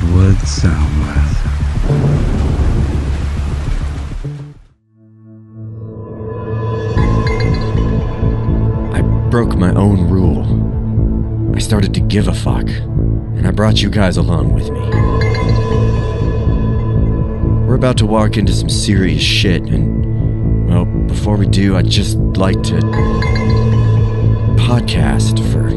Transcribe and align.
Soundwave. 0.00 1.36
I 8.92 9.00
broke 9.30 9.56
my 9.56 9.72
own 9.74 10.08
rule. 10.08 10.44
I 11.54 11.58
started 11.58 11.94
to 11.94 12.00
give 12.00 12.28
a 12.28 12.34
fuck, 12.34 12.68
and 12.68 13.46
I 13.46 13.50
brought 13.50 13.82
you 13.82 13.90
guys 13.90 14.16
along 14.16 14.52
with 14.52 14.70
me. 14.70 14.80
We're 17.66 17.74
about 17.74 17.96
to 17.98 18.06
walk 18.06 18.36
into 18.36 18.52
some 18.52 18.68
serious 18.68 19.22
shit, 19.22 19.62
and, 19.62 20.68
well, 20.68 20.84
before 20.84 21.36
we 21.36 21.46
do, 21.46 21.76
I'd 21.76 21.88
just 21.88 22.16
like 22.16 22.62
to 22.64 22.74
podcast 24.56 25.40
for 25.52 25.70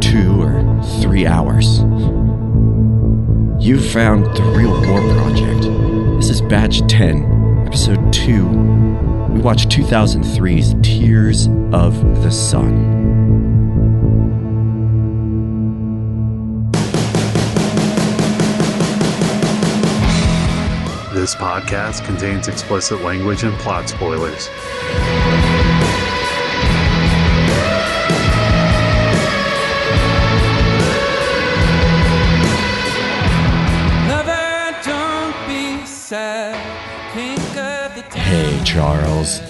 two 0.00 0.42
or 0.42 0.62
three 1.00 1.26
hours. 1.26 1.82
You 3.64 3.80
found 3.80 4.26
the 4.36 4.42
Reel 4.42 4.72
War 4.72 5.00
Project. 5.14 5.62
This 6.18 6.28
is 6.28 6.42
Batch 6.42 6.86
10, 6.86 7.64
Episode 7.66 8.12
2. 8.12 8.46
We 8.46 9.40
watch 9.40 9.68
2003's 9.68 10.74
Tears 10.86 11.46
of 11.72 12.22
the 12.22 12.30
Sun. 12.30 12.92
This 21.14 21.34
podcast 21.34 22.04
contains 22.04 22.48
explicit 22.48 23.00
language 23.00 23.44
and 23.44 23.54
plot 23.60 23.88
spoilers. 23.88 24.50
Charles. 38.74 39.40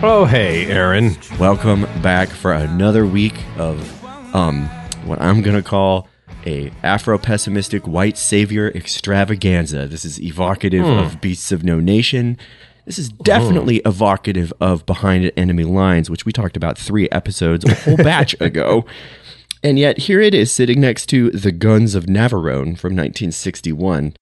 Oh, 0.00 0.26
hey, 0.30 0.66
Aaron. 0.66 1.16
Welcome 1.40 1.88
back 2.02 2.28
for 2.28 2.52
another 2.52 3.04
week 3.04 3.34
of 3.58 4.04
um 4.32 4.66
what 5.06 5.20
I'm 5.20 5.42
gonna 5.42 5.60
call 5.60 6.06
a 6.46 6.70
Afro-pessimistic 6.84 7.88
white 7.88 8.16
savior 8.16 8.70
extravaganza. 8.72 9.88
This 9.88 10.04
is 10.04 10.20
evocative 10.22 10.86
of 10.86 11.20
Beasts 11.20 11.50
of 11.50 11.64
No 11.64 11.80
Nation. 11.80 12.38
This 12.86 12.96
is 12.96 13.08
definitely 13.08 13.78
evocative 13.78 14.52
of 14.60 14.86
Behind 14.86 15.32
Enemy 15.36 15.64
Lines, 15.64 16.08
which 16.08 16.24
we 16.24 16.30
talked 16.30 16.56
about 16.56 16.78
three 16.78 17.08
episodes, 17.10 17.64
a 17.64 17.74
whole 17.74 17.96
batch 17.96 18.36
ago. 18.40 18.84
And 19.64 19.80
yet 19.80 19.98
here 19.98 20.20
it 20.20 20.32
is 20.32 20.52
sitting 20.52 20.80
next 20.80 21.06
to 21.06 21.30
The 21.30 21.50
Guns 21.50 21.96
of 21.96 22.04
Navarone 22.06 22.78
from 22.78 22.94
1961. 22.94 24.14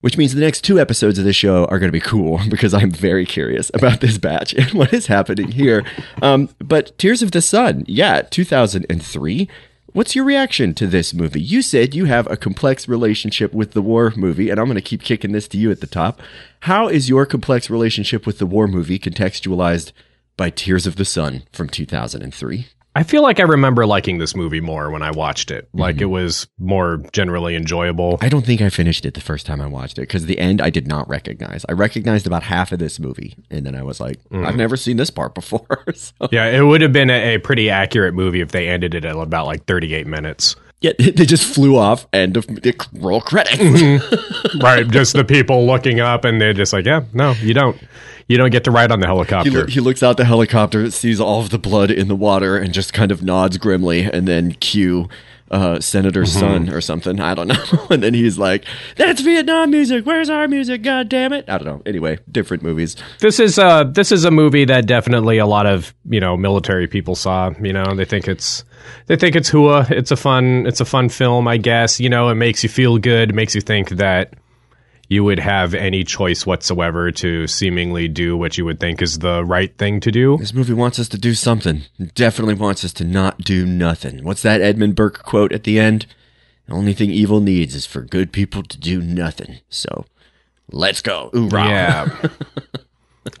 Which 0.00 0.16
means 0.16 0.32
the 0.32 0.40
next 0.40 0.62
two 0.62 0.78
episodes 0.78 1.18
of 1.18 1.24
this 1.24 1.34
show 1.34 1.64
are 1.64 1.78
going 1.80 1.88
to 1.88 1.92
be 1.92 2.00
cool 2.00 2.40
because 2.48 2.72
I'm 2.72 2.90
very 2.90 3.26
curious 3.26 3.70
about 3.74 4.00
this 4.00 4.18
batch 4.18 4.54
and 4.54 4.72
what 4.72 4.92
is 4.92 5.06
happening 5.06 5.50
here. 5.50 5.84
Um, 6.22 6.50
but 6.60 6.96
Tears 6.98 7.22
of 7.22 7.32
the 7.32 7.42
Sun, 7.42 7.84
yeah, 7.88 8.22
2003. 8.22 9.48
What's 9.92 10.14
your 10.14 10.24
reaction 10.24 10.74
to 10.74 10.86
this 10.86 11.14
movie? 11.14 11.40
You 11.40 11.62
said 11.62 11.94
you 11.94 12.04
have 12.04 12.30
a 12.30 12.36
complex 12.36 12.86
relationship 12.86 13.52
with 13.54 13.72
the 13.72 13.82
war 13.82 14.12
movie, 14.16 14.50
and 14.50 14.60
I'm 14.60 14.66
going 14.66 14.76
to 14.76 14.82
keep 14.82 15.02
kicking 15.02 15.32
this 15.32 15.48
to 15.48 15.58
you 15.58 15.70
at 15.70 15.80
the 15.80 15.86
top. 15.86 16.20
How 16.60 16.88
is 16.88 17.08
your 17.08 17.24
complex 17.26 17.70
relationship 17.70 18.26
with 18.26 18.38
the 18.38 18.46
war 18.46 18.68
movie 18.68 18.98
contextualized 18.98 19.92
by 20.36 20.50
Tears 20.50 20.86
of 20.86 20.96
the 20.96 21.04
Sun 21.04 21.44
from 21.52 21.68
2003? 21.68 22.66
I 22.98 23.04
feel 23.04 23.22
like 23.22 23.38
I 23.38 23.44
remember 23.44 23.86
liking 23.86 24.18
this 24.18 24.34
movie 24.34 24.60
more 24.60 24.90
when 24.90 25.02
I 25.02 25.12
watched 25.12 25.52
it. 25.52 25.68
Like 25.72 25.96
mm-hmm. 25.96 26.02
it 26.02 26.06
was 26.06 26.48
more 26.58 26.96
generally 27.12 27.54
enjoyable. 27.54 28.18
I 28.20 28.28
don't 28.28 28.44
think 28.44 28.60
I 28.60 28.70
finished 28.70 29.06
it 29.06 29.14
the 29.14 29.20
first 29.20 29.46
time 29.46 29.60
I 29.60 29.68
watched 29.68 29.98
it 29.98 30.00
because 30.00 30.26
the 30.26 30.36
end 30.36 30.60
I 30.60 30.70
did 30.70 30.88
not 30.88 31.08
recognize. 31.08 31.64
I 31.68 31.74
recognized 31.74 32.26
about 32.26 32.42
half 32.42 32.72
of 32.72 32.80
this 32.80 32.98
movie, 32.98 33.36
and 33.52 33.64
then 33.64 33.76
I 33.76 33.84
was 33.84 34.00
like, 34.00 34.18
mm. 34.30 34.44
I've 34.44 34.56
never 34.56 34.76
seen 34.76 34.96
this 34.96 35.10
part 35.10 35.32
before. 35.36 35.84
so, 35.94 36.12
Yeah, 36.32 36.46
it 36.46 36.62
would 36.62 36.80
have 36.80 36.92
been 36.92 37.08
a, 37.08 37.36
a 37.36 37.38
pretty 37.38 37.70
accurate 37.70 38.14
movie 38.14 38.40
if 38.40 38.50
they 38.50 38.66
ended 38.66 38.96
it 38.96 39.04
at 39.04 39.14
about 39.14 39.46
like 39.46 39.64
38 39.66 40.08
minutes. 40.08 40.56
yeah, 40.80 40.90
they 40.98 41.24
just 41.24 41.44
flew 41.44 41.76
off. 41.76 42.04
End 42.12 42.36
of 42.36 42.48
the 42.48 42.74
roll 42.94 43.20
credits. 43.20 43.58
Mm-hmm. 43.58 44.58
right, 44.60 44.88
just 44.88 45.12
the 45.12 45.24
people 45.24 45.68
looking 45.68 46.00
up 46.00 46.24
and 46.24 46.40
they're 46.40 46.52
just 46.52 46.72
like, 46.72 46.84
yeah, 46.84 47.04
no, 47.12 47.30
you 47.42 47.54
don't. 47.54 47.80
You 48.28 48.36
don't 48.36 48.50
get 48.50 48.64
to 48.64 48.70
ride 48.70 48.92
on 48.92 49.00
the 49.00 49.06
he, 49.06 49.10
helicopter. 49.12 49.50
lo- 49.50 49.66
he 49.66 49.80
looks 49.80 50.02
out 50.02 50.16
the 50.18 50.24
helicopter, 50.26 50.90
sees 50.90 51.18
all 51.20 51.40
of 51.40 51.50
the 51.50 51.58
blood 51.58 51.90
in 51.90 52.08
the 52.08 52.16
water, 52.16 52.56
and 52.58 52.72
just 52.74 52.92
kind 52.92 53.10
of 53.10 53.22
nods 53.22 53.56
grimly, 53.58 54.02
and 54.02 54.28
then 54.28 54.52
cue 54.52 55.08
uh, 55.50 55.80
Senator's 55.80 56.30
son 56.32 56.68
or 56.68 56.82
something. 56.82 57.20
I 57.20 57.32
don't 57.32 57.48
know. 57.72 57.86
and 57.88 58.02
then 58.02 58.12
he's 58.12 58.36
like, 58.38 58.66
"That's 58.96 59.22
Vietnam 59.22 59.70
music. 59.70 60.04
Where's 60.04 60.28
our 60.28 60.46
music? 60.46 60.82
God 60.82 61.08
damn 61.08 61.32
it!" 61.32 61.48
I 61.48 61.56
don't 61.56 61.66
know. 61.66 61.82
Anyway, 61.86 62.18
different 62.30 62.62
movies. 62.62 62.96
this 63.20 63.40
is 63.40 63.58
uh 63.58 63.84
this 63.84 64.12
is 64.12 64.24
a 64.26 64.30
movie 64.30 64.66
that 64.66 64.84
definitely 64.84 65.38
a 65.38 65.46
lot 65.46 65.64
of 65.66 65.94
you 66.10 66.20
know 66.20 66.36
military 66.36 66.86
people 66.86 67.14
saw 67.14 67.50
you 67.62 67.72
know 67.72 67.94
they 67.94 68.04
think 68.04 68.28
it's 68.28 68.62
they 69.06 69.16
think 69.16 69.36
it's 69.36 69.48
hua 69.48 69.86
it's 69.88 70.10
a 70.10 70.16
fun 70.16 70.66
it's 70.66 70.80
a 70.80 70.84
fun 70.84 71.08
film 71.08 71.48
i 71.48 71.56
guess 71.56 71.98
you 71.98 72.08
know 72.10 72.28
it 72.28 72.34
makes 72.34 72.62
you 72.62 72.68
feel 72.68 72.98
good 72.98 73.30
it 73.30 73.34
makes 73.34 73.54
you 73.54 73.60
think 73.62 73.88
that 73.90 74.34
you 75.08 75.24
would 75.24 75.38
have 75.38 75.74
any 75.74 76.04
choice 76.04 76.44
whatsoever 76.44 77.10
to 77.10 77.46
seemingly 77.46 78.08
do 78.08 78.36
what 78.36 78.58
you 78.58 78.64
would 78.64 78.78
think 78.78 79.00
is 79.00 79.18
the 79.20 79.42
right 79.44 79.76
thing 79.78 80.00
to 80.00 80.10
do 80.12 80.36
This 80.36 80.52
movie 80.52 80.74
wants 80.74 80.98
us 80.98 81.08
to 81.08 81.18
do 81.18 81.34
something. 81.34 81.82
It 81.98 82.14
definitely 82.14 82.54
wants 82.54 82.84
us 82.84 82.92
to 82.94 83.04
not 83.04 83.38
do 83.38 83.64
nothing. 83.66 84.22
What's 84.22 84.42
that 84.42 84.60
Edmund 84.60 84.94
Burke 84.94 85.22
quote 85.22 85.52
at 85.52 85.64
the 85.64 85.80
end? 85.80 86.06
The 86.66 86.74
only 86.74 86.92
thing 86.92 87.10
evil 87.10 87.40
needs 87.40 87.74
is 87.74 87.86
for 87.86 88.02
good 88.02 88.30
people 88.32 88.62
to 88.62 88.78
do 88.78 89.00
nothing. 89.00 89.60
So, 89.70 90.04
let's 90.70 91.00
go. 91.00 91.30
Oorah. 91.32 91.68
yeah 91.68 92.28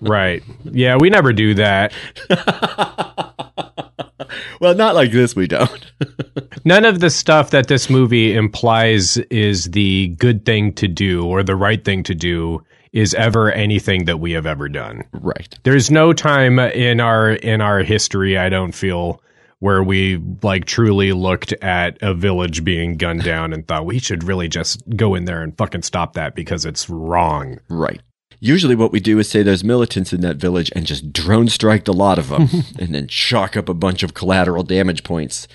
right 0.02 0.42
yeah 0.64 0.96
we 0.96 1.08
never 1.08 1.32
do 1.32 1.54
that 1.54 1.92
Well, 4.60 4.74
not 4.74 4.94
like 4.94 5.12
this, 5.12 5.36
we 5.36 5.46
don't. 5.46 5.92
None 6.64 6.84
of 6.84 7.00
the 7.00 7.10
stuff 7.10 7.50
that 7.50 7.68
this 7.68 7.88
movie 7.88 8.34
implies 8.34 9.16
is 9.16 9.66
the 9.66 10.08
good 10.18 10.44
thing 10.44 10.72
to 10.74 10.88
do 10.88 11.24
or 11.24 11.42
the 11.42 11.54
right 11.54 11.84
thing 11.84 12.02
to 12.04 12.14
do 12.14 12.64
is 12.92 13.14
ever 13.14 13.52
anything 13.52 14.06
that 14.06 14.18
we 14.18 14.32
have 14.32 14.46
ever 14.46 14.68
done. 14.68 15.04
right. 15.12 15.56
There's 15.62 15.90
no 15.90 16.12
time 16.12 16.58
in 16.58 17.00
our 17.00 17.30
in 17.32 17.60
our 17.60 17.80
history 17.80 18.36
I 18.36 18.48
don't 18.48 18.72
feel 18.72 19.22
where 19.60 19.82
we 19.82 20.16
like 20.42 20.64
truly 20.64 21.12
looked 21.12 21.52
at 21.54 21.98
a 22.00 22.14
village 22.14 22.64
being 22.64 22.96
gunned 22.96 23.24
down 23.24 23.52
and 23.52 23.66
thought 23.66 23.86
we 23.86 23.98
should 23.98 24.22
really 24.24 24.48
just 24.48 24.82
go 24.96 25.14
in 25.14 25.24
there 25.24 25.42
and 25.42 25.56
fucking 25.58 25.82
stop 25.82 26.14
that 26.14 26.34
because 26.34 26.64
it's 26.64 26.88
wrong. 26.88 27.58
Right. 27.68 28.00
Usually, 28.40 28.74
what 28.74 28.92
we 28.92 29.00
do 29.00 29.18
is 29.18 29.28
say 29.28 29.42
there's 29.42 29.64
militants 29.64 30.12
in 30.12 30.20
that 30.20 30.36
village 30.36 30.70
and 30.74 30.86
just 30.86 31.12
drone 31.12 31.48
strike 31.48 31.88
a 31.88 31.92
lot 31.92 32.18
of 32.18 32.28
them, 32.28 32.48
and 32.78 32.94
then 32.94 33.08
chalk 33.08 33.56
up 33.56 33.68
a 33.68 33.74
bunch 33.74 34.02
of 34.02 34.14
collateral 34.14 34.62
damage 34.62 35.04
points 35.04 35.48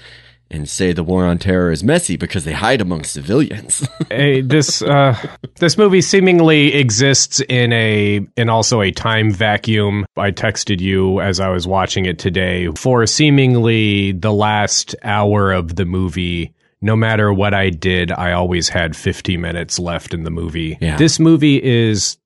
and 0.53 0.69
say 0.69 0.93
the 0.93 1.03
war 1.03 1.25
on 1.25 1.39
terror 1.39 1.71
is 1.71 1.83
messy 1.83 2.15
because 2.15 2.45
they 2.45 2.53
hide 2.53 2.79
among 2.79 3.03
civilians. 3.03 3.87
a, 4.11 4.41
this 4.41 4.81
uh, 4.81 5.17
this 5.59 5.77
movie 5.77 6.01
seemingly 6.01 6.75
exists 6.75 7.41
in 7.49 7.73
a 7.73 8.25
in 8.37 8.49
also 8.49 8.81
a 8.81 8.91
time 8.91 9.31
vacuum. 9.31 10.05
I 10.15 10.31
texted 10.31 10.79
you 10.79 11.19
as 11.19 11.39
I 11.39 11.49
was 11.49 11.67
watching 11.67 12.05
it 12.05 12.19
today 12.19 12.69
for 12.77 13.05
seemingly 13.07 14.11
the 14.11 14.31
last 14.31 14.95
hour 15.03 15.51
of 15.51 15.75
the 15.75 15.85
movie. 15.85 16.53
No 16.81 16.97
matter 16.97 17.31
what 17.31 17.53
I 17.53 17.69
did, 17.69 18.11
I 18.11 18.33
always 18.33 18.67
had 18.67 18.93
50 18.93 19.37
minutes 19.37 19.79
left 19.79 20.13
in 20.13 20.23
the 20.23 20.29
movie. 20.29 20.77
Yeah. 20.81 20.97
This 20.97 21.17
movie 21.17 21.63
is 21.63 22.17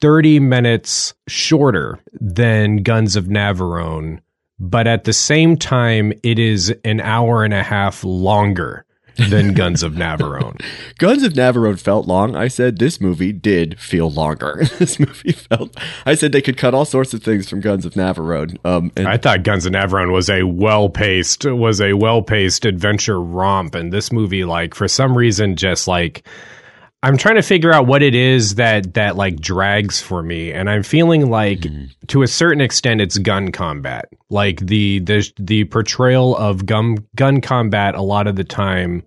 30 0.00 0.40
minutes 0.40 1.14
shorter 1.28 1.98
than 2.12 2.78
Guns 2.78 3.16
of 3.16 3.26
Navarone, 3.26 4.20
but 4.58 4.86
at 4.86 5.04
the 5.04 5.12
same 5.12 5.56
time, 5.56 6.12
it 6.22 6.38
is 6.38 6.74
an 6.84 7.00
hour 7.00 7.44
and 7.44 7.54
a 7.54 7.62
half 7.62 8.04
longer 8.04 8.84
than 9.16 9.52
Guns 9.54 9.82
of 9.82 9.94
Navarone. 9.94 10.60
Guns 10.98 11.22
of 11.22 11.34
Navarone 11.34 11.78
felt 11.78 12.06
long. 12.06 12.36
I 12.36 12.48
said 12.48 12.78
this 12.78 13.00
movie 13.00 13.32
did 13.32 13.78
feel 13.80 14.10
longer. 14.10 14.64
this 14.78 14.98
movie 14.98 15.32
felt. 15.32 15.76
I 16.04 16.14
said 16.14 16.32
they 16.32 16.42
could 16.42 16.56
cut 16.56 16.74
all 16.74 16.84
sorts 16.84 17.14
of 17.14 17.22
things 17.22 17.48
from 17.48 17.60
Guns 17.60 17.86
of 17.86 17.94
Navarone. 17.94 18.58
Um, 18.64 18.92
and 18.96 19.08
I 19.08 19.16
thought 19.16 19.42
Guns 19.42 19.66
of 19.66 19.72
Navarone 19.72 20.12
was 20.12 20.28
a 20.28 20.42
well 20.44 20.88
paced 20.88 21.44
was 21.44 21.80
a 21.80 21.94
well 21.94 22.22
paced 22.22 22.64
adventure 22.64 23.20
romp, 23.20 23.74
and 23.74 23.92
this 23.92 24.12
movie, 24.12 24.44
like 24.44 24.74
for 24.74 24.88
some 24.88 25.16
reason, 25.16 25.56
just 25.56 25.88
like 25.88 26.26
I'm 27.04 27.18
trying 27.18 27.34
to 27.34 27.42
figure 27.42 27.70
out 27.70 27.86
what 27.86 28.02
it 28.02 28.14
is 28.14 28.54
that 28.54 28.94
that 28.94 29.14
like 29.14 29.38
drags 29.38 30.00
for 30.00 30.22
me, 30.22 30.52
and 30.52 30.70
I'm 30.70 30.82
feeling 30.82 31.28
like 31.28 31.64
hmm. 31.64 31.84
to 32.06 32.22
a 32.22 32.26
certain 32.26 32.62
extent 32.62 33.02
it's 33.02 33.18
gun 33.18 33.52
combat, 33.52 34.08
like 34.30 34.60
the 34.60 35.00
the 35.00 35.30
the 35.38 35.64
portrayal 35.64 36.34
of 36.36 36.64
gun 36.64 37.06
gun 37.14 37.42
combat 37.42 37.94
a 37.94 38.00
lot 38.00 38.26
of 38.26 38.36
the 38.36 38.44
time 38.44 39.02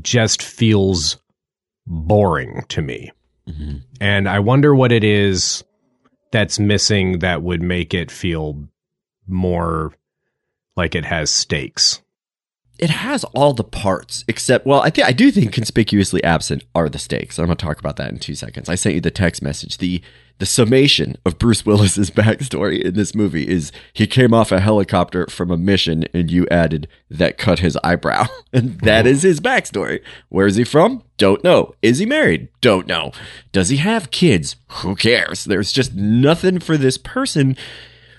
just 0.00 0.42
feels 0.42 1.18
boring 1.86 2.64
to 2.68 2.80
me, 2.80 3.12
mm-hmm. 3.46 3.78
and 4.00 4.26
I 4.26 4.38
wonder 4.38 4.74
what 4.74 4.90
it 4.90 5.04
is 5.04 5.64
that's 6.30 6.58
missing 6.58 7.18
that 7.18 7.42
would 7.42 7.60
make 7.60 7.92
it 7.92 8.10
feel 8.10 8.56
more 9.26 9.92
like 10.76 10.94
it 10.94 11.04
has 11.04 11.30
stakes. 11.30 12.01
It 12.78 12.90
has 12.90 13.24
all 13.34 13.52
the 13.52 13.64
parts 13.64 14.24
except 14.28 14.66
well 14.66 14.80
i 14.80 14.90
think 14.90 15.06
i 15.06 15.12
do 15.12 15.30
think 15.30 15.52
conspicuously 15.52 16.22
absent 16.24 16.64
are 16.74 16.88
the 16.88 16.98
stakes. 16.98 17.38
I'm 17.38 17.46
going 17.46 17.56
to 17.56 17.64
talk 17.64 17.78
about 17.78 17.96
that 17.96 18.10
in 18.10 18.18
two 18.18 18.34
seconds. 18.34 18.68
I 18.68 18.74
sent 18.74 18.94
you 18.94 19.00
the 19.00 19.10
text 19.10 19.42
message. 19.42 19.78
The 19.78 20.02
the 20.38 20.46
summation 20.46 21.16
of 21.24 21.38
bruce 21.38 21.64
willis's 21.64 22.10
backstory 22.22 22.82
in 22.82 22.94
this 22.94 23.14
movie 23.14 23.46
is 23.46 23.70
he 23.92 24.06
came 24.06 24.34
off 24.34 24.50
a 24.50 24.60
helicopter 24.60 25.26
from 25.26 25.50
a 25.50 25.56
mission 25.56 26.04
and 26.12 26.30
you 26.30 26.46
added 26.50 26.88
that 27.10 27.38
cut 27.38 27.58
his 27.60 27.76
eyebrow. 27.84 28.26
And 28.54 28.78
that 28.80 29.06
is 29.06 29.22
his 29.22 29.40
backstory. 29.40 30.02
Where 30.28 30.46
is 30.46 30.56
he 30.56 30.64
from? 30.64 31.02
Don't 31.16 31.42
know. 31.42 31.74
Is 31.80 31.98
he 31.98 32.04
married? 32.04 32.48
Don't 32.60 32.86
know. 32.86 33.12
Does 33.50 33.70
he 33.70 33.78
have 33.78 34.10
kids? 34.10 34.56
Who 34.82 34.94
cares? 34.94 35.44
There's 35.44 35.72
just 35.72 35.94
nothing 35.94 36.58
for 36.58 36.76
this 36.76 36.98
person 36.98 37.56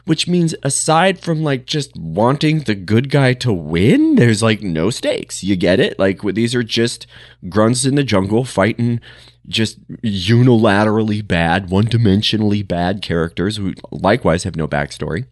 which 0.06 0.28
means 0.28 0.54
aside 0.64 1.20
from 1.20 1.44
like 1.44 1.66
just 1.66 1.96
wanting 1.96 2.62
the 2.62 2.76
good 2.76 3.10
guy 3.10 3.34
to 3.34 3.54
win, 3.54 4.16
there's 4.16 4.44
like 4.44 4.62
no 4.62 4.90
stakes. 4.90 5.44
You 5.44 5.56
get 5.56 5.80
it? 5.80 5.98
Like 5.98 6.22
these 6.22 6.54
are 6.54 6.64
just 6.64 7.08
grunts 7.50 7.86
in 7.86 7.96
the 7.96 8.04
jungle 8.04 8.44
fighting 8.44 9.00
just 9.48 9.86
unilaterally 10.02 11.26
bad, 11.26 11.70
one 11.70 11.86
dimensionally 11.86 12.66
bad 12.66 13.02
characters 13.02 13.58
who 13.58 13.74
likewise 13.92 14.44
have 14.44 14.56
no 14.56 14.68
backstory, 14.68 15.26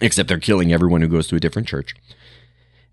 except 0.00 0.28
they're 0.28 0.38
killing 0.38 0.72
everyone 0.72 1.02
who 1.02 1.08
goes 1.08 1.28
to 1.28 1.36
a 1.36 1.40
different 1.40 1.68
church. 1.68 1.94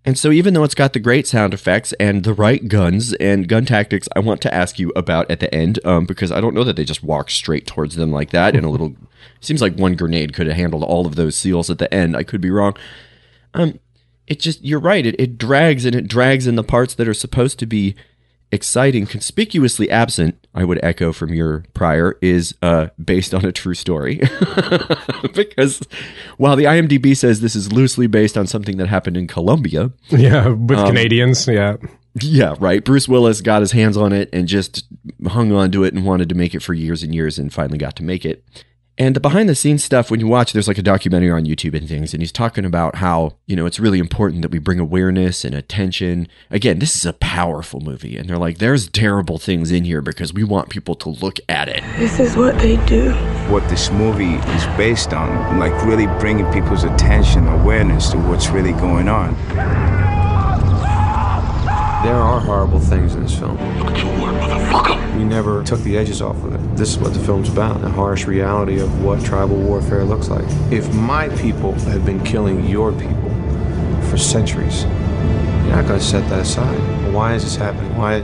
And 0.06 0.18
so, 0.18 0.31
even 0.31 0.54
though 0.54 0.63
it's 0.63 0.75
got 0.75 0.94
the 0.94 1.00
great 1.00 1.28
sound 1.28 1.54
effects 1.54 1.94
and 2.00 2.24
the 2.24 2.34
right 2.34 2.68
guns 2.68 3.13
and 3.13 3.50
gun 3.50 3.66
tactics, 3.66 4.07
I 4.16 4.19
want 4.19 4.42
to 4.42 4.54
ask 4.54 4.80
you 4.80 4.92
about 4.96 5.30
at 5.30 5.42
the 5.42 5.54
end 5.54 5.80
um, 5.86 6.06
because 6.06 6.31
I 6.31 6.40
don't 6.40 6.56
know 6.56 6.63
that 6.63 6.78
they 6.78 6.86
just 6.86 7.04
walk 7.04 7.30
straight 7.30 7.68
towards 7.68 7.96
them 7.96 8.12
like 8.12 8.30
that. 8.31 8.56
And 8.56 8.66
a 8.66 8.69
little 8.69 8.96
seems 9.42 9.62
like 9.62 9.75
one 9.75 9.96
grenade 9.96 10.34
could 10.34 10.48
have 10.48 10.56
handled 10.56 10.84
all 10.84 11.06
of 11.06 11.16
those 11.16 11.36
seals 11.36 11.69
at 11.69 11.80
the 11.80 11.94
end. 11.94 12.16
I 12.16 12.24
could 12.24 12.42
be 12.42 12.50
wrong. 12.50 12.78
Um, 13.54 13.80
it 14.25 14.40
just 14.40 14.63
you're 14.63 14.80
right. 14.80 15.06
It 15.06 15.16
it 15.19 15.38
drags 15.38 15.86
and 15.86 15.96
it 15.96 16.07
drags 16.07 16.48
in 16.48 16.56
the 16.56 16.63
parts 16.63 16.94
that 16.95 17.07
are 17.07 17.13
supposed 17.13 17.60
to 17.60 17.66
be 17.66 17.95
exciting, 18.51 19.06
conspicuously 19.06 19.90
absent. 19.90 20.36
I 20.56 20.63
would 20.63 20.80
echo 20.84 21.13
from 21.13 21.34
your 21.34 21.66
prior 21.74 22.18
is 22.22 22.56
uh, 22.62 22.88
based 23.04 23.34
on 23.34 23.46
a 23.46 23.51
true 23.51 23.75
story 23.75 24.16
because 25.36 25.81
while 26.38 26.56
the 26.56 26.63
IMDb 26.63 27.16
says 27.16 27.42
this 27.42 27.56
is 27.56 27.72
loosely 27.72 28.07
based 28.07 28.38
on 28.38 28.48
something 28.48 28.78
that 28.78 28.88
happened 28.88 29.18
in 29.18 29.28
Colombia, 29.28 29.92
Yeah, 30.10 30.50
with 30.50 30.80
Canadians. 30.80 31.48
Yeah. 31.48 31.78
yeah, 32.22 32.56
right. 32.60 32.84
Bruce 32.84 33.07
Willis 33.07 33.42
got 33.42 33.62
his 33.62 33.72
hands 33.72 33.96
on 33.96 34.12
it 34.13 34.30
and 34.34 34.48
just 34.48 34.86
hung 35.28 35.52
on 35.52 35.72
to 35.72 35.84
it 35.84 35.94
and 35.94 36.06
wanted 36.06 36.30
to 36.30 36.36
make 36.36 36.56
it 36.56 36.62
for 36.62 36.74
years 36.74 37.04
and 37.04 37.13
years 37.13 37.38
and 37.38 37.54
finally 37.54 37.78
got 37.78 37.95
to 37.98 38.04
make 38.04 38.25
it. 38.25 38.44
And 39.00 39.16
the 39.16 39.22
behind 39.22 39.48
the 39.48 39.56
scenes 39.56 39.81
stuff, 39.81 40.12
when 40.12 40.19
you 40.19 40.28
watch, 40.28 40.51
there's 40.51 40.68
like 40.68 40.78
a 40.78 40.81
documentary 40.84 41.31
on 41.31 41.46
YouTube 41.46 41.74
and 41.74 41.88
things, 41.88 42.13
and 42.13 42.22
he's 42.22 42.34
talking 42.34 42.66
about 42.66 42.96
how, 42.96 43.38
you 43.48 43.56
know, 43.56 43.66
it's 43.66 43.80
really 43.80 43.98
important 43.98 44.42
that 44.42 44.51
we 44.51 44.60
bring 44.60 44.78
awareness 44.78 45.46
and 45.46 45.56
attention. 45.56 46.28
Again, 46.51 46.80
this 46.80 46.98
is 46.98 47.06
a 47.06 47.13
powerful 47.13 47.80
movie. 47.80 48.18
And 48.18 48.30
they're 48.30 48.38
like, 48.38 48.57
there's 48.57 48.90
terrible 48.90 49.38
things 49.38 49.72
in 49.72 49.86
here 49.86 50.01
because 50.01 50.34
we 50.34 50.44
want 50.44 50.68
people 50.68 50.96
to 50.96 51.10
look 51.10 51.40
at 51.48 51.69
it. 51.69 51.81
This 51.98 52.19
is 52.19 52.36
what 52.36 52.57
they 52.60 52.75
do. 52.88 53.13
what 53.50 53.68
this 53.69 53.90
movie 53.90 54.36
is 54.36 54.66
based 54.78 55.13
on, 55.13 55.57
like 55.57 55.74
really 55.84 56.06
bringing 56.19 56.45
people's 56.52 56.84
attention, 56.84 57.48
awareness 57.48 58.12
to 58.12 58.18
what's 58.18 58.50
really 58.50 58.74
going 58.74 59.07
on. 59.07 59.34
There 62.04 62.16
are 62.16 62.40
horrible 62.40 62.80
things 62.80 63.16
in 63.16 63.24
this 63.24 63.38
film. 63.38 63.57
We 65.18 65.25
never 65.25 65.63
took 65.63 65.80
the 65.81 65.98
edges 65.98 66.21
off 66.21 66.42
of 66.44 66.54
it. 66.54 66.77
This 66.77 66.92
is 66.92 66.98
what 67.00 67.13
the 67.13 67.19
film's 67.19 67.50
about 67.50 67.81
the 67.81 67.89
harsh 67.89 68.25
reality 68.25 68.80
of 68.80 69.04
what 69.04 69.24
tribal 69.25 69.57
warfare 69.57 70.06
looks 70.06 70.30
like. 70.30 70.45
If 70.71 70.94
my 70.94 71.27
people 71.38 71.74
have 71.74 72.06
been 72.06 72.24
killing 72.24 72.66
your 72.68 72.92
people 72.92 73.30
for 74.10 74.18
centuries, 74.18 74.83
you're 74.83 75.75
not 75.75 75.88
going 75.88 76.00
to 76.00 76.06
set 76.06 76.27
that 76.30 76.39
aside. 76.39 76.77
Why 77.13 77.33
is 77.33 77.44
this 77.44 77.56
happening? 77.56 77.98
Why, 77.98 78.21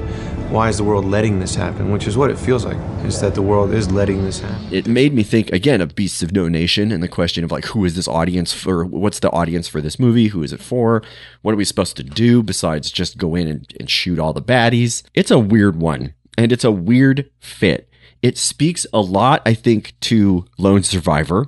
why 0.47 0.69
is 0.69 0.77
the 0.77 0.83
world 0.83 1.03
letting 1.06 1.39
this 1.39 1.56
happen? 1.56 1.92
Which 1.92 2.07
is 2.07 2.15
what 2.15 2.30
it 2.30 2.38
feels 2.38 2.63
like, 2.63 2.77
is 3.03 3.19
that 3.19 3.36
the 3.36 3.42
world 3.42 3.74
is 3.74 3.92
letting 3.92 4.24
this 4.24 4.39
happen. 4.39 4.68
It 4.71 4.88
made 4.88 5.13
me 5.13 5.24
think 5.24 5.51
again 5.51 5.81
of 5.81 5.95
Beasts 5.95 6.24
of 6.24 6.31
No 6.31 6.47
Nation 6.47 6.92
and 6.92 7.03
the 7.03 7.07
question 7.07 7.44
of 7.44 7.51
like, 7.51 7.65
who 7.65 7.83
is 7.83 7.95
this 7.95 8.07
audience 8.07 8.53
for? 8.53 8.86
What's 8.86 9.19
the 9.19 9.31
audience 9.31 9.68
for 9.68 9.81
this 9.81 10.00
movie? 10.00 10.27
Who 10.27 10.44
is 10.44 10.53
it 10.53 10.62
for? 10.62 11.01
What 11.42 11.53
are 11.53 11.57
we 11.57 11.65
supposed 11.65 11.97
to 11.97 12.03
do 12.03 12.42
besides 12.42 12.89
just 12.92 13.18
go 13.18 13.36
in 13.36 13.47
and, 13.47 13.74
and 13.80 13.89
shoot 13.89 14.19
all 14.19 14.31
the 14.31 14.42
baddies? 14.42 15.03
It's 15.13 15.31
a 15.31 15.39
weird 15.39 15.75
one 15.75 16.13
and 16.37 16.51
it's 16.51 16.63
a 16.63 16.71
weird 16.71 17.29
fit. 17.39 17.89
It 18.21 18.37
speaks 18.37 18.87
a 18.93 19.01
lot, 19.01 19.41
I 19.45 19.53
think, 19.53 19.93
to 20.01 20.45
Lone 20.57 20.83
Survivor 20.83 21.47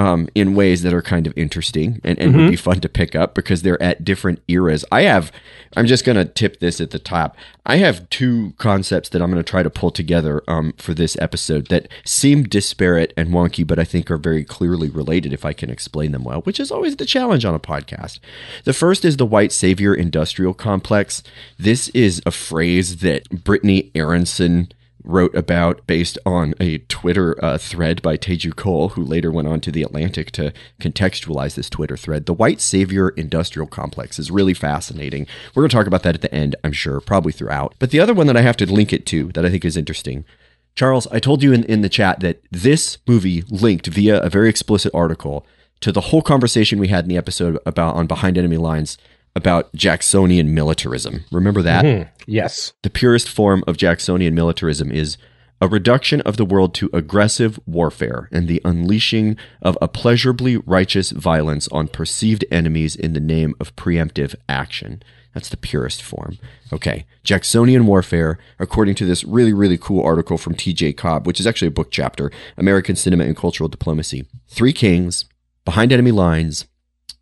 um, 0.00 0.30
in 0.34 0.54
ways 0.54 0.80
that 0.80 0.94
are 0.94 1.02
kind 1.02 1.26
of 1.26 1.36
interesting 1.36 2.00
and, 2.02 2.18
and 2.18 2.34
would 2.34 2.50
be 2.50 2.56
fun 2.56 2.80
to 2.80 2.88
pick 2.88 3.14
up 3.14 3.34
because 3.34 3.60
they're 3.60 3.80
at 3.82 4.02
different 4.02 4.40
eras. 4.48 4.82
I 4.90 5.02
have, 5.02 5.30
I'm 5.76 5.84
just 5.84 6.06
going 6.06 6.16
to 6.16 6.24
tip 6.24 6.58
this 6.58 6.80
at 6.80 6.90
the 6.90 6.98
top. 6.98 7.36
I 7.66 7.76
have 7.76 8.08
two 8.08 8.54
concepts 8.56 9.10
that 9.10 9.20
I'm 9.20 9.30
going 9.30 9.44
to 9.44 9.50
try 9.50 9.62
to 9.62 9.68
pull 9.68 9.90
together 9.90 10.42
um, 10.48 10.72
for 10.78 10.94
this 10.94 11.18
episode 11.20 11.66
that 11.66 11.86
seem 12.02 12.44
disparate 12.44 13.12
and 13.14 13.28
wonky, 13.28 13.66
but 13.66 13.78
I 13.78 13.84
think 13.84 14.10
are 14.10 14.16
very 14.16 14.42
clearly 14.42 14.88
related 14.88 15.34
if 15.34 15.44
I 15.44 15.52
can 15.52 15.68
explain 15.68 16.12
them 16.12 16.24
well, 16.24 16.40
which 16.40 16.58
is 16.58 16.70
always 16.70 16.96
the 16.96 17.04
challenge 17.04 17.44
on 17.44 17.54
a 17.54 17.60
podcast. 17.60 18.20
The 18.64 18.72
first 18.72 19.04
is 19.04 19.18
the 19.18 19.26
white 19.26 19.52
savior 19.52 19.94
industrial 19.94 20.54
complex. 20.54 21.22
This 21.58 21.90
is 21.90 22.22
a 22.24 22.30
phrase 22.30 23.00
that 23.00 23.28
Brittany 23.28 23.90
Aronson 23.94 24.72
wrote 25.04 25.34
about 25.34 25.86
based 25.86 26.18
on 26.26 26.54
a 26.60 26.78
Twitter 26.78 27.42
uh, 27.44 27.58
thread 27.58 28.02
by 28.02 28.16
Teju 28.16 28.56
Cole, 28.56 28.90
who 28.90 29.04
later 29.04 29.30
went 29.30 29.48
on 29.48 29.60
to 29.60 29.72
The 29.72 29.82
Atlantic 29.82 30.30
to 30.32 30.52
contextualize 30.80 31.54
this 31.54 31.70
Twitter 31.70 31.96
thread. 31.96 32.26
The 32.26 32.34
white 32.34 32.60
savior 32.60 33.10
industrial 33.10 33.66
complex 33.66 34.18
is 34.18 34.30
really 34.30 34.54
fascinating. 34.54 35.26
We're 35.54 35.62
going 35.62 35.70
to 35.70 35.76
talk 35.76 35.86
about 35.86 36.02
that 36.02 36.14
at 36.14 36.22
the 36.22 36.34
end, 36.34 36.56
I'm 36.64 36.72
sure, 36.72 37.00
probably 37.00 37.32
throughout. 37.32 37.74
But 37.78 37.90
the 37.90 38.00
other 38.00 38.14
one 38.14 38.26
that 38.26 38.36
I 38.36 38.42
have 38.42 38.56
to 38.58 38.72
link 38.72 38.92
it 38.92 39.06
to 39.06 39.32
that 39.32 39.44
I 39.44 39.50
think 39.50 39.64
is 39.64 39.76
interesting. 39.76 40.24
Charles, 40.74 41.06
I 41.08 41.18
told 41.18 41.42
you 41.42 41.52
in, 41.52 41.64
in 41.64 41.80
the 41.80 41.88
chat 41.88 42.20
that 42.20 42.42
this 42.50 42.98
movie 43.06 43.42
linked 43.48 43.86
via 43.88 44.20
a 44.20 44.30
very 44.30 44.48
explicit 44.48 44.92
article 44.94 45.46
to 45.80 45.92
the 45.92 46.00
whole 46.00 46.22
conversation 46.22 46.78
we 46.78 46.88
had 46.88 47.04
in 47.04 47.08
the 47.08 47.16
episode 47.16 47.58
about 47.66 47.96
on 47.96 48.06
Behind 48.06 48.36
Enemy 48.36 48.58
Lines 48.58 48.98
about 49.34 49.72
Jacksonian 49.74 50.54
militarism. 50.54 51.24
Remember 51.30 51.62
that? 51.62 51.84
Mm-hmm. 51.84 52.10
Yes. 52.26 52.72
The 52.82 52.90
purest 52.90 53.28
form 53.28 53.64
of 53.66 53.76
Jacksonian 53.76 54.34
militarism 54.34 54.90
is 54.90 55.16
a 55.60 55.68
reduction 55.68 56.20
of 56.22 56.36
the 56.36 56.44
world 56.44 56.74
to 56.74 56.88
aggressive 56.92 57.60
warfare 57.66 58.28
and 58.32 58.48
the 58.48 58.62
unleashing 58.64 59.36
of 59.60 59.76
a 59.82 59.88
pleasurably 59.88 60.56
righteous 60.56 61.10
violence 61.10 61.68
on 61.68 61.88
perceived 61.88 62.44
enemies 62.50 62.96
in 62.96 63.12
the 63.12 63.20
name 63.20 63.54
of 63.60 63.76
preemptive 63.76 64.34
action. 64.48 65.02
That's 65.34 65.50
the 65.50 65.56
purest 65.56 66.02
form. 66.02 66.38
Okay. 66.72 67.06
Jacksonian 67.22 67.86
warfare, 67.86 68.38
according 68.58 68.94
to 68.96 69.04
this 69.04 69.22
really, 69.22 69.52
really 69.52 69.78
cool 69.78 70.02
article 70.02 70.38
from 70.38 70.54
TJ 70.54 70.96
Cobb, 70.96 71.26
which 71.26 71.38
is 71.38 71.46
actually 71.46 71.68
a 71.68 71.72
book 71.72 71.90
chapter 71.90 72.32
American 72.56 72.96
Cinema 72.96 73.24
and 73.24 73.36
Cultural 73.36 73.68
Diplomacy. 73.68 74.26
Three 74.48 74.72
Kings, 74.72 75.26
Behind 75.64 75.92
Enemy 75.92 76.10
Lines, 76.10 76.66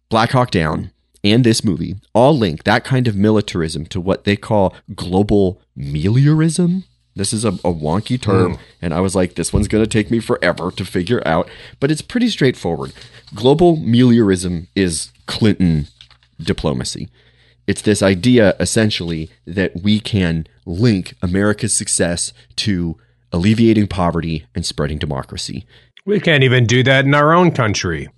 Black 0.09 0.31
Hawk 0.31 0.51
Down, 0.51 0.91
and 1.25 1.45
this 1.45 1.65
movie 1.65 1.97
all 2.15 2.37
link 2.37 2.65
that 2.65 2.85
kind 2.85 3.09
of 3.09 3.17
militarism 3.17 3.87
to 3.87 4.01
what 4.01 4.25
they 4.25 4.37
call 4.37 4.75
global 4.95 5.61
meliorism. 5.77 6.85
This 7.17 7.33
is 7.33 7.45
a, 7.45 7.49
a 7.49 7.73
wonky 7.73 8.21
term, 8.21 8.55
hmm. 8.55 8.63
and 8.81 8.95
I 8.95 9.01
was 9.01 9.17
like, 9.17 9.35
this 9.35 9.53
one's 9.53 9.67
going 9.67 9.83
to 9.83 9.91
take 9.91 10.09
me 10.09 10.21
forever 10.21 10.71
to 10.71 10.85
figure 10.85 11.21
out, 11.27 11.49
but 11.81 11.91
it's 11.91 12.03
pretty 12.03 12.29
straightforward. 12.29 12.93
Global 13.35 13.77
meliorism 13.77 14.69
is 14.77 15.11
Clinton 15.27 15.89
diplomacy. 16.41 17.09
It's 17.67 17.83
this 17.83 18.03
idea, 18.03 18.55
essentially, 18.61 19.31
that 19.47 19.83
we 19.83 20.01
can 20.01 20.47
link 20.65 21.15
America's 21.21 21.77
success 21.77 22.33
to 22.57 22.97
alleviating 23.33 23.89
poverty 23.89 24.47
and 24.55 24.65
spreading 24.65 24.99
democracy. 24.99 25.67
We 26.07 26.21
can't 26.21 26.45
even 26.45 26.67
do 26.67 26.83
that 26.85 27.05
in 27.05 27.15
our 27.15 27.35
own 27.35 27.51
country. 27.51 28.09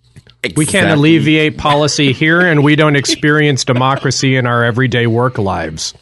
We 0.57 0.65
can't 0.65 0.91
alleviate 0.91 1.59
policy 1.59 2.13
here, 2.13 2.41
and 2.41 2.65
we 2.65 2.75
don't 2.77 2.97
experience 2.97 3.65
democracy 3.65 4.37
in 4.37 4.47
our 4.47 4.65
everyday 4.65 5.07
work 5.07 5.37
lives. 5.37 5.95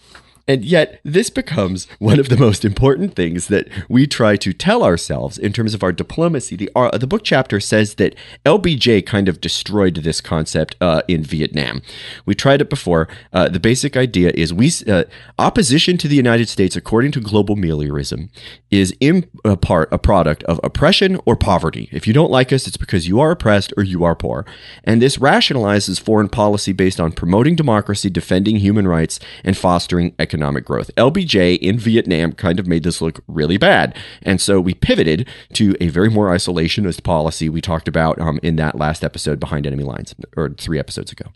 And 0.49 0.65
yet, 0.65 0.99
this 1.05 1.29
becomes 1.29 1.87
one 1.99 2.19
of 2.19 2.31
the 2.31 2.37
most 2.39 2.65
important 2.65 3.15
things 3.15 3.49
that 3.49 3.69
we 3.89 4.07
try 4.07 4.37
to 4.37 4.55
tell 4.55 4.83
ourselves 4.83 5.37
in 5.37 5.53
terms 5.53 5.75
of 5.75 5.83
our 5.83 5.93
diplomacy. 5.93 6.57
The, 6.57 6.71
uh, 6.75 6.97
the 6.97 7.07
book 7.07 7.23
chapter 7.23 7.61
says 7.61 7.97
that 7.97 8.15
LBJ 8.47 9.05
kind 9.05 9.29
of 9.29 9.43
destroyed 9.43 9.97
this 9.97 10.23
concept 10.23 10.75
uh, 10.81 11.03
in 11.07 11.23
Vietnam. 11.23 11.83
We 12.25 12.35
tried 12.35 12.63
it 12.63 12.71
before. 12.71 13.09
Uh, 13.31 13.51
the 13.51 13.61
basic 13.61 13.95
idea 13.95 14.33
is 14.35 14.55
we 14.55 14.73
uh, 14.89 15.05
opposition 15.39 15.99
to 15.99 16.09
the 16.09 16.17
United 16.17 16.49
States, 16.49 16.77
according 16.77 17.13
to 17.13 17.21
global 17.21 17.55
meliorism, 17.55 18.31
is 18.71 18.95
in 19.01 19.29
a 19.45 19.57
part 19.57 19.89
a 19.93 19.99
product 19.99 20.43
of 20.45 20.61
oppression 20.63 21.19
or 21.25 21.37
poverty. 21.37 21.89
If 21.93 22.07
you 22.07 22.13
don't 22.13 22.31
like 22.31 22.53
us, 22.53 22.67
it's 22.67 22.77
because 22.77 23.09
you 23.09 23.21
are 23.21 23.31
oppressed 23.31 23.73
or 23.77 23.83
you 23.83 24.05
are 24.05 24.15
poor. 24.15 24.45
And 24.85 25.01
this 25.01 25.17
rationalizes 25.19 26.01
foreign 26.01 26.29
policy 26.29 26.73
based 26.73 27.01
on 27.01 27.13
promoting 27.13 27.57
democracy, 27.57 28.11
defending 28.11 28.57
human 28.57 28.87
rights, 28.87 29.19
and 29.43 29.57
fostering 29.57 30.15
economic 30.19 30.65
growth. 30.65 30.91
LBJ 30.97 31.59
in 31.59 31.79
Vietnam 31.79 32.33
kind 32.33 32.61
of 32.61 32.67
made 32.67 32.83
this 32.83 33.01
look 33.01 33.21
really 33.27 33.57
bad. 33.57 33.97
And 34.23 34.41
so 34.41 34.61
we 34.61 34.75
pivoted 34.75 35.27
to 35.55 35.75
a 35.81 35.89
very 35.89 36.11
more 36.11 36.29
isolationist 36.29 37.03
policy 37.03 37.49
we 37.49 37.61
talked 37.61 37.89
about 37.89 38.21
um, 38.21 38.39
in 38.43 38.57
that 38.57 38.77
last 38.77 39.03
episode, 39.03 39.41
Behind 39.41 39.67
Enemy 39.67 39.85
Lines, 39.85 40.15
or 40.37 40.51
three 40.51 40.79
episodes 40.79 41.13
ago. 41.13 41.27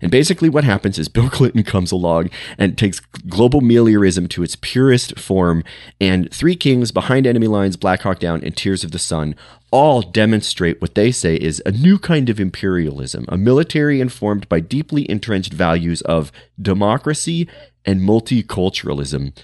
And 0.00 0.10
basically, 0.10 0.48
what 0.48 0.64
happens 0.64 0.98
is 0.98 1.08
Bill 1.08 1.30
Clinton 1.30 1.62
comes 1.62 1.92
along 1.92 2.30
and 2.58 2.76
takes 2.76 3.00
global 3.00 3.60
meliorism 3.60 4.28
to 4.30 4.42
its 4.42 4.56
purest 4.56 5.18
form, 5.18 5.64
and 6.00 6.30
Three 6.32 6.56
Kings, 6.70 6.92
Behind 6.92 7.26
Enemy 7.26 7.48
Lines, 7.48 7.76
Black 7.76 8.02
Hawk 8.02 8.20
Down, 8.20 8.44
and 8.44 8.56
Tears 8.56 8.84
of 8.84 8.92
the 8.92 8.98
Sun 9.00 9.34
all 9.72 10.02
demonstrate 10.02 10.80
what 10.80 10.94
they 10.94 11.10
say 11.10 11.34
is 11.34 11.60
a 11.66 11.72
new 11.72 11.98
kind 11.98 12.30
of 12.30 12.38
imperialism, 12.38 13.24
a 13.26 13.36
military 13.36 14.00
informed 14.00 14.48
by 14.48 14.60
deeply 14.60 15.10
entrenched 15.10 15.52
values 15.52 16.00
of 16.02 16.30
democracy 16.62 17.48
and 17.84 18.02
multiculturalism, 18.02 19.36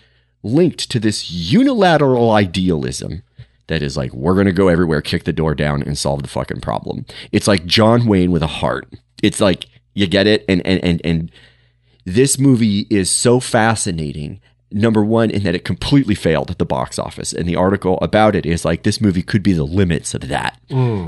linked 0.44 0.88
to 0.88 1.00
this 1.00 1.28
unilateral 1.28 2.30
idealism 2.30 3.24
that 3.66 3.82
is 3.82 3.96
like, 3.96 4.12
we're 4.12 4.34
going 4.34 4.46
to 4.46 4.52
go 4.52 4.68
everywhere, 4.68 5.02
kick 5.02 5.24
the 5.24 5.32
door 5.32 5.56
down, 5.56 5.82
and 5.82 5.98
solve 5.98 6.22
the 6.22 6.28
fucking 6.28 6.60
problem. 6.60 7.04
It's 7.32 7.48
like 7.48 7.66
John 7.66 8.06
Wayne 8.06 8.30
with 8.30 8.44
a 8.44 8.46
heart. 8.46 8.86
It's 9.20 9.40
like, 9.40 9.66
you 9.94 10.06
get 10.06 10.28
it? 10.28 10.44
And, 10.48 10.64
and, 10.64 10.78
and, 10.84 11.00
and 11.04 11.32
this 12.04 12.38
movie 12.38 12.86
is 12.88 13.10
so 13.10 13.40
fascinating 13.40 14.40
number 14.70 15.04
one 15.04 15.30
in 15.30 15.42
that 15.44 15.54
it 15.54 15.64
completely 15.64 16.14
failed 16.14 16.50
at 16.50 16.58
the 16.58 16.64
box 16.64 16.98
office. 16.98 17.32
And 17.32 17.48
the 17.48 17.56
article 17.56 17.98
about 18.02 18.34
it 18.34 18.44
is 18.44 18.64
like 18.64 18.82
this 18.82 19.00
movie 19.00 19.22
could 19.22 19.42
be 19.42 19.52
the 19.52 19.64
limits 19.64 20.14
of 20.14 20.28
that. 20.28 20.58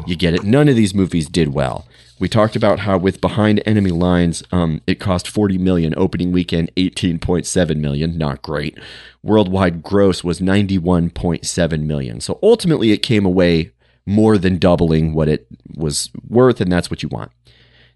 You 0.07 0.17
get 0.17 0.35
it. 0.35 0.45
None 0.45 0.69
of 0.69 0.77
these 0.77 0.95
movies 0.95 1.29
did 1.29 1.49
well. 1.49 1.87
We 2.21 2.29
talked 2.29 2.57
about 2.57 2.81
how 2.81 2.99
with 2.99 3.21
behind 3.21 3.62
enemy 3.65 3.91
lines 3.91 4.43
um, 4.50 4.81
it 4.87 4.97
cost 5.00 5.29
40 5.29 5.59
million. 5.59 5.95
Opening 5.97 6.33
weekend 6.33 6.71
18.7 6.77 7.77
million. 7.77 8.19
Not 8.19 8.43
great. 8.43 8.79
Worldwide 9.23 9.83
gross 9.83 10.25
was 10.25 10.41
91.7 10.41 11.83
million. 11.83 12.21
So 12.21 12.38
ultimately 12.43 12.93
it 12.93 12.99
came 12.99 13.25
away 13.25 13.73
more 14.07 14.38
than 14.38 14.59
doubling 14.59 15.12
what 15.12 15.29
it 15.29 15.47
was 15.77 16.11
worth 16.27 16.61
and 16.61 16.73
that's 16.73 16.91
what 16.91 17.03
you 17.03 17.09
want. 17.09 17.31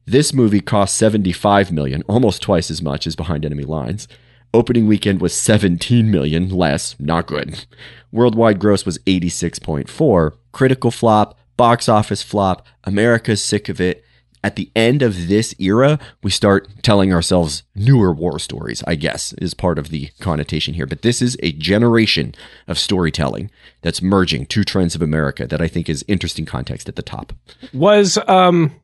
This 0.04 0.32
movie 0.32 0.60
cost 0.60 0.96
75 0.96 1.70
million 1.70 2.02
almost 2.08 2.42
twice 2.42 2.70
as 2.70 2.82
much 2.82 3.06
as 3.06 3.16
behind 3.16 3.44
enemy 3.44 3.64
lines 3.64 4.08
Opening 4.54 4.86
weekend 4.86 5.20
was 5.20 5.34
17 5.34 6.10
million 6.10 6.50
less, 6.50 6.94
not 7.00 7.26
good. 7.26 7.64
Worldwide 8.10 8.58
gross 8.58 8.84
was 8.84 8.98
86.4. 9.00 10.32
Critical 10.52 10.90
flop, 10.90 11.38
box 11.56 11.88
office 11.88 12.22
flop. 12.22 12.66
America's 12.84 13.42
sick 13.42 13.70
of 13.70 13.80
it. 13.80 14.04
At 14.44 14.56
the 14.56 14.70
end 14.74 15.02
of 15.02 15.28
this 15.28 15.54
era, 15.60 16.00
we 16.22 16.30
start 16.30 16.68
telling 16.82 17.12
ourselves 17.14 17.62
newer 17.76 18.12
war 18.12 18.40
stories, 18.40 18.82
I 18.88 18.96
guess, 18.96 19.32
is 19.34 19.54
part 19.54 19.78
of 19.78 19.88
the 19.88 20.10
connotation 20.18 20.74
here. 20.74 20.84
But 20.84 21.02
this 21.02 21.22
is 21.22 21.36
a 21.42 21.52
generation 21.52 22.34
of 22.66 22.78
storytelling 22.78 23.50
that's 23.82 24.02
merging 24.02 24.46
two 24.46 24.64
trends 24.64 24.96
of 24.96 25.00
America 25.00 25.46
that 25.46 25.62
I 25.62 25.68
think 25.68 25.88
is 25.88 26.04
interesting 26.08 26.44
context 26.44 26.88
at 26.88 26.96
the 26.96 27.02
top. 27.02 27.32
Was 27.72 28.18
um 28.26 28.81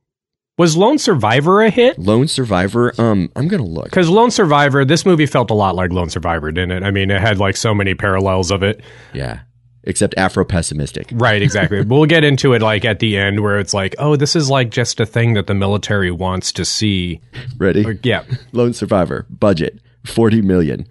was 0.58 0.76
Lone 0.76 0.98
Survivor 0.98 1.62
a 1.62 1.70
hit? 1.70 1.98
Lone 1.98 2.28
Survivor, 2.28 2.92
um, 3.00 3.30
I'm 3.34 3.48
gonna 3.48 3.62
look. 3.64 3.84
Because 3.86 4.10
Lone 4.10 4.30
Survivor, 4.30 4.84
this 4.84 5.06
movie 5.06 5.24
felt 5.26 5.50
a 5.50 5.54
lot 5.54 5.74
like 5.74 5.90
Lone 5.92 6.10
Survivor, 6.10 6.52
didn't 6.52 6.72
it? 6.72 6.82
I 6.82 6.90
mean, 6.90 7.10
it 7.10 7.20
had 7.20 7.38
like 7.38 7.56
so 7.56 7.74
many 7.74 7.94
parallels 7.94 8.50
of 8.50 8.62
it. 8.62 8.82
Yeah. 9.14 9.40
Except 9.84 10.12
Afro 10.18 10.44
pessimistic. 10.44 11.08
Right, 11.12 11.40
exactly. 11.40 11.80
we'll 11.86 12.04
get 12.04 12.22
into 12.22 12.52
it 12.52 12.60
like 12.60 12.84
at 12.84 12.98
the 12.98 13.16
end 13.16 13.40
where 13.40 13.58
it's 13.58 13.72
like, 13.72 13.94
oh, 13.98 14.16
this 14.16 14.36
is 14.36 14.50
like 14.50 14.70
just 14.70 15.00
a 15.00 15.06
thing 15.06 15.32
that 15.34 15.46
the 15.46 15.54
military 15.54 16.10
wants 16.10 16.52
to 16.52 16.64
see. 16.66 17.22
Ready? 17.56 17.86
Or- 17.86 17.98
yeah. 18.02 18.24
Lone 18.52 18.74
Survivor 18.74 19.24
budget 19.30 19.78
40 20.04 20.42
million. 20.42 20.86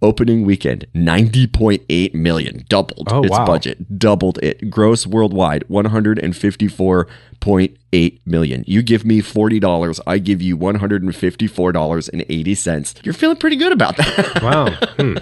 Opening 0.00 0.44
weekend 0.44 0.86
90.8 0.94 2.14
million, 2.14 2.64
doubled 2.68 3.08
Oh, 3.10 3.22
its 3.22 3.30
wow. 3.32 3.44
budget, 3.44 3.98
doubled 3.98 4.38
it. 4.44 4.70
Gross 4.70 5.04
worldwide 5.08 5.64
154.8 7.40 8.18
million. 8.26 8.64
You 8.66 8.82
give 8.82 9.04
me 9.04 9.22
$40, 9.22 10.00
I 10.06 10.18
give 10.18 10.42
you 10.42 10.56
$154.80. 10.58 13.04
You're 13.04 13.14
feeling 13.14 13.36
pretty 13.36 13.56
good 13.56 13.72
about 13.72 13.96
that. 13.96 14.42
Wow. 14.48 14.70
Hmm. 14.96 15.18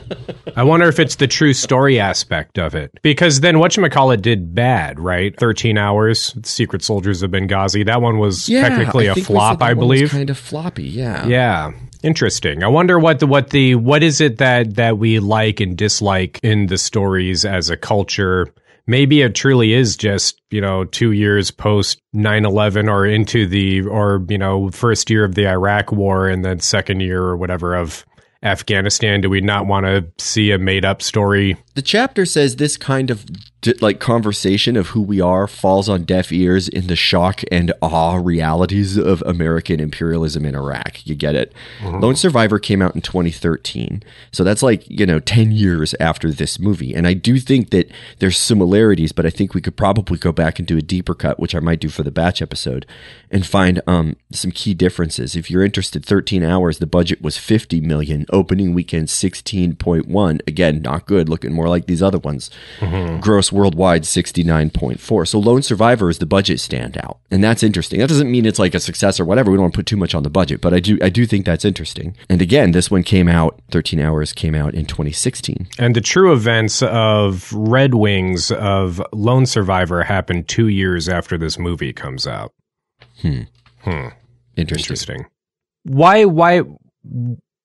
I 0.57 0.63
wonder 0.63 0.87
if 0.89 1.01
it's 1.01 1.17
the 1.17 1.27
true 1.27 1.53
story 1.53 1.99
aspect 1.99 2.59
of 2.59 2.75
it. 2.75 2.97
Because 3.03 3.41
then 3.41 3.57
whatchamacallit 3.57 4.23
did 4.23 4.55
bad, 4.55 5.01
right? 5.01 5.37
13 5.37 5.77
hours, 5.79 6.37
Secret 6.45 6.83
Soldiers 6.83 7.23
of 7.23 7.33
Benghazi. 7.33 7.85
That 7.85 8.01
one 8.03 8.19
was 8.19 8.47
technically 8.47 9.09
I 9.09 9.13
a 9.13 9.17
flop, 9.17 9.63
I 9.63 9.75
believe. 9.75 10.11
Kind 10.11 10.31
of 10.31 10.39
floppy, 10.39 10.85
yeah. 10.85 11.27
Yeah. 11.27 11.73
Interesting. 12.03 12.63
I 12.63 12.69
wonder 12.69 12.99
what 13.01 13.19
the 13.19 13.27
what 13.27 13.51
the 13.51 13.75
what 13.75 14.05
is 14.05 14.21
it 14.21 14.39
that 14.39 14.77
that 14.77 14.97
we 14.99 15.19
like 15.19 15.59
and 15.61 15.77
dislike 15.77 16.39
in 16.43 16.69
the 16.69 16.79
stories 16.79 17.45
as 17.45 17.69
a 17.69 17.77
culture. 17.77 18.49
Maybe 18.87 19.23
it 19.23 19.35
truly 19.35 19.73
is 19.73 19.97
just, 19.97 20.41
you 20.51 20.61
know, 20.61 20.85
2 20.85 21.13
years 21.13 21.51
post 21.51 22.01
9/11 22.15 22.89
or 22.89 23.05
into 23.05 23.47
the 23.47 23.83
or, 23.83 24.25
you 24.29 24.39
know, 24.39 24.71
first 24.71 25.11
year 25.11 25.25
of 25.25 25.35
the 25.35 25.49
Iraq 25.49 25.91
war 25.93 26.29
and 26.29 26.45
then 26.45 26.61
second 26.61 27.01
year 27.01 27.21
or 27.23 27.37
whatever 27.37 27.75
of 27.75 28.05
Afghanistan. 28.43 29.21
Do 29.21 29.31
we 29.31 29.41
not 29.41 29.67
want 29.67 29.87
to 29.87 30.07
see 30.19 30.53
a 30.53 30.59
made 30.59 30.85
up 30.85 31.03
story? 31.03 31.57
The 31.75 31.83
chapter 31.83 32.25
says 32.25 32.57
this 32.57 32.77
kind 32.77 33.11
of 33.11 33.25
like 33.81 34.01
conversation 34.01 34.77
of 34.77 34.89
who 34.89 35.03
we 35.03 35.21
are 35.21 35.47
falls 35.47 35.89
on 35.89 36.05
deaf 36.05 36.33
ears 36.33 36.69
in 36.69 36.87
the 36.87 36.97
shock 36.97 37.43
and 37.51 37.73
awe 37.83 38.17
realities 38.17 38.97
of 38.97 39.23
American 39.27 39.81
imperialism 39.81 40.45
in 40.45 40.55
Iraq. 40.55 41.07
You 41.07 41.15
get 41.15 41.35
it? 41.35 41.53
Lone 42.01 42.17
Survivor 42.17 42.59
came 42.59 42.83
out 42.83 42.95
in 42.95 43.01
2013. 43.01 44.03
So 44.33 44.45
that's 44.45 44.63
like, 44.63 44.89
you 44.89 45.07
know, 45.07 45.21
10 45.21 45.53
years 45.53 45.95
after 46.01 46.31
this 46.33 46.59
movie. 46.59 46.95
And 46.95 47.07
I 47.07 47.15
do 47.15 47.39
think 47.39 47.71
that 47.71 47.91
there's 48.19 48.39
similarities, 48.39 49.13
but 49.13 49.27
I 49.27 49.31
think 49.31 49.55
we 49.55 49.61
could 49.61 49.77
probably 49.77 50.19
go 50.19 50.33
back 50.33 50.59
and 50.59 50.67
do 50.67 50.77
a 50.79 50.83
deeper 50.83 51.15
cut, 51.15 51.39
which 51.39 51.55
I 51.55 51.61
might 51.61 51.81
do 51.81 51.89
for 51.89 52.03
the 52.03 52.11
batch 52.11 52.41
episode, 52.43 52.87
and 53.31 53.47
find 53.47 53.81
um, 53.87 54.17
some 54.33 54.51
key 54.51 54.75
differences. 54.75 55.37
If 55.37 55.51
you're 55.51 55.65
interested, 55.65 56.05
13 56.05 56.45
hours, 56.45 56.79
the 56.79 56.87
budget 56.87 57.23
was 57.23 57.39
50 57.39 57.81
million, 57.81 58.27
opening 58.31 58.75
weekend 58.75 59.09
16.1. 59.09 60.41
Again, 60.47 60.83
not 60.83 61.07
good, 61.07 61.29
looking 61.29 61.53
more 61.53 61.69
like 61.69 61.87
these 61.87 62.03
other 62.03 62.19
ones. 62.19 62.51
Gross 63.21 63.53
worldwide 63.57 64.03
69.4. 64.03 65.27
So 65.27 65.39
Lone 65.39 65.63
Survivor 65.63 66.09
is 66.09 66.19
the 66.19 66.27
budget 66.27 66.59
standout. 66.59 67.19
And 67.31 67.43
that's 67.43 67.63
interesting. 67.63 67.99
That 67.99 68.09
doesn't 68.09 68.31
mean 68.31 68.47
it's 68.47 68.59
like 68.59 68.75
a 68.75 68.81
success 68.81 69.19
or 69.19 69.25
whatever. 69.25 69.51
We 69.51 69.57
don't 69.57 69.65
want 69.65 69.75
to 69.75 69.79
put 69.79 69.87
too 69.87 69.97
much 69.97 70.15
on 70.15 70.23
the 70.23 70.31
budget, 70.31 70.61
but 70.61 70.73
I 70.73 70.81
do 70.81 70.99
I 71.03 71.09
do 71.09 71.27
think 71.27 71.47
that's 71.47 71.65
interesting. 71.65 72.17
And 72.29 72.41
again, 72.41 72.73
this 72.73 72.91
one 72.91 73.03
came 73.03 73.29
out 73.29 73.61
13 73.73 73.99
hours 73.99 74.33
came 74.33 74.55
out 74.55 74.75
in 74.75 74.87
2016. 74.87 75.67
And 75.79 75.97
the 75.97 76.01
true 76.01 76.33
events 76.33 76.83
of 76.83 77.53
Red 77.53 77.95
Wings 77.95 78.51
of 78.53 79.03
Lone 79.13 79.47
Survivor 79.47 80.03
happened 80.03 80.49
2 80.49 80.69
years 80.69 81.09
after 81.09 81.37
this 81.39 81.59
movie 81.59 81.93
comes 81.93 82.27
out. 82.27 82.53
Hmm. 83.23 83.43
Hmm. 83.81 84.09
Interesting. 84.57 85.17
Interesting. 85.17 85.27
Why 85.85 86.25
why 86.25 86.63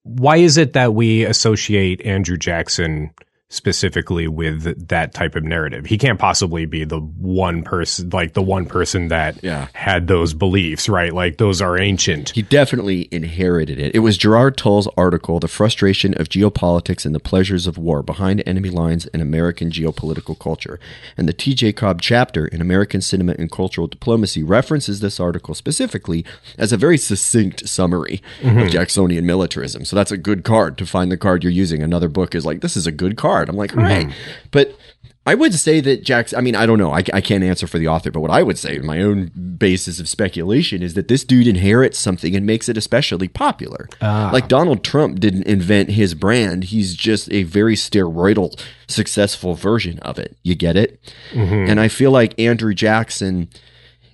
why 0.04 0.38
is 0.38 0.58
it 0.58 0.74
that 0.74 0.94
we 0.94 1.26
associate 1.26 2.02
Andrew 2.06 2.38
Jackson 2.38 3.12
specifically 3.52 4.28
with 4.28 4.88
that 4.88 5.14
type 5.14 5.36
of 5.36 5.44
narrative? 5.44 5.86
He 5.86 5.98
can't 5.98 6.18
possibly 6.18 6.66
be 6.66 6.84
the 6.86 7.00
one 7.00 7.64
person 7.64 8.10
like 8.10 8.34
the 8.34 8.42
one 8.42 8.66
person 8.66 9.10
that 9.10 9.38
Yeah. 9.44 9.68
had 9.74 10.08
those 10.08 10.34
beliefs, 10.34 10.90
right? 10.90 11.14
Like 11.14 11.38
those 11.38 11.62
are 11.62 11.78
ancient. 11.78 12.30
He 12.30 12.42
definitely 12.42 13.08
inherited 13.12 13.78
it. 13.78 13.94
It 13.94 14.00
was 14.00 14.18
Gerard 14.18 14.58
Toal's 14.58 14.88
article, 14.98 15.40
The 15.40 15.48
Frustration 15.48 16.14
of 16.16 16.30
Geopolitics 16.30 17.06
and 17.06 17.14
the 17.14 17.20
Pleasures 17.20 17.68
of 17.68 17.78
War 17.78 18.02
Behind 18.02 18.42
Enemy 18.46 18.70
Lines 18.70 19.06
in 19.08 19.20
American 19.22 19.70
Geopolitical 19.70 20.40
Culture. 20.40 20.80
And 21.18 21.28
the 21.28 21.34
TJ 21.34 21.76
Cobb 21.76 22.02
chapter 22.02 22.48
in 22.48 22.62
American 22.62 23.02
Cinema 23.02 23.36
and 23.38 23.52
Cultural 23.52 23.88
Diplomacy 23.88 24.44
references 24.44 25.02
this 25.02 25.20
article 25.20 25.54
specifically 25.54 26.26
as 26.58 26.72
a 26.72 26.78
very 26.78 26.98
succinct 26.98 27.68
summary 27.68 28.22
of 28.42 28.48
mm-hmm. 28.48 28.68
Jacksonian 28.70 29.26
militarism. 29.26 29.84
So 29.84 29.96
that's 29.96 30.12
a 30.12 30.18
good 30.18 30.44
card 30.46 30.78
to 30.78 30.86
find 30.86 31.12
the 31.12 31.18
card 31.18 31.44
you're 31.44 31.52
using. 31.52 31.84
Another 31.84 32.08
book 32.08 32.34
is 32.34 32.46
like, 32.46 32.62
this 32.62 32.78
is 32.78 32.88
a 32.88 32.92
good 32.92 33.18
card. 33.18 33.41
I'm 33.50 33.56
like, 33.56 33.76
all 33.76 33.84
right. 33.84 34.06
Hmm. 34.06 34.12
But 34.52 34.76
I 35.24 35.36
would 35.36 35.54
say 35.54 35.82
that 35.82 36.04
Jackson, 36.04 36.40
I 36.40 36.42
mean, 36.42 36.56
I 36.56 36.66
don't 36.66 36.80
know. 36.80 36.92
I, 36.92 37.04
I 37.14 37.22
can't 37.22 37.44
answer 37.44 37.68
for 37.68 37.78
the 37.78 37.88
author, 37.88 38.10
but 38.10 38.22
what 38.22 38.32
I 38.32 38.42
would 38.42 38.58
say, 38.58 38.80
my 38.80 39.02
own 39.02 39.32
basis 39.58 40.00
of 40.00 40.10
speculation, 40.10 40.82
is 40.82 40.96
that 40.96 41.10
this 41.10 41.24
dude 41.24 41.46
inherits 41.46 42.00
something 42.00 42.36
and 42.36 42.44
makes 42.44 42.68
it 42.68 42.76
especially 42.76 43.28
popular. 43.28 43.88
Ah. 44.02 44.32
Like 44.34 44.48
Donald 44.48 44.84
Trump 44.84 45.20
didn't 45.20 45.44
invent 45.44 45.92
his 45.92 46.16
brand, 46.16 46.66
he's 46.66 46.96
just 46.96 47.32
a 47.32 47.44
very 47.44 47.76
steroidal, 47.76 48.60
successful 48.88 49.54
version 49.54 50.00
of 50.00 50.18
it. 50.18 50.38
You 50.42 50.56
get 50.56 50.76
it? 50.76 51.00
Mm-hmm. 51.34 51.70
And 51.70 51.80
I 51.80 51.88
feel 51.88 52.10
like 52.10 52.40
Andrew 52.40 52.74
Jackson, 52.74 53.48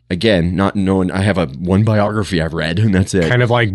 again, 0.10 0.57
not 0.57 0.75
knowing, 0.75 1.10
I 1.10 1.22
have 1.22 1.38
a 1.38 1.46
one 1.48 1.86
biography 1.86 2.41
I've 2.41 2.53
read, 2.53 2.79
and 2.79 2.93
that's 2.93 3.13
it. 3.13 3.29
Kind 3.29 3.43
of 3.43 3.50
like 3.50 3.69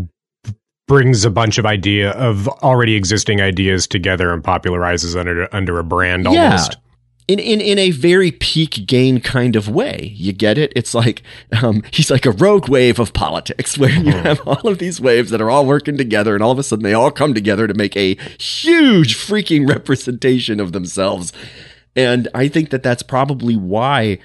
brings 0.93 1.25
a 1.25 1.31
bunch 1.31 1.57
of 1.57 1.65
idea 1.65 2.11
of 2.11 2.47
already 2.63 2.95
existing 2.97 3.41
ideas 3.41 3.87
together 3.87 4.31
and 4.31 4.45
popularizes 4.45 5.19
under 5.19 5.49
under 5.51 5.79
a 5.79 5.83
brand 5.83 6.27
almost. 6.27 6.77
in, 7.29 7.39
in, 7.39 7.63
in 7.63 7.79
a 7.79 7.93
very 7.93 8.31
peak 8.31 8.87
gain 8.87 9.19
kind 9.19 9.57
of 9.57 9.71
way. 9.71 10.13
You 10.15 10.35
get 10.35 10.59
it? 10.59 10.71
It's 10.77 10.95
like 10.95 11.23
um, 11.63 11.83
he's 11.95 12.11
like 12.11 12.27
a 12.27 12.31
rogue 12.31 12.69
wave 12.69 12.99
of 12.99 13.15
politics 13.15 13.79
where 13.79 13.89
you 13.89 14.13
have 14.13 14.47
all 14.47 14.69
of 14.69 14.81
these 14.81 15.01
waves 15.01 15.31
that 15.31 15.41
are 15.41 15.49
all 15.49 15.65
working 15.65 15.97
together, 15.97 16.35
and 16.35 16.43
all 16.43 16.51
of 16.51 16.59
a 16.59 16.63
sudden 16.63 16.83
they 16.83 16.93
all 16.93 17.11
come 17.11 17.33
together 17.33 17.67
to 17.67 17.73
make 17.73 17.97
a 17.97 18.19
huge 18.39 19.17
freaking 19.17 19.67
representation 19.75 20.61
of 20.61 20.73
themselves. 20.73 21.33
And 21.97 22.29
I 22.35 22.49
think 22.49 22.69
that 22.69 22.83
that's 22.83 23.03
probably 23.03 23.57
why 23.57 24.19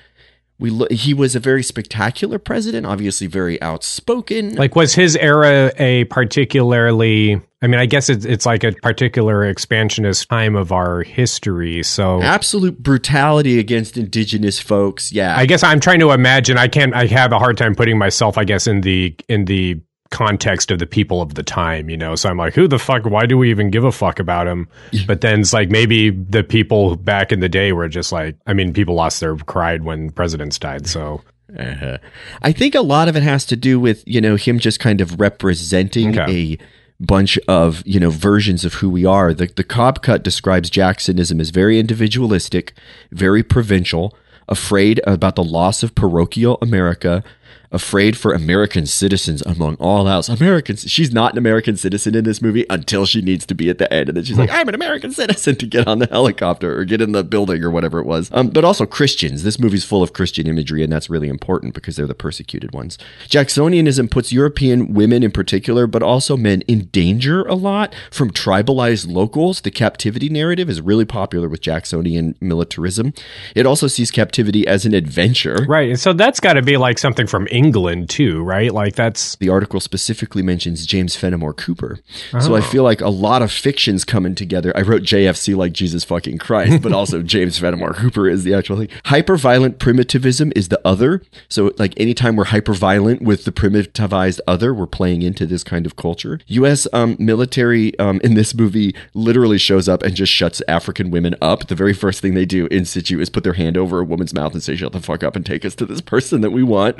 we 0.59 0.69
lo- 0.71 0.87
he 0.89 1.13
was 1.13 1.35
a 1.35 1.39
very 1.39 1.61
spectacular 1.63 2.39
president, 2.39 2.85
obviously 2.85 3.27
very 3.27 3.61
outspoken. 3.61 4.55
Like, 4.55 4.75
was 4.75 4.95
his 4.95 5.15
era 5.15 5.71
a 5.77 6.05
particularly? 6.05 7.41
I 7.61 7.67
mean, 7.67 7.79
I 7.79 7.85
guess 7.85 8.09
it's 8.09 8.25
it's 8.25 8.45
like 8.45 8.63
a 8.63 8.71
particular 8.71 9.45
expansionist 9.45 10.29
time 10.29 10.55
of 10.55 10.71
our 10.71 11.03
history. 11.03 11.83
So 11.83 12.21
absolute 12.21 12.81
brutality 12.81 13.59
against 13.59 13.97
indigenous 13.97 14.59
folks. 14.59 15.11
Yeah, 15.11 15.35
I 15.35 15.45
guess 15.45 15.63
I'm 15.63 15.79
trying 15.79 15.99
to 15.99 16.11
imagine. 16.11 16.57
I 16.57 16.67
can't. 16.67 16.93
I 16.93 17.05
have 17.07 17.31
a 17.31 17.39
hard 17.39 17.57
time 17.57 17.75
putting 17.75 17.97
myself. 17.97 18.37
I 18.37 18.43
guess 18.43 18.67
in 18.67 18.81
the 18.81 19.15
in 19.27 19.45
the 19.45 19.79
context 20.11 20.71
of 20.71 20.79
the 20.79 20.85
people 20.87 21.21
of 21.21 21.33
the 21.35 21.43
time, 21.43 21.89
you 21.89 21.97
know. 21.97 22.15
So 22.15 22.29
I'm 22.29 22.37
like, 22.37 22.53
who 22.53 22.67
the 22.67 22.79
fuck? 22.79 23.05
Why 23.05 23.25
do 23.25 23.37
we 23.37 23.49
even 23.49 23.69
give 23.69 23.83
a 23.83 23.91
fuck 23.91 24.19
about 24.19 24.47
him? 24.47 24.67
But 25.05 25.21
then 25.21 25.41
it's 25.41 25.53
like 25.53 25.69
maybe 25.69 26.09
the 26.09 26.43
people 26.43 26.95
back 26.95 27.31
in 27.31 27.39
the 27.39 27.49
day 27.49 27.71
were 27.71 27.87
just 27.89 28.11
like, 28.11 28.35
I 28.47 28.53
mean, 28.53 28.73
people 28.73 28.95
lost 28.95 29.19
their 29.19 29.35
pride 29.35 29.83
when 29.83 30.09
presidents 30.11 30.57
died. 30.59 30.87
So 30.87 31.21
Uh-huh. 31.57 31.97
I 32.41 32.51
think 32.51 32.75
a 32.75 32.81
lot 32.81 33.07
of 33.07 33.15
it 33.15 33.23
has 33.23 33.45
to 33.45 33.55
do 33.55 33.79
with 33.79 34.03
you 34.05 34.19
know 34.21 34.35
him 34.35 34.59
just 34.59 34.79
kind 34.79 34.99
of 35.01 35.19
representing 35.19 36.19
Okay. 36.19 36.53
a 36.53 36.57
bunch 36.99 37.37
of 37.47 37.83
you 37.85 37.99
know 37.99 38.09
versions 38.09 38.65
of 38.65 38.75
who 38.75 38.89
we 38.89 39.05
are. 39.05 39.33
The 39.33 39.47
the 39.55 39.63
Cobb 39.63 40.01
cut 40.01 40.23
describes 40.23 40.69
Jacksonism 40.69 41.39
as 41.39 41.51
very 41.51 41.79
individualistic, 41.79 42.73
very 43.11 43.43
provincial, 43.43 44.15
afraid 44.49 44.99
about 45.05 45.35
the 45.35 45.43
loss 45.43 45.83
of 45.83 45.95
parochial 45.95 46.57
America. 46.61 47.23
Afraid 47.71 48.17
for 48.17 48.33
American 48.33 48.85
citizens 48.85 49.41
among 49.41 49.75
all 49.75 50.07
else. 50.07 50.29
Americans. 50.29 50.89
She's 50.89 51.11
not 51.11 51.33
an 51.33 51.37
American 51.37 51.75
citizen 51.75 52.15
in 52.15 52.23
this 52.23 52.41
movie 52.41 52.65
until 52.69 53.05
she 53.05 53.21
needs 53.21 53.45
to 53.47 53.55
be 53.55 53.69
at 53.69 53.77
the 53.77 53.91
end, 53.93 54.09
and 54.09 54.17
then 54.17 54.23
she's 54.23 54.37
like, 54.37 54.49
"I'm 54.49 54.67
an 54.69 54.75
American 54.75 55.11
citizen" 55.11 55.55
to 55.57 55.65
get 55.65 55.87
on 55.87 55.99
the 55.99 56.07
helicopter 56.07 56.79
or 56.79 56.85
get 56.85 57.01
in 57.01 57.11
the 57.11 57.23
building 57.23 57.63
or 57.63 57.69
whatever 57.69 57.99
it 57.99 58.05
was. 58.05 58.29
Um, 58.33 58.49
but 58.49 58.63
also 58.63 58.85
Christians. 58.85 59.43
This 59.43 59.59
movie's 59.59 59.83
full 59.83 60.01
of 60.01 60.13
Christian 60.13 60.47
imagery, 60.47 60.83
and 60.83 60.91
that's 60.91 61.09
really 61.09 61.27
important 61.27 61.73
because 61.73 61.95
they're 61.95 62.07
the 62.07 62.15
persecuted 62.15 62.73
ones. 62.73 62.97
Jacksonianism 63.27 64.09
puts 64.09 64.31
European 64.31 64.93
women 64.93 65.23
in 65.23 65.31
particular, 65.31 65.87
but 65.87 66.01
also 66.03 66.37
men, 66.37 66.61
in 66.67 66.85
danger 66.87 67.43
a 67.43 67.55
lot 67.55 67.93
from 68.11 68.31
tribalized 68.31 69.11
locals. 69.11 69.61
The 69.61 69.71
captivity 69.71 70.29
narrative 70.29 70.69
is 70.69 70.81
really 70.81 71.05
popular 71.05 71.49
with 71.49 71.61
Jacksonian 71.61 72.35
militarism. 72.39 73.13
It 73.55 73.65
also 73.65 73.87
sees 73.87 74.11
captivity 74.11 74.65
as 74.67 74.85
an 74.85 74.93
adventure. 74.93 75.65
right, 75.67 75.89
and 75.89 75.99
so 75.99 76.13
that's 76.13 76.39
got 76.39 76.53
to 76.53 76.61
be 76.61 76.77
like 76.77 76.97
something 76.97 77.27
from 77.27 77.47
England 77.57 78.09
too, 78.09 78.43
right? 78.43 78.71
Like 78.71 78.95
that's 78.95 79.35
The 79.37 79.49
article 79.49 79.79
specifically 79.79 80.43
mentions 80.43 80.85
James 80.85 81.15
Fenimore 81.15 81.53
Cooper. 81.53 81.99
So 82.39 82.55
I 82.55 82.61
feel 82.61 82.83
like 82.83 83.01
a 83.01 83.09
lot 83.09 83.41
of 83.41 83.51
fictions 83.51 84.05
coming 84.05 84.35
together. 84.35 84.71
I 84.75 84.81
wrote 84.81 85.01
JFC 85.01 85.55
like 85.55 85.73
Jesus 85.73 86.03
fucking 86.03 86.37
Christ, 86.37 86.83
but 86.83 86.93
also 86.99 87.23
James 87.23 87.57
Fenimore 87.57 87.93
Cooper 87.93 88.29
is 88.29 88.43
the 88.43 88.53
actual 88.53 88.77
thing. 88.77 88.89
Hyper-violent 89.05 89.79
primitivism 89.79 90.53
is 90.55 90.69
the 90.69 90.79
other. 90.85 91.23
So 91.49 91.73
like 91.77 91.93
anytime 91.97 92.35
we're 92.35 92.45
hyper-violent 92.45 93.23
with 93.23 93.45
the 93.45 93.51
primitivized 93.51 94.39
other, 94.47 94.73
we're 94.73 94.85
playing 94.85 95.23
into 95.23 95.47
this 95.47 95.63
kind 95.63 95.85
of 95.87 95.95
culture. 95.95 96.39
U.S. 96.47 96.87
Um, 96.93 97.15
military 97.19 97.97
um, 97.97 98.21
in 98.23 98.35
this 98.35 98.53
movie 98.53 98.93
literally 99.15 99.57
shows 99.57 99.89
up 99.89 100.03
and 100.03 100.15
just 100.15 100.31
shuts 100.31 100.61
African 100.67 101.09
women 101.09 101.35
up. 101.41 101.67
The 101.67 101.75
very 101.75 101.93
first 101.93 102.21
thing 102.21 102.35
they 102.35 102.45
do 102.45 102.67
in 102.67 102.85
situ 102.85 103.19
is 103.19 103.29
put 103.29 103.43
their 103.43 103.53
hand 103.53 103.77
over 103.77 103.99
a 103.99 104.05
woman's 104.05 104.33
mouth 104.33 104.53
and 104.53 104.61
say, 104.61 104.75
"Shut 104.75 104.91
the 104.91 105.01
fuck 105.01 105.23
up 105.23 105.35
and 105.35 105.45
take 105.45 105.65
us 105.65 105.73
to 105.75 105.85
this 105.85 106.01
person 106.01 106.41
that 106.41 106.51
we 106.51 106.61
want." 106.61 106.97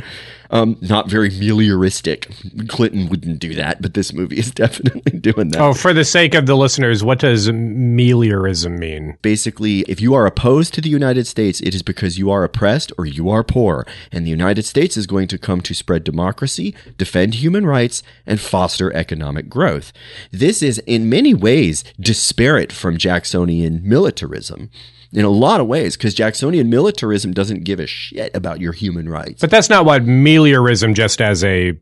Um, 0.50 0.78
not 0.82 1.10
very 1.10 1.30
melioristic. 1.30 2.68
Clinton 2.68 3.10
wouldn't 3.10 3.40
do 3.40 3.54
that, 3.56 3.82
but 3.82 3.94
this 3.94 4.14
movie 4.14 4.38
is 4.38 4.52
definitely 4.64 5.20
doing 5.20 5.50
that. 5.50 5.62
oh, 5.62 5.74
for 5.74 5.94
the 5.94 6.06
sake 6.06 6.34
of 6.34 6.46
the 6.46 6.56
listeners, 6.56 7.04
what 7.04 7.20
does 7.20 7.50
meliorism 7.50 8.78
mean? 8.78 9.18
Basically, 9.22 9.82
if 9.82 10.02
you 10.02 10.14
are 10.14 10.26
opposed 10.26 10.74
to 10.76 10.82
the 10.82 10.90
United 10.90 11.28
States, 11.28 11.62
it 11.62 11.76
is 11.76 11.84
because 11.84 12.18
you 12.18 12.32
are 12.32 12.44
oppressed 12.44 12.92
or 12.98 13.06
you 13.06 13.30
are 13.30 13.44
poor. 13.44 13.86
And 14.12 14.26
the 14.26 14.32
United 14.32 14.64
States 14.64 14.98
is 14.98 15.08
going 15.08 15.28
to 15.30 15.38
come 15.38 15.62
to 15.62 15.74
spread 15.74 16.04
democracy, 16.04 16.76
defend 16.98 17.36
human 17.36 17.66
rights, 17.66 18.04
and 18.26 18.40
foster 18.40 18.94
economic 18.94 19.50
growth. 19.50 19.92
This 20.32 20.62
is, 20.62 20.80
in 20.80 21.10
many 21.10 21.34
ways, 21.34 21.84
disparate 22.00 22.72
from 22.72 22.98
Jacksonian 22.98 23.82
militarism. 23.84 24.70
In 25.18 25.26
a 25.26 25.30
lot 25.30 25.60
of 25.60 25.66
ways, 25.66 25.98
because 25.98 26.14
Jacksonian 26.14 26.70
militarism 26.70 27.34
doesn't 27.34 27.64
give 27.64 27.80
a 27.80 27.88
shit 27.88 28.36
about 28.36 28.60
your 28.60 28.72
human 28.72 29.10
rights. 29.10 29.42
But 29.42 29.50
that's 29.50 29.68
not 29.68 29.84
what 29.84 30.04
meliorism, 30.04 30.94
just 30.94 31.22
as 31.22 31.44
a 31.44 31.74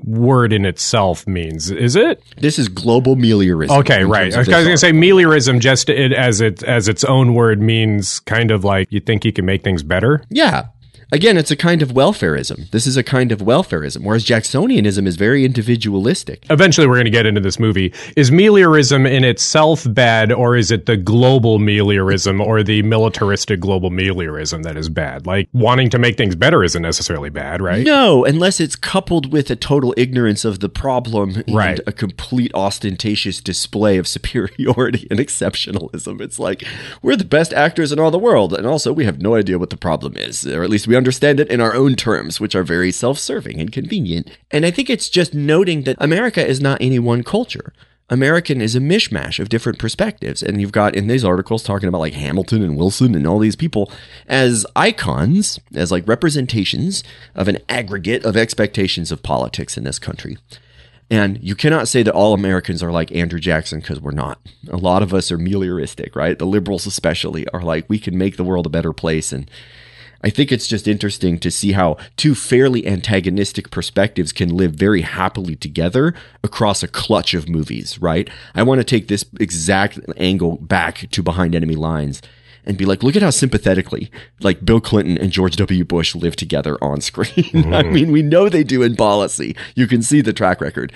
word 0.00 0.52
in 0.52 0.64
itself, 0.64 1.24
means, 1.28 1.70
is 1.70 1.94
it? 1.94 2.20
This 2.38 2.58
is 2.58 2.66
global 2.68 3.14
meliorism. 3.14 3.78
Okay, 3.82 4.02
right. 4.02 4.34
I 4.34 4.38
was 4.38 4.48
going 4.48 4.66
to 4.66 4.76
say 4.76 4.90
meliorism, 4.90 5.60
just 5.60 5.88
it, 5.88 6.12
as 6.12 6.40
it 6.40 6.64
as 6.64 6.88
its 6.88 7.04
own 7.04 7.34
word 7.34 7.62
means, 7.62 8.18
kind 8.18 8.50
of 8.50 8.64
like 8.64 8.90
you 8.90 8.98
think 8.98 9.24
you 9.24 9.32
can 9.32 9.46
make 9.46 9.62
things 9.62 9.84
better. 9.84 10.24
Yeah. 10.28 10.66
Again, 11.12 11.36
it's 11.36 11.50
a 11.50 11.56
kind 11.56 11.82
of 11.82 11.90
welfareism. 11.90 12.70
This 12.70 12.86
is 12.86 12.96
a 12.96 13.02
kind 13.02 13.32
of 13.32 13.40
welfareism, 13.40 14.02
whereas 14.02 14.24
Jacksonianism 14.24 15.06
is 15.06 15.16
very 15.16 15.44
individualistic. 15.44 16.46
Eventually, 16.48 16.86
we're 16.86 16.94
going 16.94 17.04
to 17.04 17.10
get 17.10 17.26
into 17.26 17.40
this 17.42 17.58
movie. 17.58 17.92
Is 18.16 18.30
meliorism 18.30 19.06
in 19.06 19.22
itself 19.22 19.86
bad, 19.90 20.32
or 20.32 20.56
is 20.56 20.70
it 20.70 20.86
the 20.86 20.96
global 20.96 21.58
meliorism 21.58 22.40
or 22.40 22.62
the 22.62 22.82
militaristic 22.82 23.60
global 23.60 23.90
meliorism 23.90 24.62
that 24.62 24.78
is 24.78 24.88
bad? 24.88 25.26
Like 25.26 25.50
wanting 25.52 25.90
to 25.90 25.98
make 25.98 26.16
things 26.16 26.34
better 26.34 26.64
isn't 26.64 26.80
necessarily 26.80 27.28
bad, 27.28 27.60
right? 27.60 27.84
No, 27.84 28.24
unless 28.24 28.58
it's 28.58 28.74
coupled 28.74 29.30
with 29.34 29.50
a 29.50 29.56
total 29.56 29.92
ignorance 29.98 30.46
of 30.46 30.60
the 30.60 30.70
problem 30.70 31.42
and 31.46 31.54
Right. 31.54 31.80
a 31.86 31.92
complete 31.92 32.52
ostentatious 32.54 33.42
display 33.42 33.98
of 33.98 34.08
superiority 34.08 35.06
and 35.10 35.20
exceptionalism. 35.20 36.22
It's 36.22 36.38
like, 36.38 36.64
we're 37.02 37.16
the 37.16 37.24
best 37.26 37.52
actors 37.52 37.92
in 37.92 37.98
all 37.98 38.10
the 38.10 38.18
world, 38.18 38.54
and 38.54 38.66
also 38.66 38.94
we 38.94 39.04
have 39.04 39.20
no 39.20 39.34
idea 39.34 39.58
what 39.58 39.68
the 39.68 39.76
problem 39.76 40.16
is, 40.16 40.46
or 40.46 40.62
at 40.62 40.70
least 40.70 40.86
we 40.88 40.96
understand 41.02 41.40
it 41.40 41.50
in 41.50 41.60
our 41.60 41.74
own 41.74 41.96
terms, 41.96 42.38
which 42.38 42.54
are 42.54 42.62
very 42.62 42.92
self 42.92 43.18
serving 43.18 43.60
and 43.60 43.72
convenient. 43.72 44.30
And 44.52 44.64
I 44.64 44.70
think 44.70 44.88
it's 44.88 45.08
just 45.08 45.34
noting 45.34 45.82
that 45.82 45.96
America 45.98 46.46
is 46.46 46.60
not 46.60 46.80
any 46.80 47.00
one 47.00 47.24
culture. 47.24 47.72
American 48.08 48.60
is 48.60 48.76
a 48.76 48.80
mishmash 48.80 49.40
of 49.40 49.48
different 49.48 49.80
perspectives. 49.80 50.44
And 50.44 50.60
you've 50.60 50.70
got 50.70 50.94
in 50.94 51.08
these 51.08 51.24
articles 51.24 51.64
talking 51.64 51.88
about 51.88 52.02
like 52.02 52.12
Hamilton 52.12 52.62
and 52.62 52.76
Wilson 52.76 53.16
and 53.16 53.26
all 53.26 53.40
these 53.40 53.56
people 53.56 53.90
as 54.28 54.64
icons, 54.76 55.58
as 55.74 55.90
like 55.90 56.06
representations 56.06 57.02
of 57.34 57.48
an 57.48 57.58
aggregate 57.68 58.24
of 58.24 58.36
expectations 58.36 59.10
of 59.10 59.24
politics 59.24 59.76
in 59.76 59.82
this 59.82 59.98
country. 59.98 60.38
And 61.10 61.42
you 61.42 61.56
cannot 61.56 61.88
say 61.88 62.02
that 62.04 62.14
all 62.14 62.32
Americans 62.32 62.82
are 62.82 62.92
like 62.92 63.12
Andrew 63.12 63.40
Jackson 63.40 63.80
because 63.80 64.00
we're 64.00 64.12
not. 64.12 64.38
A 64.70 64.78
lot 64.78 65.02
of 65.02 65.12
us 65.12 65.32
are 65.32 65.36
melioristic, 65.36 66.14
right? 66.14 66.38
The 66.38 66.46
liberals, 66.46 66.86
especially, 66.86 67.46
are 67.48 67.60
like, 67.60 67.84
we 67.88 67.98
can 67.98 68.16
make 68.16 68.36
the 68.36 68.44
world 68.44 68.64
a 68.64 68.70
better 68.70 68.94
place. 68.94 69.32
And 69.32 69.50
I 70.22 70.30
think 70.30 70.52
it's 70.52 70.68
just 70.68 70.86
interesting 70.86 71.38
to 71.38 71.50
see 71.50 71.72
how 71.72 71.96
two 72.16 72.34
fairly 72.34 72.86
antagonistic 72.86 73.70
perspectives 73.70 74.32
can 74.32 74.56
live 74.56 74.72
very 74.72 75.00
happily 75.00 75.56
together 75.56 76.14
across 76.44 76.82
a 76.82 76.88
clutch 76.88 77.34
of 77.34 77.48
movies, 77.48 78.00
right? 78.00 78.30
I 78.54 78.62
want 78.62 78.80
to 78.80 78.84
take 78.84 79.08
this 79.08 79.24
exact 79.40 79.98
angle 80.16 80.58
back 80.58 81.10
to 81.10 81.22
Behind 81.22 81.54
Enemy 81.54 81.74
Lines 81.74 82.22
and 82.64 82.78
be 82.78 82.84
like, 82.84 83.02
look 83.02 83.16
at 83.16 83.22
how 83.22 83.30
sympathetically, 83.30 84.10
like 84.40 84.64
Bill 84.64 84.80
Clinton 84.80 85.18
and 85.18 85.32
George 85.32 85.56
W. 85.56 85.84
Bush 85.84 86.14
live 86.14 86.36
together 86.36 86.78
on 86.82 87.00
screen. 87.00 87.30
I 87.36 87.82
mm-hmm. 87.82 87.92
mean, 87.92 88.12
we 88.12 88.22
know 88.22 88.48
they 88.48 88.64
do 88.64 88.82
in 88.82 88.94
policy. 88.94 89.56
You 89.74 89.86
can 89.86 90.02
see 90.02 90.20
the 90.20 90.32
track 90.32 90.60
record. 90.60 90.92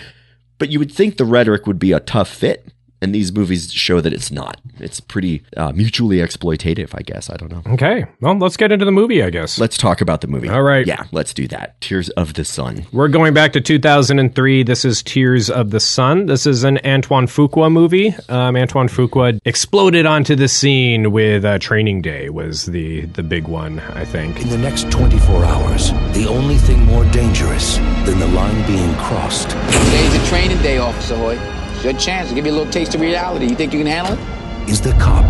But 0.59 0.71
you 0.71 0.79
would 0.79 0.93
think 0.93 1.17
the 1.17 1.25
rhetoric 1.25 1.67
would 1.67 1.79
be 1.79 1.93
a 1.93 2.01
tough 2.01 2.29
fit. 2.29 2.73
And 3.03 3.15
these 3.15 3.33
movies 3.33 3.73
show 3.73 4.01
that 4.01 4.13
it's 4.13 4.31
not. 4.31 4.61
It's 4.79 5.01
pretty 5.01 5.43
uh, 5.57 5.73
mutually 5.73 6.17
exploitative, 6.19 6.95
I 6.95 7.03
guess. 7.03 7.29
I 7.29 7.37
don't 7.37 7.51
know. 7.53 7.63
Okay, 7.75 8.07
well, 8.21 8.37
let's 8.39 8.57
get 8.57 8.73
into 8.73 8.85
the 8.85 8.93
movie, 8.93 9.23
I 9.23 9.31
guess. 9.31 9.59
Let's 9.59 9.77
talk 9.77 10.01
about 10.01 10.23
the 10.23 10.27
movie. 10.29 10.49
All 10.49 10.63
right. 10.63 10.87
Yeah, 10.87 11.05
let's 11.13 11.35
do 11.35 11.47
that. 11.49 11.81
Tears 11.81 12.09
of 12.11 12.35
the 12.35 12.45
Sun. 12.45 12.87
We're 12.93 13.09
going 13.09 13.35
back 13.35 13.53
to 13.53 13.61
2003. 13.61 14.63
This 14.63 14.85
is 14.85 15.03
Tears 15.03 15.51
of 15.51 15.71
the 15.71 15.81
Sun. 15.81 16.27
This 16.27 16.47
is 16.47 16.65
an 16.65 16.79
Antoine 16.85 17.27
Fuqua 17.27 17.71
movie. 17.71 18.15
Um, 18.29 18.57
Antoine 18.57 18.89
Fuqua 18.89 19.39
exploded 19.45 20.07
onto 20.07 20.35
the 20.35 20.49
scene 20.49 21.13
with 21.13 21.45
uh, 21.45 21.59
Training 21.59 22.01
Day 22.03 22.31
was 22.31 22.67
the 22.67 23.03
the 23.07 23.23
big 23.23 23.47
one, 23.47 23.81
I 23.81 24.05
think. 24.05 24.41
In 24.41 24.49
the 24.49 24.59
next 24.59 24.91
24 24.91 25.45
hours, 25.45 25.91
the 26.15 26.27
only 26.29 26.57
thing 26.57 26.83
more 26.85 27.05
dangerous 27.13 27.77
than 28.07 28.19
the 28.19 28.29
line 28.29 28.67
being 28.67 28.95
crossed 28.97 29.51
Today's 29.51 30.15
a 30.15 30.27
training 30.29 30.59
day, 30.63 30.79
Officer 30.79 31.17
Hoy. 31.17 31.66
It's 31.87 31.93
your 31.93 32.01
chance 32.01 32.31
to 32.31 32.35
give 32.35 32.47
you 32.47 32.51
a 32.51 32.57
little 32.57 32.73
taste 32.73 32.97
of 32.97 33.01
reality. 33.01 33.47
You 33.47 33.55
think 33.55 33.73
you 33.73 33.79
can 33.79 33.87
handle 33.87 34.15
it? 34.15 34.69
is 34.69 34.81
the 34.81 34.91
cop 34.95 35.25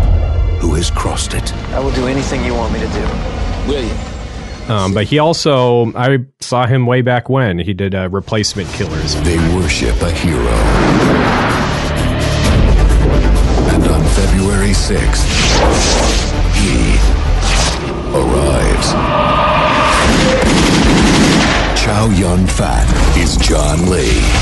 who 0.59 0.73
has 0.73 0.89
crossed 0.89 1.35
it. 1.35 1.53
I 1.71 1.79
will 1.79 1.91
do 1.91 2.07
anything 2.07 2.43
you 2.43 2.55
want 2.55 2.73
me 2.73 2.79
to 2.79 2.87
do. 2.87 3.01
Will 3.67 3.83
you? 3.83 4.73
Um, 4.73 4.91
but 4.91 5.05
he 5.05 5.19
also, 5.19 5.93
I 5.93 6.25
saw 6.39 6.65
him 6.65 6.87
way 6.87 7.03
back 7.03 7.29
when 7.29 7.59
he 7.59 7.75
did 7.75 7.93
uh, 7.93 8.09
Replacement 8.09 8.67
Killers. 8.69 9.13
They 9.21 9.37
worship 9.55 10.01
a 10.01 10.09
hero. 10.09 10.41
And 13.69 13.87
on 13.87 14.03
February 14.15 14.71
6th, 14.71 15.25
he 16.55 16.97
arrives. 18.17 18.91
Chow 21.79 22.09
Yun 22.09 22.47
Fat 22.47 23.15
is 23.15 23.37
John 23.37 23.91
Lee. 23.91 24.36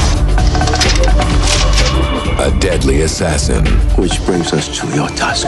A 2.86 2.88
deadly 2.88 3.02
assassin. 3.02 3.66
Which 4.00 4.24
brings 4.28 4.54
us 4.54 4.80
to 4.80 4.88
your 4.96 5.08
task. 5.10 5.48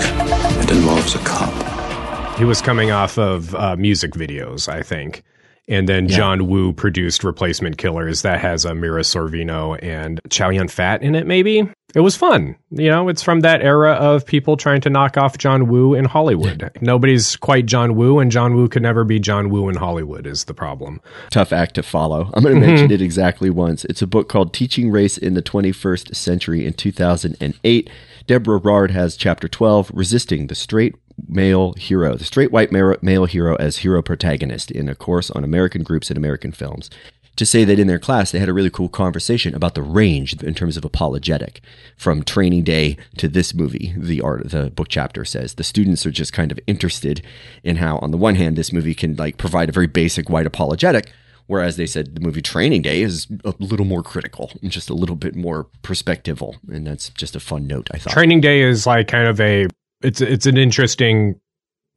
It 0.63 0.71
involves 0.71 1.13
a 1.13 1.19
cop. 1.19 2.35
He 2.35 2.43
was 2.43 2.63
coming 2.63 2.89
off 2.89 3.19
of 3.19 3.53
uh, 3.53 3.75
music 3.75 4.13
videos, 4.13 4.67
I 4.67 4.81
think. 4.81 5.21
And 5.67 5.87
then 5.87 6.07
John 6.07 6.47
Woo 6.47 6.73
produced 6.73 7.23
Replacement 7.23 7.77
Killers 7.77 8.23
that 8.23 8.39
has 8.39 8.65
a 8.65 8.73
Mira 8.73 9.01
Sorvino 9.01 9.77
and 9.83 10.19
Chow 10.31 10.49
Yun 10.49 10.67
Fat 10.67 11.03
in 11.03 11.13
it, 11.13 11.27
maybe. 11.27 11.69
It 11.95 12.01
was 12.01 12.17
fun. 12.17 12.57
You 12.69 12.89
know, 12.89 13.07
it's 13.07 13.23
from 13.23 13.39
that 13.41 13.61
era 13.61 13.93
of 13.93 14.25
people 14.25 14.57
trying 14.57 14.81
to 14.81 14.89
knock 14.89 15.15
off 15.15 15.37
John 15.37 15.67
Woo 15.67 15.93
in 15.93 16.03
Hollywood. 16.03 16.69
Nobody's 16.81 17.37
quite 17.37 17.65
John 17.65 17.95
Woo, 17.95 18.19
and 18.19 18.29
John 18.29 18.55
Woo 18.55 18.67
could 18.67 18.81
never 18.81 19.05
be 19.05 19.19
John 19.19 19.49
Woo 19.49 19.69
in 19.69 19.75
Hollywood, 19.75 20.27
is 20.27 20.45
the 20.45 20.53
problem. 20.53 21.01
Tough 21.29 21.53
act 21.53 21.75
to 21.75 21.83
follow. 21.83 22.29
I'm 22.33 22.43
going 22.43 22.55
to 22.55 22.61
mm-hmm. 22.61 22.75
mention 22.75 22.91
it 22.91 23.01
exactly 23.01 23.49
once. 23.49 23.85
It's 23.85 24.01
a 24.01 24.07
book 24.07 24.27
called 24.27 24.53
Teaching 24.53 24.91
Race 24.91 25.17
in 25.17 25.33
the 25.33 25.41
21st 25.41 26.13
Century 26.13 26.65
in 26.65 26.73
2008. 26.73 27.89
Deborah 28.27 28.57
Rard 28.57 28.91
has 28.91 29.15
chapter 29.15 29.47
12, 29.47 29.91
Resisting 29.93 30.47
the 30.47 30.55
Straight 30.55 30.95
Male 31.27 31.73
Hero, 31.73 32.15
the 32.15 32.23
straight 32.23 32.51
white 32.51 32.71
male, 32.71 32.95
male 33.01 33.25
hero 33.25 33.55
as 33.55 33.77
hero 33.77 34.01
protagonist 34.01 34.69
in 34.69 34.87
a 34.87 34.93
course 34.93 35.31
on 35.31 35.43
American 35.43 35.81
groups 35.81 36.09
and 36.09 36.17
American 36.17 36.51
films. 36.51 36.89
To 37.37 37.45
say 37.45 37.63
that 37.63 37.79
in 37.79 37.87
their 37.87 37.99
class 37.99 38.31
they 38.31 38.39
had 38.39 38.49
a 38.49 38.53
really 38.53 38.69
cool 38.69 38.89
conversation 38.89 39.55
about 39.55 39.75
the 39.75 39.81
range 39.81 40.33
in 40.41 40.53
terms 40.53 40.75
of 40.75 40.83
apologetic 40.83 41.61
from 41.95 42.23
training 42.23 42.63
day 42.63 42.97
to 43.17 43.27
this 43.27 43.53
movie. 43.53 43.93
The 43.95 44.21
art, 44.21 44.49
the 44.49 44.71
book 44.71 44.87
chapter 44.89 45.23
says 45.23 45.53
the 45.53 45.63
students 45.63 46.05
are 46.05 46.11
just 46.11 46.33
kind 46.33 46.51
of 46.51 46.59
interested 46.67 47.21
in 47.63 47.77
how, 47.77 47.99
on 47.99 48.11
the 48.11 48.17
one 48.17 48.35
hand, 48.35 48.55
this 48.57 48.73
movie 48.73 48.95
can 48.95 49.15
like 49.15 49.37
provide 49.37 49.69
a 49.69 49.71
very 49.71 49.87
basic 49.87 50.29
white 50.29 50.47
apologetic, 50.47 51.11
Whereas 51.47 51.77
they 51.77 51.85
said 51.85 52.13
the 52.13 52.21
movie 52.21 52.41
Training 52.41 52.81
Day 52.81 53.01
is 53.01 53.25
a 53.45 53.53
little 53.59 53.85
more 53.85 54.03
critical 54.03 54.51
and 54.61 54.69
just 54.69 54.89
a 54.89 54.93
little 54.93 55.15
bit 55.15 55.33
more 55.33 55.67
perspectival. 55.81 56.55
And 56.69 56.85
that's 56.85 57.09
just 57.09 57.35
a 57.35 57.39
fun 57.39 57.67
note, 57.67 57.89
I 57.93 57.97
thought. 57.97 58.13
Training 58.13 58.41
Day 58.41 58.61
is 58.61 58.85
like 58.85 59.07
kind 59.07 59.27
of 59.27 59.39
a 59.39 59.67
it's 60.01 60.21
it's 60.21 60.45
an 60.45 60.57
interesting 60.57 61.39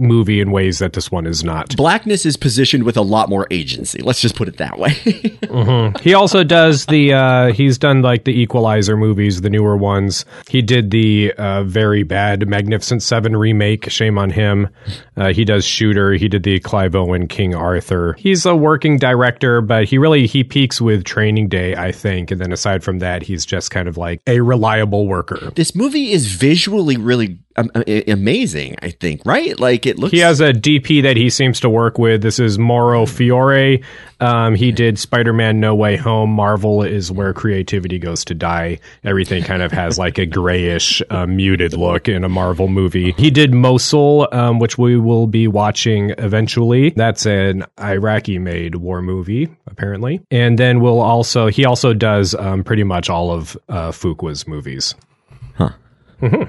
movie 0.00 0.40
in 0.40 0.50
ways 0.50 0.78
that 0.78 0.92
this 0.94 1.10
one 1.10 1.26
is 1.26 1.44
not. 1.44 1.76
Blackness 1.76 2.24
is 2.26 2.36
positioned 2.36 2.84
with 2.84 2.96
a 2.96 3.02
lot 3.02 3.28
more 3.28 3.46
agency. 3.50 4.00
Let's 4.02 4.20
just 4.20 4.34
put 4.36 4.48
it 4.48 4.56
that 4.58 4.78
way. 4.78 4.90
Mhm. 5.50 5.98
He 6.00 6.14
also 6.14 6.44
does 6.44 6.86
the 6.86 7.12
uh 7.12 7.52
he's 7.52 7.76
done 7.76 8.02
like 8.02 8.22
the 8.24 8.40
Equalizer 8.40 8.96
movies, 8.96 9.40
the 9.40 9.50
newer 9.50 9.76
ones. 9.76 10.24
He 10.48 10.62
did 10.62 10.92
the 10.92 11.32
uh 11.36 11.64
very 11.64 12.04
bad 12.04 12.46
Magnificent 12.48 13.02
7 13.02 13.36
remake, 13.36 13.90
shame 13.90 14.16
on 14.16 14.30
him. 14.30 14.68
Uh 15.16 15.32
he 15.32 15.44
does 15.44 15.64
Shooter, 15.64 16.12
he 16.12 16.28
did 16.28 16.44
the 16.44 16.60
Clive 16.60 16.94
Owen 16.94 17.26
King 17.26 17.54
Arthur. 17.56 18.14
He's 18.16 18.46
a 18.46 18.54
working 18.54 18.96
director, 18.96 19.60
but 19.60 19.86
he 19.86 19.98
really 19.98 20.28
he 20.28 20.44
peaks 20.44 20.80
with 20.80 21.02
Training 21.02 21.48
Day, 21.48 21.74
I 21.74 21.90
think, 21.90 22.30
and 22.30 22.40
then 22.40 22.52
aside 22.52 22.84
from 22.84 23.00
that, 23.00 23.22
he's 23.22 23.44
just 23.44 23.72
kind 23.72 23.88
of 23.88 23.96
like 23.96 24.20
a 24.28 24.40
reliable 24.40 25.08
worker. 25.08 25.50
this 25.56 25.74
movie 25.74 26.12
is 26.12 26.26
visually 26.32 26.96
really 26.96 27.38
amazing, 27.56 28.76
I 28.80 28.90
think, 28.90 29.22
right? 29.24 29.58
Like 29.58 29.86
it 29.86 29.98
looks 29.98 30.12
He 30.12 30.18
has 30.18 30.40
a 30.40 30.52
DP 30.52 31.02
that 31.02 31.16
he 31.16 31.30
seems 31.30 31.60
to 31.60 31.68
work 31.68 31.98
with. 31.98 32.22
This 32.22 32.38
is 32.38 32.58
Mauro 32.58 33.06
Fiore. 33.06 33.82
Um, 34.20 34.54
he 34.54 34.70
did 34.70 34.98
Spider 34.98 35.32
Man 35.32 35.60
No 35.60 35.74
Way 35.74 35.96
Home. 35.96 36.30
Marvel 36.30 36.82
is 36.82 37.10
where 37.10 37.32
creativity 37.32 37.98
goes 37.98 38.24
to 38.26 38.34
die. 38.34 38.78
Everything 39.02 39.42
kind 39.42 39.62
of 39.62 39.72
has 39.72 39.98
like 39.98 40.18
a 40.18 40.26
grayish, 40.26 41.02
uh, 41.10 41.26
muted 41.26 41.72
look 41.72 42.08
in 42.08 42.22
a 42.22 42.28
Marvel 42.28 42.68
movie. 42.68 43.12
He 43.12 43.30
did 43.30 43.52
Mosul, 43.52 44.28
um, 44.32 44.58
which 44.58 44.78
we 44.78 44.98
will 44.98 45.26
be 45.26 45.48
watching 45.48 46.10
eventually. 46.18 46.90
That's 46.90 47.26
an 47.26 47.64
Iraqi 47.80 48.38
made 48.38 48.76
war 48.76 49.02
movie, 49.02 49.48
apparently. 49.66 50.20
And 50.30 50.58
then 50.58 50.80
we'll 50.80 51.00
also, 51.00 51.48
he 51.48 51.64
also 51.64 51.94
does 51.94 52.34
um, 52.34 52.62
pretty 52.62 52.84
much 52.84 53.10
all 53.10 53.32
of 53.32 53.56
uh, 53.68 53.90
Fuqua's 53.90 54.46
movies. 54.46 54.94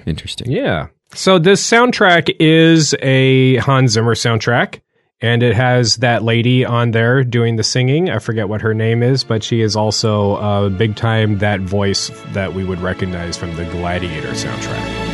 Interesting. 0.06 0.52
Yeah. 0.52 0.88
So 1.14 1.40
this 1.40 1.68
soundtrack 1.68 2.36
is 2.40 2.96
a 3.02 3.58
Hans 3.58 3.92
Zimmer 3.92 4.16
soundtrack. 4.16 4.82
And 5.24 5.44
it 5.44 5.54
has 5.54 5.98
that 5.98 6.24
lady 6.24 6.66
on 6.66 6.92
there 6.92 7.24
doing 7.24 7.56
the 7.56 7.64
singing. 7.64 8.10
I 8.10 8.18
forget 8.18 8.50
what 8.50 8.62
her 8.62 8.74
name 8.74 9.04
is, 9.04 9.24
but 9.24 9.44
she 9.44 9.62
is 9.62 9.76
also 9.76 10.34
uh, 10.38 10.70
big 10.70 10.96
time 10.96 11.38
that 11.38 11.60
voice 11.60 12.10
that 12.34 12.56
we 12.56 12.64
would 12.64 12.80
recognize 12.80 13.38
from 13.38 13.56
the 13.56 13.66
Gladiator 13.66 14.32
soundtrack. 14.32 15.11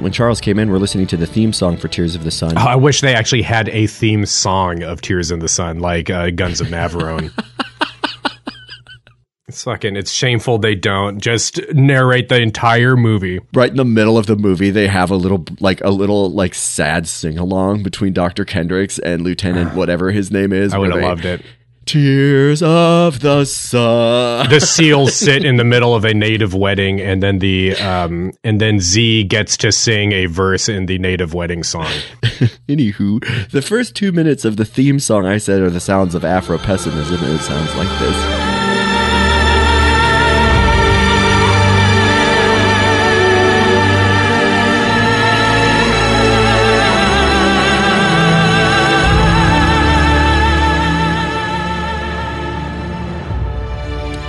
When 0.00 0.12
Charles 0.12 0.40
came 0.40 0.58
in, 0.58 0.70
we're 0.70 0.78
listening 0.78 1.06
to 1.08 1.16
the 1.18 1.26
theme 1.26 1.52
song 1.52 1.76
for 1.76 1.86
Tears 1.86 2.14
of 2.14 2.24
the 2.24 2.30
Sun. 2.30 2.56
Oh, 2.56 2.62
I 2.62 2.76
wish 2.76 3.02
they 3.02 3.14
actually 3.14 3.42
had 3.42 3.68
a 3.68 3.86
theme 3.86 4.24
song 4.24 4.82
of 4.82 5.02
Tears 5.02 5.30
in 5.30 5.40
the 5.40 5.48
Sun, 5.48 5.80
like 5.80 6.08
uh, 6.08 6.30
Guns 6.30 6.62
of 6.62 6.68
Navarone. 6.68 7.30
it's 9.46 9.62
fucking, 9.62 9.96
it's 9.96 10.10
shameful 10.10 10.56
they 10.56 10.74
don't. 10.74 11.20
Just 11.20 11.60
narrate 11.74 12.30
the 12.30 12.40
entire 12.40 12.96
movie. 12.96 13.40
right 13.52 13.70
in 13.70 13.76
the 13.76 13.84
middle 13.84 14.16
of 14.16 14.24
the 14.24 14.36
movie, 14.36 14.70
they 14.70 14.86
have 14.86 15.10
a 15.10 15.16
little 15.16 15.44
like 15.60 15.82
a 15.82 15.90
little 15.90 16.30
like 16.30 16.54
sad 16.54 17.06
sing 17.06 17.36
along 17.36 17.82
between 17.82 18.14
Dr. 18.14 18.46
Kendricks 18.46 18.98
and 19.00 19.20
Lieutenant 19.20 19.74
whatever 19.74 20.10
his 20.12 20.30
name 20.30 20.54
is. 20.54 20.72
I 20.72 20.78
would 20.78 20.92
have 20.92 21.02
loved 21.02 21.26
it. 21.26 21.42
Tears 21.90 22.62
of 22.62 23.18
the 23.18 23.44
Sun. 23.44 24.48
the 24.48 24.60
seals 24.60 25.12
sit 25.16 25.44
in 25.44 25.56
the 25.56 25.64
middle 25.64 25.92
of 25.92 26.04
a 26.04 26.14
native 26.14 26.54
wedding 26.54 27.00
and 27.00 27.20
then 27.20 27.40
the 27.40 27.74
um 27.78 28.30
and 28.44 28.60
then 28.60 28.78
Z 28.78 29.24
gets 29.24 29.56
to 29.56 29.72
sing 29.72 30.12
a 30.12 30.26
verse 30.26 30.68
in 30.68 30.86
the 30.86 31.00
native 31.00 31.34
wedding 31.34 31.64
song. 31.64 31.90
Anywho, 32.68 33.50
the 33.50 33.60
first 33.60 33.96
two 33.96 34.12
minutes 34.12 34.44
of 34.44 34.56
the 34.56 34.64
theme 34.64 35.00
song 35.00 35.26
I 35.26 35.38
said 35.38 35.62
are 35.62 35.70
the 35.70 35.80
sounds 35.80 36.14
of 36.14 36.24
Afro 36.24 36.58
pessimism, 36.58 37.24
and 37.24 37.34
it 37.34 37.42
sounds 37.42 37.74
like 37.74 37.88
this. 37.98 38.49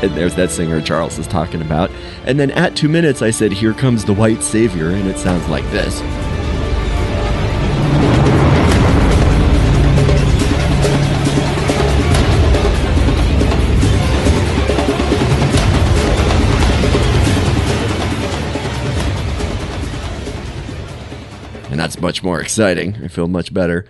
And 0.02 0.16
there's 0.16 0.36
that 0.36 0.52
singer 0.52 0.82
Charles 0.82 1.20
is 1.20 1.28
talking 1.28 1.62
about. 1.62 1.92
And 2.26 2.40
then 2.40 2.52
at 2.52 2.76
two 2.76 2.90
minutes, 2.90 3.22
I 3.22 3.32
said, 3.32 3.52
Here 3.52 3.74
comes 3.74 4.04
the 4.04 4.14
white 4.14 4.42
savior, 4.42 4.90
and 4.90 5.08
it 5.08 5.18
sounds 5.18 5.48
like 5.48 5.70
this. 5.72 6.02
and 21.72 21.80
that's 21.80 22.00
much 22.00 22.22
more 22.22 22.42
exciting. 22.42 22.98
I 23.04 23.08
feel 23.08 23.30
much 23.30 23.54
better. 23.54 23.86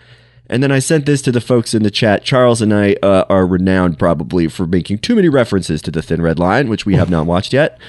And 0.52 0.62
then 0.62 0.72
I 0.72 0.80
sent 0.80 1.06
this 1.06 1.22
to 1.24 1.32
the 1.32 1.40
folks 1.40 1.74
in 1.74 1.82
the 1.82 1.90
chat. 1.90 2.26
Charles 2.26 2.62
and 2.62 2.74
I 2.74 2.98
uh, 3.02 3.24
are 3.30 3.48
renowned 3.48 3.98
probably 3.98 4.50
for 4.50 4.68
making 4.68 5.00
too 5.00 5.16
many 5.16 5.30
references 5.30 5.82
to 5.84 5.92
the 5.92 6.02
Thin 6.02 6.22
Red 6.22 6.38
Line, 6.38 6.68
which 6.68 6.86
we 6.86 6.96
have 6.96 7.10
not 7.10 7.26
watched 7.26 7.54
yet. 7.54 7.80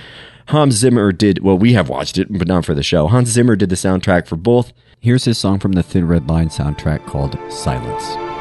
Hans 0.48 0.76
Zimmer 0.76 1.10
did, 1.10 1.40
well, 1.40 1.58
we 1.58 1.72
have 1.72 1.88
watched 1.88 2.18
it, 2.18 2.28
but 2.30 2.46
not 2.46 2.64
for 2.64 2.74
the 2.74 2.82
show. 2.84 3.08
Hans 3.08 3.30
Zimmer 3.30 3.56
did 3.56 3.68
the 3.68 3.74
soundtrack 3.74 4.28
for 4.28 4.36
both. 4.36 4.72
Here's 5.00 5.24
his 5.24 5.38
song 5.38 5.58
from 5.58 5.72
the 5.72 5.82
Thin 5.82 6.06
Red 6.06 6.28
Line 6.28 6.48
soundtrack 6.48 7.04
called 7.04 7.36
Silence. 7.50 8.31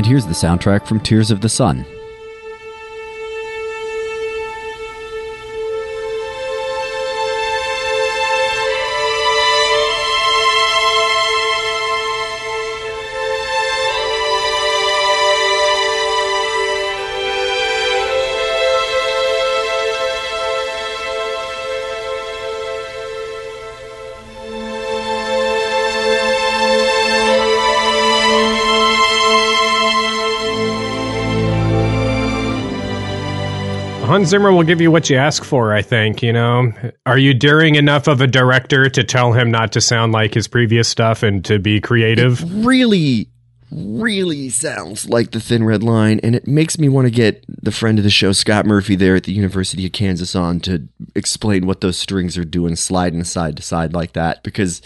And 0.00 0.06
here's 0.06 0.24
the 0.24 0.32
soundtrack 0.32 0.86
from 0.86 0.98
Tears 0.98 1.30
of 1.30 1.42
the 1.42 1.48
Sun. 1.50 1.84
Zimmer 34.24 34.52
will 34.52 34.62
give 34.62 34.80
you 34.80 34.90
what 34.90 35.10
you 35.10 35.16
ask 35.16 35.44
for, 35.44 35.74
I 35.74 35.82
think, 35.82 36.22
you 36.22 36.32
know. 36.32 36.72
Are 37.06 37.18
you 37.18 37.34
daring 37.34 37.74
enough 37.74 38.08
of 38.08 38.20
a 38.20 38.26
director 38.26 38.88
to 38.88 39.04
tell 39.04 39.32
him 39.32 39.50
not 39.50 39.72
to 39.72 39.80
sound 39.80 40.12
like 40.12 40.34
his 40.34 40.48
previous 40.48 40.88
stuff 40.88 41.22
and 41.22 41.44
to 41.44 41.58
be 41.58 41.80
creative? 41.80 42.42
really, 42.64 43.28
really 43.70 44.48
sounds 44.48 45.08
like 45.08 45.30
the 45.30 45.40
Thin 45.40 45.64
Red 45.64 45.82
Line, 45.82 46.20
and 46.22 46.34
it 46.34 46.46
makes 46.46 46.78
me 46.78 46.88
want 46.88 47.06
to 47.06 47.10
get 47.10 47.44
the 47.48 47.72
friend 47.72 47.98
of 47.98 48.04
the 48.04 48.10
show, 48.10 48.32
Scott 48.32 48.66
Murphy, 48.66 48.96
there 48.96 49.16
at 49.16 49.24
the 49.24 49.32
University 49.32 49.86
of 49.86 49.92
Kansas, 49.92 50.34
on 50.34 50.60
to 50.60 50.88
explain 51.14 51.66
what 51.66 51.80
those 51.80 51.98
strings 51.98 52.36
are 52.36 52.44
doing, 52.44 52.76
sliding 52.76 53.24
side 53.24 53.56
to 53.56 53.62
side 53.62 53.92
like 53.92 54.12
that, 54.12 54.42
because 54.42 54.82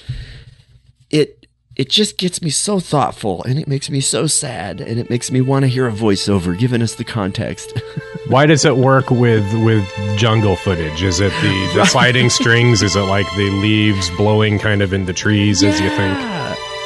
it 1.10 1.43
it 1.76 1.88
just 1.88 2.18
gets 2.18 2.40
me 2.40 2.50
so 2.50 2.78
thoughtful, 2.78 3.42
and 3.42 3.58
it 3.58 3.66
makes 3.66 3.90
me 3.90 4.00
so 4.00 4.26
sad, 4.26 4.80
and 4.80 4.98
it 4.98 5.10
makes 5.10 5.30
me 5.30 5.40
want 5.40 5.64
to 5.64 5.68
hear 5.68 5.88
a 5.88 5.92
voiceover 5.92 6.56
giving 6.56 6.82
us 6.82 6.94
the 6.94 7.04
context. 7.04 7.72
Why 8.28 8.46
does 8.46 8.64
it 8.64 8.76
work 8.76 9.10
with 9.10 9.44
with 9.64 9.88
jungle 10.16 10.56
footage? 10.56 11.02
Is 11.02 11.20
it 11.20 11.32
the, 11.42 11.72
the 11.74 11.84
sliding 11.84 12.30
strings? 12.30 12.82
Is 12.82 12.94
it 12.94 13.02
like 13.02 13.26
the 13.36 13.50
leaves 13.50 14.08
blowing 14.10 14.58
kind 14.58 14.82
of 14.82 14.92
in 14.92 15.06
the 15.06 15.12
trees 15.12 15.62
as 15.62 15.80
you 15.80 15.88
think? 15.90 16.18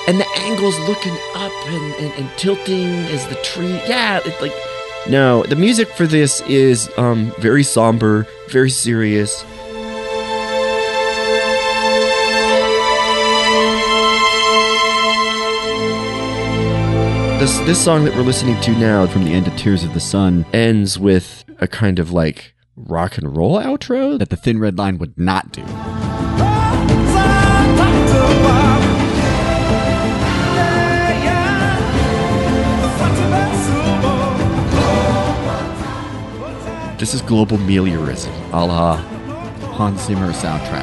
And 0.09 0.19
the 0.19 0.27
angles 0.39 0.79
looking 0.89 1.17
up 1.35 1.53
and, 1.67 1.95
and, 1.97 2.13
and 2.15 2.39
tilting 2.39 2.87
as 3.13 3.27
the 3.29 3.35
tree. 3.43 3.75
Yeah, 3.87 4.21
it's 4.25 4.41
like 4.41 4.55
no. 5.09 5.43
The 5.43 5.57
music 5.57 5.89
for 5.89 6.07
this 6.07 6.41
is 6.43 6.91
um, 6.97 7.31
very 7.39 7.63
somber, 7.63 8.27
very 8.49 8.71
serious. 8.71 9.45
This 17.39 17.57
this 17.61 17.85
song 17.85 18.05
that 18.05 18.17
we're 18.17 18.23
listening 18.23 18.61
to 18.63 18.73
now 18.73 19.07
From 19.07 19.25
the 19.25 19.33
end 19.33 19.47
of 19.47 19.57
Tears 19.57 19.85
of 19.85 19.95
the 19.95 20.01
Sun 20.01 20.45
ends 20.53 20.99
with 20.99 21.45
a 21.61 21.69
kind 21.69 22.01
of 22.01 22.11
like 22.11 22.53
rock 22.75 23.17
and 23.17 23.37
roll 23.37 23.57
outro. 23.61 24.19
that 24.19 24.31
the 24.31 24.37
Thin 24.37 24.59
Red 24.59 24.77
Line 24.77 24.99
would 24.99 25.17
not 25.17 25.53
do. 25.53 25.63
This 36.99 37.15
is 37.15 37.23
global 37.23 37.59
meliorism, 37.59 38.33
a 38.53 38.65
la 38.67 38.97
Hans 39.77 40.05
Zimmer 40.07 40.33
soundtrack. 40.33 40.83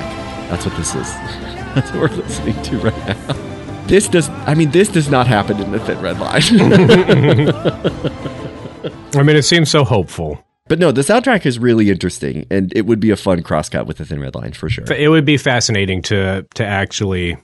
That's 0.49 0.65
what 0.65 0.77
this 0.77 0.95
is. 0.95 1.13
That's 1.75 1.91
what 1.91 2.09
we're 2.09 2.15
listening 2.15 2.63
to 2.63 2.77
right 2.77 3.07
now. 3.07 3.54
This 3.87 4.07
does. 4.07 4.29
I 4.29 4.55
mean, 4.55 4.71
this 4.71 4.89
does 4.89 5.09
not 5.09 5.27
happen 5.27 5.59
in 5.61 5.71
the 5.71 5.79
Thin 5.79 6.01
Red 6.01 6.19
Line. 6.19 6.41
I 9.15 9.23
mean, 9.23 9.35
it 9.35 9.43
seems 9.43 9.69
so 9.69 9.83
hopeful. 9.83 10.43
but 10.67 10.79
no, 10.79 10.91
the 10.91 11.01
soundtrack 11.01 11.45
is 11.45 11.59
really 11.59 11.89
interesting, 11.89 12.45
and 12.49 12.71
it 12.75 12.85
would 12.85 12.99
be 12.99 13.11
a 13.11 13.17
fun 13.17 13.43
crosscut 13.43 13.87
with 13.87 13.97
the 13.97 14.05
Thin 14.05 14.19
Red 14.19 14.35
Line 14.35 14.53
for 14.53 14.69
sure. 14.69 14.85
It 14.91 15.09
would 15.09 15.25
be 15.25 15.37
fascinating 15.37 16.01
to 16.03 16.45
to 16.55 16.65
actually 16.65 17.37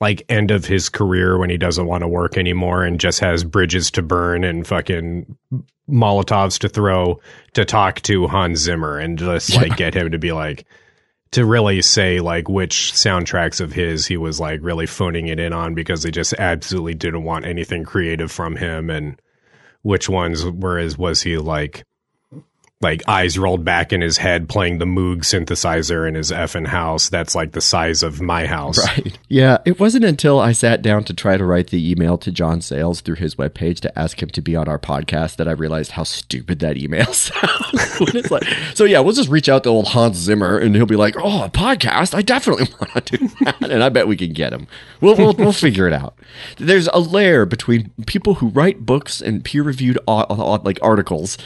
like 0.00 0.22
end 0.28 0.50
of 0.50 0.64
his 0.64 0.88
career 0.88 1.38
when 1.38 1.50
he 1.50 1.58
doesn't 1.58 1.86
want 1.86 2.02
to 2.02 2.08
work 2.08 2.38
anymore 2.38 2.84
and 2.84 2.98
just 2.98 3.20
has 3.20 3.44
bridges 3.44 3.90
to 3.90 4.02
burn 4.02 4.44
and 4.44 4.66
fucking 4.66 5.36
Molotovs 5.90 6.58
to 6.60 6.70
throw 6.70 7.20
to 7.52 7.66
talk 7.66 8.00
to 8.02 8.26
Hans 8.26 8.60
Zimmer 8.60 8.98
and 8.98 9.18
just 9.18 9.54
like 9.56 9.76
get 9.76 9.92
him 9.94 10.10
to 10.12 10.18
be 10.18 10.32
like 10.32 10.64
to 11.32 11.44
really 11.44 11.80
say 11.80 12.20
like 12.20 12.48
which 12.48 12.92
soundtracks 12.92 13.60
of 13.60 13.72
his 13.72 14.06
he 14.06 14.16
was 14.16 14.40
like 14.40 14.60
really 14.62 14.86
phoning 14.86 15.28
it 15.28 15.38
in 15.38 15.52
on 15.52 15.74
because 15.74 16.02
they 16.02 16.10
just 16.10 16.34
absolutely 16.34 16.94
didn't 16.94 17.24
want 17.24 17.46
anything 17.46 17.84
creative 17.84 18.32
from 18.32 18.56
him. 18.56 18.90
And 18.90 19.20
which 19.82 20.08
ones 20.08 20.44
whereas 20.44 20.98
was 20.98 21.22
he 21.22 21.38
like 21.38 21.84
like 22.82 23.06
eyes 23.06 23.38
rolled 23.38 23.62
back 23.62 23.92
in 23.92 24.00
his 24.00 24.16
head 24.16 24.48
playing 24.48 24.78
the 24.78 24.86
Moog 24.86 25.18
synthesizer 25.18 26.08
in 26.08 26.14
his 26.14 26.30
effing 26.30 26.66
house 26.66 27.10
that's 27.10 27.34
like 27.34 27.52
the 27.52 27.60
size 27.60 28.02
of 28.02 28.20
my 28.22 28.46
house. 28.46 28.78
Right. 28.90 29.18
Yeah. 29.28 29.58
It 29.66 29.78
wasn't 29.78 30.04
until 30.04 30.40
I 30.40 30.52
sat 30.52 30.80
down 30.80 31.04
to 31.04 31.14
try 31.14 31.36
to 31.36 31.44
write 31.44 31.68
the 31.68 31.90
email 31.90 32.16
to 32.18 32.32
John 32.32 32.60
Sayles 32.60 33.02
through 33.02 33.16
his 33.16 33.34
webpage 33.34 33.80
to 33.80 33.98
ask 33.98 34.22
him 34.22 34.30
to 34.30 34.40
be 34.40 34.56
on 34.56 34.68
our 34.68 34.78
podcast 34.78 35.36
that 35.36 35.46
I 35.46 35.52
realized 35.52 35.92
how 35.92 36.04
stupid 36.04 36.60
that 36.60 36.78
email 36.78 37.04
sounds. 37.12 38.00
it's 38.00 38.30
like, 38.30 38.44
so 38.74 38.84
yeah, 38.84 39.00
we'll 39.00 39.12
just 39.12 39.28
reach 39.28 39.48
out 39.48 39.64
to 39.64 39.68
old 39.68 39.88
Hans 39.88 40.16
Zimmer 40.16 40.58
and 40.58 40.74
he'll 40.74 40.86
be 40.86 40.96
like, 40.96 41.14
oh, 41.18 41.44
a 41.44 41.50
podcast? 41.50 42.14
I 42.14 42.22
definitely 42.22 42.68
want 42.80 43.06
to 43.06 43.18
do 43.18 43.28
that. 43.42 43.70
And 43.70 43.82
I 43.82 43.90
bet 43.90 44.08
we 44.08 44.16
can 44.16 44.32
get 44.32 44.52
him. 44.52 44.66
We'll, 45.00 45.16
we'll, 45.16 45.34
we'll 45.34 45.52
figure 45.52 45.86
it 45.86 45.92
out. 45.92 46.16
There's 46.56 46.88
a 46.88 47.00
layer 47.00 47.44
between 47.44 47.90
people 48.06 48.36
who 48.36 48.48
write 48.48 48.86
books 48.86 49.20
and 49.20 49.44
peer 49.44 49.62
reviewed 49.62 49.98
uh, 50.08 50.24
uh, 50.30 50.58
like 50.64 50.78
articles 50.80 51.36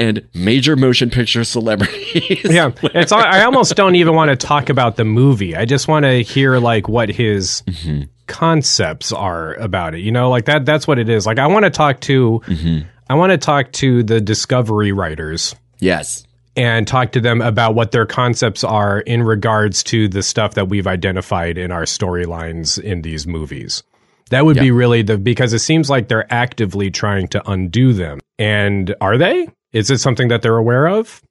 and 0.00 0.26
major 0.34 0.76
motion 0.76 1.10
picture 1.10 1.44
celebrities. 1.44 2.44
Yeah, 2.44 2.72
it's. 2.82 3.12
I 3.12 3.44
almost 3.44 3.76
don't 3.76 3.94
even 3.96 4.14
want 4.14 4.30
to 4.30 4.36
talk 4.36 4.70
about 4.70 4.96
the 4.96 5.04
movie. 5.04 5.54
I 5.54 5.66
just 5.66 5.86
want 5.86 6.04
to 6.04 6.22
hear 6.22 6.58
like 6.58 6.88
what 6.88 7.10
his 7.10 7.62
mm-hmm. 7.66 8.04
concepts 8.26 9.12
are 9.12 9.54
about 9.54 9.94
it. 9.94 10.00
You 10.00 10.10
know, 10.10 10.30
like 10.30 10.46
that. 10.46 10.64
That's 10.64 10.88
what 10.88 10.98
it 10.98 11.08
is. 11.08 11.26
Like 11.26 11.38
I 11.38 11.46
want 11.46 11.64
to 11.64 11.70
talk 11.70 12.00
to. 12.00 12.40
Mm-hmm. 12.46 12.88
I 13.08 13.14
want 13.14 13.32
to 13.32 13.38
talk 13.38 13.72
to 13.72 14.02
the 14.04 14.20
Discovery 14.20 14.92
writers 14.92 15.56
yes. 15.80 16.24
and 16.54 16.86
talk 16.86 17.12
to 17.12 17.20
them 17.20 17.42
about 17.42 17.74
what 17.74 17.90
their 17.90 18.06
concepts 18.06 18.62
are 18.62 19.00
in 19.00 19.24
regards 19.24 19.82
to 19.84 20.06
the 20.06 20.22
stuff 20.22 20.54
that 20.54 20.68
we've 20.68 20.86
identified 20.86 21.58
in 21.58 21.72
our 21.72 21.82
storylines 21.82 22.80
in 22.80 23.02
these 23.02 23.26
movies. 23.26 23.82
That 24.30 24.44
would 24.44 24.58
be 24.58 24.70
really 24.70 25.02
the 25.02 25.18
because 25.18 25.52
it 25.52 25.58
seems 25.58 25.90
like 25.90 26.06
they're 26.06 26.32
actively 26.32 26.92
trying 26.92 27.26
to 27.28 27.50
undo 27.50 27.92
them. 27.92 28.20
And 28.38 28.94
are 29.00 29.18
they? 29.18 29.48
Is 29.72 29.90
it 29.90 29.98
something 29.98 30.28
that 30.28 30.42
they're 30.42 30.56
aware 30.56 30.88
of 30.88 31.22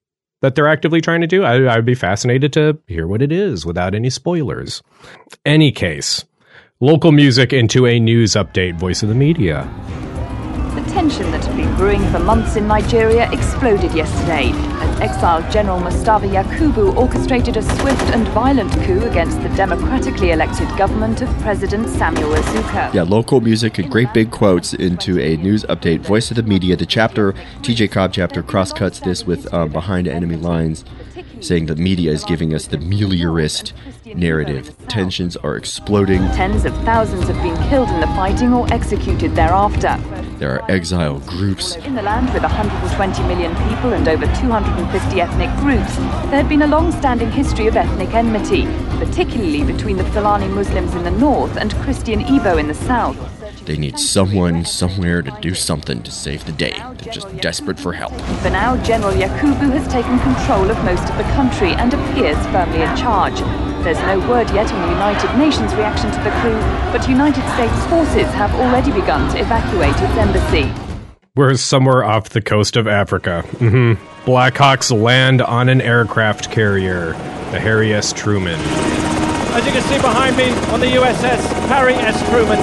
that 0.41 0.55
they're 0.55 0.67
actively 0.67 1.01
trying 1.01 1.21
to 1.21 1.27
do? 1.27 1.43
I, 1.43 1.75
would 1.75 1.85
be 1.85 1.95
fascinated 1.95 2.53
to 2.53 2.79
hear 2.87 3.07
what 3.07 3.21
it 3.21 3.31
is 3.31 3.65
without 3.65 3.93
any 3.95 4.09
spoilers. 4.09 4.81
Any 5.45 5.71
case, 5.71 6.25
local 6.79 7.11
music 7.11 7.51
into 7.51 7.85
a 7.85 7.99
news 7.99 8.33
update. 8.33 8.75
Voice 8.75 9.03
of 9.03 9.09
the 9.09 9.15
media. 9.15 9.69
Tension 10.99 11.31
that 11.31 11.45
had 11.45 11.55
been 11.55 11.73
brewing 11.77 12.05
for 12.11 12.19
months 12.19 12.57
in 12.57 12.67
Nigeria 12.67 13.31
exploded 13.31 13.93
yesterday 13.93 14.51
as 14.81 14.99
exiled 14.99 15.49
General 15.49 15.79
Mustafa 15.79 16.27
Yakubu 16.27 16.93
orchestrated 16.97 17.55
a 17.55 17.61
swift 17.61 18.03
and 18.13 18.27
violent 18.27 18.69
coup 18.83 18.99
against 19.05 19.41
the 19.41 19.47
democratically 19.55 20.31
elected 20.31 20.67
government 20.77 21.21
of 21.21 21.29
President 21.39 21.87
Samuel 21.87 22.33
Azuka. 22.33 22.93
Yeah, 22.93 23.03
local 23.03 23.39
music 23.39 23.77
and 23.77 23.89
great 23.89 24.13
big 24.13 24.29
quotes 24.29 24.73
into 24.73 25.17
a 25.21 25.37
news 25.37 25.63
update. 25.69 26.01
Voice 26.01 26.31
of 26.31 26.35
the 26.35 26.43
media, 26.43 26.75
the 26.75 26.85
chapter, 26.85 27.31
TJ 27.61 27.91
Cobb 27.91 28.11
chapter, 28.11 28.43
crosscuts 28.43 28.99
this 28.99 29.23
with 29.25 29.53
um, 29.53 29.69
Behind 29.69 30.05
Enemy 30.05 30.35
Lines, 30.35 30.83
saying 31.39 31.67
the 31.67 31.77
media 31.77 32.11
is 32.11 32.25
giving 32.25 32.53
us 32.53 32.67
the 32.67 32.77
meliorist 32.77 33.71
narrative. 34.17 34.75
Tensions 34.89 35.37
are 35.37 35.55
exploding. 35.55 36.19
Tens 36.33 36.65
of 36.65 36.75
thousands 36.83 37.29
have 37.29 37.41
been 37.41 37.55
killed 37.69 37.87
in 37.87 38.01
the 38.01 38.07
fighting 38.07 38.53
or 38.53 38.67
executed 38.73 39.33
thereafter. 39.33 39.97
There 40.39 40.53
are 40.57 40.71
exile 40.71 41.19
groups. 41.19 41.75
In 41.75 41.95
the 41.95 42.01
land 42.01 42.33
with 42.33 42.43
120 42.43 43.23
million 43.23 43.51
people 43.67 43.91
and 43.91 44.07
over 44.07 44.25
250 44.25 45.19
ethnic 45.19 45.49
groups, 45.57 45.97
there 46.31 46.37
had 46.41 46.47
been 46.47 46.61
a 46.61 46.67
long 46.67 46.93
standing 46.93 47.29
history 47.29 47.67
of 47.67 47.75
ethnic 47.75 48.13
enmity, 48.13 48.63
particularly 49.05 49.65
between 49.65 49.97
the 49.97 50.05
Fulani 50.05 50.47
Muslims 50.47 50.95
in 50.95 51.03
the 51.03 51.11
north 51.11 51.57
and 51.57 51.75
Christian 51.83 52.21
Igbo 52.21 52.57
in 52.57 52.69
the 52.69 52.73
south. 52.73 53.38
They 53.65 53.77
need 53.77 53.99
someone 53.99 54.65
somewhere 54.65 55.21
to 55.21 55.31
do 55.41 55.53
something 55.53 56.01
to 56.03 56.11
save 56.11 56.45
the 56.45 56.51
day. 56.51 56.81
They're 56.97 57.13
just 57.13 57.35
desperate 57.37 57.79
for 57.79 57.93
help. 57.93 58.13
For 58.41 58.49
now, 58.49 58.77
General 58.83 59.13
Yakubu 59.13 59.71
has 59.71 59.87
taken 59.87 60.17
control 60.19 60.69
of 60.69 60.77
most 60.83 61.09
of 61.09 61.17
the 61.17 61.23
country 61.35 61.73
and 61.73 61.93
appears 61.93 62.37
firmly 62.47 62.81
in 62.81 62.95
charge. 62.95 63.39
There's 63.83 63.99
no 63.99 64.19
word 64.27 64.49
yet 64.51 64.71
on 64.73 64.81
the 64.81 64.93
United 64.93 65.37
Nations 65.37 65.73
reaction 65.75 66.09
to 66.11 66.17
the 66.23 66.31
coup, 66.41 66.59
but 66.91 67.07
United 67.07 67.43
States 67.53 67.85
forces 67.87 68.27
have 68.33 68.53
already 68.55 68.91
begun 68.91 69.29
to 69.33 69.39
evacuate 69.39 69.93
its 69.95 70.17
embassy. 70.17 70.71
We're 71.35 71.55
somewhere 71.55 72.03
off 72.03 72.29
the 72.29 72.41
coast 72.41 72.75
of 72.75 72.87
Africa. 72.87 73.43
hmm 73.43 73.93
Blackhawks 74.25 74.91
land 74.91 75.41
on 75.41 75.69
an 75.69 75.79
aircraft 75.81 76.51
carrier, 76.51 77.13
the 77.51 77.59
Harry 77.59 77.93
S. 77.93 78.11
Truman. 78.13 78.59
As 79.55 79.65
you 79.65 79.71
can 79.71 79.81
see 79.83 79.97
behind 79.97 80.37
me 80.37 80.49
on 80.73 80.79
the 80.79 80.87
USS 80.87 81.39
Harry 81.69 81.93
S. 81.95 82.19
Truman, 82.29 82.59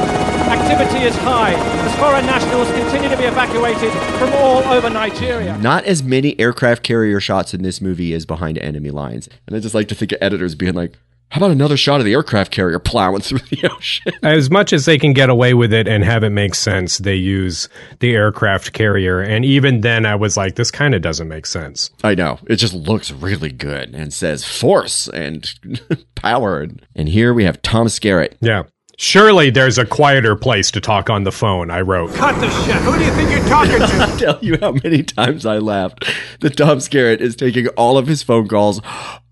activity 0.48 1.04
is 1.04 1.16
high 1.16 1.54
as 1.54 1.94
foreign 1.96 2.26
nationals 2.26 2.68
continue 2.72 3.08
to 3.08 3.16
be 3.16 3.24
evacuated 3.24 3.92
from 4.18 4.32
all 4.34 4.62
over 4.64 4.88
Nigeria. 4.90 5.56
Not 5.58 5.84
as 5.84 6.02
many 6.02 6.38
aircraft 6.38 6.82
carrier 6.82 7.20
shots 7.20 7.54
in 7.54 7.62
this 7.62 7.80
movie 7.80 8.12
as 8.14 8.26
behind 8.26 8.58
enemy 8.58 8.90
lines. 8.90 9.28
And 9.46 9.56
I 9.56 9.60
just 9.60 9.74
like 9.74 9.88
to 9.88 9.94
think 9.94 10.12
of 10.12 10.18
editors 10.20 10.54
being 10.54 10.74
like, 10.74 10.94
how 11.30 11.40
about 11.40 11.50
another 11.50 11.76
shot 11.76 11.98
of 11.98 12.06
the 12.06 12.12
aircraft 12.12 12.52
carrier 12.52 12.78
plowing 12.78 13.20
through 13.20 13.40
the 13.50 13.68
ocean? 13.68 14.12
As 14.22 14.48
much 14.48 14.72
as 14.72 14.84
they 14.84 14.96
can 14.96 15.12
get 15.12 15.28
away 15.28 15.54
with 15.54 15.72
it 15.72 15.88
and 15.88 16.04
have 16.04 16.22
it 16.22 16.30
make 16.30 16.54
sense, 16.54 16.98
they 16.98 17.16
use 17.16 17.68
the 17.98 18.14
aircraft 18.14 18.72
carrier. 18.72 19.20
And 19.20 19.44
even 19.44 19.80
then, 19.80 20.06
I 20.06 20.14
was 20.14 20.36
like, 20.36 20.54
this 20.54 20.70
kind 20.70 20.94
of 20.94 21.02
doesn't 21.02 21.26
make 21.26 21.46
sense. 21.46 21.90
I 22.04 22.14
know. 22.14 22.38
It 22.46 22.56
just 22.56 22.74
looks 22.74 23.10
really 23.10 23.50
good 23.50 23.92
and 23.92 24.14
says 24.14 24.44
force 24.44 25.08
and 25.08 25.52
power. 26.14 26.68
And 26.94 27.08
here 27.08 27.34
we 27.34 27.42
have 27.42 27.60
Tom 27.60 27.88
Skerritt. 27.88 28.36
Yeah. 28.40 28.62
Surely 28.98 29.50
there's 29.50 29.76
a 29.76 29.84
quieter 29.84 30.34
place 30.34 30.70
to 30.70 30.80
talk 30.80 31.10
on 31.10 31.24
the 31.24 31.32
phone, 31.32 31.70
I 31.70 31.82
wrote. 31.82 32.14
Cut 32.14 32.40
the 32.40 32.48
shit. 32.48 32.76
Who 32.76 32.96
do 32.96 33.04
you 33.04 33.12
think 33.12 33.30
you're 33.30 33.46
talking 33.46 33.78
to? 33.78 33.84
I'll 34.00 34.18
tell 34.18 34.38
you 34.40 34.56
how 34.58 34.72
many 34.72 35.02
times 35.02 35.44
I 35.44 35.58
laughed 35.58 36.04
that 36.40 36.56
Tom 36.56 36.78
Skerritt 36.78 37.20
is 37.20 37.36
taking 37.36 37.68
all 37.68 37.98
of 37.98 38.06
his 38.06 38.22
phone 38.22 38.48
calls 38.48 38.80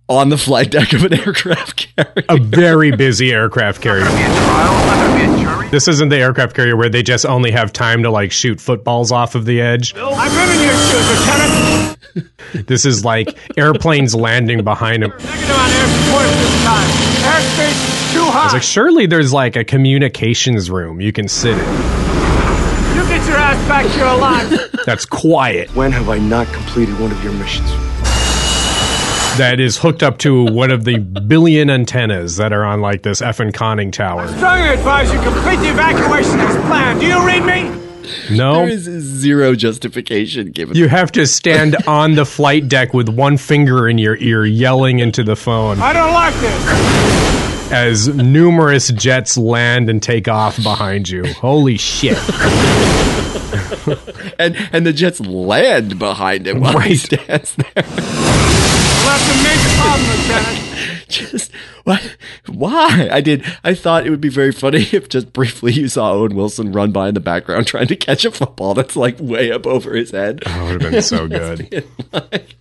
on 0.08 0.28
the 0.28 0.36
flight 0.38 0.70
deck 0.70 0.92
of 0.92 1.04
an 1.04 1.14
aircraft 1.26 1.76
carrier. 1.96 2.24
A 2.28 2.36
very 2.38 2.94
busy 2.94 3.32
aircraft 3.32 3.80
carrier. 3.80 4.04
This 5.70 5.88
isn't 5.88 6.08
the 6.10 6.18
aircraft 6.18 6.54
carrier 6.54 6.76
where 6.76 6.88
they 6.88 7.02
just 7.02 7.24
only 7.26 7.50
have 7.50 7.72
time 7.72 8.02
to 8.02 8.10
like 8.10 8.30
shoot 8.30 8.60
footballs 8.60 9.10
off 9.10 9.34
of 9.34 9.44
the 9.44 9.60
edge. 9.60 9.94
I'm 9.96 10.50
in 10.50 10.64
your 10.64 10.74
shoes, 10.74 11.08
Lieutenant. 11.10 12.68
This 12.68 12.84
is 12.84 13.04
like 13.04 13.36
airplanes 13.58 14.14
landing 14.14 14.62
behind 14.62 15.02
him. 15.02 15.10
Negative 15.10 15.50
on 15.50 15.70
air 15.70 15.86
support 15.86 16.26
this 16.26 16.64
time. 16.64 16.88
Airspace 17.24 17.88
is 17.88 18.12
too 18.12 18.20
I 18.20 18.44
was 18.44 18.52
like, 18.52 18.62
surely 18.62 19.06
there's 19.06 19.32
like 19.32 19.56
a 19.56 19.64
communications 19.64 20.70
room 20.70 21.00
you 21.00 21.10
can 21.12 21.26
sit 21.26 21.52
in. 21.54 21.58
you 21.58 23.02
get 23.08 23.26
your 23.26 23.36
ass 23.38 23.68
back 23.68 23.86
here 23.86 24.04
alive. 24.04 24.70
That's 24.86 25.04
quiet. 25.06 25.74
When 25.74 25.90
have 25.90 26.08
I 26.08 26.18
not 26.18 26.46
completed 26.48 27.00
one 27.00 27.10
of 27.10 27.24
your 27.24 27.32
missions? 27.32 27.68
That 29.38 29.58
is 29.58 29.76
hooked 29.78 30.04
up 30.04 30.18
to 30.18 30.44
one 30.44 30.70
of 30.70 30.84
the 30.84 30.98
billion 30.98 31.68
antennas 31.68 32.36
that 32.36 32.52
are 32.52 32.64
on 32.64 32.80
like 32.80 33.02
this 33.02 33.20
effing 33.20 33.52
conning 33.52 33.90
tower. 33.90 34.20
I 34.22 34.36
Strongly 34.36 34.68
advise 34.68 35.12
you 35.12 35.20
complete 35.22 35.56
the 35.56 35.70
evacuation 35.70 36.38
as 36.38 36.54
planned. 36.66 37.00
Do 37.00 37.06
you 37.06 37.26
read 37.26 37.40
me? 37.44 37.80
No. 38.30 38.58
There 38.58 38.68
is 38.68 38.82
zero 38.84 39.56
justification 39.56 40.52
given. 40.52 40.76
You 40.76 40.86
have 40.88 41.10
to 41.12 41.26
stand 41.26 41.74
on 41.88 42.14
the 42.14 42.24
flight 42.24 42.68
deck 42.68 42.94
with 42.94 43.08
one 43.08 43.36
finger 43.36 43.88
in 43.88 43.98
your 43.98 44.16
ear, 44.18 44.44
yelling 44.44 45.00
into 45.00 45.24
the 45.24 45.34
phone 45.34 45.80
I 45.80 45.92
don't 45.92 46.12
like 46.12 46.34
this. 46.34 47.72
as 47.72 48.06
numerous 48.08 48.88
jets 48.92 49.36
land 49.36 49.90
and 49.90 50.00
take 50.00 50.28
off 50.28 50.62
behind 50.62 51.08
you. 51.08 51.24
Holy 51.34 51.76
shit. 51.76 52.16
and 54.38 54.54
and 54.72 54.86
the 54.86 54.92
jets 54.92 55.18
land 55.20 55.98
behind 55.98 56.46
him 56.46 56.60
while 56.60 56.78
he 56.78 56.90
Right. 56.90 56.98
stands 56.98 57.56
there. 57.56 57.84
Left 59.04 59.30
a 59.30 59.36
major 59.42 59.72
problem, 59.76 60.08
Lieutenant. 60.08 60.64
Just 61.08 61.52
what? 61.84 62.16
Why? 62.46 63.08
I 63.12 63.20
did. 63.20 63.44
I 63.62 63.74
thought 63.74 64.06
it 64.06 64.10
would 64.10 64.20
be 64.20 64.30
very 64.30 64.52
funny 64.52 64.78
if 64.92 65.08
just 65.08 65.32
briefly 65.32 65.72
you 65.72 65.88
saw 65.88 66.12
Owen 66.12 66.34
Wilson 66.34 66.72
run 66.72 66.92
by 66.92 67.08
in 67.08 67.14
the 67.14 67.20
background 67.20 67.66
trying 67.68 67.88
to 67.88 67.96
catch 67.96 68.24
a 68.24 68.30
football 68.30 68.74
that's 68.74 68.96
like 68.96 69.16
way 69.20 69.52
up 69.52 69.66
over 69.66 69.94
his 69.94 70.10
head. 70.10 70.42
Oh, 70.46 70.50
that 70.50 70.62
would 70.72 70.82
have 70.82 70.92
been 70.92 71.02
so 71.02 71.28
good. 71.28 71.86
Like, 72.12 72.56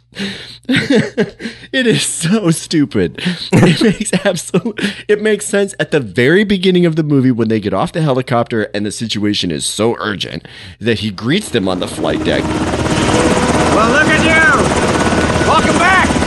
it 0.67 1.88
is 1.88 2.06
so 2.06 2.51
stupid. 2.51 3.21
It 3.51 3.82
makes 3.82 4.13
absolute. 4.25 4.79
It 5.08 5.21
makes 5.21 5.45
sense 5.45 5.73
at 5.79 5.91
the 5.91 5.99
very 5.99 6.43
beginning 6.43 6.86
of 6.86 6.95
the 6.95 7.03
movie 7.03 7.32
when 7.32 7.47
they 7.47 7.60
get 7.60 7.73
off 7.73 7.93
the 7.93 8.01
helicopter 8.01 8.63
and 8.73 8.86
the 8.86 8.91
situation 8.91 9.51
is 9.51 9.65
so 9.65 9.95
urgent 9.99 10.47
that 10.79 10.99
he 10.99 11.12
greets 11.12 11.49
them 11.49 11.67
on 11.67 11.79
the 11.79 11.88
flight 11.88 12.23
deck. 12.23 12.43
Well, 12.43 13.91
look 13.91 14.08
at 14.08 14.23
you. 14.23 15.47
Welcome 15.47 15.77
back. 15.79 16.22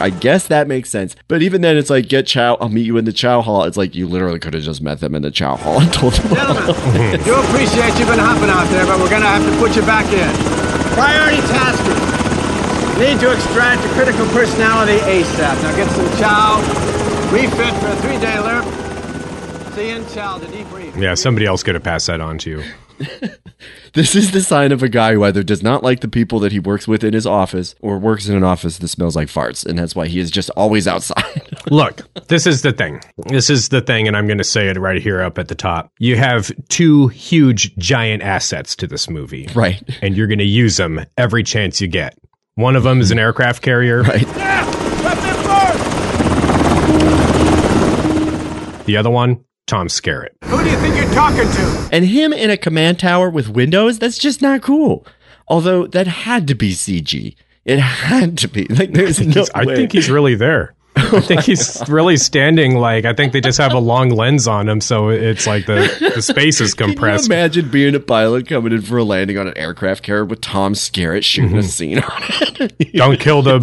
I 0.00 0.10
guess 0.10 0.46
that 0.48 0.68
makes 0.68 0.90
sense. 0.90 1.16
But 1.28 1.42
even 1.42 1.60
then, 1.60 1.76
it's 1.76 1.90
like 1.90 2.08
get 2.08 2.26
Chow. 2.26 2.56
I'll 2.60 2.68
meet 2.68 2.86
you 2.86 2.96
in 2.96 3.04
the 3.04 3.12
Chow 3.12 3.40
Hall. 3.42 3.64
It's 3.64 3.76
like 3.76 3.94
you 3.94 4.06
literally 4.06 4.38
could 4.38 4.54
have 4.54 4.62
just 4.62 4.80
met 4.82 5.00
them 5.00 5.14
in 5.14 5.22
the 5.22 5.30
Chow 5.30 5.56
Hall 5.56 5.80
and 5.80 5.92
told 5.92 6.14
them. 6.14 6.34
Gentlemen, 6.34 7.20
do 7.24 7.34
appreciate 7.48 7.98
you've 7.98 8.08
been 8.08 8.18
hopping 8.18 8.50
out 8.50 8.68
there, 8.70 8.86
but 8.86 8.98
we're 8.98 9.10
gonna 9.10 9.26
have 9.26 9.44
to 9.44 9.58
put 9.58 9.74
you 9.76 9.82
back 9.82 10.06
in. 10.12 10.30
Priority 10.94 11.40
tasking. 11.48 11.98
Need 12.98 13.20
to 13.20 13.32
extract 13.32 13.84
a 13.84 13.88
critical 13.94 14.26
personality 14.34 14.98
ASAP. 15.06 15.62
Now 15.62 15.76
get 15.76 15.88
some 15.90 16.08
chow, 16.18 16.58
refit 17.30 17.74
for 17.80 17.88
a 17.88 17.96
three-day 18.02 18.38
lurk. 18.40 18.64
See 18.64 18.87
you 19.82 19.96
in 19.96 20.04
to 20.04 20.46
debrief. 20.46 21.00
Yeah, 21.00 21.14
somebody 21.14 21.46
else 21.46 21.62
could 21.62 21.74
have 21.74 21.84
passed 21.84 22.06
that 22.06 22.20
on 22.20 22.38
to 22.38 22.50
you. 22.50 22.64
This 23.94 24.14
is 24.14 24.30
the 24.32 24.42
sign 24.42 24.70
of 24.70 24.82
a 24.82 24.88
guy 24.88 25.14
who 25.14 25.24
either 25.24 25.42
does 25.42 25.62
not 25.62 25.82
like 25.82 26.00
the 26.00 26.08
people 26.08 26.38
that 26.40 26.52
he 26.52 26.60
works 26.60 26.86
with 26.86 27.02
in 27.02 27.14
his 27.14 27.26
office 27.26 27.74
or 27.80 27.98
works 27.98 28.28
in 28.28 28.36
an 28.36 28.44
office 28.44 28.78
that 28.78 28.88
smells 28.88 29.16
like 29.16 29.28
farts. 29.28 29.64
And 29.66 29.78
that's 29.78 29.96
why 29.96 30.06
he 30.06 30.20
is 30.20 30.30
just 30.30 30.50
always 30.50 30.86
outside. 30.86 31.48
Look, 31.70 32.02
this 32.28 32.46
is 32.46 32.62
the 32.62 32.72
thing. 32.72 33.00
This 33.28 33.50
is 33.50 33.70
the 33.70 33.80
thing, 33.80 34.06
and 34.06 34.16
I'm 34.16 34.26
going 34.26 34.38
to 34.38 34.44
say 34.44 34.68
it 34.68 34.78
right 34.78 35.00
here 35.00 35.22
up 35.22 35.38
at 35.38 35.48
the 35.48 35.54
top. 35.54 35.90
You 35.98 36.16
have 36.16 36.52
two 36.68 37.08
huge, 37.08 37.74
giant 37.76 38.22
assets 38.22 38.76
to 38.76 38.86
this 38.86 39.08
movie. 39.08 39.48
Right. 39.54 39.82
And 40.02 40.16
you're 40.16 40.28
going 40.28 40.38
to 40.38 40.44
use 40.44 40.76
them 40.76 41.04
every 41.16 41.42
chance 41.42 41.80
you 41.80 41.88
get. 41.88 42.16
One 42.54 42.76
of 42.76 42.82
them 42.82 43.00
is 43.00 43.10
an 43.10 43.18
aircraft 43.18 43.62
carrier. 43.62 44.02
Right. 44.02 44.22
Yeah, 44.36 44.64
let 45.02 45.16
them. 45.22 45.38
The 48.84 48.96
other 48.96 49.10
one, 49.10 49.44
Tom 49.68 49.86
Skerritt. 49.88 50.30
Who 50.46 50.62
do 50.64 50.68
you 50.70 50.76
think 50.78 50.96
you're 50.96 51.12
talking 51.14 51.42
to? 51.48 51.88
And 51.92 52.04
him 52.04 52.32
in 52.32 52.50
a 52.50 52.56
command 52.56 52.98
tower 52.98 53.28
with 53.30 53.48
windows, 53.50 53.98
that's 53.98 54.18
just 54.18 54.42
not 54.42 54.62
cool. 54.62 55.06
Although 55.46 55.86
that 55.88 56.06
had 56.06 56.48
to 56.48 56.54
be 56.54 56.72
CG. 56.72 57.36
It 57.64 57.78
had 57.78 58.38
to 58.38 58.48
be. 58.48 58.64
Like 58.66 58.92
there's 58.92 59.20
no 59.20 59.26
He's- 59.42 59.50
I 59.54 59.64
think 59.66 59.92
he's 59.92 60.10
really 60.10 60.34
there. 60.34 60.74
I 61.16 61.20
think 61.20 61.42
he's 61.42 61.82
really 61.88 62.16
standing 62.16 62.76
like 62.76 63.04
I 63.04 63.12
think 63.14 63.32
they 63.32 63.40
just 63.40 63.58
have 63.58 63.72
a 63.72 63.78
long 63.78 64.10
lens 64.10 64.46
on 64.48 64.68
him, 64.68 64.80
so 64.80 65.08
it's 65.08 65.46
like 65.46 65.66
the, 65.66 66.12
the 66.14 66.22
space 66.22 66.60
is 66.60 66.74
Can 66.74 66.88
you 66.88 66.94
compressed. 66.94 67.26
imagine 67.26 67.70
being 67.70 67.94
a 67.94 68.00
pilot 68.00 68.48
coming 68.48 68.72
in 68.72 68.82
for 68.82 68.98
a 68.98 69.04
landing 69.04 69.38
on 69.38 69.46
an 69.48 69.56
aircraft 69.56 70.02
carrier 70.02 70.24
with 70.24 70.40
Tom 70.40 70.74
Skerritt 70.74 71.24
shooting 71.24 71.50
Mm-hmm. 71.50 71.58
a 71.58 71.62
scene 71.62 71.98
on 72.00 72.22
it? 72.60 72.92
Don't 72.96 73.18
kill 73.20 73.42
the 73.42 73.58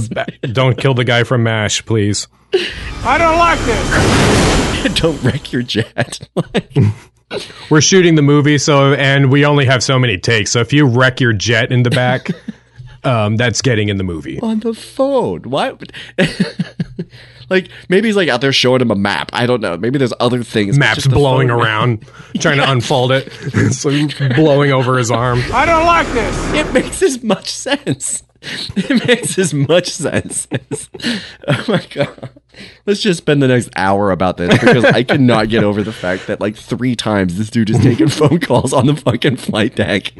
don't 0.54 0.78
kill 0.78 0.94
the 0.94 1.04
guy 1.04 1.24
from 1.24 1.44
Mash, 1.44 1.86
please. 1.86 2.28
I 3.04 3.18
don't 3.18 3.38
like 3.38 3.60
this. 3.60 4.94
Don't 5.02 5.22
wreck 5.24 5.52
your 5.52 5.62
jet. 5.64 6.28
We're 7.70 7.82
shooting 7.82 8.16
the 8.16 8.22
movie, 8.22 8.58
so 8.60 8.94
and 8.94 9.32
we 9.32 9.46
only 9.46 9.66
have 9.66 9.84
so 9.84 10.00
many 10.00 10.18
takes. 10.18 10.52
So 10.52 10.60
if 10.62 10.72
you 10.72 10.86
wreck 10.86 11.20
your 11.20 11.34
jet 11.34 11.72
in 11.72 11.84
the 11.84 11.90
back, 11.90 12.30
um, 13.06 13.38
that's 13.38 13.62
getting 13.62 13.90
in 13.90 13.98
the 13.98 14.04
movie. 14.04 14.40
on 14.42 14.60
the 14.62 14.74
phone. 14.74 15.44
Why? 15.44 15.74
like 17.50 17.70
maybe 17.90 18.08
he's 18.08 18.16
like 18.16 18.30
out 18.30 18.42
there 18.42 18.54
showing 18.54 18.82
him 18.82 18.92
a 18.92 18.96
map. 18.96 19.30
I 19.34 19.46
don't 19.46 19.62
know. 19.62 19.78
Maybe 19.78 19.98
there's 19.98 20.14
other 20.20 20.44
things. 20.44 20.78
Maps 20.78 21.08
blowing 21.08 21.50
around, 21.50 22.06
trying 22.40 22.58
to 22.58 22.70
unfold 22.70 23.12
it, 23.12 23.32
so 23.74 23.90
blowing 24.36 24.72
over 24.72 24.98
his 24.98 25.12
arm. 25.12 25.42
I 25.54 25.66
don't 25.66 25.86
like 25.86 26.08
this. 26.08 26.54
It 26.54 26.74
makes 26.74 27.02
as 27.02 27.24
much 27.24 27.50
sense. 27.50 28.24
It 28.76 29.08
makes 29.08 29.40
as 29.40 29.56
much 29.56 29.88
sense. 29.90 30.48
as- 30.52 30.90
oh 31.48 31.66
my 31.68 31.84
god. 31.90 32.30
Let's 32.86 33.02
just 33.02 33.18
spend 33.18 33.42
the 33.42 33.48
next 33.48 33.70
hour 33.76 34.12
about 34.12 34.38
this 34.38 34.50
because 34.52 34.86
I 34.86 35.02
cannot 35.02 35.50
get 35.50 35.64
over 35.64 35.82
the 35.82 35.92
fact 35.92 36.28
that 36.28 36.40
like 36.40 36.56
three 36.56 36.96
times 36.96 37.40
this 37.40 37.50
dude 37.50 37.72
is 37.72 37.80
taking 37.80 38.08
phone 38.08 38.40
calls 38.40 38.72
on 38.72 38.86
the 38.86 38.96
fucking 38.96 39.38
flight 39.38 39.76
deck. 39.76 40.14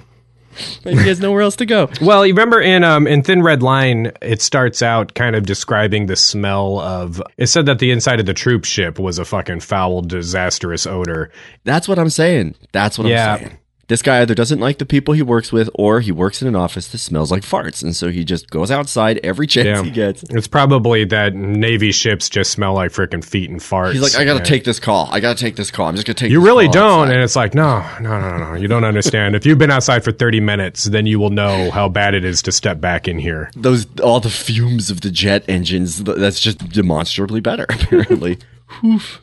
And 0.86 1.00
he 1.00 1.08
has 1.08 1.20
nowhere 1.20 1.42
else 1.42 1.56
to 1.58 1.66
go. 1.66 1.90
Well, 2.02 2.26
you 2.26 2.34
remember 2.34 2.62
in 2.62 2.84
um 2.84 3.08
in 3.08 3.24
Thin 3.24 3.42
Red 3.42 3.64
Line, 3.64 4.12
it 4.22 4.42
starts 4.42 4.82
out 4.82 5.14
kind 5.16 5.36
of 5.36 5.46
describing 5.46 6.06
the 6.06 6.16
smell 6.16 6.80
of. 6.80 7.22
It 7.38 7.48
said 7.48 7.66
that 7.66 7.80
the 7.80 7.92
inside 7.92 8.20
of 8.20 8.26
the 8.26 8.34
troop 8.34 8.66
ship 8.66 9.00
was 9.00 9.18
a 9.20 9.26
fucking 9.26 9.62
foul, 9.62 10.02
disastrous 10.02 10.86
odor. 10.86 11.32
That's 11.64 11.88
what 11.88 11.98
I'm 12.00 12.10
saying. 12.10 12.56
That's 12.72 12.98
what 13.00 13.08
Yeah. 13.08 13.34
I'm 13.36 13.40
saying. 13.40 13.58
This 13.88 14.02
guy 14.02 14.22
either 14.22 14.34
doesn't 14.34 14.60
like 14.60 14.80
the 14.80 14.86
people 14.86 15.14
he 15.14 15.22
works 15.22 15.52
with 15.52 15.70
or 15.76 16.00
he 16.00 16.12
works 16.12 16.42
in 16.42 16.48
an 16.48 16.56
office 16.56 16.88
that 16.88 16.98
smells 16.98 17.32
like 17.32 17.44
farts. 17.44 17.84
And 17.84 17.96
so 17.96 18.10
he 18.10 18.24
just 18.24 18.50
goes 18.50 18.72
outside 18.72 19.20
every 19.24 19.46
chance 19.46 19.66
Yeah. 19.68 19.84
he 19.84 19.92
gets. 19.92 20.24
It's 20.32 20.48
probably 20.48 21.06
that 21.06 21.36
Navy 21.36 21.92
ships 21.92 22.28
just 22.28 22.50
smell 22.52 22.74
like 22.74 22.92
freaking 22.92 23.24
feet 23.24 23.50
and 23.52 23.60
farts. 23.60 23.94
He's 23.94 24.02
like, 24.02 24.16
I 24.20 24.26
gotta 24.26 24.44
take 24.44 24.64
this 24.64 24.80
call. 24.80 25.08
I 25.12 25.20
gotta 25.20 25.40
take 25.40 25.56
this 25.56 25.70
call. 25.70 25.88
I'm 25.88 25.94
just 25.96 26.08
gonna 26.08 26.16
take 26.16 26.32
You 26.32 26.42
really 26.42 26.68
don't, 26.68 27.02
outside." 27.10 27.14
and 27.14 27.24
it's 27.24 27.36
like, 27.36 27.54
no, 27.54 27.80
no, 28.02 28.20
no, 28.20 28.38
no, 28.38 28.54
no. 28.54 28.54
You 28.56 28.68
don't 28.68 28.86
understand. 28.86 29.36
if 29.36 29.46
you've 29.46 29.60
been 29.60 29.70
outside 29.72 30.04
for 30.04 30.12
thirty 30.12 30.40
minutes, 30.40 30.86
then 30.86 31.06
you 31.06 31.20
will 31.20 31.30
know 31.30 31.70
how 31.70 31.88
bad 31.88 32.16
it 32.16 32.26
is 32.26 32.42
to 32.44 32.52
step 32.52 32.82
back 32.82 33.08
in 33.08 33.20
here. 33.20 33.52
those 33.56 33.86
all 34.02 34.20
the 34.20 34.30
fumes 34.32 34.90
of 34.90 35.02
the 35.02 35.12
jet 35.12 35.44
engines 35.48 36.04
that's 36.04 36.40
just 36.40 36.58
demonstrably 36.70 37.40
better 37.40 37.66
apparently 37.70 38.40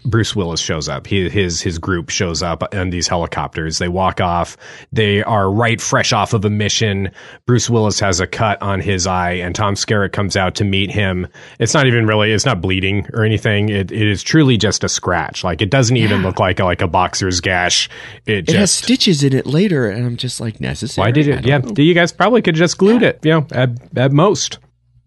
Bruce 0.04 0.36
Willis 0.36 0.60
shows 0.60 0.88
up. 0.88 1.06
He, 1.06 1.28
his 1.28 1.60
his 1.60 1.78
group 1.78 2.10
shows 2.10 2.42
up 2.42 2.62
on 2.74 2.90
these 2.90 3.08
helicopters. 3.08 3.78
They 3.78 3.88
walk 3.88 4.20
off. 4.20 4.56
They 4.92 5.22
are 5.22 5.50
right 5.50 5.80
fresh 5.80 6.12
off 6.12 6.32
of 6.32 6.44
a 6.44 6.50
mission. 6.50 7.10
Bruce 7.46 7.68
Willis 7.68 8.00
has 8.00 8.20
a 8.20 8.26
cut 8.26 8.60
on 8.62 8.80
his 8.80 9.06
eye, 9.06 9.32
and 9.32 9.54
Tom 9.54 9.74
Skerritt 9.74 10.12
comes 10.12 10.36
out 10.36 10.54
to 10.56 10.64
meet 10.64 10.90
him. 10.90 11.26
It's 11.58 11.74
not 11.74 11.86
even 11.86 12.06
really. 12.06 12.32
It's 12.32 12.46
not 12.46 12.60
bleeding 12.60 13.06
or 13.12 13.24
anything. 13.24 13.68
It, 13.68 13.90
it 13.90 14.08
is 14.08 14.22
truly 14.22 14.56
just 14.56 14.84
a 14.84 14.88
scratch. 14.88 15.44
Like 15.44 15.60
it 15.60 15.70
doesn't 15.70 15.96
even 15.96 16.22
look 16.22 16.38
like 16.38 16.60
a, 16.60 16.64
like 16.64 16.82
a 16.82 16.88
boxer's 16.88 17.40
gash. 17.40 17.88
It 18.26 18.48
it 18.48 18.56
has 18.56 18.70
stitches 18.70 19.22
in 19.22 19.34
it 19.34 19.46
later 19.46 19.88
and 19.88 20.06
i'm 20.06 20.16
just 20.16 20.40
like 20.40 20.60
necessary 20.60 21.06
why 21.06 21.10
did 21.10 21.28
it? 21.28 21.46
Yeah, 21.46 21.58
know. 21.58 21.72
you 21.76 21.94
guys 21.94 22.12
probably 22.12 22.42
could 22.42 22.54
just 22.54 22.78
glued 22.78 23.02
it. 23.02 23.20
You 23.22 23.32
know, 23.32 23.46
at 23.52 23.70
at 23.96 24.12
most. 24.12 24.58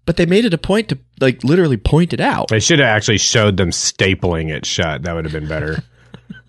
But 0.06 0.18
they 0.18 0.26
made 0.26 0.46
it 0.46 0.54
a 0.54 0.58
point 0.58 0.90
to 0.90 0.98
like 1.20 1.44
literally 1.44 1.78
point 1.78 2.14
it 2.14 2.20
out 2.20 2.48
They 2.50 2.60
should 2.60 2.80
have 2.80 2.88
actually 2.88 3.18
showed 3.18 3.58
them 3.58 3.70
stapling 3.72 4.50
it 4.50 4.66
shut. 4.66 5.04
That 5.04 5.14
would 5.16 5.26
have 5.26 5.34
been 5.34 5.48
better. 5.48 5.84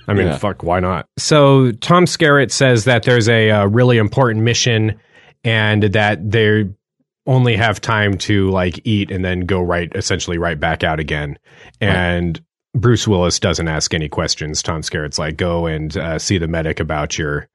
I 0.08 0.14
mean, 0.14 0.26
Yeah. 0.28 0.38
fuck, 0.38 0.62
why 0.62 0.80
not? 0.80 1.06
So 1.18 1.72
Tom 1.72 2.04
Skerritt 2.04 2.50
says 2.52 2.84
that 2.84 3.02
there's 3.02 3.28
a, 3.28 3.50
uh 3.50 3.66
really 3.66 3.98
important 3.98 4.44
mission 4.44 5.00
and 5.44 5.82
that 5.82 6.30
they 6.30 6.66
only 7.26 7.56
have 7.56 7.80
time 7.80 8.16
to 8.18 8.48
like 8.50 8.80
eat 8.84 9.10
and 9.10 9.24
then 9.24 9.40
go 9.40 9.60
right, 9.60 9.90
essentially 9.96 10.38
right 10.38 10.58
back 10.60 10.84
out 10.84 11.00
again. 11.00 11.38
And 11.80 12.40
Bruce 12.74 13.08
Willis 13.08 13.40
doesn't 13.40 13.66
ask 13.68 13.94
any 13.94 14.08
questions. 14.08 14.62
Tom 14.62 14.82
Skerritt's 14.82 15.18
like, 15.18 15.36
go 15.36 15.66
and 15.66 15.96
uh, 15.96 16.18
see 16.20 16.38
the 16.38 16.46
medic 16.46 16.78
about 16.78 17.18
your 17.18 17.48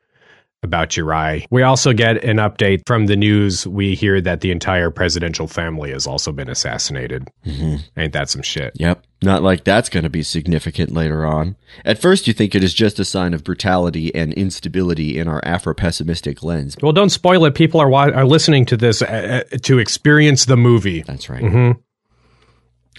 about 0.64 0.96
your 0.96 1.14
eye. 1.14 1.46
We 1.50 1.64
also 1.64 1.94
get 1.94 2.24
an 2.24 2.38
update 2.38 2.84
from 2.86 3.08
the 3.08 3.16
news. 3.16 3.66
We 3.66 3.96
hear 3.96 4.22
that 4.22 4.42
the 4.42 4.52
entire 4.52 4.92
presidential 4.92 5.48
family 5.48 5.92
has 5.92 6.06
also 6.06 6.32
been 6.32 6.50
assassinated. 6.50 7.28
Mm-hmm. 7.46 7.78
Ain't 8.00 8.14
that 8.14 8.30
some 8.30 8.42
shit? 8.42 8.74
Yep. 8.76 9.04
Not 9.24 9.44
like 9.44 9.64
that's 9.64 9.90
going 9.90 10.04
to 10.04 10.10
be 10.10 10.24
significant 10.24 10.92
later 10.92 11.26
on. 11.26 11.56
At 11.86 12.02
first, 12.02 12.28
you 12.28 12.34
think 12.34 12.56
it 12.56 12.64
is 12.64 12.74
just 12.74 13.00
a 13.00 13.06
sign 13.06 13.34
of 13.34 13.44
brutality 13.44 14.14
and 14.16 14.34
instability 14.34 15.20
in 15.20 15.28
our 15.28 15.42
Afro 15.44 15.74
pessimistic 15.76 16.42
lens. 16.42 16.76
Well, 16.82 16.92
don't 16.92 17.10
spoil 17.10 17.46
it. 17.46 17.54
People 17.54 17.80
are 17.80 17.90
wa- 17.90 18.10
are 18.12 18.26
listening 18.26 18.66
to 18.68 18.78
this 18.78 19.02
uh, 19.02 19.44
uh, 19.52 19.58
to 19.64 19.78
experience 19.78 20.46
the 20.46 20.58
movie. 20.58 21.02
That's 21.04 21.30
right. 21.30 21.44
Mm-hmm. 21.44 21.80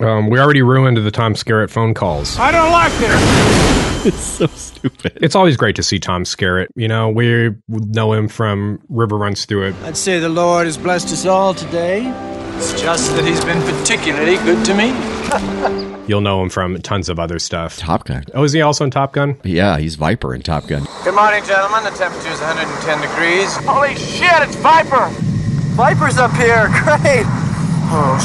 Um, 0.00 0.30
we 0.30 0.38
already 0.38 0.62
ruined 0.62 0.96
the 0.96 1.10
Tom 1.10 1.34
Skerritt 1.34 1.70
phone 1.70 1.94
calls. 1.94 2.38
I 2.38 2.50
don't 2.50 2.72
like 2.72 2.92
this. 2.94 4.06
it's 4.06 4.24
so 4.24 4.46
stupid. 4.46 5.18
It's 5.20 5.34
always 5.34 5.56
great 5.56 5.76
to 5.76 5.82
see 5.82 5.98
Tom 5.98 6.24
Skerritt. 6.24 6.68
You 6.74 6.88
know, 6.88 7.10
we 7.10 7.50
know 7.68 8.12
him 8.12 8.28
from 8.28 8.80
River 8.88 9.18
Runs 9.18 9.44
Through 9.44 9.68
It. 9.68 9.74
I'd 9.82 9.96
say 9.96 10.18
the 10.18 10.28
Lord 10.28 10.66
has 10.66 10.78
blessed 10.78 11.08
us 11.12 11.26
all 11.26 11.54
today. 11.54 12.10
It's 12.56 12.80
just 12.80 13.14
that 13.16 13.24
he's 13.24 13.44
been 13.44 13.60
particularly 13.62 14.36
good 14.36 14.64
to 14.66 14.74
me. 14.74 14.92
You'll 16.08 16.20
know 16.20 16.42
him 16.42 16.48
from 16.48 16.80
tons 16.82 17.08
of 17.08 17.18
other 17.18 17.38
stuff. 17.38 17.76
Top 17.76 18.04
Gun. 18.04 18.24
Oh, 18.34 18.42
is 18.44 18.52
he 18.52 18.60
also 18.60 18.84
in 18.84 18.90
Top 18.90 19.12
Gun? 19.12 19.38
Yeah, 19.44 19.78
he's 19.78 19.94
Viper 19.94 20.34
in 20.34 20.42
Top 20.42 20.66
Gun. 20.66 20.86
Good 21.04 21.14
morning, 21.14 21.44
gentlemen. 21.44 21.84
The 21.84 21.90
temperature's 21.90 22.40
110 22.40 23.00
degrees. 23.00 23.54
Holy 23.66 23.94
shit, 23.94 24.42
it's 24.42 24.56
Viper! 24.56 25.08
Viper's 25.74 26.18
up 26.18 26.32
here. 26.32 26.68
Great. 26.84 27.24
Oh, 27.94 28.18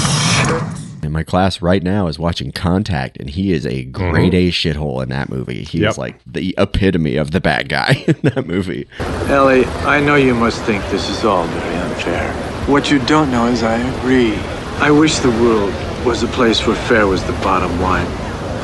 shit. 0.47 0.76
In 1.18 1.22
my 1.22 1.24
class 1.24 1.63
right 1.63 1.82
now 1.82 2.05
is 2.05 2.20
watching 2.20 2.51
Contact, 2.51 3.18
and 3.18 3.28
he 3.28 3.51
is 3.51 3.65
a 3.65 3.86
mm-hmm. 3.86 3.91
grade 3.91 4.36
A 4.36 4.51
shithole 4.51 5.01
in 5.01 5.09
that 5.09 5.30
movie. 5.30 5.63
He 5.63 5.80
Yep. 5.80 5.89
is 5.89 5.97
like 5.97 6.20
the 6.28 6.53
epitome 6.59 7.15
of 7.15 7.32
the 7.32 7.41
bad 7.41 7.70
guy 7.70 8.03
in 8.07 8.18
that 8.22 8.45
movie. 8.45 8.88
Ellie, 9.26 9.65
I 9.65 9.99
know 9.99 10.13
you 10.13 10.36
must 10.36 10.61
think 10.61 10.88
this 10.91 11.09
is 11.09 11.26
all 11.26 11.47
very 11.47 11.76
unfair. 11.78 12.32
What 12.68 12.91
you 12.91 12.99
don't 13.07 13.32
know 13.32 13.47
is 13.47 13.63
I 13.63 13.78
agree. 13.97 14.36
I 14.78 14.91
wish 14.91 15.18
the 15.18 15.32
world 15.32 15.74
was 16.05 16.22
a 16.22 16.28
place 16.28 16.68
where 16.68 16.76
fair 16.76 17.07
was 17.07 17.24
the 17.24 17.34
bottom 17.41 17.82
line. 17.82 18.05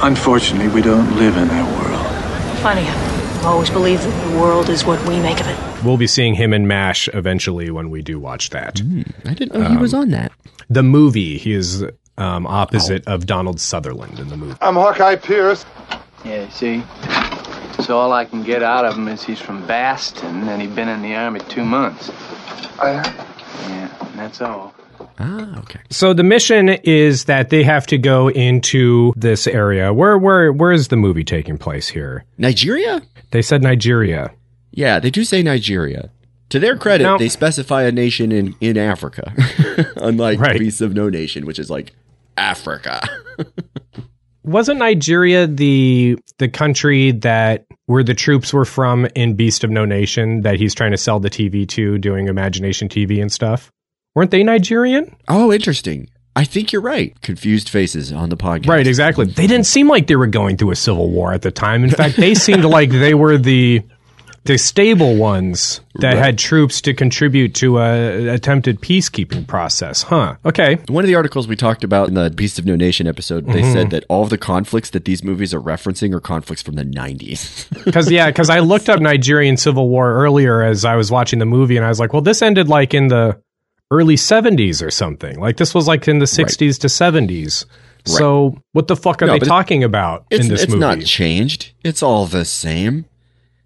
Unfortunately, 0.04 0.68
we 0.68 0.84
don't 0.84 1.10
live 1.16 1.36
in 1.36 1.48
that 1.48 1.66
world. 1.82 2.60
Funny. 2.60 2.82
I've 2.88 3.46
always 3.48 3.72
believed 3.72 4.04
that 4.04 4.30
the 4.30 4.40
world 4.40 4.70
is 4.70 4.86
what 4.86 5.04
we 5.10 5.20
make 5.22 5.40
of 5.40 5.48
it. 5.48 5.84
We'll 5.84 5.98
be 5.98 6.06
seeing 6.06 6.36
him 6.36 6.54
in 6.54 6.68
MASH 6.68 7.10
eventually 7.16 7.72
when 7.72 7.90
we 7.90 8.04
do 8.04 8.20
watch 8.20 8.52
that. 8.52 8.78
Hmm. 8.78 9.02
I 9.26 9.34
didn't 9.34 9.56
know 9.56 9.68
he 9.68 9.76
um, 9.76 9.82
was 9.82 9.96
on 9.96 10.12
that. 10.12 10.32
The 10.70 10.84
movie, 10.84 11.40
he 11.40 11.54
is 11.54 11.84
um, 12.18 12.46
opposite 12.48 13.06
of 13.08 13.26
Donald 13.26 13.60
Sutherland 13.60 14.20
in 14.20 14.30
the 14.30 14.38
movie. 14.38 14.58
I'm 14.62 14.76
Hawkeye 14.76 15.16
Pierce. 15.16 15.66
Yeah, 16.26 16.48
see? 16.50 16.84
So 17.84 17.98
all 17.98 18.14
I 18.14 18.26
can 18.26 18.44
get 18.44 18.64
out 18.64 18.86
of 18.86 18.96
him 18.96 19.08
is 19.08 19.24
he's 19.24 19.42
from 19.42 19.66
Boston 19.68 20.48
and 20.48 20.62
he'd 20.62 20.76
been 20.76 20.88
in 20.88 21.02
the 21.02 21.16
army 21.16 21.42
two 21.50 21.66
months. 21.66 22.10
I... 22.80 22.94
Yeah, 23.68 24.08
and 24.08 24.20
that's 24.20 24.42
all. 24.42 24.74
Ah, 25.20 25.60
okay. 25.60 25.80
So 25.90 26.14
the 26.14 26.24
mission 26.24 26.70
is 26.70 27.26
that 27.26 27.50
they 27.50 27.64
have 27.64 27.86
to 27.88 27.98
go 27.98 28.30
into 28.30 29.14
this 29.16 29.48
area. 29.48 29.94
Where 29.94 30.18
where 30.18 30.52
where 30.52 30.72
is 30.72 30.88
the 30.90 30.96
movie 30.96 31.24
taking 31.24 31.58
place 31.58 31.88
here? 31.90 32.26
Nigeria? 32.38 33.02
They 33.32 33.42
said 33.42 33.62
Nigeria. 33.64 34.32
Yeah, 34.72 35.00
they 35.00 35.12
do 35.12 35.24
say 35.24 35.44
Nigeria. 35.44 36.10
To 36.50 36.60
their 36.60 36.78
credit, 36.78 37.04
Now- 37.04 37.18
they 37.18 37.30
specify 37.30 37.84
a 37.84 37.92
nation 37.92 38.32
in, 38.32 38.56
in 38.62 38.78
Africa, 38.78 39.34
unlike 39.98 40.40
Right. 40.40 40.60
Beasts 40.60 40.82
of 40.82 40.94
No 40.94 41.10
Nation, 41.10 41.46
which 41.46 41.58
is 41.58 41.70
like 41.70 41.94
Africa. 42.38 43.08
Wasn't 44.44 44.80
Nigeria 44.80 45.48
the 45.48 46.18
the 46.38 46.50
country 46.50 47.12
that 47.12 47.66
where 47.86 48.04
the 48.04 48.14
troops 48.14 48.54
were 48.54 48.66
from 48.66 49.06
in 49.16 49.36
Beast 49.36 49.64
of 49.64 49.70
No 49.70 49.86
Nation 49.86 50.42
that 50.42 50.56
he's 50.56 50.74
trying 50.74 50.92
to 50.92 50.98
sell 50.98 51.20
the 51.20 51.30
TV 51.30 51.68
to, 51.70 51.98
doing 51.98 52.28
Imagination 52.28 52.90
TV 52.90 53.22
and 53.22 53.32
stuff? 53.32 53.72
Weren't 54.16 54.32
they 54.32 54.44
Nigerian? 54.44 55.16
oh, 55.28 55.52
interesting. 55.52 56.10
I 56.36 56.46
think 56.46 56.72
you're 56.72 56.82
right. 56.82 57.20
Confused 57.22 57.70
faces 57.70 58.12
on 58.12 58.30
the 58.30 58.38
podcast. 58.38 58.68
Right, 58.68 58.88
exactly. 58.88 59.26
They 59.28 59.46
didn't 59.46 59.68
seem 59.68 59.88
like 59.88 60.08
they 60.08 60.16
were 60.16 60.28
going 60.28 60.58
through 60.58 60.72
a 60.72 60.76
civil 60.76 61.12
war 61.12 61.32
at 61.32 61.44
the 61.44 61.52
time. 61.52 61.84
In 61.84 61.92
fact, 61.92 62.18
they 62.18 62.34
seemed 62.34 62.66
like 62.66 62.90
they 62.90 63.14
were 63.14 63.38
the 63.38 63.84
the 64.46 64.58
stable 64.58 65.16
ones 65.16 65.80
that 65.96 66.16
Right. 66.16 66.18
had 66.24 66.38
troops 66.38 66.82
to 66.82 66.94
contribute 66.94 67.54
to 67.56 67.80
a 67.80 68.28
attempted 68.28 68.82
peacekeeping 68.82 69.48
process. 69.48 70.04
Huh. 70.04 70.36
Okay. 70.46 70.80
One 70.90 71.04
of 71.04 71.08
the 71.08 71.16
articles 71.16 71.48
we 71.48 71.56
talked 71.56 71.84
about 71.86 72.10
in 72.10 72.14
the 72.16 72.30
Beast 72.30 72.60
of 72.60 72.66
No 72.66 72.76
Nation 72.76 73.08
episode, 73.08 73.48
they 73.48 73.62
Mhm. 73.62 73.72
said 73.74 73.90
that 73.92 74.04
all 74.10 74.24
of 74.24 74.30
the 74.30 74.38
conflicts 74.38 74.90
that 74.90 75.06
these 75.06 75.24
movies 75.24 75.54
are 75.54 75.62
referencing 75.62 76.14
are 76.14 76.20
conflicts 76.20 76.62
from 76.62 76.76
the 76.76 76.84
90s. 76.84 77.68
Because 77.86 78.12
yeah, 78.12 78.28
because 78.28 78.50
I 78.50 78.60
looked 78.60 78.90
up 78.90 79.00
Nigerian 79.00 79.56
civil 79.56 79.88
war 79.88 80.14
earlier 80.14 80.62
as 80.62 80.84
I 80.84 80.96
was 80.98 81.10
watching 81.10 81.40
the 81.40 81.46
movie, 81.46 81.78
and 81.78 81.86
I 81.86 81.90
was 81.90 82.00
like, 82.00 82.12
well, 82.12 82.22
this 82.22 82.42
ended 82.42 82.68
like 82.68 82.94
in 82.94 83.08
the 83.08 83.38
early 83.92 84.18
seventies 84.18 84.82
or 84.82 84.90
something. 84.92 85.40
Like 85.40 85.56
this 85.58 85.74
was 85.74 85.88
like 85.88 86.08
in 86.08 86.20
the 86.20 86.28
sixties 86.28 86.78
to 86.80 86.90
seventies. 86.90 87.66
So 88.06 88.58
what 88.74 88.88
the 88.90 88.98
fuck 88.98 89.22
are 89.22 89.28
No, 89.28 89.34
they 89.34 89.40
talking 89.40 89.84
about 89.86 90.26
it's 90.30 90.44
in 90.44 90.50
this 90.52 90.64
it's 90.64 90.72
movie? 90.74 90.82
not 90.82 91.00
changed. 91.06 91.72
It's 91.86 92.04
all 92.04 92.26
the 92.26 92.44
same. 92.44 93.06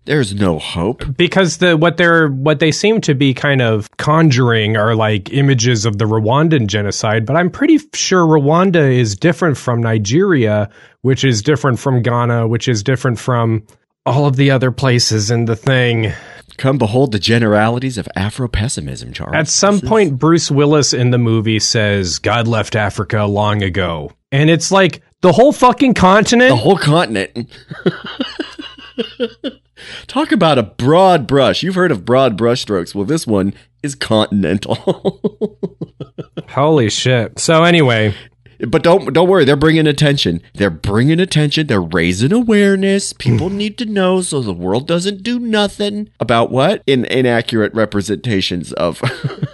There's 0.08 0.34
no 0.34 0.58
hope. 0.58 1.04
because 1.18 1.58
the 1.58 1.76
what 1.78 1.98
they're 1.98 2.30
what 2.30 2.60
they 2.60 2.72
seem 2.72 3.02
to 3.02 3.14
be 3.14 3.34
kind 3.34 3.62
of 3.62 3.90
conjuring 3.98 4.78
are 4.78 4.96
like 4.96 5.32
images 5.34 5.86
of 5.86 5.98
the 5.98 6.06
Rwandan 6.06 6.68
genocide, 6.68 7.26
but 7.26 7.36
I'm 7.36 7.50
pretty 7.52 7.78
sure 7.94 8.26
Rwanda 8.26 8.92
is 8.92 9.16
different 9.16 9.58
from 9.58 9.82
Nigeria, 9.82 10.70
which 11.02 11.24
is 11.24 11.42
different 11.42 11.78
from 11.78 12.02
Ghana, 12.02 12.48
which 12.48 12.68
is 12.68 12.84
different 12.84 13.20
from 13.20 13.64
all 14.06 14.26
of 14.26 14.38
the 14.38 14.50
other 14.50 14.72
places 14.72 15.30
in 15.30 15.46
the 15.46 15.56
thing. 15.58 16.14
Come 16.58 16.78
behold 16.78 17.12
the 17.12 17.20
generalities 17.20 17.98
of 17.98 18.08
Afro 18.16 18.48
pessimism, 18.48 19.12
Charles. 19.14 19.36
At 19.36 19.48
some 19.50 19.82
point, 19.82 20.18
Bruce 20.18 20.50
Willis 20.50 20.94
in 20.94 21.12
the 21.12 21.18
movie 21.20 21.60
says, 21.60 22.18
God 22.18 22.48
left 22.48 22.76
Africa 22.76 23.26
long 23.26 23.62
ago. 23.62 24.12
And 24.32 24.50
it's 24.50 24.72
like 24.72 25.04
the 25.22 25.34
whole 25.34 25.52
fucking 25.52 25.94
continent. 25.94 26.50
the 26.50 26.56
whole 26.56 26.78
continent. 26.78 27.54
Talk 30.08 30.32
about 30.32 30.58
a 30.58 30.64
broad 30.64 31.28
brush. 31.28 31.64
You've 31.64 31.76
heard 31.76 31.92
of 31.92 32.06
broad 32.06 32.38
brushstrokes. 32.38 32.96
Well, 32.96 33.06
this 33.06 33.28
one 33.28 33.54
is 33.84 33.96
continental. 33.96 34.76
Holy 36.50 36.90
shit. 36.90 37.40
So, 37.40 37.64
anyway, 37.64 38.16
but 38.60 38.84
don't 38.84 39.14
don't 39.14 39.30
worry. 39.30 39.46
They're 39.46 39.56
bringing 39.56 39.88
attention. 39.88 40.42
They're 40.56 40.70
bringing 40.70 41.20
attention. 41.20 41.68
They're 41.68 41.82
raising 41.82 42.32
awareness. 42.32 43.14
People 43.14 43.50
hmm. 43.50 43.58
need 43.58 43.78
to 43.78 43.86
know 43.86 44.22
so 44.22 44.42
the 44.42 44.54
world 44.54 44.88
doesn't 44.88 45.24
do 45.24 45.40
nothing 45.40 46.10
about 46.20 46.52
what 46.52 46.82
in 46.88 47.06
inaccurate 47.06 47.74
representations 47.74 48.74
of 48.74 49.02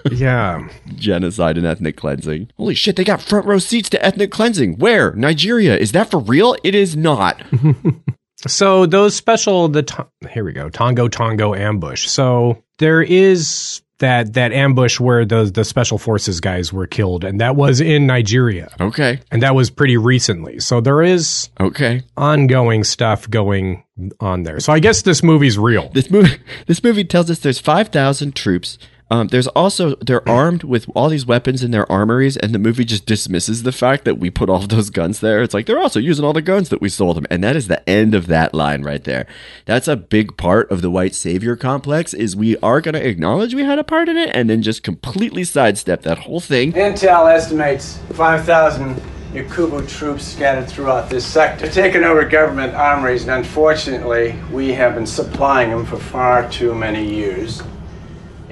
yeah. 0.11 0.67
genocide 0.95 1.57
and 1.57 1.65
ethnic 1.65 1.97
cleansing. 1.97 2.49
Holy 2.57 2.75
shit! 2.75 2.95
They 2.95 3.03
got 3.03 3.21
front 3.21 3.45
row 3.45 3.59
seats 3.59 3.89
to 3.89 4.03
ethnic 4.03 4.31
cleansing. 4.31 4.77
Where 4.77 5.13
Nigeria? 5.13 5.75
Is 5.77 5.91
that 5.91 6.09
for 6.09 6.19
real? 6.19 6.55
It 6.63 6.75
is 6.75 6.95
not. 6.95 7.41
So 8.47 8.85
those 8.85 9.15
special 9.15 9.67
the 9.67 9.83
to- 9.83 10.07
here 10.31 10.43
we 10.43 10.53
go 10.53 10.69
Tongo 10.69 11.07
Tongo 11.09 11.57
ambush. 11.57 12.07
So 12.07 12.61
there 12.79 13.01
is 13.01 13.81
that 13.99 14.33
that 14.33 14.51
ambush 14.51 14.99
where 14.99 15.23
the 15.23 15.45
the 15.45 15.63
special 15.63 15.97
forces 15.97 16.41
guys 16.41 16.73
were 16.73 16.87
killed, 16.87 17.23
and 17.23 17.39
that 17.39 17.55
was 17.55 17.79
in 17.79 18.05
Nigeria, 18.07 18.69
Okay. 18.81 19.19
and 19.31 19.41
that 19.43 19.55
was 19.55 19.69
pretty 19.69 19.95
recently. 19.97 20.59
So 20.59 20.81
there 20.81 21.01
is 21.01 21.49
Okay. 21.59 22.01
ongoing 22.17 22.83
stuff 22.83 23.29
going 23.29 23.83
on 24.19 24.43
there. 24.43 24.59
So 24.59 24.73
I 24.73 24.79
guess 24.79 25.03
this 25.03 25.23
movie's 25.23 25.57
real. 25.57 25.89
This 25.93 26.09
movie, 26.09 26.37
this 26.67 26.83
movie 26.83 27.03
tells 27.05 27.29
us 27.29 27.39
there's 27.39 27.59
five 27.59 27.89
thousand 27.89 28.35
troops. 28.35 28.77
Um, 29.09 29.27
there's 29.27 29.47
also 29.47 29.95
they're 29.95 30.27
armed 30.27 30.63
with 30.63 30.87
all 30.95 31.09
these 31.09 31.25
weapons 31.25 31.63
in 31.63 31.71
their 31.71 31.89
armories, 31.91 32.37
and 32.37 32.53
the 32.53 32.59
movie 32.59 32.85
just 32.85 33.05
dismisses 33.05 33.63
the 33.63 33.71
fact 33.71 34.05
that 34.05 34.17
we 34.17 34.29
put 34.29 34.49
all 34.49 34.63
of 34.63 34.69
those 34.73 34.89
guns 34.89 35.19
there. 35.19 35.41
It's 35.41 35.53
like 35.53 35.65
they're 35.65 35.79
also 35.79 35.99
using 35.99 36.25
all 36.25 36.33
the 36.33 36.41
guns 36.41 36.69
that 36.69 36.81
we 36.81 36.89
sold 36.89 37.17
them, 37.17 37.27
and 37.29 37.43
that 37.43 37.55
is 37.55 37.67
the 37.67 37.87
end 37.87 38.15
of 38.15 38.27
that 38.27 38.53
line 38.53 38.83
right 38.83 39.03
there. 39.03 39.25
That's 39.65 39.87
a 39.87 39.95
big 39.95 40.37
part 40.37 40.71
of 40.71 40.81
the 40.81 40.89
white 40.89 41.15
savior 41.15 41.55
complex. 41.55 42.13
Is 42.13 42.35
we 42.35 42.57
are 42.57 42.81
going 42.81 42.93
to 42.93 43.07
acknowledge 43.07 43.53
we 43.53 43.63
had 43.63 43.79
a 43.79 43.83
part 43.83 44.09
in 44.09 44.17
it, 44.17 44.29
and 44.33 44.49
then 44.49 44.61
just 44.61 44.83
completely 44.83 45.43
sidestep 45.43 46.01
that 46.03 46.19
whole 46.19 46.39
thing. 46.39 46.73
Intel 46.73 47.31
estimates 47.31 47.99
5,000 48.13 49.01
Yakubu 49.33 49.87
troops 49.89 50.23
scattered 50.25 50.67
throughout 50.67 51.09
this 51.09 51.25
sector, 51.25 51.67
taking 51.67 52.03
over 52.03 52.23
government 52.23 52.75
armories, 52.75 53.23
and 53.23 53.31
unfortunately, 53.31 54.35
we 54.51 54.71
have 54.73 54.93
been 54.93 55.07
supplying 55.07 55.71
them 55.71 55.85
for 55.85 55.97
far 55.97 56.47
too 56.51 56.75
many 56.75 57.03
years. 57.03 57.63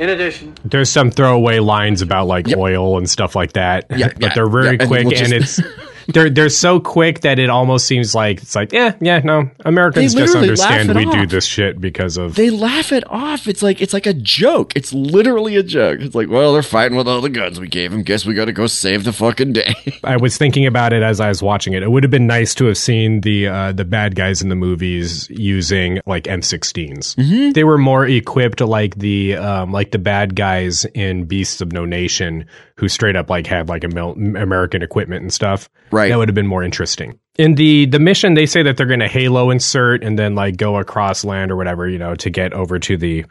In 0.02 0.10
addition, 0.10 0.56
There's 0.66 0.90
some 0.90 1.12
throwaway 1.12 1.60
lines 1.60 2.02
about 2.02 2.26
like 2.26 2.48
oil 2.58 2.98
and 2.98 3.08
stuff 3.08 3.36
like 3.36 3.54
that, 3.54 3.86
Yeah, 3.92 4.08
but 4.08 4.20
yeah, 4.20 4.34
they're 4.34 4.50
very 4.50 4.66
yeah, 4.66 4.72
and 4.80 4.88
quick, 4.88 5.06
we'll 5.06 5.24
and 5.24 5.32
it's 5.32 5.60
they're 6.08 6.30
they're 6.30 6.50
so 6.50 6.80
quick 6.80 7.22
that 7.22 7.40
it 7.40 7.50
almost 7.50 7.88
seems 7.88 8.14
like 8.16 8.42
it's 8.42 8.56
like 8.56 8.72
yeah 8.72 8.96
yeah 9.02 9.20
no 9.24 9.50
Americans 9.66 10.14
just 10.14 10.36
understand 10.36 10.94
we 10.96 11.06
do 11.06 11.26
this 11.26 11.46
shit 11.46 11.80
because 11.80 12.18
of 12.18 12.36
They 12.36 12.50
laugh 12.50 12.92
it 12.92 13.04
off. 13.08 13.48
It's 13.48 13.62
like 13.64 13.82
it's 13.82 13.94
like 13.94 14.06
a 14.06 14.14
joke. 14.14 14.74
It's 14.76 14.94
literally 14.94 15.56
a 15.56 15.64
joke. 15.64 16.00
It's 16.02 16.16
like, 16.16 16.30
well, 16.30 16.54
they're 16.54 16.64
fighting 16.64 16.98
with 16.98 17.08
all 17.08 17.22
the 17.22 17.30
guns 17.30 17.60
we 17.60 17.68
gave 17.68 17.92
them. 17.92 18.04
Guess 18.04 18.26
we 18.26 18.34
got 18.34 18.46
to 18.46 18.52
go 18.52 18.68
save 18.68 19.04
the 19.04 19.14
fucking 19.14 19.54
day. 19.54 19.74
I 20.04 20.18
was 20.18 20.38
thinking 20.38 20.66
about 20.66 20.94
it 20.94 21.04
as 21.04 21.20
I 21.20 21.30
was 21.30 21.42
watching 21.42 21.74
it. 21.74 21.84
It 21.84 21.92
would 21.92 22.04
have 22.04 22.12
been 22.12 22.28
nice 22.28 22.54
to 22.56 22.66
have 22.66 22.78
seen 22.78 23.22
the 23.22 23.48
uh, 23.48 23.72
the 23.72 23.86
bad 23.86 24.16
guys 24.16 24.42
in 24.42 24.50
the 24.50 24.56
movies 24.56 25.30
using 25.30 26.00
like 26.06 26.26
M16s. 26.26 27.16
Mm-hmm. 27.16 27.52
They 27.52 27.64
were 27.64 27.78
more 27.78 28.06
equipped 28.06 28.62
like 28.62 28.96
the 28.96 29.36
um, 29.36 29.72
like 29.72 29.92
the 29.92 30.00
bad 30.00 30.36
guys 30.36 30.86
in 30.94 31.26
Beasts 31.26 31.62
of 31.62 31.72
No 31.72 31.86
Nation, 31.86 32.46
who 32.82 32.90
straight 32.90 33.16
up 33.16 33.30
like 33.30 33.46
had 33.46 33.70
like 33.70 33.84
a 33.84 33.88
mil- 33.88 34.14
American 34.14 34.82
equipment 34.82 35.22
and 35.22 35.32
stuff. 35.32 35.70
Right. 35.92 36.10
That 36.10 36.18
would 36.18 36.28
have 36.28 36.36
been 36.36 36.48
more 36.48 36.64
interesting. 36.64 37.20
In 37.38 37.54
the 37.54 37.86
the 37.86 38.00
mission, 38.00 38.34
they 38.34 38.48
say 38.48 38.64
that 38.64 38.76
they're 38.76 38.88
going 38.88 39.02
to 39.02 39.08
Halo 39.08 39.52
insert 39.52 40.04
and 40.04 40.18
then 40.18 40.34
like 40.34 40.58
go 40.58 40.78
across 40.78 41.24
land 41.24 41.52
or 41.52 41.56
whatever 41.56 41.88
you 41.88 42.00
know 42.00 42.16
to 42.16 42.32
get 42.32 42.54
over 42.54 42.80
to 42.80 42.98
the 42.98 43.24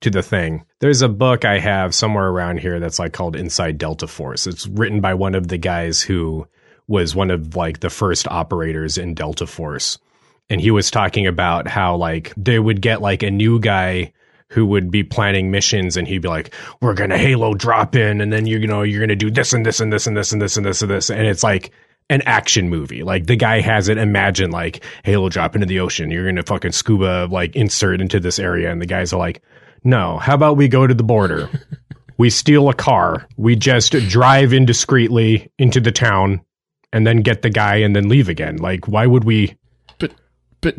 to 0.00 0.10
the 0.10 0.24
thing. 0.24 0.64
There's 0.80 1.02
a 1.02 1.08
book 1.08 1.44
I 1.44 1.60
have 1.60 1.94
somewhere 1.94 2.26
around 2.26 2.58
here 2.58 2.80
that's 2.80 2.98
like 2.98 3.12
called 3.12 3.36
Inside 3.36 3.78
Delta 3.78 4.08
Force. 4.08 4.48
It's 4.48 4.66
written 4.66 5.00
by 5.00 5.14
one 5.14 5.36
of 5.36 5.46
the 5.46 5.56
guys 5.56 6.02
who 6.02 6.48
was 6.88 7.14
one 7.14 7.30
of 7.30 7.54
like 7.54 7.78
the 7.78 7.90
first 7.90 8.26
operators 8.26 8.98
in 8.98 9.14
Delta 9.14 9.46
Force. 9.46 9.98
And 10.50 10.60
he 10.60 10.72
was 10.72 10.90
talking 10.90 11.28
about 11.28 11.68
how 11.68 11.94
like 11.94 12.32
they 12.36 12.58
would 12.58 12.80
get 12.82 13.00
like 13.00 13.22
a 13.22 13.30
new 13.30 13.60
guy 13.60 14.12
who 14.50 14.66
would 14.66 14.90
be 14.90 15.02
planning 15.02 15.50
missions 15.50 15.96
and 15.96 16.06
he'd 16.06 16.22
be 16.22 16.28
like, 16.28 16.54
We're 16.80 16.94
gonna 16.94 17.18
Halo 17.18 17.54
drop 17.54 17.96
in 17.96 18.20
and 18.20 18.32
then 18.32 18.46
you 18.46 18.58
you 18.58 18.66
know, 18.66 18.82
you're 18.82 19.00
gonna 19.00 19.16
do 19.16 19.30
this 19.30 19.52
and 19.52 19.64
this 19.64 19.80
and 19.80 19.92
this 19.92 20.06
and 20.06 20.16
this 20.16 20.32
and 20.32 20.40
this 20.40 20.56
and 20.56 20.66
this 20.66 20.82
and 20.82 20.90
this 20.90 21.10
and 21.10 21.26
it's 21.26 21.42
like 21.42 21.72
an 22.08 22.22
action 22.22 22.68
movie. 22.68 23.02
Like 23.02 23.26
the 23.26 23.36
guy 23.36 23.60
has 23.60 23.88
it 23.88 23.98
imagine 23.98 24.50
like 24.50 24.84
Halo 25.04 25.28
drop 25.28 25.54
into 25.54 25.66
the 25.66 25.80
ocean. 25.80 26.10
You're 26.10 26.26
gonna 26.26 26.42
fucking 26.42 26.72
scuba 26.72 27.28
like 27.30 27.56
insert 27.56 28.00
into 28.00 28.20
this 28.20 28.38
area 28.38 28.70
and 28.70 28.80
the 28.80 28.86
guys 28.86 29.12
are 29.12 29.18
like, 29.18 29.42
No, 29.84 30.18
how 30.18 30.34
about 30.34 30.56
we 30.56 30.68
go 30.68 30.86
to 30.86 30.94
the 30.94 31.02
border? 31.02 31.48
we 32.18 32.30
steal 32.30 32.68
a 32.68 32.74
car. 32.74 33.26
We 33.36 33.56
just 33.56 33.92
drive 33.92 34.50
indiscreetly 34.50 35.50
into 35.58 35.80
the 35.80 35.92
town 35.92 36.42
and 36.92 37.06
then 37.06 37.18
get 37.18 37.42
the 37.42 37.50
guy 37.50 37.76
and 37.76 37.94
then 37.94 38.08
leave 38.08 38.28
again. 38.28 38.56
Like, 38.56 38.88
why 38.88 39.06
would 39.06 39.24
we? 39.24 39.56
But, 39.98 40.14
but, 40.60 40.74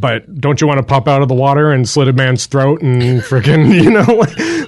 but 0.00 0.40
don't 0.40 0.60
you 0.60 0.66
want 0.66 0.78
to 0.78 0.82
pop 0.84 1.08
out 1.08 1.22
of 1.22 1.28
the 1.28 1.34
water 1.34 1.72
and 1.72 1.88
slit 1.88 2.08
a 2.08 2.12
man's 2.12 2.46
throat 2.46 2.82
and 2.82 3.20
freaking, 3.22 3.72
you 3.72 3.90
know, 3.90 4.02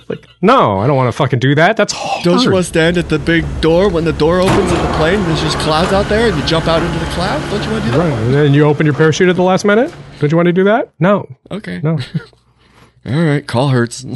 like, 0.09 0.26
no, 0.43 0.78
I 0.78 0.87
don't 0.87 0.97
want 0.97 1.09
to 1.09 1.16
fucking 1.16 1.39
do 1.39 1.55
that. 1.55 1.76
That's 1.76 1.93
hard. 1.93 2.24
Don't 2.24 2.43
you 2.43 2.51
want 2.53 2.64
to 2.64 2.68
stand 2.68 2.99
at 2.99 3.09
the 3.09 3.18
big 3.18 3.45
door 3.61 3.89
when 3.89 4.05
the 4.05 4.12
door 4.12 4.41
opens 4.41 4.72
in 4.72 4.78
the 4.78 4.93
plane? 4.97 5.18
and 5.20 5.26
There's 5.26 5.43
just 5.43 5.59
clouds 5.59 5.93
out 5.93 6.07
there, 6.07 6.28
and 6.28 6.39
you 6.39 6.45
jump 6.47 6.66
out 6.66 6.83
into 6.83 6.99
the 6.99 7.11
cloud. 7.12 7.39
Don't 7.51 7.62
you 7.64 7.70
want 7.70 7.85
to 7.85 7.91
do 7.91 7.97
that? 7.97 8.11
Right, 8.11 8.18
and 8.24 8.35
then 8.35 8.55
you 8.55 8.64
open 8.64 8.87
your 8.87 8.95
parachute 8.95 9.28
at 9.28 9.37
the 9.37 9.43
last 9.43 9.64
minute. 9.64 9.95
Don't 10.18 10.31
you 10.31 10.37
want 10.37 10.47
to 10.47 10.53
do 10.53 10.64
that? 10.64 10.93
No. 10.99 11.26
Okay. 11.51 11.81
No. 11.83 11.99
All 13.07 13.25
right, 13.25 13.47
call 13.47 13.69
Hertz 13.69 14.03
and 14.03 14.15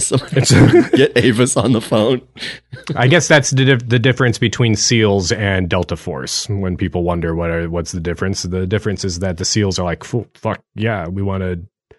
get 0.93 1.17
Avis 1.17 1.57
on 1.57 1.73
the 1.73 1.81
phone. 1.81 2.21
I 2.97 3.07
guess 3.09 3.29
that's 3.29 3.51
the 3.51 3.65
dif- 3.65 3.89
the 3.89 3.99
difference 3.99 4.37
between 4.39 4.77
SEALs 4.77 5.33
and 5.33 5.71
Delta 5.71 5.97
Force. 5.97 6.47
When 6.51 6.77
people 6.77 7.03
wonder 7.03 7.35
what 7.35 7.51
are, 7.51 7.71
what's 7.71 7.93
the 7.93 8.01
difference, 8.01 8.43
the 8.43 8.67
difference 8.67 9.03
is 9.03 9.21
that 9.21 9.39
the 9.39 9.45
SEALs 9.47 9.79
are 9.79 9.85
like, 9.85 10.05
"Fuck 10.05 10.63
yeah, 10.75 11.09
we 11.09 11.23
want 11.23 11.43
to, 11.43 11.97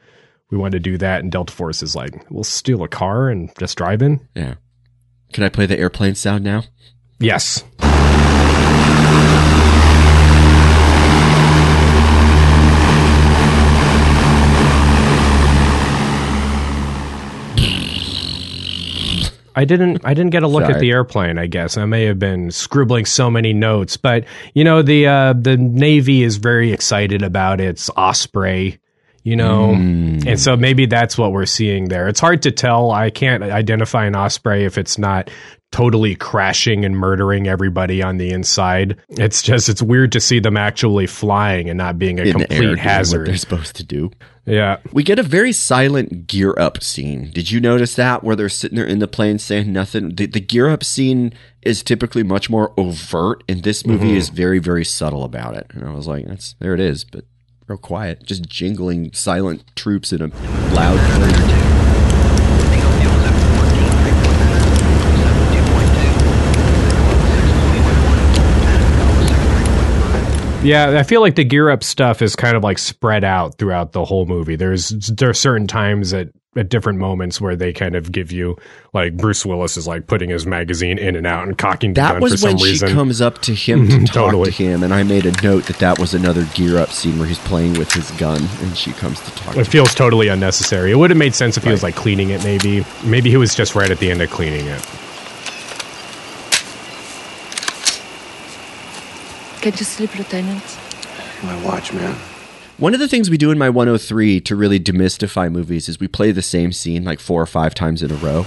we 0.51 0.59
want 0.59 0.73
to 0.73 0.79
do 0.79 0.95
that," 0.99 1.21
and 1.21 1.31
Delta 1.31 1.51
Force 1.53 1.81
is 1.81 1.95
like, 1.95 2.13
"We'll 2.29 2.43
steal 2.43 2.83
a 2.83 2.87
car 2.87 3.29
and 3.29 3.49
just 3.57 3.77
drive 3.79 4.03
in." 4.03 4.19
Yeah. 4.35 4.55
Can 5.33 5.43
I 5.43 5.49
play 5.49 5.65
the 5.65 5.79
airplane 5.79 6.13
sound 6.13 6.43
now? 6.43 6.65
Yes. 7.19 7.63
I 19.55 19.65
didn't 19.65 20.01
I 20.03 20.13
didn't 20.13 20.31
get 20.31 20.43
a 20.43 20.47
look 20.47 20.63
at 20.63 20.79
the 20.79 20.91
airplane, 20.91 21.37
I 21.37 21.47
guess. 21.47 21.77
I 21.77 21.85
may 21.85 22.03
have 22.05 22.19
been 22.19 22.51
scribbling 22.51 23.05
so 23.05 23.31
many 23.31 23.53
notes, 23.53 23.97
but 23.97 24.25
you 24.53 24.63
know 24.63 24.81
the 24.81 25.07
uh 25.07 25.33
the 25.33 25.57
Navy 25.57 26.23
is 26.23 26.37
very 26.37 26.73
excited 26.73 27.21
about 27.23 27.61
its 27.61 27.89
Osprey, 27.91 28.79
you 29.23 29.35
know. 29.35 29.71
And 30.27 30.39
so 30.39 30.57
maybe 30.57 30.85
that's 30.87 31.17
what 31.17 31.31
we're 31.31 31.45
seeing 31.45 31.87
there. 31.87 32.07
It's 32.07 32.19
hard 32.19 32.41
to 32.43 32.51
tell. 32.51 32.91
I 32.91 33.09
can't 33.09 33.43
identify 33.43 34.05
an 34.05 34.15
Osprey 34.15 34.65
if 34.65 34.77
it's 34.77 34.97
not 34.97 35.29
totally 35.75 36.15
crashing 36.15 36.85
and 36.85 36.97
murdering 36.97 37.47
everybody 37.47 38.01
on 38.01 38.15
the 38.17 38.29
inside. 38.31 38.97
It's 39.09 39.41
just 39.41 39.67
it's 39.67 39.81
weird 39.81 40.13
to 40.13 40.21
see 40.21 40.39
them 40.39 40.55
actually 40.55 41.05
flying 41.05 41.69
and 41.69 41.77
not 41.77 41.99
being 41.99 42.17
a 42.19 42.23
In 42.23 42.31
complete 42.31 42.79
hazard. 42.79 43.27
they're 43.27 43.35
supposed 43.35 43.75
to 43.75 43.83
do. 43.83 44.09
Yeah. 44.45 44.77
We 44.93 45.03
get 45.03 45.19
a 45.19 45.23
very 45.23 45.51
silent 45.51 46.27
gear 46.27 46.53
up 46.57 46.81
scene. 46.81 47.31
Did 47.33 47.51
you 47.51 47.59
notice 47.59 47.95
that 47.95 48.23
where 48.23 48.35
they're 48.37 48.47
sitting 48.47 48.77
there 48.77 48.85
in 48.85 48.99
the 48.99 49.07
plane 49.07 49.37
saying 49.37 49.73
nothing? 49.73 50.15
The, 50.15 50.27
the 50.27 50.39
gear 50.39 50.69
up 50.69 50.83
scene 50.83 51.33
is 51.61 51.83
typically 51.83 52.23
much 52.23 52.49
more 52.49 52.71
overt, 52.77 53.43
and 53.49 53.63
this 53.63 53.85
movie 53.85 54.13
Mhm. 54.13 54.17
is 54.17 54.29
very, 54.29 54.59
very 54.59 54.85
subtle 54.85 55.23
about 55.25 55.57
it. 55.57 55.65
And 55.73 55.83
I 55.83 55.93
was 55.93 56.07
like, 56.07 56.25
that's 56.27 56.55
there 56.59 56.73
it 56.73 56.79
is, 56.79 57.03
but 57.03 57.25
real 57.67 57.79
quiet, 57.79 58.23
just 58.25 58.47
jingling 58.47 59.11
silent 59.13 59.63
troops 59.75 60.13
in 60.13 60.21
a 60.21 60.27
loud 60.73 60.99
Yeah, 70.65 70.97
I 70.99 71.03
feel 71.03 71.21
like 71.21 71.35
the 71.35 71.43
gear 71.43 71.69
up 71.69 71.83
stuff 71.83 72.21
is 72.21 72.35
kind 72.35 72.57
of 72.57 72.63
like 72.63 72.77
spread 72.77 73.23
out 73.23 73.57
throughout 73.57 73.91
the 73.91 74.03
whole 74.05 74.25
movie. 74.25 74.55
There's 74.55 74.89
there 74.89 75.29
are 75.29 75.33
certain 75.33 75.67
times 75.67 76.13
at 76.13 76.29
at 76.57 76.69
different 76.69 76.99
moments 76.99 77.41
where 77.41 77.55
they 77.55 77.73
kind 77.73 77.95
of 77.95 78.11
give 78.11 78.31
you 78.31 78.55
like 78.93 79.17
Bruce 79.17 79.45
Willis 79.45 79.75
is 79.75 79.87
like 79.87 80.07
putting 80.07 80.29
his 80.29 80.45
magazine 80.45 80.97
in 80.97 81.15
and 81.15 81.27
out 81.27 81.45
and 81.45 81.57
cocking 81.57 81.93
the 81.93 82.01
That 82.01 82.13
gun 82.13 82.21
was 82.21 82.33
for 82.33 82.37
some 82.37 82.55
when 82.57 82.75
she 82.75 82.79
comes 82.79 83.19
up 83.21 83.41
to 83.41 83.53
him 83.53 83.87
to 83.89 83.99
talk 84.05 84.31
totally. 84.31 84.51
to 84.51 84.63
him, 84.63 84.83
and 84.83 84.93
I 84.93 85.03
made 85.03 85.25
a 85.25 85.41
note 85.41 85.65
that 85.65 85.77
that 85.79 85.99
was 85.99 86.13
another 86.13 86.45
gear 86.53 86.77
up 86.77 86.91
scene 86.91 87.19
where 87.19 87.27
he's 87.27 87.39
playing 87.39 87.73
with 87.73 87.91
his 87.91 88.09
gun, 88.11 88.41
and 88.61 88.77
she 88.77 88.93
comes 88.93 89.19
to 89.21 89.31
talk. 89.31 89.57
It 89.57 89.65
to 89.65 89.69
feels 89.69 89.93
totally 89.93 90.29
unnecessary. 90.29 90.91
It 90.91 90.95
would 90.95 91.09
have 91.09 91.19
made 91.19 91.35
sense 91.35 91.57
if 91.57 91.63
he 91.63 91.69
was 91.69 91.83
like 91.83 91.95
cleaning 91.95 92.29
it. 92.29 92.43
Maybe 92.43 92.85
maybe 93.03 93.29
he 93.29 93.37
was 93.37 93.53
just 93.53 93.75
right 93.75 93.91
at 93.91 93.99
the 93.99 94.09
end 94.09 94.21
of 94.21 94.29
cleaning 94.29 94.65
it. 94.67 94.85
Can't 99.65 99.79
you 99.79 99.85
sleep, 99.85 100.15
Lieutenant? 100.15 100.77
My 101.41 101.59
watch, 101.65 101.91
man. 101.91 102.15
One 102.77 102.93
of 102.93 102.99
the 102.99 103.07
things 103.07 103.31
we 103.31 103.37
do 103.39 103.49
in 103.49 103.57
my 103.57 103.67
103 103.67 104.39
to 104.41 104.55
really 104.55 104.79
demystify 104.79 105.51
movies 105.51 105.89
is 105.89 105.99
we 105.99 106.07
play 106.07 106.31
the 106.31 106.43
same 106.43 106.71
scene 106.71 107.03
like 107.03 107.19
four 107.19 107.41
or 107.41 107.47
five 107.47 107.73
times 107.73 108.03
in 108.03 108.11
a 108.11 108.13
row. 108.13 108.45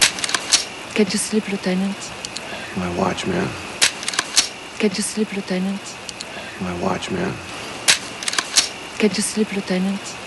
Can't 0.95 1.13
you 1.13 1.19
sleep, 1.19 1.51
Lieutenant? 1.51 2.13
My 2.77 2.97
watch, 2.97 3.27
man. 3.27 3.51
Can't 4.79 4.97
you 4.97 5.03
sleep, 5.03 5.35
Lieutenant? 5.35 5.83
My 6.61 6.81
watch, 6.81 7.11
man. 7.11 7.35
Can't 9.01 9.17
you 9.17 9.23
sleep, 9.25 9.53
Lieutenant? 9.53 10.18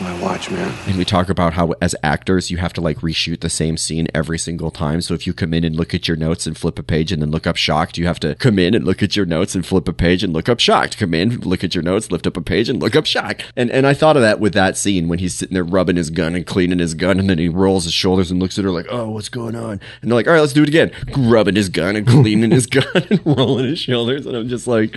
My 0.00 0.20
watch, 0.22 0.48
man. 0.48 0.72
And 0.86 0.96
we 0.96 1.04
talk 1.04 1.28
about 1.28 1.54
how, 1.54 1.74
as 1.80 1.96
actors, 2.04 2.52
you 2.52 2.58
have 2.58 2.72
to 2.74 2.80
like 2.80 2.98
reshoot 2.98 3.40
the 3.40 3.50
same 3.50 3.76
scene 3.76 4.06
every 4.14 4.38
single 4.38 4.70
time. 4.70 5.00
So 5.00 5.12
if 5.12 5.26
you 5.26 5.32
come 5.32 5.52
in 5.52 5.64
and 5.64 5.74
look 5.74 5.92
at 5.92 6.06
your 6.06 6.16
notes 6.16 6.46
and 6.46 6.56
flip 6.56 6.78
a 6.78 6.84
page 6.84 7.10
and 7.10 7.20
then 7.20 7.32
look 7.32 7.48
up 7.48 7.56
shocked, 7.56 7.98
you 7.98 8.06
have 8.06 8.20
to 8.20 8.36
come 8.36 8.60
in 8.60 8.74
and 8.74 8.84
look 8.84 9.02
at 9.02 9.16
your 9.16 9.26
notes 9.26 9.56
and 9.56 9.66
flip 9.66 9.88
a 9.88 9.92
page 9.92 10.22
and 10.22 10.32
look 10.32 10.48
up 10.48 10.60
shocked. 10.60 10.98
Come 10.98 11.14
in, 11.14 11.40
look 11.40 11.64
at 11.64 11.74
your 11.74 11.82
notes, 11.82 12.12
lift 12.12 12.28
up 12.28 12.36
a 12.36 12.40
page 12.40 12.68
and 12.68 12.80
look 12.80 12.94
up 12.94 13.06
shocked. 13.06 13.44
And 13.56 13.72
and 13.72 13.88
I 13.88 13.94
thought 13.94 14.16
of 14.16 14.22
that 14.22 14.38
with 14.38 14.54
that 14.54 14.76
scene 14.76 15.08
when 15.08 15.18
he's 15.18 15.34
sitting 15.34 15.54
there 15.54 15.64
rubbing 15.64 15.96
his 15.96 16.10
gun 16.10 16.36
and 16.36 16.46
cleaning 16.46 16.78
his 16.78 16.94
gun, 16.94 17.18
and 17.18 17.28
then 17.28 17.38
he 17.38 17.48
rolls 17.48 17.82
his 17.82 17.92
shoulders 17.92 18.30
and 18.30 18.38
looks 18.40 18.56
at 18.56 18.64
her 18.64 18.70
like, 18.70 18.86
"Oh, 18.88 19.10
what's 19.10 19.28
going 19.28 19.56
on?" 19.56 19.80
And 20.00 20.10
they're 20.10 20.14
like, 20.16 20.28
"All 20.28 20.34
right, 20.34 20.40
let's 20.40 20.52
do 20.52 20.62
it 20.62 20.68
again." 20.68 20.92
Rubbing 21.16 21.56
his 21.56 21.68
gun 21.68 21.96
and 21.96 22.06
cleaning 22.06 22.52
his 22.52 22.66
gun 22.68 22.86
and 22.94 23.20
rolling 23.26 23.66
his 23.66 23.80
shoulders, 23.80 24.26
and 24.26 24.36
I'm 24.36 24.48
just 24.48 24.68
like. 24.68 24.96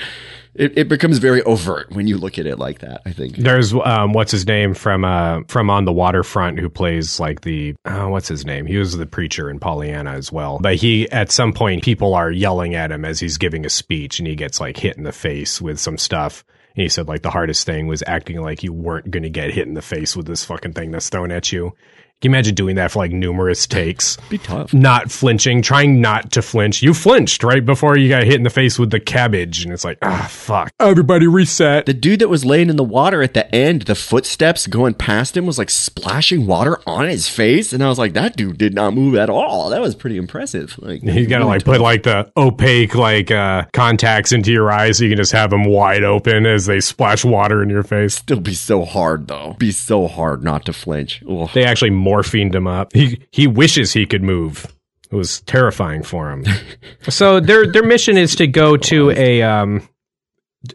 It, 0.54 0.78
it 0.78 0.90
becomes 0.90 1.20
very 1.20 1.42
overt 1.44 1.92
when 1.92 2.08
you 2.08 2.18
look 2.18 2.38
at 2.38 2.46
it 2.46 2.60
like 2.60 2.80
that. 2.80 3.02
I 3.06 3.12
think. 3.12 3.38
There's 3.38 3.74
um, 3.74 4.12
what's 4.14 4.32
his 4.32 4.46
name 4.46 4.74
from 4.74 5.06
uh 5.06 5.42
from 5.48 5.70
On 5.70 5.86
the 5.86 5.94
Waterfront 5.94 6.60
who 6.60 6.70
plays 6.70 7.20
like 7.20 7.42
the 7.42 7.76
uh, 7.86 8.08
what's 8.08 8.28
his 8.28 8.46
name? 8.46 8.66
He 8.66 8.78
was 8.78 8.98
the 8.98 9.06
preacher 9.06 9.50
in 9.50 9.60
Pollyanna 9.60 10.12
as 10.12 10.32
well. 10.32 10.60
But 10.60 10.76
he 10.76 11.10
at 11.10 11.32
some 11.32 11.54
point 11.54 11.84
people 11.84 12.14
are 12.14 12.30
yelling 12.32 12.76
at 12.76 12.92
him 12.92 13.06
as 13.06 13.20
he's 13.20 13.38
giving 13.38 13.66
a 13.66 13.70
speech 13.70 14.20
and 14.20 14.28
he 14.28 14.36
gets 14.36 14.60
like 14.60 14.78
hit 14.78 14.98
in 14.98 15.04
the 15.04 15.14
face 15.14 15.62
with 15.62 15.80
some 15.80 15.98
stuff. 15.98 16.44
And 16.76 16.84
he 16.84 16.90
said 16.90 17.08
like 17.08 17.22
the 17.22 17.32
hardest 17.32 17.66
thing 17.66 17.88
was 17.88 18.04
acting 18.06 18.42
like 18.42 18.62
you 18.62 18.74
weren't 18.74 19.10
going 19.10 19.24
to 19.24 19.30
get 19.30 19.52
hit 19.52 19.68
in 19.68 19.74
the 19.74 19.82
face 19.82 20.16
with 20.18 20.26
this 20.26 20.44
fucking 20.44 20.74
thing 20.74 20.92
that's 20.92 21.10
thrown 21.10 21.32
at 21.32 21.52
you. 21.52 21.74
Can 22.22 22.30
you 22.32 22.36
imagine 22.36 22.54
doing 22.54 22.76
that 22.76 22.92
for 22.92 23.00
like 23.00 23.12
numerous 23.12 23.66
takes? 23.66 24.18
Be 24.30 24.38
tough. 24.38 24.74
Not 24.74 25.12
flinching, 25.12 25.64
trying 25.64 26.02
not 26.02 26.32
to 26.34 26.44
flinch. 26.44 26.84
You 26.84 26.94
flinched 26.94 27.44
right 27.44 27.66
before 27.66 27.98
you 27.98 28.10
got 28.10 28.24
hit 28.24 28.36
in 28.36 28.44
the 28.44 28.52
face 28.52 28.78
with 28.78 28.92
the 28.92 29.00
cabbage, 29.00 29.64
and 29.64 29.74
it's 29.74 29.84
like, 29.84 29.98
ah, 30.04 30.28
fuck. 30.30 30.72
Everybody 30.80 31.26
reset. 31.26 31.88
The 31.88 31.96
dude 31.96 32.20
that 32.20 32.30
was 32.30 32.46
laying 32.46 32.70
in 32.70 32.76
the 32.76 32.84
water 32.84 33.24
at 33.24 33.34
the 33.34 33.54
end, 33.56 33.84
the 33.84 33.96
footsteps 33.96 34.68
going 34.68 34.94
past 34.94 35.36
him 35.36 35.48
was 35.48 35.58
like 35.58 35.72
splashing 35.72 36.46
water 36.46 36.80
on 36.86 37.06
his 37.08 37.28
face, 37.28 37.74
and 37.74 37.84
I 37.84 37.90
was 37.90 37.98
like, 37.98 38.14
that 38.14 38.36
dude 38.36 38.60
did 38.60 38.76
not 38.76 38.94
move 38.94 39.16
at 39.16 39.30
all. 39.32 39.72
That 39.72 39.82
was 39.82 39.96
pretty 39.96 40.18
impressive. 40.18 40.78
Like 40.78 41.02
You 41.02 41.26
gotta 41.26 41.48
like 41.48 41.66
put 41.66 41.82
like 41.82 42.04
the 42.04 42.32
opaque 42.38 42.94
like 42.94 43.32
uh 43.32 43.66
contacts 43.74 44.32
into 44.32 44.52
your 44.52 44.72
eyes 44.72 44.98
so 45.00 45.06
you 45.06 45.10
can 45.10 45.18
just 45.18 45.32
have 45.32 45.50
them 45.50 45.64
wide 45.66 46.04
open 46.04 46.46
as 46.46 46.68
they 46.68 46.82
splash 46.82 47.26
water 47.26 47.64
in 47.64 47.70
your 47.70 47.84
face. 47.84 48.14
Still 48.14 48.40
be 48.40 48.54
so 48.54 48.86
hard 48.86 49.28
though. 49.28 49.56
Be 49.58 49.72
so 49.72 50.08
hard 50.08 50.44
not 50.44 50.66
to 50.66 50.74
flinch. 50.74 51.24
Ugh. 51.28 51.50
They 51.54 51.64
actually 51.66 51.90
morphined 52.12 52.54
him 52.54 52.68
up. 52.68 52.94
He 52.94 53.22
he 53.32 53.48
wishes 53.48 53.94
he 53.94 54.06
could 54.06 54.24
move. 54.24 54.66
It 55.10 55.16
was 55.16 55.42
terrifying 55.42 56.04
for 56.04 56.32
him. 56.32 56.46
so 57.10 57.40
their 57.40 57.72
their 57.72 57.84
mission 57.84 58.18
is 58.18 58.36
to 58.36 58.48
go 58.48 58.78
to 58.78 59.12
a 59.12 59.42
um 59.42 59.88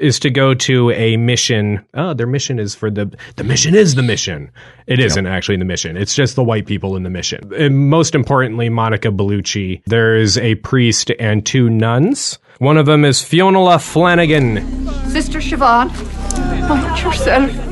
is 0.01 0.18
to 0.20 0.30
go 0.30 0.55
to 0.55 0.91
a 0.91 1.16
mission. 1.16 1.84
Oh, 1.95 2.12
their 2.14 2.26
mission 2.26 2.59
is 2.59 2.74
for 2.74 2.91
the 2.91 3.16
the 3.37 3.45
mission 3.45 3.74
is 3.74 3.95
the 3.95 4.03
mission. 4.03 4.51
It 4.87 4.99
isn't 4.99 5.26
actually 5.26 5.59
the 5.59 5.64
mission. 5.64 5.97
It's 5.97 6.14
just 6.14 6.37
the 6.37 6.45
white 6.45 6.66
people 6.66 6.97
in 6.97 7.03
the 7.03 7.11
mission. 7.11 7.53
And 7.55 7.89
most 7.91 8.14
importantly, 8.14 8.68
Monica 8.68 9.09
Bellucci. 9.09 9.82
There 9.87 10.16
is 10.16 10.39
a 10.39 10.57
priest 10.57 11.12
and 11.20 11.45
two 11.45 11.70
nuns. 11.70 12.39
One 12.59 12.78
of 12.78 12.87
them 12.87 13.05
is 13.05 13.22
Fiona 13.22 13.78
Flanagan. 13.78 14.64
Sister 15.11 15.41
Siobhan, 15.41 15.89
mind 16.68 17.03
yourself. 17.03 17.65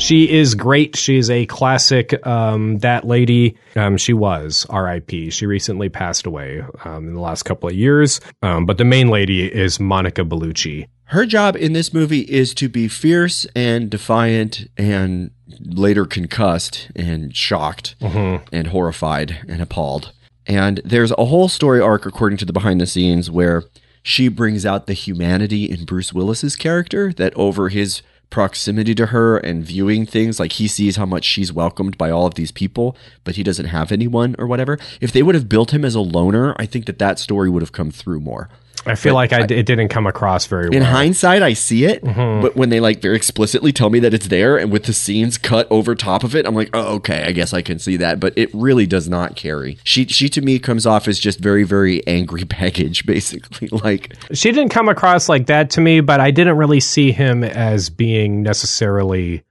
She 0.00 0.30
is 0.30 0.54
great. 0.54 0.96
She's 0.96 1.28
a 1.30 1.44
classic. 1.46 2.26
Um, 2.26 2.78
that 2.78 3.06
lady, 3.06 3.56
um, 3.76 3.96
she 3.98 4.12
was 4.14 4.66
R.I.P. 4.70 5.30
She 5.30 5.44
recently 5.46 5.88
passed 5.90 6.24
away 6.26 6.64
um, 6.84 7.08
in 7.08 7.14
the 7.14 7.20
last 7.20 7.42
couple 7.44 7.68
of 7.68 7.74
years. 7.76 8.18
Um, 8.42 8.64
but 8.64 8.78
the 8.78 8.84
main 8.84 9.08
lady 9.08 9.44
is 9.46 9.78
Monica 9.78 10.24
Bellucci. 10.24 10.88
Her 11.04 11.26
job 11.26 11.54
in 11.54 11.74
this 11.74 11.92
movie 11.92 12.20
is 12.22 12.54
to 12.54 12.68
be 12.68 12.88
fierce 12.88 13.46
and 13.54 13.90
defiant 13.90 14.68
and 14.78 15.32
later 15.60 16.06
concussed 16.06 16.88
and 16.96 17.36
shocked 17.36 17.94
Mhm. 18.00 18.40
and 18.52 18.68
horrified 18.68 19.38
and 19.48 19.60
appalled. 19.60 20.12
And 20.46 20.80
there's 20.84 21.12
a 21.18 21.26
whole 21.26 21.48
story 21.48 21.80
arc 21.80 22.06
according 22.06 22.38
to 22.38 22.44
the 22.46 22.52
behind 22.54 22.80
the 22.80 22.86
scenes 22.86 23.30
where 23.30 23.64
she 24.02 24.28
brings 24.28 24.64
out 24.64 24.86
the 24.86 24.94
humanity 24.94 25.66
in 25.70 25.84
Bruce 25.84 26.12
Willis's 26.14 26.56
character 26.56 27.12
that 27.12 27.34
over 27.36 27.68
his 27.68 28.00
proximity 28.30 28.94
to 28.94 29.06
her 29.06 29.36
and 29.38 29.64
viewing 29.64 30.06
things 30.06 30.38
like 30.40 30.52
he 30.52 30.68
sees 30.68 30.96
how 30.96 31.06
much 31.06 31.24
she's 31.24 31.52
welcomed 31.52 31.98
by 31.98 32.10
all 32.10 32.26
of 32.26 32.34
these 32.34 32.52
people 32.52 32.96
but 33.24 33.36
he 33.36 33.42
doesn't 33.42 33.66
have 33.66 33.92
anyone 33.92 34.34
or 34.38 34.46
whatever. 34.46 34.78
If 35.00 35.12
they 35.12 35.22
would 35.22 35.34
have 35.34 35.48
built 35.48 35.74
him 35.74 35.84
as 35.84 35.94
a 35.94 36.00
loner 36.00 36.54
i 36.58 36.66
think 36.66 36.86
that 36.86 36.98
that 36.98 37.18
story 37.18 37.50
would 37.50 37.62
have 37.62 37.72
come 37.72 37.90
through 37.90 38.20
more 38.20 38.48
I 38.86 38.94
feel 38.94 39.12
But 39.12 39.16
like 39.16 39.32
I, 39.34 39.40
it 39.42 39.66
didn't 39.66 39.88
come 39.88 40.06
across 40.06 40.46
very 40.46 40.64
in 40.66 40.70
well. 40.70 40.78
In 40.80 40.84
hindsight, 40.86 41.42
I 41.42 41.52
see 41.52 41.84
it, 41.84 42.02
Mhm. 42.02 42.40
but 42.40 42.56
when 42.56 42.70
they 42.70 42.80
like 42.80 43.02
very 43.02 43.14
explicitly 43.16 43.72
tell 43.72 43.90
me 43.90 43.98
that 44.00 44.14
it's 44.14 44.28
there 44.28 44.56
and 44.56 44.72
with 44.72 44.84
the 44.84 44.92
scenes 44.94 45.36
cut 45.36 45.66
over 45.70 45.94
top 45.94 46.24
of 46.24 46.34
it, 46.34 46.46
I'm 46.46 46.54
like, 46.54 46.70
oh, 46.72 46.94
okay, 46.96 47.24
I 47.24 47.32
guess 47.32 47.52
I 47.52 47.60
can 47.62 47.78
see 47.78 47.96
that. 47.98 48.20
But 48.20 48.32
it 48.36 48.48
really 48.54 48.86
does 48.86 49.08
not 49.08 49.36
carry. 49.36 49.76
She 49.84 50.06
she 50.06 50.28
to 50.30 50.40
me 50.40 50.58
comes 50.58 50.86
off 50.86 51.08
as 51.08 51.18
just 51.18 51.40
very 51.40 51.62
very 51.64 52.06
angry 52.06 52.44
baggage, 52.58 53.04
basically. 53.06 53.68
Like 53.84 54.14
She 54.32 54.50
didn't 54.52 54.70
come 54.70 54.88
across 54.88 55.28
like 55.28 55.46
that 55.46 55.70
to 55.70 55.80
me, 55.80 56.00
but 56.00 56.20
I 56.20 56.30
didn't 56.30 56.56
really 56.56 56.80
see 56.80 57.12
him 57.12 57.44
as 57.44 57.90
being 57.90 58.42
necessarily 58.42 59.42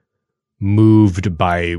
moved 0.60 1.38
by 1.38 1.76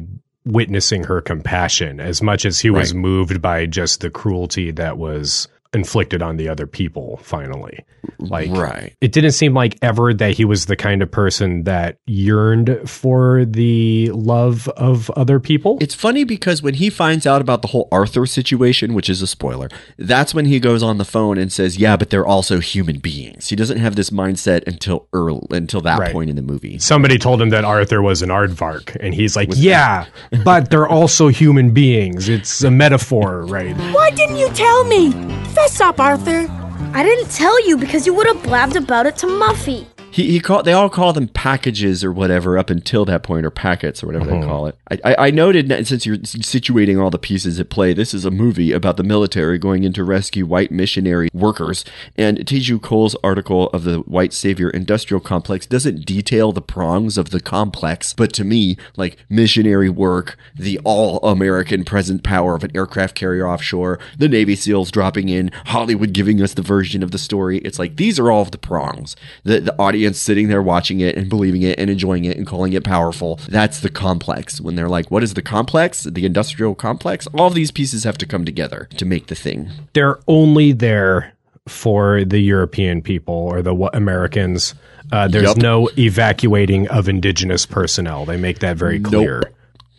witnessing 0.46 1.04
her 1.04 1.20
compassion 1.20 2.00
as 2.00 2.22
much 2.22 2.46
as 2.46 2.58
he 2.60 2.70
was 2.70 2.94
moved 2.94 3.42
by 3.42 3.66
just 3.66 4.00
the 4.00 4.08
cruelty 4.10 4.70
that 4.70 4.96
was 4.96 5.48
inflicted 5.72 6.20
on 6.22 6.36
the 6.36 6.48
other 6.48 6.66
people 6.66 7.18
finally 7.22 7.84
like 8.18 8.50
Right. 8.50 8.92
it 9.00 9.12
didn't 9.12 9.32
seem 9.32 9.54
like 9.54 9.78
ever 9.82 10.12
that 10.14 10.32
he 10.34 10.44
was 10.44 10.66
the 10.66 10.76
kind 10.76 11.00
of 11.02 11.10
person 11.10 11.64
that 11.64 11.96
yearned 12.06 12.80
for 12.86 13.44
the 13.44 14.10
love 14.12 14.68
of 14.76 15.10
other 15.10 15.38
people 15.38 15.78
it's 15.80 15.94
funny 15.94 16.24
because 16.24 16.62
when 16.62 16.74
he 16.74 16.90
finds 16.90 17.26
out 17.26 17.40
about 17.40 17.62
the 17.62 17.68
whole 17.68 17.88
Arthur 17.92 18.26
situation, 18.26 18.94
which 18.94 19.08
is 19.08 19.22
a 19.22 19.26
spoiler, 19.26 19.68
that's 19.98 20.34
when 20.34 20.44
he 20.46 20.58
goes 20.60 20.82
on 20.82 20.98
the 20.98 21.04
phone 21.04 21.38
and 21.38 21.52
says, 21.52 21.78
"Yeah, 21.78 21.96
but 21.96 22.10
they're 22.10 22.26
also 22.26 22.58
human 22.60 22.98
beings." 22.98 23.48
He 23.48 23.56
doesn't 23.56 23.78
have 23.78 23.96
this 23.96 24.10
mindset 24.10 24.66
until 24.66 25.06
early 25.12 25.40
until 25.50 25.80
that 25.82 25.98
Right. 25.98 26.12
point 26.12 26.30
in 26.30 26.36
the 26.36 26.42
movie. 26.42 26.78
Somebody 26.78 27.18
told 27.18 27.40
him 27.40 27.50
that 27.50 27.64
Arthur 27.64 28.02
was 28.02 28.22
an 28.22 28.28
aardvark, 28.30 28.96
and 29.00 29.14
he's 29.14 29.36
like, 29.36 29.50
"Yeah, 29.54 30.06
but 30.44 30.70
they're 30.70 30.88
also 30.88 31.28
human 31.28 31.70
beings. 31.70 32.28
It's 32.28 32.62
a 32.62 32.70
metaphor, 32.70 33.42
right?" 33.46 33.76
Why 33.92 34.10
didn't 34.10 34.36
you 34.36 34.48
tell 34.50 34.84
me? 34.84 35.12
Fess 35.60 35.80
up, 35.82 36.00
Arthur. 36.00 36.46
I 36.94 37.02
didn't 37.02 37.30
tell 37.30 37.68
you 37.68 37.76
because 37.76 38.06
you 38.06 38.14
would 38.14 38.26
have 38.26 38.42
blabbed 38.42 38.76
about 38.76 39.04
it 39.04 39.18
to 39.18 39.26
Muffy. 39.26 39.84
He, 40.10 40.32
he 40.32 40.40
call 40.40 40.62
they 40.62 40.72
all 40.72 40.90
call 40.90 41.12
them 41.12 41.28
packages 41.28 42.02
or 42.04 42.12
whatever 42.12 42.58
up 42.58 42.70
until 42.70 43.04
that 43.04 43.22
point 43.22 43.46
or 43.46 43.50
packets 43.50 44.02
or 44.02 44.06
whatever 44.06 44.26
they 44.26 44.38
uh-huh. 44.38 44.46
call 44.46 44.66
it. 44.66 44.76
I, 44.90 44.98
I, 45.04 45.26
I 45.26 45.30
noted 45.30 45.68
since 45.86 46.04
you're 46.04 46.18
situating 46.18 47.00
all 47.00 47.10
the 47.10 47.18
pieces 47.18 47.60
at 47.60 47.70
play, 47.70 47.92
this 47.92 48.12
is 48.12 48.24
a 48.24 48.30
movie 48.30 48.72
about 48.72 48.96
the 48.96 49.02
military 49.02 49.58
going 49.58 49.84
in 49.84 49.92
to 49.94 50.04
rescue 50.04 50.46
white 50.46 50.70
missionary 50.70 51.28
workers. 51.32 51.84
And 52.16 52.38
Teju 52.38 52.82
Cole's 52.82 53.16
article 53.22 53.68
of 53.68 53.84
the 53.84 53.98
White 54.00 54.32
Savior 54.32 54.70
Industrial 54.70 55.20
Complex 55.20 55.66
doesn't 55.66 56.04
detail 56.04 56.52
the 56.52 56.62
prongs 56.62 57.16
of 57.16 57.30
the 57.30 57.40
complex, 57.40 58.12
but 58.12 58.32
to 58.34 58.44
me, 58.44 58.76
like 58.96 59.16
missionary 59.28 59.88
work, 59.88 60.36
the 60.56 60.78
all 60.84 61.18
American 61.18 61.84
present 61.84 62.22
power 62.22 62.54
of 62.54 62.64
an 62.64 62.70
aircraft 62.74 63.14
carrier 63.14 63.46
offshore, 63.46 63.98
the 64.18 64.28
Navy 64.28 64.56
SEALs 64.56 64.90
dropping 64.90 65.28
in, 65.28 65.50
Hollywood 65.66 66.12
giving 66.12 66.42
us 66.42 66.54
the 66.54 66.62
version 66.62 67.02
of 67.02 67.10
the 67.10 67.18
story. 67.18 67.58
It's 67.58 67.78
like 67.78 67.96
these 67.96 68.18
are 68.18 68.30
all 68.30 68.42
of 68.42 68.50
the 68.50 68.58
prongs. 68.58 69.16
The 69.44 69.60
the 69.60 69.78
audience 69.78 69.99
sitting 70.14 70.48
there 70.48 70.62
watching 70.62 71.00
it 71.00 71.16
and 71.16 71.28
believing 71.28 71.62
it 71.62 71.78
and 71.78 71.90
enjoying 71.90 72.24
it 72.24 72.36
and 72.36 72.46
calling 72.46 72.72
it 72.72 72.84
powerful. 72.84 73.40
That's 73.48 73.80
the 73.80 73.90
complex. 73.90 74.60
When 74.60 74.74
they're 74.74 74.88
like, 74.88 75.10
what 75.10 75.22
is 75.22 75.34
the 75.34 75.42
complex? 75.42 76.04
The 76.04 76.26
industrial 76.26 76.74
complex? 76.74 77.26
All 77.28 77.46
of 77.46 77.54
these 77.54 77.70
pieces 77.70 78.04
have 78.04 78.18
to 78.18 78.26
come 78.26 78.44
together 78.44 78.88
to 78.96 79.04
make 79.04 79.26
the 79.28 79.34
thing. 79.34 79.70
They're 79.92 80.18
only 80.28 80.72
there 80.72 81.34
for 81.68 82.24
the 82.24 82.40
European 82.40 83.02
people 83.02 83.34
or 83.34 83.62
the 83.62 83.74
Americans. 83.92 84.74
Uh, 85.12 85.28
there's 85.28 85.44
Yup. 85.44 85.56
no 85.58 85.90
evacuating 85.98 86.88
of 86.88 87.08
indigenous 87.08 87.66
personnel. 87.66 88.24
They 88.24 88.36
make 88.36 88.60
that 88.60 88.76
very 88.76 89.00
clear. 89.00 89.40
Nope. 89.44 89.54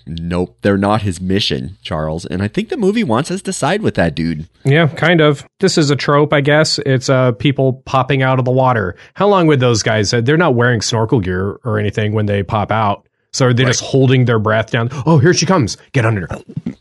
Nope, 0.06 0.58
they're 0.62 0.78
not 0.78 1.02
his 1.02 1.22
mission, 1.22 1.78
Charles. 1.82 2.26
And 2.26 2.42
I 2.42 2.48
think 2.48 2.70
the 2.70 2.78
movie 2.78 3.04
wants 3.04 3.32
us 3.32 3.42
to 3.44 3.54
side 3.54 3.82
with 3.82 3.96
that 3.96 4.16
dude. 4.16 4.48
Yeah, 4.64 4.88
kind 4.88 5.22
of. 5.22 5.46
This 5.60 5.78
is 5.78 5.90
a 5.90 5.96
trope, 5.96 6.34
I 6.34 6.42
guess. 6.42 6.80
It's 6.80 7.10
uh, 7.10 7.34
people 7.34 7.82
popping 7.86 8.22
out 8.22 8.40
of 8.40 8.46
the 8.46 8.52
water. 8.52 8.96
How 9.14 9.28
long 9.28 9.48
would 9.48 9.60
those 9.60 9.84
guys? 9.84 10.14
Uh, 10.14 10.22
they're 10.22 10.38
not 10.38 10.56
wearing 10.56 10.82
snorkel 10.82 11.20
gear 11.20 11.60
or 11.64 11.80
anything 11.80 12.14
when 12.14 12.26
they 12.26 12.44
pop 12.44 12.72
out. 12.72 13.08
So 13.34 13.48
are 13.48 13.54
they 13.54 13.64
just 13.64 13.82
holding 13.82 14.26
their 14.26 14.40
breath 14.40 14.72
down? 14.72 14.90
Oh, 15.06 15.18
here 15.18 15.34
she 15.34 15.46
comes. 15.46 15.78
Get 15.94 16.06
under. 16.06 16.28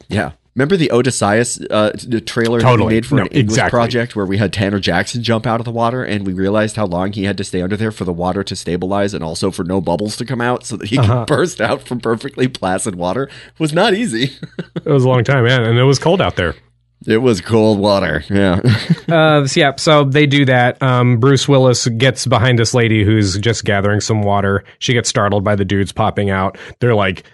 Yeah. 0.08 0.32
Remember 0.56 0.76
the 0.76 0.90
Odysseus 0.92 1.60
uh, 1.70 1.92
the 2.06 2.20
trailer 2.20 2.58
that 2.58 2.64
Totally. 2.66 2.88
we 2.88 2.94
made 2.94 3.06
for 3.06 3.14
No, 3.14 3.22
an 3.22 3.28
English 3.28 3.42
exactly. 3.54 3.70
project 3.70 4.16
where 4.16 4.26
we 4.26 4.36
had 4.36 4.52
Tanner 4.52 4.80
Jackson 4.80 5.22
jump 5.22 5.46
out 5.46 5.60
of 5.60 5.64
the 5.64 5.70
water 5.70 6.02
and 6.04 6.26
we 6.26 6.32
realized 6.32 6.74
how 6.76 6.86
long 6.86 7.12
he 7.12 7.24
had 7.24 7.36
to 7.38 7.44
stay 7.44 7.62
under 7.62 7.76
there 7.76 7.92
for 7.92 8.04
the 8.04 8.12
water 8.12 8.42
to 8.42 8.56
stabilize 8.56 9.14
and 9.14 9.22
also 9.22 9.50
for 9.52 9.62
no 9.64 9.80
bubbles 9.80 10.16
to 10.16 10.24
come 10.24 10.40
out 10.40 10.64
so 10.66 10.76
that 10.76 10.88
he 10.88 10.98
Uh-huh. 10.98 11.20
could 11.24 11.26
burst 11.28 11.60
out 11.60 11.82
from 11.86 12.00
perfectly 12.00 12.48
placid 12.48 12.96
water 12.96 13.28
was 13.58 13.72
not 13.72 13.94
easy. 13.94 14.32
It 14.84 14.90
was 14.90 15.04
a 15.04 15.08
long 15.08 15.22
time, 15.24 15.44
man, 15.44 15.62
and 15.62 15.78
it 15.78 15.84
was 15.84 15.98
cold 15.98 16.20
out 16.20 16.34
there. 16.36 16.54
it 17.06 17.18
was 17.18 17.40
cold 17.40 17.78
water. 17.78 18.24
Yeah. 18.28 18.60
uh, 19.08 19.46
so 19.46 19.60
yeah, 19.60 19.72
so 19.76 20.04
they 20.04 20.26
do 20.26 20.44
that. 20.46 20.82
Um, 20.82 21.18
Bruce 21.20 21.46
Willis 21.48 21.86
gets 21.86 22.26
behind 22.26 22.58
this 22.58 22.74
lady 22.74 23.04
who's 23.04 23.38
just 23.38 23.64
gathering 23.64 24.00
some 24.00 24.22
water. 24.22 24.64
She 24.80 24.92
gets 24.94 25.08
startled 25.08 25.44
by 25.44 25.54
the 25.54 25.64
dudes 25.64 25.92
popping 25.92 26.28
out. 26.30 26.58
They're 26.80 26.94
like, 26.94 27.24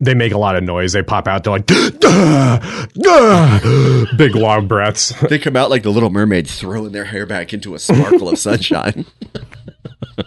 they 0.00 0.14
make 0.14 0.32
a 0.32 0.38
lot 0.38 0.56
of 0.56 0.62
noise. 0.64 0.92
They 0.92 1.02
pop 1.02 1.28
out. 1.28 1.44
They're 1.44 1.52
like, 1.52 1.66
"Duh, 1.66 1.90
duh," 2.94 4.06
big 4.16 4.34
long 4.34 4.66
breaths. 4.66 5.10
they 5.28 5.38
come 5.38 5.56
out 5.56 5.70
like 5.70 5.82
the 5.82 5.90
little 5.90 6.10
mermaid 6.10 6.46
throwing 6.48 6.92
their 6.92 7.04
hair 7.04 7.26
back 7.26 7.52
into 7.52 7.74
a 7.74 7.78
sparkle 7.78 8.28
of 8.28 8.38
sunshine. 8.38 9.04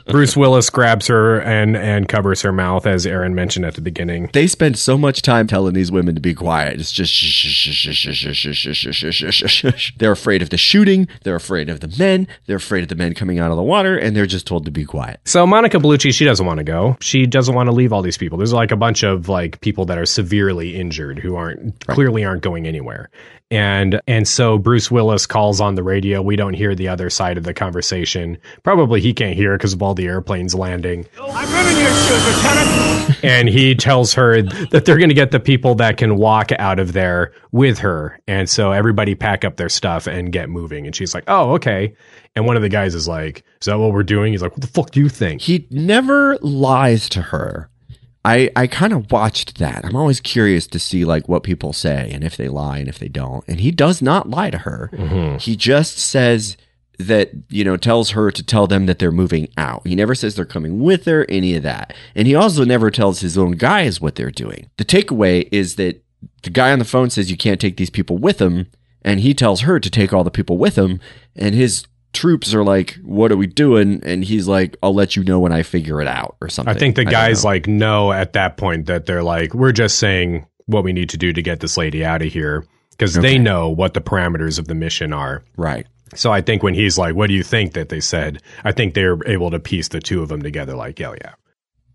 Bruce 0.07 0.37
Willis 0.37 0.69
grabs 0.69 1.07
her 1.07 1.39
and 1.39 1.75
and 1.75 2.07
covers 2.07 2.41
her 2.41 2.51
mouth, 2.51 2.85
as 2.85 3.05
Aaron 3.05 3.35
mentioned 3.35 3.65
at 3.65 3.75
the 3.75 3.81
beginning. 3.81 4.29
They 4.33 4.47
spend 4.47 4.77
so 4.77 4.97
much 4.97 5.21
time 5.21 5.47
telling 5.47 5.73
these 5.73 5.91
women 5.91 6.15
to 6.15 6.21
be 6.21 6.33
quiet. 6.33 6.79
It's 6.79 6.91
just 6.91 7.13
they're 9.97 10.11
afraid 10.11 10.41
of 10.41 10.49
the 10.49 10.57
shooting. 10.57 11.07
They're 11.23 11.35
afraid 11.35 11.69
of 11.69 11.79
the 11.79 11.93
men. 11.97 12.27
They're 12.45 12.57
afraid 12.57 12.83
of 12.83 12.89
the 12.89 12.95
men 12.95 13.13
coming 13.13 13.39
out 13.39 13.51
of 13.51 13.57
the 13.57 13.63
water, 13.63 13.97
and 13.97 14.15
they're 14.15 14.25
just 14.25 14.47
told 14.47 14.65
to 14.65 14.71
be 14.71 14.85
quiet. 14.85 15.19
So 15.25 15.45
Monica 15.45 15.77
Bellucci, 15.77 16.13
she 16.13 16.25
doesn't 16.25 16.45
want 16.45 16.59
to 16.59 16.63
go. 16.63 16.97
She 17.01 17.25
doesn't 17.25 17.55
want 17.55 17.67
to 17.67 17.73
leave 17.73 17.93
all 17.93 18.01
these 18.01 18.17
people. 18.17 18.37
There's 18.37 18.53
like 18.53 18.71
a 18.71 18.77
bunch 18.77 19.03
of 19.03 19.29
like 19.29 19.61
people 19.61 19.85
that 19.85 19.97
are 19.97 20.05
severely 20.05 20.75
injured 20.75 21.19
who 21.19 21.35
aren't 21.35 21.75
right. 21.87 21.95
clearly 21.95 22.25
aren't 22.25 22.43
going 22.43 22.67
anywhere, 22.67 23.09
and 23.53 24.01
and 24.07 24.27
so 24.27 24.57
Bruce 24.57 24.89
Willis 24.89 25.27
calls 25.27 25.61
on 25.61 25.75
the 25.75 25.83
radio. 25.83 26.23
We 26.23 26.35
don't 26.35 26.55
hear 26.55 26.73
the 26.73 26.87
other 26.87 27.11
side 27.11 27.37
of 27.37 27.43
the 27.43 27.53
conversation. 27.53 28.39
Probably 28.63 28.99
he 28.99 29.13
can't 29.13 29.35
hear 29.35 29.55
because 29.55 29.73
of 29.73 29.83
all 29.83 29.93
the 29.93 30.07
airplanes 30.07 30.55
landing. 30.55 31.05
I'm 31.21 31.53
running 31.53 31.77
your 31.79 31.91
shoes, 31.91 32.25
Lieutenant. 32.25 33.23
and 33.23 33.47
he 33.47 33.75
tells 33.75 34.15
her 34.15 34.41
that 34.41 34.85
they're 34.85 34.97
going 34.97 35.09
to 35.09 35.13
get 35.15 35.29
the 35.29 35.39
people 35.39 35.75
that 35.75 35.97
can 35.97 36.17
walk 36.17 36.51
out 36.57 36.79
of 36.79 36.93
there 36.93 37.31
with 37.51 37.77
her. 37.77 38.19
And 38.27 38.49
so 38.49 38.71
everybody 38.71 39.13
pack 39.13 39.45
up 39.45 39.57
their 39.57 39.69
stuff 39.69 40.07
and 40.07 40.31
get 40.31 40.49
moving. 40.49 40.87
And 40.87 40.95
she's 40.95 41.13
like, 41.13 41.25
"Oh, 41.27 41.51
okay." 41.53 41.93
And 42.35 42.47
one 42.47 42.55
of 42.55 42.63
the 42.63 42.69
guys 42.69 42.95
is 42.95 43.07
like, 43.07 43.43
"Is 43.61 43.67
that 43.67 43.77
what 43.77 43.93
we're 43.93 44.01
doing?" 44.01 44.33
He's 44.33 44.41
like, 44.41 44.53
"What 44.53 44.61
the 44.61 44.67
fuck 44.67 44.89
do 44.89 44.99
you 44.99 45.09
think?" 45.09 45.41
He 45.41 45.67
never 45.69 46.39
lies 46.41 47.07
to 47.09 47.21
her. 47.21 47.69
I, 48.25 48.49
I 48.55 48.67
kind 48.67 48.93
of 48.93 49.11
watched 49.11 49.57
that. 49.57 49.83
I'm 49.83 49.95
always 49.95 50.21
curious 50.21 50.65
to 50.67 50.79
see 50.79 51.03
like 51.03 51.27
what 51.27 51.43
people 51.43 51.73
say 51.73 52.09
and 52.11 52.23
if 52.23 52.37
they 52.37 52.47
lie 52.47 52.77
and 52.77 52.87
if 52.87 52.97
they 52.97 53.09
don't. 53.09 53.43
And 53.47 53.59
he 53.59 53.71
does 53.71 54.01
not 54.01 54.29
lie 54.29 54.49
to 54.49 54.59
her. 54.59 54.89
Mm-hmm. 54.93 55.37
He 55.37 55.55
just 55.55 55.97
says 55.97 56.55
that, 56.99 57.31
you 57.49 57.65
know, 57.65 57.75
tells 57.75 58.11
her 58.11 58.31
to 58.31 58.43
tell 58.43 58.65
them 58.65 58.85
that 58.85 58.99
they're 58.99 59.11
moving 59.11 59.49
out. 59.57 59.85
He 59.85 59.95
never 59.95 60.15
says 60.15 60.35
they're 60.35 60.45
coming 60.45 60.79
with 60.79 61.05
her, 61.05 61.25
any 61.27 61.55
of 61.55 61.63
that. 61.63 61.93
And 62.15 62.27
he 62.27 62.35
also 62.35 62.63
never 62.63 62.89
tells 62.89 63.19
his 63.19 63.37
own 63.37 63.53
guys 63.53 63.99
what 63.99 64.15
they're 64.15 64.31
doing. 64.31 64.69
The 64.77 64.85
takeaway 64.85 65.49
is 65.51 65.75
that 65.75 66.01
the 66.43 66.49
guy 66.49 66.71
on 66.71 66.79
the 66.79 66.85
phone 66.85 67.09
says 67.09 67.29
you 67.29 67.37
can't 67.37 67.59
take 67.59 67.75
these 67.75 67.89
people 67.89 68.17
with 68.17 68.39
him. 68.39 68.67
And 69.01 69.19
he 69.19 69.33
tells 69.33 69.61
her 69.61 69.81
to 69.81 69.89
take 69.89 70.13
all 70.13 70.23
the 70.23 70.31
people 70.31 70.57
with 70.57 70.77
him. 70.77 71.01
And 71.35 71.53
his 71.53 71.85
troops 72.13 72.53
are 72.53 72.63
like, 72.63 72.93
what 73.03 73.31
are 73.31 73.37
we 73.37 73.47
doing? 73.47 74.01
And 74.03 74.23
he's 74.23 74.47
like, 74.47 74.77
I'll 74.81 74.93
let 74.93 75.15
you 75.15 75.23
know 75.23 75.39
when 75.39 75.51
I 75.51 75.63
figure 75.63 76.01
it 76.01 76.07
out 76.07 76.37
or 76.41 76.49
something. 76.49 76.73
I 76.73 76.77
think 76.77 76.95
the 76.95 77.05
guys 77.05 77.43
know. 77.43 77.49
like 77.49 77.67
know 77.67 78.11
at 78.11 78.33
that 78.33 78.57
point 78.57 78.85
that 78.85 79.05
they're 79.05 79.23
like, 79.23 79.53
we're 79.53 79.71
just 79.71 79.99
saying 79.99 80.45
what 80.65 80.83
we 80.83 80.93
need 80.93 81.09
to 81.09 81.17
do 81.17 81.33
to 81.33 81.41
get 81.41 81.59
this 81.59 81.77
lady 81.77 82.05
out 82.05 82.21
of 82.21 82.31
here 82.31 82.65
because 82.91 83.15
they 83.15 83.37
know 83.37 83.69
what 83.69 83.93
the 83.93 84.01
parameters 84.01 84.59
of 84.59 84.67
the 84.67 84.75
mission 84.75 85.11
are. 85.13 85.43
Right. 85.57 85.87
So 86.15 86.31
I 86.31 86.41
think 86.41 86.61
when 86.63 86.75
he's 86.75 86.97
like, 86.97 87.15
"What 87.15 87.27
do 87.27 87.33
you 87.33 87.43
think?" 87.43 87.73
that 87.73 87.89
they 87.89 87.99
said, 87.99 88.41
I 88.63 88.71
think 88.71 88.93
they're 88.93 89.17
able 89.25 89.49
to 89.49 89.59
piece 89.59 89.87
the 89.87 89.99
two 89.99 90.21
of 90.21 90.29
them 90.29 90.43
together. 90.43 90.75
Like, 90.75 90.99
yeah, 90.99 91.15
yeah. 91.19 91.33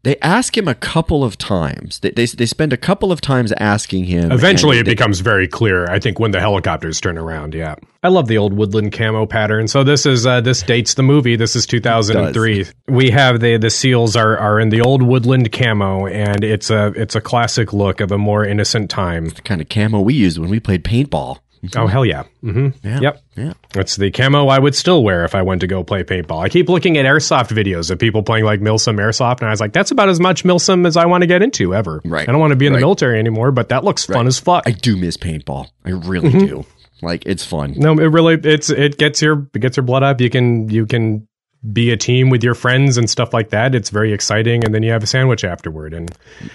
They 0.05 0.16
ask 0.20 0.57
him 0.57 0.68
a 0.68 0.74
couple 0.74 1.24
of 1.24 1.36
times. 1.36 1.99
They, 2.01 2.11
they, 2.11 2.26
they 2.26 2.46
spend 2.46 2.72
a 2.72 2.76
couple 2.76 3.11
of 3.11 3.20
times 3.20 3.53
asking 3.59 4.05
him. 4.05 4.30
Eventually, 4.30 4.78
it 4.78 4.84
they- 4.84 4.92
becomes 4.92 5.20
very 5.20 5.49
clear. 5.49 5.86
I 5.86 5.99
think 5.99 6.18
when 6.20 6.30
the 6.30 6.40
helicopters 6.40 7.01
turn 7.01 7.18
around. 7.18 7.55
Yeah, 7.55 7.74
I 8.03 8.09
love 8.09 8.28
the 8.28 8.38
old 8.38 8.53
woodland 8.53 8.92
camo 8.92 9.26
pattern. 9.26 9.66
So 9.66 9.82
this 9.82 10.07
is 10.07 10.26
uh, 10.26 10.40
this 10.40 10.62
dates 10.62 10.94
the 10.94 11.03
movie. 11.03 11.36
This 11.36 11.57
is 11.57 11.66
2003. 11.66 12.66
We 12.86 13.11
have 13.11 13.40
the 13.40 13.57
the 13.57 13.70
seals 13.70 14.14
are 14.16 14.38
are 14.38 14.61
in 14.61 14.68
the 14.68 14.80
old 14.82 15.03
woodland 15.03 15.51
camo, 15.53 16.07
and 16.07 16.44
it's 16.44 16.70
a 16.70 16.92
it's 16.94 17.16
a 17.16 17.20
classic 17.20 17.72
look 17.72 18.01
of 18.01 18.12
a 18.12 18.18
more 18.18 18.44
innocent 18.44 18.90
time. 18.90 19.28
the 19.28 19.42
kind 19.42 19.61
of 19.61 19.68
camo 19.68 20.01
we 20.01 20.14
used 20.14 20.38
when 20.38 20.49
we 20.49 20.61
played 20.61 20.84
paintball. 20.84 21.38
Oh 21.76 21.86
hell 21.86 22.04
yeah! 22.04 22.24
Mm-hmm. 22.42 22.86
Yeah. 22.86 23.00
Yep. 23.00 23.22
Yeah. 23.36 23.52
That's 23.72 23.96
the 23.96 24.11
camo 24.11 24.48
I 24.48 24.59
would 24.59 24.74
still 24.74 25.02
wear 25.02 25.24
if 25.24 25.34
I 25.34 25.42
went 25.42 25.61
to 25.62 25.66
go 25.66 25.82
play 25.84 26.02
paintball. 26.04 26.42
I 26.42 26.48
keep 26.48 26.68
looking 26.68 26.96
at 26.98 27.04
airsoft 27.06 27.48
videos 27.48 27.90
of 27.90 27.98
people 27.98 28.22
playing 28.22 28.44
like 28.44 28.61
Milsim 28.61 28.96
airsoft, 28.98 29.40
and 29.40 29.48
I 29.48 29.50
was 29.50 29.61
like, 29.61 29.72
that's 29.72 29.90
about 29.90 30.09
as 30.09 30.20
much 30.20 30.44
Milsim 30.44 30.86
as 30.86 30.96
I 30.96 31.06
want 31.06 31.22
to 31.22 31.26
get 31.26 31.42
into 31.42 31.74
ever. 31.74 32.00
Right. 32.04 32.28
I 32.28 32.32
don't 32.32 32.40
want 32.40 32.52
to 32.52 32.56
be 32.56 32.66
in 32.66 32.72
Right. 32.72 32.78
the 32.78 32.86
military 32.86 33.18
anymore, 33.18 33.50
but 33.52 33.68
that 33.70 33.84
looks 33.84 34.04
fun 34.06 34.26
as 34.26 34.38
fuck. 34.38 34.62
I 34.66 34.70
do 34.72 34.96
miss 34.96 35.16
paintball. 35.16 35.66
I 35.84 35.90
really 35.90 36.30
Mhm. 36.30 36.48
do. 36.48 36.66
Like 37.02 37.26
it's 37.26 37.44
fun. 37.44 37.74
no, 37.76 37.92
it 37.92 38.06
really 38.12 38.34
it's 38.34 38.70
it 38.70 38.98
gets 38.98 39.22
your 39.22 39.46
it 39.54 39.61
gets 39.61 39.76
your 39.76 39.84
blood 39.84 40.02
up. 40.02 40.20
You 40.20 40.30
can 40.30 40.68
you 40.68 40.84
can 40.86 41.28
be 41.72 41.90
a 41.90 41.96
team 41.96 42.30
with 42.30 42.42
your 42.44 42.54
friends 42.54 42.98
and 42.98 43.09
stuff 43.11 43.32
like 43.34 43.50
that. 43.50 43.74
It's 43.74 43.90
very 43.90 44.12
exciting, 44.12 44.64
and 44.64 44.72
then 44.74 44.82
you 44.82 44.90
have 44.92 45.02
a 45.02 45.06
sandwich 45.06 45.44
afterward. 45.44 45.92
And 45.94 46.11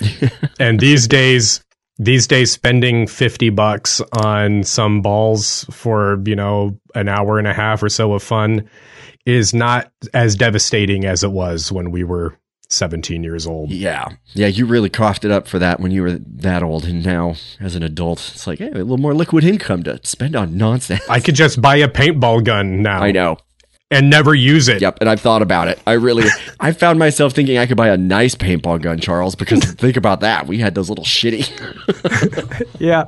and 0.60 0.80
these 0.80 1.08
days, 1.08 1.62
these 1.98 2.28
days, 2.28 2.52
spending 2.52 3.08
fifty 3.08 3.50
bucks 3.50 4.02
on 4.24 4.64
some 4.64 5.02
balls 5.02 5.66
for 5.72 6.22
you 6.26 6.36
know 6.36 6.80
an 6.96 7.08
hour 7.08 7.38
and 7.40 7.48
a 7.48 7.54
half 7.54 7.84
or 7.84 7.90
so 7.90 8.14
of 8.14 8.24
fun 8.24 8.70
is 9.26 9.54
not 9.54 9.92
as 10.14 10.36
devastating 10.36 11.06
as 11.06 11.24
it 11.24 11.32
was 11.32 11.72
when 11.72 11.92
we 11.92 12.04
were 12.04 12.38
seventeen 12.70 13.24
years 13.24 13.46
old. 13.46 13.72
Yeah. 13.72 14.10
Yeah, 14.34 14.48
you 14.48 14.66
really 14.66 14.90
coughed 14.90 15.24
it 15.24 15.32
up 15.32 15.48
for 15.48 15.60
that 15.60 15.80
when 15.80 15.92
you 15.92 16.02
were 16.02 16.14
that 16.14 16.64
old. 16.64 16.86
And 16.86 17.06
now, 17.06 17.36
as 17.60 17.76
an 17.76 17.84
adult, 17.84 18.20
it's 18.34 18.48
like, 18.48 18.60
hey, 18.60 18.70
a 18.70 18.74
little 18.74 18.98
more 18.98 19.14
liquid 19.14 19.44
income 19.44 19.84
to 19.84 20.00
spend 20.04 20.36
on 20.36 20.58
nonsense. 20.58 21.08
I 21.08 21.20
could 21.20 21.36
just 21.36 21.62
buy 21.62 21.78
a 21.78 21.88
paintball 21.88 22.44
gun 22.44 22.82
now. 22.82 23.02
I 23.02 23.12
know. 23.12 23.38
And 23.92 24.10
never 24.10 24.34
use 24.34 24.70
it. 24.70 24.82
Yep, 24.82 24.98
and 25.02 25.10
I've 25.10 25.22
thought 25.22 25.44
about 25.44 25.68
it. 25.68 25.80
I 25.86 25.94
really, 25.94 26.24
I 26.60 26.72
found 26.72 26.98
myself 26.98 27.34
thinking 27.34 27.60
I 27.60 27.68
could 27.68 27.78
buy 27.78 27.90
a 27.90 27.98
nice 27.98 28.34
paintball 28.34 28.82
gun, 28.82 28.98
Charles, 29.00 29.36
because 29.36 29.60
think 29.76 29.98
about 29.98 30.22
that. 30.22 30.48
We 30.48 30.58
had 30.58 30.74
those 30.74 30.90
little 30.90 31.06
shitty, 31.06 31.48
Yeah. 32.80 33.08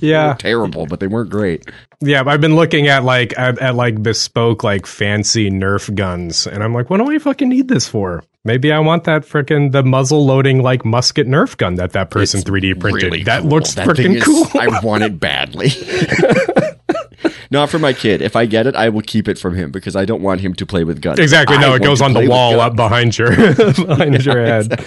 Yeah. 0.00 0.34
terrible, 0.34 0.86
but 0.86 0.98
they 1.00 1.06
weren't 1.06 1.30
great. 1.30 1.70
Yeah, 2.00 2.24
I've 2.26 2.40
been 2.40 2.56
looking 2.56 2.88
at 2.88 3.04
like 3.04 3.38
at, 3.38 3.58
at 3.60 3.74
like 3.76 4.02
bespoke 4.02 4.64
like 4.64 4.84
fancy 4.86 5.48
Nerf 5.50 5.94
guns, 5.94 6.46
and 6.46 6.62
I'm 6.64 6.74
like, 6.74 6.90
what 6.90 6.98
do 6.98 7.10
I 7.10 7.18
fucking 7.18 7.48
need 7.48 7.68
this 7.68 7.86
for? 7.86 8.24
Maybe 8.44 8.70
I 8.72 8.78
want 8.80 9.04
that 9.04 9.22
freaking 9.22 9.72
the 9.72 9.82
muzzle 9.82 10.24
loading 10.26 10.60
like 10.62 10.84
musket 10.84 11.26
Nerf 11.26 11.56
gun 11.56 11.76
that 11.76 11.92
that 11.92 12.10
person 12.10 12.42
3D 12.42 12.78
printed. 12.80 13.02
Really 13.04 13.22
that 13.24 13.42
cool. 13.42 13.50
looks 13.50 13.74
freaking 13.74 14.20
cool. 14.22 14.46
I 14.60 14.80
want 14.80 15.02
it 15.04 15.18
badly. 15.18 15.68
Not 17.50 17.70
for 17.70 17.78
my 17.78 17.92
kid. 17.92 18.22
If 18.22 18.36
I 18.36 18.46
get 18.46 18.66
it, 18.66 18.74
I 18.76 18.88
will 18.88 19.02
keep 19.02 19.28
it 19.28 19.38
from 19.38 19.54
him 19.54 19.70
because 19.70 19.96
I 19.96 20.04
don't 20.04 20.22
want 20.22 20.40
him 20.40 20.54
to 20.54 20.66
play 20.66 20.84
with 20.84 21.00
guns. 21.00 21.18
Exactly. 21.18 21.56
I 21.56 21.60
No, 21.60 21.74
it 21.74 21.82
goes 21.82 22.00
on 22.00 22.12
the 22.12 22.28
wall 22.28 22.60
up 22.60 22.76
behind 22.76 23.16
your 23.18 23.30
behind 23.56 24.24
your 24.24 24.44
head, 24.44 24.84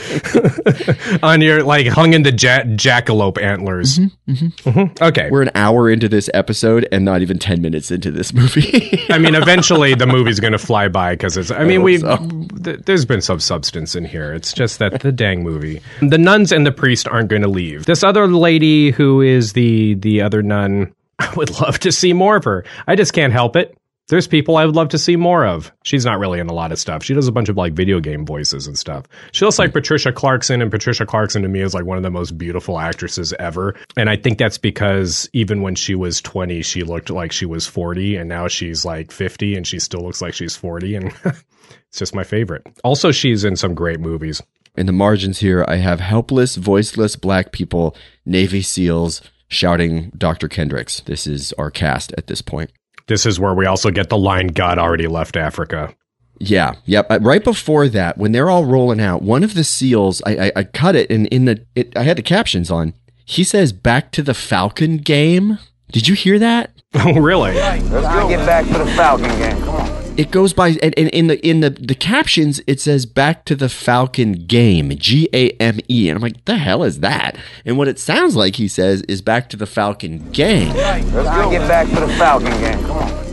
on 1.24 1.42
your 1.42 1.64
like 1.64 1.88
hung 1.88 2.14
in 2.14 2.24
the 2.24 2.32
ja- 2.32 2.64
jackalope 2.76 3.42
antlers. 3.42 4.00
Mhm. 4.00 5.02
Okay. 5.02 5.30
We're 5.32 5.42
an 5.44 5.52
hour 5.56 5.90
into 5.90 6.10
this 6.10 6.30
episode 6.34 6.88
and 6.92 7.06
not 7.06 7.22
even 7.22 7.40
10 7.40 7.62
minutes 7.62 7.92
into 7.92 8.12
this 8.12 8.34
movie. 8.34 9.06
I 9.10 9.18
mean, 9.18 9.36
eventually 9.44 9.96
the 9.96 10.08
movie's 10.08 10.40
going 10.40 10.54
to 10.54 10.58
fly 10.60 10.88
by 10.88 11.14
because 11.14 11.38
it's. 11.38 11.52
I 11.52 11.64
mean, 11.64 11.78
hope 11.82 11.86
we 11.86 11.98
so. 12.00 12.18
th- 12.64 12.80
there's 12.86 13.06
been 13.06 13.22
some 13.22 13.40
substance 13.40 13.96
in 13.96 14.06
here. 14.06 14.34
It's 14.34 14.54
just 14.54 14.80
that 14.80 15.02
the 15.02 15.12
dang 15.12 15.44
movie. 15.44 15.82
The 16.02 16.18
nuns 16.18 16.52
and 16.52 16.66
the 16.66 16.72
priest 16.72 17.08
aren't 17.08 17.30
going 17.30 17.42
to 17.42 17.48
leave. 17.48 17.86
This 17.86 18.04
other 18.04 18.28
lady 18.28 18.92
who 18.92 19.22
is 19.22 19.54
the 19.54 19.96
the 19.96 20.22
other 20.22 20.42
nun, 20.44 20.94
I 21.30 21.34
would 21.36 21.60
love 21.60 21.80
to 21.80 21.92
see 21.92 22.14
more 22.14 22.38
of 22.38 22.46
her. 22.46 22.64
I 22.88 22.96
just 22.96 23.14
can't 23.14 23.34
help 23.34 23.56
it. 23.56 23.78
There's 24.08 24.28
people 24.28 24.58
I 24.58 24.66
would 24.66 24.76
love 24.76 24.90
to 24.90 24.98
see 24.98 25.16
more 25.16 25.46
of. 25.46 25.72
She's 25.84 26.04
not 26.04 26.18
really 26.18 26.40
in 26.40 26.50
a 26.50 26.54
lot 26.54 26.72
of 26.72 26.80
stuff. 26.80 27.04
She 27.04 27.14
does 27.14 27.28
a 27.28 27.32
bunch 27.32 27.48
of 27.48 27.58
like 27.58 27.74
video 27.74 28.00
game 28.00 28.26
voices 28.26 28.66
and 28.66 28.76
stuff. 28.76 29.06
She 29.34 29.46
looks 29.46 29.60
like 29.60 29.70
hmm. 29.70 29.78
Patricia 29.78 30.12
Clarkson, 30.12 30.64
and 30.64 30.72
Patricia 30.72 31.06
Clarkson 31.06 31.44
to 31.44 31.48
me 31.48 31.62
is 31.62 31.76
like 31.76 31.86
one 31.86 31.98
of 31.98 32.04
the 32.04 32.10
most 32.10 32.36
beautiful 32.36 32.80
actresses 32.80 33.34
ever. 33.38 33.76
And 33.98 34.10
I 34.10 34.16
think 34.16 34.40
that's 34.40 34.58
because 34.58 35.30
even 35.34 35.62
when 35.62 35.76
she 35.76 35.94
was 35.94 36.22
20, 36.22 36.64
she 36.64 36.82
looked 36.82 37.12
like 37.12 37.32
she 37.32 37.46
was 37.46 37.68
40, 37.68 38.16
and 38.16 38.28
now 38.28 38.48
she's 38.48 38.84
like 38.84 39.12
50, 39.12 39.56
and 39.56 39.68
she 39.68 39.78
still 39.78 40.02
looks 40.02 40.24
like 40.24 40.34
she's 40.34 40.56
40. 40.56 40.96
And 40.96 41.14
it's 41.26 42.00
just 42.00 42.16
my 42.16 42.24
favorite. 42.24 42.66
Also, 42.84 43.12
she's 43.12 43.44
in 43.44 43.56
some 43.56 43.76
great 43.76 44.00
movies. 44.00 44.42
In 44.76 44.88
the 44.88 44.92
margins 44.92 45.38
here, 45.38 45.64
I 45.68 45.76
have 45.76 46.00
helpless, 46.00 46.56
voiceless 46.56 47.16
black 47.16 47.52
people, 47.52 47.96
Navy 48.26 48.64
SEALs 48.64 49.22
shouting 49.50 50.12
Dr. 50.18 50.48
Kendricks. 50.48 51.02
This 51.02 51.28
is 51.28 51.52
our 51.54 51.70
cast 51.70 52.14
at 52.18 52.28
this 52.28 52.42
point. 52.42 52.72
This 53.08 53.26
is 53.26 53.40
where 53.40 53.54
we 53.54 53.66
also 53.66 53.90
get 53.92 54.10
the 54.10 54.18
line 54.18 54.48
God 54.48 54.78
already 54.78 55.08
left 55.08 55.36
Africa. 55.36 55.94
Yeah, 56.40 56.76
yep. 56.86 57.08
Uh, 57.12 57.20
Right 57.22 57.44
before 57.44 57.90
that, 57.90 58.18
when 58.18 58.32
they're 58.32 58.50
all 58.50 58.64
rolling 58.66 59.02
out, 59.02 59.22
one 59.22 59.44
of 59.44 59.56
the 59.56 59.64
SEALs, 59.66 60.22
I, 60.26 60.38
I, 60.38 60.52
I 60.58 60.64
cut 60.64 60.96
it, 60.96 61.12
and 61.12 61.28
in 61.28 61.46
the, 61.46 61.66
it, 61.76 61.96
I 61.98 62.04
had 62.04 62.18
the 62.18 62.22
captions 62.24 62.72
on. 62.72 62.94
He 63.26 63.44
says, 63.44 63.74
"Back 63.74 64.12
to 64.14 64.22
the 64.24 64.34
Falcon 64.34 64.98
game." 64.98 65.60
Did 65.92 66.08
you 66.08 66.16
hear 66.16 66.40
that? 66.40 66.72
Oh, 66.96 67.14
really? 67.20 67.54
Let's 67.54 67.90
go 67.92 68.28
get 68.28 68.44
back 68.48 68.66
to 68.66 68.78
the 68.80 68.86
Falcon 68.96 69.28
game. 69.38 69.58
Come 69.64 69.76
on. 69.76 69.89
It 70.20 70.32
goes 70.32 70.52
by, 70.52 70.70
and, 70.84 70.94
and 70.98 71.08
in 71.10 71.28
the 71.28 71.48
in 71.48 71.62
the 71.62 71.70
the 71.70 71.96
captions, 71.96 72.60
it 72.68 72.82
says 72.82 73.06
"Back 73.06 73.46
to 73.46 73.56
the 73.56 73.70
Falcon 73.70 74.34
game," 74.34 74.92
G 74.98 75.30
A 75.34 75.52
M 75.52 75.80
E, 75.90 76.10
and 76.10 76.18
I'm 76.18 76.22
like, 76.22 76.44
the 76.44 76.58
hell 76.58 76.84
is 76.84 77.00
that? 77.00 77.38
And 77.66 77.78
what 77.78 77.88
it 77.88 77.98
sounds 78.00 78.36
like 78.36 78.58
he 78.58 78.68
says 78.68 79.02
is 79.04 79.22
"Back 79.22 79.50
to 79.52 79.58
the 79.58 79.66
Falcon 79.66 80.30
gang." 80.32 80.76
Let's 80.76 81.14
go 81.30 81.50
get 81.50 81.66
back 81.70 81.88
to 81.90 82.02
the 82.02 82.10
Falcon 82.16 82.52
game. 82.60 82.82
Come 82.82 82.98
on. 82.98 83.30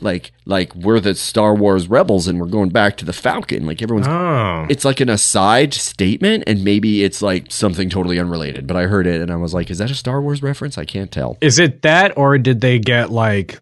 like 0.00 0.32
like 0.46 0.74
we're 0.74 1.00
the 1.00 1.14
Star 1.14 1.54
Wars 1.54 1.88
rebels 1.88 2.26
and 2.26 2.40
we're 2.40 2.46
going 2.46 2.70
back 2.70 2.96
to 2.96 3.04
the 3.04 3.12
Falcon. 3.12 3.66
Like 3.66 3.82
everyone's 3.82 4.08
Oh. 4.08 4.66
it's 4.70 4.86
like 4.86 5.00
an 5.00 5.10
aside 5.10 5.74
statement 5.74 6.44
and 6.46 6.64
maybe 6.64 7.04
it's 7.04 7.20
like 7.20 7.52
something 7.52 7.90
totally 7.90 8.18
unrelated. 8.18 8.66
But 8.66 8.78
I 8.78 8.86
heard 8.86 9.06
it 9.06 9.20
and 9.20 9.30
I 9.30 9.36
was 9.36 9.52
like, 9.52 9.70
is 9.70 9.78
that 9.78 9.90
a 9.90 9.94
Star 9.94 10.20
Wars 10.22 10.42
reference? 10.42 10.78
I 10.78 10.86
can't 10.86 11.12
tell. 11.12 11.36
Is 11.42 11.58
it 11.58 11.82
that, 11.82 12.16
or 12.16 12.38
did 12.38 12.62
they 12.62 12.78
get 12.78 13.10
like 13.10 13.60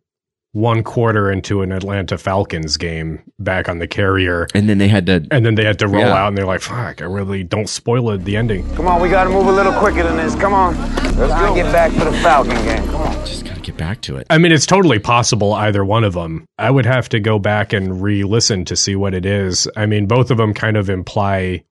one 0.53 0.83
quarter 0.83 1.31
into 1.31 1.63
an 1.63 1.71
Atlanta 1.71 2.19
Falcons 2.19 2.77
game 2.77 3.23
back 3.39 3.69
on 3.69 3.79
the 3.79 3.87
carrier, 3.87 4.49
And 4.55 4.69
then 4.69 4.79
they 4.79 4.89
had 4.89 5.07
to 5.07 5.25
and 5.31 5.47
then 5.47 5.55
they 5.55 5.65
had 5.65 5.79
to 5.79 5.87
roll 5.89 6.03
Yeah. 6.03 6.13
out, 6.15 6.29
and 6.29 6.37
they're 6.37 6.45
like, 6.47 6.61
"Fuck, 6.61 7.01
I 7.01 7.05
really 7.05 7.45
don't 7.45 7.69
spoil 7.69 8.11
it." 8.11 8.25
The 8.25 8.37
ending. 8.37 8.65
Come 8.75 8.89
on, 8.89 9.01
we 9.01 9.09
gotta 9.09 9.31
move 9.31 9.47
a 9.47 9.53
little 9.53 9.73
quicker 9.73 10.03
than 10.03 10.17
this. 10.17 10.35
Come 10.35 10.53
on. 10.53 10.77
Let's 11.17 11.35
go 11.41 11.55
get 11.55 11.71
back 11.73 11.93
to 11.93 12.05
the 12.05 12.13
Falcon 12.15 12.55
game. 12.65 12.85
Come 12.89 13.03
on. 13.03 13.27
just 13.27 13.45
gotta 13.45 13.61
get 13.61 13.77
back 13.77 14.01
to 14.03 14.17
it. 14.17 14.27
I 14.31 14.39
mean, 14.39 14.51
it's 14.53 14.67
totally 14.67 14.99
possible 14.99 15.53
either 15.53 15.85
one 15.85 16.03
of 16.03 16.15
them. 16.15 16.45
I 16.59 16.71
would 16.71 16.87
have 16.87 17.09
to 17.11 17.21
go 17.21 17.39
back 17.39 17.73
and 17.73 18.03
re-listen 18.03 18.65
to 18.65 18.75
see 18.77 18.97
what 18.97 19.15
it 19.15 19.25
is. 19.27 19.69
I 19.77 19.87
mean, 19.87 20.07
both 20.07 20.31
of 20.33 20.37
them 20.39 20.53
kind 20.55 20.77
of 20.77 20.91
imply 20.91 21.63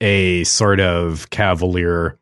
a 0.00 0.44
sort 0.44 0.80
of 0.80 1.30
cavalier 1.30 2.18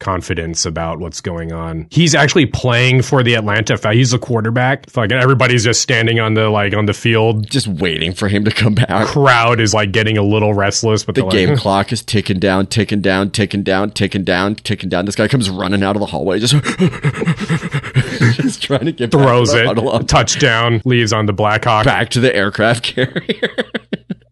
confidence 0.00 0.64
about 0.64 0.98
what's 1.00 1.20
going 1.20 1.52
on. 1.52 1.86
He's 1.90 2.14
actually 2.14 2.46
playing 2.46 3.02
for 3.02 3.22
the 3.22 3.34
Atlanta. 3.34 3.76
He's 3.92 4.12
a 4.12 4.18
quarterback. 4.18 4.96
Like 4.96 5.12
everybody's 5.12 5.64
just 5.64 5.82
standing 5.82 6.20
on 6.20 6.34
the 6.34 6.48
like 6.50 6.74
on 6.74 6.86
the 6.86 6.92
field, 6.92 7.48
just 7.50 7.66
waiting 7.66 8.12
for 8.12 8.28
him 8.28 8.44
to 8.44 8.50
come 8.50 8.74
back. 8.74 9.06
Crowd 9.06 9.60
is 9.60 9.74
like 9.74 9.92
getting 9.92 10.16
a 10.16 10.22
little 10.22 10.54
restless, 10.54 11.04
but 11.04 11.14
The 11.14 11.26
game 11.26 11.50
like, 11.50 11.58
clock 11.60 11.92
is 11.92 12.02
ticking 12.02 12.38
down, 12.38 12.66
ticking 12.66 13.00
down, 13.00 13.30
ticking 13.30 13.62
down, 13.62 13.90
ticking 13.90 14.24
down, 14.24 14.54
ticking 14.56 14.88
down. 14.88 15.04
This 15.04 15.16
guy 15.16 15.28
comes 15.28 15.50
running 15.50 15.82
out 15.82 15.96
of 15.96 16.00
the 16.00 16.06
hallway, 16.06 16.38
just, 16.38 16.54
just 18.36 18.62
trying 18.62 18.84
to 18.86 18.92
get 18.92 19.10
throws 19.10 19.52
the 19.52 19.70
it, 20.00 20.08
touchdown, 20.08 20.80
leaves 20.84 21.12
on 21.12 21.26
the 21.26 21.32
Blackhawk. 21.32 21.84
back 21.84 22.10
to 22.10 22.20
the 22.20 22.34
aircraft 22.34 22.82
carrier. 22.94 23.70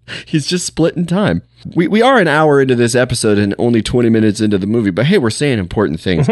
He's 0.26 0.46
just 0.46 0.66
splitting 0.66 1.06
time. 1.06 1.42
We 1.74 1.88
we 1.88 2.02
are 2.02 2.18
an 2.18 2.28
hour 2.28 2.60
into 2.60 2.74
this 2.76 2.94
episode 2.94 3.38
and 3.38 3.54
only 3.58 3.82
twenty 3.82 4.08
minutes 4.08 4.40
into 4.40 4.58
the 4.58 4.66
movie, 4.66 4.90
but 4.90 5.06
hey, 5.06 5.18
we're 5.18 5.30
saying 5.30 5.58
important 5.58 6.00
things. 6.00 6.28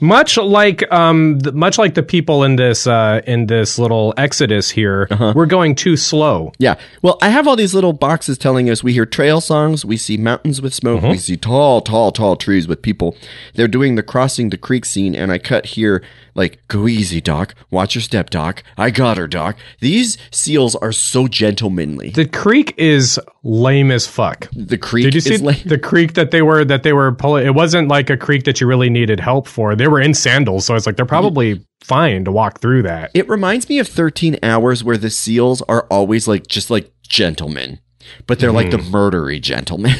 Much 0.00 0.36
like 0.36 0.82
um, 0.92 1.38
th- 1.38 1.54
much 1.54 1.78
like 1.78 1.94
the 1.94 2.02
people 2.02 2.42
in 2.42 2.56
this 2.56 2.84
uh, 2.84 3.20
in 3.28 3.46
this 3.46 3.78
little 3.78 4.12
exodus 4.16 4.68
here, 4.68 5.06
uh-huh. 5.08 5.32
we're 5.36 5.46
going 5.46 5.76
too 5.76 5.96
slow. 5.96 6.52
Yeah. 6.58 6.74
Well, 7.02 7.16
I 7.22 7.28
have 7.28 7.46
all 7.46 7.54
these 7.54 7.74
little 7.74 7.92
boxes 7.92 8.36
telling 8.36 8.68
us 8.68 8.82
we 8.82 8.92
hear 8.92 9.06
trail 9.06 9.40
songs, 9.40 9.84
we 9.84 9.96
see 9.96 10.16
mountains 10.16 10.60
with 10.60 10.74
smoke, 10.74 11.00
Mm-hmm. 11.00 11.10
we 11.10 11.18
see 11.18 11.36
tall, 11.36 11.80
tall, 11.80 12.10
tall 12.10 12.34
trees 12.34 12.66
with 12.66 12.82
people. 12.82 13.16
They're 13.54 13.68
doing 13.68 13.94
the 13.94 14.02
crossing 14.02 14.50
the 14.50 14.58
creek 14.58 14.84
scene, 14.84 15.14
and 15.14 15.30
I 15.30 15.38
cut 15.38 15.64
here 15.66 16.02
like, 16.34 16.60
go 16.68 16.88
easy, 16.88 17.20
Doc. 17.20 17.54
Watch 17.70 17.94
your 17.94 18.02
step, 18.02 18.30
Doc. 18.30 18.62
I 18.76 18.90
got 18.90 19.16
her, 19.16 19.28
Doc. 19.28 19.56
These 19.80 20.18
seals 20.30 20.74
are 20.76 20.92
so 20.92 21.28
gentlemanly. 21.28 22.10
The 22.10 22.26
creek 22.26 22.74
is 22.76 23.20
lame 23.42 23.90
as 23.90 24.06
fuck. 24.06 24.48
The 24.52 24.78
creek 24.78 25.04
Did 25.04 25.14
you 25.14 25.20
see 25.20 25.34
is 25.34 25.42
lame. 25.42 25.62
the 25.64 25.78
creek 25.78 26.14
that 26.14 26.30
they 26.32 26.42
were 26.42 26.64
that 26.64 26.82
they 26.82 26.92
were 26.92 27.12
pulling? 27.12 27.46
It 27.46 27.54
wasn't 27.54 27.88
like 27.88 28.10
a 28.10 28.16
creek 28.16 28.44
that 28.44 28.60
you 28.60 28.66
really 28.66 28.90
needed 28.90 29.20
help 29.20 29.46
for. 29.46 29.76
They 29.76 29.88
were 29.88 30.00
in 30.00 30.14
sandals, 30.14 30.64
so 30.66 30.74
it's 30.74 30.86
like 30.86 30.96
they're 30.96 31.06
probably 31.06 31.64
fine 31.82 32.24
to 32.24 32.32
walk 32.32 32.60
through 32.60 32.82
that. 32.82 33.10
It 33.14 33.28
reminds 33.28 33.68
me 33.68 33.78
of 33.78 33.86
13 33.86 34.38
Hours 34.42 34.82
where 34.82 34.96
the 34.96 35.10
seals 35.10 35.62
are 35.62 35.86
always 35.90 36.26
like 36.26 36.46
just 36.46 36.70
like 36.70 36.90
gentlemen. 37.02 37.78
But 38.26 38.38
they're 38.38 38.52
like 38.52 38.70
the 38.70 38.76
Mm-hmm. 38.76 38.94
murdery 38.94 39.40
gentlemen. 39.40 39.94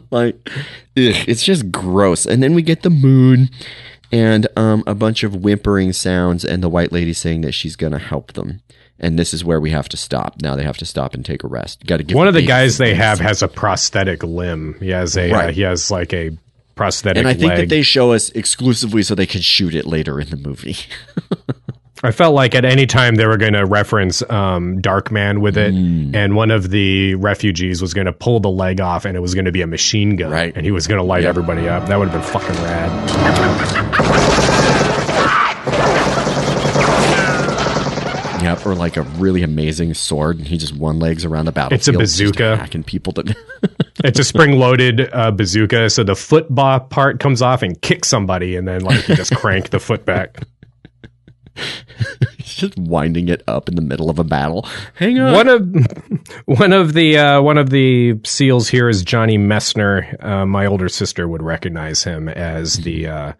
like 0.10 0.34
ugh, 0.48 1.14
it's 1.28 1.42
just 1.44 1.70
gross. 1.70 2.26
And 2.26 2.42
then 2.42 2.54
we 2.54 2.62
get 2.62 2.82
the 2.82 2.90
moon 2.90 3.48
and 4.12 4.46
um, 4.56 4.82
a 4.86 4.94
bunch 4.94 5.22
of 5.22 5.36
whimpering 5.36 5.92
sounds 5.92 6.44
and 6.44 6.62
the 6.62 6.68
white 6.68 6.92
lady 6.92 7.12
saying 7.12 7.40
that 7.42 7.52
she's 7.52 7.76
going 7.76 7.92
to 7.92 7.98
help 7.98 8.32
them. 8.32 8.60
And 9.02 9.18
this 9.18 9.32
is 9.32 9.42
where 9.44 9.60
we 9.60 9.70
have 9.70 9.88
to 9.90 9.96
stop. 9.96 10.42
Now 10.42 10.56
they 10.56 10.62
have 10.64 10.76
to 10.78 10.84
stop 10.84 11.14
and 11.14 11.24
take 11.24 11.42
a 11.42 11.46
rest. 11.48 11.86
Got 11.86 11.98
to 11.98 12.02
give 12.02 12.14
One 12.16 12.28
of 12.28 12.34
the 12.34 12.44
guys 12.44 12.76
some 12.76 12.84
they 12.84 12.94
have 12.94 13.18
medicine. 13.20 13.26
has 13.26 13.42
a 13.42 13.48
prosthetic 13.48 14.22
limb. 14.22 14.76
He 14.78 14.90
has 14.90 15.16
a 15.16 15.30
uh, 15.32 15.52
he 15.52 15.62
has 15.62 15.90
like 15.90 16.12
a 16.12 16.36
prosthetic 16.74 17.18
And 17.18 17.26
I 17.28 17.32
think 17.32 17.50
leg. 17.50 17.58
that 17.60 17.68
they 17.70 17.80
show 17.82 18.12
us 18.12 18.28
exclusively 18.30 19.02
so 19.02 19.14
they 19.14 19.26
can 19.26 19.40
shoot 19.40 19.74
it 19.74 19.86
later 19.86 20.20
in 20.20 20.28
the 20.28 20.36
movie. 20.36 20.76
I 22.02 22.12
felt 22.12 22.34
like 22.34 22.54
at 22.54 22.64
any 22.64 22.86
time 22.86 23.16
they 23.16 23.26
were 23.26 23.36
going 23.36 23.52
to 23.52 23.66
reference 23.66 24.22
um, 24.30 24.80
Darkman 24.80 25.40
with 25.42 25.58
it, 25.58 25.72
Hmm. 25.72 26.14
and 26.14 26.34
one 26.34 26.50
of 26.50 26.70
the 26.70 27.14
refugees 27.16 27.82
was 27.82 27.92
going 27.92 28.06
to 28.06 28.12
pull 28.12 28.40
the 28.40 28.48
leg 28.50 28.80
off, 28.80 29.04
and 29.04 29.16
it 29.18 29.20
was 29.20 29.34
going 29.34 29.44
to 29.44 29.52
be 29.52 29.60
a 29.60 29.66
machine 29.66 30.16
gun, 30.16 30.30
right. 30.30 30.52
and 30.56 30.64
he 30.64 30.72
was 30.72 30.86
going 30.86 30.98
to 30.98 31.04
light 31.04 31.24
everybody 31.24 31.68
up. 31.68 31.88
That 31.88 31.98
would 31.98 32.08
have 32.08 32.22
been 32.22 32.30
fucking 32.40 32.62
rad. 32.64 33.76
Yep, 38.42 38.66
or 38.66 38.74
like 38.74 38.96
a 38.96 39.02
really 39.02 39.42
amazing 39.42 39.94
sword, 39.94 40.38
and 40.38 40.46
he 40.46 40.56
just 40.56 40.74
one 40.74 40.98
legs 40.98 41.24
around 41.24 41.46
the 41.46 41.52
battlefield. 41.52 41.78
It's 41.80 41.88
a 41.88 41.92
bazooka. 41.92 42.56
hacking 42.56 42.84
people 42.84 43.12
to. 43.14 43.36
It's 44.04 44.18
a 44.18 44.24
spring-loaded 44.24 45.10
uh, 45.12 45.30
bazooka, 45.30 45.90
so 45.90 46.04
the 46.04 46.16
foot 46.16 46.54
part 46.54 47.20
comes 47.20 47.42
off 47.42 47.62
and 47.62 47.80
kicks 47.80 48.08
somebody, 48.08 48.56
and 48.56 48.66
then 48.66 48.82
like 48.82 49.08
you 49.08 49.14
just 49.14 49.34
crank 49.36 49.70
the 49.70 49.80
foot 49.80 50.04
back. 50.04 50.38
He's 52.38 52.54
just 52.54 52.78
winding 52.78 53.28
it 53.28 53.42
up 53.46 53.68
in 53.68 53.76
the 53.76 53.82
middle 53.82 54.10
of 54.10 54.18
a 54.18 54.24
battle. 54.24 54.66
Hang 54.94 55.18
on. 55.18 55.32
One 55.32 55.48
of 55.48 56.46
one 56.58 56.72
of 56.72 56.94
the 56.94 57.18
uh, 57.18 57.42
one 57.42 57.58
of 57.58 57.70
the 57.70 58.18
seals 58.24 58.68
here 58.68 58.88
is 58.88 59.02
Johnny 59.02 59.38
Messner. 59.38 60.22
Uh, 60.24 60.46
my 60.46 60.66
older 60.66 60.88
sister 60.88 61.28
would 61.28 61.42
recognize 61.42 62.04
him 62.04 62.28
as 62.28 62.78
the 62.78 63.06
uh, 63.06 63.32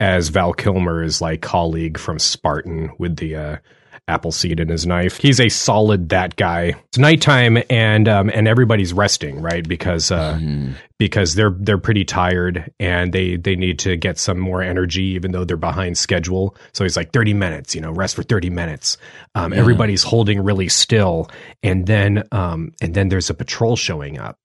as 0.00 0.28
Val 0.28 0.52
Kilmer's 0.52 1.20
like 1.20 1.42
colleague 1.42 1.98
from 1.98 2.18
Spartan 2.18 2.90
with 2.98 3.16
the 3.16 3.60
uh, 4.08 4.12
apple 4.12 4.32
seed 4.32 4.60
in 4.60 4.68
his 4.68 4.86
knife. 4.86 5.18
He's 5.18 5.40
a 5.40 5.48
solid 5.48 6.08
that 6.08 6.36
guy. 6.36 6.74
It's 6.88 6.98
nighttime 6.98 7.58
and 7.70 8.08
um, 8.08 8.30
and 8.34 8.48
everybody's 8.48 8.92
resting 8.92 9.40
right 9.40 9.66
because 9.66 10.10
uh, 10.10 10.38
because 10.98 11.34
they're 11.34 11.54
they're 11.58 11.78
pretty 11.78 12.04
tired 12.04 12.72
and 12.80 13.12
they 13.12 13.36
they 13.36 13.56
need 13.56 13.78
to 13.80 13.96
get 13.96 14.18
some 14.18 14.38
more 14.38 14.62
energy 14.62 15.02
even 15.04 15.32
though 15.32 15.44
they're 15.44 15.56
behind 15.56 15.98
schedule. 15.98 16.56
So 16.72 16.84
he's 16.84 16.96
like 16.96 17.12
thirty 17.12 17.34
minutes, 17.34 17.74
you 17.74 17.80
know, 17.80 17.92
rest 17.92 18.16
for 18.16 18.22
thirty 18.22 18.50
minutes. 18.50 18.96
Um, 19.34 19.52
Yeah. 19.52 19.58
Everybody's 19.60 20.02
holding 20.02 20.42
really 20.42 20.68
still, 20.68 21.30
and 21.62 21.86
then 21.86 22.24
um, 22.32 22.72
and 22.80 22.94
then 22.94 23.08
there's 23.08 23.30
a 23.30 23.34
patrol 23.34 23.76
showing 23.76 24.18
up. 24.18 24.38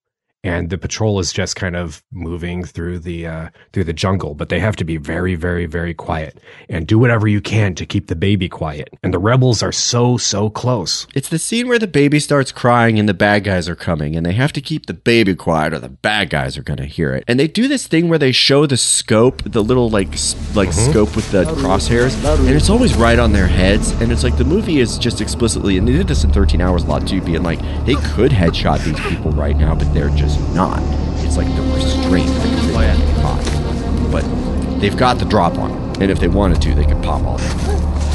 And 0.45 0.69
the 0.69 0.77
patrol 0.77 1.19
is 1.19 1.31
just 1.31 1.55
kind 1.55 1.75
of 1.75 2.03
moving 2.11 2.65
through 2.65 2.99
the 2.99 3.25
uh, 3.27 3.49
through 3.71 3.85
the 3.85 3.93
jungle, 3.93 4.35
but 4.35 4.49
they 4.49 4.59
have 4.59 4.75
to 4.75 4.83
be 4.83 4.97
very, 4.97 5.35
very, 5.35 5.65
very 5.65 5.93
quiet 5.93 6.37
and 6.67 6.85
do 6.85 6.99
whatever 6.99 7.27
you 7.29 7.39
can 7.39 7.75
to 7.75 7.85
keep 7.85 8.07
the 8.07 8.15
baby 8.15 8.49
quiet. 8.49 8.89
And 9.03 9.13
the 9.13 9.19
rebels 9.19 9.63
are 9.63 9.71
so, 9.71 10.17
so 10.17 10.49
close. 10.49 11.07
It's 11.15 11.29
the 11.29 11.39
scene 11.39 11.69
where 11.69 11.79
the 11.79 11.87
baby 11.87 12.19
starts 12.19 12.51
crying 12.51 12.99
and 12.99 13.07
the 13.07 13.13
bad 13.13 13.45
guys 13.45 13.69
are 13.69 13.75
coming, 13.75 14.17
and 14.17 14.25
they 14.25 14.33
have 14.33 14.51
to 14.53 14.59
keep 14.61 14.85
the 14.87 14.93
baby 14.93 15.33
quiet 15.33 15.73
or 15.73 15.79
the 15.79 15.87
bad 15.89 16.29
guys 16.29 16.57
are 16.57 16.63
going 16.63 16.77
to 16.77 16.85
hear 16.85 17.13
it. 17.13 17.23
And 17.27 17.39
they 17.39 17.47
do 17.47 17.69
this 17.69 17.87
thing 17.87 18.09
where 18.09 18.19
they 18.19 18.33
show 18.33 18.65
the 18.65 18.75
scope, 18.77 19.43
the 19.43 19.63
little 19.63 19.89
like 19.89 20.11
s- 20.13 20.35
like 20.55 20.69
Mm-hmm. 20.69 20.91
scope 20.91 21.15
with 21.15 21.31
the 21.31 21.45
crosshairs, 21.45 22.13
and 22.39 22.49
it's 22.49 22.69
always 22.69 22.95
right 22.95 23.17
on 23.19 23.31
their 23.31 23.47
heads. 23.47 23.91
And 24.01 24.11
it's 24.11 24.23
like 24.23 24.37
the 24.37 24.43
movie 24.43 24.79
is 24.79 24.97
just 24.97 25.21
explicitly, 25.21 25.77
and 25.77 25.87
they 25.87 25.93
did 25.93 26.07
this 26.09 26.23
in 26.25 26.31
13 26.33 26.59
Hours 26.59 26.83
a 26.83 26.87
lot 26.87 27.07
too, 27.07 27.21
being 27.21 27.43
like 27.43 27.59
they 27.85 27.95
could 27.95 28.31
headshot 28.31 28.83
these 28.83 28.99
people 29.09 29.31
right 29.31 29.55
now, 29.55 29.73
but 29.75 29.91
they're 29.93 30.09
just 30.09 30.32
not. 30.53 30.79
It's 31.23 31.37
like 31.37 31.47
the 31.55 31.61
restraint 31.73 32.27
because 32.27 32.67
they 32.73 32.87
have 32.87 33.15
to 33.15 33.21
caught. 33.21 34.11
But 34.11 34.79
they've 34.79 34.95
got 34.97 35.19
the 35.19 35.25
drop 35.25 35.57
on 35.57 35.71
them, 35.71 36.01
and 36.01 36.11
if 36.11 36.19
they 36.19 36.27
wanted 36.27 36.61
to, 36.63 36.75
they 36.75 36.85
could 36.85 37.01
pop 37.03 37.23
all 37.23 37.37
day. 37.37 37.53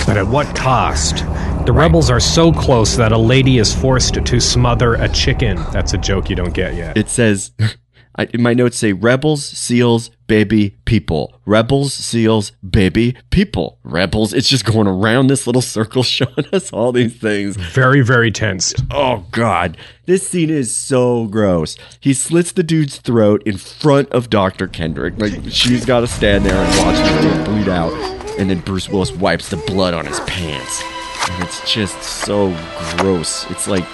But 0.07 0.17
at 0.17 0.27
what 0.27 0.55
cost? 0.57 1.25
The 1.67 1.73
rebels 1.73 2.09
are 2.09 2.21
so 2.21 2.51
close 2.53 2.97
that 2.97 3.13
a 3.13 3.19
lady 3.19 3.59
is 3.59 3.75
forced 3.75 4.15
to 4.15 4.41
smother 4.41 4.95
a 4.95 5.09
chicken. 5.09 5.57
That's 5.71 5.93
a 5.93 5.99
joke 5.99 6.31
you 6.31 6.37
don't 6.37 6.55
get 6.55 6.75
yet. 6.75 6.97
It 6.97 7.11
says, 7.11 7.53
I, 8.19 8.25
in 8.35 8.43
my 8.43 8.53
notes 8.53 8.77
say 8.77 8.93
rebels, 8.93 9.45
seals, 9.47 10.11
baby, 10.27 10.77
people. 10.85 11.41
Rebels, 11.47 11.95
seals, 11.95 12.51
baby, 12.69 13.17
people. 13.31 13.79
Rebels. 13.85 14.35
It's 14.35 14.49
just 14.49 14.65
going 14.65 14.89
around 14.89 15.29
this 15.29 15.47
little 15.47 15.63
circle 15.63 16.03
showing 16.03 16.47
us 16.53 16.73
all 16.73 16.91
these 16.91 17.17
things. 17.17 17.57
Very, 17.57 18.01
very 18.01 18.33
tense. 18.33 18.75
Oh, 18.91 19.25
God. 19.31 19.77
This 20.07 20.29
scene 20.29 20.51
is 20.51 20.75
so 20.75 21.27
gross. 21.27 21.77
He 22.01 22.13
slits 22.13 22.51
the 22.51 22.65
dude's 22.65 22.99
throat 22.99 23.43
in 23.47 23.57
front 23.57 24.11
of 24.11 24.29
Dr. 24.29 24.67
Kendrick. 24.67 25.15
Like, 25.19 25.35
she's 25.49 25.87
got 25.87 26.01
to 26.01 26.09
stand 26.09 26.45
there 26.45 26.57
and 26.57 26.79
watch 26.79 27.23
him 27.23 27.45
bleed 27.45 27.69
out. 27.69 27.93
And 28.39 28.51
then 28.51 28.61
Bruce 28.61 28.89
Willis 28.89 29.13
wipes 29.13 29.49
the 29.49 29.57
blood 29.57 29.95
on 29.95 30.07
his 30.07 30.21
pants. 30.21 30.83
And 31.31 31.45
it's 31.45 31.73
just 31.73 32.03
so 32.03 32.57
gross. 32.97 33.49
It's 33.51 33.69
like 33.69 33.85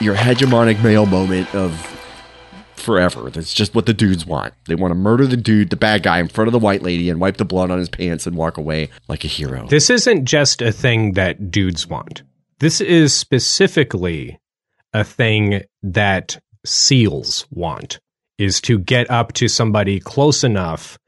your 0.00 0.14
hegemonic 0.14 0.82
male 0.82 1.06
moment 1.06 1.54
of 1.54 1.97
forever. 2.88 3.28
That's 3.28 3.52
just 3.52 3.74
what 3.74 3.84
the 3.84 3.92
dudes 3.92 4.24
want. 4.24 4.54
They 4.66 4.74
want 4.74 4.92
to 4.92 4.94
murder 4.94 5.26
the 5.26 5.36
dude, 5.36 5.68
the 5.68 5.76
bad 5.76 6.02
guy, 6.02 6.20
in 6.20 6.28
front 6.28 6.48
of 6.48 6.52
the 6.52 6.58
white 6.58 6.80
lady 6.80 7.10
and 7.10 7.20
wipe 7.20 7.36
the 7.36 7.44
blood 7.44 7.70
on 7.70 7.78
his 7.78 7.90
pants 7.90 8.26
and 8.26 8.34
walk 8.34 8.56
away 8.56 8.88
like 9.08 9.24
a 9.24 9.28
hero. 9.28 9.66
This 9.68 9.90
isn't 9.90 10.24
just 10.24 10.62
a 10.62 10.72
thing 10.72 11.12
that 11.12 11.50
dudes 11.50 11.86
want. 11.86 12.22
This 12.60 12.80
is 12.80 13.14
specifically 13.14 14.40
a 14.94 15.04
thing 15.04 15.64
that 15.82 16.40
seals 16.64 17.46
want 17.50 18.00
is 18.38 18.58
to 18.62 18.78
get 18.78 19.10
up 19.10 19.34
to 19.34 19.48
somebody 19.48 20.00
close 20.00 20.42
enough 20.42 20.98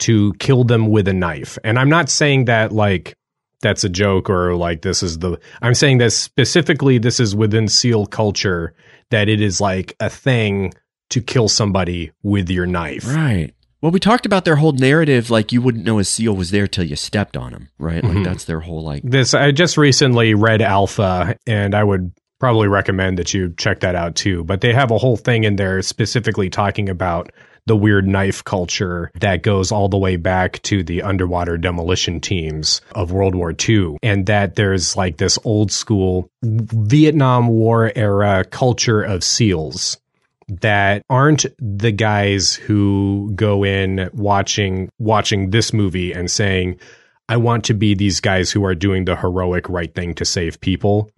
to 0.00 0.34
kill 0.34 0.64
them 0.64 0.88
with 0.88 1.08
a 1.08 1.14
knife. 1.14 1.56
And 1.64 1.78
I'm 1.78 1.88
not 1.88 2.10
saying 2.10 2.44
that 2.44 2.70
like 2.70 3.14
that's 3.62 3.82
a 3.82 3.88
joke 3.88 4.28
or 4.28 4.56
like 4.56 4.82
this 4.82 5.02
is 5.02 5.20
the 5.20 5.38
I'm 5.62 5.74
saying 5.74 5.98
that 5.98 6.12
specifically 6.12 6.98
this 6.98 7.18
is 7.18 7.34
within 7.34 7.66
seal 7.66 8.04
culture 8.04 8.74
that 9.08 9.30
it 9.30 9.40
is 9.40 9.58
like 9.58 9.96
a 10.00 10.10
thing 10.10 10.74
to 11.10 11.20
kill 11.20 11.48
somebody 11.48 12.10
with 12.22 12.48
your 12.50 12.66
knife. 12.66 13.06
Right. 13.06 13.52
Well, 13.82 13.92
we 13.92 14.00
talked 14.00 14.26
about 14.26 14.44
their 14.44 14.56
whole 14.56 14.72
narrative 14.72 15.30
like 15.30 15.52
you 15.52 15.62
wouldn't 15.62 15.84
know 15.86 15.98
a 15.98 16.04
seal 16.04 16.34
was 16.36 16.50
there 16.50 16.66
till 16.66 16.84
you 16.84 16.96
stepped 16.96 17.36
on 17.36 17.52
him, 17.52 17.68
right? 17.78 18.04
Like 18.04 18.18
Mhm. 18.18 18.24
that's 18.24 18.44
their 18.44 18.60
whole 18.60 18.82
like 18.82 19.02
This 19.04 19.32
I 19.32 19.52
just 19.52 19.76
recently 19.78 20.34
read 20.34 20.60
Alpha, 20.60 21.34
and 21.46 21.74
I 21.74 21.82
would 21.82 22.12
probably 22.38 22.68
recommend 22.68 23.18
that 23.18 23.32
you 23.34 23.54
check 23.56 23.80
that 23.80 23.94
out 23.94 24.16
too. 24.16 24.44
But 24.44 24.60
they 24.60 24.72
have 24.74 24.90
a 24.90 24.98
whole 24.98 25.16
thing 25.16 25.44
in 25.44 25.56
there 25.56 25.80
specifically 25.82 26.50
talking 26.50 26.88
about 26.90 27.30
the 27.66 27.76
weird 27.76 28.06
knife 28.06 28.42
culture 28.42 29.10
that 29.20 29.42
goes 29.42 29.70
all 29.70 29.88
the 29.88 29.98
way 29.98 30.16
back 30.16 30.60
to 30.62 30.82
the 30.82 31.02
underwater 31.02 31.56
demolition 31.58 32.18
teams 32.18 32.80
of 32.94 33.12
World 33.12 33.34
War 33.34 33.54
II, 33.68 33.96
and 34.02 34.26
that 34.26 34.56
there's 34.56 34.96
like 34.96 35.18
this 35.18 35.38
old 35.44 35.70
school 35.70 36.28
Vietnam 36.42 37.48
War 37.48 37.92
era 37.94 38.44
culture 38.50 39.02
of 39.02 39.22
SEALs 39.22 39.98
that 40.60 41.02
aren't 41.08 41.46
the 41.58 41.92
guys 41.92 42.54
who 42.54 43.32
go 43.34 43.64
in 43.64 44.10
watching 44.12 44.90
watching 44.98 45.50
this 45.50 45.72
movie 45.72 46.12
and 46.12 46.30
saying, 46.30 46.78
I 47.28 47.36
want 47.36 47.64
to 47.66 47.74
be 47.74 47.94
these 47.94 48.20
guys 48.20 48.50
who 48.50 48.64
are 48.64 48.74
doing 48.74 49.04
the 49.04 49.16
heroic 49.16 49.68
right 49.68 49.94
thing 49.94 50.14
to 50.14 50.24
save 50.24 50.60
people. 50.60 51.10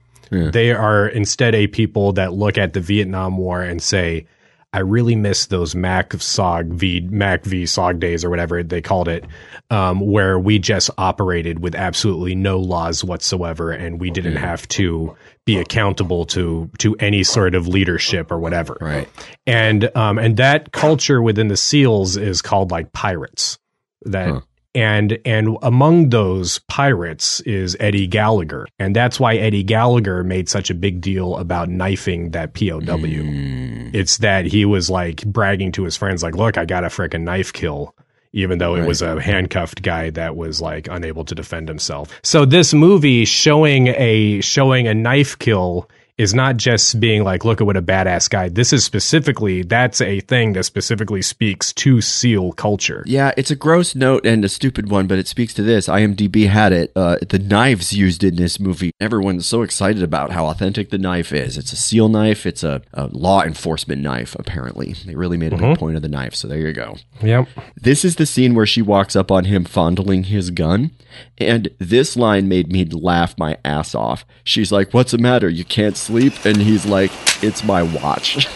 They 0.51 0.73
are 0.73 1.09
instead 1.09 1.55
a 1.55 1.67
people 1.67 2.13
that 2.13 2.33
look 2.33 2.57
at 2.57 2.73
the 2.73 2.81
Vietnam 2.81 3.37
War 3.37 3.63
and 3.63 3.83
say, 3.83 4.27
I 4.75 4.81
really 4.81 5.17
miss 5.17 5.47
those 5.47 5.75
Mac 5.75 6.11
SOG 6.11 6.69
V 6.73 7.01
Mac 7.11 7.45
V 7.45 7.65
SOG 7.65 8.01
days 8.01 8.25
or 8.25 8.31
whatever 8.31 8.63
they 8.63 8.81
called 8.81 9.07
it, 9.07 9.27
um, 9.71 10.01
where 10.01 10.39
we 10.39 10.59
just 10.59 10.89
operated 10.97 11.59
with 11.59 11.75
absolutely 11.75 12.35
no 12.35 12.59
laws 12.59 13.05
whatsoever, 13.05 13.71
and 13.71 14.01
we 14.01 14.11
didn't 14.11 14.37
have 14.37 14.67
to 14.69 15.15
be 15.45 15.59
accountable 15.59 16.25
to 16.27 16.71
to 16.79 16.95
any 16.97 17.23
sort 17.23 17.55
of 17.55 17.69
leadership 17.69 18.33
or 18.33 18.39
whatever. 18.39 18.79
Right. 18.81 19.09
And 19.47 19.95
um, 19.95 20.19
and 20.19 20.39
that 20.39 20.73
culture 20.73 21.21
within 21.21 21.49
the 21.49 21.57
SEALs 21.57 22.17
is 22.17 22.41
called 22.41 22.71
like 22.71 22.93
pirates. 22.93 23.59
That 24.05 24.29
Huh. 24.31 24.41
And 24.75 25.19
and 25.25 25.57
among 25.63 26.11
those 26.11 26.59
pirates 26.61 27.41
is 27.41 27.77
Eddie 27.79 28.07
Gallagher, 28.07 28.67
and 28.79 28.97
that's 28.97 29.21
why 29.21 29.37
Eddie 29.37 29.63
Gallagher 29.63 30.25
made 30.25 30.49
such 30.49 30.71
a 30.71 30.75
big 30.75 31.01
deal 31.01 31.37
about 31.37 31.69
knifing 31.69 32.31
that 32.31 32.55
POW. 32.55 32.81
Mm. 32.81 33.95
It's 33.95 34.19
that 34.19 34.47
he 34.47 34.65
was 34.65 34.89
like 34.89 35.25
bragging 35.27 35.73
to 35.73 35.85
his 35.85 35.97
friends, 35.97 36.23
like, 36.23 36.37
"Look, 36.37 36.57
I 36.57 36.65
got 36.65 36.85
a 36.85 36.89
freaking 36.89 37.23
knife 37.23 37.53
kill." 37.53 37.95
Even 38.35 38.57
though 38.57 38.77
it 38.77 38.87
was 38.87 39.03
a 39.03 39.21
handcuffed 39.21 39.83
guy 39.83 40.09
that 40.09 40.37
was 40.37 40.59
like 40.59 40.89
unable 40.91 41.23
to 41.27 41.35
defend 41.35 41.69
himself. 41.69 42.19
So 42.23 42.47
this 42.47 42.73
movie 42.73 43.27
showing 43.27 43.89
a 43.89 44.41
showing 44.41 44.89
a 44.89 44.95
knife 44.95 45.39
kill 45.39 45.91
is 46.19 46.35
not 46.35 46.59
just 46.59 47.01
being 47.01 47.25
like, 47.25 47.45
look 47.45 47.61
at 47.61 47.67
what 47.67 47.77
a 47.77 47.83
badass 47.83 48.29
guy. 48.29 48.49
This 48.49 48.73
is 48.73 48.85
specifically 48.85 49.63
that's 49.63 50.01
a 50.03 50.21
thing 50.21 50.53
that 50.53 50.65
specifically 50.65 51.23
speaks 51.23 51.73
to 51.75 52.01
SEAL 52.03 52.53
culture. 52.53 53.03
Yeah, 53.07 53.33
it's 53.37 53.51
a 53.51 53.57
gross 53.57 53.95
note 53.95 54.27
and 54.27 54.45
a 54.45 54.49
stupid 54.49 54.91
one, 54.91 55.07
but 55.07 55.19
it 55.19 55.27
speaks 55.27 55.55
to 55.55 55.63
this. 55.63 55.89
IMDb 55.89 56.49
had 56.49 56.73
it. 56.73 56.93
Uh, 56.95 57.17
the 57.27 57.39
knives 57.39 57.93
used 57.95 58.23
in 58.23 58.37
this 58.37 58.61
movie. 58.61 58.93
Everyone's 59.01 59.47
so 59.47 59.63
excited 59.63 60.03
about 60.03 60.33
how 60.33 60.47
authentic 60.47 60.91
the 60.91 60.99
knife 60.99 61.33
is. 61.33 61.57
It's 61.57 61.73
a 61.73 61.77
seal 61.77 62.09
knife. 62.11 62.45
It's 62.45 62.63
a, 62.63 62.83
a 62.93 63.07
law 63.07 63.43
enforcement 63.43 64.03
knife. 64.03 64.37
Apparently, 64.39 64.93
they 65.07 65.15
really 65.15 65.39
made 65.39 65.55
a 65.55 65.57
big 65.57 65.65
Mhm. 65.65 65.79
point 65.79 65.97
of 65.97 66.03
the 66.03 66.09
knife. 66.09 66.35
So 66.35 66.47
there 66.47 66.59
you 66.59 66.73
go. 66.75 66.99
Yep. 67.23 67.49
This 67.81 68.05
is 68.05 68.17
the 68.17 68.27
scene 68.27 68.55
where 68.55 68.67
she 68.67 68.83
walks 68.83 69.17
up 69.17 69.31
on 69.31 69.47
him 69.47 69.65
fondling 69.65 70.25
his 70.25 70.51
gun. 70.51 70.91
And 71.39 71.69
this 71.79 72.17
line 72.17 72.49
made 72.49 72.71
me 72.73 72.85
laugh 72.85 73.35
my 73.39 73.57
ass 73.65 73.95
off. 73.95 74.25
She's 74.45 74.71
like, 74.73 74.93
What's 74.95 75.13
the 75.13 75.19
matter? 75.19 75.49
You 75.49 75.65
can't 75.65 75.97
sleep? 76.03 76.45
And 76.45 76.57
he's 76.57 76.87
like, 76.87 77.11
It's 77.43 77.65
my 77.65 77.83
watch. 77.83 78.47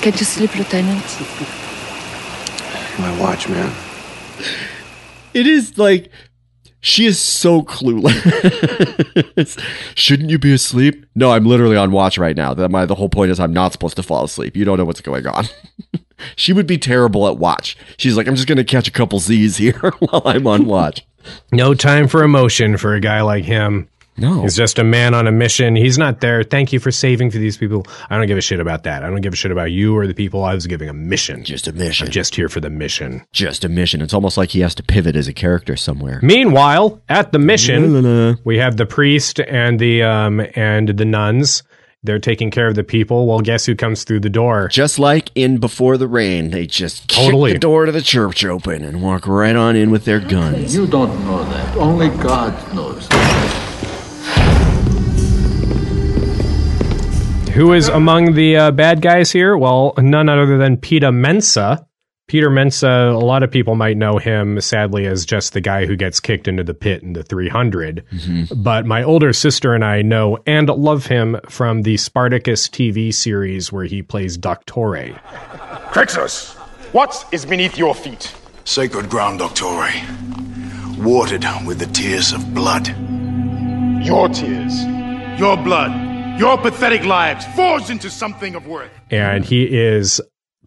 Can't 0.00 0.18
you 0.18 0.26
sleep, 0.26 0.56
Lieutenant? 0.56 1.04
My 2.98 3.18
watch, 3.20 3.48
man. 3.48 3.72
It 5.34 5.46
is 5.46 5.78
like 5.78 6.10
she 6.84 7.06
is 7.06 7.18
so 7.18 7.62
clueless. 7.62 8.12
Shouldn't 9.94 10.30
you 10.30 10.38
be 10.38 10.52
asleep? 10.52 11.06
No, 11.14 11.30
I'm 11.30 11.44
literally 11.44 11.76
on 11.76 11.92
watch 11.92 12.18
right 12.18 12.36
now. 12.36 12.54
That 12.54 12.70
my 12.70 12.86
the 12.86 12.96
whole 12.96 13.08
point 13.08 13.30
is 13.30 13.38
I'm 13.38 13.52
not 13.52 13.72
supposed 13.72 13.96
to 13.96 14.02
fall 14.02 14.24
asleep. 14.24 14.56
You 14.56 14.64
don't 14.64 14.78
know 14.78 14.84
what's 14.84 15.00
going 15.00 15.26
on. 15.26 15.46
she 16.36 16.52
would 16.52 16.66
be 16.66 16.78
terrible 16.78 17.28
at 17.28 17.38
watch. 17.38 17.76
She's 17.98 18.16
like, 18.16 18.26
I'm 18.26 18.34
just 18.34 18.48
gonna 18.48 18.64
catch 18.64 18.88
a 18.88 18.92
couple 18.92 19.20
Z's 19.20 19.58
here 19.58 19.78
while 20.00 20.22
I'm 20.24 20.46
on 20.46 20.66
watch. 20.66 21.06
No 21.52 21.72
time 21.72 22.08
for 22.08 22.24
emotion 22.24 22.76
for 22.76 22.94
a 22.94 23.00
guy 23.00 23.20
like 23.20 23.44
him. 23.44 23.88
No. 24.16 24.42
He's 24.42 24.56
just 24.56 24.78
a 24.78 24.84
man 24.84 25.14
on 25.14 25.26
a 25.26 25.32
mission. 25.32 25.74
He's 25.74 25.96
not 25.96 26.20
there. 26.20 26.42
Thank 26.42 26.72
you 26.72 26.78
for 26.78 26.90
saving 26.90 27.30
for 27.30 27.38
these 27.38 27.56
people. 27.56 27.86
I 28.10 28.18
don't 28.18 28.26
give 28.26 28.36
a 28.38 28.42
shit 28.42 28.60
about 28.60 28.82
that. 28.84 29.02
I 29.02 29.08
don't 29.08 29.20
give 29.22 29.32
a 29.32 29.36
shit 29.36 29.50
about 29.50 29.72
you 29.72 29.96
or 29.96 30.06
the 30.06 30.14
people. 30.14 30.44
I 30.44 30.54
was 30.54 30.66
giving 30.66 30.88
a 30.88 30.92
mission. 30.92 31.44
Just 31.44 31.66
a 31.66 31.72
mission. 31.72 32.06
I'm 32.06 32.12
just 32.12 32.34
here 32.34 32.48
for 32.48 32.60
the 32.60 32.70
mission. 32.70 33.24
Just 33.32 33.64
a 33.64 33.68
mission. 33.68 34.02
It's 34.02 34.12
almost 34.14 34.36
like 34.36 34.50
he 34.50 34.60
has 34.60 34.74
to 34.76 34.82
pivot 34.82 35.16
as 35.16 35.28
a 35.28 35.32
character 35.32 35.76
somewhere. 35.76 36.20
Meanwhile, 36.22 37.00
at 37.08 37.32
the 37.32 37.38
mission, 37.38 38.38
we 38.44 38.58
have 38.58 38.76
the 38.76 38.86
priest 38.86 39.40
and 39.40 39.78
the 39.80 40.02
um 40.02 40.42
and 40.54 40.88
the 40.88 41.04
nuns. 41.04 41.62
They're 42.04 42.18
taking 42.18 42.50
care 42.50 42.66
of 42.66 42.74
the 42.74 42.82
people. 42.82 43.28
Well, 43.28 43.40
guess 43.40 43.64
who 43.64 43.76
comes 43.76 44.02
through 44.02 44.20
the 44.20 44.28
door? 44.28 44.66
Just 44.66 44.98
like 44.98 45.30
in 45.36 45.58
Before 45.58 45.96
the 45.96 46.08
Rain, 46.08 46.50
they 46.50 46.66
just 46.66 47.08
Totally. 47.08 47.52
kick 47.52 47.56
the 47.56 47.60
door 47.60 47.86
to 47.86 47.92
the 47.92 48.02
church 48.02 48.44
open 48.44 48.82
and 48.82 49.00
walk 49.02 49.28
right 49.28 49.54
on 49.54 49.76
in 49.76 49.92
with 49.92 50.04
their 50.04 50.18
guns. 50.18 50.74
You 50.74 50.88
don't 50.88 51.16
know 51.24 51.44
that. 51.44 51.76
Only 51.76 52.08
God 52.08 52.74
knows. 52.74 53.08
Who 57.54 57.74
is 57.74 57.88
among 57.88 58.32
the 58.32 58.56
uh, 58.56 58.70
bad 58.70 59.02
guys 59.02 59.30
here? 59.30 59.58
Well, 59.58 59.92
none 59.98 60.30
other 60.30 60.56
than 60.56 60.78
Peter 60.78 61.08
Mensah. 61.08 61.84
Peter 62.26 62.48
Mensah, 62.48 63.12
a 63.14 63.18
lot 63.18 63.42
of 63.42 63.50
people 63.50 63.74
might 63.74 63.98
know 63.98 64.16
him 64.16 64.58
sadly 64.58 65.04
as 65.04 65.26
just 65.26 65.52
the 65.52 65.60
guy 65.60 65.84
who 65.84 65.94
gets 65.94 66.18
kicked 66.18 66.48
into 66.48 66.64
the 66.64 66.72
pit 66.72 67.02
in 67.02 67.12
the 67.12 67.22
300. 67.22 68.04
But 68.56 68.86
my 68.86 69.02
older 69.02 69.34
sister 69.34 69.74
and 69.74 69.84
I 69.84 70.00
know 70.00 70.38
and 70.46 70.70
love 70.70 71.04
him 71.04 71.38
from 71.46 71.82
the 71.82 71.98
Spartacus 71.98 72.70
TV 72.70 73.12
series 73.12 73.70
where 73.70 73.84
he 73.84 74.00
plays 74.00 74.38
Doctore. 74.38 75.20
Crixus, 75.92 76.54
what 76.94 77.22
is 77.32 77.44
beneath 77.44 77.76
your 77.76 77.94
feet? 77.94 78.34
Sacred 78.64 79.10
ground, 79.10 79.40
Doctore. 79.40 79.92
Watered 80.96 81.44
with 81.66 81.80
the 81.80 81.86
tears 81.86 82.32
of 82.32 82.54
blood. 82.54 82.88
Your 84.02 84.30
tears, 84.30 84.84
your 85.38 85.58
blood, 85.58 86.11
your 86.38 86.58
pathetic 86.58 87.04
lives 87.04 87.44
forged 87.54 87.90
into 87.90 88.10
something 88.10 88.54
of 88.54 88.66
worth. 88.66 88.90
and 89.10 89.44
he 89.44 89.64
is 89.64 90.20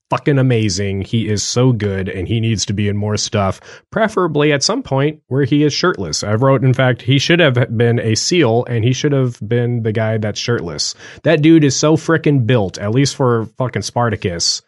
fucking 0.10 0.38
amazing. 0.38 1.02
He 1.02 1.28
is 1.28 1.42
so 1.42 1.72
good, 1.72 2.08
and 2.08 2.28
he 2.28 2.40
needs 2.40 2.66
to 2.68 2.74
be 2.74 2.88
in 2.88 2.96
more 2.96 3.18
stuff, 3.18 3.60
preferably 3.92 4.54
at 4.54 4.62
some 4.64 4.84
point 4.84 5.22
where 5.28 5.46
he 5.46 5.64
is 5.64 5.74
shirtless. 5.74 6.24
I 6.24 6.36
wrote, 6.36 6.64
in 6.64 6.74
fact, 6.74 7.02
he 7.02 7.18
should 7.18 7.40
have 7.40 7.56
been 7.76 8.00
a 8.00 8.16
SEAL, 8.16 8.66
and 8.66 8.84
he 8.84 8.94
should 8.94 9.12
have 9.12 9.40
been 9.46 9.82
the 9.82 9.92
guy 9.92 10.18
that's 10.20 10.40
shirtless. 10.40 10.94
That 11.24 11.42
dude 11.42 11.64
is 11.64 11.76
so 11.76 11.98
freaking 11.98 12.46
built, 12.46 12.78
at 12.78 12.92
least 12.92 13.16
for 13.16 13.46
fucking 13.58 13.82
Spartacus. 13.82 14.62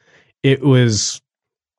It 0.43 0.61
was. 0.63 1.21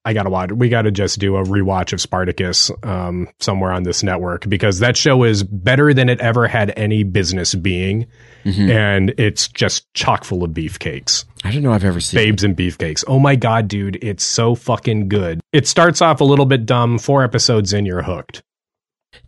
I 0.05 0.15
gotta 0.15 0.31
watch. 0.31 0.53
We 0.53 0.69
gotta 0.69 0.91
just 0.91 1.19
do 1.19 1.37
a 1.37 1.45
rewatch 1.45 1.93
of 1.93 2.01
Spartacus 2.01 2.71
um, 2.83 3.29
somewhere 3.41 3.73
on 3.73 3.83
this 3.83 4.03
network 4.03 4.49
because 4.49 4.79
that 4.79 4.97
show 4.97 5.25
is 5.25 5.43
better 5.43 5.93
than 5.93 6.09
it 6.09 6.21
ever 6.21 6.47
had 6.49 6.73
any 6.77 7.03
business 7.03 7.55
being, 7.55 8.07
and 8.45 9.13
it's 9.19 9.49
just 9.49 9.93
chock 9.93 10.25
full 10.25 10.43
of 10.45 10.53
beefcakes. 10.53 11.25
I 11.45 11.51
don't 11.53 11.63
know 11.63 11.73
I've 11.73 11.85
ever 11.85 12.01
seen 12.01 12.19
Babes 12.19 12.43
and 12.45 12.57
Beefcakes. 12.57 13.05
Oh 13.07 13.19
my 13.19 13.37
god, 13.37 13.69
dude, 13.69 14.03
it's 14.03 14.25
so 14.25 14.55
fucking 14.55 15.09
good. 15.09 15.41
It 15.53 15.67
starts 15.69 16.01
off 16.01 16.21
a 16.23 16.25
little 16.25 16.47
bit 16.47 16.65
dumb. 16.65 16.99
Four 16.99 17.23
episodes 17.23 17.75
in, 17.75 17.85
you're 17.85 18.03
hooked. 18.03 18.43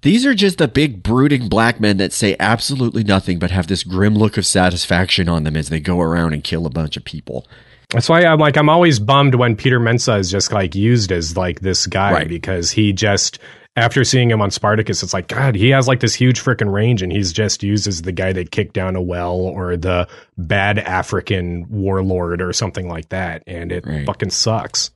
These 0.02 0.24
are 0.24 0.34
just 0.34 0.58
the 0.58 0.68
big 0.68 1.02
brooding 1.02 1.48
black 1.48 1.80
men 1.80 1.98
that 1.98 2.12
say 2.12 2.36
absolutely 2.40 3.04
nothing 3.04 3.38
but 3.38 3.50
have 3.50 3.66
this 3.66 3.84
grim 3.84 4.14
look 4.14 4.38
of 4.38 4.46
satisfaction 4.46 5.28
on 5.28 5.44
them 5.44 5.56
as 5.56 5.68
they 5.68 5.80
go 5.80 6.00
around 6.00 6.32
and 6.32 6.42
kill 6.44 6.64
a 6.64 6.70
bunch 6.70 6.96
of 6.96 7.04
people. 7.04 7.46
That's 7.92 8.08
why 8.08 8.22
I'm 8.24 8.38
like, 8.38 8.56
I'm 8.56 8.68
always 8.68 8.98
bummed 9.00 9.34
when 9.34 9.56
Peter 9.56 9.80
Mensah 9.80 10.18
is 10.20 10.30
just 10.30 10.52
like 10.52 10.74
used 10.74 11.10
as 11.10 11.36
like 11.36 11.60
this 11.60 11.86
guy 11.86 12.12
Right. 12.12 12.28
because 12.28 12.70
he 12.70 12.92
just, 12.92 13.40
after 13.74 14.04
seeing 14.04 14.30
him 14.30 14.40
on 14.40 14.52
Spartacus, 14.52 15.02
it's 15.02 15.12
like, 15.12 15.26
God, 15.26 15.56
he 15.56 15.70
has 15.70 15.88
like 15.88 15.98
this 15.98 16.14
huge 16.14 16.40
freaking 16.40 16.72
range 16.72 17.02
and 17.02 17.10
he's 17.12 17.32
just 17.32 17.64
used 17.64 17.88
as 17.88 18.02
the 18.02 18.12
guy 18.12 18.32
that 18.32 18.52
kicked 18.52 18.74
down 18.74 18.94
a 18.94 19.02
well 19.02 19.36
or 19.40 19.76
the 19.76 20.06
bad 20.38 20.78
African 20.78 21.66
warlord 21.68 22.40
or 22.40 22.52
something 22.52 22.88
like 22.88 23.08
that. 23.08 23.42
And 23.48 23.72
it 23.72 23.84
fucking 24.06 24.30
sucks. 24.30 24.92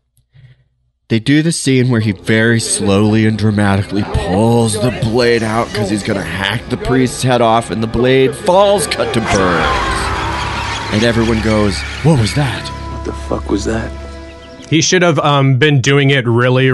They 1.09 1.19
do 1.19 1.43
the 1.43 1.53
scene 1.53 1.91
where 1.91 2.01
he 2.01 2.13
very 2.13 2.61
slowly 2.61 3.27
and 3.27 3.37
dramatically 3.37 4.03
pulls 4.05 4.73
the 4.75 4.91
blade 5.03 5.43
out 5.43 5.67
because 5.69 5.91
he's 5.91 6.03
going 6.03 6.19
to 6.19 6.25
hack 6.25 6.67
the 6.71 6.79
priest's 6.79 7.23
head 7.23 7.43
off, 7.43 7.71
and 7.71 7.83
the 7.83 7.87
blade 7.87 8.35
falls 8.35 8.87
cut 8.87 9.13
to 9.13 9.21
burns. 9.21 10.95
And 10.95 11.05
everyone 11.05 11.43
goes, 11.43 11.79
What 12.05 12.19
was 12.19 12.35
that? 12.37 12.71
What 13.05 13.13
the 13.13 13.23
fuck 13.29 13.51
was 13.51 13.67
that? 13.67 13.93
He 14.71 14.81
should 14.81 15.03
have 15.03 15.19
um, 15.19 15.59
been 15.59 15.83
doing 15.83 16.09
it 16.09 16.27
really. 16.27 16.71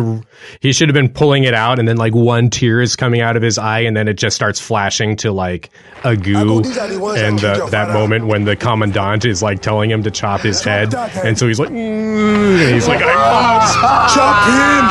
He 0.61 0.73
should 0.73 0.89
have 0.89 0.95
been 0.95 1.09
pulling 1.09 1.43
it 1.43 1.55
out, 1.55 1.81
and 1.81 1.89
then 1.89 1.97
like 1.97 2.15
one 2.15 2.51
tear 2.51 2.81
is 2.81 2.95
coming 2.95 3.21
out 3.21 3.37
of 3.37 3.43
his 3.43 3.59
eye, 3.59 3.81
and 3.81 3.97
then 3.97 4.07
it 4.07 4.15
just 4.15 4.37
starts 4.37 4.61
flashing 4.61 5.17
to 5.17 5.33
like 5.33 5.71
a 6.05 6.17
goo. 6.17 6.59
And 6.59 7.41
the, 7.41 7.67
that 7.73 7.89
moment 7.93 8.29
when 8.29 8.45
the 8.45 8.55
commandant 8.55 9.25
is 9.25 9.43
like 9.43 9.61
telling 9.61 9.91
him 9.91 10.05
to 10.05 10.11
chop 10.13 10.43
his 10.43 10.63
head, 10.63 10.95
and 10.95 11.37
so 11.37 11.49
he's 11.49 11.59
like, 11.59 11.71
"Mm," 11.71 12.63
and 12.65 12.75
he's 12.75 12.87
like, 12.87 13.01
I 13.03 13.59
must 13.59 13.75
chop 14.15 14.47
him. 14.47 14.87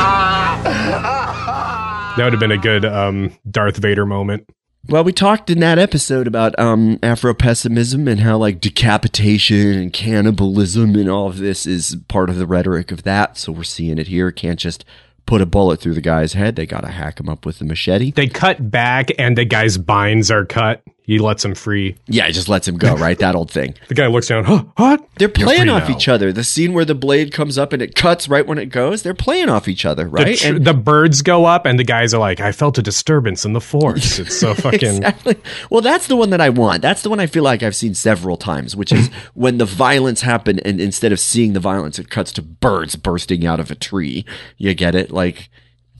That 2.18 2.24
would 2.24 2.34
have 2.34 2.40
been 2.40 2.52
a 2.52 2.58
good 2.58 2.84
um, 2.84 3.32
Darth 3.50 3.78
Vader 3.78 4.04
moment. 4.04 4.46
Well, 4.88 5.04
we 5.04 5.12
talked 5.12 5.50
in 5.50 5.60
that 5.60 5.78
episode 5.78 6.26
about 6.26 6.58
um, 6.58 6.98
Afro 7.02 7.34
pessimism 7.34 8.08
and 8.08 8.20
how 8.20 8.38
like 8.38 8.60
decapitation 8.60 9.72
and 9.78 9.92
cannibalism 9.92 10.96
and 10.96 11.08
all 11.08 11.28
of 11.28 11.38
this 11.38 11.66
is 11.66 11.96
part 12.08 12.30
of 12.30 12.36
the 12.36 12.46
rhetoric 12.46 12.90
of 12.90 13.02
that. 13.04 13.36
So 13.36 13.52
we're 13.52 13.62
seeing 13.62 13.98
it 13.98 14.08
here. 14.08 14.32
Can't 14.32 14.58
just 14.58 14.84
put 15.26 15.42
a 15.42 15.46
bullet 15.46 15.80
through 15.80 15.94
the 15.94 16.00
guy's 16.00 16.32
head. 16.32 16.56
They 16.56 16.66
got 16.66 16.80
to 16.80 16.88
hack 16.88 17.20
him 17.20 17.28
up 17.28 17.46
with 17.46 17.60
a 17.60 17.64
machete. 17.64 18.10
They 18.10 18.26
cut 18.26 18.70
back, 18.70 19.10
and 19.16 19.38
the 19.38 19.44
guy's 19.44 19.78
binds 19.78 20.30
are 20.30 20.44
cut. 20.44 20.82
He 21.02 21.18
lets 21.18 21.44
him 21.44 21.54
free. 21.54 21.96
Yeah, 22.06 22.26
he 22.26 22.32
just 22.32 22.48
lets 22.48 22.68
him 22.68 22.76
go, 22.78 22.94
right? 22.96 23.18
That 23.18 23.34
old 23.34 23.50
thing. 23.50 23.74
The 23.88 23.94
guy 23.94 24.06
looks 24.06 24.28
down. 24.28 24.44
Huh, 24.44 24.64
what? 24.76 25.04
They're 25.16 25.28
playing 25.28 25.68
off 25.68 25.88
now. 25.88 25.96
each 25.96 26.08
other. 26.08 26.32
The 26.32 26.44
scene 26.44 26.72
where 26.72 26.84
the 26.84 26.94
blade 26.94 27.32
comes 27.32 27.58
up 27.58 27.72
and 27.72 27.82
it 27.82 27.94
cuts 27.94 28.28
right 28.28 28.46
when 28.46 28.58
it 28.58 28.66
goes, 28.66 29.02
they're 29.02 29.14
playing 29.14 29.48
off 29.48 29.66
each 29.68 29.84
other, 29.84 30.04
The, 30.04 30.10
right? 30.10 30.36
tr- 30.38 30.58
the 30.58 30.74
birds 30.74 31.22
go 31.22 31.44
up, 31.46 31.66
and 31.66 31.78
the 31.78 31.84
guys 31.84 32.14
are 32.14 32.18
like, 32.20 32.40
"I 32.40 32.52
felt 32.52 32.78
a 32.78 32.82
disturbance 32.82 33.44
in 33.44 33.52
the 33.52 33.60
force." 33.60 34.18
It's 34.18 34.38
so 34.38 34.54
fucking. 34.54 34.96
Exactly. 34.96 35.36
Well, 35.70 35.80
that's 35.80 36.06
the 36.06 36.16
one 36.16 36.30
that 36.30 36.40
I 36.40 36.50
want. 36.50 36.82
That's 36.82 37.02
the 37.02 37.10
one 37.10 37.20
I 37.20 37.26
feel 37.26 37.42
like 37.42 37.62
I've 37.62 37.76
seen 37.76 37.94
several 37.94 38.36
times, 38.36 38.76
which 38.76 38.92
is 38.92 39.08
when 39.34 39.58
the 39.58 39.64
violence 39.66 40.20
happened, 40.22 40.60
and 40.64 40.80
instead 40.80 41.12
of 41.12 41.20
seeing 41.20 41.52
the 41.54 41.60
violence, 41.60 41.98
it 41.98 42.10
cuts 42.10 42.32
to 42.32 42.42
birds 42.42 42.96
bursting 42.96 43.46
out 43.46 43.58
of 43.60 43.70
a 43.70 43.74
tree. 43.74 44.24
You 44.58 44.74
get 44.74 44.94
it? 44.94 45.10
Like, 45.10 45.50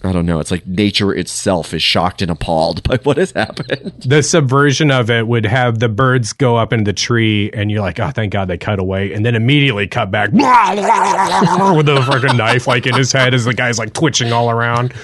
I 0.03 0.13
don't 0.13 0.25
know. 0.25 0.41
It's 0.41 0.51
like 0.51 0.67
nature 0.67 1.13
itself 1.15 1.75
is 1.75 1.83
shocked 1.83 2.23
and 2.23 2.31
appalled 2.31 2.83
by 2.89 2.97
what 3.03 3.19
has 3.19 3.33
happened. 3.33 3.93
the 3.99 4.23
subversion 4.23 4.91
of 4.91 5.11
it 5.11 5.27
would 5.27 5.45
have 5.45 5.79
the 5.79 5.89
birds 5.91 6.33
go 6.33 6.57
up 6.57 6.73
in 6.73 6.85
the 6.85 6.93
tree, 6.93 7.51
and 7.53 7.71
you're 7.71 7.83
like, 7.83 8.01
"Oh, 8.01 8.11
thank 8.11 8.33
God 8.33 8.49
they 8.49 8.57
cut 8.59 8.79
away," 8.79 9.13
and 9.13 9.27
then 9.27 9.35
immediately 9.35 9.87
cut 9.87 10.11
back 10.11 10.31
with 10.33 10.41
a 10.45 12.03
fucking 12.07 12.37
knife 12.37 12.67
like 12.67 12.87
in 12.87 12.95
his 12.95 13.13
head 13.13 13.35
as 13.35 13.45
the 13.45 13.55
guy's 13.55 13.79
like 13.79 13.93
twitching 13.93 14.33
all 14.33 14.51
around, 14.51 14.95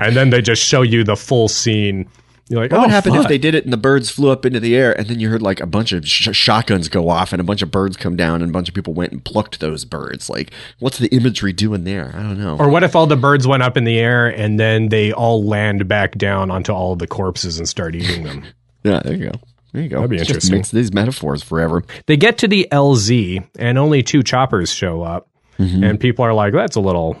and 0.00 0.16
then 0.16 0.30
they 0.30 0.40
just 0.40 0.62
show 0.62 0.82
you 0.82 1.04
the 1.04 1.16
full 1.16 1.48
scene. 1.48 2.08
You're 2.48 2.60
like, 2.60 2.70
What 2.70 2.78
"Oh, 2.78 2.82
would 2.82 2.90
happen 2.90 3.12
fuck." 3.12 3.22
if 3.22 3.28
they 3.28 3.38
did 3.38 3.56
it 3.56 3.64
and 3.64 3.72
the 3.72 3.76
birds 3.76 4.08
flew 4.08 4.30
up 4.30 4.46
into 4.46 4.60
the 4.60 4.76
air, 4.76 4.96
and 4.96 5.08
then 5.08 5.18
you 5.18 5.28
heard 5.30 5.42
like 5.42 5.60
a 5.60 5.66
bunch 5.66 5.90
of 5.92 6.06
sh- 6.06 6.28
shotguns 6.32 6.88
go 6.88 7.08
off, 7.08 7.32
and 7.32 7.40
a 7.40 7.44
bunch 7.44 7.60
of 7.60 7.72
birds 7.72 7.96
come 7.96 8.14
down, 8.14 8.40
and 8.40 8.50
a 8.50 8.52
bunch 8.52 8.68
of 8.68 8.74
people 8.74 8.94
went 8.94 9.10
and 9.12 9.24
plucked 9.24 9.58
those 9.58 9.84
birds? 9.84 10.30
Like, 10.30 10.52
what's 10.78 10.98
the 10.98 11.08
imagery 11.08 11.52
doing 11.52 11.82
there? 11.82 12.12
I 12.14 12.22
don't 12.22 12.38
know. 12.38 12.56
Or 12.56 12.68
what 12.68 12.84
if 12.84 12.94
all 12.94 13.06
the 13.08 13.16
birds 13.16 13.46
went 13.48 13.64
up 13.64 13.76
in 13.76 13.82
the 13.82 13.98
air 13.98 14.28
and 14.28 14.60
then 14.60 14.90
they 14.90 15.12
all 15.12 15.44
land 15.44 15.88
back 15.88 16.12
down 16.16 16.50
onto 16.52 16.72
all 16.72 16.92
of 16.92 17.00
the 17.00 17.08
corpses 17.08 17.58
and 17.58 17.68
start 17.68 17.96
eating 17.96 18.22
them? 18.22 18.44
yeah, 18.84 19.00
there 19.04 19.14
you 19.14 19.24
go. 19.30 19.40
There 19.72 19.82
you 19.82 19.88
go. 19.88 19.96
That'd 19.96 20.10
be 20.10 20.18
Just 20.18 20.30
interesting. 20.30 20.56
mix 20.58 20.70
these 20.70 20.92
metaphors 20.94 21.42
forever. 21.42 21.82
They 22.06 22.16
get 22.16 22.38
to 22.38 22.48
the 22.48 22.68
LZ 22.70 23.44
and 23.58 23.76
only 23.76 24.02
two 24.04 24.22
choppers 24.22 24.72
show 24.72 25.02
up, 25.02 25.28
mm-hmm. 25.58 25.82
and 25.82 25.98
people 26.00 26.24
are 26.24 26.32
like, 26.32 26.52
"That's 26.52 26.76
a 26.76 26.80
little, 26.80 27.20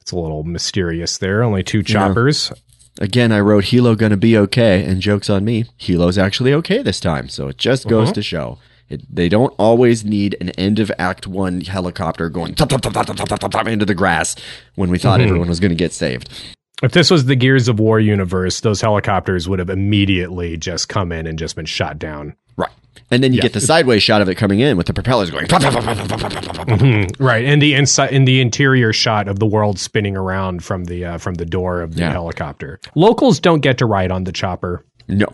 it's 0.00 0.10
a 0.12 0.16
little 0.18 0.42
mysterious." 0.42 1.16
There, 1.18 1.42
only 1.44 1.62
two 1.62 1.82
choppers. 1.84 2.52
Again, 3.00 3.32
I 3.32 3.40
wrote 3.40 3.64
helo 3.64 3.96
gonna 3.96 4.16
be 4.16 4.36
okay, 4.38 4.84
and 4.84 5.00
jokes 5.00 5.28
on 5.28 5.44
me, 5.44 5.64
helo's 5.78 6.18
actually 6.18 6.52
okay 6.54 6.82
this 6.82 7.00
time. 7.00 7.28
So 7.28 7.48
it 7.48 7.58
just 7.58 7.88
goes 7.88 8.08
uh-huh. 8.08 8.14
to 8.14 8.22
show. 8.22 8.58
It, 8.88 9.02
they 9.14 9.28
don't 9.28 9.52
always 9.58 10.04
need 10.04 10.36
an 10.40 10.50
end 10.50 10.78
of 10.78 10.92
Act 10.98 11.26
One 11.26 11.60
helicopter 11.60 12.28
going 12.28 12.54
into 13.68 13.84
the 13.84 13.94
grass 13.94 14.36
when 14.76 14.90
we 14.90 14.98
thought 14.98 15.18
mm-hmm. 15.18 15.28
everyone 15.28 15.48
was 15.48 15.58
going 15.58 15.72
to 15.72 15.76
get 15.76 15.92
saved. 15.92 16.30
If 16.82 16.92
this 16.92 17.10
was 17.10 17.24
the 17.24 17.34
Gears 17.34 17.68
of 17.68 17.80
War 17.80 17.98
universe, 17.98 18.60
those 18.60 18.80
helicopters 18.80 19.48
would 19.48 19.58
have 19.58 19.70
immediately 19.70 20.56
just 20.56 20.88
come 20.88 21.10
in 21.10 21.26
and 21.26 21.38
just 21.38 21.56
been 21.56 21.66
shot 21.66 21.98
down. 21.98 22.36
Right 22.56 22.70
and 23.10 23.22
then 23.22 23.32
you 23.32 23.40
get 23.40 23.52
the 23.52 23.60
sideways 23.60 24.02
shot 24.02 24.22
of 24.22 24.28
it 24.28 24.34
coming 24.36 24.60
in 24.60 24.76
with 24.76 24.86
the 24.86 24.94
propellers 24.94 25.30
going 25.30 25.46
right. 27.18 27.44
And 27.44 27.60
the 27.60 27.74
inside 27.74 28.12
in 28.12 28.24
the 28.24 28.40
interior 28.40 28.92
shot 28.92 29.28
of 29.28 29.38
the 29.38 29.46
world 29.46 29.78
spinning 29.78 30.16
around 30.16 30.64
from 30.64 30.84
the 30.84 31.04
uh, 31.04 31.18
from 31.18 31.34
the 31.34 31.46
door 31.46 31.80
of 31.80 31.94
the 31.94 32.02
yeah. 32.02 32.12
helicopter. 32.12 32.80
Locals 32.94 33.40
don't 33.40 33.60
get 33.60 33.78
to 33.78 33.86
ride 33.86 34.10
on 34.10 34.24
the 34.24 34.32
chopper. 34.32 34.84
No. 35.08 35.26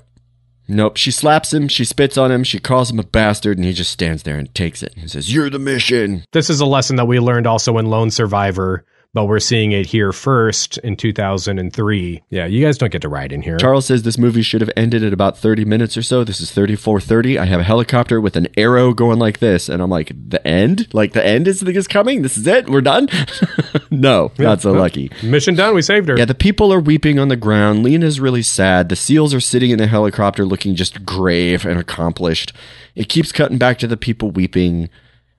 Nope. 0.68 0.96
She 0.96 1.10
slaps 1.10 1.52
him. 1.52 1.68
She 1.68 1.84
spits 1.84 2.16
on 2.16 2.30
him. 2.30 2.44
She 2.44 2.58
calls 2.58 2.90
him 2.90 2.98
a 2.98 3.04
bastard 3.04 3.58
and 3.58 3.64
he 3.64 3.72
just 3.72 3.90
stands 3.90 4.22
there 4.22 4.38
and 4.38 4.52
takes 4.54 4.82
it 4.82 4.94
and 4.96 5.10
says 5.10 5.32
you're 5.32 5.50
the 5.50 5.58
mission. 5.58 6.24
This 6.32 6.48
is 6.48 6.60
a 6.60 6.66
lesson 6.66 6.96
that 6.96 7.06
we 7.06 7.20
learned 7.20 7.46
also 7.46 7.78
in 7.78 7.86
lone 7.86 8.10
survivor 8.10 8.84
but 9.14 9.26
we're 9.26 9.40
seeing 9.40 9.72
it 9.72 9.86
here 9.86 10.10
first 10.10 10.78
in 10.78 10.96
2003. 10.96 12.22
Yeah, 12.30 12.46
you 12.46 12.64
guys 12.64 12.78
don't 12.78 12.90
get 12.90 13.02
to 13.02 13.08
ride 13.08 13.30
in 13.30 13.42
here. 13.42 13.58
Charles 13.58 13.86
says 13.86 14.02
this 14.02 14.16
movie 14.16 14.42
should 14.42 14.62
have 14.62 14.70
ended 14.74 15.04
at 15.04 15.12
about 15.12 15.36
30 15.36 15.66
minutes 15.66 15.96
or 15.96 16.02
so. 16.02 16.24
This 16.24 16.40
is 16.40 16.50
34:30. 16.50 17.38
I 17.38 17.44
have 17.44 17.60
a 17.60 17.64
helicopter 17.64 18.20
with 18.20 18.36
an 18.36 18.48
arrow 18.56 18.94
going 18.94 19.18
like 19.18 19.38
this, 19.38 19.68
and 19.68 19.82
I'm 19.82 19.90
like, 19.90 20.12
"The 20.30 20.46
end? 20.46 20.88
Like 20.94 21.12
the 21.12 21.24
end 21.24 21.46
is 21.46 21.60
the 21.60 21.66
thing 21.66 21.76
is 21.76 21.86
coming? 21.86 22.22
This 22.22 22.38
is 22.38 22.46
it? 22.46 22.70
We're 22.70 22.80
done?" 22.80 23.08
no, 23.90 24.32
not 24.38 24.62
so 24.62 24.72
lucky. 24.72 25.10
Mission 25.22 25.54
done. 25.54 25.74
We 25.74 25.82
saved 25.82 26.08
her. 26.08 26.16
Yeah, 26.16 26.24
the 26.24 26.34
people 26.34 26.72
are 26.72 26.80
weeping 26.80 27.18
on 27.18 27.28
the 27.28 27.36
ground. 27.36 27.82
Lena's 27.82 28.18
really 28.18 28.42
sad. 28.42 28.88
The 28.88 28.96
seals 28.96 29.34
are 29.34 29.40
sitting 29.40 29.70
in 29.70 29.78
the 29.78 29.86
helicopter 29.86 30.46
looking 30.46 30.74
just 30.74 31.04
grave 31.04 31.66
and 31.66 31.78
accomplished. 31.78 32.52
It 32.94 33.08
keeps 33.08 33.32
cutting 33.32 33.58
back 33.58 33.78
to 33.78 33.86
the 33.86 33.96
people 33.96 34.30
weeping. 34.30 34.88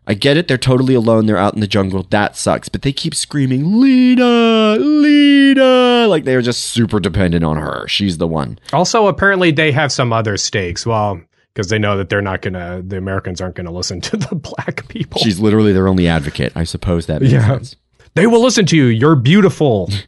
I 0.05 0.13
get 0.15 0.35
it. 0.37 0.47
They're 0.47 0.57
totally 0.57 0.93
alone. 0.95 1.25
They're 1.27 1.37
out 1.37 1.53
in 1.53 1.61
the 1.61 1.67
jungle. 1.67 2.03
That 2.09 2.35
sucks. 2.35 2.67
But 2.69 2.81
they 2.81 2.91
keep 2.91 3.15
screaming, 3.15 3.79
Lena, 3.79 4.75
Lena. 4.79 6.07
Like 6.07 6.23
they're 6.25 6.41
just 6.41 6.63
super 6.63 6.99
dependent 6.99 7.43
on 7.45 7.57
her. 7.57 7.87
She's 7.87 8.17
the 8.17 8.27
one. 8.27 8.59
Also, 8.73 9.07
apparently, 9.07 9.51
they 9.51 9.71
have 9.71 9.91
some 9.91 10.11
other 10.11 10.35
stakes. 10.37 10.85
Well, 10.85 11.21
because 11.53 11.69
they 11.69 11.79
know 11.79 11.95
that 11.97 12.09
they're 12.09 12.21
not 12.21 12.41
gonna, 12.41 12.81
the 12.85 12.97
Americans 12.97 13.39
aren't 13.39 13.55
gonna 13.55 13.71
listen 13.71 14.01
to 14.01 14.17
the 14.17 14.35
black 14.57 14.87
people. 14.87 15.21
She's 15.21 15.39
literally 15.39 15.71
their 15.73 15.87
only 15.87 16.07
advocate. 16.07 16.51
I 16.55 16.63
suppose 16.63 17.05
that 17.05 17.21
makes 17.21 17.33
Yeah. 17.33 17.47
sense. 17.47 17.75
They 18.15 18.27
will 18.27 18.41
listen 18.43 18.65
to 18.67 18.75
you. 18.77 18.85
You're 18.85 19.15
beautiful. 19.15 19.89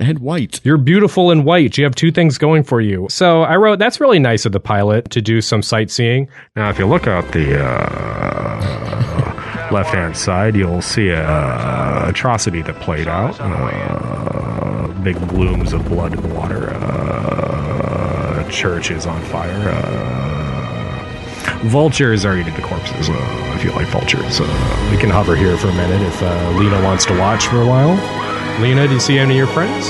And 0.00 0.18
white. 0.20 0.62
You're 0.64 0.78
beautiful 0.78 1.30
and 1.30 1.44
white. 1.44 1.76
You 1.76 1.84
have 1.84 1.94
two 1.94 2.10
things 2.10 2.38
going 2.38 2.62
for 2.62 2.80
you. 2.80 3.06
So 3.10 3.42
I 3.42 3.56
wrote, 3.56 3.78
that's 3.78 4.00
really 4.00 4.18
nice 4.18 4.46
of 4.46 4.52
the 4.52 4.60
pilot 4.60 5.10
to 5.10 5.20
do 5.20 5.42
some 5.42 5.62
sightseeing. 5.62 6.26
Now, 6.56 6.70
if 6.70 6.78
you 6.78 6.86
look 6.86 7.06
out 7.06 7.32
the 7.32 7.62
uh, 7.62 9.68
left 9.70 9.90
hand 9.90 10.16
side, 10.16 10.56
you'll 10.56 10.80
see 10.80 11.08
a 11.08 11.22
uh, 11.22 12.06
atrocity 12.08 12.62
that 12.62 12.76
played 12.76 13.08
out. 13.08 13.36
Uh, 13.38 14.88
big 15.02 15.20
blooms 15.28 15.74
of 15.74 15.86
blood 15.86 16.12
the 16.12 16.28
water. 16.28 16.70
Uh, 16.74 18.48
church 18.50 18.90
is 18.90 19.04
on 19.04 19.20
fire. 19.24 19.68
Uh, 19.68 21.60
vultures 21.64 22.24
are 22.24 22.38
eating 22.38 22.54
the 22.54 22.62
corpses. 22.62 23.10
Uh, 23.10 23.52
if 23.54 23.64
you 23.64 23.70
like 23.72 23.86
vultures, 23.88 24.40
uh, 24.40 24.88
we 24.90 24.96
can 24.96 25.10
hover 25.10 25.36
here 25.36 25.58
for 25.58 25.68
a 25.68 25.74
minute 25.74 26.00
if 26.00 26.22
Lena 26.58 26.82
wants 26.82 27.04
to 27.04 27.12
watch 27.18 27.48
for 27.48 27.60
a 27.60 27.66
while. 27.66 28.29
Lena, 28.60 28.86
do 28.86 28.94
you 28.94 29.00
see 29.00 29.18
any 29.18 29.32
of 29.32 29.38
your 29.38 29.46
friends? 29.48 29.88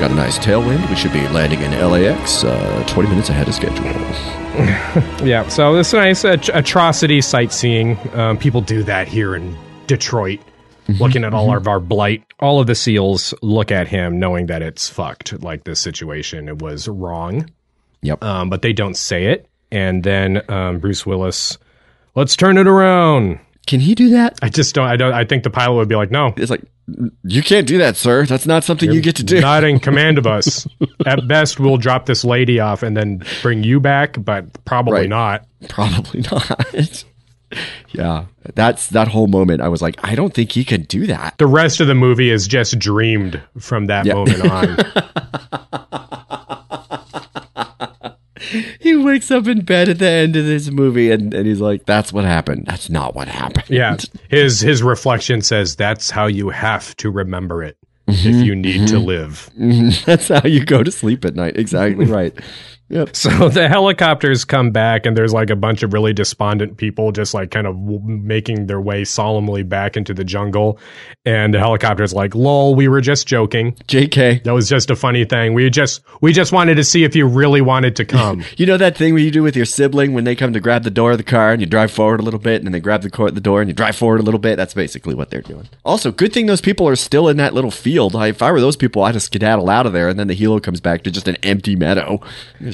Got 0.00 0.10
a 0.10 0.14
nice 0.14 0.38
tailwind. 0.38 0.88
We 0.90 0.96
should 0.96 1.12
be 1.12 1.26
landing 1.28 1.60
in 1.62 1.70
LAX 1.72 2.42
uh, 2.44 2.84
20 2.88 3.08
minutes 3.08 3.28
ahead 3.28 3.48
of 3.48 3.54
schedule. 3.54 3.84
Yeah, 5.24 5.48
so 5.48 5.74
this 5.74 5.92
nice 5.92 6.24
at- 6.24 6.48
atrocity 6.54 7.20
sightseeing. 7.20 7.98
Um, 8.16 8.38
people 8.38 8.60
do 8.60 8.84
that 8.84 9.08
here 9.08 9.34
in 9.34 9.56
Detroit, 9.88 10.38
looking 11.00 11.24
at 11.24 11.34
all 11.34 11.56
of 11.56 11.66
our 11.66 11.80
blight. 11.80 12.22
All 12.38 12.60
of 12.60 12.68
the 12.68 12.74
SEALs 12.76 13.34
look 13.42 13.72
at 13.72 13.88
him 13.88 14.20
knowing 14.20 14.46
that 14.46 14.62
it's 14.62 14.88
fucked, 14.88 15.42
like 15.42 15.64
this 15.64 15.80
situation 15.80 16.46
it 16.48 16.62
was 16.62 16.86
wrong. 16.86 17.50
Yep. 18.02 18.22
Um, 18.22 18.48
but 18.50 18.62
they 18.62 18.72
don't 18.72 18.96
say 18.96 19.26
it. 19.26 19.48
And 19.72 20.04
then 20.04 20.48
um, 20.48 20.78
Bruce 20.78 21.04
Willis, 21.04 21.58
let's 22.14 22.36
turn 22.36 22.56
it 22.56 22.68
around. 22.68 23.40
Can 23.66 23.80
he 23.80 23.94
do 23.94 24.10
that? 24.10 24.38
I 24.42 24.48
just 24.48 24.74
don't. 24.74 24.86
I 24.86 24.96
don't. 24.96 25.12
I 25.14 25.24
think 25.24 25.42
the 25.44 25.50
pilot 25.50 25.74
would 25.76 25.88
be 25.88 25.96
like, 25.96 26.10
no, 26.10 26.34
It's 26.36 26.50
like, 26.50 26.62
you 27.22 27.42
can't 27.42 27.66
do 27.66 27.78
that, 27.78 27.96
sir. 27.96 28.26
That's 28.26 28.46
not 28.46 28.62
something 28.64 28.92
you 28.92 29.00
get 29.00 29.16
to 29.16 29.24
do. 29.24 29.40
not 29.40 29.64
in 29.64 29.80
command 29.80 30.18
of 30.18 30.26
us. 30.26 30.66
At 31.06 31.26
best, 31.26 31.58
we'll 31.58 31.78
drop 31.78 32.04
this 32.06 32.24
lady 32.24 32.60
off 32.60 32.82
and 32.82 32.94
then 32.96 33.22
bring 33.42 33.64
you 33.64 33.80
back, 33.80 34.16
but 34.22 34.64
probably 34.66 35.00
Right. 35.00 35.08
not. 35.08 35.46
Probably 35.68 36.20
not. 36.30 37.04
yeah, 37.92 38.26
that's 38.54 38.88
that 38.88 39.08
whole 39.08 39.28
moment. 39.28 39.62
I 39.62 39.68
was 39.68 39.80
like, 39.80 39.96
I 40.04 40.14
don't 40.14 40.34
think 40.34 40.52
he 40.52 40.64
can 40.64 40.82
do 40.82 41.06
that. 41.06 41.38
The 41.38 41.46
rest 41.46 41.80
of 41.80 41.86
the 41.86 41.94
movie 41.94 42.30
is 42.30 42.46
just 42.46 42.78
dreamed 42.78 43.40
from 43.58 43.86
that 43.86 44.04
Yeah. 44.04 44.14
moment 44.14 44.44
on. 44.50 44.76
He 48.80 48.96
wakes 48.96 49.30
up 49.30 49.46
in 49.46 49.62
bed 49.64 49.88
at 49.88 49.98
the 49.98 50.08
end 50.08 50.36
of 50.36 50.44
this 50.46 50.70
movie, 50.70 51.10
and, 51.10 51.32
and 51.34 51.46
he's 51.46 51.60
like, 51.60 51.86
"That's 51.86 52.12
what 52.12 52.24
happened. 52.24 52.64
That's 52.66 52.88
not 52.90 53.14
what 53.14 53.28
happened." 53.28 53.66
yeah, 53.68 53.96
his 54.28 54.60
his 54.60 54.82
reflection 54.82 55.42
says 55.42 55.76
that's 55.76 56.10
how 56.10 56.26
you 56.26 56.50
have 56.50 56.96
to 56.96 57.10
remember 57.10 57.62
it 57.62 57.76
Mm-hmm. 58.06 58.28
if 58.28 58.44
you 58.46 58.54
need 58.54 58.86
to 58.88 58.98
live. 58.98 59.48
Mhm. 59.58 60.04
that's 60.04 60.28
how 60.28 60.46
you 60.46 60.62
go 60.62 60.82
to 60.82 60.90
sleep 60.92 61.24
at 61.24 61.34
night. 61.34 61.56
Exactly 61.56 62.04
right. 62.20 62.38
Yep. 62.90 63.16
So 63.16 63.48
the 63.48 63.68
helicopters 63.68 64.44
come 64.44 64.70
back, 64.70 65.06
and 65.06 65.16
there's 65.16 65.32
like 65.32 65.50
a 65.50 65.56
bunch 65.56 65.82
of 65.82 65.92
really 65.92 66.12
despondent 66.12 66.76
people 66.76 67.12
just 67.12 67.32
like 67.32 67.50
kind 67.50 67.66
of 67.66 67.74
w- 67.74 68.00
making 68.04 68.66
their 68.66 68.80
way 68.80 69.04
solemnly 69.04 69.62
back 69.62 69.96
into 69.96 70.12
the 70.12 70.24
jungle. 70.24 70.78
And 71.24 71.54
the 71.54 71.58
helicopter's 71.58 72.12
like, 72.12 72.34
"Lol, 72.34 72.74
we 72.74 72.88
were 72.88 73.00
just 73.00 73.26
joking. 73.26 73.72
Jk, 73.88 74.44
That 74.44 74.52
was 74.52 74.68
just 74.68 74.90
a 74.90 74.96
funny 74.96 75.24
thing. 75.24 75.54
We 75.54 75.70
just 75.70 76.02
we 76.20 76.32
just 76.32 76.52
wanted 76.52 76.74
to 76.74 76.84
see 76.84 77.04
if 77.04 77.16
you 77.16 77.26
really 77.26 77.62
wanted 77.62 77.96
to 77.96 78.04
come." 78.04 78.44
you 78.58 78.66
know 78.66 78.76
that 78.76 78.96
thing 78.96 79.14
where 79.14 79.22
you 79.22 79.30
do 79.30 79.42
with 79.42 79.56
your 79.56 79.64
sibling 79.64 80.12
when 80.12 80.24
they 80.24 80.36
come 80.36 80.52
to 80.52 80.60
grab 80.60 80.82
the 80.82 80.90
door 80.90 81.12
of 81.12 81.18
the 81.18 81.24
car, 81.24 81.52
and 81.52 81.60
you 81.62 81.66
drive 81.66 81.90
forward 81.90 82.20
a 82.20 82.22
little 82.22 82.40
bit, 82.40 82.56
and 82.56 82.66
then 82.66 82.72
they 82.72 82.80
grab 82.80 83.00
the, 83.02 83.30
the 83.32 83.40
door, 83.40 83.62
and 83.62 83.68
you 83.68 83.74
drive 83.74 83.96
forward 83.96 84.20
a 84.20 84.22
little 84.22 84.40
bit. 84.40 84.56
That's 84.56 84.74
basically 84.74 85.14
what 85.14 85.30
they're 85.30 85.40
doing. 85.40 85.68
Also, 85.84 86.12
good 86.12 86.32
thing 86.34 86.46
those 86.46 86.60
people 86.60 86.86
are 86.86 86.96
still 86.96 87.28
in 87.28 87.38
that 87.38 87.54
little 87.54 87.70
field. 87.70 88.14
If 88.14 88.42
I 88.42 88.52
were 88.52 88.60
those 88.60 88.76
people, 88.76 89.02
I'd 89.02 89.14
have 89.14 89.22
skedaddle 89.22 89.70
out 89.70 89.86
of 89.86 89.94
there, 89.94 90.08
and 90.08 90.18
then 90.18 90.26
the 90.26 90.36
helo 90.36 90.62
comes 90.62 90.80
back 90.82 91.02
to 91.04 91.10
just 91.10 91.28
an 91.28 91.36
empty 91.42 91.76
meadow. 91.76 92.20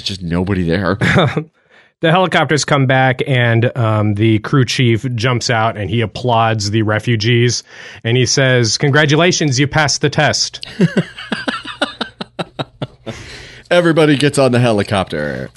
There's 0.00 0.08
just 0.08 0.22
nobody 0.22 0.62
there. 0.62 0.94
the 2.00 2.10
helicopters 2.10 2.64
come 2.64 2.86
back 2.86 3.20
and 3.26 3.76
um, 3.76 4.14
the 4.14 4.38
crew 4.38 4.64
chief 4.64 5.04
jumps 5.14 5.50
out 5.50 5.76
and 5.76 5.90
he 5.90 6.00
applauds 6.00 6.70
the 6.70 6.80
refugees 6.82 7.62
and 8.02 8.16
he 8.16 8.24
says 8.24 8.78
congratulations 8.78 9.60
you 9.60 9.66
passed 9.68 10.00
the 10.00 10.08
test 10.08 10.66
Everybody 13.70 14.16
gets 14.16 14.36
on 14.36 14.50
the 14.50 14.58
helicopter. 14.58 15.48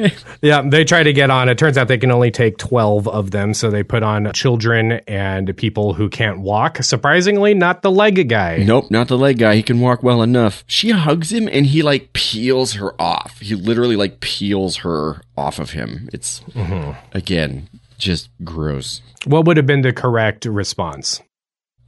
Yeah, 0.42 0.62
they 0.62 0.84
try 0.84 1.02
to 1.02 1.12
get 1.12 1.28
on. 1.30 1.48
It 1.50 1.58
turns 1.58 1.76
out 1.76 1.88
they 1.88 1.98
can 1.98 2.10
only 2.10 2.30
take 2.30 2.56
12 2.56 3.06
of 3.08 3.30
them, 3.30 3.52
so 3.52 3.70
they 3.70 3.82
put 3.82 4.02
on 4.02 4.32
children 4.32 4.92
and 5.06 5.54
people 5.56 5.92
who 5.92 6.08
can't 6.08 6.40
walk. 6.40 6.82
Surprisingly, 6.82 7.52
not 7.52 7.82
the 7.82 7.90
leg 7.90 8.26
guy. 8.28 8.58
Nope, 8.58 8.90
not 8.90 9.08
the 9.08 9.18
leg 9.18 9.38
guy. 9.38 9.54
He 9.56 9.62
can 9.62 9.80
walk 9.80 10.02
well 10.02 10.22
enough. 10.22 10.64
She 10.66 10.90
hugs 10.90 11.30
him 11.30 11.46
and 11.52 11.66
he 11.66 11.82
like 11.82 12.12
peels 12.14 12.74
her 12.74 12.98
off. 13.00 13.40
He 13.40 13.54
literally 13.54 13.96
like 13.96 14.20
peels 14.20 14.78
her 14.78 15.20
off 15.36 15.58
of 15.58 15.70
him. 15.72 16.08
It's 16.12 16.42
again 17.12 17.68
just 17.98 18.30
gross. 18.44 19.02
What 19.26 19.44
would 19.44 19.56
have 19.58 19.66
been 19.66 19.82
the 19.82 19.92
correct 19.92 20.46
response 20.46 21.20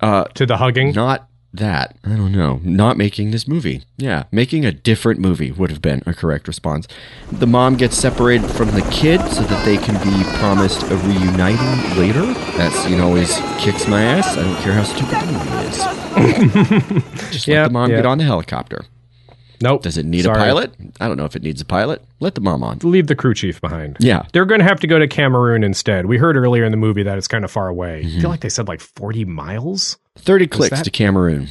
Uh 0.00 0.24
to 0.34 0.44
the 0.44 0.58
hugging? 0.58 0.92
not 0.92 1.28
that. 1.52 1.96
I 2.04 2.10
don't 2.16 2.32
know. 2.32 2.60
Not 2.62 2.96
making 2.96 3.30
this 3.30 3.46
movie. 3.46 3.82
Yeah, 3.96 4.24
making 4.30 4.64
a 4.64 4.72
different 4.72 5.20
movie 5.20 5.52
would 5.52 5.70
have 5.70 5.82
been 5.82 6.02
a 6.06 6.14
correct 6.14 6.48
response. 6.48 6.88
The 7.30 7.46
mom 7.46 7.76
gets 7.76 7.96
separated 7.96 8.48
from 8.50 8.70
the 8.70 8.82
kid 8.90 9.20
so 9.28 9.42
that 9.42 9.64
they 9.64 9.76
can 9.76 9.94
be 10.02 10.24
promised 10.38 10.82
a 10.90 10.96
reuniting 10.96 11.98
later. 11.98 12.24
That 12.56 12.72
scene 12.72 13.00
always 13.00 13.36
kicks 13.58 13.86
my 13.86 14.02
ass. 14.02 14.36
I 14.36 14.42
don't 14.42 14.62
care 14.62 14.72
how 14.72 14.84
stupid 14.84 15.18
the 15.20 15.32
movie 15.32 15.68
is. 15.68 16.02
Just 17.32 17.48
let 17.48 17.64
the 17.64 17.70
mom 17.72 17.90
get 17.90 18.06
on 18.06 18.18
the 18.18 18.24
helicopter. 18.24 18.84
Nope. 19.62 19.82
Does 19.82 19.96
it 19.96 20.04
need 20.04 20.24
Sorry. 20.24 20.36
a 20.36 20.42
pilot? 20.42 20.74
I 21.00 21.06
don't 21.06 21.16
know 21.16 21.24
if 21.24 21.36
it 21.36 21.42
needs 21.42 21.60
a 21.60 21.64
pilot. 21.64 22.02
Let 22.18 22.34
the 22.34 22.40
mom 22.40 22.64
on. 22.64 22.78
Leave 22.82 23.06
the 23.06 23.14
crew 23.14 23.32
chief 23.32 23.60
behind. 23.60 23.96
Yeah. 24.00 24.26
They're 24.32 24.44
going 24.44 24.58
to 24.58 24.66
have 24.66 24.80
to 24.80 24.88
go 24.88 24.98
to 24.98 25.06
Cameroon 25.06 25.62
instead. 25.62 26.06
We 26.06 26.18
heard 26.18 26.36
earlier 26.36 26.64
in 26.64 26.72
the 26.72 26.76
movie 26.76 27.04
that 27.04 27.16
it's 27.16 27.28
kind 27.28 27.44
of 27.44 27.50
far 27.50 27.68
away. 27.68 28.02
Mm-hmm. 28.04 28.18
I 28.18 28.20
feel 28.20 28.30
like 28.30 28.40
they 28.40 28.48
said 28.48 28.66
like 28.66 28.80
40 28.80 29.24
miles. 29.24 29.98
30 30.16 30.46
clicks 30.46 30.76
that- 30.78 30.84
to 30.84 30.90
Cameroon. 30.90 31.48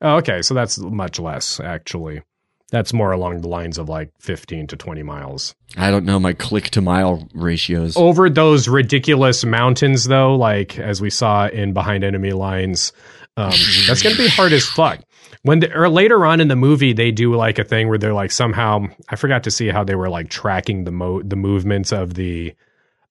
Oh, 0.00 0.16
okay. 0.16 0.42
So 0.42 0.54
that's 0.54 0.78
much 0.78 1.18
less, 1.18 1.60
actually. 1.60 2.22
That's 2.70 2.92
more 2.92 3.12
along 3.12 3.40
the 3.40 3.48
lines 3.48 3.78
of 3.78 3.88
like 3.88 4.10
15 4.18 4.66
to 4.68 4.76
20 4.76 5.02
miles. 5.02 5.54
I 5.76 5.90
don't 5.90 6.04
know 6.04 6.18
my 6.18 6.32
click 6.32 6.70
to 6.70 6.80
mile 6.80 7.28
ratios. 7.32 7.96
Over 7.96 8.28
those 8.28 8.68
ridiculous 8.68 9.44
mountains, 9.44 10.04
though, 10.04 10.34
like 10.34 10.78
as 10.78 11.00
we 11.00 11.10
saw 11.10 11.46
in 11.46 11.72
Behind 11.72 12.02
Enemy 12.02 12.32
Lines, 12.32 12.92
um, 13.36 13.52
that's 13.86 14.02
going 14.02 14.16
to 14.16 14.22
be 14.22 14.28
hard 14.28 14.52
as 14.52 14.66
fuck. 14.66 15.00
When 15.42 15.60
the, 15.60 15.72
or 15.74 15.88
later 15.88 16.24
on 16.26 16.40
in 16.40 16.48
the 16.48 16.56
movie, 16.56 16.92
they 16.92 17.10
do 17.10 17.34
like 17.34 17.58
a 17.58 17.64
thing 17.64 17.88
where 17.88 17.98
they're 17.98 18.14
like 18.14 18.32
somehow 18.32 18.86
I 19.08 19.16
forgot 19.16 19.44
to 19.44 19.50
see 19.50 19.68
how 19.68 19.84
they 19.84 19.94
were 19.94 20.08
like 20.08 20.28
tracking 20.28 20.84
the 20.84 20.90
mo 20.92 21.22
the 21.22 21.36
movements 21.36 21.92
of 21.92 22.14
the 22.14 22.54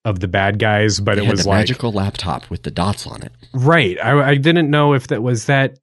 of 0.05 0.19
the 0.19 0.27
bad 0.27 0.59
guys, 0.59 0.99
but 0.99 1.17
it 1.17 1.25
was 1.27 1.43
the 1.43 1.49
like 1.49 1.59
magical 1.59 1.91
laptop 1.91 2.49
with 2.49 2.63
the 2.63 2.71
dots 2.71 3.07
on 3.07 3.21
it. 3.23 3.31
right. 3.53 3.97
I, 4.03 4.31
I 4.31 4.35
didn't 4.35 4.69
know 4.69 4.93
if 4.93 5.07
that 5.07 5.23
was 5.23 5.45
that 5.45 5.77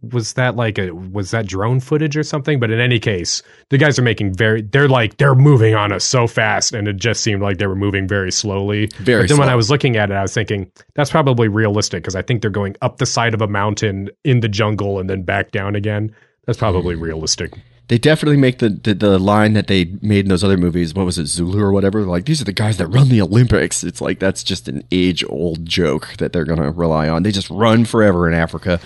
was 0.00 0.34
that 0.34 0.54
like 0.54 0.78
a 0.78 0.92
was 0.92 1.32
that 1.32 1.44
drone 1.46 1.80
footage 1.80 2.16
or 2.16 2.22
something 2.22 2.60
but 2.60 2.70
in 2.70 2.78
any 2.78 3.00
case 3.00 3.42
the 3.70 3.76
guys 3.78 3.98
are 3.98 4.02
making 4.02 4.32
very 4.32 4.62
they're 4.62 4.86
like 4.88 5.16
they're 5.16 5.34
moving 5.34 5.74
on 5.74 5.90
us 5.92 6.04
so 6.04 6.28
fast 6.28 6.72
and 6.72 6.86
it 6.86 6.94
just 6.96 7.20
seemed 7.20 7.42
like 7.42 7.58
they 7.58 7.66
were 7.66 7.74
moving 7.74 8.06
very 8.06 8.30
slowly 8.30 8.86
Very 9.00 9.24
but 9.24 9.28
then 9.28 9.38
when 9.38 9.48
i 9.48 9.56
was 9.56 9.70
looking 9.72 9.96
at 9.96 10.08
it 10.12 10.14
i 10.14 10.22
was 10.22 10.32
thinking 10.32 10.70
that's 10.94 11.10
probably 11.10 11.48
realistic 11.48 12.04
because 12.04 12.14
i 12.14 12.22
think 12.22 12.42
they're 12.42 12.50
going 12.50 12.76
up 12.80 12.98
the 12.98 13.06
side 13.06 13.34
of 13.34 13.42
a 13.42 13.48
mountain 13.48 14.08
in 14.22 14.38
the 14.38 14.48
jungle 14.48 15.00
and 15.00 15.10
then 15.10 15.22
back 15.24 15.50
down 15.50 15.74
again 15.74 16.14
that's 16.46 16.58
probably 16.58 16.94
Mm. 16.94 17.00
realistic 17.00 17.52
They 17.88 17.96
definitely 17.96 18.36
make 18.36 18.58
the, 18.58 18.68
the 18.68 18.94
the 18.94 19.18
line 19.18 19.54
that 19.54 19.66
they 19.66 19.86
made 20.02 20.26
in 20.26 20.28
those 20.28 20.44
other 20.44 20.58
movies. 20.58 20.92
What 20.94 21.06
was 21.06 21.18
it, 21.18 21.26
Zulu 21.26 21.58
or 21.60 21.72
whatever? 21.72 22.02
Like 22.02 22.26
these 22.26 22.40
are 22.42 22.44
the 22.44 22.52
guys 22.52 22.76
that 22.76 22.86
run 22.86 23.08
the 23.08 23.22
Olympics. 23.22 23.82
It's 23.82 24.02
like 24.02 24.18
that's 24.18 24.42
just 24.44 24.68
an 24.68 24.84
age 24.92 25.24
old 25.28 25.64
joke 25.64 26.14
that 26.18 26.34
they're 26.34 26.44
gonna 26.44 26.70
rely 26.70 27.08
on. 27.08 27.22
They 27.22 27.32
just 27.32 27.48
run 27.48 27.86
forever 27.86 28.28
in 28.28 28.34
Africa. 28.34 28.78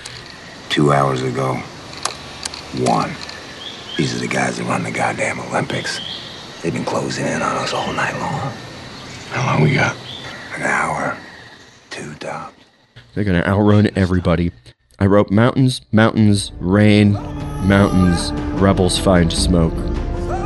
Two 0.69 0.93
hours 0.93 1.21
ago, 1.23 1.55
one. 2.79 3.11
These 3.99 4.15
are 4.15 4.21
the 4.21 4.29
guys 4.29 4.57
that 4.57 4.65
run 4.65 4.85
the 4.85 4.93
goddamn 4.93 5.41
Olympics. 5.41 6.01
They've 6.63 6.73
been 6.73 6.85
closing 6.85 7.27
in 7.27 7.43
on 7.43 7.57
us 7.57 7.75
all 7.75 7.93
night 7.93 8.15
long. 8.21 8.53
How 9.31 9.53
long 9.53 9.63
we 9.63 9.75
got? 9.75 9.97
An 10.55 10.63
hour. 10.63 11.17
Two 11.91 12.15
tops. 12.15 12.55
They're 13.15 13.25
gonna 13.25 13.43
outrun 13.45 13.91
everybody. 13.97 14.53
I 15.03 15.07
wrote 15.07 15.33
mountains, 15.33 15.81
mountains, 15.91 16.53
rain, 16.61 17.15
mountains, 17.67 18.31
rebels 18.63 18.97
find 18.97 19.33
smoke, 19.33 19.75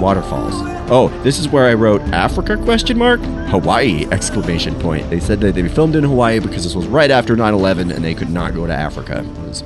waterfalls. 0.00 0.54
Oh, 0.90 1.08
this 1.22 1.38
is 1.38 1.50
where 1.50 1.66
I 1.66 1.74
wrote 1.74 2.00
Africa 2.04 2.56
question 2.56 2.96
mark 2.96 3.20
Hawaii 3.50 4.06
exclamation 4.10 4.74
point. 4.76 5.10
They 5.10 5.20
said 5.20 5.40
that 5.40 5.56
they 5.56 5.68
filmed 5.68 5.94
in 5.94 6.04
Hawaii 6.04 6.38
because 6.38 6.64
this 6.64 6.74
was 6.74 6.86
right 6.86 7.10
after 7.10 7.36
9/11 7.36 7.94
and 7.94 8.02
they 8.02 8.14
could 8.14 8.30
not 8.30 8.54
go 8.54 8.66
to 8.66 8.72
Africa. 8.72 9.18
It 9.18 9.46
was 9.46 9.62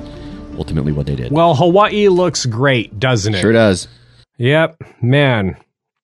ultimately 0.57 0.91
what 0.91 1.05
they 1.05 1.15
did. 1.15 1.31
well 1.31 1.55
hawaii 1.55 2.09
looks 2.09 2.45
great 2.45 2.99
doesn't 2.99 3.33
it 3.33 3.39
Sure 3.39 3.53
does. 3.53 3.87
Yep, 4.39 4.75
man. 5.01 5.55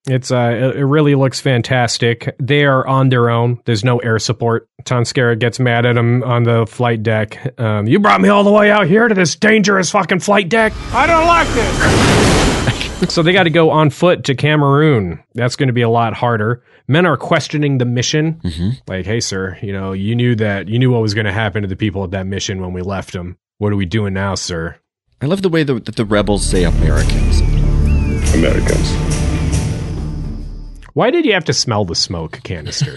It's 0.08 0.30
uh 0.30 0.50
it 0.54 0.76
it 0.76 0.84
really 0.84 1.14
looks 1.14 1.40
fantastic. 1.40 2.34
They 2.40 2.64
are 2.64 2.86
on 2.86 3.10
their 3.10 3.30
own. 3.30 3.60
There's 3.64 3.84
no 3.84 3.98
air 3.98 4.18
support. 4.18 4.68
Tom 4.84 5.04
Skerritt 5.04 5.38
gets 5.38 5.60
mad 5.60 5.84
at 5.86 5.96
him 5.96 6.22
on 6.22 6.44
the 6.44 6.66
flight 6.66 7.02
deck. 7.02 7.58
Um, 7.60 7.86
you 7.86 7.98
brought 8.00 8.20
me 8.20 8.28
all 8.28 8.44
the 8.44 8.52
way 8.52 8.70
out 8.70 8.86
here 8.86 9.06
to 9.06 9.14
this 9.14 9.36
dangerous 9.36 9.90
fucking 9.90 10.20
flight 10.20 10.48
deck. 10.48 10.72
I 10.92 11.06
don't 11.06 11.26
like 11.26 11.48
this. 11.48 12.48
So 13.08 13.22
they 13.22 13.32
got 13.32 13.44
to 13.44 13.50
go 13.50 13.70
on 13.70 13.90
foot 13.90 14.24
to 14.24 14.34
Cameroon. 14.34 15.22
That's 15.34 15.54
going 15.54 15.68
to 15.68 15.72
be 15.72 15.82
a 15.82 15.88
lot 15.88 16.14
harder. 16.14 16.64
Men 16.88 17.06
are 17.06 17.16
questioning 17.16 17.78
the 17.78 17.84
mission. 17.84 18.40
Like, 18.88 19.06
hey, 19.06 19.20
sir, 19.20 19.56
you 19.62 19.72
know, 19.72 19.92
you 19.92 20.16
knew 20.16 20.34
that 20.34 20.66
you 20.66 20.80
knew 20.80 20.90
what 20.90 21.00
was 21.00 21.14
going 21.14 21.26
to 21.26 21.32
happen 21.32 21.62
to 21.62 21.68
the 21.68 21.76
people 21.76 22.02
at 22.02 22.10
that 22.10 22.26
mission 22.26 22.60
when 22.60 22.72
we 22.72 22.82
left 22.82 23.12
them. 23.12 23.38
What 23.58 23.72
are 23.72 23.76
we 23.76 23.86
doing 23.86 24.14
now, 24.14 24.34
sir? 24.34 24.78
I 25.22 25.26
love 25.26 25.42
the 25.42 25.48
way 25.48 25.62
the, 25.62 25.74
that 25.74 25.94
the 25.94 26.04
rebels 26.04 26.44
say 26.44 26.64
Americans. 26.64 27.40
Americans. 28.34 29.27
Why 30.98 31.12
did 31.12 31.24
you 31.24 31.32
have 31.34 31.44
to 31.44 31.52
smell 31.52 31.84
the 31.84 31.94
smoke 31.94 32.40
canister? 32.42 32.96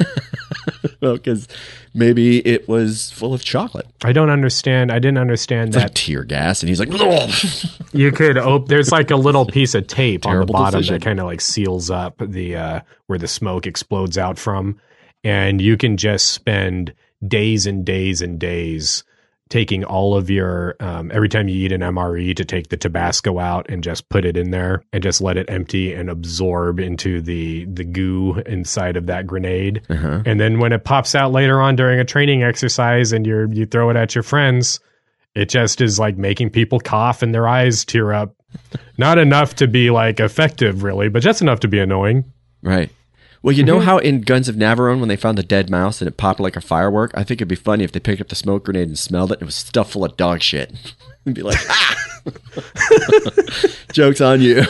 well, 1.02 1.18
because 1.18 1.48
maybe 1.94 2.40
it 2.48 2.68
was 2.68 3.12
full 3.12 3.32
of 3.32 3.44
chocolate. 3.44 3.86
I 4.04 4.12
don't 4.12 4.32
understand. 4.32 4.92
I 4.92 4.98
didn't 4.98 5.20
understand 5.20 5.68
It's 5.68 5.78
like 5.78 5.86
that. 5.90 5.94
tear 5.96 6.24
gas, 6.24 6.64
and 6.64 6.70
he's 6.70 6.80
like, 6.80 6.90
You 7.94 8.12
could 8.12 8.40
op- 8.40 8.70
there's 8.70 8.92
like 8.92 9.12
a 9.12 9.16
little 9.16 9.46
piece 9.46 9.76
of 9.76 9.86
tape 9.86 10.26
on 10.26 10.40
the 10.40 10.48
bottom 10.48 10.80
decision. 10.80 10.96
that 10.96 11.06
kind 11.06 11.20
of 11.20 11.28
like 11.28 11.42
seals 11.42 11.92
up 11.92 12.16
the 12.18 12.56
uh 12.56 12.80
where 13.06 13.20
the 13.20 13.28
smoke 13.28 13.68
explodes 13.68 14.18
out 14.18 14.40
from 14.40 14.80
and 15.24 15.62
you 15.62 15.78
can 15.78 15.96
just 15.96 16.32
spend 16.32 16.96
days 17.28 17.68
and 17.68 17.86
days 17.86 18.24
and 18.24 18.40
days 18.40 19.04
taking 19.52 19.84
all 19.84 20.16
of 20.16 20.30
your 20.30 20.78
um, 20.80 21.12
every 21.14 21.28
time 21.28 21.50
you 21.50 21.66
eat 21.66 21.74
an 21.74 21.82
MRE 21.82 22.36
to 22.38 22.46
take 22.46 22.70
the 22.70 22.78
Tabasco 22.78 23.38
out 23.38 23.70
and 23.70 23.84
just 23.84 24.08
put 24.08 24.24
it 24.24 24.38
in 24.38 24.50
there 24.50 24.82
and 24.94 25.04
just 25.04 25.22
let 25.22 25.38
it 25.38 25.50
empty 25.50 25.94
and 25.94 26.10
absorb 26.10 26.80
into 26.80 27.22
the 27.22 27.66
the 27.66 27.84
goo 27.84 28.42
inside 28.46 28.96
of 28.96 29.06
that 29.08 29.28
grenade. 29.28 29.82
Uh-huh. 29.90 30.24
And 30.26 30.40
then 30.40 30.60
when 30.60 30.72
it 30.72 30.86
pops 30.86 31.14
out 31.14 31.34
later 31.34 31.62
on 31.62 31.76
during 31.76 32.00
a 32.00 32.06
training 32.06 32.42
exercise 32.42 33.12
and 33.12 33.28
you 33.28 33.50
you 33.52 33.66
throw 33.66 33.90
it 33.90 33.98
at 33.98 34.16
your 34.16 34.24
friends, 34.24 34.80
it 35.36 35.50
just 35.50 35.82
is 35.82 36.00
like 36.00 36.18
making 36.18 36.50
people 36.50 36.80
cough 36.80 37.22
and 37.22 37.36
their 37.36 37.48
eyes 37.48 37.84
tear 37.86 38.14
up. 38.14 38.34
Not 38.98 39.18
enough 39.18 39.56
to 39.58 39.68
be 39.68 39.92
like 39.92 40.20
effective, 40.20 40.84
really, 40.84 41.10
but 41.10 41.22
just 41.22 41.42
enough 41.42 41.60
to 41.62 41.68
be 41.68 41.80
annoying. 41.80 42.32
Right. 42.64 42.90
Well, 43.44 43.56
you 43.56 43.64
know 43.64 43.80
Mhm. 43.80 43.84
how 43.84 43.98
in 43.98 44.22
Guns 44.22 44.48
of 44.48 44.56
Navarone, 44.56 45.00
when 45.00 45.10
they 45.10 45.16
found 45.16 45.38
the 45.38 45.44
dead 45.44 45.70
mouse 45.70 46.00
and 46.02 46.08
it 46.08 46.16
popped 46.18 46.40
like 46.40 46.56
a 46.56 46.62
firework, 46.62 47.12
I 47.16 47.24
think 47.24 47.40
it'd 47.40 47.48
be 47.48 47.56
funny 47.56 47.84
if 47.84 47.92
they 47.92 48.00
picked 48.00 48.22
up 48.22 48.28
the 48.30 48.36
smoke 48.36 48.66
grenade 48.66 48.88
and 48.88 49.00
smelled 49.00 49.32
it 49.32 49.36
and 49.40 49.44
it 49.44 49.46
was 49.46 49.56
stuffed 49.56 49.94
full 49.94 50.06
of 50.06 50.16
dog 50.16 50.42
shit. 50.42 50.72
and 51.26 51.34
be 51.34 51.42
like, 51.42 51.58
ah! 51.70 51.98
Joke's 53.94 54.22
on 54.22 54.42
you. 54.42 54.64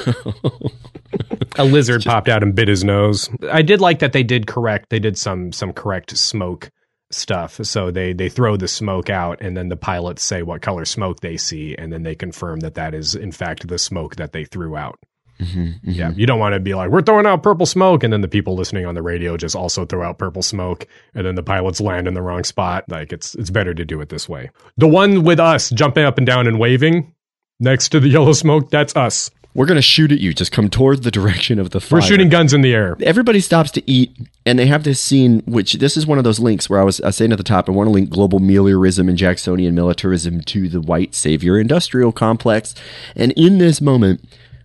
a 1.57 1.65
lizard 1.65 2.03
popped 2.05 2.29
out 2.29 2.43
and 2.43 2.55
bit 2.55 2.67
his 2.67 2.83
nose. 2.83 3.29
I 3.51 3.61
did 3.61 3.81
like 3.81 3.99
that 3.99 4.13
they 4.13 4.23
did 4.23 4.47
correct. 4.47 4.85
They 4.89 4.99
did 4.99 5.17
some 5.17 5.51
some 5.51 5.73
correct 5.73 6.15
smoke 6.17 6.69
stuff. 7.11 7.59
So 7.63 7.91
they 7.91 8.13
they 8.13 8.29
throw 8.29 8.55
the 8.57 8.67
smoke 8.69 9.09
out, 9.09 9.41
and 9.41 9.55
then 9.57 9.67
the 9.69 9.75
pilots 9.75 10.23
say 10.23 10.43
what 10.43 10.61
color 10.61 10.85
smoke 10.85 11.19
they 11.19 11.35
see, 11.37 11.75
and 11.77 11.91
then 11.91 12.03
they 12.03 12.15
confirm 12.15 12.61
that 12.61 12.75
that 12.75 12.93
is 12.93 13.15
in 13.15 13.31
fact 13.33 13.67
the 13.67 13.77
smoke 13.77 14.15
that 14.15 14.31
they 14.31 14.45
threw 14.45 14.77
out. 14.77 14.97
Mm-hmm, 15.41 15.59
mm-hmm. 15.59 15.91
Yeah, 15.91 16.11
you 16.11 16.27
don't 16.27 16.39
want 16.39 16.53
to 16.53 16.59
be 16.59 16.75
like 16.75 16.91
we're 16.91 17.01
throwing 17.01 17.25
out 17.25 17.41
purple 17.41 17.65
smoke, 17.65 18.03
and 18.03 18.13
then 18.13 18.21
the 18.21 18.27
people 18.27 18.55
listening 18.55 18.85
on 18.85 18.93
the 18.93 19.01
radio 19.01 19.37
just 19.37 19.55
also 19.55 19.85
throw 19.85 20.07
out 20.07 20.19
purple 20.19 20.43
smoke, 20.43 20.85
and 21.15 21.25
then 21.25 21.35
the 21.35 21.43
pilots 21.43 21.81
land 21.81 22.07
in 22.07 22.13
the 22.13 22.21
wrong 22.21 22.43
spot. 22.43 22.85
Like 22.87 23.11
it's 23.11 23.33
it's 23.35 23.49
better 23.49 23.73
to 23.73 23.83
do 23.83 23.99
it 24.01 24.09
this 24.09 24.29
way. 24.29 24.51
The 24.77 24.87
one 24.87 25.23
with 25.23 25.39
us 25.39 25.69
jumping 25.71 26.05
up 26.05 26.17
and 26.17 26.27
down 26.27 26.45
and 26.45 26.59
waving 26.59 27.13
next 27.59 27.89
to 27.89 27.99
the 27.99 28.09
yellow 28.09 28.33
smoke, 28.33 28.69
that's 28.69 28.95
us. 28.95 29.31
We're 29.53 29.65
going 29.65 29.77
to 29.77 29.81
shoot 29.81 30.13
at 30.13 30.19
you. 30.19 30.33
Just 30.33 30.51
come 30.51 30.69
towards 30.69 31.01
the 31.01 31.11
direction 31.11 31.59
of 31.59 31.71
the 31.71 31.81
fire. 31.81 31.97
We're 31.97 32.05
shooting 32.05 32.29
guns 32.29 32.53
in 32.53 32.61
the 32.61 32.73
air. 32.73 32.95
Everybody 33.01 33.39
stops 33.39 33.71
to 33.71 33.89
eat, 33.89 34.15
and 34.45 34.57
they 34.57 34.65
have 34.67 34.83
this 34.83 34.99
scene, 34.99 35.41
which 35.45 35.73
this 35.73 35.97
is 35.97 36.07
one 36.07 36.17
of 36.17 36.23
those 36.23 36.39
links 36.39 36.69
where 36.69 36.79
I 36.79 36.83
was, 36.83 37.01
I 37.01 37.07
was 37.07 37.17
saying 37.17 37.31
at 37.31 37.37
the 37.37 37.43
top, 37.43 37.67
I 37.67 37.71
want 37.73 37.87
to 37.87 37.91
link 37.91 38.09
global 38.09 38.39
meliorism 38.39 39.09
and 39.09 39.17
Jacksonian 39.17 39.75
militarism 39.75 40.41
to 40.41 40.69
the 40.69 40.81
white 40.81 41.13
savior 41.13 41.59
industrial 41.59 42.11
complex. 42.11 42.75
And 43.15 43.33
in 43.33 43.57
this 43.57 43.81
moment, 43.81 44.23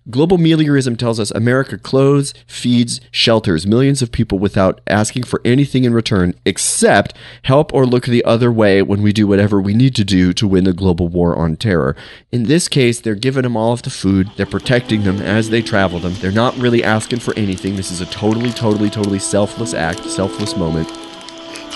Global 0.08 0.38
meliorism 0.38 0.96
tells 0.96 1.18
us 1.18 1.32
America 1.32 1.76
clothes, 1.76 2.32
feeds, 2.46 3.00
shelters 3.10 3.66
millions 3.66 4.02
of 4.02 4.12
people 4.12 4.38
without 4.38 4.80
asking 4.86 5.24
for 5.24 5.40
anything 5.44 5.82
in 5.82 5.92
return 5.92 6.32
except 6.44 7.12
help 7.42 7.74
or 7.74 7.84
look 7.84 8.06
the 8.06 8.24
other 8.24 8.52
way 8.52 8.82
when 8.82 9.02
we 9.02 9.12
do 9.12 9.26
whatever 9.26 9.60
we 9.60 9.74
need 9.74 9.96
to 9.96 10.04
do 10.04 10.32
to 10.32 10.46
win 10.46 10.62
the 10.62 10.72
global 10.72 11.08
war 11.08 11.34
on 11.34 11.56
terror. 11.56 11.96
In 12.30 12.44
this 12.44 12.68
case, 12.68 13.00
they're 13.00 13.16
giving 13.16 13.42
them 13.42 13.56
all 13.56 13.72
of 13.72 13.82
the 13.82 13.90
food, 13.90 14.30
they're 14.36 14.46
protecting 14.46 15.02
them 15.02 15.20
as 15.20 15.50
they 15.50 15.60
travel 15.60 15.98
them. 15.98 16.14
They're 16.20 16.30
not 16.30 16.56
really 16.56 16.84
asking 16.84 17.18
for 17.18 17.34
anything. 17.36 17.74
This 17.74 17.90
is 17.90 18.00
a 18.00 18.06
totally, 18.06 18.52
totally, 18.52 18.90
totally 18.90 19.18
selfless 19.18 19.74
act, 19.74 20.04
selfless 20.04 20.56
moment. 20.56 20.88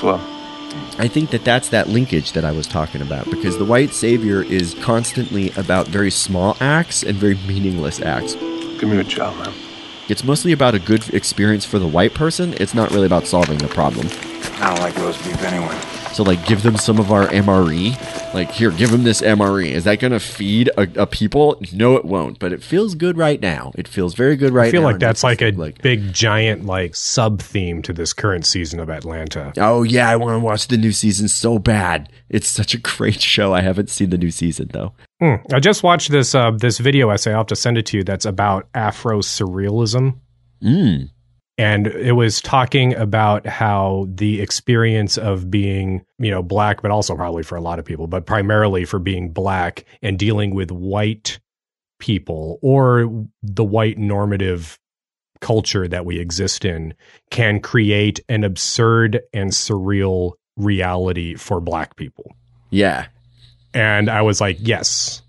Well, 0.04 0.39
I 0.98 1.08
think 1.08 1.30
that 1.30 1.44
that's 1.44 1.70
that 1.70 1.88
linkage 1.88 2.32
that 2.32 2.44
I 2.44 2.52
was 2.52 2.66
talking 2.66 3.00
about 3.00 3.30
because 3.30 3.58
the 3.58 3.64
white 3.64 3.92
savior 3.92 4.42
is 4.42 4.74
constantly 4.74 5.50
about 5.52 5.88
very 5.88 6.10
small 6.10 6.56
acts 6.60 7.02
and 7.02 7.16
very 7.16 7.36
meaningless 7.46 8.00
acts. 8.00 8.34
give 8.34 8.84
me 8.84 8.98
a 8.98 9.04
job, 9.04 9.36
man. 9.38 9.54
It's 10.08 10.24
mostly 10.24 10.52
about 10.52 10.74
a 10.74 10.78
good 10.78 11.08
experience 11.14 11.64
for 11.64 11.78
the 11.78 11.86
white 11.86 12.14
person. 12.14 12.54
It's 12.58 12.74
not 12.74 12.90
really 12.90 13.06
about 13.06 13.26
solving 13.26 13.58
the 13.58 13.68
problem. 13.68 14.08
I 14.60 14.74
don't 14.74 14.80
like 14.80 14.96
roast 14.98 15.24
beef 15.24 15.40
anyway. 15.42 15.99
So, 16.12 16.22
like, 16.22 16.44
give 16.46 16.62
them 16.62 16.76
some 16.76 16.98
of 16.98 17.12
our 17.12 17.26
MRE. 17.28 18.34
Like, 18.34 18.50
here, 18.50 18.70
give 18.70 18.90
them 18.90 19.04
this 19.04 19.20
MRE. 19.20 19.70
Is 19.70 19.84
that 19.84 20.00
going 20.00 20.12
to 20.12 20.20
feed 20.20 20.68
a, 20.76 21.02
a 21.02 21.06
people? 21.06 21.60
No, 21.72 21.96
it 21.96 22.04
won't. 22.04 22.38
But 22.38 22.52
it 22.52 22.62
feels 22.62 22.94
good 22.94 23.16
right 23.16 23.40
now. 23.40 23.72
It 23.74 23.88
feels 23.88 24.14
very 24.14 24.36
good 24.36 24.52
right 24.52 24.64
now. 24.64 24.68
I 24.68 24.72
feel 24.72 24.82
like 24.82 24.98
that's 24.98 25.22
like 25.22 25.42
a 25.42 25.50
like, 25.52 25.82
big 25.82 26.12
giant 26.12 26.66
like 26.66 26.94
sub 26.94 27.40
theme 27.40 27.82
to 27.82 27.92
this 27.92 28.12
current 28.12 28.46
season 28.46 28.80
of 28.80 28.90
Atlanta. 28.90 29.52
Oh 29.56 29.82
yeah, 29.82 30.08
I 30.08 30.16
want 30.16 30.34
to 30.34 30.44
watch 30.44 30.68
the 30.68 30.76
new 30.76 30.92
season 30.92 31.28
so 31.28 31.58
bad. 31.58 32.10
It's 32.28 32.48
such 32.48 32.74
a 32.74 32.78
great 32.78 33.20
show. 33.20 33.54
I 33.54 33.60
haven't 33.60 33.90
seen 33.90 34.10
the 34.10 34.18
new 34.18 34.30
season 34.30 34.68
though. 34.72 34.92
Hmm. 35.20 35.36
I 35.52 35.60
just 35.60 35.82
watched 35.82 36.10
this 36.10 36.34
uh, 36.34 36.50
this 36.52 36.78
video 36.78 37.10
essay. 37.10 37.32
I'll 37.32 37.38
have 37.38 37.46
to 37.48 37.56
send 37.56 37.78
it 37.78 37.86
to 37.86 37.98
you. 37.98 38.04
That's 38.04 38.24
about 38.24 38.68
Afro 38.74 39.20
surrealism. 39.20 40.18
Mm. 40.62 41.10
And 41.60 41.88
it 41.88 42.12
was 42.12 42.40
talking 42.40 42.94
about 42.94 43.46
how 43.46 44.06
the 44.08 44.40
experience 44.40 45.18
of 45.18 45.50
being, 45.50 46.06
you 46.18 46.30
know, 46.30 46.42
black, 46.42 46.80
but 46.80 46.90
also 46.90 47.14
probably 47.14 47.42
for 47.42 47.54
a 47.54 47.60
lot 47.60 47.78
of 47.78 47.84
people, 47.84 48.06
but 48.06 48.24
primarily 48.24 48.86
for 48.86 48.98
being 48.98 49.30
black 49.30 49.84
and 50.00 50.18
dealing 50.18 50.54
with 50.54 50.70
white 50.70 51.38
people 51.98 52.58
or 52.62 53.26
the 53.42 53.62
white 53.62 53.98
normative 53.98 54.78
culture 55.42 55.86
that 55.86 56.06
we 56.06 56.18
exist 56.18 56.64
in 56.64 56.94
can 57.30 57.60
create 57.60 58.20
an 58.30 58.42
absurd 58.42 59.20
and 59.34 59.50
surreal 59.50 60.32
reality 60.56 61.34
for 61.34 61.60
black 61.60 61.94
people. 61.96 62.34
Yeah. 62.70 63.08
And 63.74 64.08
I 64.08 64.22
was 64.22 64.40
like, 64.40 64.56
yes. 64.60 65.20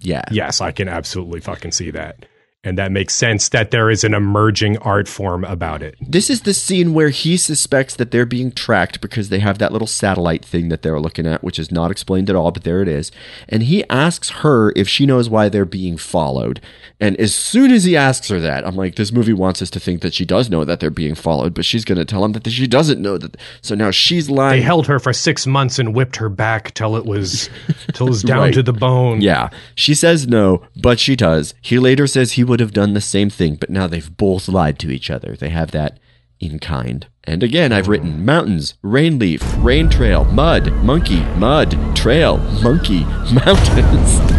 Yeah. 0.00 0.24
Yes, 0.32 0.60
I 0.60 0.72
can 0.72 0.88
absolutely 0.88 1.38
fucking 1.38 1.70
see 1.70 1.92
that. 1.92 2.26
And 2.68 2.76
that 2.76 2.92
makes 2.92 3.14
sense 3.14 3.48
that 3.48 3.70
there 3.70 3.88
is 3.88 4.04
an 4.04 4.12
emerging 4.12 4.76
art 4.78 5.08
form 5.08 5.42
about 5.42 5.82
it. 5.82 5.96
This 6.02 6.28
is 6.28 6.42
the 6.42 6.52
scene 6.52 6.92
where 6.92 7.08
he 7.08 7.38
suspects 7.38 7.96
that 7.96 8.10
they're 8.10 8.26
being 8.26 8.52
tracked 8.52 9.00
because 9.00 9.30
they 9.30 9.38
have 9.38 9.56
that 9.56 9.72
little 9.72 9.86
satellite 9.86 10.44
thing 10.44 10.68
that 10.68 10.82
they're 10.82 11.00
looking 11.00 11.26
at, 11.26 11.42
which 11.42 11.58
is 11.58 11.72
not 11.72 11.90
explained 11.90 12.28
at 12.28 12.36
all, 12.36 12.50
but 12.50 12.64
there 12.64 12.82
it 12.82 12.88
is. 12.88 13.10
And 13.48 13.62
he 13.62 13.88
asks 13.88 14.28
her 14.42 14.74
if 14.76 14.86
she 14.86 15.06
knows 15.06 15.30
why 15.30 15.48
they're 15.48 15.64
being 15.64 15.96
followed. 15.96 16.60
And 17.00 17.16
as 17.18 17.32
soon 17.32 17.70
as 17.70 17.84
he 17.84 17.96
asks 17.96 18.28
her 18.28 18.40
that, 18.40 18.66
I'm 18.66 18.74
like, 18.74 18.96
this 18.96 19.12
movie 19.12 19.32
wants 19.32 19.62
us 19.62 19.70
to 19.70 19.78
think 19.80 20.02
that 20.02 20.14
she 20.14 20.24
does 20.24 20.50
know 20.50 20.64
that 20.64 20.80
they're 20.80 20.90
being 20.90 21.14
followed, 21.14 21.54
but 21.54 21.64
she's 21.64 21.84
going 21.84 21.98
to 21.98 22.04
tell 22.04 22.24
him 22.24 22.32
that 22.32 22.48
she 22.50 22.66
doesn't 22.66 23.00
know 23.00 23.16
that. 23.18 23.36
So 23.62 23.76
now 23.76 23.92
she's 23.92 24.28
lying. 24.28 24.60
They 24.60 24.64
held 24.66 24.88
her 24.88 24.98
for 24.98 25.12
six 25.12 25.46
months 25.46 25.78
and 25.78 25.94
whipped 25.94 26.16
her 26.16 26.28
back 26.28 26.74
till 26.74 26.96
it 26.96 27.06
was 27.06 27.48
till 27.92 28.08
it 28.08 28.10
was 28.10 28.22
down 28.22 28.38
Right. 28.40 28.54
to 28.54 28.62
the 28.64 28.72
bone. 28.72 29.20
Yeah. 29.20 29.50
She 29.76 29.94
says 29.94 30.26
no, 30.26 30.62
but 30.74 30.98
she 30.98 31.14
does. 31.14 31.54
He 31.60 31.78
later 31.78 32.06
says 32.08 32.32
he 32.32 32.42
would 32.44 32.58
have 32.60 32.72
done 32.72 32.94
the 32.94 33.00
same 33.00 33.30
thing, 33.30 33.54
but 33.54 33.70
now 33.70 33.86
they've 33.86 34.16
both 34.16 34.48
lied 34.48 34.78
to 34.80 34.90
each 34.90 35.08
other. 35.08 35.36
They 35.36 35.50
have 35.50 35.70
that 35.70 35.98
in 36.40 36.58
kind. 36.58 37.06
And 37.24 37.42
again, 37.42 37.72
I've 37.72 37.88
written 37.88 38.14
oh. 38.14 38.18
mountains, 38.18 38.74
rain 38.82 39.18
leaf, 39.18 39.42
rain 39.58 39.88
trail, 39.88 40.24
mud, 40.24 40.72
monkey, 40.82 41.20
mud, 41.36 41.76
trail, 41.94 42.38
monkey, 42.62 43.04
mountains. 43.32 44.37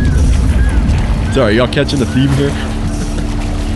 Sorry, 1.34 1.58
y'all 1.58 1.68
catching 1.68 2.00
the 2.00 2.08
theme 2.08 2.30
here? 2.30 2.79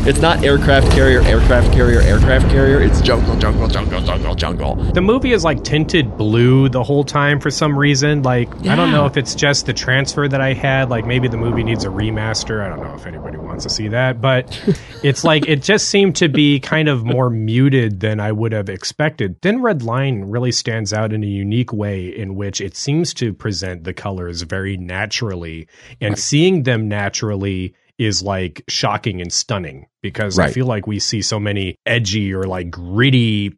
It's 0.06 0.20
not 0.20 0.44
aircraft 0.44 0.92
carrier, 0.92 1.22
aircraft 1.22 1.72
carrier, 1.72 2.02
aircraft 2.02 2.50
carrier. 2.50 2.82
It's 2.82 3.00
jungle, 3.00 3.38
jungle, 3.38 3.70
jungle, 3.70 4.02
jungle, 4.02 4.36
jungle. 4.36 4.76
The 4.76 5.00
movie 5.00 5.32
is 5.32 5.46
like 5.46 5.64
tinted 5.64 6.18
blue 6.18 6.68
the 6.68 6.84
whole 6.84 7.06
time 7.06 7.40
for 7.40 7.50
some 7.50 7.80
reason. 7.80 8.22
Like 8.22 8.54
I 8.68 8.76
don't 8.76 8.92
know 8.92 9.06
if 9.06 9.16
it's 9.16 9.34
just 9.34 9.66
the 9.66 9.72
transfer 9.72 10.28
that 10.28 10.42
I 10.42 10.52
had. 10.52 10.90
Like 10.90 11.06
maybe 11.06 11.30
the 11.30 11.38
movie 11.38 11.64
needs 11.64 11.86
a 11.86 11.88
remaster. 11.88 12.62
I 12.62 12.68
don't 12.68 12.84
know 12.84 12.94
if 12.96 13.06
anybody 13.06 13.38
wants 13.38 13.64
to 13.64 13.70
see 13.70 13.88
that, 13.88 14.20
but 14.20 14.62
it's 15.04 15.24
like 15.24 15.48
it 15.48 15.64
just 15.64 15.88
seemed 15.88 16.18
to 16.18 16.28
be 16.28 16.60
kind 16.60 16.90
of 16.90 17.06
more 17.06 17.30
muted 17.30 18.02
than 18.02 18.20
I 18.20 18.34
would 18.34 18.52
have 18.52 18.68
expected. 18.68 19.42
Thin 19.42 19.62
Red 19.62 19.84
Line 19.84 20.26
really 20.26 20.52
stands 20.52 20.92
out 20.92 21.14
in 21.14 21.24
a 21.24 21.28
unique 21.28 21.72
way 21.72 22.08
in 22.08 22.36
which 22.36 22.60
it 22.60 22.76
seems 22.76 23.14
to 23.14 23.32
present 23.32 23.86
the 23.86 23.94
colors 23.94 24.42
very 24.42 24.76
naturally, 24.76 25.70
and 26.02 26.20
seeing 26.20 26.64
them 26.64 26.90
naturally 26.90 27.74
is 28.06 28.22
like 28.24 28.64
shocking 28.68 29.22
and 29.22 29.32
stunning 29.32 29.88
because 30.02 30.38
I 30.40 30.52
feel 30.52 30.66
like 30.66 30.88
we 30.88 31.00
see 31.00 31.22
so 31.22 31.40
many 31.40 31.76
edgy 31.86 32.34
or 32.34 32.44
like 32.44 32.70
gritty 32.70 33.58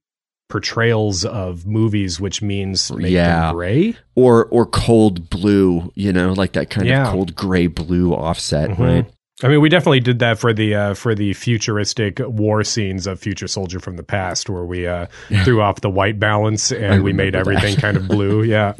portrayals 0.50 1.26
of 1.26 1.66
movies, 1.66 2.20
which 2.20 2.42
means 2.42 2.92
make 2.92 3.12
yeah. 3.12 3.48
them 3.48 3.56
gray. 3.56 3.96
Or 4.16 4.46
or 4.46 4.66
cold 4.66 5.30
blue, 5.30 5.92
you 5.96 6.14
know, 6.14 6.34
like 6.34 6.54
that 6.54 6.70
kind 6.70 6.88
Yeah. 6.88 7.08
of 7.08 7.14
cold 7.14 7.36
gray 7.36 7.68
blue 7.68 8.14
offset, 8.14 8.70
Mhm. 8.72 8.80
right? 8.80 9.06
I 9.44 9.50
mean, 9.50 9.60
we 9.60 9.68
definitely 9.68 10.00
did 10.00 10.20
that 10.20 10.40
for 10.40 10.54
the 10.54 10.74
uh, 10.76 10.94
for 10.94 11.14
the 11.14 11.34
futuristic 11.34 12.20
war 12.20 12.64
scenes 12.64 13.06
of 13.06 13.20
Future 13.20 13.48
Soldier 13.50 13.82
from 13.82 13.98
the 13.98 14.04
Past, 14.04 14.50
where 14.50 14.64
we 14.64 14.88
uh, 14.88 15.08
threw 15.44 15.62
off 15.62 15.82
the 15.82 15.90
white 15.90 16.22
balance 16.22 16.72
and 16.72 17.04
we 17.04 17.12
made 17.12 17.34
that. 17.34 17.40
everything 17.40 17.76
kind 17.76 17.98
of 17.98 18.08
blue. 18.08 18.44
Yeah, 18.56 18.74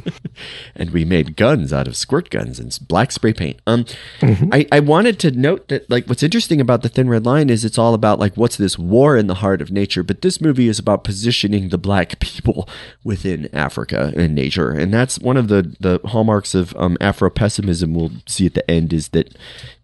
and 0.74 0.90
we 0.90 1.04
made 1.04 1.36
guns 1.36 1.72
out 1.72 1.86
of 1.86 1.96
squirt 1.96 2.30
guns 2.30 2.58
and 2.58 2.76
black 2.88 3.12
spray 3.12 3.32
paint. 3.34 3.60
Um, 3.66 3.84
Mm-hmm. 4.20 4.48
I, 4.52 4.66
I 4.72 4.80
wanted 4.80 5.18
to 5.20 5.30
note 5.30 5.68
that 5.68 5.88
like 5.90 6.06
what's 6.06 6.22
interesting 6.22 6.60
about 6.60 6.82
the 6.82 6.88
Thin 6.88 7.08
Red 7.08 7.26
Line 7.26 7.50
is 7.50 7.64
it's 7.64 7.78
all 7.78 7.92
about 7.94 8.18
like 8.18 8.34
what's 8.36 8.56
this 8.56 8.78
war 8.78 9.16
in 9.16 9.26
the 9.26 9.34
heart 9.36 9.60
of 9.60 9.70
nature, 9.70 10.02
but 10.02 10.22
this 10.22 10.40
movie 10.40 10.68
is 10.68 10.78
about 10.78 11.04
positioning 11.04 11.68
the 11.68 11.78
black 11.78 12.18
people 12.20 12.68
within 13.04 13.48
Africa 13.54 14.12
and 14.16 14.34
nature, 14.34 14.70
and 14.70 14.92
that's 14.92 15.18
one 15.18 15.36
of 15.36 15.48
the 15.48 15.76
the 15.80 16.00
hallmarks 16.08 16.54
of 16.54 16.74
um, 16.76 16.96
Afro 17.00 17.28
pessimism. 17.30 17.92
We'll 17.94 18.12
see 18.26 18.46
at 18.46 18.54
the 18.54 18.68
end 18.70 18.92
is 18.92 19.08
that 19.08 19.36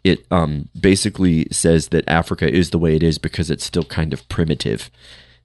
it 0.05 0.27
um, 0.31 0.69
basically 0.79 1.47
says 1.51 1.89
that 1.89 2.09
Africa 2.09 2.51
is 2.51 2.71
the 2.71 2.79
way 2.79 2.97
it 2.97 3.03
is 3.03 3.19
because 3.19 3.51
it's 3.51 3.65
still 3.65 3.85
kind 3.85 4.13
of 4.13 4.29
primitive. 4.29 4.91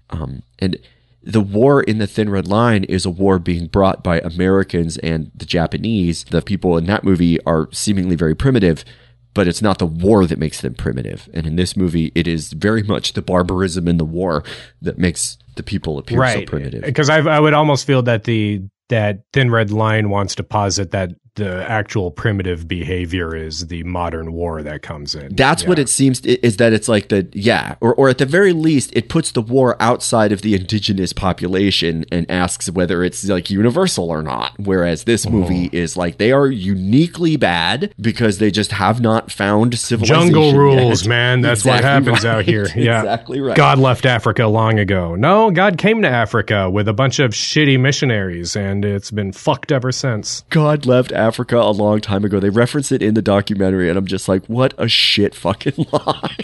Um, 0.09 0.43
and 0.59 0.77
the 1.21 1.41
war 1.41 1.83
in 1.83 1.97
the 1.97 2.07
Thin 2.07 2.29
Red 2.29 2.47
Line 2.47 2.83
is 2.85 3.05
a 3.05 3.09
war 3.09 3.37
being 3.37 3.67
brought 3.67 4.03
by 4.03 4.19
Americans 4.19 4.97
and 4.97 5.31
the 5.35 5.45
Japanese. 5.45 6.23
The 6.23 6.41
people 6.41 6.77
in 6.77 6.85
that 6.85 7.03
movie 7.03 7.43
are 7.43 7.69
seemingly 7.71 8.15
very 8.15 8.33
primitive, 8.33 8.85
but 9.33 9.47
it's 9.47 9.61
not 9.61 9.77
the 9.77 9.85
war 9.85 10.25
that 10.25 10.39
makes 10.39 10.61
them 10.61 10.73
primitive. 10.73 11.29
And 11.33 11.45
in 11.45 11.55
this 11.55 11.75
movie, 11.75 12.11
it 12.15 12.27
is 12.27 12.53
very 12.53 12.81
much 12.81 13.13
the 13.13 13.21
barbarism 13.21 13.87
in 13.87 13.97
the 13.97 14.05
war 14.05 14.43
that 14.81 14.97
makes 14.97 15.37
the 15.55 15.63
people 15.63 15.97
appear 15.97 16.25
so 16.29 16.45
primitive. 16.45 16.83
Because 16.83 17.09
I 17.09 17.17
I 17.17 17.39
would 17.39 17.53
almost 17.53 17.85
feel 17.85 18.01
that 18.03 18.23
the 18.23 18.63
that 18.89 19.23
Thin 19.33 19.51
Red 19.51 19.69
Line 19.69 20.09
wants 20.09 20.35
to 20.35 20.43
posit 20.43 20.91
that 20.91 21.11
the 21.37 21.69
actual 21.69 22.11
primitive 22.11 22.67
behavior 22.67 23.35
is 23.35 23.67
the 23.67 23.83
modern 23.83 24.33
war 24.33 24.63
that 24.63 24.81
comes 24.81 25.15
in. 25.15 25.35
That's 25.35 25.65
what 25.65 25.79
it 25.79 25.87
seems 25.87 26.19
is 26.21 26.57
that 26.57 26.73
it's 26.73 26.87
like 26.87 27.09
the 27.09 27.27
yeah, 27.31 27.75
or 27.79 27.93
or 27.95 28.09
at 28.09 28.17
the 28.17 28.25
very 28.25 28.53
least, 28.53 28.89
it 28.93 29.07
puts 29.07 29.31
the 29.31 29.41
war 29.41 29.77
outside 29.79 30.31
of 30.31 30.41
the 30.41 30.55
indigenous 30.55 31.13
population 31.13 32.05
and 32.11 32.29
asks 32.29 32.69
whether 32.69 33.03
it's 33.03 33.23
like 33.29 33.49
universal 33.49 34.09
or 34.09 34.23
not. 34.23 34.53
Whereas 34.57 35.03
this 35.03 35.25
mm-hmm. 35.25 35.37
movie 35.37 35.69
is 35.71 35.95
like 35.95 36.17
they 36.17 36.31
are 36.31 36.47
uniquely 36.47 37.37
bad 37.37 37.93
because 38.01 38.39
they 38.39 38.49
just 38.49 38.71
have 38.71 38.99
not 38.99 39.31
found 39.31 39.77
civilization. 39.77 40.21
Jungle 40.21 40.47
yet. 40.47 40.57
rules, 40.57 41.07
man. 41.07 41.41
That's 41.41 41.63
what 41.63 41.83
happens 41.83 42.23
right. 42.23 42.25
out 42.25 42.43
here. 42.43 42.67
Yeah. 42.77 42.99
exactly 42.99 43.41
right. 43.41 43.57
God 43.57 43.79
left 43.79 44.05
Africa 44.05 44.45
long 44.45 44.77
ago. 44.77 45.15
No, 45.15 45.49
God 45.49 45.77
came 45.77 46.03
to 46.03 46.07
Africa 46.07 46.69
with 46.69 46.87
a 46.87 46.93
bunch 46.93 47.17
of 47.19 47.31
shitty 47.31 47.79
missionaries 47.79 48.55
and 48.55 48.85
it's 48.85 49.09
been 49.09 49.31
fucked 49.31 49.71
ever 49.71 49.91
since. 49.91 50.43
God 50.51 50.85
left 50.85 51.11
Africa 51.11 51.26
a 51.67 51.71
long 51.71 52.01
time 52.01 52.23
ago. 52.25 52.39
They 52.39 52.49
reference 52.49 52.91
it 52.91 53.01
in 53.01 53.13
the 53.13 53.21
documentary, 53.21 53.89
and 53.89 53.97
I'm 53.97 54.05
just 54.07 54.27
like, 54.27 54.45
what 54.47 54.73
a 54.77 54.87
shit 54.87 55.33
fucking 55.35 55.73
lie. 55.91 56.37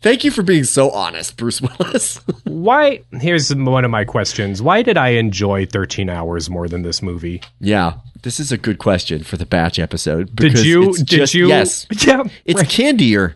Thank 0.00 0.22
you 0.22 0.30
for 0.30 0.42
being 0.42 0.64
so 0.64 0.90
honest, 0.90 1.36
Bruce 1.38 1.62
Willis. 1.62 2.18
Why? 2.44 3.00
Here's 3.12 3.54
one 3.54 3.84
of 3.86 3.90
my 3.90 4.04
questions. 4.04 4.60
Why 4.60 4.82
did 4.82 4.98
I 4.98 5.10
enjoy 5.10 5.64
13 5.64 6.10
hours 6.10 6.50
more 6.50 6.68
than 6.68 6.82
this 6.82 7.00
movie? 7.00 7.40
Yeah, 7.58 7.94
this 8.22 8.38
is 8.38 8.52
a 8.52 8.58
good 8.58 8.78
question 8.78 9.22
for 9.24 9.38
the 9.38 9.46
batch 9.46 9.78
episode. 9.78 10.26
Did 10.26 10.36
because 10.36 10.66
you- 10.66 10.92
did 10.94 11.06
just- 11.06 11.32
you- 11.34 11.48
Yes. 11.48 11.86
Yeah, 12.06 12.24
It's 12.44 12.60
right. 12.60 12.68
candier. 12.68 13.34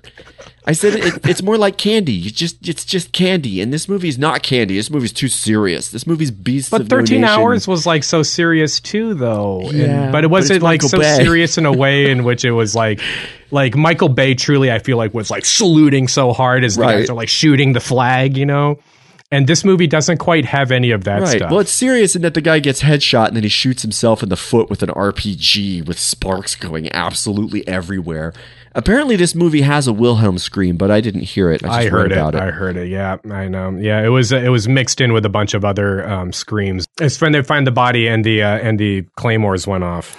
I 0.68 0.72
said 0.72 0.94
it, 0.96 1.26
it's 1.26 1.42
more 1.42 1.56
like 1.56 1.78
candy. 1.78 2.12
You 2.12 2.30
just 2.30 2.68
it's 2.68 2.84
just 2.84 3.12
candy, 3.12 3.60
and 3.62 3.72
this 3.72 3.88
movie's 3.88 4.18
not 4.18 4.42
candy. 4.42 4.76
This 4.76 4.90
movie's 4.90 5.12
too 5.14 5.28
serious. 5.28 5.90
This 5.90 6.06
movie's 6.06 6.30
beasts. 6.30 6.68
But 6.70 6.82
of 6.82 6.90
no 6.90 6.96
13 6.98 7.22
Nation. 7.22 7.24
hours 7.24 7.66
was 7.66 7.86
like 7.86 8.04
so 8.04 8.22
serious 8.22 8.78
too, 8.78 9.14
though. 9.14 9.62
And- 9.62 9.72
Yeah, 9.78 10.10
but 10.10 10.24
it 10.24 10.26
wasn't 10.30 10.56
it's 10.56 10.62
like 10.62 10.82
Michael 10.82 10.88
so 10.90 10.98
Bay. 10.98 11.16
serious 11.16 11.56
in 11.56 11.64
a 11.66 11.72
way 11.72 12.10
in 12.10 12.22
which 12.22 12.44
it 12.44 12.52
was 12.52 12.74
like, 12.74 13.00
like 13.50 13.74
Michael 13.76 14.10
Bay 14.10 14.34
truly, 14.34 14.70
I 14.70 14.78
feel 14.78 14.98
like 14.98 15.14
was 15.14 15.30
like 15.30 15.46
saluting 15.46 16.06
so 16.06 16.32
hard 16.34 16.62
as 16.64 16.76
the 16.76 16.82
Right. 16.82 16.98
guys 16.98 17.10
are 17.10 17.14
like 17.14 17.28
shooting 17.30 17.72
the 17.72 17.80
flag, 17.80 18.36
you 18.36 18.44
know. 18.44 18.78
And 19.30 19.46
this 19.46 19.62
movie 19.62 19.86
doesn't 19.86 20.16
quite 20.18 20.46
have 20.46 20.70
any 20.70 20.90
of 20.90 21.04
that 21.04 21.20
Right. 21.20 21.36
stuff. 21.36 21.50
Well, 21.50 21.60
it's 21.60 21.70
serious 21.72 22.16
in 22.16 22.22
that 22.22 22.32
the 22.34 22.40
guy 22.40 22.60
gets 22.60 22.82
headshot 22.82 23.28
and 23.28 23.36
then 23.36 23.42
he 23.42 23.48
shoots 23.50 23.82
himself 23.82 24.22
in 24.22 24.28
the 24.30 24.36
foot 24.36 24.70
with 24.70 24.82
an 24.82 24.88
RPG 24.90 25.82
with 25.86 25.98
sparks 25.98 26.54
going 26.56 26.90
absolutely 26.94 27.66
everywhere. 27.68 28.32
Apparently, 28.78 29.16
this 29.16 29.34
movie 29.34 29.62
has 29.62 29.88
a 29.88 29.92
Wilhelm 29.92 30.38
scream, 30.38 30.76
but 30.76 30.88
I 30.88 31.00
didn't 31.00 31.22
hear 31.22 31.50
it. 31.50 31.64
I, 31.64 31.66
just 31.66 31.78
I 31.80 31.88
heard 31.88 32.12
it. 32.12 32.14
about 32.14 32.36
it. 32.36 32.40
I 32.40 32.52
heard 32.52 32.76
it. 32.76 32.86
Yeah, 32.86 33.16
I 33.28 33.48
know. 33.48 33.70
Yeah, 33.70 34.04
it 34.04 34.08
was 34.08 34.30
it 34.30 34.52
was 34.52 34.68
mixed 34.68 35.00
in 35.00 35.12
with 35.12 35.26
a 35.26 35.28
bunch 35.28 35.54
of 35.54 35.64
other 35.64 36.08
um, 36.08 36.32
screams. 36.32 36.86
It's 37.00 37.20
when 37.20 37.32
they 37.32 37.42
find 37.42 37.66
the 37.66 37.72
body 37.72 38.06
and 38.06 38.24
the 38.24 38.44
uh, 38.44 38.58
and 38.58 38.78
the 38.78 39.02
claymores 39.16 39.66
went 39.66 39.82
off. 39.82 40.16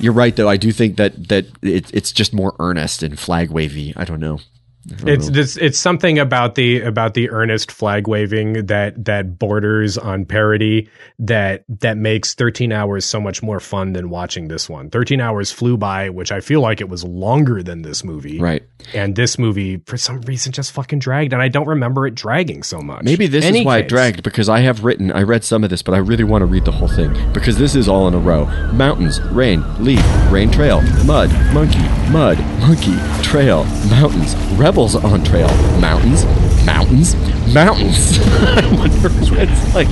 You're 0.00 0.12
right, 0.12 0.36
though. 0.36 0.50
I 0.50 0.58
do 0.58 0.70
think 0.70 0.98
that 0.98 1.28
that 1.30 1.46
it, 1.62 1.90
it's 1.94 2.12
just 2.12 2.34
more 2.34 2.54
earnest 2.58 3.02
and 3.02 3.18
flag 3.18 3.50
wavy. 3.50 3.94
I 3.96 4.04
don't 4.04 4.20
know. 4.20 4.38
It's 4.84 5.30
this, 5.30 5.56
it's 5.56 5.78
something 5.78 6.18
about 6.18 6.56
the 6.56 6.80
about 6.80 7.14
the 7.14 7.30
earnest 7.30 7.70
flag 7.70 8.08
waving 8.08 8.66
that 8.66 9.04
that 9.04 9.38
borders 9.38 9.96
on 9.96 10.24
parody 10.24 10.88
that 11.20 11.64
that 11.68 11.96
makes 11.96 12.34
13 12.34 12.72
hours 12.72 13.04
so 13.04 13.20
much 13.20 13.42
more 13.42 13.60
fun 13.60 13.92
than 13.92 14.10
watching 14.10 14.48
this 14.48 14.68
one. 14.68 14.90
13 14.90 15.20
hours 15.20 15.52
flew 15.52 15.76
by, 15.76 16.08
which 16.10 16.32
I 16.32 16.40
feel 16.40 16.60
like 16.60 16.80
it 16.80 16.88
was 16.88 17.04
longer 17.04 17.62
than 17.62 17.82
this 17.82 18.02
movie. 18.02 18.40
Right. 18.40 18.64
And 18.92 19.14
this 19.14 19.38
movie 19.38 19.76
for 19.86 19.96
some 19.96 20.20
reason 20.22 20.50
just 20.52 20.72
fucking 20.72 20.98
dragged 20.98 21.32
and 21.32 21.40
I 21.40 21.48
don't 21.48 21.68
remember 21.68 22.06
it 22.06 22.16
dragging 22.16 22.64
so 22.64 22.80
much. 22.80 23.04
Maybe 23.04 23.28
this 23.28 23.44
Any 23.44 23.60
is 23.60 23.66
why 23.66 23.78
it 23.78 23.88
dragged 23.88 24.24
because 24.24 24.48
I 24.48 24.60
have 24.60 24.84
written, 24.84 25.12
I 25.12 25.22
read 25.22 25.44
some 25.44 25.62
of 25.62 25.70
this, 25.70 25.82
but 25.82 25.94
I 25.94 25.98
really 25.98 26.24
want 26.24 26.42
to 26.42 26.46
read 26.46 26.64
the 26.64 26.72
whole 26.72 26.88
thing 26.88 27.12
because 27.32 27.56
this 27.56 27.76
is 27.76 27.88
all 27.88 28.08
in 28.08 28.14
a 28.14 28.18
row. 28.18 28.46
Mountains, 28.72 29.20
rain, 29.20 29.62
leaf, 29.82 30.04
rain 30.30 30.50
trail, 30.50 30.82
mud, 31.04 31.30
monkey, 31.54 31.86
mud, 32.10 32.38
monkey, 32.60 32.96
trail, 33.22 33.64
mountains, 33.88 34.34
on 34.78 35.22
trail, 35.22 35.48
mountains, 35.80 36.24
mountains, 36.64 37.14
mountains. 37.52 38.18
I 38.22 38.74
wonder 38.74 39.10
it's 39.38 39.74
like, 39.74 39.88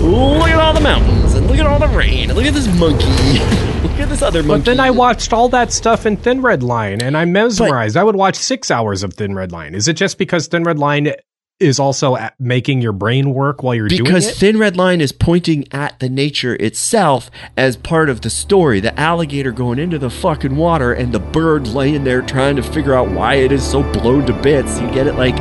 look 0.00 0.48
at 0.48 0.58
all 0.58 0.72
the 0.72 0.80
mountains 0.80 1.34
and 1.34 1.46
look 1.46 1.58
at 1.58 1.66
all 1.66 1.78
the 1.78 1.88
rain 1.88 2.30
and 2.30 2.36
look 2.36 2.46
at 2.46 2.54
this 2.54 2.66
monkey, 2.78 3.04
look 3.82 4.00
at 4.00 4.08
this 4.08 4.22
other 4.22 4.42
monkey. 4.42 4.60
But 4.60 4.64
then 4.64 4.80
I 4.80 4.90
watched 4.90 5.34
all 5.34 5.50
that 5.50 5.70
stuff 5.70 6.06
in 6.06 6.16
Thin 6.16 6.40
Red 6.40 6.62
Line 6.62 7.02
and 7.02 7.14
I'm 7.14 7.30
mesmerized. 7.32 7.96
I 7.96 8.04
would 8.04 8.16
watch 8.16 8.36
six 8.36 8.70
hours 8.70 9.02
of 9.02 9.12
Thin 9.12 9.34
Red 9.34 9.52
Line. 9.52 9.74
Is 9.74 9.86
it 9.86 9.94
just 9.94 10.16
because 10.16 10.46
Thin 10.46 10.62
Red 10.62 10.78
Line 10.78 11.12
is 11.58 11.78
also 11.78 12.16
at 12.16 12.38
making 12.38 12.82
your 12.82 12.92
brain 12.92 13.32
work 13.32 13.62
while 13.62 13.74
you're 13.74 13.88
doing 13.88 14.00
it. 14.02 14.04
because? 14.04 14.38
Thin 14.38 14.58
Red 14.58 14.76
Line 14.76 15.00
is 15.00 15.12
pointing 15.12 15.64
at 15.72 15.98
the 16.00 16.08
nature 16.08 16.54
itself 16.56 17.30
as 17.56 17.76
part 17.76 18.10
of 18.10 18.20
the 18.20 18.28
story. 18.28 18.80
The 18.80 18.98
alligator 18.98 19.52
going 19.52 19.78
into 19.78 19.98
the 19.98 20.10
fucking 20.10 20.56
water 20.56 20.92
and 20.92 21.12
the 21.12 21.18
bird 21.18 21.66
laying 21.66 22.04
there 22.04 22.20
trying 22.20 22.56
to 22.56 22.62
figure 22.62 22.94
out 22.94 23.08
why 23.08 23.34
it 23.36 23.52
is 23.52 23.66
so 23.66 23.82
blown 23.82 24.26
to 24.26 24.34
bits. 24.34 24.78
You 24.80 24.90
get 24.90 25.06
it? 25.06 25.14
Like, 25.14 25.36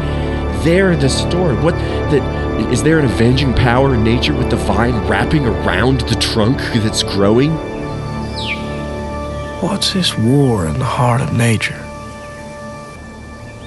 they're 0.63 0.95
the 0.95 1.09
story. 1.09 1.55
What 1.61 1.75
the 2.11 2.45
is 2.71 2.83
there 2.83 2.97
an 2.99 3.05
avenging 3.05 3.53
power 3.53 3.93
in 3.93 4.03
nature 4.03 4.33
with 4.33 4.49
the 4.49 4.55
vine 4.55 4.95
wrapping 5.07 5.45
around 5.45 5.99
the 6.01 6.15
trunk 6.15 6.57
that's 6.57 7.03
growing? 7.03 7.51
What's 9.61 9.91
this 9.93 10.17
war 10.17 10.65
in 10.65 10.79
the 10.79 10.85
heart 10.85 11.19
of 11.19 11.33
nature? 11.33 11.77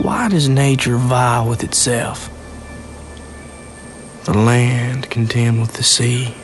Why 0.03 0.29
does 0.29 0.49
nature 0.49 0.97
vie 0.97 1.47
with 1.47 1.63
itself? 1.65 2.31
The 4.29 4.37
land 4.37 5.09
contend 5.09 5.59
with 5.59 5.73
the 5.73 5.83
sea. 5.83 6.35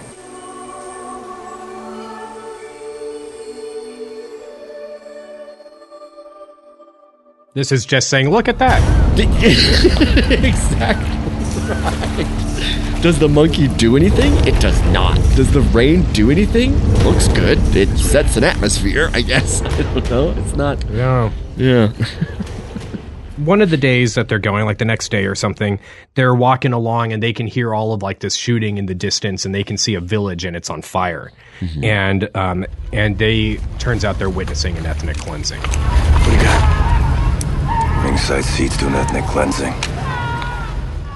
This 7.53 7.73
is 7.73 7.85
just 7.85 8.09
saying, 8.09 8.31
look 8.31 8.49
at 8.49 8.59
that. 8.59 8.81
exactly 10.33 11.11
right. 11.69 13.01
Does 13.03 13.19
the 13.19 13.29
monkey 13.29 13.69
do 13.69 13.99
anything? 13.99 14.33
It 14.49 14.59
does 14.63 14.81
not. 14.85 15.17
Does 15.37 15.53
the 15.53 15.61
rain 15.61 16.11
do 16.15 16.31
anything? 16.31 16.73
Looks 17.05 17.29
good. 17.29 17.59
It 17.77 17.91
sets 17.99 18.39
an 18.39 18.45
atmosphere, 18.45 19.11
I 19.13 19.21
guess. 19.21 19.61
I 19.63 19.83
don't 19.83 20.09
know. 20.09 20.31
It's 20.39 20.57
not. 20.57 20.83
No. 20.89 21.31
Yeah. 21.59 21.93
One 23.37 23.61
of 23.63 23.71
the 23.71 23.77
days 23.77 24.15
that 24.15 24.29
they're 24.29 24.39
going, 24.39 24.65
like 24.65 24.79
the 24.79 24.85
next 24.85 25.11
day 25.11 25.25
or 25.27 25.35
something, 25.35 25.81
they're 26.15 26.35
walking 26.35 26.73
along 26.73 27.13
and 27.13 27.21
they 27.21 27.33
can 27.33 27.49
hear 27.49 27.75
all 27.75 27.93
of 27.93 28.01
like 28.01 28.21
this 28.21 28.37
shooting 28.37 28.79
in 28.79 28.87
the 28.87 28.95
distance, 28.95 29.45
and 29.45 29.53
they 29.53 29.65
can 29.65 29.77
see 29.77 29.95
a 29.97 30.01
village 30.01 30.45
and 30.45 30.55
it's 30.57 30.71
on 30.71 30.83
fire, 30.83 31.33
Mm-hmm. 31.61 31.85
and 31.85 32.37
um, 32.37 32.67
and 32.93 33.19
they 33.19 33.59
turns 33.79 34.05
out 34.05 34.19
they're 34.19 34.29
witnessing 34.31 34.77
an 34.77 34.87
ethnic 34.87 35.17
cleansing. 35.17 35.61
What 35.61 36.25
do 36.25 36.31
you 36.33 36.43
got? 36.43 38.05
Ringside 38.05 38.45
seats 38.45 38.77
to 38.79 38.87
an 38.89 38.95
ethnic 38.95 39.25
cleansing. 39.25 39.73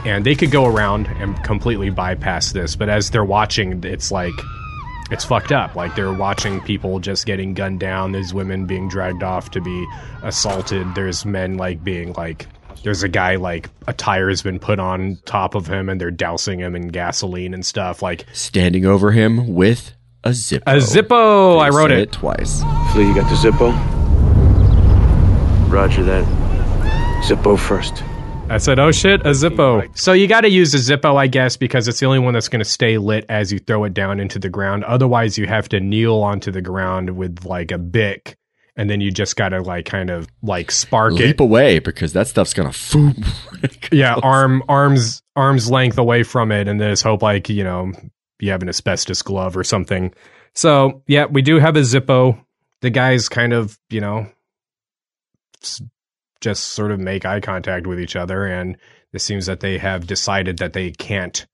and 0.06 0.24
they 0.24 0.34
could 0.34 0.50
go 0.50 0.64
around 0.66 1.06
and 1.18 1.40
completely 1.44 1.90
bypass 1.90 2.52
this 2.52 2.76
but 2.76 2.88
as 2.88 3.10
they're 3.10 3.24
watching 3.24 3.82
it's 3.84 4.10
like 4.12 4.32
it's 5.10 5.24
fucked 5.24 5.52
up 5.52 5.74
like 5.74 5.94
they're 5.94 6.12
watching 6.12 6.60
people 6.60 6.98
just 7.00 7.24
getting 7.26 7.54
gunned 7.54 7.80
down 7.80 8.12
there's 8.12 8.34
women 8.34 8.66
being 8.66 8.88
dragged 8.88 9.22
off 9.22 9.50
to 9.50 9.60
be 9.60 9.86
assaulted 10.22 10.86
there's 10.94 11.24
men 11.24 11.56
like 11.56 11.82
being 11.82 12.12
like 12.14 12.46
there's 12.84 13.02
a 13.02 13.08
guy 13.08 13.36
like 13.36 13.68
a 13.86 13.92
tire's 13.92 14.42
been 14.42 14.58
put 14.58 14.78
on 14.78 15.18
top 15.24 15.54
of 15.54 15.66
him 15.66 15.88
and 15.88 16.00
they're 16.00 16.10
dousing 16.10 16.58
him 16.60 16.76
in 16.76 16.88
gasoline 16.88 17.54
and 17.54 17.64
stuff 17.66 18.02
like 18.02 18.24
Standing 18.32 18.84
over 18.86 19.10
him 19.12 19.54
with 19.54 19.94
a 20.24 20.30
Zippo. 20.30 20.62
a 20.66 20.76
zippo 20.76 21.58
i 21.60 21.68
wrote 21.70 21.90
say 21.90 22.02
it 22.02 22.12
twice. 22.12 22.62
Flea, 22.92 23.06
you 23.06 23.14
got 23.14 23.28
the 23.28 23.36
Zippo? 23.36 23.72
Roger 25.70 26.02
that. 26.04 26.24
Zippo 27.24 27.58
first. 27.58 28.02
I 28.50 28.56
said, 28.56 28.78
"Oh 28.78 28.90
shit, 28.90 29.20
a 29.22 29.30
Zippo." 29.30 29.96
So 29.96 30.12
you 30.12 30.26
got 30.26 30.40
to 30.40 30.48
use 30.48 30.72
a 30.74 30.78
Zippo, 30.78 31.16
I 31.16 31.26
guess, 31.26 31.56
because 31.56 31.86
it's 31.86 32.00
the 32.00 32.06
only 32.06 32.18
one 32.18 32.32
that's 32.32 32.48
going 32.48 32.60
to 32.60 32.64
stay 32.64 32.96
lit 32.96 33.26
as 33.28 33.52
you 33.52 33.58
throw 33.58 33.84
it 33.84 33.92
down 33.92 34.20
into 34.20 34.38
the 34.38 34.48
ground. 34.48 34.84
Otherwise, 34.84 35.36
you 35.36 35.46
have 35.46 35.68
to 35.70 35.80
kneel 35.80 36.16
onto 36.16 36.50
the 36.50 36.62
ground 36.62 37.10
with 37.10 37.44
like 37.44 37.70
a 37.70 37.78
Bic, 37.78 38.38
and 38.74 38.88
then 38.88 39.00
you 39.02 39.10
just 39.10 39.36
got 39.36 39.50
to 39.50 39.60
like 39.60 39.84
kind 39.84 40.08
of 40.08 40.28
like 40.42 40.70
spark 40.70 41.12
Leap 41.12 41.20
it. 41.20 41.26
Leap 41.26 41.40
away 41.40 41.78
because 41.78 42.14
that 42.14 42.26
stuff's 42.26 42.54
gonna 42.54 42.70
foom. 42.70 43.26
Yeah, 43.92 44.14
arm 44.22 44.62
arms 44.68 45.22
arms 45.34 45.70
length 45.70 45.98
away 45.98 46.22
from 46.22 46.52
it, 46.52 46.68
and 46.68 46.80
then 46.80 46.90
just 46.90 47.02
hope 47.02 47.22
like 47.22 47.48
you 47.48 47.64
know 47.64 47.92
you 48.38 48.50
have 48.50 48.62
an 48.62 48.68
asbestos 48.68 49.22
glove 49.22 49.56
or 49.56 49.64
something. 49.64 50.14
So 50.54 51.02
yeah, 51.06 51.26
we 51.26 51.42
do 51.42 51.58
have 51.58 51.76
a 51.76 51.80
Zippo. 51.80 52.38
The 52.80 52.90
guys 52.90 53.28
kind 53.28 53.52
of 53.52 53.78
you 53.90 54.00
know 54.00 54.26
just 56.40 56.68
sort 56.68 56.92
of 56.92 57.00
make 57.00 57.24
eye 57.24 57.40
contact 57.40 57.86
with 57.86 58.00
each 58.00 58.16
other, 58.16 58.46
and 58.46 58.76
it 59.12 59.20
seems 59.20 59.46
that 59.46 59.60
they 59.60 59.78
have 59.78 60.06
decided 60.06 60.58
that 60.58 60.72
they 60.72 60.90
can't 60.90 61.46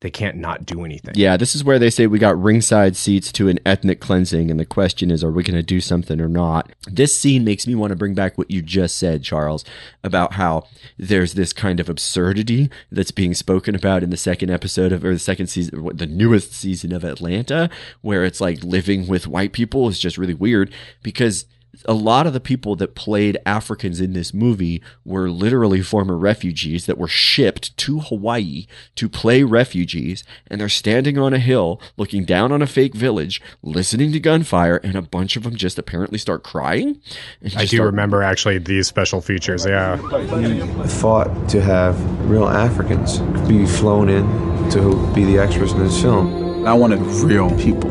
they 0.00 0.10
can't 0.10 0.36
not 0.36 0.64
do 0.64 0.84
anything. 0.84 1.12
Yeah, 1.14 1.36
this 1.36 1.54
is 1.54 1.62
where 1.62 1.78
they 1.78 1.90
say 1.90 2.06
we 2.06 2.18
got 2.18 2.40
ringside 2.40 2.96
seats 2.96 3.30
to 3.32 3.48
an 3.48 3.58
ethnic 3.66 4.00
cleansing, 4.00 4.50
and 4.50 4.58
the 4.58 4.64
question 4.64 5.10
is, 5.10 5.22
are 5.22 5.30
we 5.30 5.42
going 5.42 5.56
to 5.56 5.62
do 5.62 5.80
something 5.80 6.20
or 6.20 6.28
not? 6.28 6.72
This 6.90 7.18
scene 7.18 7.44
makes 7.44 7.66
me 7.66 7.74
want 7.74 7.90
to 7.90 7.96
bring 7.96 8.14
back 8.14 8.38
what 8.38 8.50
you 8.50 8.62
just 8.62 8.96
said, 8.96 9.22
Charles, 9.22 9.62
about 10.02 10.34
how 10.34 10.66
there's 10.96 11.34
this 11.34 11.52
kind 11.52 11.80
of 11.80 11.90
absurdity 11.90 12.70
that's 12.90 13.10
being 13.10 13.34
spoken 13.34 13.74
about 13.74 14.02
in 14.02 14.08
the 14.10 14.16
second 14.16 14.50
episode 14.50 14.92
of, 14.92 15.04
or 15.04 15.12
the 15.12 15.18
second 15.18 15.48
season, 15.48 15.90
the 15.94 16.06
newest 16.06 16.54
season 16.54 16.92
of 16.92 17.04
Atlanta, 17.04 17.68
where 18.00 18.24
it's 18.24 18.40
like 18.40 18.64
living 18.64 19.06
with 19.06 19.26
white 19.26 19.52
people 19.52 19.86
is 19.88 20.00
just 20.00 20.16
really 20.16 20.34
weird 20.34 20.72
because 21.02 21.44
a 21.84 21.94
lot 21.94 22.26
of 22.26 22.32
the 22.32 22.40
people 22.40 22.76
that 22.76 22.94
played 22.94 23.38
Africans 23.46 24.00
in 24.00 24.12
this 24.12 24.34
movie 24.34 24.82
were 25.04 25.30
literally 25.30 25.82
former 25.82 26.16
refugees 26.16 26.86
that 26.86 26.98
were 26.98 27.08
shipped 27.08 27.76
to 27.78 28.00
Hawaii 28.00 28.66
to 28.96 29.08
play 29.08 29.42
refugees, 29.42 30.24
and 30.48 30.60
they're 30.60 30.68
standing 30.68 31.18
on 31.18 31.32
a 31.32 31.38
hill 31.38 31.80
looking 31.96 32.24
down 32.24 32.52
on 32.52 32.62
a 32.62 32.66
fake 32.66 32.94
village, 32.94 33.40
listening 33.62 34.12
to 34.12 34.20
gunfire, 34.20 34.76
and 34.78 34.96
a 34.96 35.02
bunch 35.02 35.36
of 35.36 35.44
them 35.44 35.56
just 35.56 35.78
apparently 35.78 36.18
start 36.18 36.42
crying. 36.42 37.00
and 37.40 37.54
I 37.56 37.60
do 37.60 37.76
start- 37.76 37.86
remember 37.86 38.22
actually 38.22 38.58
these 38.58 38.86
special 38.86 39.20
features. 39.20 39.64
Yeah. 39.64 40.00
We 40.00 40.88
fought 40.88 41.48
to 41.50 41.60
have 41.62 41.98
real 42.28 42.48
Africans 42.48 43.18
be 43.48 43.64
flown 43.66 44.08
in 44.08 44.70
to 44.70 45.12
be 45.14 45.24
the 45.24 45.38
extras 45.38 45.72
in 45.72 45.78
this 45.78 46.00
film. 46.00 46.66
I 46.66 46.74
wanted 46.74 47.00
real 47.00 47.50
people. 47.58 47.90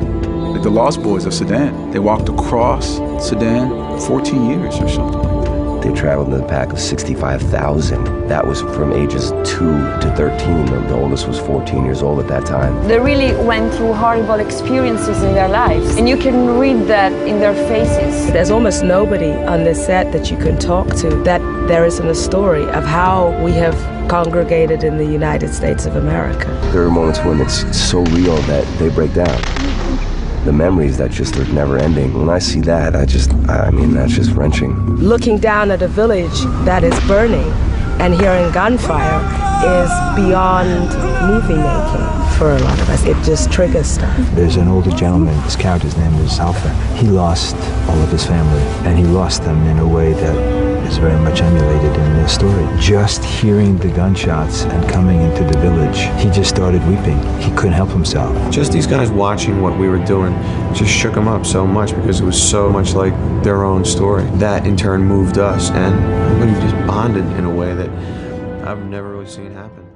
Like 0.60 0.66
the 0.66 0.72
Lost 0.72 1.02
Boys 1.02 1.26
of 1.26 1.34
Sudan. 1.34 1.90
They 1.92 2.00
walked 2.00 2.28
across 2.28 2.98
Sudan 3.26 3.98
14 4.02 4.50
years 4.50 4.76
or 4.82 4.90
something. 4.90 5.80
They 5.80 5.98
traveled 5.98 6.34
in 6.34 6.42
a 6.42 6.46
pack 6.46 6.74
of 6.74 6.82
65,000. 6.82 8.28
That 8.28 8.46
was 8.46 8.60
from 8.60 8.92
ages 8.92 9.30
2 9.30 9.36
to 9.46 10.14
13. 10.18 10.66
The, 10.66 10.80
the 10.90 10.96
oldest 10.96 11.30
was 11.30 11.40
14 11.40 11.86
years 11.86 12.02
old 12.02 12.20
at 12.20 12.28
that 12.28 12.46
time. 12.46 12.86
They 12.90 13.00
really 13.00 13.34
went 13.46 13.74
through 13.74 13.94
horrible 13.94 14.42
experiences 14.42 15.24
in 15.24 15.34
their 15.34 15.48
lives, 15.48 15.96
and 15.96 16.10
you 16.10 16.18
can 16.18 16.60
read 16.60 16.88
that 16.88 17.14
in 17.26 17.40
their 17.40 17.54
faces. 17.54 18.30
There's 18.34 18.52
almost 18.52 18.84
nobody 18.84 19.32
on 19.32 19.64
this 19.64 19.86
set 19.86 20.12
that 20.12 20.30
you 20.30 20.36
can 20.36 20.60
talk 20.60 20.94
to 20.98 21.10
that 21.24 21.40
there 21.70 21.86
isn't 21.86 22.06
a 22.06 22.14
story 22.14 22.66
of 22.72 22.84
how 22.84 23.30
we 23.46 23.54
have 23.54 23.78
congregated 24.10 24.84
in 24.84 24.98
the 24.98 25.06
United 25.06 25.54
States 25.54 25.86
of 25.86 25.96
America. 25.96 26.48
There 26.74 26.84
are 26.84 26.92
moments 26.92 27.20
when 27.20 27.40
it's 27.40 27.64
so 27.78 28.04
real 28.08 28.36
that 28.52 28.66
they 28.78 28.90
break 28.90 29.14
down. 29.14 29.79
The 30.46 30.54
memories 30.54 30.98
that 30.98 31.12
just 31.12 31.36
are 31.38 31.46
never 31.54 31.78
ending. 31.78 32.14
When 32.18 32.30
I 32.30 32.40
see 32.40 32.62
that, 32.62 32.96
I 32.96 33.06
just, 33.06 33.34
I 33.50 33.70
mean, 33.72 33.94
that's 33.94 34.14
just 34.14 34.32
wrenching. 34.32 34.74
Looking 34.96 35.38
down 35.38 35.70
at 35.70 35.82
a 35.82 35.88
village 35.88 36.40
that 36.66 36.84
is 36.84 36.98
burning 37.08 37.52
and 38.00 38.14
hearing 38.14 38.52
gunfire 38.54 39.20
is 39.60 39.92
beyond 40.16 40.90
movie 41.30 41.56
making 41.56 42.38
for 42.38 42.52
a 42.52 42.60
lot 42.60 42.80
of 42.80 42.90
us. 42.90 43.04
It 43.04 43.22
just 43.26 43.52
triggers 43.52 43.88
stuff. 43.88 44.18
There's 44.34 44.56
an 44.56 44.70
older 44.70 44.92
gentleman, 44.92 45.38
his 45.42 45.58
character's 45.58 45.98
name 45.98 46.14
is 46.16 46.40
Alpha. 46.40 46.70
He 46.96 47.08
lost 47.08 47.56
all 47.90 48.02
of 48.02 48.10
his 48.10 48.26
family, 48.26 48.64
and 48.88 48.98
he 48.98 49.04
lost 49.04 49.44
them 49.44 49.62
in 49.68 49.80
a 49.80 49.88
way 49.88 50.14
that 50.14 50.36
is 50.36 50.69
very 51.00 51.20
much 51.22 51.42
emulated 51.42 51.96
in 51.96 52.14
this 52.14 52.34
story. 52.34 52.68
Just 52.80 53.24
hearing 53.24 53.78
the 53.78 53.88
gunshots 53.88 54.64
and 54.64 54.90
coming 54.90 55.22
into 55.22 55.44
the 55.44 55.58
village, 55.60 56.00
he 56.22 56.30
just 56.30 56.50
started 56.50 56.86
weeping. 56.88 57.18
He 57.40 57.50
couldn't 57.56 57.74
help 57.74 57.90
himself. 57.90 58.52
Just 58.52 58.72
these 58.72 58.86
guys 58.86 59.10
watching 59.10 59.62
what 59.62 59.78
we 59.78 59.88
were 59.88 60.04
doing 60.06 60.34
just 60.74 60.92
shook 60.92 61.16
him 61.16 61.28
up 61.28 61.46
so 61.46 61.66
much 61.66 61.96
because 61.96 62.20
it 62.20 62.26
was 62.26 62.42
so 62.42 62.70
much 62.70 62.94
like 62.94 63.14
their 63.44 63.64
own 63.64 63.86
story. 63.86 64.26
That 64.38 64.68
in 64.68 64.76
turn 64.76 65.02
moved 65.02 65.38
us, 65.38 65.72
and 65.72 65.96
everybody 66.42 66.70
just 66.70 66.76
bonded 66.86 67.26
in 67.38 67.46
a 67.46 67.54
way 67.54 67.74
that 67.74 67.90
I've 68.68 68.84
never 68.86 69.12
really 69.12 69.28
seen 69.28 69.54
happen. 69.54 69.89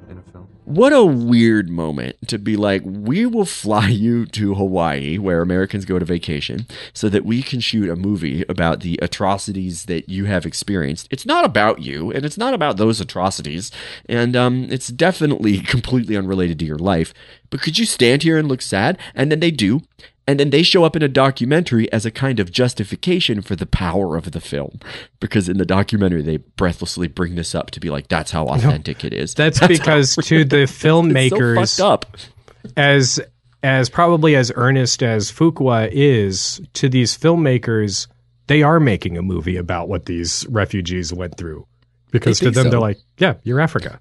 What 0.66 0.94
a 0.94 1.04
weird 1.04 1.70
moment 1.70 2.26
to 2.30 2.40
be 2.40 2.56
like, 2.56 2.84
we 2.86 3.26
will 3.26 3.46
fly 3.46 3.88
you 3.90 4.26
to 4.28 4.56
Hawaii, 4.56 5.18
where 5.18 5.42
Americans 5.42 5.84
go 5.84 6.00
to 6.00 6.06
vacation, 6.06 6.68
so 6.94 7.10
that 7.10 7.26
we 7.26 7.44
can 7.44 7.60
shoot 7.60 7.90
a 7.90 7.98
movie 7.98 8.46
about 8.48 8.80
the 8.80 8.98
atrocities 9.02 9.86
that 9.86 10.08
you 10.08 10.26
have 10.26 10.46
experienced. 10.46 11.08
It's 11.12 11.26
not 11.26 11.44
about 11.44 11.82
you, 11.82 12.12
and 12.12 12.24
it's 12.24 12.38
not 12.38 12.54
about 12.54 12.78
those 12.78 13.02
atrocities, 13.02 13.72
and 14.08 14.38
um, 14.38 14.68
it's 14.70 14.88
definitely 14.88 15.60
completely 15.74 16.16
unrelated 16.16 16.60
to 16.60 16.66
your 16.66 16.80
life. 16.80 17.14
But 17.50 17.62
could 17.62 17.78
you 17.78 17.86
stand 17.86 18.24
here 18.24 18.38
and 18.38 18.48
look 18.48 18.62
sad? 18.62 18.98
And 19.14 19.32
then 19.32 19.42
they 19.42 19.52
do. 19.52 19.82
And 20.26 20.40
then 20.40 20.52
they 20.52 20.64
show 20.64 20.86
up 20.86 20.96
in 20.96 21.02
a 21.02 21.10
documentary 21.10 21.92
as 21.92 22.06
a 22.06 22.12
kind 22.12 22.40
of 22.40 22.50
justification 22.52 23.42
for 23.42 23.58
the 23.58 23.66
power 23.66 24.16
of 24.16 24.32
the 24.32 24.40
film. 24.40 24.80
Because 25.20 25.50
in 25.50 25.58
the 25.58 25.66
documentary, 25.66 26.22
they 26.22 26.38
breathlessly 26.38 27.08
bring 27.10 27.36
this 27.36 27.54
up 27.54 27.72
to 27.72 27.80
be 27.82 27.90
like, 27.90 28.08
that's 28.08 28.32
how 28.32 28.46
authentic 28.48 29.04
it 29.04 29.14
is. 29.14 29.34
That's, 29.34 29.60
how- 29.60 29.68
because 29.68 30.16
to 30.16 30.46
the 30.46 30.64
filmmakers, 30.66 31.62
it's 31.64 31.72
so 31.72 31.84
fucked 31.84 32.04
up. 32.06 32.18
as 32.78 33.20
as 33.64 33.90
probably 33.90 34.36
as 34.36 34.52
earnest 34.56 35.02
as 35.04 35.32
Fuqua 35.32 35.90
is 35.92 36.62
to 36.74 36.90
these 36.90 37.18
filmmakers, 37.18 38.08
they 38.48 38.62
are 38.62 38.80
making 38.80 39.18
a 39.18 39.22
movie 39.22 39.56
about 39.58 39.88
what 39.88 40.06
these 40.06 40.46
refugees 40.50 41.14
went 41.14 41.38
through. 41.38 41.66
Because 42.12 42.40
They 42.40 42.46
to 42.48 42.52
them, 42.52 42.66
so. 42.66 42.70
they're 42.72 42.80
like, 42.80 43.00
"Yeah, 43.18 43.36
you're 43.44 43.60
Africa. 43.62 44.00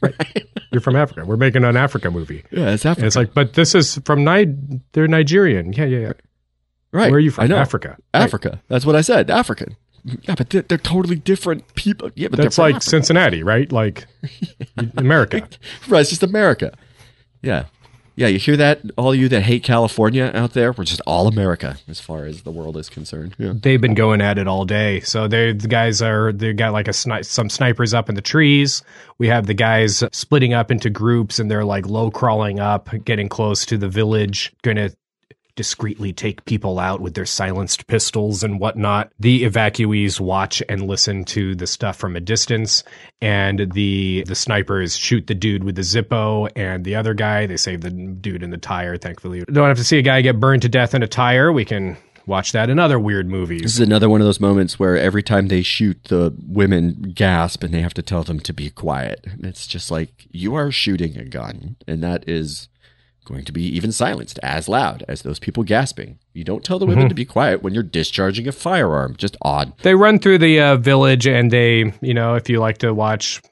Right. 0.00 0.14
You're 0.72 0.80
from 0.80 0.96
Africa. 0.96 1.24
We're 1.24 1.36
making 1.36 1.64
an 1.64 1.76
Africa 1.76 2.10
movie." 2.10 2.44
Yeah, 2.50 2.70
it's 2.70 2.84
And 2.84 2.90
Africa. 2.92 3.06
it's 3.06 3.16
like, 3.16 3.34
but 3.34 3.54
this 3.54 3.74
is 3.74 3.98
from 4.04 4.24
Ni- 4.24 4.54
They're 4.92 5.08
Nigerian. 5.08 5.72
Yeah, 5.72 5.84
yeah, 5.84 5.98
yeah. 5.98 6.12
Right. 6.92 7.10
Where 7.10 7.16
are 7.16 7.20
you 7.20 7.30
I 7.30 7.34
from? 7.34 7.48
know. 7.48 7.56
Africa. 7.56 7.88
Right. 8.14 8.22
Africa. 8.22 8.62
That's 8.68 8.84
what 8.86 8.96
I 8.96 9.00
said. 9.00 9.30
African. 9.30 9.76
Yeah, 10.22 10.34
but 10.36 10.50
they're, 10.50 10.62
they're 10.62 10.78
totally 10.78 11.16
different 11.16 11.74
people. 11.74 12.10
Yeah, 12.14 12.28
but 12.28 12.36
That's 12.38 12.56
they're 12.56 12.70
like 12.72 12.82
Cincinnati, 12.82 13.42
right? 13.42 13.70
Like 13.72 14.06
America. 14.96 15.48
Right. 15.88 16.00
It's 16.00 16.10
just 16.10 16.22
America. 16.22 16.72
Yeah. 17.42 17.64
Yeah, 18.16 18.28
you 18.28 18.38
hear 18.38 18.56
that? 18.56 18.80
All 18.96 19.14
you 19.14 19.28
that 19.28 19.42
hate 19.42 19.62
California 19.62 20.30
out 20.34 20.54
there, 20.54 20.72
we're 20.72 20.84
just 20.84 21.02
all 21.06 21.28
America 21.28 21.76
as 21.86 22.00
far 22.00 22.24
as 22.24 22.42
the 22.42 22.50
world 22.50 22.78
is 22.78 22.88
concerned. 22.88 23.36
Yeah. 23.38 23.52
They've 23.54 23.80
been 23.80 23.94
going 23.94 24.22
at 24.22 24.38
it 24.38 24.48
all 24.48 24.64
day. 24.64 25.00
So 25.00 25.28
they 25.28 25.52
the 25.52 25.68
guys 25.68 26.00
are 26.00 26.32
they 26.32 26.54
got 26.54 26.72
like 26.72 26.88
a 26.88 26.92
sni- 26.92 27.26
some 27.26 27.50
snipers 27.50 27.92
up 27.92 28.08
in 28.08 28.14
the 28.14 28.22
trees. 28.22 28.82
We 29.18 29.28
have 29.28 29.46
the 29.46 29.54
guys 29.54 30.02
splitting 30.12 30.54
up 30.54 30.70
into 30.70 30.88
groups 30.88 31.38
and 31.38 31.50
they're 31.50 31.64
like 31.64 31.86
low 31.86 32.10
crawling 32.10 32.58
up, 32.58 32.88
getting 33.04 33.28
close 33.28 33.66
to 33.66 33.76
the 33.76 33.88
village, 33.88 34.52
going 34.62 34.78
to 34.78 34.96
discreetly 35.56 36.12
take 36.12 36.44
people 36.44 36.78
out 36.78 37.00
with 37.00 37.14
their 37.14 37.26
silenced 37.26 37.86
pistols 37.86 38.42
and 38.42 38.60
whatnot. 38.60 39.10
The 39.18 39.42
evacuees 39.44 40.20
watch 40.20 40.62
and 40.68 40.86
listen 40.86 41.24
to 41.26 41.54
the 41.54 41.66
stuff 41.66 41.96
from 41.96 42.14
a 42.14 42.20
distance, 42.20 42.84
and 43.20 43.72
the 43.72 44.24
the 44.26 44.34
snipers 44.34 44.96
shoot 44.96 45.26
the 45.26 45.34
dude 45.34 45.64
with 45.64 45.74
the 45.74 45.82
Zippo, 45.82 46.50
and 46.54 46.84
the 46.84 46.94
other 46.94 47.14
guy 47.14 47.46
they 47.46 47.56
save 47.56 47.80
the 47.80 47.90
dude 47.90 48.42
in 48.42 48.50
the 48.50 48.58
tire. 48.58 48.96
Thankfully, 48.96 49.44
don't 49.44 49.68
have 49.68 49.78
to 49.78 49.84
see 49.84 49.98
a 49.98 50.02
guy 50.02 50.20
get 50.20 50.38
burned 50.38 50.62
to 50.62 50.68
death 50.68 50.94
in 50.94 51.02
a 51.02 51.08
tire. 51.08 51.52
We 51.52 51.64
can 51.64 51.96
watch 52.26 52.52
that 52.52 52.68
in 52.68 52.78
other 52.78 52.98
weird 52.98 53.28
movies. 53.28 53.62
This 53.62 53.74
is 53.74 53.80
another 53.80 54.08
one 54.08 54.20
of 54.20 54.26
those 54.26 54.40
moments 54.40 54.78
where 54.78 54.96
every 54.96 55.22
time 55.22 55.48
they 55.48 55.62
shoot, 55.62 56.04
the 56.04 56.34
women 56.46 57.12
gasp 57.14 57.62
and 57.62 57.72
they 57.72 57.80
have 57.80 57.94
to 57.94 58.02
tell 58.02 58.24
them 58.24 58.40
to 58.40 58.52
be 58.52 58.68
quiet. 58.70 59.24
It's 59.40 59.66
just 59.66 59.90
like, 59.90 60.26
you 60.30 60.54
are 60.54 60.70
shooting 60.70 61.16
a 61.16 61.24
gun, 61.24 61.76
and 61.86 62.02
that 62.02 62.28
is 62.28 62.68
going 63.26 63.44
to 63.44 63.52
be 63.52 63.64
even 63.76 63.92
silenced 63.92 64.38
as 64.42 64.68
loud 64.68 65.04
as 65.08 65.20
those 65.22 65.38
people 65.38 65.62
gasping. 65.64 66.18
You 66.32 66.44
don't 66.44 66.64
tell 66.64 66.78
the 66.78 66.86
women 66.86 67.04
Mhm. 67.06 67.08
to 67.10 67.14
be 67.14 67.24
quiet 67.26 67.62
when 67.62 67.74
you're 67.74 67.82
discharging 67.82 68.48
a 68.48 68.52
firearm. 68.52 69.14
Just 69.18 69.36
odd. 69.42 69.72
they 69.82 69.94
run 69.94 70.18
through 70.18 70.38
the 70.38 70.58
uh, 70.60 70.76
village 70.76 71.26
and 71.26 71.50
they 71.50 71.92
you 72.00 72.14
know 72.14 72.34
if 72.36 72.48
you 72.48 72.58
like 72.60 72.78
to 72.78 72.94
watch 72.94 73.42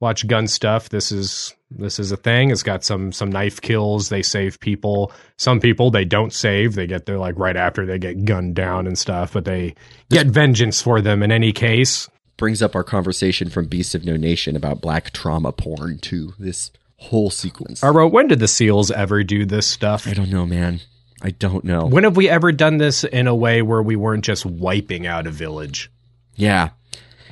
watch 0.00 0.26
gun 0.26 0.46
stuff 0.46 0.90
this 0.90 1.10
is 1.10 1.54
this 1.70 1.98
is 1.98 2.12
a 2.12 2.16
thing 2.16 2.50
it's 2.50 2.62
got 2.62 2.84
some 2.84 3.10
some 3.10 3.30
knife 3.32 3.60
kills 3.60 4.08
they 4.10 4.22
save 4.22 4.60
people 4.60 5.10
some 5.38 5.58
people 5.60 5.90
they 5.90 6.04
don't 6.04 6.32
save 6.32 6.74
they 6.74 6.86
get 6.86 7.06
there 7.06 7.18
like 7.18 7.38
right 7.38 7.56
after 7.56 7.86
they 7.86 7.98
get 7.98 8.24
gunned 8.24 8.54
down 8.54 8.86
and 8.86 8.98
stuff 8.98 9.32
but 9.32 9.44
they 9.46 9.74
get 10.10 10.26
vengeance 10.26 10.82
for 10.82 11.00
them 11.00 11.22
in 11.22 11.32
any 11.32 11.52
case 11.52 12.08
Brings 12.36 12.62
up 12.62 12.74
our 12.74 12.82
conversation 12.82 13.48
from 13.48 13.66
Beasts 13.68 13.94
of 13.94 14.04
No 14.04 14.16
Nation 14.16 14.56
about 14.56 14.80
black 14.80 15.12
trauma 15.12 15.52
porn, 15.52 15.98
too. 15.98 16.32
This 16.36 16.72
whole 16.96 17.30
sequence. 17.30 17.82
I 17.82 17.88
wrote 17.88 18.12
when 18.12 18.28
did 18.28 18.38
the 18.40 18.48
seals 18.48 18.90
ever 18.90 19.22
do 19.24 19.44
this 19.44 19.66
stuff 19.66 20.06
I 20.06 20.14
don't 20.14 20.30
know, 20.30 20.46
man. 20.46 20.80
I 21.22 21.30
don't 21.30 21.64
know. 21.64 21.86
when 21.86 22.04
have 22.04 22.16
we 22.16 22.28
ever 22.28 22.52
done 22.52 22.76
this 22.78 23.02
in 23.04 23.26
a 23.26 23.34
way 23.34 23.62
where 23.62 23.82
we 23.82 23.96
weren't 23.96 24.24
just 24.24 24.44
wiping 24.44 25.06
out 25.06 25.26
a 25.26 25.30
village 25.30 25.90
Yeah. 26.36 26.70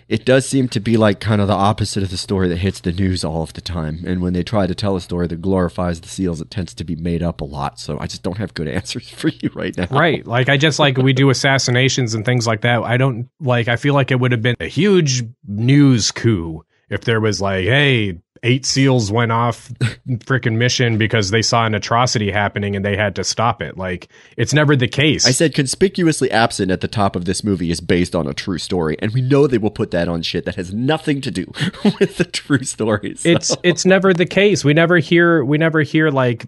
It 0.08 0.26
does 0.26 0.46
seem 0.46 0.68
to 0.70 0.80
be 0.80 0.98
like 0.98 1.20
kind 1.20 1.40
of 1.40 1.48
the 1.48 1.54
opposite 1.54 2.02
of 2.02 2.10
the 2.10 2.18
story 2.18 2.46
that 2.48 2.58
hits 2.58 2.80
the 2.80 2.92
news 2.92 3.24
all 3.24 3.42
of 3.42 3.54
the 3.54 3.62
time. 3.62 4.02
And 4.06 4.20
when 4.20 4.34
they 4.34 4.42
try 4.42 4.66
to 4.66 4.74
tell 4.74 4.94
a 4.94 5.00
story 5.00 5.26
that 5.28 5.40
glorifies 5.40 6.02
the 6.02 6.08
seals, 6.08 6.40
it 6.42 6.50
tends 6.50 6.74
to 6.74 6.84
be 6.84 6.96
made 6.96 7.22
up 7.22 7.40
a 7.40 7.44
lot. 7.44 7.78
So 7.78 7.98
I 7.98 8.08
just 8.08 8.22
don't 8.22 8.36
have 8.36 8.52
good 8.52 8.68
answers 8.78 9.08
for 9.08 9.28
you 9.28 9.48
right 9.54 9.74
now. 9.74 9.86
Right. 9.90 10.26
Like 10.26 10.50
I 10.50 10.58
just 10.58 10.78
like 10.78 10.98
we 10.98 11.14
do 11.14 11.30
assassinations 11.30 12.12
and 12.12 12.26
things 12.26 12.46
like 12.46 12.60
that. 12.62 12.82
I 12.82 12.98
don't 12.98 13.30
like 13.40 13.68
I 13.68 13.76
feel 13.76 13.94
like 13.94 14.10
it 14.10 14.20
would 14.20 14.32
have 14.32 14.42
been 14.42 14.56
a 14.60 14.66
huge 14.68 15.22
news 15.46 16.10
coup 16.10 16.62
if 16.90 17.02
there 17.02 17.20
was 17.20 17.40
like, 17.40 17.64
hey, 17.64 18.18
eight 18.42 18.66
SEALs 18.66 19.10
went 19.12 19.32
off 19.32 19.68
freaking 20.08 20.56
mission 20.56 20.98
because 20.98 21.30
they 21.30 21.42
saw 21.42 21.64
an 21.64 21.74
atrocity 21.74 22.30
happening 22.30 22.76
and 22.76 22.84
they 22.84 22.96
had 22.96 23.16
to 23.16 23.24
stop 23.24 23.62
it. 23.62 23.76
Like 23.76 24.08
it's 24.36 24.52
never 24.52 24.74
the 24.76 24.88
case. 24.88 25.26
I 25.26 25.30
said 25.30 25.54
conspicuously 25.54 26.30
absent 26.30 26.70
at 26.70 26.80
the 26.80 26.88
top 26.88 27.16
of 27.16 27.24
this 27.24 27.44
movie 27.44 27.70
is 27.70 27.80
based 27.80 28.14
on 28.14 28.26
a 28.26 28.34
true 28.34 28.58
story. 28.58 28.96
And 29.00 29.12
we 29.12 29.20
know 29.22 29.46
they 29.46 29.58
will 29.58 29.70
put 29.70 29.90
that 29.92 30.08
on 30.08 30.22
shit 30.22 30.44
that 30.46 30.56
has 30.56 30.72
nothing 30.74 31.20
to 31.22 31.30
do 31.30 31.44
with 32.00 32.16
the 32.16 32.24
true 32.24 32.64
stories. 32.64 33.20
So- 33.20 33.30
it's 33.30 33.56
it's 33.62 33.86
never 33.86 34.12
the 34.12 34.26
case. 34.26 34.64
We 34.64 34.74
never 34.74 34.98
hear 34.98 35.44
we 35.44 35.58
never 35.58 35.82
hear 35.82 36.10
like 36.10 36.46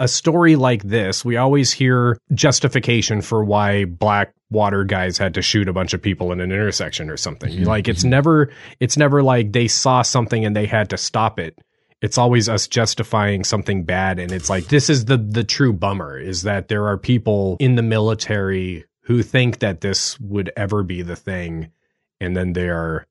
a 0.00 0.08
story 0.08 0.56
like 0.56 0.82
this. 0.82 1.24
We 1.24 1.36
always 1.36 1.70
hear 1.70 2.18
justification 2.32 3.22
for 3.22 3.44
why 3.44 3.84
black 3.84 4.34
water 4.54 4.84
guys 4.84 5.18
had 5.18 5.34
to 5.34 5.42
shoot 5.42 5.68
a 5.68 5.72
bunch 5.72 5.92
of 5.92 6.00
people 6.00 6.32
in 6.32 6.40
an 6.40 6.50
intersection 6.50 7.10
or 7.10 7.18
something. 7.18 7.52
Mm-hmm. 7.52 7.64
Like 7.64 7.88
it's 7.88 8.00
mm-hmm. 8.00 8.10
never 8.10 8.50
it's 8.80 8.96
never 8.96 9.22
like 9.22 9.52
they 9.52 9.68
saw 9.68 10.02
something 10.02 10.44
and 10.44 10.56
they 10.56 10.66
had 10.66 10.90
to 10.90 10.96
stop 10.96 11.38
it. 11.38 11.58
It's 12.00 12.18
always 12.18 12.48
us 12.48 12.66
justifying 12.68 13.44
something 13.44 13.84
bad 13.84 14.18
and 14.18 14.32
it's 14.32 14.48
like 14.48 14.68
this 14.68 14.88
is 14.88 15.04
the 15.04 15.18
the 15.18 15.44
true 15.44 15.72
bummer 15.72 16.18
is 16.18 16.42
that 16.42 16.68
there 16.68 16.86
are 16.86 16.96
people 16.96 17.56
in 17.60 17.74
the 17.74 17.82
military 17.82 18.84
who 19.02 19.22
think 19.22 19.58
that 19.58 19.82
this 19.82 20.18
would 20.20 20.50
ever 20.56 20.82
be 20.82 21.02
the 21.02 21.16
thing 21.16 21.70
and 22.20 22.36
then 22.36 22.54
they 22.54 22.68
are 22.68 23.06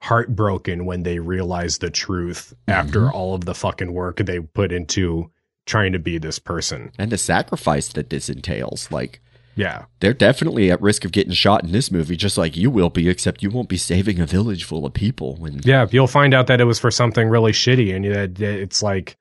heartbroken 0.00 0.84
when 0.84 1.02
they 1.02 1.18
realize 1.18 1.78
the 1.78 1.90
truth 1.90 2.52
mm-hmm. 2.52 2.72
after 2.72 3.10
all 3.10 3.34
of 3.34 3.46
the 3.46 3.54
fucking 3.54 3.92
work 3.92 4.18
they 4.18 4.38
put 4.38 4.70
into 4.70 5.30
trying 5.66 5.92
to 5.92 5.98
be 5.98 6.18
this 6.18 6.38
person. 6.38 6.92
and 6.98 7.10
the 7.10 7.18
sacrifice 7.18 7.88
that 7.88 8.10
this 8.10 8.28
entails. 8.28 8.90
Like, 8.90 9.20
Yeah. 9.56 9.84
they're 10.00 10.12
definitely 10.12 10.70
at 10.70 10.80
risk 10.82 11.04
of 11.04 11.12
getting 11.12 11.32
shot 11.32 11.62
in 11.64 11.72
this 11.72 11.90
movie, 11.90 12.16
just 12.16 12.36
like 12.36 12.56
you 12.56 12.70
will 12.70 12.90
be, 12.90 13.08
except 13.08 13.42
you 13.42 13.50
won't 13.50 13.68
be 13.68 13.76
saving 13.76 14.18
a 14.20 14.26
village 14.26 14.64
full 14.64 14.84
of 14.84 14.92
people. 14.94 15.36
When 15.36 15.60
Yeah, 15.64 15.86
you'll 15.90 16.06
find 16.06 16.34
out 16.34 16.46
that 16.48 16.60
it 16.60 16.64
was 16.64 16.78
for 16.78 16.90
something 16.90 17.28
really 17.28 17.52
shitty 17.52 17.94
and 17.94 18.04
that 18.36 18.40
it's 18.40 18.82
like 18.82 19.16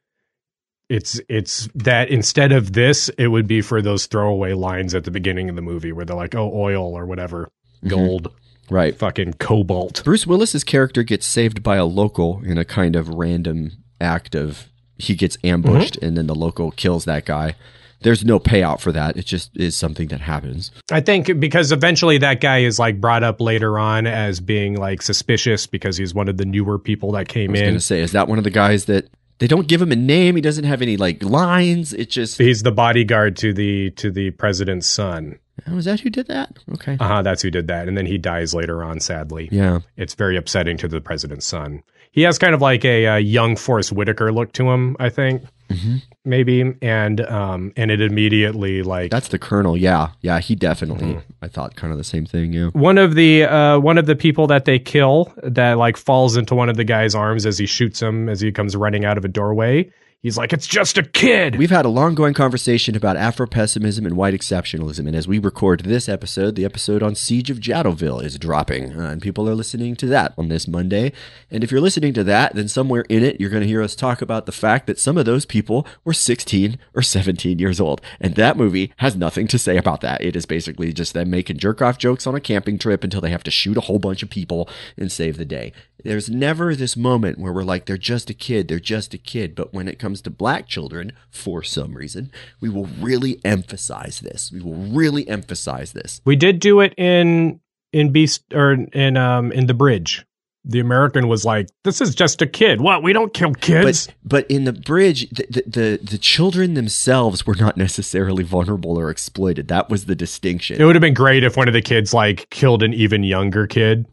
it's 0.89 1.19
it's 1.29 1.69
that 1.75 2.09
instead 2.09 2.51
of 2.51 2.73
this 2.73 3.09
it 3.17 3.27
would 3.27 3.47
be 3.47 3.61
for 3.61 3.81
those 3.81 4.05
throwaway 4.05 4.53
lines 4.53 4.93
at 4.93 5.03
the 5.05 5.11
beginning 5.11 5.49
of 5.49 5.55
the 5.55 5.61
movie 5.61 5.91
where 5.91 6.03
they're 6.05 6.15
like, 6.15 6.35
"Oh, 6.35 6.51
oil 6.53 6.97
or 6.97 7.05
whatever, 7.05 7.49
gold." 7.87 8.33
Right. 8.69 8.95
Fucking 8.97 9.33
cobalt. 9.33 10.03
Bruce 10.03 10.25
Willis's 10.25 10.63
character 10.63 11.03
gets 11.03 11.25
saved 11.25 11.63
by 11.63 11.75
a 11.75 11.85
local 11.85 12.41
in 12.43 12.57
a 12.57 12.65
kind 12.65 12.95
of 12.95 13.09
random 13.09 13.71
act 13.99 14.35
of 14.35 14.69
he 14.97 15.15
gets 15.15 15.37
ambushed 15.43 15.95
Mm-hmm. 15.95 16.05
and 16.05 16.17
then 16.17 16.27
the 16.27 16.35
local 16.35 16.71
kills 16.71 17.05
that 17.05 17.25
guy. 17.25 17.55
There's 18.03 18.23
no 18.23 18.39
payout 18.39 18.79
for 18.79 18.91
that. 18.91 19.17
It 19.17 19.25
just 19.25 19.55
is 19.57 19.75
something 19.75 20.07
that 20.09 20.21
happens. 20.21 20.71
I 20.91 21.01
think 21.01 21.39
because 21.39 21.71
eventually 21.71 22.17
that 22.19 22.41
guy 22.41 22.59
is 22.59 22.77
like 22.79 23.01
brought 23.01 23.23
up 23.23 23.41
later 23.41 23.79
on 23.79 24.05
as 24.07 24.39
being 24.39 24.75
like 24.77 25.01
suspicious 25.01 25.65
because 25.67 25.97
he's 25.97 26.13
one 26.13 26.27
of 26.27 26.37
the 26.37 26.45
newer 26.45 26.77
people 26.77 27.11
that 27.13 27.17
I 27.19 27.23
came 27.23 27.51
was 27.51 27.59
in. 27.61 27.65
going 27.65 27.75
to 27.75 27.79
say, 27.81 28.01
is 28.01 28.11
that 28.11 28.27
one 28.27 28.37
of 28.37 28.43
the 28.43 28.49
guys 28.51 28.85
that 28.85 29.07
they 29.39 29.47
don't 29.47 29.67
give 29.67 29.81
him 29.81 29.91
a 29.91 29.95
name? 29.95 30.35
He 30.35 30.41
doesn't 30.41 30.63
have 30.65 30.81
any 30.81 30.97
like 30.97 31.23
lines. 31.23 31.93
It 31.93 32.09
just 32.09 32.37
He's 32.37 32.63
the 32.63 32.71
bodyguard 32.71 33.35
to 33.37 33.53
the 33.53 33.89
to 33.91 34.11
the 34.11 34.31
president's 34.31 34.87
son. 34.87 35.39
oh, 35.67 35.77
is 35.77 35.85
that 35.85 35.99
who 36.01 36.09
did 36.09 36.27
that? 36.27 36.57
Okay. 36.73 36.97
Uh 36.99 37.07
huh. 37.07 37.21
That's 37.21 37.41
who 37.41 37.49
did 37.51 37.67
that, 37.67 37.87
and 37.87 37.97
then 37.97 38.05
he 38.05 38.17
dies 38.17 38.53
later 38.53 38.83
on. 38.83 38.99
Sadly, 38.99 39.49
Yeah. 39.51 39.79
it's 39.97 40.13
very 40.13 40.37
upsetting 40.37 40.77
to 40.77 40.87
the 40.87 41.01
president's 41.01 41.45
son. 41.45 41.83
He 42.11 42.21
has 42.23 42.37
kind 42.37 42.53
of 42.53 42.61
like 42.61 42.85
a, 42.85 43.07
uh 43.07 43.15
young 43.15 43.55
Forrest 43.55 43.91
Whitaker 43.91 44.31
look 44.31 44.53
to 44.53 44.69
him, 44.69 44.95
I 44.99 45.09
think, 45.09 45.43
Mm-hmm. 45.73 45.95
maybe, 46.25 46.73
and 46.81 47.21
um, 47.21 47.73
and 47.75 47.91
it 47.91 48.01
immediately 48.01 48.81
like 48.83 49.11
That's 49.11 49.29
the 49.29 49.39
colonel. 49.39 49.75
Yeah. 49.75 50.09
Yeah. 50.21 50.39
He 50.39 50.55
definitely. 50.55 51.13
Mm-hmm. 51.13 51.33
I 51.41 51.47
thought 51.47 51.75
kind 51.75 51.91
of 51.91 51.97
the 51.97 52.03
same 52.03 52.25
thing. 52.25 52.53
Yeah. 52.53 52.67
one 52.67 52.97
of 52.97 53.15
the 53.15 53.43
uh, 53.43 53.79
one 53.79 53.97
of 53.97 54.05
the 54.05 54.15
people 54.15 54.47
that 54.47 54.65
they 54.65 54.79
kill 54.79 55.33
that 55.43 55.77
like 55.77 55.97
falls 55.97 56.37
into 56.37 56.55
one 56.55 56.69
of 56.69 56.77
the 56.77 56.83
guy's 56.83 57.15
arms 57.15 57.45
as 57.45 57.57
he 57.57 57.65
shoots 57.65 58.01
him 58.01 58.29
as 58.29 58.41
he 58.41 58.51
comes 58.51 58.75
running 58.75 59.05
out 59.05 59.17
of 59.17 59.25
a 59.25 59.29
doorway. 59.29 59.89
He's 60.23 60.37
like, 60.37 60.53
"It's 60.53 60.67
just 60.67 60.97
a 60.97 61.03
kid." 61.03 61.57
We've 61.57 61.69
had 61.69 61.83
a 61.83 61.89
long 61.89 62.15
going 62.15 62.33
conversation 62.33 62.95
about 62.95 63.17
Afro 63.17 63.45
pessimism 63.45 64.05
and 64.05 64.15
white 64.15 64.33
exceptionalism. 64.33 65.05
And 65.05 65.17
as 65.17 65.27
we 65.27 65.37
record 65.37 65.81
this 65.81 66.07
episode, 66.07 66.55
the 66.55 66.63
episode 66.63 67.03
on 67.03 67.13
Siege 67.13 67.49
of 67.49 67.59
Jadotville 67.59 68.23
is 68.23 68.37
dropping. 68.37 68.97
Uh, 68.97 69.09
and 69.09 69.21
people 69.21 69.49
are 69.49 69.53
listening 69.53 69.97
to 69.97 70.05
that 70.07 70.33
on 70.37 70.47
this 70.47 70.65
Monday. 70.65 71.11
And 71.51 71.61
if 71.61 71.71
you're 71.71 71.81
listening 71.81 72.13
to 72.13 72.23
that, 72.23 72.55
then 72.55 72.69
somewhere 72.69 73.01
in 73.09 73.21
it, 73.21 73.41
you're 73.41 73.49
going 73.49 73.63
to 73.63 73.67
hear 73.67 73.81
us 73.81 73.95
talk 73.95 74.21
about 74.21 74.45
the 74.45 74.53
fact 74.53 74.87
that 74.87 74.97
some 74.97 75.17
of 75.17 75.25
those 75.25 75.45
people 75.45 75.85
were 76.05 76.13
16 76.13 76.77
or 76.95 77.01
17 77.01 77.59
years 77.59 77.81
old. 77.81 77.99
And 78.21 78.35
that 78.35 78.55
movie 78.55 78.93
has 78.97 79.17
nothing 79.17 79.49
to 79.49 79.59
say 79.59 79.75
about 79.75 79.99
that. 80.01 80.23
It 80.23 80.37
is 80.37 80.45
basically 80.45 80.93
just 80.93 81.13
them 81.13 81.31
making 81.31 81.57
jerk 81.57 81.81
off 81.81 81.97
jokes 81.97 82.25
on 82.25 82.33
a 82.33 82.39
camping 82.39 82.79
trip 82.79 83.03
until 83.03 83.19
they 83.19 83.31
have 83.31 83.43
to 83.43 83.51
shoot 83.51 83.75
a 83.75 83.81
whole 83.81 83.99
bunch 83.99 84.23
of 84.23 84.29
people 84.29 84.69
and 84.97 85.11
save 85.11 85.35
the 85.35 85.43
day. 85.43 85.73
There's 86.03 86.29
never 86.29 86.75
this 86.75 86.97
moment 86.97 87.39
where 87.39 87.53
we're 87.53 87.63
like, 87.63 87.85
they're 87.85 87.97
just 87.97 88.29
a 88.29 88.33
kid, 88.33 88.67
they're 88.67 88.79
just 88.79 89.13
a 89.13 89.17
kid. 89.17 89.55
But 89.55 89.73
when 89.73 89.87
it 89.87 89.99
comes 89.99 90.12
to 90.21 90.29
black 90.29 90.67
children, 90.67 91.13
for 91.29 91.63
some 91.63 91.95
reason, 91.95 92.31
we 92.61 92.69
will 92.69 92.87
really 92.99 93.39
emphasize 93.43 94.19
this. 94.19 94.51
We 94.51 94.61
will 94.61 94.75
really 94.75 95.27
emphasize 95.27 95.93
this. 95.93 96.21
We 96.25 96.35
did 96.35 96.59
do 96.59 96.79
it 96.81 96.93
in 96.97 97.59
in 97.91 98.11
Beast 98.11 98.43
or 98.53 98.73
in 98.73 99.17
um 99.17 99.51
in 99.51 99.67
the 99.67 99.73
bridge. 99.73 100.25
The 100.65 100.79
American 100.79 101.27
was 101.27 101.43
like, 101.43 101.69
"This 101.83 101.99
is 101.99 102.15
just 102.15 102.41
a 102.41 102.47
kid. 102.47 102.79
What? 102.79 103.03
We 103.03 103.11
don't 103.13 103.33
kill 103.33 103.53
kids." 103.53 104.07
But 104.07 104.15
but 104.25 104.51
in 104.51 104.63
the 104.63 104.73
bridge, 104.73 105.29
the, 105.29 105.45
the 105.49 105.63
the 105.67 105.99
the 106.03 106.17
children 106.17 106.73
themselves 106.73 107.45
were 107.45 107.55
not 107.55 107.75
necessarily 107.75 108.43
vulnerable 108.43 108.97
or 108.97 109.09
exploited. 109.09 109.67
That 109.67 109.89
was 109.89 110.05
the 110.05 110.15
distinction. 110.15 110.79
it 110.79 110.85
would 110.85 110.95
have 110.95 111.01
been 111.01 111.13
great 111.13 111.43
if 111.43 111.57
one 111.57 111.67
of 111.67 111.73
the 111.73 111.81
kids 111.81 112.13
like 112.13 112.49
killed 112.49 112.81
an 112.81 112.93
even 112.93 113.23
younger 113.23 113.67
kid. 113.67 114.05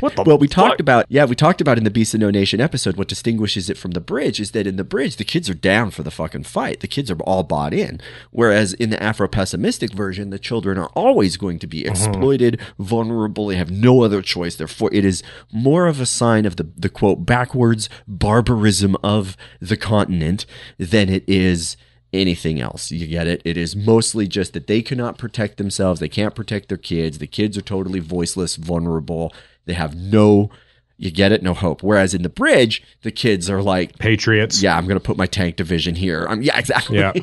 What 0.00 0.14
the 0.14 0.22
well, 0.24 0.38
we 0.38 0.46
talked 0.46 0.80
about 0.80 1.06
yeah, 1.08 1.24
we 1.24 1.34
talked 1.34 1.60
about 1.60 1.76
in 1.76 1.82
the 1.82 1.90
Beast 1.90 2.14
of 2.14 2.20
No 2.20 2.30
Nation 2.30 2.60
episode. 2.60 2.96
What 2.96 3.08
distinguishes 3.08 3.68
it 3.68 3.76
from 3.76 3.90
the 3.90 4.00
bridge 4.00 4.38
is 4.38 4.52
that 4.52 4.66
in 4.66 4.76
the 4.76 4.84
bridge, 4.84 5.16
the 5.16 5.24
kids 5.24 5.50
are 5.50 5.54
down 5.54 5.90
for 5.90 6.04
the 6.04 6.12
fucking 6.12 6.44
fight. 6.44 6.80
The 6.80 6.88
kids 6.88 7.10
are 7.10 7.18
all 7.22 7.42
bought 7.42 7.74
in, 7.74 8.00
whereas 8.30 8.74
in 8.74 8.90
the 8.90 9.02
Afro 9.02 9.26
pessimistic 9.26 9.92
version, 9.92 10.30
the 10.30 10.38
children 10.38 10.78
are 10.78 10.90
always 10.94 11.36
going 11.36 11.58
to 11.58 11.66
be 11.66 11.80
mm-hmm. 11.82 11.90
exploited, 11.90 12.60
vulnerable. 12.78 13.48
They 13.48 13.56
have 13.56 13.72
no 13.72 14.02
other 14.02 14.22
choice. 14.22 14.54
Therefore, 14.54 14.90
it 14.92 15.04
is 15.04 15.24
more 15.52 15.88
of 15.88 15.95
a 16.00 16.06
sign 16.06 16.46
of 16.46 16.56
the 16.56 16.68
the 16.76 16.88
quote 16.88 17.26
backwards 17.26 17.88
barbarism 18.06 18.96
of 19.02 19.36
the 19.60 19.76
continent 19.76 20.46
than 20.78 21.08
it 21.08 21.24
is 21.26 21.76
anything 22.12 22.60
else. 22.60 22.90
You 22.90 23.06
get 23.06 23.26
it? 23.26 23.42
It 23.44 23.56
is 23.56 23.76
mostly 23.76 24.26
just 24.26 24.52
that 24.54 24.66
they 24.66 24.82
cannot 24.82 25.18
protect 25.18 25.58
themselves. 25.58 26.00
They 26.00 26.08
can't 26.08 26.34
protect 26.34 26.68
their 26.68 26.78
kids. 26.78 27.18
The 27.18 27.26
kids 27.26 27.58
are 27.58 27.62
totally 27.62 28.00
voiceless, 28.00 28.56
vulnerable. 28.56 29.32
They 29.66 29.74
have 29.74 29.94
no, 29.94 30.50
you 30.96 31.10
get 31.10 31.32
it? 31.32 31.42
No 31.42 31.52
hope. 31.54 31.82
Whereas 31.82 32.14
in 32.14 32.22
the 32.22 32.28
bridge, 32.28 32.82
the 33.02 33.10
kids 33.10 33.50
are 33.50 33.62
like, 33.62 33.98
Patriots. 33.98 34.62
yeah, 34.62 34.76
I'm 34.76 34.86
going 34.86 34.98
to 34.98 35.04
put 35.04 35.16
my 35.16 35.26
tank 35.26 35.56
division 35.56 35.94
here. 35.94 36.26
Um, 36.28 36.42
yeah, 36.42 36.58
exactly. 36.58 36.98
Yeah. 36.98 37.12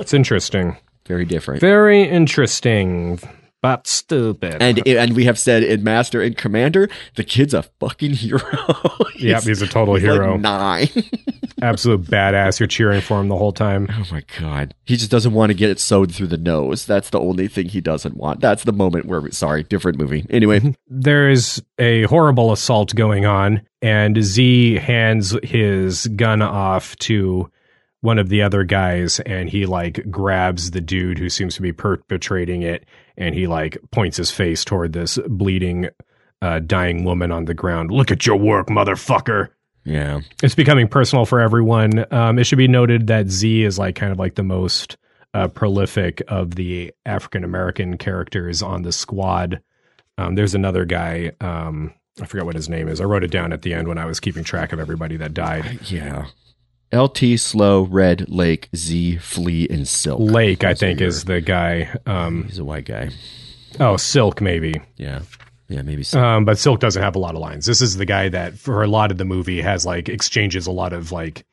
It's 0.00 0.14
interesting. 0.14 0.78
Very 1.06 1.26
different. 1.26 1.60
Very 1.60 2.02
interesting, 2.02 3.18
but 3.62 3.86
stupid. 3.86 4.56
and 4.62 4.86
and 4.86 5.14
we 5.14 5.24
have 5.24 5.38
said 5.38 5.62
in 5.62 5.82
Master 5.84 6.20
and 6.22 6.36
Commander, 6.36 6.88
the 7.16 7.24
kid's 7.24 7.54
a 7.54 7.62
fucking 7.80 8.12
hero. 8.14 8.40
Yep, 9.20 9.42
he's 9.42 9.60
a 9.60 9.66
total 9.66 9.96
he's 9.96 10.04
like 10.04 10.14
hero. 10.14 10.36
nine. 10.38 10.88
Absolute 11.62 12.04
badass. 12.06 12.58
You're 12.58 12.66
cheering 12.68 13.02
for 13.02 13.20
him 13.20 13.28
the 13.28 13.36
whole 13.36 13.52
time. 13.52 13.86
Oh 13.90 14.04
my 14.10 14.22
god. 14.38 14.74
He 14.84 14.96
just 14.96 15.10
doesn't 15.10 15.34
want 15.34 15.50
to 15.50 15.54
get 15.54 15.68
it 15.68 15.78
sewed 15.78 16.10
through 16.14 16.28
the 16.28 16.38
nose. 16.38 16.86
That's 16.86 17.10
the 17.10 17.20
only 17.20 17.48
thing 17.48 17.68
he 17.68 17.82
doesn't 17.82 18.16
want. 18.16 18.40
That's 18.40 18.64
the 18.64 18.72
moment 18.72 19.04
where 19.04 19.30
sorry, 19.30 19.62
different 19.64 19.98
movie. 19.98 20.24
Anyway, 20.30 20.74
There 20.88 21.28
is 21.28 21.62
a 21.78 22.04
horrible 22.04 22.50
assault 22.50 22.94
going 22.94 23.26
on, 23.26 23.60
and 23.82 24.22
Z 24.24 24.76
hands 24.78 25.36
his 25.42 26.06
gun 26.06 26.40
off 26.40 26.96
to 27.00 27.50
one 28.00 28.18
of 28.18 28.30
the 28.30 28.40
other 28.40 28.64
guys, 28.64 29.20
and 29.20 29.50
he 29.50 29.66
like 29.66 30.10
grabs 30.10 30.70
the 30.70 30.80
dude 30.80 31.18
who 31.18 31.28
seems 31.28 31.54
to 31.56 31.62
be 31.62 31.72
perpetrating 31.72 32.62
it, 32.62 32.86
and 33.20 33.34
he 33.34 33.46
like 33.46 33.78
points 33.92 34.16
his 34.16 34.32
face 34.32 34.64
toward 34.64 34.92
this 34.92 35.18
bleeding, 35.28 35.88
uh, 36.42 36.58
dying 36.58 37.04
woman 37.04 37.30
on 37.30 37.44
the 37.44 37.54
ground. 37.54 37.92
Look 37.92 38.10
at 38.10 38.26
your 38.26 38.36
work, 38.36 38.66
motherfucker. 38.66 39.48
yeah. 39.84 40.20
It's 40.42 40.54
becoming 40.56 40.88
personal 40.88 41.24
for 41.26 41.38
everyone. 41.38 42.04
Um, 42.12 42.38
it 42.38 42.44
should 42.44 42.58
be 42.58 42.66
noted 42.66 43.06
that 43.06 43.28
Z 43.28 43.62
is 43.62 43.78
like 43.78 43.94
kind 43.94 44.10
of 44.10 44.18
like 44.18 44.34
the 44.34 44.42
most 44.42 44.96
uh, 45.34 45.46
prolific 45.46 46.22
of 46.26 46.56
the 46.56 46.92
African 47.06 47.44
American 47.44 47.96
characters 47.98 48.62
on 48.62 48.82
the 48.82 48.90
squad. 48.92 49.62
Um, 50.18 50.34
there's 50.34 50.54
another 50.54 50.84
guy. 50.84 51.30
Um, 51.40 51.94
I 52.20 52.26
forgot 52.26 52.46
what 52.46 52.56
his 52.56 52.68
name 52.68 52.88
is. 52.88 53.00
I 53.00 53.04
wrote 53.04 53.22
it 53.24 53.30
down 53.30 53.52
at 53.52 53.62
the 53.62 53.72
end 53.72 53.86
when 53.86 53.96
I 53.98 54.04
was 54.06 54.18
keeping 54.18 54.44
track 54.44 54.72
of 54.72 54.80
everybody 54.80 55.16
that 55.18 55.32
died. 55.32 55.78
Yeah. 55.84 56.26
LT, 56.92 57.38
Slow, 57.38 57.82
Red, 57.82 58.28
Lake, 58.28 58.68
Z, 58.74 59.16
Flea, 59.18 59.68
and 59.70 59.86
Silk. 59.86 60.20
Lake, 60.20 60.64
I 60.64 60.74
think, 60.74 61.00
is 61.00 61.24
the 61.24 61.40
guy. 61.40 61.94
Um, 62.06 62.44
He's 62.44 62.58
a 62.58 62.64
white 62.64 62.84
guy. 62.84 63.10
oh, 63.78 63.96
Silk, 63.96 64.40
maybe. 64.40 64.74
Yeah. 64.96 65.20
Yeah, 65.68 65.82
maybe 65.82 66.02
so. 66.02 66.20
Um, 66.20 66.44
but 66.44 66.58
Silk 66.58 66.80
doesn't 66.80 67.00
have 67.00 67.14
a 67.14 67.20
lot 67.20 67.36
of 67.36 67.40
lines. 67.40 67.64
This 67.64 67.80
is 67.80 67.96
the 67.96 68.04
guy 68.04 68.28
that, 68.30 68.58
for 68.58 68.82
a 68.82 68.88
lot 68.88 69.12
of 69.12 69.18
the 69.18 69.24
movie, 69.24 69.60
has 69.60 69.86
like 69.86 70.08
exchanges 70.08 70.66
a 70.66 70.72
lot 70.72 70.92
of 70.92 71.12
like 71.12 71.44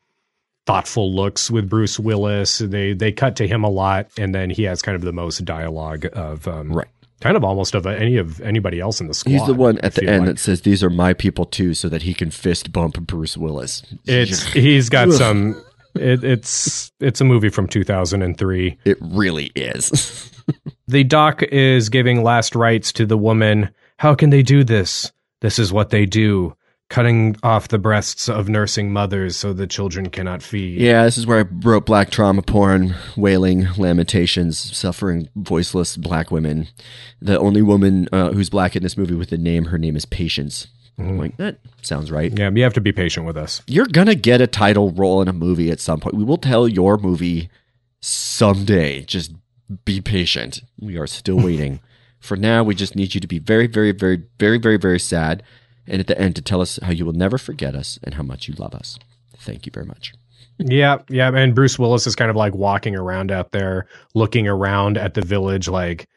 thoughtful 0.66 1.14
looks 1.14 1.50
with 1.52 1.70
Bruce 1.70 2.00
Willis. 2.00 2.58
They 2.58 2.94
they 2.94 3.12
cut 3.12 3.36
to 3.36 3.46
him 3.46 3.62
a 3.62 3.70
lot, 3.70 4.08
and 4.18 4.34
then 4.34 4.50
he 4.50 4.64
has 4.64 4.82
kind 4.82 4.96
of 4.96 5.02
the 5.02 5.12
most 5.12 5.44
dialogue 5.44 6.04
of 6.12 6.48
um, 6.48 6.72
Right. 6.72 6.88
Kind 7.20 7.36
of 7.36 7.44
almost 7.44 7.74
of 7.74 7.86
any 7.86 8.16
of 8.16 8.40
anybody 8.40 8.80
else 8.80 9.00
in 9.00 9.08
the 9.08 9.14
squad. 9.14 9.32
He's 9.32 9.46
the 9.46 9.54
one 9.54 9.78
at 9.78 9.94
the 9.94 10.08
end 10.08 10.26
like. 10.26 10.36
that 10.36 10.38
says, 10.38 10.62
These 10.62 10.82
are 10.82 10.90
my 10.90 11.14
people 11.14 11.44
too, 11.44 11.74
so 11.74 11.88
that 11.88 12.02
he 12.02 12.14
can 12.14 12.30
fist 12.30 12.72
bump 12.72 13.00
Bruce 13.00 13.36
Willis. 13.36 13.82
It's 14.04 14.44
he's 14.52 14.88
got 14.88 15.12
some. 15.12 15.62
It, 15.94 16.22
it's 16.22 16.92
it's 17.00 17.20
a 17.20 17.24
movie 17.24 17.48
from 17.48 17.66
2003. 17.66 18.78
It 18.84 18.98
really 19.00 19.50
is. 19.54 20.32
The 20.86 21.04
doc 21.04 21.42
is 21.42 21.90
giving 21.90 22.22
last 22.22 22.54
rites 22.54 22.92
to 22.94 23.04
the 23.04 23.18
woman. 23.18 23.68
How 23.98 24.14
can 24.14 24.30
they 24.30 24.42
do 24.42 24.64
this? 24.64 25.12
This 25.40 25.58
is 25.58 25.70
what 25.70 25.90
they 25.90 26.06
do. 26.06 26.56
Cutting 26.90 27.36
off 27.42 27.68
the 27.68 27.78
breasts 27.78 28.30
of 28.30 28.48
nursing 28.48 28.90
mothers 28.92 29.36
so 29.36 29.52
the 29.52 29.66
children 29.66 30.08
cannot 30.08 30.42
feed. 30.42 30.80
yeah, 30.80 31.04
this 31.04 31.18
is 31.18 31.26
where 31.26 31.40
I 31.40 31.42
wrote 31.42 31.84
black 31.84 32.10
trauma 32.10 32.40
porn, 32.40 32.94
wailing, 33.14 33.68
lamentations, 33.76 34.58
suffering, 34.76 35.28
voiceless 35.36 35.98
black 35.98 36.30
women. 36.30 36.68
The 37.20 37.38
only 37.38 37.60
woman 37.60 38.08
uh, 38.10 38.32
who's 38.32 38.48
black 38.48 38.74
in 38.74 38.82
this 38.82 38.96
movie 38.96 39.14
with 39.14 39.30
a 39.32 39.36
name, 39.36 39.66
her 39.66 39.76
name 39.76 39.96
is 39.96 40.06
Patience. 40.06 40.68
I'm 40.98 41.18
like, 41.18 41.36
that 41.36 41.58
sounds 41.82 42.10
right. 42.10 42.36
Yeah, 42.36 42.50
you 42.50 42.62
have 42.62 42.74
to 42.74 42.80
be 42.80 42.90
patient 42.92 43.26
with 43.26 43.36
us. 43.36 43.62
You're 43.66 43.86
gonna 43.86 44.14
get 44.14 44.40
a 44.40 44.46
title 44.46 44.90
role 44.90 45.20
in 45.20 45.28
a 45.28 45.32
movie 45.32 45.70
at 45.70 45.80
some 45.80 46.00
point. 46.00 46.16
We 46.16 46.24
will 46.24 46.38
tell 46.38 46.66
your 46.66 46.96
movie 46.96 47.50
someday. 48.00 49.02
Just 49.02 49.32
be 49.84 50.00
patient. 50.00 50.62
We 50.80 50.96
are 50.96 51.06
still 51.06 51.36
waiting. 51.36 51.80
For 52.20 52.36
now, 52.36 52.64
we 52.64 52.74
just 52.74 52.96
need 52.96 53.14
you 53.14 53.20
to 53.20 53.28
be 53.28 53.38
very, 53.38 53.68
very, 53.68 53.92
very, 53.92 54.24
very, 54.40 54.58
very, 54.58 54.76
very 54.76 54.98
sad, 54.98 55.42
and 55.88 56.00
at 56.00 56.06
the 56.06 56.18
end 56.20 56.36
to 56.36 56.42
tell 56.42 56.60
us 56.60 56.78
how 56.82 56.90
you 56.90 57.04
will 57.04 57.12
never 57.12 57.38
forget 57.38 57.74
us 57.74 57.98
and 58.04 58.14
how 58.14 58.22
much 58.22 58.46
you 58.46 58.54
love 58.54 58.74
us. 58.74 58.98
Thank 59.38 59.66
you 59.66 59.72
very 59.72 59.86
much. 59.86 60.12
Yeah, 60.58 60.98
yeah, 61.08 61.30
and 61.32 61.54
Bruce 61.54 61.78
Willis 61.78 62.06
is 62.06 62.16
kind 62.16 62.30
of 62.30 62.36
like 62.36 62.54
walking 62.54 62.96
around 62.96 63.30
out 63.30 63.52
there, 63.52 63.86
looking 64.14 64.48
around 64.48 64.98
at 64.98 65.14
the 65.14 65.22
village, 65.22 65.68
like, 65.68 66.08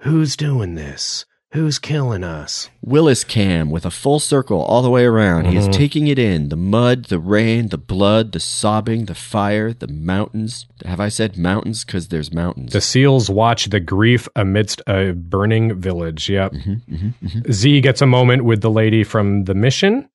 who's 0.00 0.36
doing 0.36 0.74
this? 0.74 1.24
Who's 1.52 1.78
killing 1.78 2.24
us? 2.24 2.68
Willis 2.82 3.24
cam 3.24 3.70
with 3.70 3.86
a 3.86 3.90
full 3.90 4.20
circle 4.20 4.60
all 4.60 4.82
the 4.82 4.90
way 4.90 5.06
around. 5.06 5.46
He 5.46 5.56
is 5.56 5.66
Mhm. 5.66 5.72
taking 5.72 6.06
it 6.06 6.18
in 6.18 6.50
the 6.50 6.56
mud, 6.56 7.06
the 7.06 7.18
rain, 7.18 7.68
the 7.68 7.78
blood, 7.78 8.32
the 8.32 8.40
sobbing, 8.40 9.06
the 9.06 9.14
fire, 9.14 9.72
the 9.72 9.88
mountains. 9.88 10.66
Have 10.84 11.00
I 11.00 11.08
said 11.08 11.38
mountains? 11.38 11.86
Because 11.86 12.08
there's 12.08 12.34
mountains. 12.34 12.74
The 12.74 12.82
seals 12.82 13.30
watch 13.30 13.70
the 13.70 13.80
grief 13.80 14.28
amidst 14.36 14.82
a 14.86 15.12
burning 15.12 15.80
village. 15.80 16.28
Yep. 16.28 16.52
Mm-hmm, 16.52 17.50
Z 17.50 17.80
gets 17.80 18.02
a 18.02 18.06
moment 18.06 18.44
with 18.44 18.60
the 18.60 18.70
lady 18.70 19.02
from 19.02 19.44
the 19.44 19.54
mission. 19.54 20.10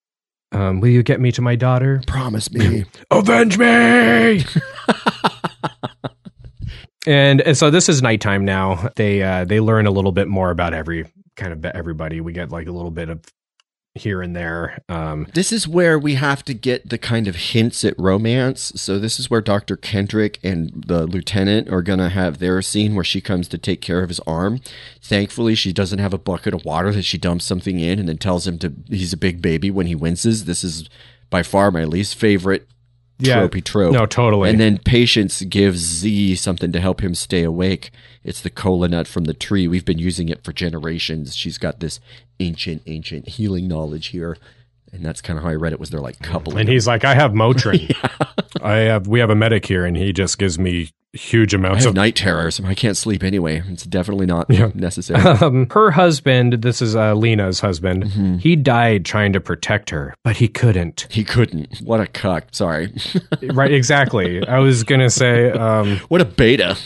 Um, 0.52 0.82
will 0.82 0.90
you 0.90 1.02
get 1.02 1.20
me 1.20 1.32
to 1.32 1.42
my 1.42 1.56
daughter? 1.56 2.04
Promise 2.06 2.52
me. 2.52 2.86
Avenge 3.10 3.58
me! 3.58 4.44
and 7.08 7.42
and 7.42 7.58
so 7.58 7.72
this 7.72 7.90
is 7.90 8.04
nighttime 8.04 8.46
now. 8.46 8.92
They 8.98 9.24
uh, 9.24 9.46
they 9.46 9.60
learn 9.60 9.88
a 9.88 9.92
little 9.92 10.12
bit 10.12 10.28
more 10.28 10.52
about 10.52 10.76
every 10.76 11.06
kind 11.36 11.54
of 11.54 11.66
everybody. 11.66 12.22
We 12.22 12.34
get 12.34 12.52
like 12.52 12.68
a 12.68 12.72
little 12.72 12.92
bit 12.92 13.10
of 13.10 13.22
here 13.96 14.22
and 14.24 14.36
there. 14.36 14.82
Um, 14.90 15.28
This 15.34 15.52
is 15.52 15.68
where 15.68 16.00
we 16.00 16.16
have 16.16 16.44
to 16.46 16.54
get 16.54 16.90
the 16.90 16.98
kind 16.98 17.28
of 17.28 17.36
hints 17.36 17.86
at 17.86 17.94
romance. 18.00 18.74
So 18.76 18.98
this 18.98 19.20
is 19.20 19.30
where 19.30 19.42
Dr. 19.42 19.76
Kendrick 19.78 20.40
and 20.44 20.84
the 20.88 21.06
lieutenant 21.06 21.70
are 21.70 21.84
going 21.84 22.00
to 22.00 22.10
have 22.10 22.40
their 22.40 22.62
scene 22.64 22.96
where 22.96 23.04
she 23.04 23.22
comes 23.22 23.48
to 23.50 23.58
take 23.58 23.82
care 23.82 24.02
of 24.02 24.10
his 24.10 24.20
arm. 24.22 24.62
Thankfully, 25.02 25.54
she 25.54 25.72
doesn't 25.74 26.00
have 26.00 26.14
a 26.14 26.18
bucket 26.18 26.56
of 26.56 26.66
water 26.66 26.92
that 26.92 27.04
she 27.04 27.20
dumps 27.20 27.46
something 27.46 27.80
in 27.80 28.00
and 28.00 28.10
then 28.10 28.18
tells 28.18 28.48
him 28.48 28.58
to 28.60 28.74
he's 28.90 29.14
a 29.14 29.18
big 29.18 29.42
baby 29.42 29.70
when 29.70 29.86
he 29.86 29.96
winces. 29.96 30.46
This 30.46 30.64
is 30.64 30.90
by 31.30 31.44
far 31.44 31.70
my 31.70 31.84
least 31.84 32.16
favorite 32.16 32.68
Yeah. 33.24 33.38
tropey 33.48 33.64
trope. 33.64 33.94
No, 33.94 34.06
totally. 34.06 34.50
And 34.50 34.60
then 34.60 34.78
Patience 34.78 35.42
gives 35.44 35.80
Z 35.80 36.36
something 36.36 36.72
to 36.72 36.80
help 36.80 37.02
him 37.02 37.16
stay 37.16 37.44
awake. 37.44 37.92
It's 38.24 38.42
the 38.42 38.50
cola 38.50 38.88
nut 38.88 39.08
from 39.08 39.26
the 39.26 39.34
tree. 39.34 39.68
We've 39.68 39.86
been 39.86 40.00
using 40.00 40.30
it 40.30 40.44
for 40.44 40.54
generations. 40.54 41.36
She's 41.36 41.58
got 41.58 41.80
this 41.80 42.00
ancient, 42.40 42.84
ancient 42.86 43.28
healing 43.30 43.68
knowledge 43.68 44.08
here. 44.08 44.38
And 44.94 45.04
that's 45.04 45.22
kind 45.22 45.38
of 45.40 45.44
how 45.44 45.50
I 45.50 45.56
read 45.56 45.74
it 45.74 45.80
was 45.80 45.90
they're 45.90 46.00
like 46.00 46.20
coupling. 46.22 46.60
and 46.60 46.70
he's 46.70 46.86
like, 46.88 47.04
I 47.04 47.16
have 47.16 47.32
Motrin. 47.32 47.92
I 48.62 48.76
have 48.78 49.08
we 49.08 49.20
have 49.20 49.30
a 49.32 49.36
medic 49.36 49.66
here, 49.66 49.86
and 49.86 49.98
he 49.98 50.14
just 50.14 50.38
gives 50.38 50.58
me 50.60 50.92
huge 51.14 51.54
I 51.54 51.58
amounts 51.58 51.84
have 51.84 51.92
of 51.92 51.96
night 51.96 52.16
terrors. 52.16 52.60
I 52.64 52.74
can't 52.76 52.96
sleep 52.96 53.24
anyway. 53.24 53.62
It's 53.70 53.84
definitely 53.86 54.26
not 54.28 54.46
Yeah. 54.50 54.72
necessary. 54.76 55.20
Um, 55.42 55.68
her 55.72 55.92
husband, 55.92 56.54
this 56.62 56.82
is 56.82 56.96
uh, 56.96 57.14
Lena's 57.16 57.60
husband, 57.60 58.06
Mm-hmm. 58.06 58.38
he 58.38 58.56
died 58.56 59.04
trying 59.06 59.34
to 59.34 59.40
protect 59.42 59.90
her, 59.90 60.16
but 60.24 60.38
he 60.38 60.48
couldn't. 60.48 61.08
he 61.10 61.24
couldn't. 61.24 61.80
What 61.84 62.00
a 62.00 62.08
cuck. 62.08 62.46
Sorry. 62.52 62.94
right, 63.52 63.72
exactly. 63.72 64.48
I 64.48 64.60
was 64.60 64.84
gonna 64.84 65.10
say, 65.10 65.52
um, 65.52 65.98
what 66.08 66.22
a 66.22 66.26
beta. 66.26 66.78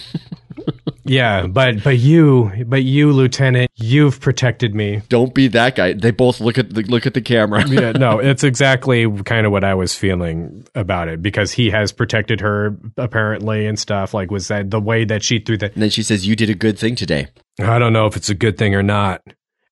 Yeah, 1.10 1.48
but 1.48 1.84
but 1.84 1.98
you, 1.98 2.52
but 2.66 2.84
you, 2.84 3.12
Lieutenant, 3.12 3.72
you've 3.76 4.20
protected 4.20 4.76
me. 4.76 5.02
Don't 5.10 5.34
be 5.34 5.48
that 5.50 5.76
guy. 5.76 5.94
They 5.94 6.12
both 6.12 6.40
look 6.40 6.58
at 6.58 6.74
the 6.74 6.84
look 6.84 7.06
at 7.06 7.14
the 7.14 7.22
camera. 7.22 7.66
yeah, 7.68 7.92
no, 7.92 8.20
it's 8.24 8.44
exactly 8.44 9.10
kind 9.24 9.46
of 9.46 9.52
what 9.52 9.64
I 9.64 9.74
was 9.74 9.96
feeling 9.96 10.66
about 10.76 11.08
it 11.08 11.22
because 11.22 11.52
he 11.52 11.70
has 11.70 11.92
protected 11.92 12.42
her 12.42 12.78
apparently 12.98 13.66
and 13.66 13.78
stuff. 13.80 14.14
Like, 14.14 14.32
was 14.32 14.48
that 14.48 14.72
the 14.72 14.80
way 14.80 15.06
that 15.06 15.24
she 15.24 15.40
threw 15.40 15.58
that? 15.58 15.74
And 15.74 15.84
then 15.84 15.90
she 15.90 16.04
says, 16.04 16.28
"You 16.28 16.36
did 16.36 16.50
a 16.50 16.56
good 16.56 16.78
thing 16.78 16.96
today." 16.96 17.28
I 17.60 17.80
don't 17.80 17.94
know 17.94 18.06
if 18.06 18.16
it's 18.16 18.30
a 18.30 18.36
good 18.36 18.58
thing 18.58 18.76
or 18.76 18.84
not. 18.84 19.22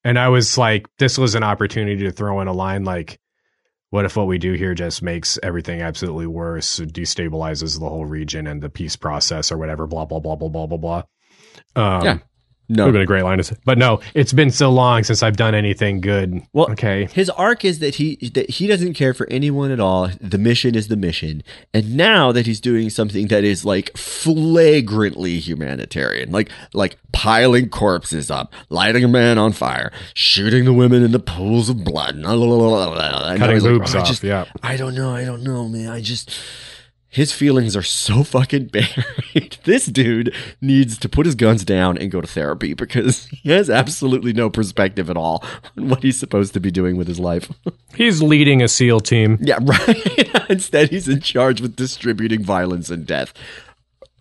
And 0.06 0.18
I 0.18 0.28
was 0.28 0.56
like, 0.56 0.86
this 0.98 1.18
was 1.18 1.34
an 1.34 1.42
opportunity 1.42 2.04
to 2.04 2.12
throw 2.12 2.40
in 2.40 2.48
a 2.48 2.52
line 2.52 2.84
like, 2.84 3.18
what 3.90 4.04
if 4.04 4.16
what 4.16 4.26
we 4.26 4.38
do 4.38 4.52
here 4.52 4.74
just 4.74 5.02
makes 5.02 5.38
everything 5.42 5.80
absolutely 5.80 6.26
worse, 6.26 6.78
destabilizes 6.78 7.78
the 7.78 7.88
whole 7.88 8.06
region 8.06 8.46
and 8.46 8.62
the 8.62 8.68
peace 8.68 8.94
process 8.94 9.50
or 9.50 9.58
whatever, 9.58 9.86
blah, 9.86 10.04
blah, 10.04 10.20
blah, 10.20 10.36
blah, 10.36 10.48
blah, 10.48 10.66
blah, 10.66 10.78
blah. 10.78 11.02
Um, 11.76 12.04
Yeah. 12.04 12.18
Would 12.68 12.78
have 12.80 12.92
been 12.94 13.02
a 13.02 13.06
great 13.06 13.22
line 13.22 13.38
to 13.38 13.44
say. 13.44 13.54
But 13.64 13.78
no, 13.78 14.00
it's 14.12 14.32
been 14.32 14.50
so 14.50 14.72
long 14.72 15.04
since 15.04 15.22
I've 15.22 15.36
done 15.36 15.54
anything 15.54 16.00
good. 16.00 16.42
Well, 16.52 16.68
okay. 16.72 17.06
His 17.12 17.30
arc 17.30 17.64
is 17.64 17.78
that 17.78 17.94
he 17.94 18.16
that 18.34 18.50
he 18.50 18.66
doesn't 18.66 18.94
care 18.94 19.14
for 19.14 19.24
anyone 19.30 19.70
at 19.70 19.78
all. 19.78 20.10
The 20.20 20.36
mission 20.36 20.74
is 20.74 20.88
the 20.88 20.96
mission. 20.96 21.44
And 21.72 21.96
now 21.96 22.32
that 22.32 22.44
he's 22.44 22.58
doing 22.60 22.90
something 22.90 23.28
that 23.28 23.44
is 23.44 23.64
like 23.64 23.96
flagrantly 23.96 25.38
humanitarian, 25.38 26.32
like 26.32 26.50
like 26.74 26.98
piling 27.12 27.68
corpses 27.68 28.32
up, 28.32 28.52
lighting 28.68 29.04
a 29.04 29.08
man 29.08 29.38
on 29.38 29.52
fire, 29.52 29.92
shooting 30.14 30.64
the 30.64 30.72
women 30.72 31.04
in 31.04 31.12
the 31.12 31.20
pools 31.20 31.68
of 31.68 31.84
blood, 31.84 32.16
Cutting 33.38 33.56
he's 33.56 33.62
like, 33.64 33.72
boobs 33.74 33.94
"I 33.94 34.00
off, 34.00 34.08
just- 34.08 34.24
yeah. 34.24 34.44
I 34.64 34.76
don't 34.76 34.96
know, 34.96 35.14
I 35.14 35.24
don't 35.24 35.44
know, 35.44 35.68
man. 35.68 35.88
I 35.88 36.00
just 36.00 36.30
his 37.16 37.32
feelings 37.32 37.74
are 37.74 37.82
so 37.82 38.22
fucking 38.36 38.66
buried. 38.66 39.56
this 39.64 39.86
dude 39.86 40.34
needs 40.60 40.98
to 40.98 41.08
put 41.08 41.24
his 41.24 41.34
guns 41.34 41.64
down 41.64 41.96
and 41.96 42.10
go 42.10 42.20
to 42.20 42.26
therapy 42.26 42.74
because 42.74 43.24
he 43.28 43.50
has 43.50 43.70
absolutely 43.70 44.34
no 44.34 44.50
perspective 44.50 45.08
at 45.08 45.16
all 45.16 45.42
on 45.78 45.88
what 45.88 46.02
he's 46.02 46.20
supposed 46.20 46.52
to 46.52 46.60
be 46.60 46.70
doing 46.70 46.94
with 46.98 47.08
his 47.08 47.18
life. 47.18 47.50
He's 47.94 48.20
leading 48.20 48.62
a 48.62 48.68
SEAL 48.68 49.00
team. 49.00 49.38
yeah, 49.40 49.58
right. 49.62 50.50
Instead, 50.50 50.90
he's 50.90 51.08
in 51.08 51.22
charge 51.22 51.62
with 51.62 51.76
distributing 51.76 52.44
violence 52.44 52.90
and 52.90 53.06
death. 53.06 53.32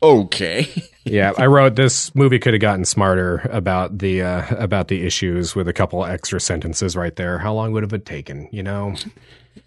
Okay. 0.01 0.69
yeah, 1.03 1.33
I 1.37 1.47
wrote 1.47 1.75
this 1.75 2.15
movie 2.15 2.39
could 2.39 2.53
have 2.53 2.61
gotten 2.61 2.85
smarter 2.85 3.41
about 3.51 3.97
the 3.97 4.21
uh, 4.21 4.55
about 4.55 4.87
the 4.87 5.05
issues 5.05 5.55
with 5.55 5.67
a 5.67 5.73
couple 5.73 6.05
extra 6.05 6.39
sentences 6.39 6.95
right 6.95 7.17
there. 7.17 7.39
How 7.39 7.53
long 7.53 7.73
would 7.73 7.83
have 7.83 7.91
it 7.91 8.05
taken? 8.05 8.47
You 8.49 8.63
know, 8.63 8.95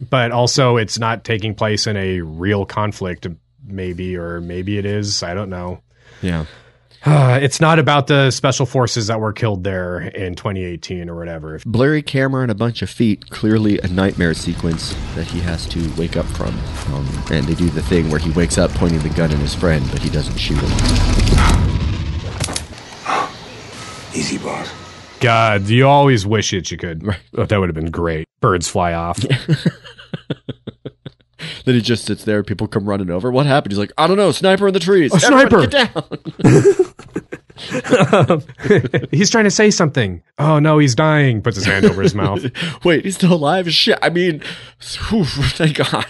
but 0.00 0.32
also 0.32 0.76
it's 0.76 0.98
not 0.98 1.24
taking 1.24 1.54
place 1.54 1.86
in 1.86 1.96
a 1.96 2.20
real 2.20 2.64
conflict, 2.64 3.26
maybe 3.64 4.16
or 4.16 4.40
maybe 4.40 4.78
it 4.78 4.84
is. 4.84 5.22
I 5.22 5.34
don't 5.34 5.50
know. 5.50 5.80
Yeah. 6.22 6.46
Uh, 7.04 7.38
it's 7.40 7.60
not 7.60 7.78
about 7.78 8.08
the 8.08 8.30
special 8.30 8.66
forces 8.66 9.06
that 9.06 9.20
were 9.20 9.32
killed 9.32 9.62
there 9.62 10.00
in 10.00 10.34
2018 10.34 11.08
or 11.08 11.16
whatever. 11.16 11.60
Blurry 11.64 12.02
camera 12.02 12.42
and 12.42 12.50
a 12.50 12.56
bunch 12.56 12.82
of 12.82 12.90
feet. 12.90 13.30
Clearly 13.30 13.78
a 13.78 13.88
nightmare 13.88 14.34
sequence 14.34 14.94
that 15.14 15.26
he 15.26 15.38
has 15.40 15.66
to 15.68 15.92
wake 15.96 16.16
up 16.16 16.26
from. 16.26 16.58
Um, 16.92 17.06
and 17.30 17.46
they 17.46 17.54
do 17.54 17.70
the 17.70 17.82
thing 17.82 18.10
where 18.10 18.18
he 18.18 18.30
wakes 18.30 18.58
up 18.58 18.72
pointing 18.72 18.98
the 19.00 19.10
gun 19.10 19.30
at 19.30 19.38
his 19.38 19.54
friend, 19.54 19.86
but 19.92 20.02
he 20.02 20.10
doesn't 20.10 20.36
shoot 20.36 20.58
him. 20.58 20.70
Easy, 24.12 24.38
boss. 24.38 24.77
God, 25.20 25.68
you 25.68 25.86
always 25.86 26.26
wish 26.26 26.52
it 26.52 26.70
you 26.70 26.76
could. 26.76 27.08
Oh, 27.36 27.44
that 27.44 27.58
would 27.58 27.68
have 27.68 27.74
been 27.74 27.90
great. 27.90 28.26
Birds 28.40 28.68
fly 28.68 28.92
off. 28.92 29.18
Then 31.64 31.74
he 31.74 31.82
just 31.82 32.04
sits 32.04 32.24
there. 32.24 32.42
People 32.42 32.66
come 32.66 32.88
running 32.88 33.10
over. 33.10 33.30
What 33.30 33.46
happened? 33.46 33.72
He's 33.72 33.78
like, 33.78 33.92
I 33.98 34.06
don't 34.06 34.16
know. 34.16 34.32
Sniper 34.32 34.68
in 34.68 34.74
the 34.74 34.80
trees. 34.80 35.12
A 35.12 35.16
Everybody 35.26 35.66
sniper! 35.66 35.66
Get 35.66 35.94
down. 38.80 39.08
he's 39.10 39.30
trying 39.30 39.44
to 39.44 39.50
say 39.50 39.70
something. 39.70 40.22
Oh 40.38 40.58
no, 40.58 40.78
he's 40.78 40.94
dying. 40.94 41.42
Puts 41.42 41.56
his 41.56 41.66
hand 41.66 41.84
over 41.84 42.00
his 42.02 42.14
mouth. 42.14 42.44
Wait, 42.84 43.04
he's 43.04 43.16
still 43.16 43.34
alive? 43.34 43.72
Shit. 43.72 43.98
I 44.00 44.10
mean, 44.10 44.42
whew, 45.10 45.24
thank 45.24 45.76
God. 45.76 46.06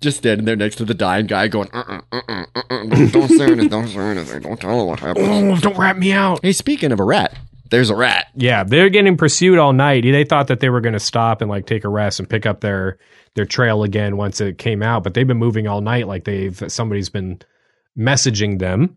just 0.00 0.18
standing 0.18 0.44
there 0.44 0.56
next 0.56 0.76
to 0.76 0.84
the 0.84 0.94
dying 0.94 1.26
guy 1.26 1.48
going, 1.48 1.70
uh-uh, 1.72 2.00
uh-uh, 2.12 2.44
uh-uh, 2.54 2.84
don't, 2.86 3.12
don't 3.12 3.28
say 3.28 3.46
anything. 3.46 3.68
Don't 3.68 3.88
say 3.88 3.98
anything. 3.98 4.42
Don't 4.42 4.60
tell 4.60 4.80
him 4.80 4.86
what 4.86 5.00
happened. 5.00 5.26
Oh, 5.28 5.56
don't 5.56 5.76
rat 5.78 5.98
me 5.98 6.12
out. 6.12 6.40
Hey, 6.42 6.52
speaking 6.52 6.92
of 6.92 7.00
a 7.00 7.04
rat, 7.04 7.36
there's 7.70 7.90
a 7.90 7.96
rat. 7.96 8.28
Yeah, 8.34 8.64
they're 8.64 8.88
getting 8.88 9.16
pursued 9.16 9.58
all 9.58 9.72
night. 9.72 10.02
They 10.02 10.24
thought 10.24 10.48
that 10.48 10.60
they 10.60 10.70
were 10.70 10.80
going 10.80 10.94
to 10.94 11.00
stop 11.00 11.42
and 11.42 11.50
like 11.50 11.66
take 11.66 11.84
a 11.84 11.88
rest 11.88 12.18
and 12.18 12.28
pick 12.28 12.46
up 12.46 12.60
their 12.60 12.98
their 13.34 13.44
trail 13.44 13.82
again 13.82 14.16
once 14.16 14.40
it 14.40 14.58
came 14.58 14.82
out, 14.82 15.04
but 15.04 15.14
they've 15.14 15.26
been 15.26 15.38
moving 15.38 15.68
all 15.68 15.80
night. 15.80 16.08
Like 16.08 16.24
they've 16.24 16.62
somebody's 16.68 17.08
been 17.08 17.40
messaging 17.96 18.58
them. 18.58 18.96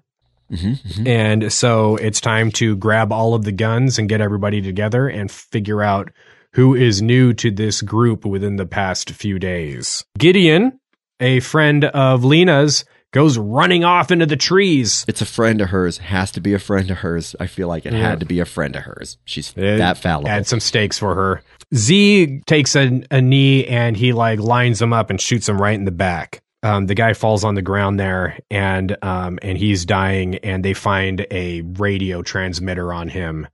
Mm-hmm, 0.52 0.72
mm-hmm. 0.72 1.08
And 1.08 1.54
so 1.54 1.96
it's 1.96 2.20
time 2.20 2.52
to 2.54 2.76
grab 2.76 3.12
all 3.12 3.34
of 3.34 3.46
the 3.46 3.52
guns 3.52 3.98
and 3.98 4.10
get 4.10 4.20
everybody 4.20 4.62
together 4.62 5.08
and 5.08 5.32
figure 5.32 5.82
out 5.82 6.12
who 6.54 6.76
is 6.76 7.02
new 7.02 7.34
to 7.34 7.52
this 7.52 7.82
group 7.82 8.26
within 8.26 8.58
the 8.58 8.66
past 8.66 9.12
few 9.12 9.40
days. 9.40 10.04
Gideon, 10.18 10.80
a 11.22 11.40
friend 11.40 11.86
of 11.86 12.26
Lena's, 12.26 12.84
goes 13.12 13.38
running 13.38 13.84
off 13.84 14.10
into 14.12 14.26
the 14.26 14.38
trees. 14.38 15.06
It's 15.08 15.22
a 15.22 15.26
friend 15.26 15.60
of 15.62 15.70
hers. 15.70 15.98
Has 15.98 16.32
to 16.32 16.42
be 16.42 16.54
a 16.54 16.60
friend 16.60 16.90
of 16.90 16.98
hers. 17.00 17.36
I 17.40 17.48
feel 17.48 17.68
like 17.68 17.86
it 17.86 17.94
Yeah. 17.94 18.00
had 18.00 18.20
to 18.22 18.26
be 18.26 18.40
a 18.40 18.46
friend 18.46 18.76
of 18.76 18.84
hers. 18.84 19.18
She's 19.26 19.54
It 19.58 19.78
that 19.78 19.98
fallible. 19.98 20.30
Add 20.30 20.48
some 20.48 20.60
stakes 20.60 20.98
for 20.98 21.14
her. 21.16 21.42
Z 21.76 22.42
takes 22.46 22.76
a, 22.76 23.04
a 23.12 23.22
knee 23.22 23.66
and 23.68 23.96
he 23.98 24.14
like 24.14 24.40
lines 24.40 24.82
him 24.82 24.94
up 24.94 25.10
and 25.10 25.20
shoots 25.20 25.48
him 25.50 25.62
right 25.62 25.76
in 25.76 25.86
the 25.86 25.92
back. 25.92 26.42
Um, 26.64 26.86
the 26.86 26.96
guy 26.96 27.14
falls 27.14 27.44
on 27.44 27.56
the 27.56 27.62
ground 27.62 28.00
there 28.00 28.38
and 28.52 28.96
um, 29.02 29.40
and 29.42 29.58
he's 29.58 29.86
dying 29.86 30.36
and 30.36 30.64
they 30.64 30.74
find 30.74 31.26
a 31.32 31.62
radio 31.62 32.22
transmitter 32.22 32.94
on 32.94 33.10
him 33.10 33.48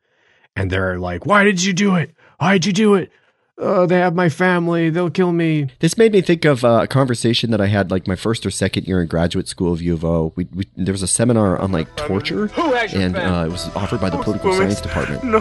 and 0.56 0.70
they're 0.70 1.00
like, 1.00 1.26
"Why 1.26 1.44
did 1.46 1.64
you 1.64 1.72
do 1.74 1.96
it? 1.96 2.12
Why'd 2.40 2.66
you 2.66 2.74
do 2.74 2.96
it? 2.96 3.12
Oh, 3.60 3.88
they 3.88 3.98
have 3.98 4.14
my 4.14 4.30
family. 4.30 4.90
They'll 4.92 5.10
kill 5.10 5.32
me." 5.32 5.68
This 5.80 5.98
made 5.98 6.12
me 6.12 6.22
think 6.22 6.46
of 6.46 6.64
uh, 6.64 6.82
a 6.84 6.88
conversation 6.88 7.50
that 7.52 7.60
I 7.62 7.66
had 7.68 7.90
like 7.90 8.08
my 8.08 8.16
first 8.16 8.46
or 8.46 8.52
second 8.52 8.88
year 8.88 9.02
in 9.02 9.08
graduate 9.08 9.48
school 9.48 9.74
of 9.74 9.82
U 9.82 9.94
of 9.96 10.06
O. 10.06 10.32
We, 10.36 10.48
we, 10.54 10.68
there 10.76 10.92
was 10.94 11.02
a 11.02 11.08
seminar 11.08 11.58
on 11.58 11.72
like 11.72 11.96
torture, 11.96 12.52
and 12.94 13.18
uh, 13.18 13.46
it 13.48 13.52
was 13.52 13.68
offered 13.76 14.00
by 14.00 14.10
the 14.12 14.18
political 14.22 14.54
science 14.54 14.80
department. 14.82 15.24
No, 15.24 15.40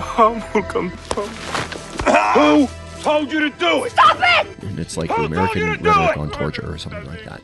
welcome. 0.55 0.89
Who 2.35 2.69
told 3.03 3.31
you 3.33 3.41
to 3.41 3.51
do 3.51 3.85
it? 3.85 3.93
Stop 3.93 4.17
it! 4.21 4.63
And 4.63 4.79
it's 4.79 4.97
like 4.97 5.11
the 5.11 5.25
American 5.25 5.83
Rhetoric 5.83 6.17
on 6.17 6.31
Torture 6.31 6.73
or 6.73 6.79
something 6.79 7.05
like 7.05 7.25
that. 7.25 7.43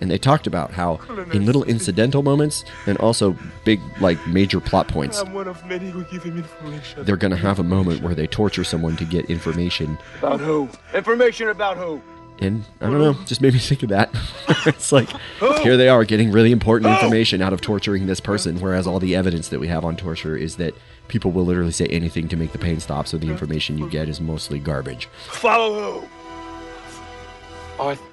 And 0.00 0.10
they 0.10 0.18
talked 0.18 0.46
about 0.46 0.70
how 0.70 1.00
in 1.32 1.44
little 1.44 1.64
incidental 1.64 2.22
moments 2.22 2.64
and 2.86 2.96
also 2.98 3.36
big, 3.64 3.80
like 4.00 4.24
major 4.28 4.60
plot 4.60 4.86
points, 4.88 5.20
I'm 5.20 5.32
one 5.32 5.48
of 5.48 5.64
many 5.66 5.90
who 5.90 6.04
give 6.04 6.22
him 6.22 6.38
information. 6.38 7.04
they're 7.04 7.16
going 7.16 7.32
to 7.32 7.36
have 7.36 7.58
a 7.58 7.64
moment 7.64 8.02
where 8.02 8.14
they 8.14 8.26
torture 8.26 8.64
someone 8.64 8.96
to 8.96 9.04
get 9.04 9.24
information. 9.26 9.98
About 10.18 10.40
who? 10.40 10.68
Information 10.94 11.48
about 11.48 11.76
who? 11.76 12.00
And 12.40 12.64
I 12.80 12.84
don't 12.84 13.00
know, 13.00 13.14
just 13.24 13.40
made 13.40 13.52
me 13.52 13.58
think 13.58 13.82
of 13.82 13.88
that. 13.88 14.10
it's 14.66 14.92
like, 14.92 15.10
here 15.62 15.76
they 15.76 15.88
are 15.88 16.04
getting 16.04 16.30
really 16.30 16.52
important 16.52 16.92
information 16.92 17.42
out 17.42 17.52
of 17.52 17.60
torturing 17.60 18.06
this 18.06 18.20
person, 18.20 18.60
whereas 18.60 18.86
all 18.86 19.00
the 19.00 19.16
evidence 19.16 19.48
that 19.48 19.58
we 19.58 19.66
have 19.66 19.84
on 19.84 19.96
torture 19.96 20.36
is 20.36 20.54
that 20.56 20.74
people 21.08 21.32
will 21.32 21.44
literally 21.44 21.72
say 21.72 21.86
anything 21.86 22.28
to 22.28 22.36
make 22.36 22.52
the 22.52 22.58
pain 22.58 22.78
stop, 22.78 23.08
so 23.08 23.18
the 23.18 23.26
information 23.28 23.76
you 23.76 23.90
get 23.90 24.08
is 24.08 24.20
mostly 24.20 24.60
garbage. 24.60 25.06
Follow 25.26 26.00
who? 26.00 26.08
Arthur. 27.80 28.07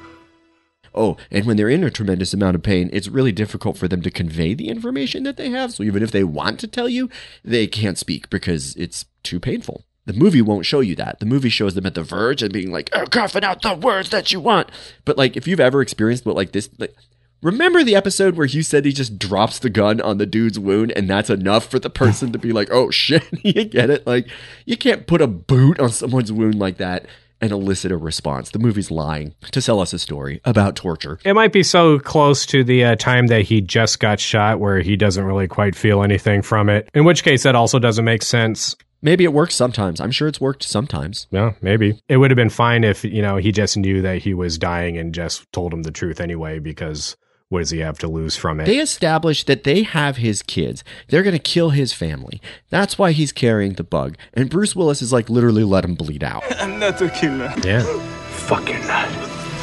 Oh, 0.96 1.18
and 1.30 1.46
when 1.46 1.58
they're 1.58 1.70
in 1.70 1.84
a 1.84 1.92
tremendous 1.92 2.34
amount 2.34 2.56
of 2.56 2.64
pain, 2.64 2.90
it's 2.94 3.10
really 3.10 3.34
difficult 3.34 3.78
for 3.78 3.88
them 3.88 4.02
to 4.02 4.10
convey 4.10 4.54
the 4.54 4.70
information 4.70 5.24
that 5.24 5.38
they 5.38 5.50
have. 5.50 5.74
So 5.74 5.84
even 5.84 6.02
if 6.02 6.12
they 6.12 6.24
want 6.24 6.60
to 6.62 6.68
tell 6.68 6.88
you, 6.88 7.10
they 7.44 7.68
can't 7.68 7.98
speak 7.98 8.30
because 8.30 8.76
it's 8.78 9.06
too 9.22 9.40
painful. 9.40 9.86
The 10.06 10.14
movie 10.14 10.42
won't 10.42 10.66
show 10.66 10.80
you 10.80 10.96
that. 10.96 11.20
The 11.20 11.26
movie 11.26 11.50
shows 11.50 11.74
them 11.74 11.86
at 11.86 11.96
the 11.96 12.04
verge 12.04 12.42
and 12.42 12.54
being 12.54 12.72
like, 12.72 12.90
oh, 12.94 13.06
coughing 13.08 13.44
out 13.44 13.62
the 13.62 13.74
words 13.74 14.12
that 14.12 14.32
you 14.32 14.40
want. 14.40 14.70
But 15.04 15.18
like, 15.18 15.36
if 15.36 15.48
you've 15.48 15.60
ever 15.60 15.82
experienced 15.82 16.26
what 16.26 16.36
like 16.36 16.52
this, 16.52 16.70
like, 16.78 16.96
remember 17.42 17.84
the 17.84 17.96
episode 17.96 18.36
where 18.36 18.46
Hugh 18.46 18.64
said 18.64 18.86
he 18.86 18.94
just 18.94 19.18
drops 19.18 19.60
the 19.60 19.70
gun 19.70 20.00
on 20.00 20.20
the 20.20 20.28
dude's 20.28 20.60
wound 20.60 20.94
and 20.96 21.10
that's 21.10 21.32
enough 21.32 21.66
for 21.70 21.80
the 21.80 21.90
person 21.90 22.32
to 22.32 22.40
be 22.40 22.54
like, 22.54 22.70
oh 22.72 22.90
shit, 22.92 23.28
you 23.44 23.66
get 23.66 23.90
it? 23.90 24.06
Like, 24.06 24.30
you 24.66 24.78
can't 24.78 25.08
put 25.08 25.22
a 25.22 25.28
boot 25.28 25.80
on 25.80 25.90
someone's 25.90 26.32
wound 26.32 26.60
like 26.60 26.78
that 26.78 27.08
and 27.42 27.52
elicit 27.52 27.92
a 27.92 27.98
response. 27.98 28.52
The 28.52 28.60
movie's 28.60 28.92
lying 28.92 29.36
to 29.52 29.62
sell 29.62 29.80
us 29.80 29.94
a 29.94 30.00
story 30.00 30.42
about 30.46 30.76
torture. 30.76 31.20
It 31.24 31.34
might 31.34 31.54
be 31.54 31.64
so 31.64 32.00
close 32.00 32.46
to 32.48 32.64
the 32.64 32.84
uh, 32.84 32.96
time 32.96 33.28
that 33.28 33.44
he 33.44 33.62
just 33.62 34.00
got 34.00 34.20
shot 34.20 34.60
where 34.60 34.80
he 34.80 34.96
doesn't 34.96 35.24
really 35.24 35.48
quite 35.48 35.76
feel 35.76 36.04
anything 36.04 36.42
from 36.42 36.70
it. 36.70 36.90
In 36.94 37.04
which 37.06 37.24
case, 37.24 37.44
that 37.44 37.56
also 37.56 37.80
doesn't 37.80 38.06
make 38.06 38.24
sense. 38.24 38.76
Maybe 39.02 39.24
it 39.24 39.34
works 39.34 39.54
sometimes. 39.54 40.02
I'm 40.02 40.12
sure 40.12 40.28
it's 40.28 40.42
worked 40.42 40.64
sometimes. 40.64 41.28
Yeah, 41.30 41.54
maybe. 41.62 42.02
It 42.10 42.18
would 42.18 42.32
have 42.32 42.38
been 42.38 42.50
fine 42.50 42.84
if, 42.84 43.04
you 43.04 43.22
know, 43.22 43.38
he 43.38 43.52
just 43.52 43.78
knew 43.78 44.02
that 44.02 44.20
he 44.20 44.34
was 44.34 44.58
dying 44.58 44.98
and 44.98 45.14
just 45.14 45.46
told 45.52 45.74
him 45.74 45.84
the 45.84 45.92
truth 45.92 46.20
anyway, 46.20 46.58
because 46.58 47.16
what 47.50 47.60
does 47.60 47.70
he 47.70 47.80
have 47.80 48.00
to 48.00 48.08
lose 48.08 48.36
from 48.36 48.60
it? 48.60 48.66
They 48.66 48.80
established 48.80 49.48
that 49.48 49.64
they 49.64 49.84
have 49.84 50.18
his 50.18 50.42
kids. 50.42 50.84
They're 51.10 51.24
going 51.24 51.36
to 51.36 51.40
kill 51.40 51.70
his 51.70 51.94
family. 51.94 52.42
That's 52.70 52.98
why 52.98 53.12
he's 53.12 53.32
carrying 53.32 53.74
the 53.74 53.84
bug. 53.84 54.18
And 54.34 54.50
Bruce 54.50 54.76
Willis 54.76 55.02
is 55.02 55.14
like, 55.14 55.30
literally 55.30 55.64
let 55.64 55.86
him 55.86 55.96
bleed 55.96 56.24
out. 56.24 56.44
I'm 56.60 56.80
not 56.80 57.02
a 57.02 57.10
killer. 57.10 57.54
Yeah. 57.64 57.84
Fuck 58.30 58.70
you're 58.70 58.80
not. 58.88 59.08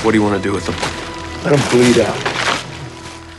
What 0.04 0.12
do 0.12 0.18
you 0.18 0.22
want 0.22 0.40
to 0.40 0.48
do 0.48 0.52
with 0.52 0.66
him? 0.66 0.74
Let 1.44 1.59
him 1.59 1.70
bleed 1.70 1.98
out. 2.04 2.32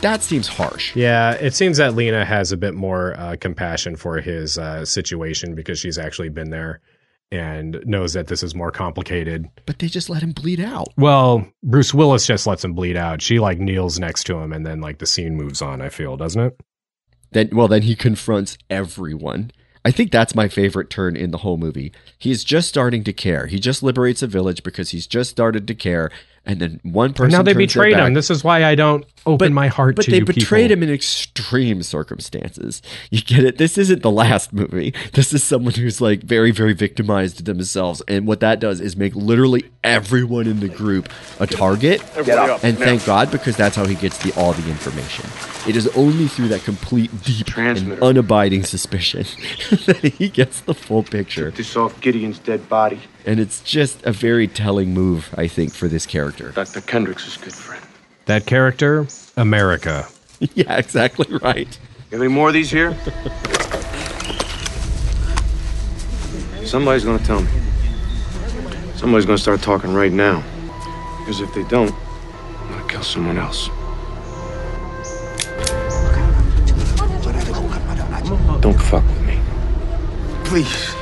That 0.02 0.22
seems 0.22 0.46
harsh. 0.46 0.94
Yeah, 0.94 1.32
it 1.32 1.54
seems 1.54 1.78
that 1.78 1.94
Lena 1.94 2.26
has 2.26 2.52
a 2.52 2.58
bit 2.58 2.74
more 2.74 3.18
uh, 3.18 3.36
compassion 3.40 3.96
for 3.96 4.20
his 4.20 4.58
uh, 4.58 4.84
situation 4.84 5.54
because 5.54 5.78
she's 5.78 5.96
actually 5.96 6.28
been 6.28 6.50
there 6.50 6.80
and 7.34 7.82
knows 7.84 8.12
that 8.12 8.28
this 8.28 8.42
is 8.42 8.54
more 8.54 8.70
complicated. 8.70 9.48
But 9.66 9.78
they 9.78 9.88
just 9.88 10.08
let 10.08 10.22
him 10.22 10.32
bleed 10.32 10.60
out. 10.60 10.88
Well, 10.96 11.46
Bruce 11.62 11.92
Willis 11.92 12.26
just 12.26 12.46
lets 12.46 12.64
him 12.64 12.74
bleed 12.74 12.96
out. 12.96 13.20
She 13.20 13.38
like 13.38 13.58
kneels 13.58 13.98
next 13.98 14.24
to 14.24 14.36
him 14.36 14.52
and 14.52 14.64
then 14.64 14.80
like 14.80 14.98
the 14.98 15.06
scene 15.06 15.36
moves 15.36 15.60
on, 15.60 15.80
I 15.80 15.88
feel, 15.88 16.16
doesn't 16.16 16.40
it? 16.40 16.60
Then 17.32 17.50
well, 17.52 17.68
then 17.68 17.82
he 17.82 17.96
confronts 17.96 18.56
everyone. 18.70 19.50
I 19.84 19.90
think 19.90 20.10
that's 20.10 20.34
my 20.34 20.48
favorite 20.48 20.88
turn 20.88 21.14
in 21.14 21.30
the 21.30 21.38
whole 21.38 21.58
movie. 21.58 21.92
He's 22.18 22.42
just 22.42 22.68
starting 22.68 23.04
to 23.04 23.12
care. 23.12 23.46
He 23.46 23.58
just 23.58 23.82
liberates 23.82 24.22
a 24.22 24.26
village 24.26 24.62
because 24.62 24.90
he's 24.90 25.06
just 25.06 25.30
started 25.30 25.68
to 25.68 25.74
care, 25.74 26.10
and 26.46 26.60
then 26.60 26.80
one 26.82 27.12
person. 27.12 27.24
And 27.26 27.32
now 27.32 27.42
they 27.42 27.52
turns 27.52 27.72
betrayed 27.72 27.96
him. 27.96 28.14
This 28.14 28.30
is 28.30 28.44
why 28.44 28.64
I 28.64 28.74
don't 28.74 29.04
oh, 29.26 29.32
open 29.32 29.54
my 29.54 29.68
heart 29.68 29.96
But 29.96 30.06
to 30.06 30.10
they 30.10 30.18
you 30.18 30.24
betrayed 30.24 30.68
people. 30.68 30.82
him 30.82 30.88
in 30.88 30.94
extreme 30.94 31.82
circumstances. 31.82 32.82
You 33.10 33.22
get 33.22 33.44
it? 33.44 33.58
This 33.58 33.78
isn't 33.78 34.02
the 34.02 34.10
last 34.10 34.52
movie. 34.52 34.94
This 35.12 35.32
is 35.32 35.42
someone 35.42 35.74
who's 35.74 36.00
like 36.00 36.22
very, 36.22 36.50
very 36.50 36.74
victimized 36.74 37.44
themselves. 37.44 38.02
And 38.08 38.26
what 38.26 38.40
that 38.40 38.60
does 38.60 38.80
is 38.80 38.96
make 38.96 39.14
literally 39.14 39.64
everyone 39.82 40.46
in 40.46 40.60
the 40.60 40.68
group 40.68 41.08
a 41.40 41.46
target. 41.46 42.02
Everybody 42.16 42.52
up, 42.52 42.64
And 42.64 42.76
thank 42.78 43.04
God 43.06 43.30
because 43.30 43.56
that's 43.56 43.76
how 43.76 43.86
he 43.86 43.94
gets 43.94 44.18
the 44.18 44.32
all 44.38 44.52
the 44.52 44.68
information. 44.68 45.28
It 45.66 45.76
is 45.76 45.88
only 45.96 46.28
through 46.28 46.48
that 46.48 46.62
complete 46.64 47.10
deep 47.22 47.56
and 47.56 47.98
unabiding 47.98 48.66
suspicion 48.66 49.22
that 49.86 50.14
he 50.18 50.28
gets 50.28 50.60
the 50.60 50.74
full 50.74 51.02
picture. 51.02 51.50
This 51.50 51.76
off 51.76 51.98
Gideon's 52.00 52.38
dead 52.38 52.68
body. 52.68 53.00
And 53.26 53.40
it's 53.40 53.60
just 53.62 54.04
a 54.04 54.12
very 54.12 54.46
telling 54.46 54.92
move, 54.92 55.32
I 55.36 55.48
think, 55.48 55.72
for 55.72 55.88
this 55.88 56.04
character. 56.04 56.50
Dr. 56.50 56.82
Kendricks 56.82 57.26
is 57.26 57.36
good 57.38 57.54
friend. 57.54 57.82
That 58.26 58.46
character, 58.46 59.06
America. 59.36 60.06
yeah, 60.54 60.76
exactly 60.76 61.38
right. 61.38 61.78
You 62.10 62.18
any 62.18 62.28
more 62.28 62.48
of 62.48 62.54
these 62.54 62.70
here? 62.70 62.92
Somebody's 66.64 67.04
gonna 67.04 67.24
tell 67.24 67.40
me. 67.40 67.48
Somebody's 68.96 69.26
gonna 69.26 69.38
start 69.38 69.62
talking 69.62 69.94
right 69.94 70.12
now. 70.12 70.42
Because 71.18 71.40
if 71.40 71.52
they 71.54 71.64
don't, 71.64 71.94
I'm 72.60 72.68
gonna 72.68 72.88
kill 72.88 73.02
someone 73.02 73.38
else. 73.38 73.68
Don't 78.60 78.80
fuck 78.80 79.04
with 79.04 79.26
me. 79.26 79.38
Please. 80.44 80.94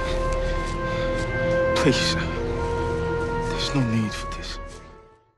Please. 1.82 2.14
There's 2.14 3.74
no 3.74 3.80
need 3.90 4.12
for 4.12 4.32
this. 4.36 4.60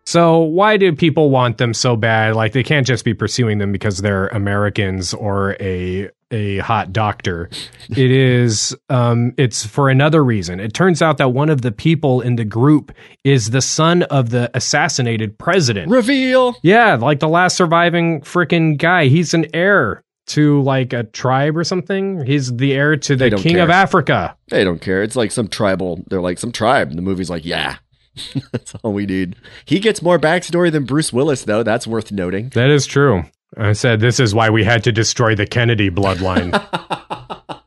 So 0.04 0.40
why 0.40 0.76
do 0.76 0.94
people 0.94 1.30
want 1.30 1.56
them 1.56 1.72
so 1.72 1.96
bad? 1.96 2.36
Like 2.36 2.52
they 2.52 2.62
can't 2.62 2.86
just 2.86 3.02
be 3.02 3.14
pursuing 3.14 3.56
them 3.56 3.72
because 3.72 4.02
they're 4.02 4.28
Americans 4.28 5.14
or 5.14 5.56
a 5.58 6.10
a 6.30 6.58
hot 6.58 6.92
doctor. 6.92 7.48
It 7.88 8.10
is 8.10 8.76
um 8.90 9.32
it's 9.38 9.64
for 9.64 9.88
another 9.88 10.22
reason. 10.22 10.60
It 10.60 10.74
turns 10.74 11.00
out 11.00 11.16
that 11.16 11.30
one 11.30 11.48
of 11.48 11.62
the 11.62 11.72
people 11.72 12.20
in 12.20 12.36
the 12.36 12.44
group 12.44 12.92
is 13.24 13.50
the 13.50 13.62
son 13.62 14.02
of 14.02 14.28
the 14.28 14.50
assassinated 14.52 15.38
president. 15.38 15.90
Reveal. 15.90 16.56
Yeah, 16.62 16.96
like 16.96 17.20
the 17.20 17.28
last 17.28 17.56
surviving 17.56 18.20
freaking 18.20 18.76
guy. 18.76 19.06
He's 19.06 19.32
an 19.32 19.46
heir 19.54 20.04
to 20.26 20.60
like 20.62 20.92
a 20.92 21.04
tribe 21.04 21.56
or 21.56 21.64
something. 21.64 22.24
He's 22.24 22.54
the 22.54 22.72
heir 22.74 22.96
to 22.96 23.16
the 23.16 23.30
king 23.30 23.54
care. 23.56 23.64
of 23.64 23.70
Africa. 23.70 24.36
They 24.48 24.64
don't 24.64 24.80
care. 24.80 25.02
It's 25.02 25.16
like 25.16 25.30
some 25.30 25.48
tribal. 25.48 26.02
They're 26.08 26.20
like 26.20 26.38
some 26.38 26.52
tribe. 26.52 26.88
And 26.88 26.98
the 26.98 27.02
movie's 27.02 27.30
like, 27.30 27.44
yeah, 27.44 27.76
that's 28.52 28.74
all 28.76 28.92
we 28.92 29.06
need. 29.06 29.36
He 29.64 29.80
gets 29.80 30.00
more 30.02 30.18
backstory 30.18 30.72
than 30.72 30.84
Bruce 30.84 31.12
Willis, 31.12 31.44
though. 31.44 31.62
That's 31.62 31.86
worth 31.86 32.10
noting. 32.12 32.50
That 32.50 32.70
is 32.70 32.86
true. 32.86 33.24
I 33.56 33.72
said 33.72 34.00
this 34.00 34.18
is 34.18 34.34
why 34.34 34.50
we 34.50 34.64
had 34.64 34.82
to 34.84 34.92
destroy 34.92 35.34
the 35.34 35.46
Kennedy 35.46 35.90
bloodline. 35.90 36.52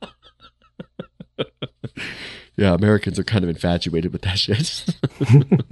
Yeah, 2.59 2.73
Americans 2.73 3.19
are 3.19 3.23
kind 3.23 3.43
of 3.43 3.51
infatuated 3.51 4.11
with 4.11 4.23
that 4.23 4.39
shit. 4.39 4.83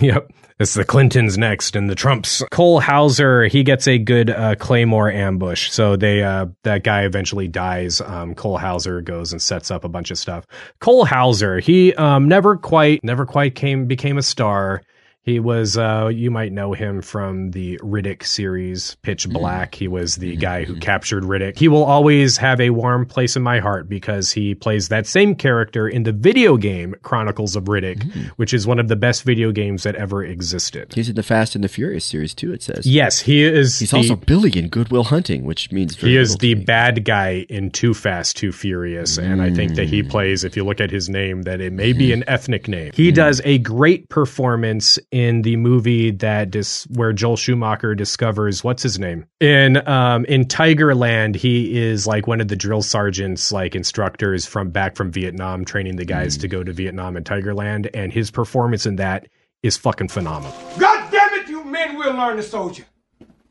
Yep. 0.00 0.32
It's 0.60 0.74
the 0.74 0.84
Clintons 0.84 1.38
next 1.38 1.74
and 1.74 1.88
the 1.88 1.94
Trumps. 1.94 2.44
Cole 2.50 2.80
Hauser, 2.80 3.44
he 3.44 3.62
gets 3.62 3.88
a 3.88 3.96
good 3.96 4.28
uh, 4.28 4.56
Claymore 4.56 5.10
ambush. 5.10 5.70
So 5.70 5.96
they 5.96 6.22
uh, 6.22 6.48
that 6.64 6.84
guy 6.84 7.04
eventually 7.04 7.48
dies. 7.48 8.02
Um, 8.02 8.34
Cole 8.34 8.58
Hauser 8.58 9.00
goes 9.00 9.32
and 9.32 9.40
sets 9.40 9.70
up 9.70 9.84
a 9.84 9.88
bunch 9.88 10.10
of 10.10 10.18
stuff. 10.18 10.46
Cole 10.78 11.06
Hauser, 11.06 11.60
he 11.60 11.94
um, 11.94 12.28
never 12.28 12.58
quite 12.58 13.02
never 13.02 13.24
quite 13.24 13.54
came 13.54 13.86
became 13.86 14.18
a 14.18 14.22
star. 14.22 14.82
He 15.30 15.38
was 15.38 15.76
uh, 15.76 16.10
you 16.12 16.28
might 16.28 16.50
know 16.50 16.72
him 16.72 17.02
from 17.02 17.52
the 17.52 17.78
Riddick 17.78 18.24
series 18.24 18.96
Pitch 19.02 19.28
mm-hmm. 19.28 19.38
Black. 19.38 19.76
He 19.76 19.86
was 19.86 20.16
the 20.16 20.32
mm-hmm. 20.32 20.40
guy 20.40 20.64
who 20.64 20.72
mm-hmm. 20.72 20.80
captured 20.80 21.22
Riddick. 21.22 21.56
He 21.56 21.68
will 21.68 21.84
always 21.84 22.36
have 22.38 22.60
a 22.60 22.70
warm 22.70 23.06
place 23.06 23.36
in 23.36 23.42
my 23.42 23.60
heart 23.60 23.88
because 23.88 24.32
he 24.32 24.56
plays 24.56 24.88
that 24.88 25.06
same 25.06 25.36
character 25.36 25.88
in 25.88 26.02
the 26.02 26.10
video 26.12 26.56
game 26.56 26.96
Chronicles 27.02 27.54
of 27.54 27.64
Riddick, 27.64 28.02
which 28.38 28.52
is 28.52 28.66
one 28.66 28.80
of 28.80 28.88
the 28.88 28.96
best 28.96 29.22
video 29.22 29.52
games 29.52 29.84
that 29.84 29.94
ever 29.94 30.24
existed. 30.24 30.92
He's 30.94 31.08
in 31.08 31.14
the 31.14 31.22
Fast 31.22 31.54
and 31.54 31.62
the 31.62 31.68
Furious 31.68 32.04
series 32.04 32.34
too. 32.34 32.52
It 32.52 32.64
says. 32.64 32.84
Yes, 32.84 33.20
he 33.20 33.44
is. 33.44 33.78
He's 33.78 33.92
the- 33.92 33.98
also 33.98 34.16
Billy 34.16 34.50
in 34.58 34.68
Good 34.68 34.90
Will 34.90 35.04
Hunting, 35.04 35.44
which 35.44 35.70
means 35.70 35.94
very 35.94 36.12
he 36.12 36.18
is 36.18 36.38
the 36.38 36.54
bad 36.54 37.04
guy 37.04 37.46
in 37.48 37.70
Too 37.70 37.94
Fast, 37.94 38.36
Too 38.36 38.50
Furious, 38.50 39.16
and 39.16 39.40
I 39.40 39.50
think 39.54 39.76
that 39.76 39.86
Mm. 39.86 39.90
he 39.90 40.02
plays. 40.02 40.42
If 40.42 40.56
you 40.56 40.64
look 40.64 40.80
at 40.80 40.90
his 40.90 41.08
name, 41.08 41.42
that 41.42 41.60
it 41.60 41.72
may 41.72 41.92
be 41.92 42.12
an 42.12 42.24
ethnic 42.26 42.66
name. 42.66 42.90
He 42.94 43.12
mm. 43.12 43.14
does 43.14 43.40
a 43.44 43.58
great 43.58 44.08
performance 44.08 44.98
in 45.12 45.19
the 45.42 45.56
movie 45.56 46.10
that 46.10 46.50
dis- 46.50 46.84
where 46.94 47.12
Joel 47.12 47.36
Schumacher 47.36 47.94
discovers 47.94 48.62
what's 48.64 48.82
his 48.82 48.98
name 48.98 49.26
in 49.40 49.86
um 49.88 50.24
in 50.26 50.44
Tigerland. 50.44 51.36
He 51.36 51.78
is 51.78 52.06
like 52.06 52.26
one 52.26 52.40
of 52.40 52.48
the 52.48 52.56
drill 52.56 52.82
sergeants, 52.82 53.52
like 53.52 53.74
instructors 53.74 54.46
from 54.46 54.70
back 54.70 54.96
from 54.96 55.10
Vietnam, 55.12 55.64
training 55.64 55.96
the 55.96 56.04
guys 56.04 56.36
Mm. 56.36 56.40
to 56.42 56.48
go 56.48 56.62
to 56.64 56.72
Vietnam 56.72 57.16
and 57.16 57.24
Tigerland, 57.26 57.88
and 57.94 58.12
his 58.12 58.30
performance 58.30 58.86
in 58.86 58.96
that 58.96 59.28
is 59.62 59.76
fucking 59.76 60.08
phenomenal. 60.08 60.54
God 60.78 61.10
damn 61.10 61.34
it, 61.34 61.48
you 61.48 61.64
men 61.64 61.96
will 61.96 62.14
learn 62.14 62.36
to 62.36 62.42
soldier. 62.42 62.84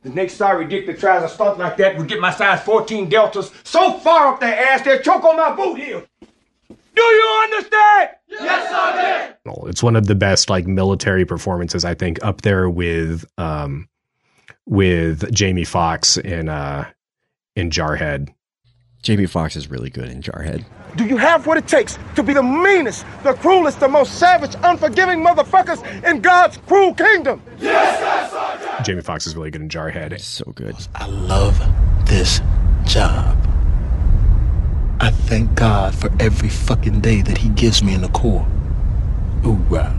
The 0.01 0.09
next 0.09 0.35
sorry 0.35 0.65
dick 0.65 0.85
that 0.87 0.97
tries 0.99 1.23
a 1.23 1.29
stunt 1.29 1.59
like 1.59 1.75
that 1.77 1.97
would 1.97 2.07
get 2.07 2.19
my 2.21 2.31
size 2.31 2.61
14 2.63 3.09
deltas 3.09 3.51
so 3.63 3.99
far 3.99 4.33
up 4.33 4.39
their 4.39 4.57
ass 4.57 4.81
they'll 4.81 4.99
choke 5.01 5.23
on 5.25 5.35
my 5.35 5.51
boot 5.53 5.77
heel. 5.77 6.03
Do 6.99 7.05
you 7.05 7.41
understand? 7.43 8.09
Yes, 8.27 8.71
I 8.73 9.35
did. 9.45 9.69
It's 9.69 9.81
one 9.81 9.95
of 9.95 10.05
the 10.07 10.15
best 10.15 10.49
like 10.49 10.67
military 10.67 11.25
performances 11.25 11.85
I 11.85 11.93
think 11.93 12.21
up 12.23 12.41
there 12.41 12.69
with 12.69 13.25
um 13.37 13.87
with 14.65 15.31
Jamie 15.33 15.63
Foxx 15.63 16.17
in 16.17 16.49
uh 16.49 16.89
in 17.55 17.69
Jarhead. 17.69 18.33
Jamie 19.01 19.27
Foxx 19.27 19.55
is 19.55 19.69
really 19.69 19.89
good 19.89 20.09
in 20.09 20.21
Jarhead. 20.21 20.65
Do 20.97 21.05
you 21.05 21.15
have 21.15 21.47
what 21.47 21.57
it 21.57 21.67
takes 21.67 21.97
to 22.15 22.23
be 22.23 22.33
the 22.33 22.43
meanest, 22.43 23.05
the 23.23 23.33
cruelest, 23.33 23.79
the 23.79 23.87
most 23.87 24.19
savage, 24.19 24.55
unforgiving 24.61 25.23
motherfuckers 25.23 25.81
in 26.03 26.19
God's 26.19 26.57
cruel 26.57 26.93
kingdom? 26.93 27.41
Yes, 27.59 27.97
yes, 28.01 28.33
I 28.33 28.77
did. 28.77 28.85
Jamie 28.85 29.01
Foxx 29.01 29.25
is 29.25 29.37
really 29.37 29.51
good 29.51 29.61
in 29.61 29.69
Jarhead. 29.69 30.19
So 30.19 30.51
good. 30.53 30.75
I 30.95 31.07
love 31.07 31.57
this 32.05 32.41
job. 32.85 33.37
I 35.01 35.11
thank 35.11 35.55
God 35.55 35.95
for 35.95 36.11
every 36.19 36.49
fucking 36.49 36.99
day 36.99 37.21
that 37.21 37.37
He 37.37 37.49
gives 37.49 37.83
me 37.83 37.93
in 37.93 38.01
the 38.01 38.09
Corps. 38.09 38.45
Hoorah. 39.43 39.95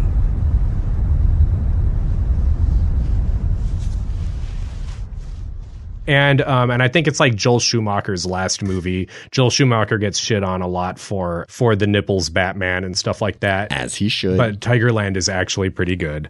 And 6.06 6.42
um 6.42 6.70
and 6.70 6.82
I 6.82 6.88
think 6.88 7.06
it's 7.06 7.20
like 7.20 7.36
Joel 7.36 7.60
Schumacher's 7.60 8.26
last 8.26 8.62
movie. 8.62 9.08
Joel 9.30 9.50
Schumacher 9.50 9.96
gets 9.96 10.18
shit 10.18 10.42
on 10.42 10.60
a 10.60 10.66
lot 10.66 10.98
for 10.98 11.46
for 11.48 11.76
the 11.76 11.86
nipples 11.86 12.30
Batman 12.30 12.84
and 12.84 12.98
stuff 12.98 13.22
like 13.22 13.40
that. 13.40 13.70
As 13.72 13.94
he 13.94 14.08
should. 14.08 14.36
But 14.36 14.60
Tigerland 14.60 15.16
is 15.16 15.28
actually 15.28 15.70
pretty 15.70 15.94
good. 15.96 16.28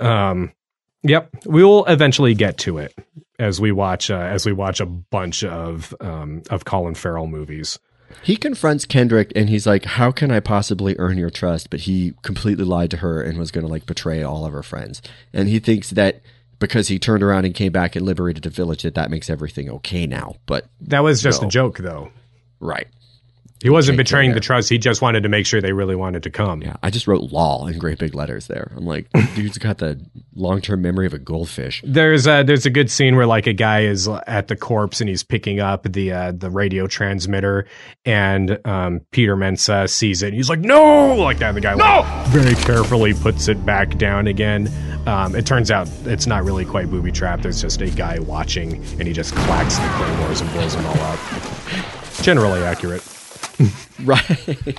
Um 0.00 0.52
yep, 1.02 1.30
we 1.46 1.62
will 1.62 1.84
eventually 1.86 2.34
get 2.34 2.58
to 2.58 2.78
it 2.78 2.92
as 3.38 3.60
we 3.60 3.70
watch 3.72 4.10
uh, 4.10 4.16
as 4.16 4.44
we 4.44 4.52
watch 4.52 4.80
a 4.80 4.86
bunch 4.86 5.44
of 5.44 5.94
um 6.00 6.42
of 6.50 6.64
Colin 6.64 6.94
Farrell 6.94 7.28
movies. 7.28 7.78
He 8.22 8.36
confronts 8.36 8.84
Kendrick 8.84 9.32
and 9.34 9.48
he's 9.48 9.66
like, 9.66 9.84
How 9.84 10.10
can 10.10 10.30
I 10.30 10.40
possibly 10.40 10.94
earn 10.98 11.18
your 11.18 11.30
trust? 11.30 11.70
But 11.70 11.80
he 11.80 12.14
completely 12.22 12.64
lied 12.64 12.90
to 12.92 12.98
her 12.98 13.22
and 13.22 13.38
was 13.38 13.50
going 13.50 13.66
to 13.66 13.70
like 13.70 13.86
betray 13.86 14.22
all 14.22 14.44
of 14.44 14.52
her 14.52 14.62
friends. 14.62 15.00
And 15.32 15.48
he 15.48 15.58
thinks 15.58 15.90
that 15.90 16.20
because 16.58 16.88
he 16.88 16.98
turned 16.98 17.22
around 17.22 17.46
and 17.46 17.54
came 17.54 17.72
back 17.72 17.96
and 17.96 18.04
liberated 18.04 18.42
the 18.42 18.50
village, 18.50 18.82
that 18.82 18.94
that 18.94 19.10
makes 19.10 19.30
everything 19.30 19.70
okay 19.70 20.06
now. 20.06 20.36
But 20.46 20.66
That 20.82 21.02
was 21.02 21.22
just 21.22 21.40
no. 21.42 21.48
a 21.48 21.50
joke 21.50 21.78
though. 21.78 22.10
Right. 22.60 22.88
He 23.62 23.68
wasn't 23.68 23.98
betraying 23.98 24.32
the 24.32 24.40
trust. 24.40 24.70
He 24.70 24.78
just 24.78 25.02
wanted 25.02 25.22
to 25.22 25.28
make 25.28 25.44
sure 25.44 25.60
they 25.60 25.72
really 25.72 25.94
wanted 25.94 26.22
to 26.22 26.30
come. 26.30 26.62
Yeah, 26.62 26.76
I 26.82 26.88
just 26.88 27.06
wrote 27.06 27.30
law 27.30 27.66
in 27.66 27.78
great 27.78 27.98
big 27.98 28.14
letters 28.14 28.46
there. 28.46 28.72
I'm 28.74 28.86
like, 28.86 29.10
dude's 29.34 29.58
got 29.58 29.78
the 29.78 30.00
long 30.34 30.62
term 30.62 30.80
memory 30.80 31.04
of 31.06 31.12
a 31.12 31.18
goldfish. 31.18 31.82
There's 31.84 32.26
a 32.26 32.42
there's 32.42 32.64
a 32.64 32.70
good 32.70 32.90
scene 32.90 33.16
where 33.16 33.26
like 33.26 33.46
a 33.46 33.52
guy 33.52 33.82
is 33.82 34.08
at 34.08 34.48
the 34.48 34.56
corpse 34.56 35.00
and 35.00 35.10
he's 35.10 35.22
picking 35.22 35.60
up 35.60 35.82
the 35.82 36.10
uh, 36.12 36.32
the 36.32 36.48
radio 36.48 36.86
transmitter 36.86 37.66
and 38.06 38.58
um, 38.66 39.02
Peter 39.10 39.36
Mensah 39.36 39.90
sees 39.90 40.22
it 40.22 40.28
and 40.28 40.36
he's 40.36 40.48
like 40.48 40.60
no 40.60 41.14
like 41.16 41.38
that 41.38 41.48
and 41.48 41.56
the 41.56 41.60
guy 41.60 41.74
like, 41.74 42.26
very 42.28 42.54
carefully 42.54 43.12
puts 43.12 43.48
it 43.48 43.64
back 43.66 43.98
down 43.98 44.26
again. 44.26 44.72
Um, 45.06 45.34
it 45.34 45.44
turns 45.44 45.70
out 45.70 45.88
it's 46.04 46.26
not 46.26 46.44
really 46.44 46.64
quite 46.64 46.90
booby 46.90 47.12
trapped. 47.12 47.42
There's 47.42 47.60
just 47.60 47.82
a 47.82 47.90
guy 47.90 48.18
watching 48.20 48.76
and 48.98 49.02
he 49.02 49.12
just 49.12 49.34
clacks 49.34 49.76
the 49.76 49.88
claymores 49.88 50.40
and 50.40 50.50
blows 50.52 50.74
them 50.74 50.86
all 50.86 50.98
up. 51.00 51.20
Generally 52.22 52.62
accurate. 52.62 53.19
right. 54.04 54.78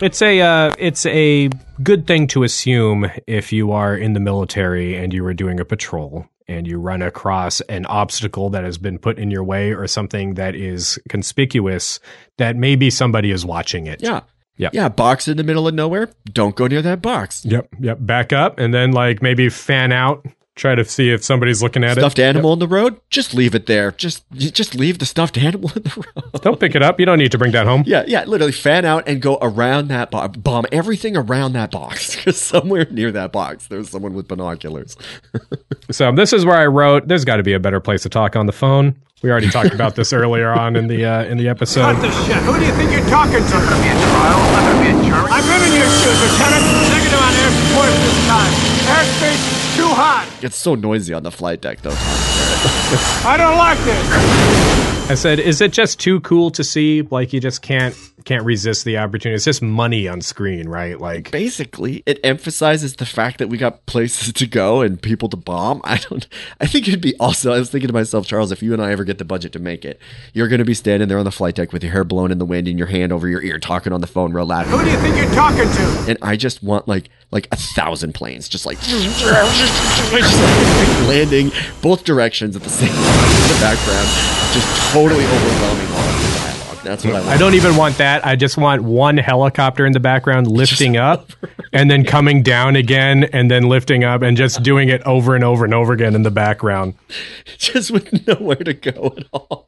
It's 0.00 0.22
a 0.22 0.40
uh, 0.40 0.74
it's 0.78 1.06
a 1.06 1.50
good 1.82 2.06
thing 2.06 2.28
to 2.28 2.44
assume 2.44 3.10
if 3.26 3.52
you 3.52 3.72
are 3.72 3.96
in 3.96 4.12
the 4.12 4.20
military 4.20 4.94
and 4.96 5.12
you 5.12 5.24
are 5.26 5.34
doing 5.34 5.58
a 5.58 5.64
patrol 5.64 6.26
and 6.46 6.68
you 6.68 6.78
run 6.78 7.02
across 7.02 7.60
an 7.62 7.84
obstacle 7.86 8.48
that 8.50 8.62
has 8.64 8.78
been 8.78 8.98
put 8.98 9.18
in 9.18 9.30
your 9.30 9.42
way 9.42 9.74
or 9.74 9.86
something 9.88 10.34
that 10.34 10.54
is 10.54 11.00
conspicuous 11.08 11.98
that 12.36 12.56
maybe 12.56 12.90
somebody 12.90 13.32
is 13.32 13.44
watching 13.44 13.86
it. 13.86 14.00
Yeah. 14.00 14.20
Yep. 14.56 14.74
Yeah, 14.74 14.88
box 14.88 15.28
in 15.28 15.36
the 15.36 15.44
middle 15.44 15.68
of 15.68 15.74
nowhere. 15.74 16.10
Don't 16.32 16.56
go 16.56 16.66
near 16.66 16.82
that 16.82 17.00
box. 17.00 17.44
Yep. 17.44 17.68
Yep. 17.80 17.98
Back 18.00 18.32
up 18.32 18.58
and 18.58 18.74
then 18.74 18.92
like 18.92 19.22
maybe 19.22 19.48
fan 19.48 19.92
out. 19.92 20.26
Try 20.58 20.74
to 20.74 20.84
see 20.84 21.10
if 21.10 21.22
somebody's 21.22 21.62
looking 21.62 21.84
at 21.84 21.92
Stuffed 21.92 21.98
it. 21.98 22.02
Stuffed 22.02 22.18
animal 22.18 22.52
in 22.52 22.58
the 22.58 22.66
road, 22.66 23.00
just 23.10 23.32
leave 23.32 23.54
it 23.54 23.66
there. 23.66 23.92
Just 23.92 24.24
just 24.32 24.74
leave 24.74 24.98
the 24.98 25.06
stuffed 25.06 25.38
animal 25.48 25.70
in 25.76 25.84
the 25.84 26.04
road. 26.16 26.42
Don't 26.42 26.58
pick 26.58 26.74
it 26.74 26.82
up. 26.82 26.98
You 26.98 27.06
don't 27.06 27.18
need 27.18 27.30
to 27.30 27.38
bring 27.38 27.52
that 27.52 27.66
home. 27.66 27.84
Yeah, 27.86 28.02
yeah, 28.08 28.24
literally 28.24 28.50
fan 28.52 28.84
out 28.84 29.06
and 29.08 29.22
go 29.22 29.38
around 29.40 29.86
that 29.88 30.10
box. 30.10 30.36
Bomb 30.36 30.66
everything 30.72 31.16
around 31.16 31.52
that 31.52 31.70
box. 31.70 32.16
Because 32.18 32.40
somewhere 32.40 32.86
near 32.90 33.12
that 33.12 33.30
box, 33.30 33.68
there's 33.68 33.88
someone 33.88 34.12
with 34.14 34.26
binoculars. 34.28 34.96
So 35.90 36.12
this 36.12 36.34
is 36.34 36.44
where 36.44 36.56
I 36.56 36.66
wrote. 36.66 37.08
There's 37.08 37.24
got 37.24 37.36
to 37.38 37.42
be 37.42 37.54
a 37.54 37.60
better 37.60 37.80
place 37.80 38.02
to 38.02 38.10
talk 38.10 38.36
on 38.36 38.44
the 38.44 38.52
phone. 38.52 38.94
We 39.22 39.30
already 39.30 39.48
talked 39.48 39.72
about 39.72 39.96
this 39.96 40.12
earlier 40.12 40.50
on 40.52 40.76
in 40.76 40.86
the 40.86 41.06
uh, 41.06 41.24
in 41.24 41.38
the 41.38 41.48
episode. 41.48 41.96
Cut 41.96 42.02
the 42.02 42.10
shit. 42.26 42.36
Who 42.44 42.58
do 42.58 42.66
you 42.66 42.72
think 42.76 42.92
you're 42.92 43.08
talking 43.08 43.32
to? 43.32 43.38
It's 43.40 43.50
not 43.50 43.64
gonna 43.64 43.80
be 43.82 43.88
a 43.88 43.96
trial. 43.96 44.36
It's 44.36 44.52
not 44.52 44.76
be 44.84 44.88
a 44.92 44.96
jury. 45.08 45.28
I've 45.32 45.48
been 45.48 45.62
in 45.64 45.72
your 45.80 45.88
shoes, 45.88 46.18
Lieutenant. 46.20 46.64
Negative 46.92 47.22
on 47.24 47.32
air 47.40 47.50
support 47.56 47.88
this 48.04 48.18
time. 48.28 48.52
Airspace 48.84 49.42
is 49.48 49.76
too 49.80 49.88
hot. 49.96 50.17
It's 50.40 50.56
so 50.56 50.74
noisy 50.74 51.14
on 51.14 51.22
the 51.24 51.30
flight 51.32 51.60
deck, 51.60 51.80
though. 51.82 51.90
I 51.90 53.34
don't 53.36 53.56
like 53.58 53.78
this. 53.84 55.10
I 55.10 55.14
said, 55.14 55.40
"Is 55.40 55.60
it 55.60 55.72
just 55.72 55.98
too 55.98 56.20
cool 56.20 56.50
to 56.52 56.62
see? 56.62 57.02
Like 57.02 57.32
you 57.32 57.40
just 57.40 57.62
can't 57.62 57.94
can't 58.24 58.44
resist 58.44 58.84
the 58.84 58.98
opportunity. 58.98 59.36
It's 59.36 59.44
just 59.44 59.62
money 59.62 60.08
on 60.08 60.20
screen, 60.20 60.68
right? 60.68 61.00
Like 61.00 61.30
Basically, 61.30 62.02
it 62.06 62.20
emphasizes 62.24 62.96
the 62.96 63.06
fact 63.06 63.38
that 63.38 63.48
we 63.48 63.58
got 63.58 63.86
places 63.86 64.32
to 64.32 64.46
go 64.46 64.80
and 64.82 65.00
people 65.00 65.28
to 65.30 65.36
bomb. 65.36 65.80
I 65.84 65.98
don't. 65.98 66.26
I 66.60 66.66
think 66.66 66.88
it'd 66.88 67.00
be 67.00 67.16
also. 67.18 67.52
I 67.52 67.58
was 67.58 67.70
thinking 67.70 67.88
to 67.88 67.94
myself, 67.94 68.26
Charles, 68.26 68.52
if 68.52 68.62
you 68.62 68.72
and 68.72 68.82
I 68.82 68.92
ever 68.92 69.04
get 69.04 69.18
the 69.18 69.24
budget 69.24 69.52
to 69.52 69.58
make 69.58 69.84
it, 69.84 70.00
you're 70.32 70.48
going 70.48 70.58
to 70.58 70.64
be 70.64 70.74
standing 70.74 71.08
there 71.08 71.18
on 71.18 71.24
the 71.24 71.32
flight 71.32 71.54
deck 71.54 71.72
with 71.72 71.82
your 71.82 71.92
hair 71.92 72.04
blown 72.04 72.30
in 72.30 72.38
the 72.38 72.44
wind 72.44 72.68
and 72.68 72.78
your 72.78 72.88
hand 72.88 73.12
over 73.12 73.28
your 73.28 73.42
ear, 73.42 73.58
talking 73.58 73.92
on 73.92 74.00
the 74.00 74.06
phone 74.06 74.32
real 74.32 74.46
loud. 74.46 74.66
Who 74.66 74.82
do 74.82 74.90
you 74.90 74.98
think 74.98 75.16
you're 75.16 75.34
talking 75.34 75.68
to? 75.70 76.04
And 76.08 76.18
I 76.22 76.36
just 76.36 76.62
want 76.62 76.88
like 76.88 77.10
like 77.30 77.48
a 77.52 77.56
thousand 77.56 78.14
planes, 78.14 78.48
just 78.48 78.64
like, 78.66 78.80
just 78.80 79.24
like 80.12 80.22
landing 81.08 81.50
both 81.82 82.04
directions 82.04 82.56
at 82.56 82.62
the 82.62 82.70
same 82.70 82.88
time 82.88 83.42
in 83.42 83.48
the 83.48 83.58
background, 83.60 84.08
just 84.52 84.92
totally 84.92 85.24
overwhelming 85.24 85.97
That's 86.82 87.04
what 87.04 87.14
I 87.14 87.20
want. 87.20 87.30
I 87.30 87.36
don't 87.36 87.54
even 87.54 87.76
want 87.76 87.98
that. 87.98 88.24
I 88.26 88.36
just 88.36 88.56
want 88.56 88.82
one 88.82 89.16
helicopter 89.18 89.84
in 89.84 89.92
the 89.92 90.00
background 90.00 90.46
lifting 90.46 90.96
up 90.96 91.30
and 91.72 91.90
then 91.90 92.04
coming 92.04 92.42
down 92.42 92.76
again 92.76 93.24
and 93.24 93.50
then 93.50 93.68
lifting 93.68 94.04
up 94.04 94.22
and 94.22 94.36
just 94.36 94.62
doing 94.62 94.88
it 94.88 95.02
over 95.02 95.34
and 95.34 95.44
over 95.44 95.64
and 95.64 95.74
over 95.74 95.92
again 95.92 96.14
in 96.14 96.22
the 96.22 96.30
background. 96.30 96.94
just 97.58 97.90
with 97.90 98.26
nowhere 98.26 98.56
to 98.56 98.72
go 98.74 99.12
at 99.16 99.24
all. 99.32 99.66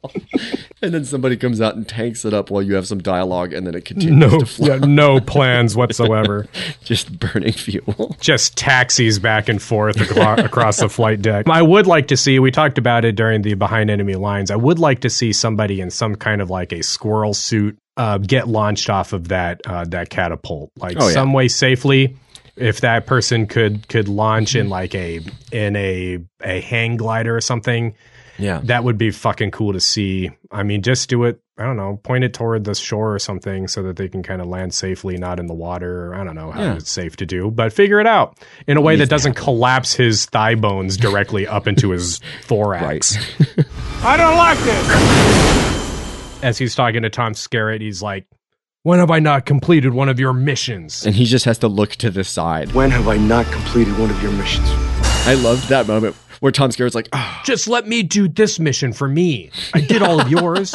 and 0.81 0.93
then 0.93 1.05
somebody 1.05 1.37
comes 1.37 1.61
out 1.61 1.75
and 1.75 1.87
tanks 1.87 2.25
it 2.25 2.33
up 2.33 2.49
while 2.49 2.61
you 2.61 2.73
have 2.75 2.87
some 2.87 2.99
dialogue, 3.01 3.53
and 3.53 3.67
then 3.67 3.75
it 3.75 3.85
continues 3.85 4.17
No, 4.17 4.39
to 4.39 4.45
fly. 4.45 4.67
yeah, 4.69 4.75
no 4.77 5.19
plans 5.19 5.75
whatsoever. 5.75 6.47
just 6.83 7.19
burning 7.19 7.53
fuel. 7.53 8.15
Just 8.19 8.57
taxis 8.57 9.19
back 9.19 9.47
and 9.49 9.61
forth 9.61 9.99
across 9.99 10.77
the 10.79 10.89
flight 10.89 11.21
deck. 11.21 11.47
I 11.47 11.61
would 11.61 11.85
like 11.87 12.07
to 12.07 12.17
see. 12.17 12.39
We 12.39 12.49
talked 12.51 12.77
about 12.77 13.05
it 13.05 13.15
during 13.15 13.41
the 13.43 13.53
behind 13.53 13.89
enemy 13.89 14.15
lines. 14.15 14.49
I 14.49 14.55
would 14.55 14.79
like 14.79 15.01
to 15.01 15.09
see 15.09 15.33
somebody 15.33 15.81
in 15.81 15.91
some 15.91 16.15
kind 16.15 16.41
of 16.41 16.49
like 16.49 16.71
a 16.71 16.81
squirrel 16.81 17.10
suit 17.33 17.77
uh, 17.97 18.17
get 18.17 18.47
launched 18.47 18.89
off 18.89 19.13
of 19.13 19.27
that 19.29 19.61
uh, 19.65 19.85
that 19.85 20.09
catapult, 20.09 20.71
like 20.77 20.97
Oh, 20.99 21.07
yeah. 21.07 21.13
some 21.13 21.33
way 21.33 21.47
safely. 21.47 22.15
If 22.55 22.81
that 22.81 23.05
person 23.05 23.47
could 23.47 23.87
could 23.87 24.07
launch 24.07 24.55
in 24.55 24.69
like 24.69 24.93
a 24.95 25.19
in 25.51 25.75
a 25.75 26.19
a 26.43 26.61
hang 26.61 26.97
glider 26.97 27.35
or 27.35 27.41
something, 27.41 27.93
Yeah. 28.37 28.59
that 28.65 28.83
would 28.83 28.97
be 28.97 29.11
fucking 29.11 29.51
cool 29.51 29.73
to 29.73 29.79
see. 29.79 30.31
I 30.51 30.63
mean, 30.63 30.81
just 30.81 31.09
do 31.09 31.23
it. 31.25 31.39
I 31.57 31.63
don't 31.65 31.77
know, 31.77 31.99
point 32.03 32.23
it 32.23 32.33
toward 32.33 32.63
the 32.63 32.73
shore 32.73 33.13
or 33.13 33.19
something 33.19 33.67
so 33.67 33.83
that 33.83 33.95
they 33.95 34.07
can 34.09 34.23
kind 34.23 34.41
of 34.41 34.47
land 34.47 34.73
safely, 34.73 35.17
not 35.17 35.39
in 35.39 35.45
the 35.45 35.53
water. 35.53 36.15
I 36.15 36.23
don't 36.23 36.33
know 36.35 36.49
how 36.51 36.61
Yeah. 36.61 36.75
it's 36.75 36.89
safe 36.91 37.15
to 37.17 37.25
do, 37.25 37.51
but 37.51 37.71
figure 37.71 37.99
it 37.99 38.07
out 38.07 38.37
in 38.67 38.77
a 38.77 38.81
way 38.81 38.95
that 38.95 39.09
doesn't 39.09 39.35
collapse 39.35 39.93
his 39.93 40.25
thigh 40.25 40.55
bones 40.55 40.97
directly 40.97 41.45
up 41.47 41.67
into 41.67 41.91
his 41.91 42.19
thorax. 42.43 43.15
I 44.03 44.17
don't 44.17 44.37
like 44.37 44.57
this. 44.59 45.90
As 46.43 46.57
he's 46.57 46.75
talking 46.75 47.03
to 47.03 47.09
Tom 47.09 47.33
Skerritt, 47.33 47.81
he's 47.81 48.01
like, 48.01 48.25
"When 48.83 48.99
have 48.99 49.11
I 49.11 49.19
not 49.19 49.45
completed 49.45 49.93
one 49.93 50.09
of 50.09 50.19
your 50.19 50.33
missions?" 50.33 51.05
And 51.05 51.15
he 51.15 51.25
just 51.25 51.45
has 51.45 51.57
to 51.59 51.67
look 51.67 51.91
to 51.97 52.09
the 52.09 52.23
side. 52.23 52.71
When 52.73 52.91
have 52.91 53.07
I 53.07 53.17
not 53.17 53.45
completed 53.47 53.97
one 53.97 54.09
of 54.09 54.21
your 54.23 54.31
missions? 54.31 54.67
I 55.27 55.35
loved 55.35 55.69
that 55.69 55.87
moment 55.87 56.15
where 56.41 56.51
Tom 56.51 56.71
Skerritt's 56.71 56.95
like, 56.95 57.07
oh, 57.13 57.41
Just 57.45 57.67
let 57.67 57.87
me 57.87 58.01
do 58.01 58.27
this 58.27 58.59
mission 58.59 58.91
for 58.91 59.07
me. 59.07 59.51
I 59.75 59.81
did 59.81 60.01
all 60.01 60.19
of 60.19 60.29
yours. 60.29 60.73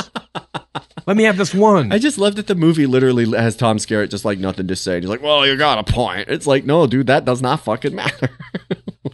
Let 1.07 1.17
me 1.17 1.25
have 1.25 1.37
this 1.37 1.53
one. 1.53 1.93
I 1.93 1.99
just 1.99 2.19
love 2.19 2.37
that 2.37 2.47
the 2.47 2.55
movie 2.55 2.87
literally 2.87 3.29
has 3.37 3.57
Tom 3.57 3.79
Skerritt 3.79 4.11
just 4.11 4.25
like 4.25 4.39
nothing 4.39 4.69
to 4.69 4.77
say. 4.77 5.01
He's 5.01 5.09
like, 5.09 5.23
well, 5.23 5.45
you 5.45 5.57
got 5.57 5.79
a 5.79 5.93
point. 5.93 6.29
It's 6.29 6.47
like, 6.47 6.65
no, 6.65 6.87
dude, 6.87 7.09
that 7.09 7.25
does 7.25 7.43
not 7.43 7.61
fucking 7.61 7.95
matter. 7.95 8.29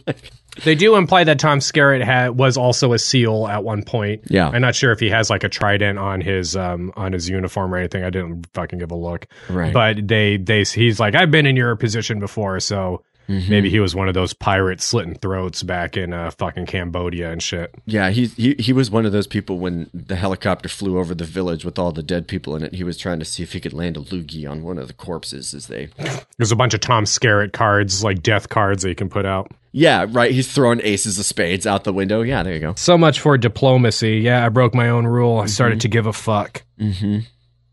They 0.63 0.75
do 0.75 0.95
imply 0.95 1.23
that 1.23 1.39
Tom 1.39 1.59
Skerritt 1.59 2.03
had 2.03 2.29
was 2.37 2.57
also 2.57 2.93
a 2.93 2.99
SEAL 2.99 3.47
at 3.47 3.63
one 3.63 3.83
point. 3.83 4.23
Yeah. 4.29 4.49
I'm 4.49 4.61
not 4.61 4.75
sure 4.75 4.91
if 4.91 4.99
he 4.99 5.09
has 5.09 5.29
like 5.29 5.43
a 5.43 5.49
trident 5.49 5.97
on 5.97 6.21
his 6.21 6.55
um 6.55 6.93
on 6.95 7.11
his 7.13 7.27
uniform 7.29 7.73
or 7.73 7.77
anything. 7.77 8.03
I 8.03 8.09
didn't 8.09 8.47
fucking 8.53 8.79
give 8.79 8.91
a 8.91 8.95
look. 8.95 9.27
Right. 9.49 9.73
But 9.73 10.07
they 10.07 10.37
they 10.37 10.63
he's 10.63 10.99
like 10.99 11.15
I've 11.15 11.31
been 11.31 11.45
in 11.47 11.55
your 11.55 11.75
position 11.75 12.19
before, 12.19 12.59
so 12.59 13.03
Mhm. 13.29 13.47
Maybe 13.47 13.69
he 13.69 13.79
was 13.79 13.95
one 13.95 14.09
of 14.09 14.13
those 14.13 14.33
pirates 14.33 14.83
slitting 14.83 15.15
throats 15.15 15.63
back 15.63 15.95
in 15.95 16.11
uh, 16.11 16.31
fucking 16.31 16.65
Cambodia 16.65 17.31
and 17.31 17.41
shit. 17.41 17.73
Yeah, 17.85 18.09
he, 18.09 18.25
he 18.25 18.53
he 18.59 18.73
was 18.73 18.91
one 18.91 19.05
of 19.05 19.13
those 19.13 19.27
people 19.27 19.59
when 19.59 19.89
the 19.93 20.17
helicopter 20.17 20.67
flew 20.67 20.99
over 20.99 21.15
the 21.15 21.23
village 21.23 21.63
with 21.63 21.79
all 21.79 21.93
the 21.93 22.03
dead 22.03 22.27
people 22.27 22.53
in 22.53 22.63
it. 22.63 22.73
He 22.75 22.83
was 22.83 22.97
trying 22.97 23.19
to 23.19 23.25
see 23.25 23.41
if 23.41 23.53
he 23.53 23.61
could 23.61 23.71
land 23.71 23.95
a 23.95 24.01
loogie 24.01 24.45
on 24.45 24.61
one 24.61 24.77
of 24.77 24.89
the 24.89 24.93
corpses 24.93 25.53
as 25.53 25.67
they. 25.67 25.87
There's 26.37 26.51
a 26.51 26.57
bunch 26.57 26.73
of 26.73 26.81
Tom 26.81 27.05
Skerritt 27.05 27.53
cards, 27.53 28.03
like 28.03 28.21
death 28.21 28.49
cards 28.49 28.83
that 28.83 28.89
you 28.89 28.95
can 28.95 29.07
put 29.07 29.25
out. 29.25 29.49
Yeah, 29.75 30.05
right. 30.09 30.31
He's 30.31 30.51
throwing 30.53 30.79
aces 30.83 31.17
of 31.17 31.25
spades 31.25 31.65
out 31.65 31.83
the 31.83 31.91
window. 31.91 32.21
Yeah, 32.21 32.43
there 32.43 32.53
you 32.53 32.59
go. 32.59 32.75
So 32.77 32.95
much 32.97 33.19
for 33.19 33.37
diplomacy. 33.39 34.19
Yeah, 34.19 34.45
I 34.45 34.49
broke 34.49 34.75
my 34.75 34.87
own 34.89 35.07
rule. 35.07 35.39
I 35.39 35.47
started 35.47 35.81
to 35.81 35.87
give 35.87 36.05
a 36.05 36.13
fuck. 36.13 36.63
Mm-hmm. 36.79 37.19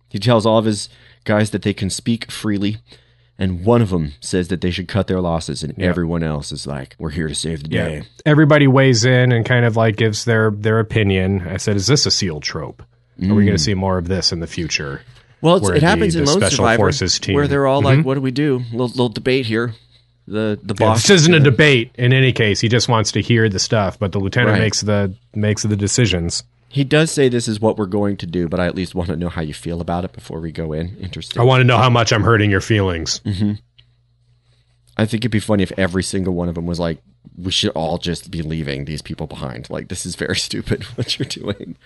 He 0.08 0.18
tells 0.18 0.46
all 0.46 0.58
of 0.58 0.64
his 0.64 0.88
guys 1.24 1.50
that 1.50 1.60
they 1.62 1.74
can 1.74 1.90
speak 1.90 2.30
freely, 2.30 2.78
and 3.38 3.64
one 3.66 3.82
of 3.82 3.90
them 3.90 4.14
says 4.20 4.48
that 4.48 4.62
they 4.62 4.70
should 4.70 4.88
cut 4.88 5.08
their 5.08 5.20
losses, 5.20 5.62
and 5.62 5.74
Yeah. 5.76 5.86
everyone 5.88 6.22
else 6.22 6.52
is 6.52 6.66
like, 6.66 6.96
"We're 6.98 7.10
here 7.10 7.28
to 7.28 7.34
save 7.34 7.62
the 7.62 7.68
day." 7.68 8.02
Everybody 8.24 8.66
weighs 8.66 9.04
in 9.04 9.30
and 9.30 9.44
kind 9.44 9.66
of 9.66 9.76
like 9.76 9.96
gives 9.96 10.24
their 10.24 10.50
their 10.50 10.78
opinion. 10.80 11.46
I 11.46 11.58
said, 11.58 11.76
"Is 11.76 11.86
this 11.86 12.06
a 12.06 12.10
SEAL 12.10 12.40
trope? 12.40 12.80
Are 12.82 12.86
we 13.34 13.42
Mm. 13.42 13.46
going 13.46 13.56
to 13.58 13.58
see 13.58 13.74
more 13.74 13.98
of 13.98 14.08
this 14.08 14.32
in 14.32 14.40
the 14.40 14.46
future?" 14.46 15.02
Well, 15.42 15.56
it's, 15.56 15.68
it 15.68 15.80
the- 15.80 15.86
happens 15.86 16.14
the 16.14 16.20
in 16.20 16.26
Lone 16.26 16.38
special 16.40 16.56
Survivor, 16.66 16.90
where 17.34 17.46
they're 17.46 17.66
all 17.66 17.82
like, 17.82 17.98
Mhm. 17.98 18.04
"What 18.04 18.14
do 18.14 18.20
we 18.22 18.30
do?" 18.30 18.62
Little, 18.72 18.88
little 18.88 19.08
debate 19.10 19.44
here. 19.46 19.74
The 20.30 20.58
the 20.62 20.74
Yeah, 20.78 20.86
boss. 20.90 21.02
this 21.02 21.10
isn't 21.22 21.34
a 21.34 21.40
debate 21.40 21.90
in 21.96 22.12
any 22.12 22.32
case. 22.32 22.60
He 22.60 22.68
just 22.68 22.88
wants 22.88 23.10
to 23.12 23.20
hear 23.20 23.48
the 23.48 23.58
stuff, 23.58 23.98
but 23.98 24.12
the 24.12 24.20
lieutenant 24.20 24.52
Right. 24.52 24.60
makes 24.60 24.80
the 24.80 25.12
makes 25.34 25.64
the 25.64 25.76
decisions. 25.76 26.44
He 26.68 26.84
does 26.84 27.10
say 27.10 27.28
this 27.28 27.48
is 27.48 27.58
what 27.60 27.76
we're 27.76 27.86
going 27.86 28.16
to 28.18 28.26
do, 28.26 28.48
but 28.48 28.60
I 28.60 28.66
at 28.66 28.76
least 28.76 28.94
want 28.94 29.08
to 29.08 29.16
know 29.16 29.28
how 29.28 29.42
you 29.42 29.52
feel 29.52 29.80
about 29.80 30.04
it 30.04 30.12
before 30.12 30.38
we 30.40 30.52
go 30.52 30.72
in. 30.72 30.96
Interesting. 31.00 31.40
I 31.40 31.44
want 31.44 31.60
to 31.62 31.64
know 31.64 31.78
how 31.78 31.90
much 31.90 32.12
I'm 32.12 32.22
hurting 32.22 32.48
your 32.50 32.60
feelings. 32.60 33.20
hmm 33.24 33.54
I 34.96 35.06
think 35.06 35.22
it'd 35.22 35.30
be 35.32 35.40
funny 35.40 35.62
if 35.62 35.72
every 35.78 36.02
single 36.02 36.34
one 36.34 36.48
of 36.48 36.54
them 36.54 36.66
was 36.66 36.78
like, 36.78 36.98
"We 37.36 37.50
should 37.50 37.70
all 37.70 37.98
just 37.98 38.30
be 38.30 38.42
leaving 38.42 38.84
these 38.84 39.02
people 39.02 39.26
behind. 39.26 39.68
Like 39.70 39.88
this 39.88 40.04
is 40.06 40.14
very 40.14 40.36
stupid 40.48 40.84
what 40.96 41.18
you're 41.18 41.26
doing." 41.26 41.76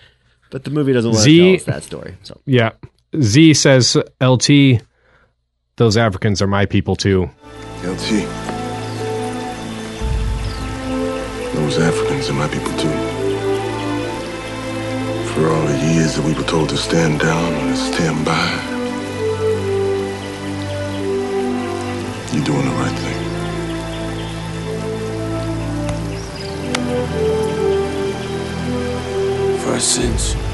But 0.51 0.65
the 0.65 0.69
movie 0.69 0.93
doesn't 0.93 1.11
to 1.13 1.17
Z- 1.17 1.39
tell 1.39 1.55
us 1.55 1.63
that 1.63 1.83
story. 1.83 2.15
So 2.23 2.39
Yeah, 2.45 2.71
Z 3.19 3.53
says, 3.55 3.97
"LT, 4.21 4.81
those 5.77 5.97
Africans 5.97 6.41
are 6.43 6.47
my 6.47 6.65
people 6.67 6.95
too." 6.95 7.29
LT. 7.85 8.25
Those 11.53 11.77
Africans 11.77 12.29
are 12.29 12.33
my 12.33 12.47
people 12.47 12.71
too. 12.77 12.89
For 15.33 15.49
all 15.49 15.65
the 15.67 15.77
years 15.93 16.15
that 16.15 16.23
we 16.25 16.33
were 16.33 16.43
told 16.43 16.69
to 16.69 16.77
stand 16.77 17.19
down 17.19 17.53
and 17.53 17.77
stand 17.77 18.25
by, 18.25 18.49
you're 22.33 22.43
doing 22.43 22.65
the 22.65 22.75
right 22.81 22.97
thing. 23.03 23.21
For 29.59 29.71
our 29.73 29.79
sins. 29.79 30.44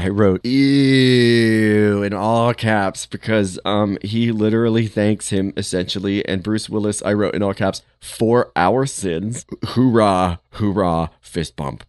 I 0.00 0.08
wrote 0.08 0.46
"ew" 0.46 2.02
in 2.02 2.14
all 2.14 2.54
caps 2.54 3.04
because 3.04 3.58
um 3.66 3.98
he 4.00 4.32
literally 4.32 4.86
thanks 4.86 5.28
him 5.28 5.52
essentially, 5.58 6.26
and 6.26 6.42
Bruce 6.42 6.70
Willis 6.70 7.02
I 7.02 7.12
wrote 7.12 7.34
in 7.34 7.42
all 7.42 7.52
caps 7.52 7.82
for 8.00 8.50
our 8.56 8.86
sins. 8.86 9.44
Hoorah, 9.62 10.40
hoorah, 10.52 11.10
fist 11.20 11.54
bump. 11.54 11.84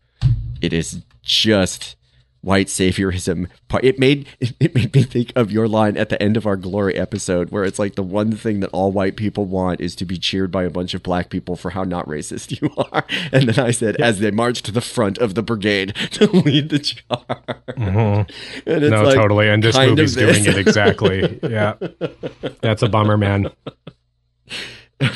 It 0.60 0.74
is 0.74 1.04
just 1.24 1.96
white 2.42 2.68
saviorism. 2.68 3.48
Part- 3.68 3.84
It 3.84 4.00
made 4.00 4.28
it 4.60 4.74
made 4.76 4.94
me 4.94 5.04
think 5.04 5.32
of 5.36 5.52
your 5.52 5.68
line 5.68 5.96
at 5.98 6.10
the 6.10 6.22
end 6.22 6.38
of 6.38 6.46
our 6.46 6.58
glory 6.58 6.96
episode, 6.96 7.52
where 7.52 7.64
it's 7.64 7.78
like 7.80 7.96
the 7.96 8.04
one 8.04 8.32
thing 8.32 8.60
that 8.62 8.70
all 8.72 8.92
white 8.92 9.16
people 9.16 9.46
want 9.46 9.80
is 9.80 9.96
to 9.98 10.06
be 10.06 10.18
cheered 10.18 10.52
by 10.52 10.64
a 10.64 10.70
bunch 10.70 10.94
of 10.94 11.04
black 11.04 11.30
people 11.30 11.56
for 11.56 11.70
how 11.72 11.84
not 11.84 12.08
racist 12.08 12.52
you 12.62 12.70
are. 12.78 13.06
And 13.32 13.48
then 13.50 13.64
I 13.64 13.72
said, 13.72 13.96
as 14.02 14.20
they 14.20 14.32
march 14.32 14.62
to 14.64 14.72
the 14.72 14.82
front 14.82 15.18
of 15.20 15.36
the 15.36 15.44
brigade 15.44 15.96
to 16.14 16.26
lead 16.32 16.70
the 16.70 16.80
charge. 16.80 17.28
Mhm. 17.78 18.30
And 18.66 18.84
it's 18.84 18.92
no, 18.92 19.04
like, 19.04 19.16
totally. 19.16 19.48
And 19.50 19.64
this 19.64 19.78
movie's 19.78 20.16
doing 20.16 20.44
it 20.46 20.58
exactly. 20.58 21.40
yeah, 21.44 21.76
that's 22.62 22.82
a 22.82 22.90
bummer, 22.90 23.18
man. 23.18 23.52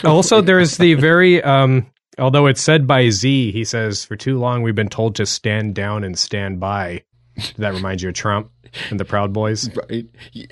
Also, 0.03 0.41
there's 0.41 0.77
the 0.77 0.95
very, 0.95 1.43
um, 1.43 1.85
although 2.17 2.47
it's 2.47 2.61
said 2.61 2.87
by 2.87 3.09
Z, 3.09 3.51
he 3.51 3.63
says, 3.63 4.03
"For 4.03 4.15
too 4.15 4.39
long, 4.39 4.63
we've 4.63 4.73
been 4.75 4.89
told 4.89 5.15
to 5.15 5.25
stand 5.25 5.75
down 5.75 6.03
and 6.03 6.17
stand 6.17 6.59
by." 6.59 7.03
That 7.57 7.73
reminds 7.73 8.01
you 8.03 8.09
of 8.09 8.15
Trump 8.15 8.51
and 8.89 8.99
the 8.99 9.05
Proud 9.05 9.33
Boys, 9.33 9.69
right? 9.89 10.05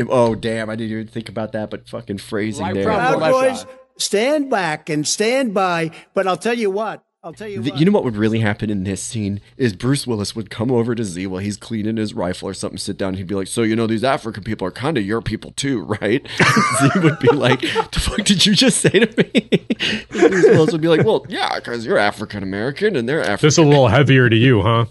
Oh, 0.10 0.36
damn! 0.36 0.70
I 0.70 0.76
didn't 0.76 0.92
even 0.92 1.08
think 1.08 1.30
about 1.30 1.52
that, 1.54 1.70
but 1.70 1.88
fucking 1.90 2.18
phrasing 2.20 2.74
there. 2.74 2.86
Proud 2.86 3.20
Boys, 3.20 3.66
stand 3.98 4.50
back 4.50 4.90
and 4.90 5.08
stand 5.08 5.54
by. 5.54 5.92
But 6.14 6.28
I'll 6.28 6.38
tell 6.38 6.54
you 6.58 6.70
what. 6.70 7.04
I'll 7.26 7.32
tell 7.32 7.48
you 7.48 7.62
The- 7.62 7.72
what. 7.72 7.80
you 7.80 7.86
know 7.86 7.92
what 7.94 8.04
would 8.04 8.18
really 8.18 8.40
happen 8.40 8.70
in 8.70 8.84
this 8.84 9.02
scene 9.02 9.40
is 9.56 9.74
Bruce 9.74 10.06
Willis 10.06 10.36
would 10.36 10.50
come 10.50 10.70
over 10.70 10.94
to 10.94 11.06
Z 11.06 11.26
while 11.28 11.40
he's 11.40 11.56
cleaning 11.56 11.96
his 11.96 12.14
rifle 12.14 12.50
or 12.50 12.54
something, 12.54 12.78
sit 12.78 12.98
down, 12.98 13.10
and 13.10 13.18
he'd 13.18 13.28
be 13.28 13.36
like, 13.36 13.48
"So 13.48 13.62
you 13.64 13.78
know 13.78 13.88
these 13.88 14.04
African 14.04 14.44
people 14.44 14.68
are 14.68 14.72
kind 14.72 14.98
of 14.98 15.06
your 15.06 15.22
people 15.22 15.52
too, 15.52 15.84
right?" 15.84 16.28
Z 16.82 16.90
would 17.00 17.20
be 17.20 17.30
like, 17.30 17.62
"The 17.62 18.00
fuck 18.02 18.26
did 18.26 18.46
you 18.46 18.54
just 18.54 18.82
say 18.82 18.90
to 18.90 19.08
me?" 19.24 19.48
And 20.10 20.10
Bruce 20.32 20.46
Willis 20.48 20.72
would 20.74 20.82
be 20.82 20.90
like, 20.90 21.06
"Well, 21.06 21.26
yeah, 21.30 21.56
because 21.56 21.86
you're 21.86 21.98
African 21.98 22.44
American 22.44 22.98
and 22.98 23.08
they're 23.08 23.22
African." 23.22 23.48
Just 23.48 23.58
a 23.58 23.62
little 23.64 23.88
heavier 23.88 24.30
to 24.30 24.36
you, 24.36 24.62
huh? 24.62 24.86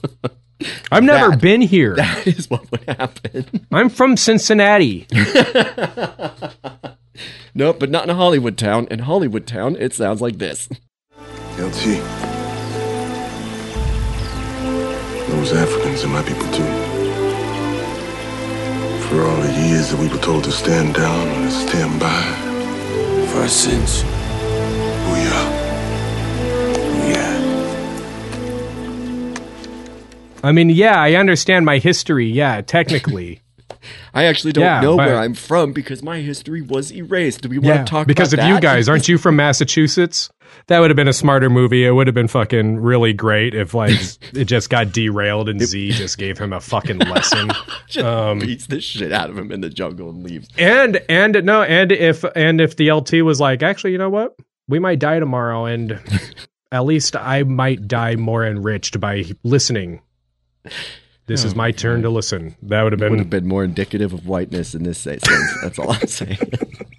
I've 0.90 1.02
never 1.04 1.30
That- 1.30 1.40
been 1.40 1.60
here. 1.60 1.94
That 1.96 2.26
is 2.38 2.48
what 2.50 2.70
would 2.70 2.82
happen. 2.88 3.66
I'm 3.72 3.88
from 3.88 4.16
Cincinnati. 4.16 5.06
Nope, 7.54 7.78
but 7.80 7.90
not 7.90 8.04
in 8.04 8.10
a 8.10 8.14
Hollywood 8.14 8.56
town. 8.56 8.86
In 8.90 9.00
Hollywood 9.00 9.46
town, 9.46 9.76
it 9.78 9.92
sounds 9.92 10.22
like 10.22 10.38
this. 10.38 10.70
LT. 11.58 12.00
Those 15.28 15.52
Africans 15.52 16.02
are 16.02 16.08
my 16.08 16.22
people 16.22 16.46
too. 16.50 16.64
For 19.06 19.22
all 19.22 19.36
the 19.42 19.52
years 19.68 19.90
that 19.90 19.98
we 20.00 20.08
were 20.08 20.16
told 20.22 20.44
to 20.44 20.50
stand 20.52 20.94
down 20.94 21.28
and 21.28 21.52
stand 21.52 22.00
by. 22.00 22.22
For 23.30 23.40
our 23.40 23.48
sins. 23.48 24.02
I 30.42 30.52
mean, 30.52 30.70
yeah, 30.70 31.00
I 31.00 31.14
understand 31.14 31.64
my 31.64 31.78
history. 31.78 32.26
Yeah, 32.28 32.60
technically. 32.62 33.40
I 34.14 34.24
actually 34.24 34.52
don't 34.52 34.64
Yeah, 34.64 34.80
know 34.80 34.96
but- 34.96 35.06
where 35.08 35.16
I'm 35.18 35.34
from 35.34 35.72
because 35.72 36.02
my 36.02 36.18
history 36.20 36.60
was 36.62 36.92
erased. 36.92 37.42
Do 37.42 37.48
we 37.48 37.58
want 37.58 37.66
Yeah, 37.66 37.78
to 37.78 37.84
talk 37.84 37.90
about 37.92 38.02
it. 38.02 38.06
because 38.08 38.32
of 38.32 38.40
you 38.40 38.60
guys. 38.60 38.88
Aren't 38.88 39.08
you 39.08 39.18
from 39.18 39.36
Massachusetts? 39.46 40.30
That 40.66 40.80
would 40.80 40.90
have 40.90 40.96
been 40.96 41.08
a 41.08 41.12
smarter 41.14 41.48
movie. 41.48 41.84
It 41.84 41.90
would 41.92 42.06
have 42.06 42.14
been 42.14 42.28
fucking 42.28 42.76
really 42.78 43.12
great 43.14 43.54
if 43.54 43.72
like 43.74 43.98
it 44.34 44.44
just 44.44 44.68
got 44.68 44.92
derailed 44.92 45.48
and 45.48 45.60
Z 45.60 45.92
just 45.92 46.18
gave 46.18 46.36
him 46.38 46.52
a 46.52 46.60
fucking 46.60 46.98
lesson. 46.98 47.50
Just 47.88 48.06
Um, 48.06 48.38
beats 48.38 48.66
the 48.66 48.80
shit 48.80 49.12
out 49.12 49.30
of 49.30 49.38
him 49.38 49.50
in 49.50 49.62
the 49.62 49.70
jungle 49.70 50.10
and 50.10 50.22
leaves. 50.22 50.48
and 50.58 51.00
and 51.08 51.42
no, 51.44 51.62
and 51.62 51.90
if 51.90 52.24
and 52.36 52.60
if 52.60 52.76
the 52.76 52.92
LT 52.92 53.22
was 53.24 53.40
like, 53.40 53.62
actually, 53.62 53.92
you 53.92 53.98
know 53.98 54.10
what? 54.10 54.36
We 54.68 54.78
might 54.78 54.98
die 54.98 55.18
tomorrow, 55.18 55.64
and 55.64 55.98
at 56.70 56.84
least 56.84 57.16
I 57.16 57.42
might 57.44 57.88
die 57.88 58.14
more 58.16 58.44
enriched 58.46 59.00
by 59.00 59.24
listening. 59.42 60.02
This 61.26 61.44
is 61.44 61.54
Oh, 61.54 61.56
my 61.56 61.70
turn 61.70 62.02
to 62.02 62.10
listen. 62.10 62.56
That 62.62 62.82
would 62.82 62.92
have 62.92 63.00
would 63.00 63.10
been 63.10 63.18
have 63.18 63.30
been 63.30 63.46
more 63.46 63.64
indicative 63.64 64.12
of 64.12 64.26
whiteness 64.26 64.74
in 64.74 64.82
this 64.82 64.98
sense. 64.98 65.22
That's 65.62 65.78
all 65.78 65.92
I'm 65.92 66.06
saying. 66.06 66.38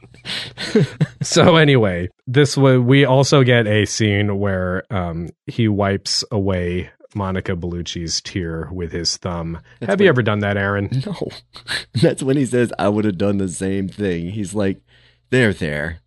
so 1.21 1.55
anyway, 1.57 2.09
this 2.27 2.55
wa 2.55 2.77
we 2.77 3.05
also 3.05 3.43
get 3.43 3.67
a 3.67 3.85
scene 3.85 4.39
where 4.39 4.83
um, 4.89 5.29
he 5.47 5.67
wipes 5.67 6.23
away 6.31 6.89
Monica 7.15 7.55
Bellucci's 7.55 8.21
tear 8.21 8.69
with 8.71 8.91
his 8.91 9.17
thumb. 9.17 9.59
That's 9.79 9.91
Have 9.91 10.01
you 10.01 10.07
ever 10.07 10.21
done 10.21 10.39
that, 10.39 10.57
Aaron? 10.57 10.89
No. 11.05 11.29
That's 12.01 12.23
when 12.23 12.37
he 12.37 12.45
says, 12.45 12.71
I 12.79 12.89
would 12.89 13.05
have 13.05 13.17
done 13.17 13.37
the 13.37 13.49
same 13.49 13.87
thing. 13.87 14.29
He's 14.29 14.53
like, 14.53 14.81
there, 15.29 15.53
there. 15.53 15.99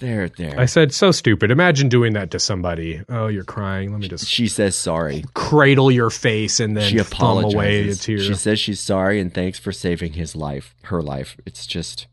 There, 0.00 0.28
there. 0.30 0.58
I 0.58 0.64
said, 0.66 0.92
so 0.92 1.12
stupid. 1.12 1.50
Imagine 1.50 1.88
doing 1.88 2.14
that 2.14 2.30
to 2.32 2.38
somebody. 2.40 3.02
Oh, 3.08 3.28
you're 3.28 3.44
crying. 3.44 3.92
Let 3.92 4.00
me 4.00 4.08
just 4.08 4.26
She 4.26 4.48
says 4.48 4.74
sorry. 4.76 5.24
cradle 5.34 5.90
your 5.90 6.10
face 6.10 6.58
and 6.58 6.76
then 6.76 6.90
she 6.90 6.98
apologizes. 6.98 7.54
away 7.54 7.88
a 7.88 7.94
tear. 7.94 8.18
She 8.18 8.34
says 8.34 8.58
she's 8.58 8.80
sorry 8.80 9.20
and 9.20 9.32
thanks 9.32 9.58
for 9.58 9.72
saving 9.72 10.14
his 10.14 10.34
life, 10.34 10.74
her 10.84 11.00
life. 11.02 11.36
It's 11.46 11.66
just 11.66 12.06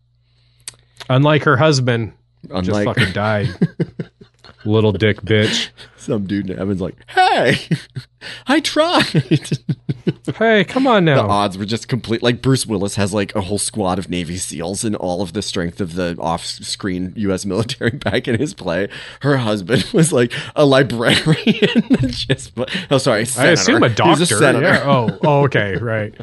Unlike 1.09 1.43
her 1.43 1.57
husband, 1.57 2.13
just 2.49 2.67
Unlike- 2.69 2.85
fucking 2.85 3.13
died. 3.13 3.47
Little 4.65 4.91
dick 4.91 5.21
bitch. 5.21 5.69
some 5.97 6.25
dude 6.25 6.49
in 6.49 6.57
heaven's 6.57 6.81
like, 6.81 6.95
hey, 7.09 7.57
I 8.47 8.59
tried. 8.59 9.49
Hey, 10.37 10.63
come 10.65 10.87
on 10.87 11.05
now. 11.05 11.23
the 11.23 11.27
odds 11.29 11.57
were 11.57 11.65
just 11.65 11.87
complete. 11.87 12.21
Like 12.21 12.41
Bruce 12.41 12.65
Willis 12.65 12.95
has 12.95 13.13
like 13.13 13.33
a 13.35 13.41
whole 13.41 13.57
squad 13.57 13.97
of 13.97 14.09
Navy 14.09 14.35
SEAls 14.35 14.83
and 14.85 14.95
all 14.95 15.21
of 15.21 15.31
the 15.33 15.41
strength 15.41 15.79
of 15.81 15.95
the 15.95 16.15
off-screen 16.19 17.13
U.S. 17.15 17.45
military 17.45 17.91
back 17.91 18.27
in 18.27 18.37
his 18.39 18.53
play. 18.53 18.89
Her 19.21 19.37
husband 19.37 19.85
was 19.93 20.11
like 20.13 20.33
a 20.55 20.65
librarian. 20.65 21.83
just, 22.09 22.53
oh, 22.91 22.97
sorry, 22.97 23.25
I 23.37 23.47
assume 23.47 23.83
a 23.83 23.87
He 23.89 23.93
was 24.01 24.19
doctor. 24.19 24.25
senator. 24.25 24.65
yeah. 24.65 24.83
Oh, 24.85 25.17
oh, 25.23 25.43
okay, 25.45 25.75
right. 25.77 26.13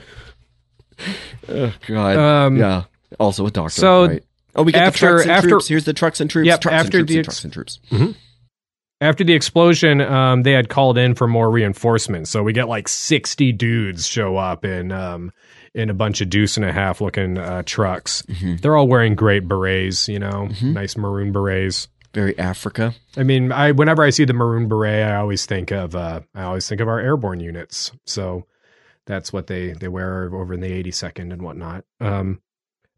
oh 1.49 1.73
God. 1.87 2.17
Um, 2.17 2.57
yeah. 2.57 2.85
Also 3.19 3.47
a 3.47 3.51
doctor. 3.51 3.81
so 3.81 4.07
right? 4.07 4.25
Oh, 4.55 4.63
we 4.63 4.73
get 4.73 4.83
after- 4.83 4.99
the 5.01 5.07
trucks 5.13 5.23
and 5.23 5.31
after- 5.33 5.49
troops. 5.49 5.69
Here's 5.69 5.85
the 5.85 5.93
trucks 5.93 6.21
and 6.21 6.31
troops. 6.31 6.47
Yep, 6.47 6.61
trucks 6.61 6.75
after 6.75 6.99
and 6.99 7.09
troops 7.09 7.11
the 7.13 7.17
and 7.19 7.25
trucks 7.25 7.45
and 7.45 7.53
troops. 7.53 7.81
Mhm. 7.91 8.15
After 9.01 9.25
the 9.25 9.35
explosion, 9.35 10.01
um, 10.01 10.43
they 10.43 10.53
had 10.53 10.69
called 10.69 10.97
in 10.97 11.15
for 11.15 11.27
more 11.27 11.51
reinforcements. 11.51 12.31
So 12.31 12.43
we 12.43 12.53
get 12.53 12.69
like 12.69 12.89
60 12.89 13.53
dudes 13.53 14.07
show 14.07 14.37
up 14.37 14.65
in 14.65 14.93
um, 14.93 15.33
in 15.75 15.91
a 15.91 15.95
bunch 15.95 16.21
of 16.21 16.31
deuce 16.31 16.57
and 16.57 16.65
a 16.65 16.73
half 16.73 17.01
looking 17.01 17.37
uh, 17.37 17.63
trucks. 17.67 18.23
Mm-hmm. 18.23 18.57
They're 18.57 18.77
all 18.77 18.89
wearing 18.89 19.15
great 19.15 19.49
berets, 19.49 20.09
you 20.09 20.19
know, 20.19 20.49
nice 20.63 20.97
maroon 20.97 21.33
berets. 21.33 21.89
Very 22.15 22.39
Africa. 22.39 22.95
I 23.17 23.25
mean, 23.25 23.51
I 23.51 23.73
whenever 23.73 24.05
I 24.05 24.11
see 24.11 24.25
the 24.25 24.33
maroon 24.33 24.69
beret, 24.69 25.03
I 25.03 25.17
always 25.17 25.47
think 25.47 25.73
of 25.73 25.97
uh, 25.97 26.21
I 26.33 26.45
always 26.45 26.69
think 26.69 26.81
of 26.81 26.87
our 26.87 27.01
airborne 27.01 27.41
units. 27.41 27.91
So 28.07 28.47
that's 29.05 29.33
what 29.33 29.49
they 29.49 29.73
they 29.73 29.89
wear 29.89 30.33
over 30.33 30.55
in 30.55 30.61
the 30.61 30.83
82nd 30.85 31.33
and 31.33 31.43
whatnot. 31.43 31.85
Um, 32.01 32.41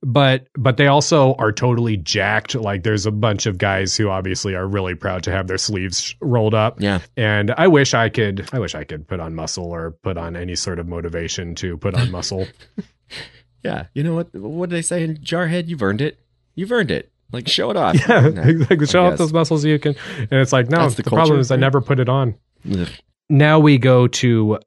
but 0.03 0.47
but 0.55 0.77
they 0.77 0.87
also 0.87 1.35
are 1.35 1.53
totally 1.53 1.97
jacked. 1.97 2.55
Like 2.55 2.83
there's 2.83 3.07
a 3.07 3.11
bunch 3.11 3.47
of 3.47 3.59
guys 3.59 3.97
who 3.97 4.09
obviously 4.09 4.55
are 4.55 4.67
really 4.67 4.95
proud 4.95 5.23
to 5.25 5.31
have 5.33 5.47
their 5.47 5.59
sleeves 5.59 6.15
rolled 6.21 6.55
up. 6.55 6.81
Yeah. 6.81 7.01
And 7.17 7.53
I 7.57 7.67
wish 7.69 7.95
I 7.95 8.09
could 8.09 8.49
I 8.53 8.59
wish 8.59 8.75
I 8.75 8.85
could 8.85 9.09
put 9.09 9.21
on 9.21 9.35
muscle 9.35 9.67
or 9.67 9.93
put 10.03 10.17
on 10.17 10.37
any 10.37 10.55
sort 10.57 10.79
of 10.79 10.87
motivation 10.87 11.55
to 11.57 11.77
put 11.77 11.95
on 11.95 12.11
muscle. 12.11 12.47
Yeah. 13.63 13.87
You 13.95 14.05
know 14.05 14.15
what? 14.15 14.33
What 14.33 14.71
did 14.71 14.77
they 14.77 14.83
say 14.83 15.03
in 15.03 15.17
Jarhead? 15.17 15.67
You've 15.67 15.83
earned 15.83 16.01
it. 16.01 16.21
You've 16.55 16.71
earned 16.71 16.93
it. 16.93 17.11
Like 17.33 17.49
show 17.49 17.71
it 17.71 17.77
off. 17.77 17.97
yeah, 18.09 18.29
No, 18.29 18.43
exactly. 18.43 18.87
Show 18.87 19.07
off 19.07 19.19
those 19.19 19.33
muscles 19.33 19.65
you 19.65 19.79
can. 19.81 19.97
And 20.19 20.33
it's 20.41 20.53
like 20.53 20.71
no, 20.71 20.79
That's 20.79 20.95
the, 20.95 21.03
the 21.03 21.11
problem 21.11 21.41
is 21.41 21.51
I 21.51 21.57
never 21.57 21.81
put 21.81 21.99
it 21.99 22.09
on. 22.09 22.37
Ugh. 22.71 22.89
now 23.29 23.59
we 23.59 23.79
go 23.79 24.07
to 24.07 24.61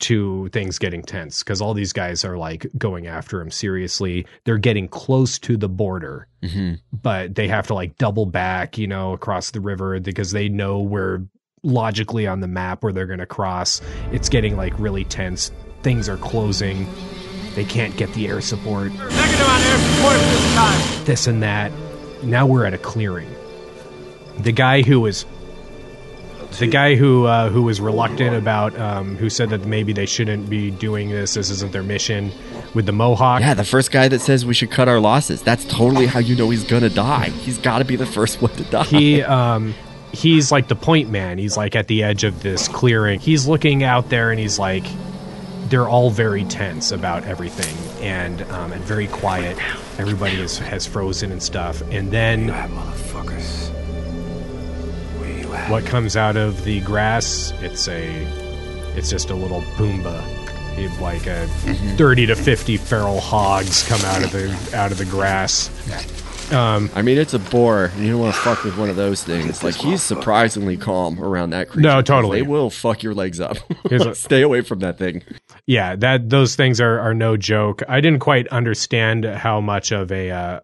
to 0.00 0.48
things 0.48 0.78
getting 0.78 1.02
tense 1.02 1.42
because 1.42 1.60
all 1.60 1.74
these 1.74 1.92
guys 1.92 2.24
are 2.24 2.36
like 2.36 2.66
going 2.78 3.06
after 3.06 3.40
him 3.40 3.50
seriously. 3.50 4.26
They're 4.44 4.58
getting 4.58 4.88
close 4.88 5.38
to 5.40 5.56
the 5.56 5.68
border 5.68 6.26
Mhm. 6.42 6.80
but 6.92 7.34
they 7.34 7.48
have 7.48 7.66
to 7.68 7.74
like 7.74 7.96
double 7.98 8.26
back 8.26 8.76
you 8.78 8.86
know 8.86 9.12
across 9.12 9.50
the 9.50 9.60
river 9.60 9.98
because 10.00 10.32
they 10.32 10.48
know 10.48 10.80
where 10.80 11.22
logically 11.62 12.26
on 12.26 12.40
the 12.40 12.48
map 12.48 12.82
where 12.82 12.92
they're 12.92 13.06
going 13.06 13.18
to 13.20 13.26
cross. 13.26 13.80
It's 14.12 14.28
getting 14.28 14.56
like 14.56 14.78
really 14.78 15.04
tense. 15.04 15.50
Things 15.82 16.08
are 16.08 16.16
closing. 16.18 16.86
They 17.54 17.64
can't 17.64 17.96
get 17.96 18.12
the 18.14 18.26
air 18.28 18.40
support. 18.40 18.92
Negative 18.92 19.10
on 19.48 19.60
air 19.62 19.78
support 19.78 20.16
this 20.18 20.54
time. 20.54 21.04
this 21.04 21.26
and 21.26 21.42
that. 21.42 21.70
Now 22.22 22.46
we're 22.46 22.64
at 22.66 22.74
a 22.74 22.78
clearing. 22.78 23.28
The 24.40 24.50
guy 24.52 24.82
who 24.82 25.00
was 25.00 25.24
the 26.58 26.66
guy 26.66 26.94
who 26.94 27.26
uh, 27.26 27.48
who 27.50 27.62
was 27.62 27.80
reluctant 27.80 28.36
about 28.36 28.78
um, 28.78 29.16
who 29.16 29.28
said 29.30 29.50
that 29.50 29.64
maybe 29.66 29.92
they 29.92 30.06
shouldn't 30.06 30.48
be 30.48 30.70
doing 30.70 31.10
this 31.10 31.34
this 31.34 31.50
isn't 31.50 31.72
their 31.72 31.82
mission 31.82 32.30
with 32.74 32.86
the 32.86 32.92
mohawk 32.92 33.40
Yeah, 33.40 33.54
the 33.54 33.64
first 33.64 33.90
guy 33.90 34.08
that 34.08 34.20
says 34.20 34.44
we 34.46 34.54
should 34.54 34.70
cut 34.70 34.88
our 34.88 35.00
losses. 35.00 35.42
That's 35.42 35.64
totally 35.64 36.06
how 36.06 36.18
you 36.20 36.36
know 36.36 36.50
he's 36.50 36.64
gonna 36.64 36.90
die. 36.90 37.30
He's 37.30 37.58
got 37.58 37.78
to 37.78 37.84
be 37.84 37.96
the 37.96 38.06
first 38.06 38.40
one 38.42 38.52
to 38.52 38.64
die. 38.64 38.84
he 38.84 39.22
um 39.40 39.74
he's 40.12 40.52
like 40.52 40.68
the 40.68 40.76
point 40.76 41.10
man 41.10 41.38
he's 41.38 41.56
like 41.56 41.74
at 41.74 41.88
the 41.88 42.04
edge 42.04 42.22
of 42.22 42.40
this 42.40 42.68
clearing 42.68 43.18
he's 43.18 43.48
looking 43.48 43.82
out 43.82 44.10
there 44.10 44.30
and 44.30 44.38
he's 44.38 44.60
like 44.60 44.84
they're 45.70 45.88
all 45.88 46.08
very 46.08 46.44
tense 46.44 46.92
about 46.92 47.24
everything 47.24 47.74
and 48.00 48.42
um, 48.42 48.70
and 48.72 48.80
very 48.84 49.08
quiet 49.08 49.58
everybody 49.98 50.40
is, 50.40 50.58
has 50.58 50.86
frozen 50.86 51.32
and 51.32 51.42
stuff 51.42 51.82
and 51.90 52.12
then 52.12 52.48
motherfuckers. 52.48 53.63
What 55.68 55.86
comes 55.86 56.16
out 56.16 56.36
of 56.36 56.64
the 56.64 56.80
grass 56.80 57.52
it's 57.60 57.88
a 57.88 58.10
it's 58.96 59.10
just 59.10 59.30
a 59.30 59.34
little 59.34 59.62
Pumbaa 59.76 60.22
like 61.00 61.26
a 61.26 61.46
30 61.96 62.26
to 62.26 62.34
50 62.34 62.76
feral 62.78 63.20
hogs 63.20 63.86
come 63.88 64.00
out 64.02 64.24
of 64.24 64.32
the 64.32 64.76
out 64.76 64.90
of 64.92 64.98
the 64.98 65.04
grass 65.04 65.70
um 66.52 66.90
I 66.94 67.00
mean, 67.00 67.16
it's 67.16 67.32
a 67.32 67.38
boar. 67.38 67.86
and 67.86 68.04
You 68.04 68.12
don't 68.12 68.20
want 68.20 68.34
to 68.34 68.40
fuck 68.40 68.64
with 68.64 68.76
one 68.76 68.90
of 68.90 68.96
those 68.96 69.24
things. 69.24 69.64
Like 69.64 69.74
he's 69.76 70.02
surprisingly 70.02 70.76
calm 70.76 71.18
around 71.18 71.50
that 71.50 71.70
creature. 71.70 71.88
No, 71.88 72.02
totally. 72.02 72.42
They 72.42 72.46
will 72.46 72.68
fuck 72.68 73.02
your 73.02 73.14
legs 73.14 73.40
up. 73.40 73.56
Stay 74.14 74.42
away 74.42 74.60
from 74.60 74.80
that 74.80 74.98
thing. 74.98 75.22
yeah 75.66 75.96
that 75.96 76.28
those 76.28 76.54
things 76.54 76.80
are 76.82 77.00
are 77.00 77.14
no 77.14 77.36
joke 77.38 77.82
i 77.88 78.00
didn't 78.00 78.20
quite 78.20 78.46
understand 78.48 79.24
how 79.24 79.60
much 79.60 79.92
of 79.92 80.12
a 80.12 80.30
uh 80.30 80.60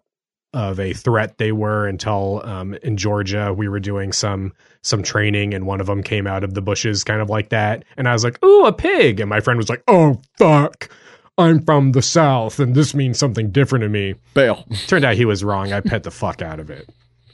of 0.53 0.79
a 0.79 0.93
threat 0.93 1.37
they 1.37 1.51
were 1.51 1.87
until 1.87 2.41
um 2.43 2.73
in 2.83 2.97
georgia 2.97 3.53
we 3.53 3.69
were 3.69 3.79
doing 3.79 4.11
some 4.11 4.51
some 4.81 5.01
training 5.01 5.53
and 5.53 5.65
one 5.65 5.79
of 5.79 5.87
them 5.87 6.03
came 6.03 6.27
out 6.27 6.43
of 6.43 6.53
the 6.55 6.61
bushes 6.61 7.03
kind 7.05 7.21
of 7.21 7.29
like 7.29 7.49
that 7.49 7.85
and 7.95 8.07
i 8.09 8.13
was 8.13 8.23
like 8.23 8.43
ooh 8.43 8.65
a 8.65 8.73
pig 8.73 9.19
and 9.21 9.29
my 9.29 9.39
friend 9.39 9.55
was 9.57 9.69
like 9.69 9.81
oh 9.87 10.19
fuck 10.37 10.89
i'm 11.37 11.63
from 11.63 11.93
the 11.93 12.01
south 12.01 12.59
and 12.59 12.75
this 12.75 12.93
means 12.93 13.17
something 13.17 13.49
different 13.51 13.83
to 13.83 13.89
me 13.89 14.13
Bail. 14.33 14.65
turned 14.87 15.05
out 15.05 15.15
he 15.15 15.23
was 15.25 15.43
wrong 15.43 15.71
i 15.71 15.79
pet 15.79 16.03
the 16.03 16.11
fuck 16.11 16.41
out 16.41 16.59
of 16.59 16.69
it 16.69 16.89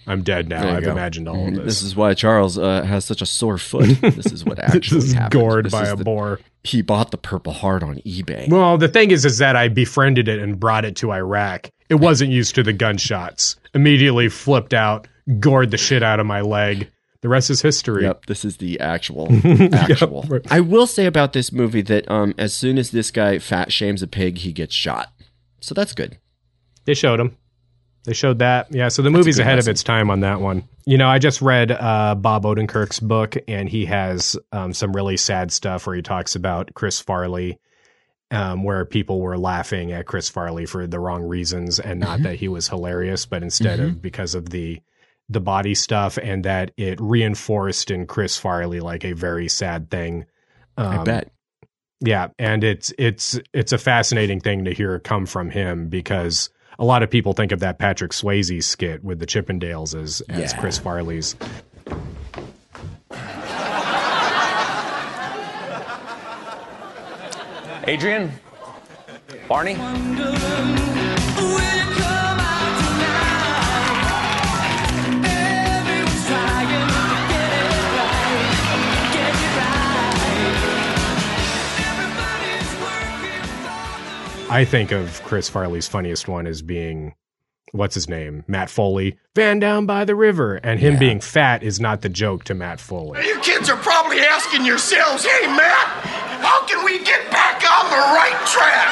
i'm 0.05 0.21
dead 0.21 0.47
now 0.47 0.69
i've 0.75 0.83
go. 0.83 0.91
imagined 0.91 1.27
all 1.27 1.47
of 1.47 1.53
Mhm. 1.53 1.55
this 1.55 1.65
This 1.65 1.81
is 1.83 1.95
why 1.95 2.13
Charles 2.13 2.57
uh, 2.59 2.83
has 2.83 3.03
such 3.03 3.21
a 3.21 3.25
sore 3.25 3.57
foot. 3.57 3.87
this 4.01 4.27
is 4.31 4.45
what 4.45 4.59
actually 4.59 4.99
is 4.99 5.13
happened. 5.13 5.31
gored 5.41 5.65
This 5.65 5.71
by 5.73 5.83
is 5.83 5.91
a 5.91 5.95
the- 5.95 6.03
boar. 6.05 6.39
He 6.63 6.81
bought 6.81 7.11
the 7.11 7.17
Purple 7.17 7.51
Heart 7.53 7.81
on 7.83 7.95
eBay. 8.05 8.47
Well, 8.49 8.77
the 8.77 8.87
thing 8.89 9.11
is, 9.11 9.25
is 9.25 9.37
that 9.39 9.55
I 9.55 9.67
befriended 9.69 10.27
it 10.27 10.39
and 10.39 10.59
brought 10.59 10.85
it 10.85 10.95
to 10.97 11.11
Iraq. 11.11 11.69
It 11.89 11.95
wasn't 11.95 12.31
used 12.31 12.55
to 12.55 12.63
the 12.63 12.73
gunshots. 12.73 13.55
Immediately 13.73 14.29
flipped 14.29 14.73
out, 14.73 15.07
gored 15.39 15.71
the 15.71 15.77
shit 15.77 16.03
out 16.03 16.19
of 16.19 16.25
my 16.25 16.41
leg. 16.41 16.89
The 17.21 17.29
rest 17.29 17.49
is 17.49 17.61
history. 17.61 18.03
Yep, 18.03 18.27
this 18.27 18.45
is 18.45 18.57
the 18.57 18.79
actual 18.79 19.27
actual. 19.73 20.25
I 20.51 20.59
will 20.59 20.85
say 20.87 21.05
about 21.05 21.33
this 21.33 21.51
movie 21.51 21.81
that 21.83 22.09
um 22.11 22.33
as 22.37 22.53
soon 22.53 22.77
as 22.77 22.91
this 22.91 23.09
guy 23.11 23.39
fat 23.39 23.71
shames 23.73 24.03
a 24.03 24.07
pig, 24.07 24.39
he 24.39 24.51
gets 24.51 24.75
shot. 24.75 25.11
So 25.59 25.73
that's 25.73 25.93
good. 25.93 26.17
They 26.85 26.93
showed 26.93 27.19
him. 27.19 27.35
They 28.05 28.13
showed 28.13 28.39
that. 28.39 28.67
Yeah, 28.71 28.87
so 28.87 29.01
the 29.01 29.09
That's 29.09 29.17
movie's 29.17 29.39
ahead 29.39 29.57
lesson. 29.57 29.69
of 29.69 29.73
its 29.73 29.83
time 29.83 30.09
on 30.09 30.21
that 30.21 30.39
one. 30.39 30.63
You 30.85 30.97
know, 30.97 31.09
I 31.09 31.19
just 31.19 31.41
read 31.41 31.71
uh, 31.73 32.15
Bob 32.15 32.43
Odenkirk's 32.45 33.01
book, 33.01 33.35
and 33.49 33.67
he 33.67 33.83
has 33.87 34.37
um, 34.53 34.71
some 34.71 34.95
really 34.95 35.17
sad 35.17 35.51
stuff 35.51 35.85
where 35.85 35.95
he 35.97 36.01
talks 36.01 36.33
about 36.33 36.73
Chris 36.73 37.01
Farley, 37.01 37.59
um, 38.31 38.63
where 38.63 38.83
people 38.85 39.21
were 39.21 39.37
laughing 39.37 39.91
at 39.91 40.05
Chris 40.05 40.27
Farley 40.29 40.65
for 40.65 40.85
the 40.87 40.99
wrong 40.99 41.23
reasons, 41.23 41.79
and 41.79 41.99
not 41.99 42.19
Mhm. 42.19 42.23
that 42.23 42.35
he 42.35 42.47
was 42.47 42.67
hilarious, 42.67 43.25
but 43.25 43.43
instead 43.43 43.79
of 43.79 44.01
because 44.01 44.35
of 44.35 44.49
the 44.49 44.81
the 45.29 45.39
body 45.41 45.75
stuff, 45.75 46.17
and 46.23 46.45
that 46.45 46.71
it 46.77 46.99
reinforced 47.01 47.91
in 47.91 48.05
Chris 48.07 48.37
Farley 48.37 48.79
like 48.79 49.03
a 49.03 49.11
very 49.11 49.49
sad 49.49 49.89
thing. 49.91 50.25
I 50.77 50.97
Um, 50.97 51.03
bet. 51.03 51.31
yeah, 51.99 52.27
and 52.39 52.63
it's 52.63 52.93
it's 52.97 53.37
it's 53.53 53.73
a 53.73 53.77
fascinating 53.77 54.39
thing 54.39 54.63
to 54.65 54.73
hear 54.73 54.99
come 54.99 55.25
from 55.25 55.49
him 55.49 55.89
because 55.89 56.49
a 56.79 56.85
lot 56.85 57.03
of 57.03 57.09
people 57.09 57.33
think 57.33 57.51
of 57.51 57.59
that 57.59 57.77
Patrick 57.79 58.11
Swayze 58.11 58.63
skit 58.63 59.03
with 59.03 59.19
the 59.19 59.25
Chippendales 59.25 59.99
as 60.01 60.21
as 60.29 60.53
Yeah. 60.53 60.59
Chris 60.59 60.77
Farley's. 60.77 61.35
Adrian? 67.87 68.31
Barney? 69.47 69.75
I 84.49 84.65
think 84.65 84.91
of 84.91 85.21
Chris 85.23 85.47
Farley's 85.49 85.87
funniest 85.87 86.27
one 86.27 86.45
as 86.45 86.61
being 86.61 87.15
what's 87.71 87.95
his 87.95 88.09
name? 88.09 88.43
Matt 88.47 88.69
Foley, 88.69 89.17
Van 89.35 89.59
Down 89.59 89.85
by 89.85 90.03
the 90.03 90.15
River, 90.15 90.55
and 90.55 90.79
him 90.79 90.97
being 90.97 91.21
fat 91.21 91.63
is 91.63 91.79
not 91.79 92.01
the 92.01 92.09
joke 92.09 92.43
to 92.45 92.53
Matt 92.53 92.81
Foley. 92.81 93.25
You 93.25 93.39
kids 93.39 93.69
are 93.69 93.77
probably 93.77 94.19
asking 94.19 94.65
yourselves, 94.65 95.25
hey, 95.25 95.47
Matt, 95.47 96.26
how 96.41 96.65
can 96.67 96.83
we 96.85 97.03
get 97.03 97.29
back 97.31 97.63
on 97.69 97.89
the 97.89 97.97
right 97.97 98.47
track? 98.47 98.87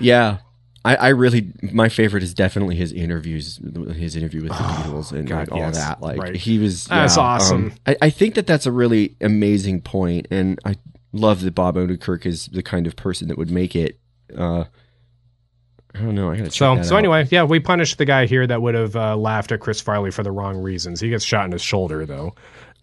Yeah. 0.00 0.38
I, 0.86 0.96
I 0.96 1.08
really 1.08 1.50
my 1.72 1.88
favorite 1.88 2.22
is 2.22 2.34
definitely 2.34 2.76
his 2.76 2.92
interviews 2.92 3.58
his 3.96 4.16
interview 4.16 4.42
with 4.42 4.50
the 4.50 4.56
Beatles 4.58 5.12
and, 5.12 5.26
God, 5.26 5.48
and 5.48 5.50
all 5.52 5.58
yes. 5.58 5.78
that 5.78 6.02
like 6.02 6.18
Right. 6.20 6.36
he 6.36 6.58
was 6.58 6.84
That's 6.86 7.16
yeah, 7.16 7.22
awesome. 7.22 7.64
um, 7.66 7.72
I, 7.86 7.96
I 8.02 8.10
think 8.10 8.34
that 8.34 8.46
that's 8.46 8.66
a 8.66 8.72
really 8.72 9.16
amazing 9.22 9.80
point 9.80 10.26
and 10.30 10.58
I 10.66 10.76
love 11.12 11.40
that 11.40 11.54
Bob 11.54 11.76
Odenkirk 11.76 12.26
is 12.26 12.46
the 12.48 12.62
kind 12.62 12.86
of 12.86 12.96
person 12.96 13.28
that 13.28 13.38
would 13.38 13.50
make 13.50 13.74
it 13.74 13.98
uh 14.36 14.64
I 15.94 16.00
don't 16.00 16.14
know 16.14 16.28
I 16.30 16.36
gotta 16.36 16.50
check 16.50 16.52
So, 16.58 16.74
that 16.76 16.84
so 16.84 16.96
out. 16.96 16.98
anyway, 16.98 17.28
yeah, 17.30 17.44
we 17.44 17.60
punished 17.60 17.96
the 17.96 18.04
guy 18.04 18.26
here 18.26 18.46
that 18.46 18.60
would 18.60 18.74
have 18.74 18.94
uh, 18.96 19.16
laughed 19.16 19.52
at 19.52 19.60
Chris 19.60 19.80
Farley 19.80 20.10
for 20.10 20.22
the 20.24 20.32
wrong 20.32 20.58
reasons. 20.60 21.00
He 21.00 21.08
gets 21.08 21.24
shot 21.24 21.44
in 21.46 21.52
his 21.52 21.62
shoulder, 21.62 22.04
though. 22.04 22.34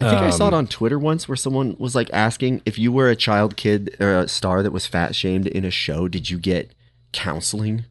I 0.02 0.10
think 0.10 0.22
I 0.22 0.30
saw 0.32 0.48
it 0.48 0.54
Um, 0.54 0.60
on 0.60 0.68
Twitter 0.68 0.98
once 1.00 1.28
where 1.28 1.36
someone 1.36 1.76
was 1.80 1.96
like 1.96 2.10
asking 2.12 2.62
if 2.66 2.78
you 2.80 2.92
were 2.92 3.10
a 3.10 3.16
child 3.16 3.56
kid 3.56 3.96
or 4.00 4.20
a 4.20 4.28
star 4.28 4.64
that 4.64 4.72
was 4.72 4.86
fat 4.88 5.16
shamed 5.16 5.48
in 5.48 5.64
a 5.66 5.72
show, 5.72 6.08
did 6.08 6.30
you 6.30 6.38
get 6.38 6.72
counseling 7.12 7.86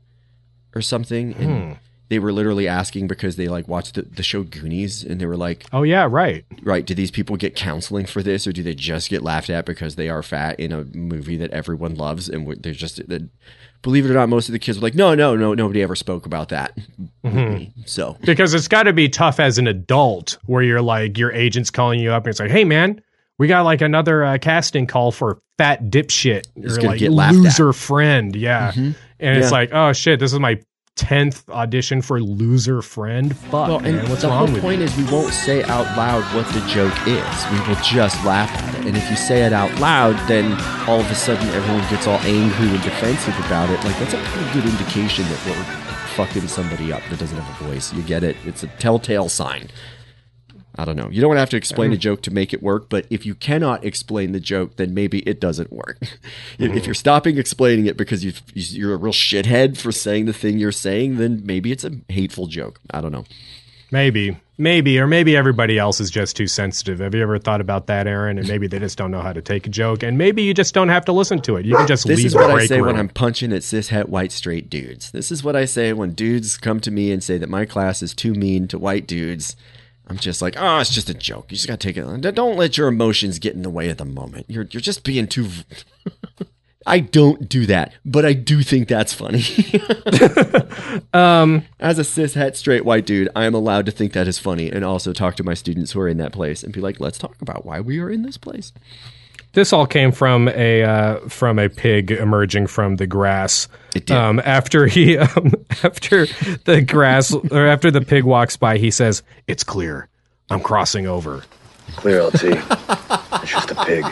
or 0.74 0.82
something? 0.82 1.34
And 1.34 1.64
Hmm. 1.64 1.72
they 2.08 2.18
were 2.18 2.32
literally 2.32 2.66
asking 2.66 3.06
because 3.06 3.36
they 3.36 3.46
like 3.48 3.68
watched 3.68 3.94
the, 3.94 4.02
the 4.02 4.22
show 4.22 4.42
Goonies 4.42 5.04
and 5.04 5.20
they 5.20 5.26
were 5.26 5.36
like, 5.36 5.64
Oh 5.72 5.82
yeah, 5.84 6.08
right. 6.10 6.44
right, 6.62 6.84
do 6.84 6.94
these 6.94 7.10
people 7.12 7.36
get 7.36 7.54
counseling 7.54 8.06
for 8.06 8.22
this 8.22 8.46
or 8.46 8.52
do 8.52 8.62
they 8.62 8.74
just 8.74 9.08
get 9.10 9.22
laughed 9.22 9.50
at 9.50 9.64
because 9.64 9.94
they 9.96 10.08
are 10.08 10.22
fat 10.22 10.58
in 10.58 10.72
a 10.72 10.84
movie 10.84 11.36
that 11.36 11.50
everyone 11.52 11.94
loves 11.94 12.28
and 12.28 12.46
they're 12.62 12.72
just 12.72 13.06
that 13.08 13.28
believe 13.82 14.04
it 14.04 14.10
or 14.10 14.14
not 14.14 14.28
most 14.28 14.48
of 14.48 14.52
the 14.52 14.58
kids 14.58 14.78
were 14.78 14.82
like 14.82 14.94
no 14.94 15.14
no 15.14 15.34
no 15.36 15.54
nobody 15.54 15.82
ever 15.82 15.94
spoke 15.96 16.26
about 16.26 16.48
that 16.50 16.76
Mhm. 17.24 17.72
so 17.86 18.16
Because 18.22 18.54
it's 18.54 18.68
got 18.68 18.84
to 18.84 18.92
be 18.92 19.08
tough 19.08 19.40
as 19.40 19.58
an 19.58 19.66
adult 19.66 20.38
where 20.46 20.62
you're 20.62 20.82
like 20.82 21.18
your 21.18 21.32
agent's 21.32 21.70
calling 21.70 22.00
you 22.00 22.12
up 22.12 22.24
and 22.24 22.30
it's 22.30 22.40
like, 22.40 22.50
"Hey 22.50 22.64
man, 22.64 23.00
we 23.38 23.46
got 23.46 23.62
like 23.64 23.80
another 23.82 24.24
uh, 24.24 24.38
casting 24.38 24.86
call 24.86 25.12
for 25.12 25.38
fat 25.58 25.84
dipshit 25.90 26.44
or 26.56 26.80
like 26.86 27.00
laughed 27.02 27.36
at. 27.36 27.42
loser 27.42 27.72
friend." 27.72 28.34
Yeah. 28.36 28.72
Mhm. 28.72 28.94
And 29.18 29.38
it's 29.38 29.52
like, 29.52 29.70
"Oh 29.72 29.92
shit, 29.92 30.18
this 30.20 30.32
is 30.32 30.38
my 30.40 30.58
10th 31.00 31.48
audition 31.48 32.02
for 32.02 32.20
loser 32.20 32.82
friend." 32.82 33.36
Fuck, 33.36 33.52
well, 33.68 33.78
and 33.78 33.96
man, 33.96 34.08
what's 34.08 34.22
the 34.22 34.28
wrong 34.28 34.46
whole 34.46 34.54
with 34.54 34.62
point 34.62 34.80
you? 34.80 34.86
is 34.86 34.96
we 34.96 35.04
won't 35.10 35.32
say 35.32 35.62
out 35.64 35.86
loud 35.96 36.22
what 36.34 36.46
the 36.52 36.60
joke 36.68 36.94
is. 37.06 37.50
We 37.50 37.58
will 37.66 37.80
just 37.82 38.22
laugh 38.24 38.50
at 38.50 38.74
it. 38.80 38.86
And 38.86 38.96
if 38.96 39.08
you 39.10 39.16
say 39.16 39.42
it 39.42 39.52
out 39.52 39.72
loud, 39.80 40.16
then 40.28 40.52
all 40.88 41.00
of 41.00 41.10
a 41.10 41.14
sudden 41.14 41.48
everyone 41.48 41.88
gets 41.90 42.06
all 42.06 42.18
angry 42.20 42.68
and 42.68 42.82
defensive 42.82 43.36
about 43.46 43.70
it. 43.70 43.82
Like 43.84 43.98
that's 43.98 44.14
a 44.14 44.22
pretty 44.22 44.52
good 44.52 44.70
indication 44.70 45.24
that 45.24 45.46
we're 45.46 45.64
fucking 46.14 46.48
somebody 46.48 46.92
up 46.92 47.02
that 47.10 47.18
doesn't 47.18 47.38
have 47.38 47.60
a 47.60 47.64
voice. 47.72 47.92
You 47.92 48.02
get 48.02 48.22
it? 48.24 48.36
It's 48.44 48.62
a 48.62 48.66
telltale 48.66 49.28
sign. 49.28 49.68
I 50.76 50.84
don't 50.84 50.96
know. 50.96 51.08
You 51.10 51.20
don't 51.20 51.36
have 51.36 51.50
to 51.50 51.56
explain 51.56 51.92
a 51.92 51.96
mm. 51.96 52.00
joke 52.00 52.22
to 52.22 52.30
make 52.30 52.52
it 52.52 52.62
work, 52.62 52.88
but 52.88 53.06
if 53.10 53.26
you 53.26 53.34
cannot 53.34 53.84
explain 53.84 54.32
the 54.32 54.40
joke, 54.40 54.76
then 54.76 54.94
maybe 54.94 55.20
it 55.20 55.40
doesn't 55.40 55.72
work. 55.72 55.98
if, 56.02 56.20
if 56.58 56.70
mm. 56.70 56.86
you're 56.86 56.94
stopping 56.94 57.38
explaining 57.38 57.86
it 57.86 57.96
because 57.96 58.24
you've, 58.24 58.42
you're 58.54 58.94
a 58.94 58.96
real 58.96 59.12
shithead 59.12 59.76
for 59.76 59.90
saying 59.92 60.26
the 60.26 60.32
thing 60.32 60.58
you're 60.58 60.72
saying, 60.72 61.16
then 61.16 61.42
maybe 61.44 61.72
it's 61.72 61.84
a 61.84 61.92
hateful 62.08 62.46
joke. 62.46 62.80
I 62.90 63.00
don't 63.00 63.12
know. 63.12 63.24
Maybe, 63.92 64.36
maybe, 64.56 65.00
or 65.00 65.08
maybe 65.08 65.36
everybody 65.36 65.76
else 65.76 66.00
is 66.00 66.10
just 66.10 66.36
too 66.36 66.46
sensitive. 66.46 67.00
Have 67.00 67.12
you 67.12 67.22
ever 67.22 67.38
thought 67.40 67.60
about 67.60 67.88
that, 67.88 68.06
Aaron? 68.06 68.38
And 68.38 68.46
maybe 68.46 68.68
they 68.68 68.78
just 68.78 68.96
don't 68.96 69.10
know 69.10 69.20
how 69.20 69.32
to 69.32 69.42
take 69.42 69.66
a 69.66 69.70
joke, 69.70 70.04
and 70.04 70.16
maybe 70.16 70.42
you 70.42 70.54
just 70.54 70.74
don't 70.74 70.90
have 70.90 71.04
to 71.06 71.12
listen 71.12 71.40
to 71.42 71.56
it. 71.56 71.66
You 71.66 71.76
can 71.76 71.88
just 71.88 72.06
This 72.06 72.18
leave 72.18 72.26
is 72.26 72.32
the 72.32 72.38
what 72.38 72.50
I 72.52 72.66
say 72.66 72.80
when. 72.80 72.96
I'm 72.96 73.08
punching 73.08 73.52
at 73.52 73.62
cishet 73.62 74.08
white 74.08 74.30
straight 74.30 74.70
dudes. 74.70 75.10
This 75.10 75.32
is 75.32 75.42
what 75.42 75.56
I 75.56 75.64
say 75.64 75.92
when 75.92 76.12
dudes 76.12 76.56
come 76.56 76.78
to 76.80 76.90
me 76.92 77.10
and 77.10 77.22
say 77.22 77.36
that 77.38 77.48
my 77.48 77.64
class 77.64 78.00
is 78.00 78.14
too 78.14 78.32
mean 78.32 78.68
to 78.68 78.78
white 78.78 79.08
dudes. 79.08 79.56
I'm 80.10 80.16
just 80.16 80.42
like, 80.42 80.56
oh, 80.58 80.80
it's 80.80 80.90
just 80.92 81.08
a 81.08 81.14
joke. 81.14 81.46
You 81.50 81.56
just 81.56 81.68
gotta 81.68 81.78
take 81.78 81.96
it. 81.96 82.34
Don't 82.34 82.56
let 82.56 82.76
your 82.76 82.88
emotions 82.88 83.38
get 83.38 83.54
in 83.54 83.62
the 83.62 83.70
way 83.70 83.88
of 83.90 83.96
the 83.96 84.04
moment. 84.04 84.46
You're 84.48 84.66
you're 84.70 84.80
just 84.80 85.04
being 85.04 85.28
too. 85.28 85.48
I 86.86 86.98
don't 86.98 87.48
do 87.48 87.66
that, 87.66 87.92
but 88.04 88.24
I 88.24 88.32
do 88.32 88.62
think 88.62 88.88
that's 88.88 89.12
funny. 89.12 89.44
um, 91.12 91.64
As 91.78 91.98
a 91.98 92.04
cis 92.04 92.34
het 92.34 92.56
straight 92.56 92.84
white 92.84 93.06
dude, 93.06 93.28
I 93.36 93.44
am 93.44 93.54
allowed 93.54 93.86
to 93.86 93.92
think 93.92 94.12
that 94.14 94.26
is 94.26 94.38
funny, 94.38 94.68
and 94.70 94.84
also 94.84 95.12
talk 95.12 95.36
to 95.36 95.44
my 95.44 95.54
students 95.54 95.92
who 95.92 96.00
are 96.00 96.08
in 96.08 96.16
that 96.16 96.32
place 96.32 96.64
and 96.64 96.72
be 96.72 96.80
like, 96.80 96.98
let's 96.98 97.18
talk 97.18 97.40
about 97.40 97.64
why 97.64 97.80
we 97.80 98.00
are 98.00 98.10
in 98.10 98.22
this 98.22 98.38
place. 98.38 98.72
This 99.52 99.72
all 99.72 99.86
came 99.86 100.12
from 100.12 100.48
a 100.48 100.82
uh, 100.84 101.16
from 101.28 101.58
a 101.58 101.68
pig 101.68 102.12
emerging 102.12 102.68
from 102.68 102.96
the 102.96 103.06
grass. 103.06 103.66
It 103.96 104.06
did. 104.06 104.16
Um, 104.16 104.40
after 104.44 104.86
he 104.86 105.18
um, 105.18 105.52
after 105.82 106.26
the 106.64 106.82
grass 106.86 107.34
or 107.34 107.66
after 107.66 107.90
the 107.90 108.00
pig 108.00 108.24
walks 108.24 108.56
by, 108.56 108.78
he 108.78 108.90
says, 108.90 109.22
"It's 109.48 109.64
clear. 109.64 110.08
I'm 110.50 110.60
crossing 110.60 111.06
over." 111.06 111.42
Clear, 111.96 112.22
LT. 112.26 112.42
it's 112.44 113.50
just 113.50 113.70
a 113.72 113.84
pig. 113.84 114.04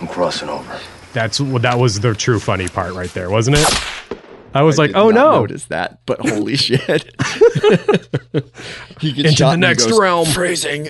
I'm 0.00 0.06
crossing 0.06 0.48
over. 0.48 0.78
That's 1.12 1.38
that 1.38 1.78
was 1.78 1.98
the 2.00 2.14
true 2.14 2.38
funny 2.38 2.68
part 2.68 2.94
right 2.94 3.10
there, 3.14 3.30
wasn't 3.30 3.56
it? 3.58 3.80
I 4.54 4.62
was 4.62 4.78
I 4.78 4.82
like, 4.82 4.90
did 4.90 4.96
"Oh 4.96 5.10
not 5.10 5.14
no!" 5.32 5.40
notice 5.40 5.64
that, 5.66 6.00
but 6.06 6.20
holy 6.20 6.56
shit! 6.64 6.80
he 9.00 9.12
gets 9.12 9.28
Into 9.30 9.32
shot 9.32 9.48
the 9.48 9.54
and 9.54 9.64
he 9.64 9.68
next 9.68 9.86
goes, 9.86 9.98
realm. 9.98 10.26
phrasing, 10.26 10.88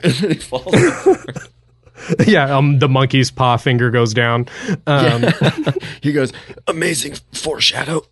and 2.06 2.20
he 2.20 2.20
falls. 2.20 2.20
over. 2.20 2.30
yeah, 2.30 2.56
um, 2.56 2.78
the 2.78 2.88
monkey's 2.88 3.30
paw 3.30 3.56
finger 3.56 3.90
goes 3.90 4.14
down. 4.14 4.46
Um, 4.86 5.24
he 6.00 6.12
goes, 6.12 6.32
amazing 6.66 7.14
foreshadow. 7.32 8.02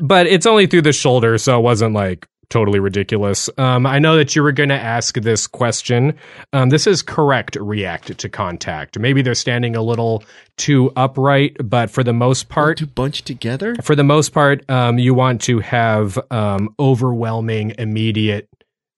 but 0.00 0.26
it's 0.26 0.46
only 0.46 0.66
through 0.66 0.82
the 0.82 0.92
shoulder, 0.92 1.38
so 1.38 1.58
it 1.58 1.62
wasn't 1.62 1.94
like 1.94 2.26
totally 2.50 2.80
ridiculous. 2.80 3.50
Um, 3.58 3.86
I 3.86 3.98
know 3.98 4.16
that 4.16 4.34
you 4.34 4.42
were 4.42 4.52
going 4.52 4.70
to 4.70 4.74
ask 4.78 5.16
this 5.16 5.46
question. 5.46 6.14
Um, 6.52 6.70
this 6.70 6.86
is 6.86 7.02
correct 7.02 7.56
react 7.56 8.16
to 8.16 8.28
contact. 8.28 8.98
Maybe 8.98 9.22
they're 9.22 9.34
standing 9.34 9.76
a 9.76 9.82
little 9.82 10.24
too 10.56 10.92
upright, 10.96 11.56
but 11.62 11.90
for 11.90 12.02
the 12.02 12.12
most 12.12 12.48
part, 12.48 12.78
to 12.78 12.86
bunch 12.86 13.22
together. 13.22 13.74
For 13.82 13.94
the 13.94 14.04
most 14.04 14.30
part, 14.30 14.68
um, 14.70 14.98
you 14.98 15.14
want 15.14 15.42
to 15.42 15.60
have 15.60 16.18
um, 16.30 16.74
overwhelming, 16.78 17.74
immediate, 17.78 18.48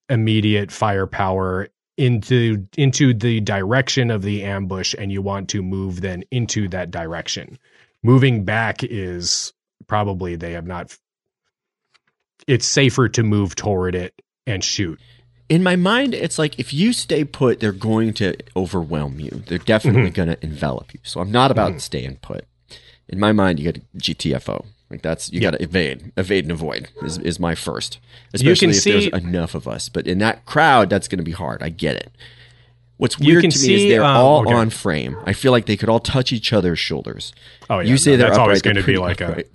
immediate 0.09 0.71
firepower 0.71 1.69
into 2.01 2.67
into 2.77 3.13
the 3.13 3.39
direction 3.41 4.09
of 4.11 4.23
the 4.23 4.43
ambush, 4.43 4.95
and 4.97 5.11
you 5.11 5.21
want 5.21 5.49
to 5.49 5.61
move 5.61 6.01
then 6.01 6.23
into 6.31 6.67
that 6.69 6.91
direction. 6.91 7.57
Moving 8.03 8.43
back 8.43 8.83
is 8.83 9.53
probably 9.87 10.35
they 10.35 10.53
have 10.53 10.65
not. 10.65 10.97
It's 12.47 12.65
safer 12.65 13.07
to 13.09 13.23
move 13.23 13.55
toward 13.55 13.93
it 13.95 14.19
and 14.47 14.63
shoot. 14.63 14.99
In 15.47 15.61
my 15.63 15.75
mind, 15.75 16.13
it's 16.15 16.39
like 16.39 16.57
if 16.59 16.73
you 16.73 16.91
stay 16.93 17.23
put, 17.23 17.59
they're 17.59 17.71
going 17.71 18.13
to 18.15 18.35
overwhelm 18.55 19.19
you. 19.19 19.43
They're 19.47 19.57
definitely 19.59 20.09
Mhm. 20.09 20.13
going 20.15 20.29
to 20.29 20.43
envelop 20.43 20.93
you. 20.93 21.01
So 21.03 21.19
I'm 21.19 21.31
not 21.31 21.51
about 21.51 21.73
Mhm. 21.73 21.81
staying 21.81 22.15
put. 22.21 22.45
In 23.07 23.19
my 23.19 23.31
mind, 23.33 23.59
you 23.59 23.71
got 23.71 23.81
GTFO. 23.97 24.65
Like 24.91 25.01
that's 25.01 25.31
you 25.31 25.39
Yeah. 25.39 25.51
got 25.51 25.57
to 25.57 25.63
evade, 25.63 26.11
evade 26.17 26.43
and 26.45 26.51
avoid 26.51 26.89
is, 27.01 27.17
is 27.19 27.39
my 27.39 27.55
first. 27.55 27.95
You 27.95 28.29
Especially 28.33 28.67
can 28.67 28.69
if 28.71 28.75
see- 28.75 29.09
there's 29.09 29.23
enough 29.23 29.55
of 29.55 29.67
us. 29.67 29.89
But 29.89 30.05
in 30.07 30.19
that 30.19 30.45
crowd, 30.45 30.89
that's 30.89 31.07
going 31.07 31.17
to 31.19 31.23
be 31.23 31.31
hard. 31.31 31.63
I 31.63 31.69
get 31.69 31.95
it. 31.95 32.11
What's 32.97 33.19
You 33.19 33.33
weird 33.33 33.41
to 33.43 33.47
me 33.47 33.51
see, 33.51 33.85
is 33.85 33.91
they're 33.91 34.03
um, 34.03 34.15
all 34.17 34.41
okay. 34.41 34.53
on 34.53 34.69
frame. 34.69 35.17
I 35.25 35.33
feel 35.33 35.51
like 35.51 35.65
they 35.65 35.75
could 35.77 35.89
all 35.89 35.99
touch 35.99 36.31
each 36.31 36.53
other's 36.53 36.77
shoulders. 36.77 37.33
Oh 37.69 37.79
yeah, 37.79 37.89
you 37.89 37.97
say 37.97 38.11
no, 38.11 38.17
they're 38.17 38.27
that's 38.27 38.37
always 38.37 38.59
upright, 38.59 38.63
they're 38.75 38.83
going 38.83 38.85
to 38.85 38.91
be 38.91 38.97
like 38.99 39.21
upright. 39.21 39.45
a. 39.47 39.49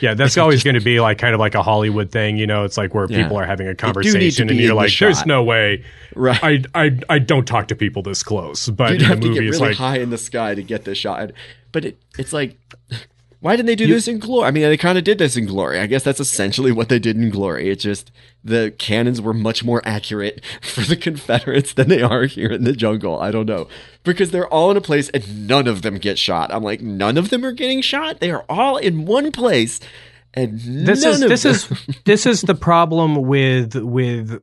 Yeah, 0.00 0.14
that's 0.20 0.36
always 0.38 0.62
going 0.62 0.74
to 0.74 0.80
be 0.80 1.00
like 1.00 1.18
kind 1.18 1.34
of 1.34 1.40
like 1.40 1.54
a 1.56 1.62
Hollywood 1.64 2.12
thing, 2.12 2.36
you 2.36 2.46
know. 2.46 2.62
It's 2.64 2.76
like 2.76 2.94
where 2.94 3.06
Yeah. 3.08 3.22
people 3.22 3.38
are 3.38 3.44
having 3.46 3.66
a 3.66 3.70
They 3.70 3.74
do 3.74 3.86
need 3.86 3.92
to 3.94 4.02
conversation, 4.02 4.48
and 4.50 4.58
you're 4.58 4.70
in 4.70 4.76
the 4.76 4.82
like, 4.82 4.96
"There's 4.98 5.26
no 5.26 5.42
way, 5.42 5.84
Right. 6.14 6.66
I, 6.74 6.84
I, 6.84 6.98
I 7.08 7.18
don't 7.18 7.44
talk 7.46 7.68
to 7.68 7.74
people 7.74 8.02
this 8.02 8.22
close." 8.22 8.68
But 8.68 8.92
You'd 8.92 9.02
in 9.02 9.08
have 9.08 9.20
the 9.20 9.28
to 9.28 9.34
get 9.34 9.40
really 9.40 9.58
like, 9.58 9.76
high 9.78 9.98
in 9.98 10.10
the 10.10 10.18
sky 10.18 10.54
to 10.54 10.62
get 10.62 10.84
this 10.84 10.98
shot. 10.98 11.32
But 11.72 11.84
it, 11.86 11.98
it's 12.18 12.32
like, 12.32 12.56
why 13.42 13.56
didn't 13.56 13.66
they 13.66 13.74
do 13.76 13.86
You- 13.86 13.94
this 13.94 14.08
in 14.08 14.18
Glory? 14.18 14.46
I 14.46 14.50
mean, 14.52 14.62
they 14.62 14.76
kind 14.76 14.96
of 14.96 15.04
did 15.04 15.18
this 15.18 15.36
in 15.36 15.46
Glory. 15.46 15.78
I 15.78 15.86
guess 15.86 16.02
that's 16.04 16.20
essentially 16.20 16.72
what 16.72 16.88
they 16.88 16.98
did 16.98 17.16
in 17.16 17.28
Glory. 17.28 17.68
It's 17.70 17.82
just 17.82 18.10
the 18.42 18.72
cannons 18.78 19.20
were 19.20 19.34
much 19.34 19.62
more 19.64 19.82
accurate 19.84 20.42
for 20.62 20.80
the 20.82 20.96
Confederates 20.96 21.74
than 21.74 21.88
they 21.88 22.02
are 22.02 22.24
here 22.24 22.50
in 22.50 22.64
the 22.64 22.72
jungle. 22.72 23.18
I 23.20 23.30
don't 23.30 23.46
know 23.46 23.68
because 24.04 24.30
they're 24.30 24.48
all 24.48 24.70
in 24.70 24.76
a 24.76 24.80
place 24.80 25.08
and 25.10 25.46
none 25.46 25.66
of 25.66 25.82
them 25.82 25.98
get 25.98 26.18
shot. 26.18 26.52
I'm 26.54 26.62
like, 26.62 26.80
none 26.80 27.18
of 27.18 27.30
them 27.30 27.44
are 27.44 27.52
getting 27.52 27.82
shot. 27.82 28.20
They 28.20 28.30
are 28.30 28.44
all 28.48 28.76
in 28.78 29.04
one 29.04 29.30
place. 29.32 29.78
And 30.34 30.58
this 30.58 31.02
none 31.02 31.12
is 31.14 31.22
of 31.22 31.28
this 31.28 31.42
them- 31.42 31.52
is 31.52 31.96
this 32.06 32.26
is 32.26 32.40
the 32.42 32.54
problem 32.54 33.16
with 33.16 33.74
with 33.74 34.40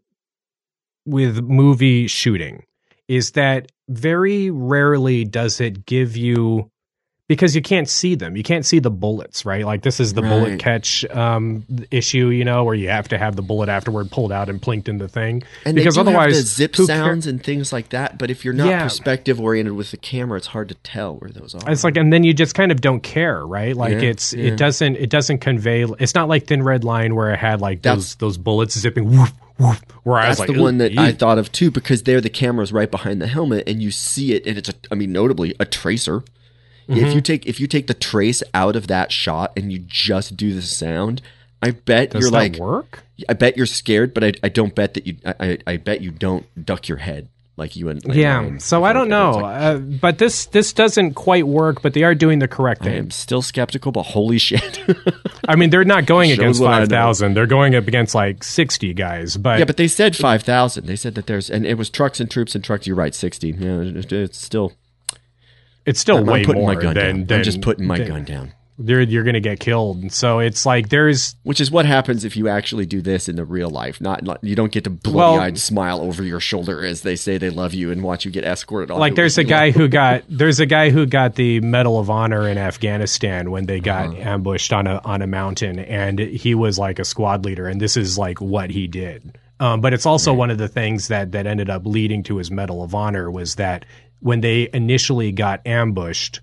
with 1.06 1.42
movie 1.42 2.08
shooting 2.08 2.64
is 3.08 3.32
that 3.32 3.72
very 3.88 4.52
rarely 4.52 5.24
does 5.26 5.60
it 5.60 5.86
give 5.88 6.16
you 6.16 6.70
because 7.30 7.56
you 7.56 7.62
can't 7.62 7.88
see 7.88 8.16
them. 8.16 8.36
You 8.36 8.42
can't 8.42 8.66
see 8.66 8.80
the 8.80 8.90
bullets, 8.90 9.46
right? 9.46 9.64
Like 9.64 9.84
this 9.84 10.00
is 10.00 10.16
the 10.16 10.24
bullet 10.24 10.60
catch 10.60 11.06
um, 11.12 11.64
issue, 11.92 12.30
you 12.30 12.44
know, 12.44 12.64
where 12.64 12.74
you 12.74 12.90
have 12.90 13.08
to 13.10 13.20
have 13.20 13.36
the 13.36 13.44
bullet 13.44 13.70
afterward 13.70 14.10
pulled 14.10 14.32
out 14.32 14.50
and 14.50 14.60
plinked 14.60 14.90
in 14.90 14.98
the 14.98 15.08
thing. 15.08 15.44
And 15.64 15.76
because 15.76 15.96
otherwise, 15.96 16.36
the 16.36 16.42
zip 16.42 16.76
sounds 16.76 17.28
and 17.28 17.42
things 17.42 17.72
like 17.72 17.90
that. 17.90 18.18
But 18.18 18.32
if 18.32 18.44
you're 18.44 18.56
not 18.56 18.68
Yeah. 18.68 18.84
perspective 18.84 19.40
oriented 19.40 19.76
with 19.76 19.92
the 19.92 19.98
camera, 19.98 20.38
it's 20.38 20.48
hard 20.48 20.70
to 20.70 20.76
tell 20.76 21.18
where 21.18 21.30
those 21.30 21.54
are. 21.54 21.72
It's 21.72 21.84
like, 21.84 21.98
and 21.98 22.12
then 22.12 22.24
you 22.24 22.34
just 22.34 22.56
kind 22.56 22.72
of 22.72 22.82
don't 22.82 23.04
care, 23.04 23.46
right? 23.46 23.76
Like 23.76 23.94
Yeah, 23.94 24.10
it's 24.10 24.34
yeah. 24.34 24.46
it 24.46 24.58
doesn't 24.58 24.96
it 24.96 25.12
doesn't 25.12 25.38
convey. 25.38 25.84
It's 26.00 26.16
not 26.16 26.30
like 26.30 26.48
Thin 26.48 26.64
Red 26.64 26.84
Line 26.84 27.14
where 27.14 27.32
it 27.32 27.38
had 27.38 27.62
like 27.62 27.84
those 27.84 28.16
those 28.16 28.40
bullets 28.40 28.78
zipping 28.78 29.12
woof 29.12 29.32
woof. 29.60 29.80
Where 30.02 30.18
I 30.18 30.30
was 30.30 30.40
like, 30.40 30.52
the 30.52 30.60
one 30.60 30.80
that 30.80 30.98
I 30.98 31.12
thought 31.12 31.38
of 31.38 31.52
too, 31.52 31.70
because 31.70 32.04
there 32.04 32.22
the 32.22 32.30
camera's 32.32 32.74
right 32.74 32.90
behind 32.90 33.22
the 33.22 33.28
helmet, 33.28 33.70
and 33.70 33.84
you 33.84 33.92
see 33.92 34.34
it, 34.34 34.48
and 34.48 34.58
it's 34.58 34.70
a, 34.70 34.74
I 34.90 34.96
mean, 34.96 35.12
notably 35.12 35.54
a 35.60 35.66
tracer. 35.66 36.24
If 36.90 36.98
Mhm. 37.10 37.16
you 37.16 37.22
take 37.22 37.46
if 37.46 37.60
you 37.60 37.68
take 37.68 37.88
the 37.88 37.94
trace 37.94 38.42
out 38.54 38.76
of 38.76 38.88
that 38.88 39.12
shot 39.12 39.54
and 39.56 39.72
you 39.72 39.80
just 39.88 40.36
do 40.36 40.54
the 40.54 40.62
sound, 40.62 41.22
I 41.62 41.72
bet 41.72 42.12
Does 42.12 42.22
you're 42.24 42.32
that 42.32 42.38
like 42.38 42.56
work? 42.58 43.04
I 43.30 43.34
bet 43.34 43.56
you're 43.58 43.66
scared, 43.66 44.14
but 44.14 44.24
I, 44.24 44.34
I 44.44 44.50
don't 44.50 44.74
bet 44.74 44.96
that 44.96 45.06
you 45.06 45.18
I, 45.26 45.34
I, 45.40 45.58
I 45.68 45.78
bet 45.78 46.02
you 46.02 46.10
don't 46.12 46.46
duck 46.66 46.88
your 46.88 46.98
head 46.98 47.28
like 47.58 47.76
you 47.76 47.90
and 47.90 48.04
like 48.06 48.16
yeah. 48.18 48.38
Ryan. 48.38 48.60
So 48.60 48.86
I 48.86 48.94
don't 48.94 49.10
know, 49.10 49.32
uh, 49.42 49.78
but 49.78 50.18
this 50.18 50.46
this 50.48 50.72
doesn't 50.74 51.14
quite 51.16 51.46
work. 51.46 51.82
But 51.82 51.94
they 51.94 52.04
are 52.04 52.16
doing 52.16 52.40
the 52.40 52.48
correct 52.48 52.82
I 52.84 52.86
thing. 52.86 52.98
am 52.98 53.12
still 53.12 53.42
skeptical, 53.42 53.92
but 53.92 54.04
holy 54.04 54.38
shit! 54.38 54.80
I 55.48 55.56
mean, 55.58 55.70
they're 55.70 55.84
not 55.84 56.06
going 56.06 56.32
against 56.32 56.62
I 56.62 56.66
five 56.66 56.88
thousand. 56.88 57.34
They're 57.36 57.46
going 57.48 57.76
up 57.76 57.88
against 57.88 58.16
like 58.16 58.44
sixty 58.46 58.94
guys. 58.94 59.36
But 59.36 59.60
yeah, 59.60 59.66
but 59.66 59.76
they 59.78 59.90
said 59.90 60.16
five 60.16 60.42
thousand. 60.44 60.86
They 60.88 60.96
said 60.96 61.16
that 61.16 61.28
there's 61.28 61.50
and 61.52 61.66
it 61.66 61.78
was 61.78 61.90
trucks 61.90 62.22
and 62.22 62.32
troops 62.32 62.56
and 62.56 62.64
trucks. 62.64 62.88
You're 62.88 62.96
right, 62.96 63.14
sixty. 63.14 63.50
Yeah, 63.50 63.82
it's 63.84 64.42
still 64.42 64.72
it's 65.90 66.00
still 66.00 66.18
I'm, 66.18 66.26
way 66.26 66.44
I'm 66.48 66.54
more 66.56 66.76
than, 66.76 67.26
than 67.26 67.40
I'm 67.40 67.44
just 67.44 67.62
putting 67.62 67.86
my 67.88 67.98
than- 67.98 68.08
gun 68.08 68.24
down. 68.24 68.54
You're 68.82 69.02
you're 69.02 69.26
gonna 69.26 69.42
get 69.42 69.60
killed. 69.60 69.98
And 70.04 70.10
so 70.14 70.40
it's 70.40 70.66
like 70.66 70.88
there's 70.88 71.36
Which 71.44 71.60
is 71.60 71.70
what 71.70 71.86
happens 71.86 72.24
if 72.24 72.38
you 72.38 72.48
actually 72.48 72.86
do 72.86 73.02
this 73.02 73.28
in 73.28 73.36
the 73.36 73.44
real 73.44 73.70
life. 73.70 74.00
Not, 74.00 74.24
not 74.24 74.42
you 74.42 74.56
don't 74.56 74.72
get 74.72 74.86
to 74.86 74.90
bloody 74.90 75.38
eyed 75.38 75.58
smile 75.58 76.00
over 76.00 76.24
your 76.24 76.40
shoulder 76.40 76.86
as 76.86 77.02
they 77.02 77.18
say 77.18 77.38
they 77.38 77.50
love 77.50 77.74
you 77.74 77.92
and 77.92 78.02
watch 78.02 78.24
you 78.24 78.32
get 78.32 78.46
escorted 78.46 78.90
off. 78.90 78.98
like 78.98 79.16
there's 79.16 79.38
a 79.38 79.44
guy 79.44 79.72
who 79.78 79.90
got 79.90 80.24
there's 80.30 80.62
a 80.62 80.66
guy 80.66 80.92
who 80.92 81.06
got 81.06 81.36
the 81.36 81.60
Medal 81.60 82.00
of 82.00 82.10
Honor 82.10 82.48
in 82.48 82.58
Afghanistan 82.58 83.52
when 83.52 83.66
they 83.66 83.82
got 83.82 84.12
Uh-huh. 84.12 84.18
ambushed 84.22 84.72
on 84.72 84.88
a 84.88 85.02
on 85.04 85.22
a 85.22 85.28
mountain, 85.28 85.80
and 85.80 86.18
he 86.18 86.56
was 86.56 86.80
like 86.80 87.00
a 87.00 87.06
squad 87.06 87.44
leader, 87.44 87.68
and 87.68 87.82
this 87.82 87.98
is 87.98 88.18
like 88.18 88.40
what 88.40 88.70
he 88.70 88.88
did. 88.88 89.38
Um, 89.60 89.82
but 89.82 89.94
it's 89.94 90.06
also 90.06 90.34
one 90.34 90.52
of 90.52 90.58
the 90.58 90.70
things 90.70 91.10
that 91.10 91.34
that 91.34 91.46
ended 91.48 91.70
up 91.70 91.86
leading 91.86 92.24
to 92.24 92.38
his 92.38 92.50
Medal 92.50 92.82
of 92.82 92.96
Honor 92.96 93.30
was 93.30 93.56
that 93.56 93.86
when 94.20 94.42
they 94.42 94.70
initially 94.74 95.32
got 95.32 95.66
ambushed, 95.66 96.42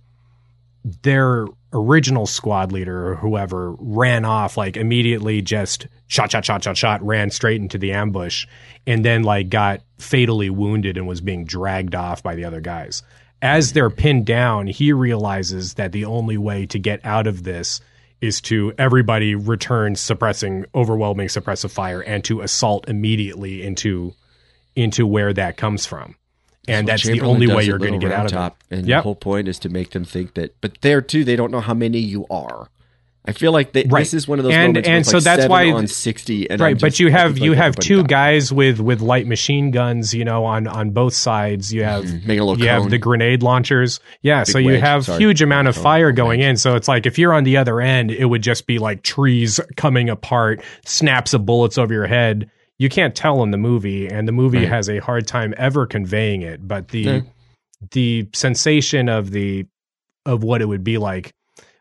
their 1.02 1.46
original 1.72 2.26
squad 2.26 2.72
leader 2.72 3.08
or 3.08 3.14
whoever 3.16 3.72
ran 3.78 4.24
off 4.24 4.56
like 4.56 4.76
immediately 4.76 5.42
just 5.42 5.86
shot 6.06 6.30
shot 6.30 6.44
shot 6.44 6.62
shot 6.62 6.76
shot 6.76 7.04
ran 7.04 7.30
straight 7.30 7.60
into 7.60 7.76
the 7.76 7.92
ambush 7.92 8.46
and 8.86 9.04
then 9.04 9.22
like 9.22 9.48
got 9.48 9.82
fatally 9.98 10.48
wounded 10.48 10.96
and 10.96 11.06
was 11.06 11.20
being 11.20 11.44
dragged 11.44 11.94
off 11.94 12.22
by 12.22 12.34
the 12.34 12.44
other 12.44 12.60
guys. 12.60 13.02
As 13.42 13.72
they're 13.72 13.90
pinned 13.90 14.26
down 14.26 14.68
he 14.68 14.92
realizes 14.92 15.74
that 15.74 15.92
the 15.92 16.04
only 16.04 16.38
way 16.38 16.66
to 16.66 16.78
get 16.78 17.04
out 17.04 17.26
of 17.26 17.42
this 17.42 17.80
is 18.20 18.40
to 18.40 18.72
everybody 18.78 19.34
return 19.34 19.96
suppressing 19.96 20.64
overwhelming 20.74 21.28
suppressive 21.28 21.70
fire 21.70 22.00
and 22.00 22.24
to 22.24 22.40
assault 22.40 22.88
immediately 22.88 23.62
into 23.62 24.14
into 24.76 25.06
where 25.06 25.32
that 25.32 25.56
comes 25.56 25.84
from 25.84 26.14
and 26.68 26.88
that's 26.88 27.04
the 27.04 27.20
only 27.20 27.46
way 27.46 27.64
you're 27.64 27.78
going 27.78 27.92
to 27.92 27.98
get 27.98 28.12
out 28.12 28.26
of 28.26 28.32
Top, 28.32 28.62
it 28.70 28.78
And 28.78 28.86
Yep. 28.88 28.98
the 28.98 29.02
whole 29.02 29.14
point 29.16 29.48
is 29.48 29.58
to 29.60 29.68
make 29.68 29.90
them 29.90 30.04
think 30.04 30.34
that. 30.34 30.54
But 30.60 30.80
there 30.82 31.00
too, 31.00 31.24
they 31.24 31.36
don't 31.36 31.50
know 31.50 31.60
how 31.60 31.74
many 31.74 31.98
you 31.98 32.26
are. 32.30 32.68
I 33.28 33.32
feel 33.32 33.50
like 33.50 33.72
they, 33.72 33.82
Right. 33.82 34.02
this 34.02 34.14
is 34.14 34.28
one 34.28 34.38
of 34.38 34.44
those 34.44 34.54
and 34.54 34.78
and 34.86 35.04
so 35.04 35.16
like 35.16 35.24
that's 35.24 35.48
why 35.48 35.68
on 35.72 35.88
sixty. 35.88 36.48
And 36.48 36.60
right 36.60 36.76
I'm 36.76 36.78
but 36.78 37.00
you 37.00 37.10
have 37.10 37.36
you 37.38 37.50
like 37.54 37.58
have 37.58 37.74
two 37.74 37.96
died. 38.02 38.08
guys 38.08 38.52
with 38.52 38.78
with 38.78 39.00
light 39.00 39.26
machine 39.26 39.72
guns 39.72 40.14
you 40.14 40.24
know 40.24 40.44
on 40.44 40.68
on 40.68 40.90
both 40.90 41.12
sides 41.12 41.74
you 41.74 41.82
have 41.82 42.04
Mm-hmm. 42.04 42.26
Make 42.28 42.38
a 42.38 42.44
little 42.44 42.62
you 42.62 42.68
have 42.68 42.88
the 42.88 42.98
grenade 42.98 43.42
launchers 43.42 43.98
yeah 44.22 44.42
Big 44.44 44.52
so 44.52 44.58
you 44.60 44.66
wedge, 44.74 44.80
have 44.80 45.04
sorry. 45.06 45.18
huge 45.18 45.42
amount 45.42 45.66
of 45.66 45.74
Cone, 45.74 45.82
fire 45.82 46.12
going 46.12 46.40
in 46.40 46.56
so 46.56 46.76
it's 46.76 46.86
like 46.86 47.04
if 47.04 47.18
you're 47.18 47.32
on 47.32 47.42
the 47.42 47.56
other 47.56 47.80
end 47.80 48.12
it 48.12 48.26
would 48.26 48.42
just 48.42 48.64
be 48.68 48.78
like 48.78 49.02
trees 49.02 49.58
coming 49.76 50.08
apart 50.08 50.62
snaps 50.84 51.34
of 51.34 51.44
bullets 51.44 51.78
over 51.78 51.92
your 51.92 52.06
head 52.06 52.48
you 52.78 52.88
can't 52.88 53.14
tell 53.14 53.42
in 53.42 53.50
the 53.50 53.56
movie 53.58 54.06
and 54.06 54.28
the 54.28 54.32
movie 54.32 54.58
Right. 54.58 54.68
has 54.68 54.88
a 54.88 54.98
hard 54.98 55.26
time 55.26 55.54
ever 55.56 55.86
conveying 55.86 56.42
it 56.42 56.66
but 56.66 56.88
the 56.88 57.00
Yeah. 57.00 57.20
the 57.90 58.28
sensation 58.34 59.08
of 59.08 59.30
the 59.30 59.66
of 60.24 60.42
what 60.42 60.60
it 60.62 60.66
would 60.66 60.84
be 60.84 60.98
like 60.98 61.32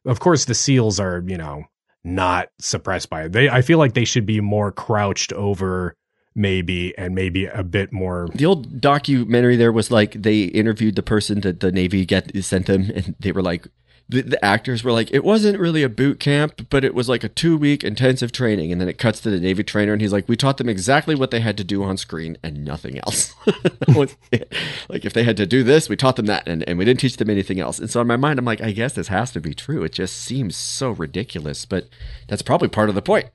of 0.06 0.20
course 0.20 0.46
the 0.46 0.54
seals 0.54 1.00
are 1.00 1.24
you 1.26 1.38
know 1.38 1.64
not 2.04 2.50
suppressed 2.60 3.10
by 3.10 3.24
it 3.26 3.32
they 3.32 3.50
i 3.50 3.62
feel 3.62 3.78
like 3.80 3.94
they 3.94 4.06
should 4.06 4.26
be 4.26 4.40
more 4.42 4.72
crouched 4.72 5.34
over 5.34 5.96
maybe 6.36 6.96
and 6.98 7.16
maybe 7.16 7.46
a 7.46 7.64
bit 7.64 7.92
more 7.94 8.28
The 8.36 8.46
old 8.46 8.82
documentary 8.82 9.56
there 9.56 9.72
was 9.72 9.90
like 9.90 10.22
they 10.22 10.44
interviewed 10.44 10.96
the 10.96 11.02
person 11.04 11.40
that 11.42 11.62
the 11.62 11.72
Navy 11.72 12.06
get 12.06 12.44
sent 12.44 12.66
them, 12.66 12.92
and 12.94 13.16
they 13.22 13.32
were 13.32 13.42
like, 13.42 13.68
the, 14.08 14.22
the 14.22 14.46
actors 14.46 14.84
were 14.84 14.92
like, 14.92 15.12
it 15.12 15.24
wasn't 15.24 15.60
really 15.60 15.82
a 15.82 15.90
boot 15.90 16.20
camp, 16.20 16.68
but 16.70 16.86
it 16.86 16.94
was 16.94 17.10
like 17.10 17.24
a 17.24 17.30
two 17.30 17.58
week 17.58 17.84
intensive 17.84 18.32
training, 18.32 18.72
and 18.72 18.80
then 18.80 18.88
it 18.88 18.98
cuts 19.00 19.20
to 19.22 19.32
the 19.32 19.40
Navy 19.40 19.64
trainer, 19.64 19.94
and 19.94 20.02
he's 20.02 20.14
like, 20.14 20.30
we 20.30 20.36
taught 20.36 20.58
them 20.58 20.70
exactly 20.70 21.16
what 21.16 21.32
they 21.32 21.40
had 21.40 21.58
to 21.58 21.64
do 21.64 21.84
on 21.84 21.98
screen 21.98 22.38
and 22.44 22.64
nothing 22.64 23.00
else. 23.00 23.34
That 23.46 23.96
was 23.96 24.16
it. 24.32 24.52
like 24.90 25.06
if 25.06 25.14
they 25.14 25.24
had 25.24 25.38
to 25.38 25.46
do 25.46 25.64
this, 25.64 25.90
we 25.90 25.96
taught 25.96 26.16
them 26.18 26.26
that, 26.28 26.48
and, 26.48 26.68
and 26.68 26.78
we 26.78 26.86
didn't 26.86 27.00
teach 27.00 27.18
them 27.18 27.30
anything 27.30 27.60
else. 27.60 27.80
And 27.80 27.90
so 27.90 28.02
in 28.02 28.08
my 28.08 28.18
mind, 28.18 28.38
I'm 28.40 28.46
like, 28.46 28.62
I 28.62 28.72
guess 28.72 28.94
this 28.94 29.08
has 29.08 29.32
to 29.32 29.42
be 29.42 29.54
true. 29.54 29.84
It 29.84 29.92
just 29.92 30.18
seems 30.18 30.56
so 30.56 30.92
ridiculous, 30.92 31.66
but 31.66 31.88
that's 32.28 32.42
probably 32.42 32.68
part 32.68 32.90
of 32.90 32.96
the 32.96 33.02
point. 33.02 33.30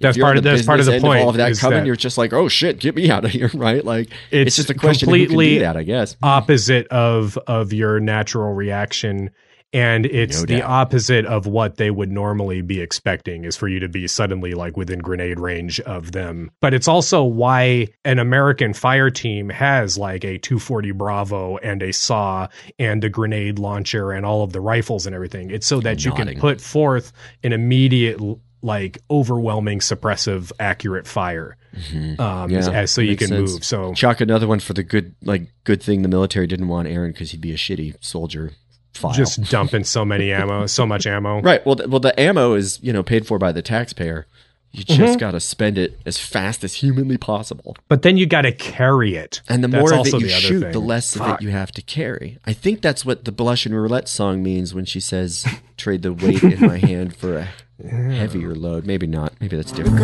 That's 0.00 0.18
part 0.18 0.36
of- 0.36 0.42
that's 0.42 0.66
part 0.66 0.80
of 0.80 0.86
the 0.86 1.00
point 1.00 1.22
all 1.22 1.30
of 1.30 1.36
that 1.36 1.56
coming, 1.58 1.80
that- 1.80 1.86
you're 1.86 1.96
just 1.96 2.18
like, 2.18 2.32
oh 2.32 2.48
shit, 2.48 2.80
get 2.80 2.94
me 2.96 3.10
out 3.10 3.24
of 3.24 3.30
here, 3.30 3.50
right? 3.54 3.84
Like 3.84 4.08
it's, 4.30 4.48
it's 4.48 4.56
just 4.56 4.70
a 4.70 4.74
question 4.74 5.08
of 5.08 5.12
completely 5.12 5.58
that, 5.58 5.76
I 5.76 5.84
guess. 5.84 6.16
opposite 6.22 6.86
of 6.88 7.38
of 7.46 7.72
your 7.72 8.00
natural 8.00 8.52
reaction 8.52 9.30
and 9.72 10.04
it's 10.06 10.40
No 10.40 10.46
the 10.46 10.62
opposite 10.62 11.24
of 11.24 11.46
what 11.46 11.76
they 11.76 11.90
would 11.90 12.10
normally 12.12 12.60
be 12.62 12.80
expecting 12.80 13.44
is 13.44 13.56
for 13.56 13.68
you 13.68 13.80
to 13.80 13.88
be 13.88 14.06
suddenly 14.06 14.52
like 14.52 14.76
within 14.76 14.98
grenade 14.98 15.40
range 15.40 15.80
of 15.80 16.12
them 16.12 16.50
but 16.60 16.74
it's 16.74 16.88
also 16.88 17.24
why 17.24 17.88
an 18.04 18.18
american 18.18 18.74
fire 18.74 19.10
team 19.10 19.48
has 19.48 19.96
like 19.96 20.24
a 20.24 20.38
240 20.38 20.90
bravo 20.92 21.56
and 21.58 21.82
a 21.82 21.92
SAW 21.92 22.48
and 22.78 23.02
a 23.04 23.08
grenade 23.08 23.58
launcher 23.58 24.12
and 24.12 24.26
all 24.26 24.42
of 24.42 24.52
the 24.52 24.60
rifles 24.60 25.06
and 25.06 25.14
everything 25.14 25.50
it's 25.50 25.66
so 25.66 25.80
that 25.80 26.04
you 26.04 26.10
Nodding. 26.10 26.28
can 26.34 26.40
put 26.40 26.60
forth 26.60 27.12
an 27.42 27.52
immediate 27.52 28.20
like 28.64 28.98
overwhelming 29.10 29.80
suppressive 29.80 30.52
accurate 30.60 31.06
fire 31.06 31.56
um 32.18 32.52
as, 32.54 32.68
as 32.68 32.90
so 32.90 33.00
you 33.00 33.12
Mm-hmm. 33.12 33.18
can 33.18 33.28
sense. 33.28 33.52
move 33.52 33.64
so 33.64 33.94
Chuck 33.94 34.20
another 34.20 34.46
one 34.46 34.60
for 34.60 34.74
the 34.74 34.82
good, 34.82 35.14
like 35.22 35.50
good 35.64 35.82
thing 35.82 36.02
the 36.02 36.08
military 36.08 36.46
didn't 36.46 36.68
want 36.68 36.86
Aaron 36.86 37.12
because 37.12 37.30
he'd 37.30 37.40
be 37.40 37.52
a 37.52 37.56
shitty 37.56 37.96
soldier. 38.04 38.52
File. 38.92 39.12
just 39.12 39.42
dumping 39.50 39.84
so 39.84 40.04
many 40.04 40.30
ammo, 40.32 40.66
so 40.66 40.86
much 40.86 41.06
ammo. 41.06 41.40
right. 41.42 41.64
Well, 41.66 41.76
the, 41.76 41.88
well, 41.88 42.00
the 42.00 42.18
ammo 42.20 42.54
is 42.54 42.78
you 42.82 42.92
know 42.92 43.02
paid 43.02 43.26
for 43.26 43.38
by 43.38 43.52
the 43.52 43.62
taxpayer. 43.62 44.26
You 44.74 44.84
just 44.84 45.16
Mhm. 45.18 45.20
got 45.20 45.30
to 45.32 45.40
spend 45.40 45.76
it 45.76 45.98
as 46.06 46.16
fast 46.16 46.64
as 46.64 46.72
humanly 46.76 47.18
possible. 47.18 47.76
But 47.88 48.00
then 48.00 48.16
you 48.16 48.24
got 48.24 48.42
to 48.42 48.52
carry 48.52 49.16
it. 49.16 49.42
And 49.46 49.62
the 49.62 49.68
That's 49.68 49.80
more 49.82 49.92
of 49.92 49.98
also 49.98 50.16
it 50.16 50.22
you 50.22 50.26
the 50.28 50.32
other 50.32 50.40
shoot, 50.40 50.60
thing. 50.62 50.72
the 50.72 50.78
less 50.80 51.14
of 51.14 51.28
it 51.28 51.42
you 51.42 51.50
have 51.50 51.72
to 51.72 51.82
carry. 51.82 52.38
I 52.46 52.54
think 52.54 52.80
that's 52.80 53.04
what 53.04 53.26
the 53.26 53.32
Blush 53.32 53.66
and 53.66 53.74
Roulette 53.74 54.08
song 54.08 54.42
means 54.42 54.72
when 54.74 54.86
she 54.86 54.98
says, 54.98 55.44
"Trade 55.76 56.00
the 56.00 56.14
weight 56.14 56.42
in 56.42 56.60
my 56.66 56.78
hand 56.78 57.14
for 57.14 57.36
a 57.36 57.86
heavier 57.86 58.54
load." 58.54 58.86
Maybe 58.86 59.06
not. 59.06 59.34
Maybe 59.40 59.56
that's 59.58 59.72
different. 59.72 60.00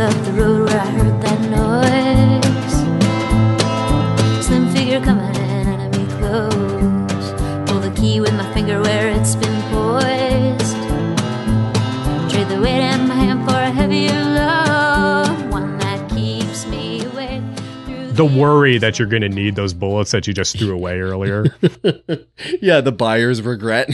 The 18.18 18.24
worry 18.24 18.78
that 18.78 18.98
you're 18.98 19.06
going 19.06 19.22
to 19.22 19.28
need 19.28 19.54
those 19.54 19.72
bullets 19.72 20.10
that 20.10 20.26
you 20.26 20.34
just 20.34 20.58
threw 20.58 20.72
away 20.72 20.98
earlier. 20.98 21.44
yeah, 22.60 22.80
the 22.80 22.90
buyer's 22.90 23.40
regret. 23.40 23.88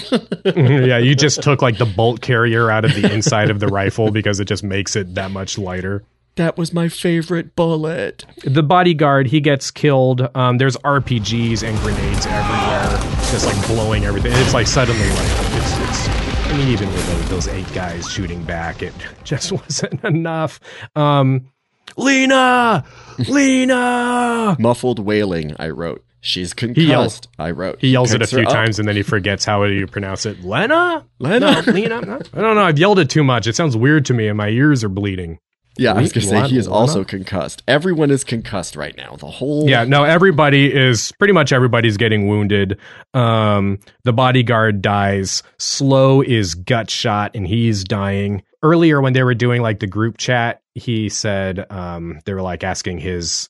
yeah, 0.57 0.97
you 0.97 1.15
just 1.15 1.43
took 1.43 1.61
like 1.61 1.77
the 1.77 1.85
bolt 1.85 2.23
carrier 2.23 2.71
out 2.71 2.87
of 2.87 2.95
the 2.95 3.13
inside 3.13 3.51
of 3.51 3.61
the 3.61 3.67
rifle 3.67 4.11
because 4.11 4.41
it 4.41 4.47
just 4.47 4.65
makes 4.65 4.97
it 4.97 5.15
that 5.15 5.31
much 5.31 5.59
lighter. 5.59 6.05
That 6.37 6.57
was 6.57 6.73
my 6.73 6.89
favorite 6.89 7.55
bullet. 7.55 8.25
The 8.45 8.63
bodyguard, 8.63 9.27
he 9.27 9.43
gets 9.43 9.71
killed. 9.71 10.27
Um, 10.35 10.57
there's 10.57 10.79
RPGs 10.79 11.63
and 11.63 11.79
grenades 11.81 12.25
everywhere, 12.25 12.99
just 13.31 13.45
like 13.45 13.67
blowing 13.67 14.07
everything. 14.07 14.33
It's 14.37 14.55
like 14.55 14.67
suddenly 14.67 15.07
like 15.11 15.29
it's 15.53 15.79
it's. 15.81 16.09
I 16.49 16.57
mean, 16.57 16.69
even 16.69 16.89
with 16.89 17.07
those, 17.07 17.29
those 17.45 17.49
eight 17.49 17.71
guys 17.75 18.11
shooting 18.11 18.43
back, 18.43 18.83
it 18.83 18.95
just 19.23 19.53
wasn't 19.53 20.03
enough. 20.03 20.61
Um, 20.97 21.51
Lena, 21.97 22.85
Lena. 23.29 24.57
Muffled 24.61 24.99
wailing. 24.99 25.55
I 25.59 25.71
wrote. 25.71 26.05
She's 26.21 26.55
concussed. 26.55 26.81
He 26.81 26.89
yells. 26.89 27.21
I 27.39 27.51
wrote. 27.51 27.81
He 27.81 27.89
yells 27.89 28.15
it 28.15 28.23
a 28.23 28.27
few 28.27 28.45
times 28.47 28.79
and 28.79 28.89
then 28.89 28.97
he 28.97 29.03
forgets 29.03 29.45
how 29.45 29.67
do 29.67 29.73
you 29.73 29.87
pronounce 29.87 30.25
it. 30.25 30.43
Lena? 30.43 31.05
Lena? 31.19 31.63
No, 31.63 31.73
Lena? 31.73 32.01
No. 32.01 32.21
I 32.33 32.41
don't 32.41 32.55
know. 32.57 32.63
I've 32.65 32.79
yelled 32.79 32.99
it 32.99 33.11
too 33.11 33.23
much. 33.23 33.47
It 33.47 33.55
sounds 33.55 33.77
weird 33.77 34.07
to 34.07 34.15
me 34.15 34.29
and 34.29 34.39
my 34.39 34.49
ears 34.49 34.83
are 34.83 34.89
bleeding. 34.89 35.39
Yeah, 35.77 35.93
I 35.93 36.01
was 36.01 36.13
gonna 36.13 36.27
say 36.27 36.49
he 36.49 36.59
is 36.59 36.69
also 36.69 37.05
concussed. 37.05 37.63
Everyone 37.67 38.11
is 38.11 38.23
concussed 38.23 38.77
right 38.77 38.97
now. 38.97 39.17
The 39.17 39.27
whole 39.27 39.69
Yeah, 39.69 39.85
no, 39.85 40.05
everybody 40.05 40.73
is 40.73 41.13
pretty 41.19 41.33
much 41.33 41.53
everybody's 41.53 41.97
getting 41.97 42.29
wounded. 42.29 42.79
Um, 43.13 43.81
the 44.05 44.13
bodyguard 44.13 44.83
dies. 44.83 45.43
Slo 45.59 46.23
is 46.23 46.55
gut 46.55 46.91
shot 46.91 47.33
and 47.35 47.47
he's 47.47 47.83
dying. 47.85 48.43
Earlier, 48.63 49.01
when 49.01 49.13
they 49.13 49.23
were 49.23 49.35
doing 49.35 49.63
like 49.63 49.81
the 49.81 49.87
group 49.87 50.17
chat, 50.17 50.63
he 50.75 51.09
said 51.09 51.71
um, 51.71 52.21
they 52.25 52.35
were 52.35 52.43
like 52.43 52.65
asking 52.65 52.99
his 52.99 53.49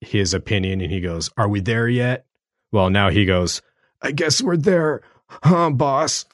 his 0.00 0.34
opinion, 0.34 0.80
and 0.80 0.90
he 0.90 1.00
goes, 1.00 1.30
"Are 1.36 1.48
we 1.48 1.60
there 1.60 1.88
yet?" 1.88 2.26
Well, 2.72 2.90
now 2.90 3.10
he 3.10 3.24
goes, 3.26 3.62
"I 4.02 4.10
guess 4.10 4.42
we're 4.42 4.56
there, 4.56 5.02
huh, 5.28 5.70
boss? 5.70 6.26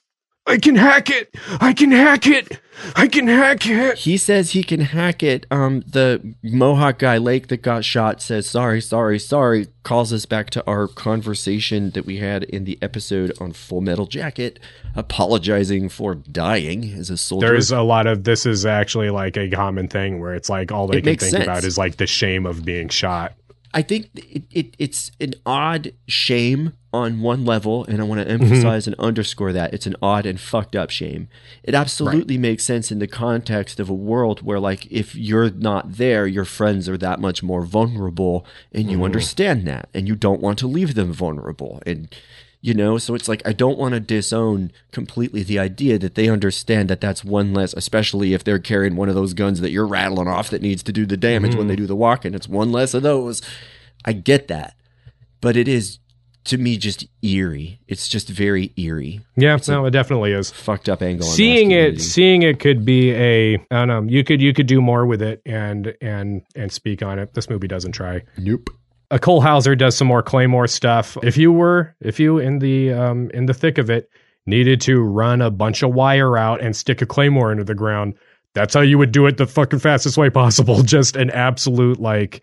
I 0.50 0.58
can 0.58 0.74
hack 0.76 1.10
it. 1.10 1.34
I 1.60 1.72
can 1.72 1.90
hack 1.92 2.26
it. 2.26 2.58
I 2.96 3.06
can 3.08 3.26
hack 3.28 3.66
it." 3.66 3.98
He 3.98 4.16
says 4.16 4.50
he 4.52 4.62
can 4.62 4.80
hack 4.80 5.22
it. 5.22 5.46
Um, 5.50 5.82
the 5.86 6.34
Mohawk 6.42 6.98
guy 6.98 7.18
Lake 7.18 7.48
that 7.48 7.62
got 7.62 7.84
shot 7.84 8.20
says 8.22 8.48
sorry, 8.48 8.80
sorry, 8.80 9.18
sorry. 9.18 9.66
Calls 9.82 10.12
us 10.12 10.26
back 10.26 10.50
to 10.50 10.66
our 10.66 10.86
conversation 10.88 11.90
that 11.90 12.06
we 12.06 12.16
had 12.18 12.44
in 12.44 12.64
the 12.64 12.78
episode 12.82 13.32
on 13.40 13.52
Full 13.52 13.80
Metal 13.80 14.06
Jacket, 14.06 14.58
apologizing 14.96 15.88
for 15.88 16.14
dying 16.14 16.92
as 16.94 17.10
a 17.10 17.16
soldier. 17.16 17.48
There's 17.48 17.70
a 17.70 17.82
lot 17.82 18.06
of 18.06 18.24
this 18.24 18.46
is 18.46 18.64
actually 18.64 19.10
like 19.10 19.36
a 19.36 19.48
common 19.50 19.88
thing 19.88 20.20
where 20.20 20.34
it's 20.34 20.48
like 20.48 20.72
all 20.72 20.86
they 20.86 20.98
It 20.98 21.04
can 21.04 21.16
think 21.16 21.20
sense. 21.32 21.44
about 21.44 21.64
is 21.64 21.76
like 21.76 21.96
the 21.96 22.06
shame 22.06 22.46
of 22.46 22.64
being 22.64 22.88
shot. 22.88 23.34
I 23.72 23.82
think 23.82 24.08
it, 24.14 24.44
it 24.50 24.74
it's 24.78 25.10
an 25.20 25.34
odd 25.46 25.92
shame 26.08 26.72
on 26.92 27.20
one 27.20 27.44
level, 27.44 27.84
and 27.84 28.00
I 28.00 28.04
want 28.04 28.20
to 28.20 28.28
emphasize 28.28 28.86
and 28.88 28.96
underscore 28.98 29.52
that 29.52 29.72
it's 29.72 29.86
an 29.86 29.94
odd 30.02 30.26
and 30.26 30.40
fucked 30.40 30.74
up 30.74 30.90
shame. 30.90 31.28
It 31.62 31.74
absolutely 31.74 32.36
makes 32.36 32.64
sense 32.64 32.90
in 32.90 32.98
the 32.98 33.06
context 33.06 33.78
of 33.78 33.88
a 33.88 33.94
world 33.94 34.42
where, 34.42 34.58
like, 34.58 34.90
if 34.90 35.14
you're 35.14 35.50
not 35.50 35.92
there, 35.98 36.26
your 36.26 36.44
friends 36.44 36.88
are 36.88 36.98
that 36.98 37.20
much 37.20 37.42
more 37.44 37.64
vulnerable, 37.64 38.44
and 38.72 38.90
you 38.90 38.98
Mhm. 38.98 39.04
understand 39.04 39.66
that, 39.68 39.88
and 39.94 40.08
you 40.08 40.16
don't 40.16 40.40
want 40.40 40.58
to 40.58 40.66
leave 40.66 40.94
them 40.94 41.12
vulnerable, 41.12 41.80
and 41.86 42.08
you 42.62 42.74
know 42.74 42.98
so 42.98 43.14
it's 43.14 43.26
like 43.26 43.40
i 43.48 43.54
don't 43.54 43.78
want 43.78 43.94
to 43.94 44.00
disown 44.00 44.70
completely 44.92 45.42
the 45.42 45.58
idea 45.58 45.98
that 45.98 46.14
they 46.14 46.28
understand 46.28 46.90
that 46.90 47.00
that's 47.00 47.24
one 47.24 47.54
less 47.54 47.72
especially 47.72 48.34
if 48.34 48.44
they're 48.44 48.58
carrying 48.58 48.96
one 48.96 49.08
of 49.08 49.14
those 49.14 49.32
guns 49.32 49.62
that 49.62 49.70
you're 49.70 49.86
rattling 49.86 50.28
off 50.28 50.50
that 50.50 50.60
needs 50.60 50.82
to 50.82 50.92
do 50.92 51.06
the 51.06 51.16
damage 51.16 51.54
when 51.54 51.64
Mhm. 51.64 51.68
they 51.70 51.76
do 51.76 51.86
the 51.86 51.96
walking 51.96 52.34
it's 52.34 52.50
one 52.50 52.70
less 52.70 52.92
of 52.92 53.02
those 53.02 53.40
i 54.04 54.12
get 54.12 54.46
that 54.48 54.74
but 55.40 55.56
it 55.56 55.68
is 55.68 56.00
to 56.50 56.58
me 56.58 56.76
just 56.76 57.06
eerie 57.22 57.80
it's 57.88 58.06
just 58.08 58.28
very 58.28 58.72
eerie 58.76 59.20
Yeah, 59.36 59.56
It's 59.56 59.68
no, 59.68 59.84
it 59.86 59.90
definitely 59.90 60.32
is. 60.32 60.50
fucked 60.50 60.88
up 60.88 61.02
angle 61.02 61.26
on 61.28 61.34
Seeing 61.34 61.70
it, 61.72 62.00
seeing 62.00 62.42
it 62.42 62.60
could 62.60 62.84
be 62.84 63.12
a. 63.12 63.54
I 63.54 63.60
don't 63.70 63.88
know. 63.88 64.02
You 64.02 64.22
could 64.22 64.40
you 64.40 64.52
could 64.54 64.66
do 64.66 64.80
more 64.80 65.06
with 65.06 65.22
it 65.22 65.42
and 65.46 65.94
and 66.00 66.42
and 66.54 66.70
speak 66.70 67.02
on 67.02 67.18
it. 67.18 67.34
This 67.34 67.48
movie 67.50 67.68
doesn't 67.68 67.92
try. 67.92 68.22
Nope. 68.38 68.70
A 69.10 69.18
Cole 69.18 69.40
Hauser 69.40 69.74
does 69.74 69.96
some 69.96 70.06
more 70.06 70.22
Claymore 70.22 70.68
stuff. 70.68 71.16
If 71.22 71.36
you 71.36 71.50
were, 71.50 71.96
if 72.00 72.20
you 72.20 72.38
in 72.38 72.60
the 72.60 72.92
um 72.92 73.30
in 73.34 73.46
the 73.46 73.54
thick 73.54 73.78
of 73.78 73.90
it 73.90 74.08
needed 74.46 74.80
to 74.82 75.00
run 75.00 75.40
a 75.42 75.50
bunch 75.50 75.82
of 75.82 75.92
wire 75.94 76.36
out 76.38 76.60
and 76.62 76.76
stick 76.76 77.02
a 77.02 77.06
Claymore 77.06 77.50
into 77.50 77.64
the 77.64 77.74
ground, 77.74 78.14
that's 78.54 78.74
how 78.74 78.80
you 78.82 78.98
would 78.98 79.12
do 79.12 79.26
it 79.26 79.36
the 79.36 79.46
fucking 79.46 79.78
fastest 79.80 80.16
way 80.16 80.30
possible. 80.30 80.82
Just 80.84 81.16
an 81.16 81.30
absolute 81.30 81.98
like 82.00 82.42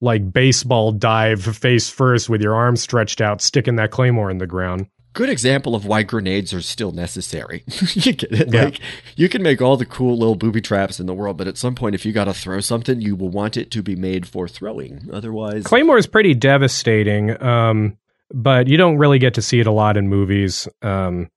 like 0.00 0.32
baseball 0.32 0.92
dive 0.92 1.42
face 1.42 1.88
first 1.88 2.28
with 2.28 2.40
your 2.42 2.54
arms 2.54 2.80
stretched 2.80 3.20
out, 3.20 3.40
sticking 3.40 3.76
that 3.76 3.90
Claymore 3.90 4.30
in 4.30 4.38
the 4.38 4.46
ground. 4.46 4.86
good 5.12 5.30
example 5.30 5.74
of 5.74 5.86
why 5.86 6.02
grenades 6.02 6.52
are 6.52 6.60
still 6.60 6.90
necessary. 6.92 7.62
you 7.94 8.12
get 8.12 8.32
it? 8.32 8.52
Yeah. 8.52 8.64
Like 8.64 8.80
you 9.16 9.28
can 9.28 9.42
make 9.42 9.62
all 9.62 9.76
the 9.76 9.86
cool 9.86 10.18
little 10.18 10.34
booby 10.34 10.60
traps 10.60 10.98
in 11.00 11.06
the 11.06 11.14
world, 11.14 11.36
but 11.36 11.48
at 11.48 11.56
some 11.56 11.74
point 11.74 11.94
if 11.94 12.04
you 12.04 12.12
got 12.12 12.24
to 12.24 12.34
throw 12.34 12.60
something, 12.60 13.00
you 13.00 13.14
will 13.16 13.30
want 13.30 13.56
it 13.56 13.70
to 13.72 13.82
be 13.82 13.96
made 13.96 14.26
for 14.26 14.48
throwing. 14.48 15.08
Otherwise, 15.12 15.64
Claymore 15.64 15.98
is 15.98 16.06
pretty 16.06 16.34
devastating, 16.34 17.40
um, 17.42 17.96
but 18.32 18.66
you 18.68 18.76
don't 18.76 18.98
really 18.98 19.18
get 19.18 19.34
to 19.34 19.42
see 19.42 19.60
it 19.60 19.66
a 19.66 19.72
lot 19.72 19.96
in 19.96 20.08
movies 20.08 20.66
um, 20.82 21.30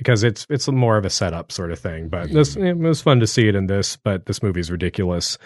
because 0.00 0.22
it's 0.22 0.46
it's 0.48 0.66
more 0.66 0.96
of 0.96 1.04
a 1.04 1.10
setup 1.10 1.52
sort 1.52 1.70
of 1.70 1.78
thing. 1.78 2.08
But 2.08 2.32
this 2.32 2.56
it 2.56 2.78
was 2.78 3.02
fun 3.02 3.20
to 3.20 3.26
see 3.26 3.48
it 3.48 3.54
in 3.54 3.66
this, 3.66 3.96
but 3.96 4.24
this 4.24 4.42
movie 4.42 4.60
is 4.60 4.70
ridiculous. 4.70 5.36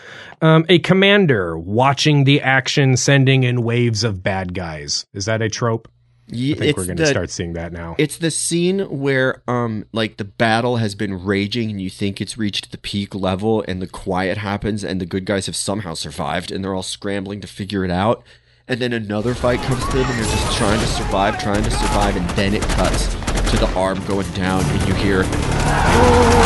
Um, 0.43 0.65
a 0.69 0.79
commander 0.79 1.59
watching 1.59 2.23
the 2.23 2.41
action, 2.41 2.97
sending 2.97 3.43
in 3.43 3.65
waves 3.65 4.05
of 4.05 4.23
bad 4.23 4.55
guys. 4.55 5.07
Is 5.13 5.25
that 5.25 5.43
a 5.43 5.49
trope? 5.49 5.89
I 6.33 6.55
think 6.55 6.77
we're 6.77 6.87
going 6.87 6.97
to 6.99 7.07
start 7.07 7.31
seeing 7.31 7.55
that 7.55 7.73
now. 7.73 7.97
It's 7.99 8.17
the 8.19 8.31
scene 8.31 8.79
where 9.01 9.43
um 9.49 9.87
like 9.93 10.19
the 10.19 10.25
battle 10.25 10.77
has 10.77 10.95
been 10.95 11.25
raging 11.25 11.69
and 11.71 11.83
you 11.83 11.91
think 11.91 12.21
it's 12.21 12.39
reached 12.39 12.71
the 12.71 12.79
peak 12.79 13.13
level 13.15 13.65
and 13.67 13.83
the 13.83 13.89
quiet 13.89 14.39
happens 14.39 14.85
and 14.85 15.01
the 15.01 15.07
good 15.07 15.25
guys 15.25 15.47
have 15.47 15.57
somehow 15.57 15.95
survived 15.95 16.53
and 16.53 16.65
they're 16.65 16.75
all 16.75 16.83
scrambling 16.83 17.41
to 17.41 17.49
figure 17.49 17.85
it 17.85 17.91
out. 17.91 18.23
And 18.69 18.81
then 18.81 18.93
another 18.93 19.35
fight 19.35 19.61
comes 19.63 19.83
in 19.93 20.01
and 20.01 20.19
they're 20.19 20.25
just 20.25 20.57
trying 20.57 20.81
to 20.81 20.87
survive, 20.87 21.43
trying 21.43 21.65
to 21.65 21.71
survive, 21.71 22.17
and 22.17 22.31
then 22.31 22.55
it 22.55 22.63
cuts 22.63 23.15
to 23.55 23.61
the 23.61 23.73
arm 23.75 24.05
going 24.07 24.29
down 24.33 24.65
and 24.65 24.89
you 24.89 24.95
hear 24.95 25.23
this 25.23 26.45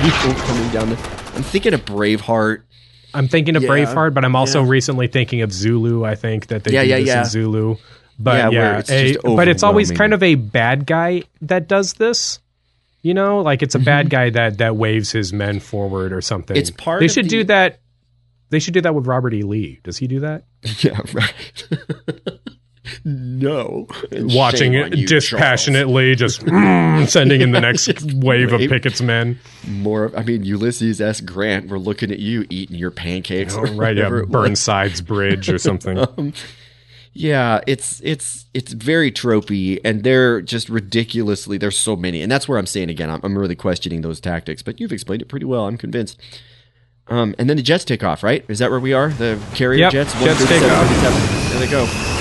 people 0.00 0.34
coming 0.44 0.70
down. 0.70 0.88
The, 0.90 0.96
I'm 1.34 1.42
thinking 1.42 1.74
of 1.74 1.84
Braveheart. 1.84 2.62
I'm 3.14 3.28
thinking 3.28 3.56
of 3.56 3.62
Yeah, 3.62 3.68
Braveheart, 3.70 4.14
but 4.14 4.24
I'm 4.24 4.36
also 4.36 4.62
yeah. 4.62 4.68
recently 4.70 5.08
thinking 5.08 5.42
of 5.42 5.52
Zulu. 5.52 6.04
I 6.04 6.14
think 6.14 6.48
that 6.48 6.64
they 6.64 6.72
Yeah, 6.72 6.82
do 6.82 6.88
yeah, 6.90 6.98
this 6.98 7.06
yeah. 7.08 7.18
in 7.20 7.24
Zulu. 7.26 7.76
But 8.18 8.52
Yeah, 8.52 8.60
yeah, 8.72 8.78
it's 8.80 8.90
a- 8.90 9.12
just 9.14 9.24
but 9.24 9.48
it's 9.48 9.62
always 9.62 9.90
kind 9.90 10.12
of 10.12 10.22
a 10.22 10.34
bad 10.34 10.86
guy 10.86 11.22
that 11.42 11.68
does 11.68 11.94
this. 11.94 12.40
You 13.02 13.14
know, 13.14 13.40
like 13.40 13.62
it's 13.62 13.74
a 13.74 13.78
bad 13.78 14.10
guy 14.10 14.30
that 14.30 14.58
that 14.58 14.76
waves 14.76 15.12
his 15.12 15.32
men 15.32 15.60
forward 15.60 16.12
or 16.12 16.20
something. 16.20 16.54
Mm-hmm. 16.54 16.60
It's 16.60 16.70
part 16.70 17.00
They 17.00 17.06
of 17.06 17.12
should 17.12 17.26
the- 17.26 17.30
do 17.30 17.44
that. 17.44 17.80
They 18.50 18.60
should 18.60 18.74
do 18.74 18.80
that 18.80 18.94
with 18.94 19.06
Robert 19.06 19.34
E. 19.34 19.42
Lee. 19.42 19.78
Does 19.82 19.98
he 19.98 20.06
do 20.06 20.20
that? 20.20 20.44
Yeah, 20.82 21.00
right. 21.12 21.34
no. 23.04 23.86
And 24.10 24.32
Watching 24.32 24.74
it 24.74 24.96
you, 24.96 25.06
dispassionately, 25.06 26.14
just 26.14 26.40
mm, 26.44 27.08
sending 27.08 27.40
in 27.40 27.52
the 27.52 27.60
next 27.60 27.88
wave 28.14 28.52
of 28.52 28.60
wave. 28.60 28.70
Pickett's 28.70 29.00
men. 29.02 29.38
More, 29.66 30.04
of- 30.04 30.14
I 30.16 30.22
mean, 30.22 30.44
Ulysses 30.44 31.00
S. 31.00 31.20
Grant. 31.20 31.68
We're 31.68 31.78
looking 31.78 32.10
at 32.10 32.18
you 32.18 32.46
eating 32.50 32.76
your 32.76 32.90
pancakes, 32.90 33.54
Oh, 33.56 33.62
right, 33.62 33.96
yeah, 33.96 34.04
whatever 34.04 34.18
it 34.20 34.28
was. 34.28 34.32
Burnside's 34.32 35.00
Bridge 35.02 35.48
or 35.50 35.58
something. 35.58 35.98
Um, 35.98 36.32
yeah, 37.12 37.60
it's 37.66 38.00
it's 38.04 38.46
it's 38.54 38.72
very 38.72 39.10
tropey, 39.10 39.80
and 39.84 40.04
they're 40.04 40.40
just 40.40 40.68
ridiculously. 40.68 41.58
There's 41.58 41.76
so 41.76 41.96
many, 41.96 42.22
and 42.22 42.30
that's 42.30 42.46
where 42.48 42.58
I'm 42.58 42.66
saying 42.66 42.90
again, 42.90 43.10
I'm, 43.10 43.20
I'm 43.24 43.36
really 43.36 43.56
questioning 43.56 44.02
those 44.02 44.20
tactics. 44.20 44.62
But 44.62 44.78
you've 44.78 44.92
explained 44.92 45.22
it 45.22 45.28
pretty 45.28 45.46
well. 45.46 45.66
I'm 45.66 45.78
convinced. 45.78 46.20
Um, 47.08 47.34
and 47.38 47.48
then 47.48 47.56
the 47.56 47.62
jets 47.62 47.84
take 47.86 48.04
off, 48.04 48.22
right? 48.22 48.44
Is 48.48 48.58
that 48.58 48.70
where 48.70 48.78
we 48.78 48.92
are? 48.92 49.08
The 49.08 49.40
carrier 49.54 49.80
Yep, 49.80 49.92
jets. 49.92 50.12
jets 50.22 50.46
take 50.46 50.62
off. 50.62 51.50
There 51.50 51.58
they 51.60 51.70
go. 51.70 52.17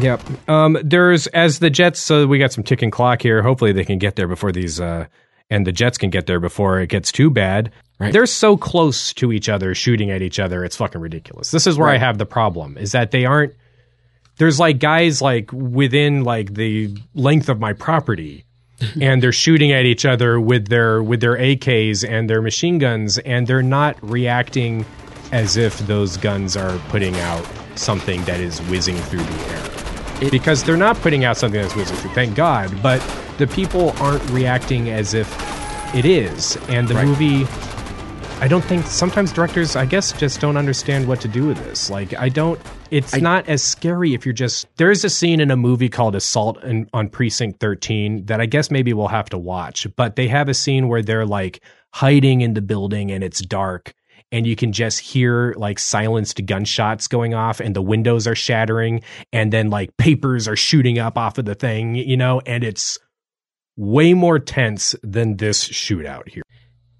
Yep. 0.00 0.48
Um, 0.48 0.78
there's 0.82 1.26
as 1.28 1.58
the 1.58 1.70
Jets. 1.70 2.00
So 2.00 2.26
we 2.26 2.38
got 2.38 2.52
some 2.52 2.64
ticking 2.64 2.90
clock 2.90 3.22
here. 3.22 3.42
Hopefully 3.42 3.72
they 3.72 3.84
can 3.84 3.98
get 3.98 4.16
there 4.16 4.28
before 4.28 4.52
these, 4.52 4.80
uh, 4.80 5.06
and 5.50 5.66
the 5.66 5.72
Jets 5.72 5.98
can 5.98 6.10
get 6.10 6.26
there 6.26 6.40
before 6.40 6.80
it 6.80 6.88
gets 6.88 7.12
too 7.12 7.30
bad. 7.30 7.72
Right. 7.98 8.12
They're 8.12 8.26
so 8.26 8.56
close 8.56 9.12
to 9.14 9.32
each 9.32 9.48
other, 9.48 9.74
shooting 9.74 10.10
at 10.10 10.22
each 10.22 10.38
other. 10.38 10.64
It's 10.64 10.76
fucking 10.76 11.00
ridiculous. 11.00 11.50
This 11.50 11.66
is 11.66 11.76
where 11.76 11.88
I 11.88 11.98
have 11.98 12.18
the 12.18 12.26
problem: 12.26 12.78
is 12.78 12.92
that 12.92 13.10
they 13.10 13.24
aren't. 13.24 13.54
There's 14.36 14.60
like 14.60 14.78
guys 14.78 15.20
like 15.20 15.52
within 15.52 16.22
like 16.22 16.54
the 16.54 16.96
length 17.14 17.48
of 17.48 17.58
my 17.58 17.72
property. 17.72 18.44
and 19.00 19.20
they're 19.20 19.32
shooting 19.32 19.72
at 19.72 19.86
each 19.86 20.04
other 20.04 20.40
with 20.40 20.68
their 20.68 21.02
with 21.02 21.20
their 21.20 21.36
AKs 21.36 22.08
and 22.08 22.30
their 22.30 22.40
machine 22.40 22.78
guns 22.78 23.18
and 23.18 23.44
they're 23.48 23.60
not 23.60 23.96
reacting 24.08 24.86
as 25.32 25.56
if 25.56 25.76
those 25.88 26.16
guns 26.16 26.56
are 26.56 26.78
putting 26.88 27.16
out 27.16 27.44
something 27.74 28.22
that 28.22 28.38
is 28.38 28.60
whizzing 28.62 28.96
through 28.96 29.24
the 29.24 29.46
air 29.48 29.77
because 30.30 30.64
they're 30.64 30.76
not 30.76 30.96
putting 30.96 31.24
out 31.24 31.36
something 31.36 31.60
that's 31.60 31.72
through. 31.72 31.84
Thank 32.12 32.34
God, 32.34 32.70
but 32.82 32.98
the 33.38 33.46
people 33.46 33.90
aren't 33.98 34.28
reacting 34.30 34.90
as 34.90 35.14
if 35.14 35.28
it 35.94 36.04
is, 36.04 36.56
and 36.68 36.88
the 36.88 36.94
movie. 36.94 37.46
I 38.40 38.46
don't 38.46 38.64
think 38.64 38.86
sometimes 38.86 39.32
directors, 39.32 39.74
I 39.74 39.84
guess, 39.84 40.12
just 40.12 40.40
don't 40.40 40.56
understand 40.56 41.08
what 41.08 41.20
to 41.22 41.28
do 41.28 41.46
with 41.46 41.58
this. 41.64 41.90
Like, 41.90 42.14
I 42.14 42.28
don't. 42.28 42.60
It's 42.90 43.16
not 43.16 43.48
as 43.48 43.62
scary 43.64 44.14
if 44.14 44.24
you're 44.24 44.32
just. 44.32 44.66
There's 44.76 45.04
a 45.04 45.10
scene 45.10 45.40
in 45.40 45.50
a 45.50 45.56
movie 45.56 45.88
called 45.88 46.14
Assault 46.14 46.62
in, 46.62 46.88
on 46.92 47.08
Precinct 47.08 47.58
13 47.58 48.26
that 48.26 48.40
I 48.40 48.46
guess 48.46 48.70
maybe 48.70 48.92
we'll 48.92 49.08
have 49.08 49.28
to 49.30 49.38
watch. 49.38 49.86
But 49.96 50.16
they 50.16 50.28
have 50.28 50.48
a 50.48 50.54
scene 50.54 50.86
where 50.88 51.02
they're 51.02 51.26
like 51.26 51.62
hiding 51.92 52.42
in 52.42 52.54
the 52.54 52.62
building 52.62 53.10
and 53.10 53.24
it's 53.24 53.40
dark, 53.40 53.92
and 54.32 54.46
you 54.46 54.56
can 54.56 54.72
just 54.72 55.00
hear 55.00 55.54
like 55.56 55.78
silenced 55.78 56.44
gunshots 56.46 57.08
going 57.08 57.34
off 57.34 57.60
and 57.60 57.74
the 57.74 57.82
windows 57.82 58.26
are 58.26 58.34
shattering 58.34 59.02
and 59.32 59.52
then 59.52 59.70
like 59.70 59.96
papers 59.96 60.46
are 60.46 60.56
shooting 60.56 60.98
up 60.98 61.16
off 61.16 61.38
of 61.38 61.44
the 61.46 61.54
thing, 61.54 61.94
you 61.94 62.16
know, 62.16 62.40
and 62.46 62.62
it's 62.64 62.98
way 63.76 64.12
more 64.14 64.38
tense 64.38 64.94
than 65.02 65.36
this 65.36 65.66
shootout 65.68 66.28
here. 66.28 66.42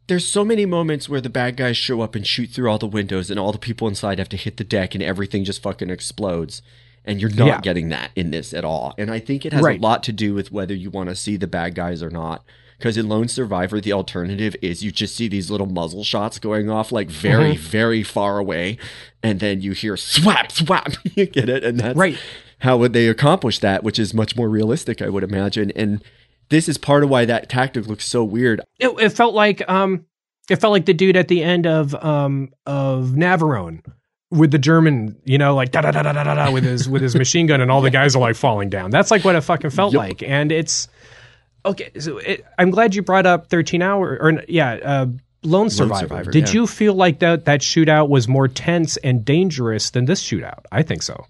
There's 0.06 0.26
so 0.26 0.42
many 0.44 0.64
moments 0.64 1.06
where 1.08 1.20
the 1.20 1.28
bad 1.28 1.56
guys 1.58 1.76
show 1.76 2.00
up 2.00 2.14
and 2.14 2.26
shoot 2.26 2.48
through 2.48 2.70
all 2.70 2.78
the 2.78 2.86
windows, 2.86 3.30
and 3.30 3.38
all 3.38 3.52
the 3.52 3.58
people 3.58 3.86
inside 3.88 4.18
have 4.18 4.28
to 4.30 4.38
hit 4.38 4.56
the 4.56 4.64
deck, 4.64 4.94
and 4.94 5.02
everything 5.04 5.44
just 5.44 5.62
fucking 5.62 5.90
explodes. 5.90 6.62
And 7.04 7.20
you're 7.20 7.28
not 7.30 7.46
Yeah. 7.46 7.60
getting 7.60 7.90
that 7.90 8.10
in 8.16 8.30
this 8.30 8.54
at 8.54 8.64
all. 8.64 8.94
And 8.96 9.10
I 9.10 9.18
think 9.18 9.44
it 9.44 9.52
has 9.52 9.62
Right. 9.62 9.78
a 9.78 9.82
lot 9.82 10.02
to 10.04 10.12
do 10.12 10.32
with 10.32 10.50
whether 10.50 10.72
you 10.74 10.88
want 10.90 11.10
to 11.10 11.14
see 11.16 11.36
the 11.36 11.46
bad 11.46 11.74
guys 11.74 12.02
or 12.02 12.08
not. 12.10 12.42
Because 12.78 12.96
in 12.96 13.08
Lone 13.08 13.26
Survivor, 13.28 13.80
the 13.80 13.92
alternative 13.92 14.54
is 14.62 14.84
you 14.84 14.92
just 14.92 15.16
see 15.16 15.26
these 15.28 15.50
little 15.50 15.66
muzzle 15.66 16.04
shots 16.04 16.38
going 16.38 16.70
off 16.70 16.92
like 16.92 17.10
very, 17.10 17.54
Mhm. 17.54 17.58
very 17.58 18.02
far 18.04 18.38
away, 18.38 18.78
and 19.22 19.40
then 19.40 19.60
you 19.60 19.72
hear 19.72 19.96
swap, 19.96 20.52
swap. 20.52 20.92
you 21.16 21.26
get 21.26 21.48
it, 21.48 21.64
and 21.64 21.80
that's 21.80 21.96
Right. 21.96 22.16
how 22.60 22.76
would 22.76 22.92
they 22.92 23.08
accomplish 23.08 23.58
that, 23.58 23.82
which 23.82 23.98
is 23.98 24.14
much 24.14 24.36
more 24.36 24.48
realistic, 24.48 25.02
I 25.02 25.08
would 25.08 25.24
imagine. 25.24 25.72
And 25.74 26.02
this 26.50 26.68
is 26.68 26.78
part 26.78 27.02
of 27.02 27.10
why 27.10 27.24
that 27.24 27.48
tactic 27.48 27.86
looks 27.88 28.06
so 28.06 28.22
weird. 28.22 28.60
It, 28.78 28.88
it 29.00 29.10
felt 29.10 29.34
like 29.34 29.68
um, 29.68 30.04
it 30.48 30.56
felt 30.56 30.70
like 30.72 30.86
the 30.86 30.94
dude 30.94 31.16
at 31.16 31.26
the 31.28 31.42
end 31.42 31.66
of 31.66 31.94
um 31.96 32.50
of 32.64 33.08
Navarone 33.16 33.80
with 34.30 34.50
the 34.50 34.58
German, 34.58 35.16
you 35.24 35.36
know, 35.38 35.54
like 35.54 35.72
da 35.72 35.80
da 35.80 35.90
da 35.90 36.02
da 36.02 36.12
da 36.12 36.34
da 36.34 36.50
with 36.52 36.62
his 36.64 36.88
with 36.88 37.02
his 37.02 37.14
machine 37.24 37.46
gun, 37.48 37.60
and 37.60 37.70
all 37.72 37.80
the 37.80 37.90
guys 37.90 38.14
are 38.14 38.20
like 38.20 38.36
falling 38.36 38.68
down. 38.70 38.90
That's 38.90 39.10
like 39.10 39.24
what 39.24 39.34
it 39.34 39.40
fucking 39.40 39.70
felt 39.70 39.92
Yup. 39.94 40.00
like, 40.00 40.22
and 40.22 40.52
it's 40.52 40.86
okay. 41.68 41.90
So 41.98 42.18
it, 42.18 42.44
I'm 42.58 42.70
glad 42.70 42.94
you 42.94 43.02
brought 43.02 43.26
up 43.26 43.48
13 43.48 43.82
hour 43.82 44.18
or 44.20 44.42
yeah. 44.48 44.72
Uh, 44.72 45.06
Lone 45.44 45.70
Survivor. 45.70 46.00
Survivor, 46.08 46.30
Did 46.32 46.48
yeah. 46.48 46.54
you 46.54 46.66
feel 46.66 46.94
like 46.94 47.20
that 47.20 47.44
that 47.44 47.60
shootout 47.60 48.08
was 48.08 48.26
more 48.26 48.48
tense 48.48 48.96
and 48.98 49.24
dangerous 49.24 49.90
than 49.90 50.04
this 50.06 50.20
shootout? 50.22 50.64
I 50.72 50.82
think 50.82 51.02
so. 51.02 51.26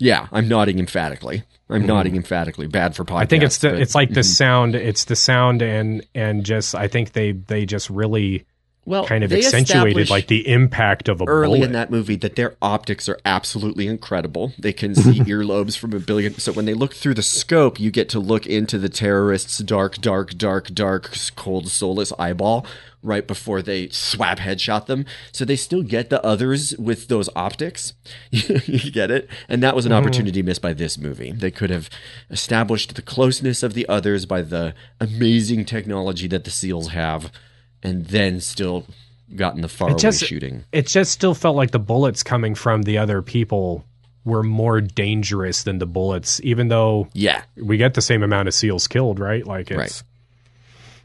Yeah, 0.00 0.26
I'm 0.32 0.48
nodding 0.48 0.78
emphatically. 0.80 1.44
I'm 1.70 1.86
nodding 1.86 2.16
emphatically. 2.16 2.66
Bad 2.66 2.96
for 2.96 3.04
podcasts. 3.04 3.20
I 3.22 3.26
think 3.26 3.42
it's 3.44 3.58
the, 3.58 3.70
but- 3.70 3.80
it's 3.80 3.94
like 3.94 4.10
the 4.12 4.20
Mhm. 4.20 4.24
sound. 4.24 4.74
It's 4.74 5.04
the 5.04 5.14
sound 5.16 5.62
and 5.62 6.04
and 6.16 6.44
just 6.44 6.74
I 6.74 6.88
think 6.88 7.12
they 7.12 7.32
they 7.32 7.64
just 7.64 7.88
really 7.90 8.44
Well, 8.88 9.06
kind 9.06 9.22
of 9.22 9.32
accentuated 9.32 10.08
like 10.08 10.28
the 10.28 10.48
impact 10.48 11.08
of 11.08 11.20
a 11.20 11.24
early 11.26 11.58
bullet. 11.58 11.66
in 11.66 11.72
that 11.72 11.90
movie 11.90 12.16
that 12.16 12.36
their 12.36 12.56
optics 12.62 13.08
are 13.08 13.18
absolutely 13.24 13.86
incredible. 13.86 14.52
They 14.58 14.72
can 14.72 14.94
see 14.94 15.20
earlobes 15.24 15.76
from 15.76 15.92
a 15.92 15.98
billion. 15.98 16.34
So 16.38 16.52
when 16.52 16.64
they 16.64 16.72
look 16.74 16.94
through 16.94 17.14
the 17.14 17.22
scope, 17.22 17.78
you 17.78 17.90
get 17.90 18.08
to 18.10 18.18
look 18.18 18.46
into 18.46 18.78
the 18.78 18.88
terrorist's 18.88 19.58
dark, 19.58 19.96
dark, 20.00 20.36
dark, 20.38 20.68
dark, 20.72 21.12
cold, 21.36 21.68
soulless 21.68 22.12
eyeball 22.18 22.64
right 23.02 23.26
before 23.28 23.62
they 23.62 23.88
swab 23.90 24.38
headshot 24.38 24.86
them. 24.86 25.04
So 25.32 25.44
they 25.44 25.54
still 25.54 25.82
get 25.82 26.10
the 26.10 26.24
others 26.24 26.74
with 26.78 27.08
those 27.08 27.28
optics. 27.36 27.92
you 28.30 28.90
get 28.90 29.10
it? 29.10 29.28
And 29.48 29.62
that 29.62 29.76
was 29.76 29.86
an 29.86 29.92
Mhm. 29.92 29.96
opportunity 29.96 30.42
missed 30.42 30.62
by 30.62 30.72
this 30.72 30.98
movie. 30.98 31.30
They 31.30 31.50
could 31.52 31.70
have 31.70 31.88
established 32.30 32.94
the 32.96 33.02
closeness 33.02 33.62
of 33.62 33.74
the 33.74 33.88
others 33.88 34.26
by 34.26 34.42
the 34.42 34.74
amazing 34.98 35.64
technology 35.64 36.26
that 36.28 36.42
the 36.44 36.50
SEALs 36.50 36.88
have, 36.88 37.30
and 37.82 38.06
then 38.06 38.40
still 38.40 38.84
gotten 39.36 39.60
the 39.60 39.68
far 39.68 39.90
it 39.90 39.98
just 39.98 40.24
shooting. 40.24 40.64
it 40.72 40.86
just 40.86 41.12
still 41.12 41.34
felt 41.34 41.54
like 41.56 41.70
the 41.70 41.78
bullets 41.78 42.22
coming 42.22 42.54
from 42.54 42.82
the 42.82 42.98
other 42.98 43.20
people 43.22 43.84
were 44.24 44.42
more 44.42 44.80
dangerous 44.80 45.62
than 45.62 45.78
the 45.78 45.86
bullets, 45.86 46.40
even 46.44 46.68
though 46.68 47.08
yeah 47.12 47.42
we 47.56 47.76
get 47.76 47.94
the 47.94 48.02
same 48.02 48.22
amount 48.22 48.48
of 48.48 48.54
seals 48.54 48.86
killed, 48.86 49.18
right? 49.18 49.46
Like 49.46 49.70
it's 49.70 50.02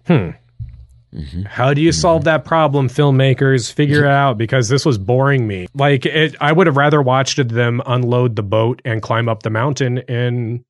Mm-hmm. 0.07 1.17
hmm. 1.17 1.41
How 1.43 1.73
do 1.73 1.81
you 1.81 1.91
solve 1.91 2.23
that 2.23 2.43
problem, 2.43 2.89
filmmakers? 2.89 3.71
Figure 3.71 4.05
it 4.05 4.11
out 4.11 4.37
because 4.37 4.67
this 4.67 4.85
was 4.85 4.97
boring 4.97 5.47
me. 5.47 5.67
Like 5.75 6.05
it, 6.05 6.35
I 6.41 6.51
would 6.51 6.67
have 6.67 6.75
rather 6.77 7.01
watched 7.01 7.47
them 7.47 7.81
unload 7.85 8.35
the 8.35 8.43
boat 8.43 8.81
and 8.83 9.01
climb 9.01 9.29
up 9.29 9.43
the 9.43 9.49
mountain 9.49 9.99
in 9.99 10.65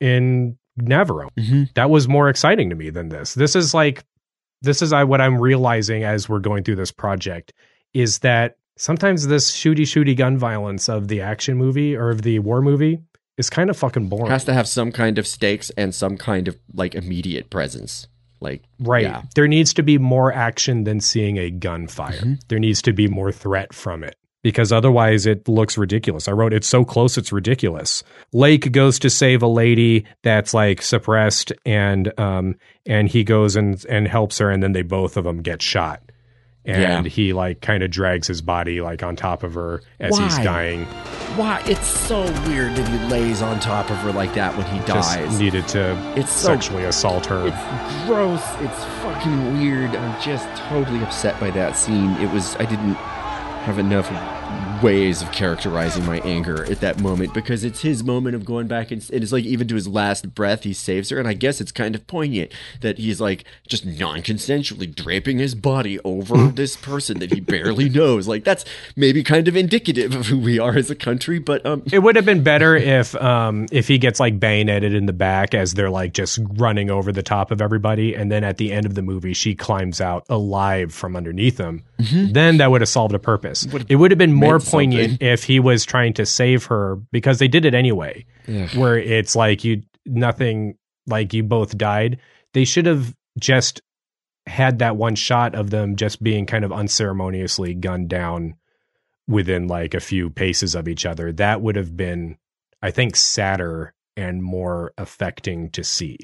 in 0.00 0.56
Navarro. 0.76 1.28
Mm-hmm. 1.36 1.64
That 1.74 1.90
was 1.90 2.08
more 2.08 2.28
exciting 2.28 2.70
to 2.70 2.76
me 2.76 2.90
than 2.90 3.10
this. 3.10 3.34
This 3.34 3.54
is 3.54 3.74
like 3.74 4.04
this 4.64 4.82
is 4.82 4.92
I 4.92 5.04
what 5.04 5.20
I'm 5.20 5.40
realizing 5.40 6.04
as 6.04 6.28
we're 6.28 6.40
going 6.40 6.64
through 6.64 6.76
this 6.76 6.92
project 6.92 7.52
is 7.92 8.20
that 8.20 8.56
sometimes 8.76 9.26
this 9.26 9.50
shooty 9.50 9.82
shooty 9.82 10.16
gun 10.16 10.36
violence 10.38 10.88
of 10.88 11.08
the 11.08 11.20
action 11.20 11.56
movie 11.56 11.96
or 11.96 12.10
of 12.10 12.22
the 12.22 12.38
war 12.40 12.60
movie 12.60 12.98
is 13.36 13.50
kind 13.50 13.70
of 13.70 13.76
fucking 13.76 14.08
boring. 14.08 14.30
Has 14.30 14.44
to 14.44 14.54
have 14.54 14.68
some 14.68 14.92
kind 14.92 15.18
of 15.18 15.26
stakes 15.26 15.70
and 15.70 15.94
some 15.94 16.16
kind 16.16 16.48
of 16.48 16.58
like 16.72 16.94
immediate 16.94 17.50
presence. 17.50 18.08
Like 18.40 18.62
Right. 18.78 19.04
yeah. 19.04 19.22
There 19.34 19.48
needs 19.48 19.72
to 19.74 19.82
be 19.82 19.98
more 19.98 20.32
action 20.32 20.84
than 20.84 21.00
seeing 21.00 21.38
a 21.38 21.50
gunfire. 21.50 22.12
Mm-hmm. 22.12 22.34
There 22.48 22.58
needs 22.58 22.82
to 22.82 22.92
be 22.92 23.08
more 23.08 23.32
threat 23.32 23.72
from 23.72 24.04
it 24.04 24.16
because 24.44 24.70
otherwise 24.70 25.26
it 25.26 25.48
looks 25.48 25.76
ridiculous. 25.76 26.28
I 26.28 26.32
wrote 26.32 26.52
it's 26.52 26.68
so 26.68 26.84
close 26.84 27.18
it's 27.18 27.32
ridiculous. 27.32 28.04
Lake 28.32 28.70
goes 28.70 29.00
to 29.00 29.10
save 29.10 29.42
a 29.42 29.48
lady 29.48 30.04
that's 30.22 30.54
like 30.54 30.82
suppressed 30.82 31.50
and 31.66 32.12
um 32.20 32.54
and 32.86 33.08
he 33.08 33.24
goes 33.24 33.56
and 33.56 33.84
and 33.88 34.06
helps 34.06 34.38
her 34.38 34.50
and 34.50 34.62
then 34.62 34.70
they 34.72 34.82
both 34.82 35.16
of 35.16 35.24
them 35.24 35.42
get 35.42 35.60
shot. 35.62 36.00
And 36.66 37.04
Yeah. 37.06 37.10
he 37.10 37.32
like 37.32 37.60
kind 37.60 37.82
of 37.82 37.90
drags 37.90 38.26
his 38.26 38.40
body 38.42 38.80
like 38.80 39.02
on 39.02 39.16
top 39.16 39.42
of 39.42 39.54
her 39.54 39.82
as 40.00 40.16
he's 40.16 40.38
dying. 40.38 40.84
Why? 41.36 41.62
It's 41.66 41.86
so 41.86 42.20
weird 42.46 42.74
that 42.76 42.88
he 42.88 42.98
lays 43.08 43.42
on 43.42 43.60
top 43.60 43.90
of 43.90 43.96
her 43.98 44.12
like 44.12 44.32
that 44.34 44.56
when 44.56 44.66
he 44.66 44.78
Just 44.86 45.14
dies. 45.18 45.38
needed 45.40 45.66
to 45.68 45.96
It's 46.16 46.30
so- 46.32 46.48
sexually 46.48 46.84
assault 46.84 47.26
her. 47.26 47.46
It's 47.48 48.06
gross. 48.06 48.42
It's 48.60 48.84
fucking 49.02 49.58
weird. 49.60 49.94
I'm 49.96 50.20
just 50.22 50.48
totally 50.68 51.02
upset 51.02 51.38
by 51.40 51.50
that 51.50 51.76
scene. 51.76 52.12
It 52.16 52.30
was 52.30 52.56
I 52.56 52.64
didn't 52.66 52.96
have 53.64 53.78
enough 53.78 54.10
ways 54.82 55.22
of 55.22 55.32
characterizing 55.32 56.04
my 56.04 56.20
anger 56.20 56.64
at 56.70 56.80
that 56.80 57.00
moment 57.00 57.32
because 57.32 57.64
it's 57.64 57.80
his 57.80 58.04
moment 58.04 58.36
of 58.36 58.44
going 58.44 58.66
back 58.66 58.90
and, 58.90 59.08
and 59.12 59.22
it's 59.22 59.32
like 59.32 59.44
even 59.44 59.66
to 59.66 59.74
his 59.74 59.88
last 59.88 60.34
breath 60.34 60.64
he 60.64 60.74
saves 60.74 61.08
her 61.08 61.18
and 61.18 61.26
I 61.26 61.32
guess 61.32 61.60
it's 61.60 61.72
kind 61.72 61.94
of 61.94 62.06
poignant 62.06 62.52
that 62.82 62.98
he's 62.98 63.18
like 63.18 63.44
just 63.66 63.86
non-consensually 63.86 64.94
draping 64.94 65.38
his 65.38 65.54
body 65.54 65.98
over 66.00 66.48
this 66.54 66.76
person 66.76 67.18
that 67.20 67.32
he 67.32 67.40
barely 67.40 67.88
knows. 67.88 68.28
Like 68.28 68.44
that's 68.44 68.64
maybe 68.94 69.22
kind 69.22 69.48
of 69.48 69.56
indicative 69.56 70.14
of 70.14 70.26
who 70.26 70.38
we 70.38 70.58
are 70.58 70.76
as 70.76 70.90
a 70.90 70.94
country, 70.94 71.38
but 71.38 71.64
um 71.64 71.82
It 71.90 72.00
would 72.00 72.16
have 72.16 72.26
been 72.26 72.42
better 72.42 72.76
if 72.76 73.14
um 73.16 73.66
if 73.72 73.88
he 73.88 73.96
gets 73.96 74.20
like 74.20 74.38
bayoneted 74.38 74.94
in 74.94 75.06
the 75.06 75.12
back 75.14 75.54
as 75.54 75.72
they're 75.72 75.88
like 75.90 76.12
just 76.12 76.38
running 76.56 76.90
over 76.90 77.10
the 77.10 77.22
top 77.22 77.50
of 77.50 77.62
everybody, 77.62 78.14
and 78.14 78.30
then 78.30 78.44
at 78.44 78.58
the 78.58 78.70
end 78.70 78.84
of 78.84 78.94
the 78.94 79.02
movie 79.02 79.32
she 79.32 79.54
climbs 79.54 80.00
out 80.00 80.26
alive 80.28 80.92
from 80.92 81.16
underneath 81.16 81.56
him. 81.58 81.84
Then 81.98 82.58
that 82.58 82.70
would 82.70 82.82
have 82.82 82.88
solved 82.88 83.14
a 83.14 83.18
purpose. 83.18 83.66
it 83.88 83.96
would 83.96 84.10
have 84.10 84.18
been 84.18 84.34
more 84.34 84.43
meant 84.52 84.64
poignant 84.66 85.10
something. 85.10 85.26
if 85.26 85.44
he 85.44 85.60
was 85.60 85.84
trying 85.84 86.14
to 86.14 86.26
save 86.26 86.64
her 86.66 86.96
because 87.12 87.38
they 87.38 87.48
did 87.48 87.64
it 87.64 87.74
anyway. 87.74 88.24
Ugh. 88.48 88.74
Where 88.74 88.98
it's 88.98 89.34
like 89.36 89.64
you 89.64 89.82
nothing 90.06 90.76
like 91.06 91.32
you 91.32 91.42
both 91.42 91.76
died. 91.76 92.18
They 92.52 92.64
should 92.64 92.86
have 92.86 93.14
just 93.38 93.82
had 94.46 94.78
that 94.80 94.96
one 94.96 95.14
shot 95.14 95.54
of 95.54 95.70
them 95.70 95.96
just 95.96 96.22
being 96.22 96.46
kind 96.46 96.64
of 96.64 96.72
unceremoniously 96.72 97.74
gunned 97.74 98.08
down 98.08 98.54
within 99.26 99.66
like 99.66 99.94
a 99.94 100.00
few 100.00 100.30
paces 100.30 100.74
of 100.74 100.86
each 100.88 101.06
other. 101.06 101.32
That 101.32 101.62
would 101.62 101.76
have 101.76 101.96
been, 101.96 102.36
I 102.82 102.90
think, 102.90 103.16
sadder 103.16 103.94
and 104.16 104.42
more 104.42 104.92
affecting 104.98 105.70
to 105.70 105.82
see. 105.82 106.18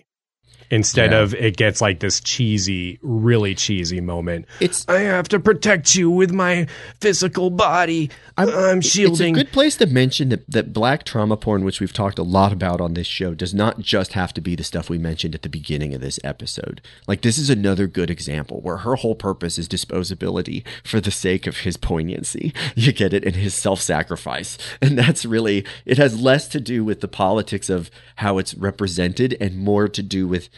Instead 0.71 1.11
Yeah. 1.13 1.19
of 1.21 1.35
it 1.35 1.57
gets 1.57 1.81
like 1.81 2.01
this 2.01 2.21
cheesy, 2.21 2.99
really 3.03 3.55
cheesy 3.55 4.01
moment. 4.01 4.47
It's 4.61 4.89
I 4.89 5.01
have 5.01 5.29
to 5.29 5.41
protect 5.41 5.95
you 5.97 6.11
with 6.11 6.33
my 6.33 6.67
physical 7.01 7.51
body. 7.51 8.11
I'm, 8.37 8.81
shielding. 8.81 9.35
It's 9.35 9.41
a 9.43 9.45
good 9.45 9.53
place 9.53 9.77
to 9.77 9.87
mention 9.87 10.31
that, 10.31 10.51
that 10.51 10.73
black 10.73 11.05
trauma 11.05 11.37
porn, 11.37 11.63
which 11.63 11.79
we've 11.79 11.93
talked 11.93 12.19
a 12.19 12.23
lot 12.23 12.53
about 12.53 12.81
on 12.81 12.95
this 12.95 13.07
show, 13.07 13.35
does 13.35 13.53
not 13.53 13.81
just 13.81 14.15
have 14.15 14.33
to 14.35 14.41
be 14.41 14.55
the 14.57 14.65
stuff 14.65 14.89
we 14.89 14.97
mentioned 14.97 15.35
at 15.35 15.43
the 15.43 15.51
beginning 15.51 15.93
of 15.93 16.01
this 16.01 16.19
episode. 16.25 16.81
Like, 17.07 17.21
this 17.21 17.37
is 17.37 17.51
another 17.51 17.87
good 17.87 18.09
example 18.09 18.61
where 18.63 18.79
her 18.79 18.95
whole 18.97 19.15
purpose 19.15 19.59
is 19.59 19.69
disposability 19.69 20.65
for 20.85 21.01
the 21.01 21.11
sake 21.11 21.47
of 21.47 21.59
his 21.59 21.77
poignancy. 21.77 22.55
You 22.77 22.93
get 22.93 23.13
it? 23.13 23.25
in 23.25 23.35
his 23.35 23.53
self 23.53 23.81
sacrifice. 23.83 24.57
And 24.81 24.99
that's 24.99 25.27
really, 25.27 25.67
it 25.85 25.99
has 25.99 26.19
less 26.19 26.49
to 26.49 26.61
do 26.61 26.83
with 26.83 27.01
the 27.03 27.09
politics 27.09 27.69
of 27.69 27.91
how 28.17 28.39
it's 28.39 28.55
represented 28.55 29.37
and 29.41 29.59
more 29.59 29.87
to 29.89 30.03
do 30.03 30.27
with 30.27 30.49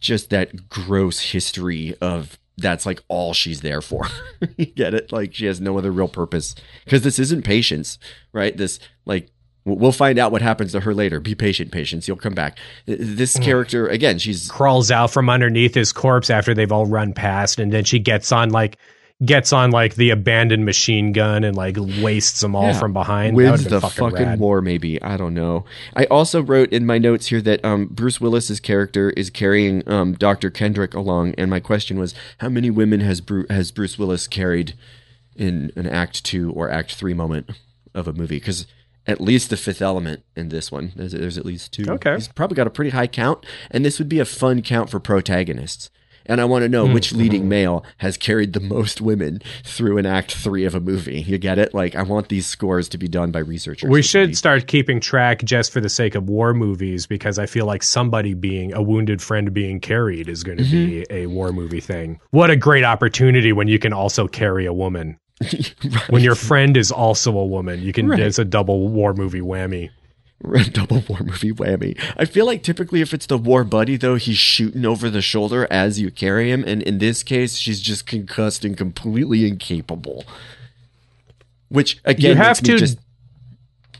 just 0.00 0.30
that 0.30 0.68
gross 0.68 1.20
history 1.20 1.94
of 2.00 2.38
that's 2.58 2.86
like 2.86 3.02
all 3.08 3.34
she's 3.34 3.60
there 3.60 3.80
for. 3.82 4.06
you 4.56 4.66
get 4.66 4.94
it? 4.94 5.12
Like 5.12 5.34
she 5.34 5.46
has 5.46 5.60
no 5.60 5.76
other 5.78 5.90
real 5.90 6.08
purpose 6.08 6.54
because 6.84 7.02
this 7.02 7.18
isn't 7.18 7.44
patience, 7.44 7.98
right? 8.32 8.56
This 8.56 8.78
like 9.04 9.30
we'll 9.64 9.92
find 9.92 10.18
out 10.18 10.32
what 10.32 10.42
happens 10.42 10.72
to 10.72 10.80
her 10.80 10.94
later. 10.94 11.20
Be 11.20 11.34
patient, 11.34 11.72
patience. 11.72 12.06
You'll 12.06 12.16
come 12.16 12.34
back. 12.34 12.58
This 12.86 13.36
hmm. 13.36 13.42
character 13.42 13.86
again, 13.88 14.18
she's 14.18 14.50
crawls 14.50 14.90
out 14.90 15.10
from 15.10 15.28
underneath 15.28 15.74
his 15.74 15.92
corpse 15.92 16.30
after 16.30 16.54
they've 16.54 16.72
all 16.72 16.86
run 16.86 17.12
past, 17.12 17.58
and 17.58 17.72
then 17.72 17.84
she 17.84 17.98
gets 17.98 18.32
on 18.32 18.50
like 18.50 18.78
gets 19.24 19.50
on 19.52 19.70
like 19.70 19.94
the 19.94 20.10
abandoned 20.10 20.64
machine 20.66 21.12
gun 21.12 21.42
and 21.42 21.56
like 21.56 21.76
wastes 21.78 22.42
them 22.42 22.54
all 22.54 22.64
Yeah. 22.68 22.78
from 22.78 22.92
behind. 22.92 23.32
That 23.32 23.36
Wins 23.36 23.64
would've 23.64 23.70
the 23.70 23.80
fucking 23.80 24.10
fucking 24.10 24.38
war, 24.38 24.60
maybe. 24.60 25.00
I 25.02 25.16
don't 25.16 25.32
know. 25.32 25.64
I 25.94 26.04
also 26.06 26.42
wrote 26.42 26.70
in 26.70 26.84
my 26.84 26.98
notes 26.98 27.28
here 27.28 27.40
that 27.40 27.64
um, 27.64 27.86
Bruce 27.86 28.20
Willis's 28.20 28.60
character 28.60 29.10
is 29.10 29.30
carrying 29.30 29.88
um, 29.88 30.12
Dr. 30.14 30.50
Kendrick 30.50 30.92
along, 30.92 31.34
and 31.38 31.48
my 31.48 31.60
question 31.60 31.98
was, 31.98 32.14
how 32.38 32.50
many 32.50 32.68
women 32.68 33.00
has 33.00 33.22
Bru- 33.22 33.46
has 33.48 33.72
Bruce 33.72 33.98
Willis 33.98 34.26
carried 34.28 34.74
in 35.34 35.72
an 35.76 35.86
Act 35.86 36.22
Two 36.24 36.52
or 36.52 36.70
Act 36.70 36.94
Three 36.94 37.14
moment 37.14 37.50
of 37.94 38.06
a 38.06 38.12
movie? 38.12 38.36
Because 38.36 38.66
at 39.06 39.18
least 39.20 39.48
the 39.48 39.56
Fifth 39.56 39.80
Element 39.80 40.24
in 40.34 40.50
this 40.50 40.70
one, 40.70 40.92
there's, 40.94 41.12
there's 41.12 41.38
at 41.38 41.46
least 41.46 41.72
two. 41.72 41.84
Okay. 41.88 42.16
he's 42.16 42.28
probably 42.28 42.56
got 42.56 42.66
a 42.66 42.70
pretty 42.70 42.90
high 42.90 43.06
count, 43.06 43.46
and 43.70 43.82
this 43.82 43.98
would 43.98 44.10
be 44.10 44.18
a 44.18 44.24
fun 44.26 44.60
count 44.60 44.90
for 44.90 45.00
protagonists. 45.00 45.88
And 46.28 46.40
I 46.40 46.44
want 46.44 46.62
to 46.64 46.68
know 46.68 46.86
Mm, 46.86 46.94
which 46.94 47.12
leading 47.12 47.44
mhm. 47.44 47.48
male 47.48 47.84
has 47.98 48.16
carried 48.16 48.52
the 48.52 48.60
most 48.60 49.00
women 49.00 49.40
through 49.64 49.98
an 49.98 50.06
act 50.06 50.34
three 50.34 50.64
of 50.64 50.74
a 50.74 50.80
movie. 50.80 51.20
You 51.22 51.38
get 51.38 51.58
it? 51.58 51.72
Like, 51.74 51.94
I 51.94 52.02
want 52.02 52.28
these 52.28 52.46
scores 52.46 52.88
to 52.90 52.98
be 52.98 53.08
done 53.08 53.30
by 53.30 53.38
researchers. 53.40 53.88
We 53.90 54.02
should 54.02 54.36
start 54.36 54.66
keeping 54.66 55.00
track 55.00 55.42
just 55.44 55.72
for 55.72 55.80
the 55.80 55.88
sake 55.88 56.14
of 56.14 56.28
war 56.28 56.52
movies 56.54 57.06
because 57.06 57.38
I 57.38 57.46
feel 57.46 57.66
like 57.66 57.82
somebody 57.82 58.34
being 58.34 58.72
a 58.74 58.82
wounded 58.82 59.22
friend 59.22 59.52
being 59.52 59.80
carried 59.80 60.28
is 60.28 60.42
going 60.42 60.58
to 60.58 60.64
be 60.64 60.76
Mm-hmm. 60.76 61.14
a 61.14 61.26
war 61.26 61.52
movie 61.52 61.80
thing. 61.80 62.20
What 62.30 62.50
a 62.50 62.56
great 62.56 62.84
opportunity 62.84 63.52
when 63.52 63.68
you 63.68 63.78
can 63.78 63.92
also 63.92 64.28
carry 64.28 64.66
a 64.66 64.72
woman. 64.72 65.18
When 66.08 66.22
your 66.22 66.34
friend 66.34 66.76
is 66.76 66.90
also 66.90 67.36
a 67.36 67.44
woman, 67.46 67.82
you 67.82 67.92
can. 67.92 68.08
Right. 68.08 68.20
It's 68.20 68.38
a 68.38 68.44
double 68.44 68.88
war 68.88 69.12
movie 69.14 69.40
whammy. 69.40 69.90
Double 70.72 71.02
war 71.08 71.20
movie 71.20 71.52
whammy. 71.52 71.98
I 72.16 72.24
feel 72.26 72.46
like 72.46 72.62
typically 72.62 73.00
if 73.00 73.14
it's 73.14 73.26
the 73.26 73.38
war 73.38 73.64
buddy 73.64 73.96
though, 73.96 74.16
he's 74.16 74.38
shooting 74.38 74.84
over 74.84 75.08
the 75.08 75.22
shoulder 75.22 75.66
as 75.70 75.98
you 75.98 76.10
carry 76.10 76.50
him, 76.50 76.62
and 76.66 76.82
in 76.82 76.98
this 76.98 77.22
case, 77.22 77.56
she's 77.56 77.80
just 77.80 78.06
concussed 78.06 78.64
and 78.64 78.76
completely 78.76 79.46
incapable. 79.48 80.24
Which 81.68 81.98
again, 82.04 82.32
you 82.32 82.36
have 82.36 82.60
to 82.60 82.78
just 82.78 82.98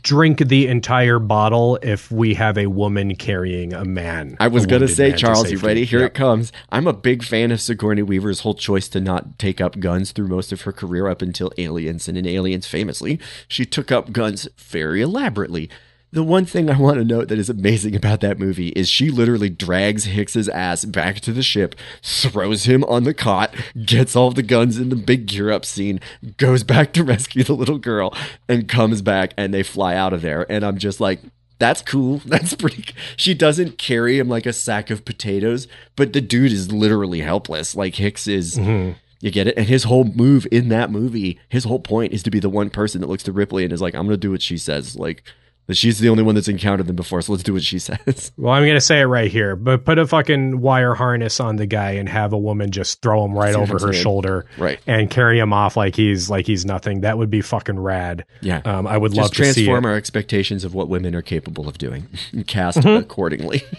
drink 0.03 0.47
the 0.47 0.67
entire 0.67 1.19
bottle 1.19 1.77
if 1.81 2.09
we 2.09 2.35
have 2.35 2.57
a 2.57 2.67
woman 2.67 3.15
carrying 3.15 3.73
a 3.73 3.83
man. 3.83 4.37
I 4.39 4.47
was 4.47 4.65
gonna 4.65 4.87
say, 4.87 5.09
man 5.09 5.11
to 5.13 5.17
Charles, 5.17 5.51
you 5.51 5.57
ready? 5.57 5.83
Here 5.83 5.99
Yep. 6.01 6.11
it 6.11 6.13
comes. 6.13 6.53
I'm 6.71 6.87
a 6.87 6.93
big 6.93 7.23
fan 7.23 7.51
of 7.51 7.59
Sigourney 7.59 8.03
Weaver's 8.03 8.41
whole 8.41 8.53
choice 8.53 8.87
to 8.89 9.01
not 9.01 9.37
take 9.37 9.59
up 9.59 9.79
guns 9.79 10.13
through 10.13 10.27
most 10.27 10.53
of 10.53 10.61
her 10.61 10.71
career 10.71 11.07
up 11.09 11.21
until 11.21 11.51
Aliens. 11.57 12.07
And 12.07 12.17
in 12.17 12.25
Aliens, 12.25 12.67
famously, 12.67 13.19
she 13.49 13.65
took 13.65 13.91
up 13.91 14.13
guns 14.13 14.47
very 14.57 15.01
elaborately. 15.01 15.69
The 16.11 16.23
one 16.23 16.45
thing 16.45 16.69
I 16.69 16.79
want 16.79 16.97
to 16.97 17.03
note 17.03 17.27
that 17.27 17.37
is 17.37 17.49
amazing 17.49 17.93
about 17.95 18.21
that 18.21 18.39
movie 18.39 18.69
is 18.69 18.87
she 18.87 19.09
literally 19.09 19.49
drags 19.49 20.05
Hicks's 20.05 20.47
ass 20.47 20.85
back 20.85 21.19
to 21.21 21.33
the 21.33 21.43
ship, 21.43 21.75
throws 22.01 22.63
him 22.63 22.85
on 22.85 23.03
the 23.03 23.13
cot, 23.13 23.53
gets 23.85 24.15
all 24.15 24.31
the 24.31 24.41
guns 24.41 24.77
in 24.77 24.87
the 24.87 24.95
big 24.95 25.25
gear 25.25 25.51
up 25.51 25.65
scene, 25.65 25.99
goes 26.37 26.63
back 26.63 26.93
to 26.93 27.03
rescue 27.03 27.43
the 27.43 27.53
little 27.53 27.77
girl, 27.77 28.15
and 28.47 28.69
comes 28.69 29.01
back 29.01 29.33
and 29.37 29.53
they 29.53 29.63
fly 29.63 29.95
out 29.95 30.13
of 30.13 30.21
there. 30.21 30.49
And 30.49 30.63
I'm 30.63 30.77
just 30.77 31.01
like, 31.01 31.19
that's 31.59 31.81
cool. 31.81 32.17
That's 32.25 32.55
pretty. 32.55 32.85
She 33.15 33.33
doesn't 33.33 33.79
carry 33.79 34.19
him 34.19 34.29
like 34.29 34.45
a 34.45 34.53
sack 34.53 34.91
of 34.91 35.05
potatoes, 35.05 35.67
but 35.95 36.13
the 36.13 36.21
dude 36.21 36.51
is 36.51 36.71
literally 36.71 37.21
helpless. 37.21 37.75
Like 37.75 37.95
Hicks 37.95 38.27
is. 38.27 38.57
Mm-hmm. 38.57 38.93
You 39.19 39.31
get 39.31 39.47
it? 39.47 39.57
And 39.57 39.65
his 39.65 39.85
whole 39.85 40.03
move 40.03 40.45
in 40.51 40.69
that 40.69 40.91
movie, 40.91 41.39
his 41.49 41.63
whole 41.63 41.79
point 41.79 42.13
is 42.13 42.21
to 42.21 42.29
be 42.29 42.39
the 42.39 42.51
one 42.51 42.69
person 42.69 43.01
that 43.01 43.07
looks 43.07 43.23
to 43.23 43.31
Ripley 43.31 43.63
and 43.63 43.73
is 43.73 43.81
like, 43.81 43.95
I'm 43.95 44.05
going 44.05 44.13
to 44.13 44.17
do 44.17 44.29
what 44.29 44.43
she 44.43 44.59
says. 44.59 44.95
Like, 44.95 45.23
that 45.67 45.75
she's 45.75 45.99
the 45.99 46.09
only 46.09 46.23
one 46.23 46.35
that's 46.35 46.47
encountered 46.47 46.87
them 46.87 46.95
before, 46.95 47.21
so 47.21 47.31
let's 47.33 47.43
do 47.43 47.53
what 47.53 47.63
she 47.63 47.77
says. 47.79 48.31
Well, 48.37 48.53
I'm 48.53 48.65
gonna 48.65 48.81
say 48.81 49.01
it 49.01 49.05
right 49.05 49.29
here, 49.31 49.55
but 49.55 49.85
put 49.85 49.99
a 49.99 50.07
fucking 50.07 50.59
wire 50.59 50.95
harness 50.95 51.39
on 51.39 51.57
the 51.57 51.65
guy 51.65 51.91
and 51.91 52.09
have 52.09 52.33
a 52.33 52.37
woman 52.37 52.71
just 52.71 53.01
throw 53.01 53.23
him 53.25 53.37
right 53.37 53.55
over 53.55 53.77
her 53.85 53.93
shoulder, 53.93 54.45
Right. 54.57 54.79
and 54.87 55.09
carry 55.09 55.39
him 55.39 55.53
off 55.53 55.77
like 55.77 55.95
he's 55.95 56.29
like 56.29 56.45
he's 56.47 56.65
nothing. 56.65 57.01
That 57.01 57.17
would 57.17 57.29
be 57.29 57.41
fucking 57.41 57.79
rad. 57.79 58.25
Yeah. 58.41 58.61
um, 58.65 58.87
I 58.87 58.97
would 58.97 59.11
Just 59.13 59.21
love 59.21 59.31
to 59.31 59.35
see 59.53 59.65
transform 59.65 59.85
our 59.85 59.95
expectations 59.95 60.63
of 60.63 60.73
what 60.73 60.89
women 60.89 61.13
are 61.15 61.21
capable 61.21 61.67
of 61.69 61.77
doing 61.77 62.07
and 62.31 62.45
cast 62.47 62.79
Mhm. 62.79 62.99
accordingly. 62.99 63.61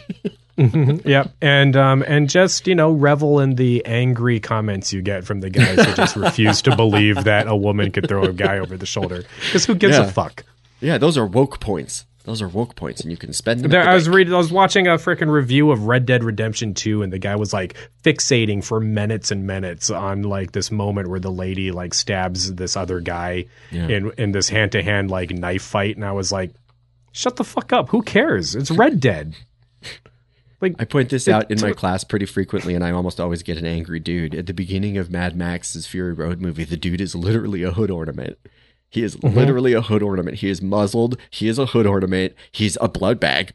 Mhm, 0.59 1.05
yep, 1.07 1.33
and 1.41 1.77
um, 1.77 2.03
and 2.09 2.29
just 2.29 2.67
you 2.67 2.75
know 2.75 2.91
revel 2.91 3.39
in 3.39 3.55
the 3.55 3.87
angry 3.87 4.41
comments 4.41 4.93
you 4.93 5.01
get 5.03 5.23
from 5.25 5.39
the 5.41 5.51
guys 5.51 5.77
who 5.85 5.95
just 5.95 6.17
refuse 6.17 6.63
to 6.63 6.75
believe 6.75 7.23
that 7.23 7.47
a 7.47 7.55
woman 7.55 7.93
could 7.93 8.09
throw 8.09 8.25
a 8.25 8.33
guy 8.33 8.59
over 8.59 8.77
the 8.77 8.85
shoulder. 8.85 9.23
Because 9.47 9.65
who 9.67 9.77
gives 9.77 9.97
Yeah. 9.97 10.07
a 10.07 10.11
fuck? 10.11 10.43
Yeah, 10.81 10.99
those 10.99 11.17
are 11.19 11.27
woke 11.27 11.61
points. 11.61 12.05
Those 12.25 12.43
are 12.43 12.49
woke 12.49 12.77
points, 12.77 13.01
and 13.01 13.11
you 13.11 13.17
can 13.17 13.33
spend 13.33 13.61
them. 13.63 13.71
There, 13.71 13.83
the 13.85 13.91
I 13.91 13.95
was 13.95 14.05
bank. 14.05 14.17
reading, 14.17 14.35
I 14.35 14.37
was 14.37 14.53
watching 14.53 14.87
a 14.87 14.97
freaking 14.97 15.31
review 15.31 15.71
of 15.71 15.85
Red 15.87 16.05
Dead 16.05 16.23
Redemption 16.23 16.75
2, 16.75 17.03
and 17.03 17.11
the 17.11 17.19
guy 17.19 17.37
was 17.37 17.55
like 17.55 17.75
fixating 18.03 18.63
for 18.63 18.81
minutes 18.81 19.31
and 19.31 19.47
minutes 19.47 19.89
on 19.89 20.23
like 20.23 20.53
this 20.53 20.71
moment 20.71 21.09
where 21.09 21.21
the 21.21 21.31
lady 21.33 21.71
like 21.73 21.95
stabs 21.95 22.53
this 22.55 22.77
other 22.77 23.01
guy 23.01 23.47
Yeah. 23.71 23.89
in 23.89 24.13
in 24.19 24.33
this 24.33 24.51
hand 24.51 24.73
to 24.73 24.83
hand 24.83 25.11
like 25.11 25.31
knife 25.31 25.63
fight, 25.63 25.97
and 25.97 26.05
I 26.05 26.13
was 26.13 26.31
like, 26.31 26.53
shut 27.13 27.37
the 27.37 27.45
fuck 27.45 27.73
up. 27.73 27.89
Who 27.89 28.03
cares? 28.03 28.55
It's 28.55 28.71
Red 28.71 29.01
Dead. 29.01 29.35
Like 30.61 30.75
I 30.81 30.87
point 30.87 31.09
this 31.11 31.29
out 31.29 31.49
in 31.53 31.61
my 31.61 31.71
class 31.73 32.03
pretty 32.03 32.27
frequently, 32.27 32.75
and 32.75 32.83
I 32.85 32.91
almost 32.91 33.21
always 33.21 33.45
get 33.45 33.59
an 33.59 33.65
angry 33.65 34.01
dude. 34.01 34.35
At 34.35 34.47
the 34.47 34.53
beginning 34.53 34.99
of 34.99 35.09
Mad 35.09 35.37
Max's 35.37 35.87
Fury 35.87 36.13
Road 36.13 36.41
movie, 36.41 36.65
the 36.65 36.77
dude 36.77 37.01
is 37.01 37.15
literally 37.15 37.63
a 37.63 37.71
hood 37.71 37.93
ornament. 37.93 38.39
He 38.91 39.03
is 39.03 39.17
Mhm. 39.17 39.35
literally 39.35 39.73
a 39.75 39.83
hood 39.83 40.03
ornament. 40.03 40.39
He 40.39 40.49
is 40.49 40.63
muzzled. 40.63 41.17
He 41.31 41.47
is 41.49 41.59
a 41.59 41.67
hood 41.67 41.87
ornament. 41.87 42.35
He's 42.53 42.79
a 42.81 42.89
blood 42.89 43.21
bag. 43.21 43.53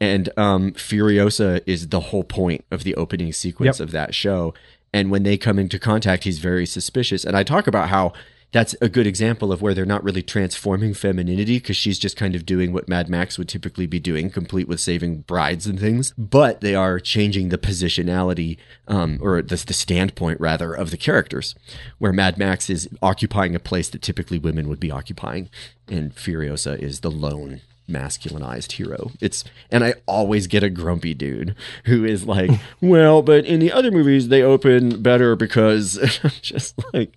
And 0.00 0.28
um, 0.36 0.72
Furiosa 0.72 1.60
is 1.66 1.88
the 1.88 2.00
whole 2.00 2.24
point 2.24 2.64
of 2.70 2.84
the 2.84 2.94
opening 2.94 3.32
sequence 3.32 3.78
Yep. 3.80 3.88
of 3.88 3.92
that 3.92 4.14
show. 4.14 4.54
And 4.92 5.10
when 5.10 5.24
they 5.24 5.36
come 5.36 5.58
into 5.58 5.78
contact, 5.78 6.24
he's 6.24 6.38
very 6.38 6.66
suspicious. 6.66 7.24
And 7.24 7.36
I 7.36 7.42
talk 7.42 7.66
about 7.66 7.88
how 7.88 8.12
that's 8.56 8.74
a 8.80 8.88
good 8.88 9.06
example 9.06 9.52
of 9.52 9.60
where 9.60 9.74
they're 9.74 9.84
not 9.84 10.02
really 10.02 10.22
transforming 10.22 10.94
femininity 10.94 11.58
because 11.58 11.76
she's 11.76 11.98
just 11.98 12.16
kind 12.16 12.34
of 12.34 12.46
doing 12.46 12.72
what 12.72 12.88
Mad 12.88 13.06
Max 13.06 13.36
would 13.36 13.50
typically 13.50 13.86
be 13.86 14.00
doing, 14.00 14.30
complete 14.30 14.66
with 14.66 14.80
saving 14.80 15.18
brides 15.26 15.66
and 15.66 15.78
things. 15.78 16.14
But 16.16 16.62
they 16.62 16.74
are 16.74 16.98
changing 16.98 17.50
the 17.50 17.58
positionality, 17.58 18.56
um, 18.88 19.18
or 19.20 19.42
the, 19.42 19.56
the 19.56 19.74
standpoint 19.74 20.40
rather, 20.40 20.72
of 20.72 20.90
the 20.90 20.96
characters, 20.96 21.54
where 21.98 22.14
Mad 22.14 22.38
Max 22.38 22.70
is 22.70 22.88
occupying 23.02 23.54
a 23.54 23.60
place 23.60 23.90
that 23.90 24.00
typically 24.00 24.38
women 24.38 24.70
would 24.70 24.80
be 24.80 24.90
occupying, 24.90 25.50
and 25.86 26.16
Furiosa 26.16 26.78
is 26.78 27.00
the 27.00 27.10
lone 27.10 27.60
masculinized 27.86 28.72
hero. 28.72 29.12
It's 29.20 29.44
and 29.70 29.84
I 29.84 29.94
always 30.06 30.46
get 30.46 30.62
a 30.62 30.70
grumpy 30.70 31.12
dude 31.12 31.54
who 31.84 32.06
is 32.06 32.24
like, 32.24 32.50
"Well, 32.80 33.20
but 33.20 33.44
in 33.44 33.60
the 33.60 33.70
other 33.70 33.90
movies 33.90 34.28
they 34.28 34.42
open 34.42 35.02
better 35.02 35.36
because 35.36 35.98
I'm 36.24 36.30
just 36.40 36.74
like 36.94 37.12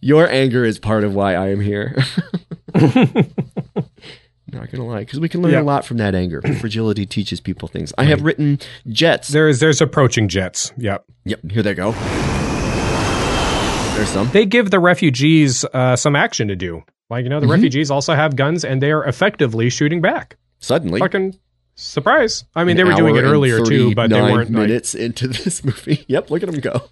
your 0.00 0.28
anger 0.30 0.64
is 0.64 0.78
part 0.78 1.04
of 1.04 1.14
why 1.14 1.34
I 1.34 1.48
am 1.50 1.60
here." 1.60 1.96
Not 4.52 4.70
gonna 4.70 4.86
lie, 4.86 5.00
because 5.00 5.18
we 5.20 5.28
can 5.28 5.42
learn 5.42 5.52
Yeah. 5.52 5.60
a 5.60 5.64
lot 5.64 5.84
from 5.84 5.96
that 5.98 6.14
anger. 6.14 6.40
Fragility 6.60 7.04
teaches 7.04 7.40
people 7.40 7.68
things. 7.68 7.92
I 7.98 8.04
have 8.04 8.22
written 8.22 8.58
jets. 8.88 9.28
There's 9.28 9.58
there's 9.60 9.80
approaching 9.80 10.28
jets. 10.28 10.72
Yep. 10.78 11.04
Yep. 11.24 11.50
Here 11.50 11.62
they 11.62 11.74
go. 11.74 11.92
There's 13.96 14.08
some. 14.10 14.28
They 14.30 14.44
give 14.46 14.70
the 14.70 14.78
refugees 14.78 15.64
uh, 15.72 15.96
some 15.96 16.14
action 16.14 16.48
to 16.48 16.56
do. 16.56 16.82
Like 17.10 17.24
you 17.24 17.30
know, 17.30 17.40
the 17.40 17.46
Mhm. 17.46 17.50
refugees 17.52 17.90
also 17.90 18.14
have 18.14 18.36
guns, 18.36 18.64
and 18.64 18.80
they 18.82 18.92
are 18.92 19.04
effectively 19.04 19.68
shooting 19.70 20.00
back. 20.00 20.36
Suddenly, 20.60 21.00
Fucking 21.00 21.34
surprise! 21.76 22.44
I 22.54 22.64
mean, 22.64 22.72
An 22.72 22.76
they 22.76 22.84
were 22.84 22.96
doing 22.96 23.16
it 23.16 23.22
earlier 23.22 23.64
too, 23.64 23.94
but 23.94 24.10
they 24.10 24.20
weren't. 24.20 24.50
Like, 24.50 24.68
minutes 24.68 24.94
into 24.94 25.28
this 25.44 25.64
movie. 25.64 26.04
Yep, 26.08 26.30
look 26.30 26.42
at 26.42 26.50
them 26.50 26.60
go. 26.60 26.82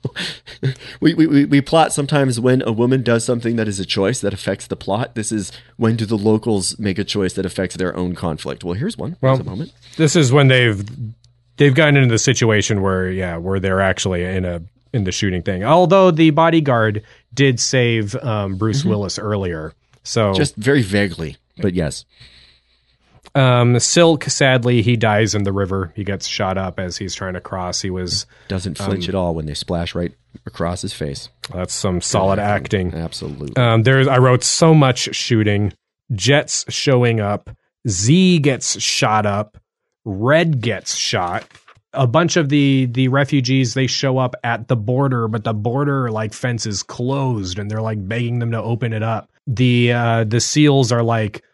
we, 1.00 1.14
we, 1.14 1.44
we, 1.44 1.60
plot 1.60 1.92
sometimes 1.92 2.38
when 2.38 2.62
a 2.62 2.72
woman 2.72 3.02
does 3.02 3.24
something 3.24 3.56
that 3.56 3.66
is 3.66 3.80
a 3.80 3.84
choice 3.84 4.20
that 4.20 4.32
affects 4.32 4.66
the 4.66 4.76
plot. 4.76 5.14
This 5.14 5.32
is 5.32 5.50
when 5.76 5.96
do 5.96 6.06
the 6.06 6.18
locals 6.18 6.78
make 6.78 6.98
a 6.98 7.04
choice 7.04 7.32
that 7.34 7.44
affects 7.44 7.76
their 7.76 7.96
own 7.96 8.14
conflict. 8.14 8.62
Well, 8.62 8.74
here's 8.74 8.96
one. 8.96 9.16
well, 9.20 9.36
Here's 9.36 9.46
a 9.46 9.50
moment. 9.50 9.72
this 9.96 10.14
is 10.16 10.32
when 10.32 10.48
they've 10.48 10.84
they've 11.56 11.74
gotten 11.74 11.96
into 11.96 12.12
the 12.12 12.18
situation 12.18 12.82
where 12.82 13.10
yeah, 13.10 13.36
where 13.36 13.60
they're 13.60 13.80
actually 13.80 14.24
in 14.24 14.44
a 14.44 14.62
in 14.92 15.04
the 15.04 15.12
shooting 15.12 15.42
thing. 15.42 15.64
Although 15.64 16.10
the 16.10 16.30
bodyguard 16.30 17.02
did 17.32 17.58
save 17.58 18.14
um, 18.16 18.56
Bruce 18.56 18.84
Willis 18.84 19.18
earlier, 19.18 19.72
so 20.04 20.26
Mm-hmm. 20.26 20.36
Just 20.36 20.56
very 20.56 20.82
vaguely, 20.82 21.36
but 21.58 21.74
yes. 21.74 22.04
Um, 23.34 23.78
Silk, 23.80 24.24
sadly, 24.24 24.82
he 24.82 24.96
dies 24.96 25.34
in 25.34 25.42
the 25.42 25.52
river. 25.52 25.92
He 25.96 26.04
gets 26.04 26.26
shot 26.26 26.56
up 26.56 26.78
as 26.78 26.96
he's 26.96 27.14
trying 27.14 27.34
to 27.34 27.40
cross. 27.40 27.80
He 27.80 27.90
was 27.90 28.26
Doesn't 28.48 28.78
flinch 28.78 29.08
um, 29.08 29.10
at 29.10 29.14
all 29.14 29.34
when 29.34 29.46
they 29.46 29.54
splash 29.54 29.94
right 29.94 30.12
across 30.46 30.82
his 30.82 30.92
face. 30.92 31.28
That's 31.52 31.74
some 31.74 32.00
solid 32.00 32.38
acting. 32.38 32.94
Absolutely. 32.94 33.56
Um, 33.56 33.82
there's 33.82 34.06
I 34.06 34.18
wrote 34.18 34.44
so 34.44 34.72
much 34.74 35.14
shooting, 35.14 35.72
jets 36.12 36.64
showing 36.68 37.20
up, 37.20 37.50
Zee 37.88 38.38
gets 38.38 38.80
shot 38.80 39.26
up, 39.26 39.58
Red 40.04 40.60
gets 40.60 40.94
shot. 40.94 41.44
A 41.92 42.06
bunch 42.06 42.36
of 42.36 42.48
the 42.48 42.86
the 42.86 43.08
refugees 43.08 43.74
they 43.74 43.86
show 43.86 44.18
up 44.18 44.34
at 44.42 44.66
the 44.66 44.76
border, 44.76 45.28
but 45.28 45.44
the 45.44 45.54
border 45.54 46.10
like 46.10 46.32
fence 46.32 46.66
is 46.66 46.82
closed, 46.82 47.58
and 47.58 47.70
they're 47.70 47.80
like 47.80 48.06
begging 48.06 48.40
them 48.40 48.50
to 48.50 48.60
open 48.60 48.92
it 48.92 49.02
up. 49.02 49.30
The 49.46 49.92
uh, 49.92 50.24
the 50.24 50.40
seals 50.40 50.90
are 50.90 51.04
like 51.04 51.44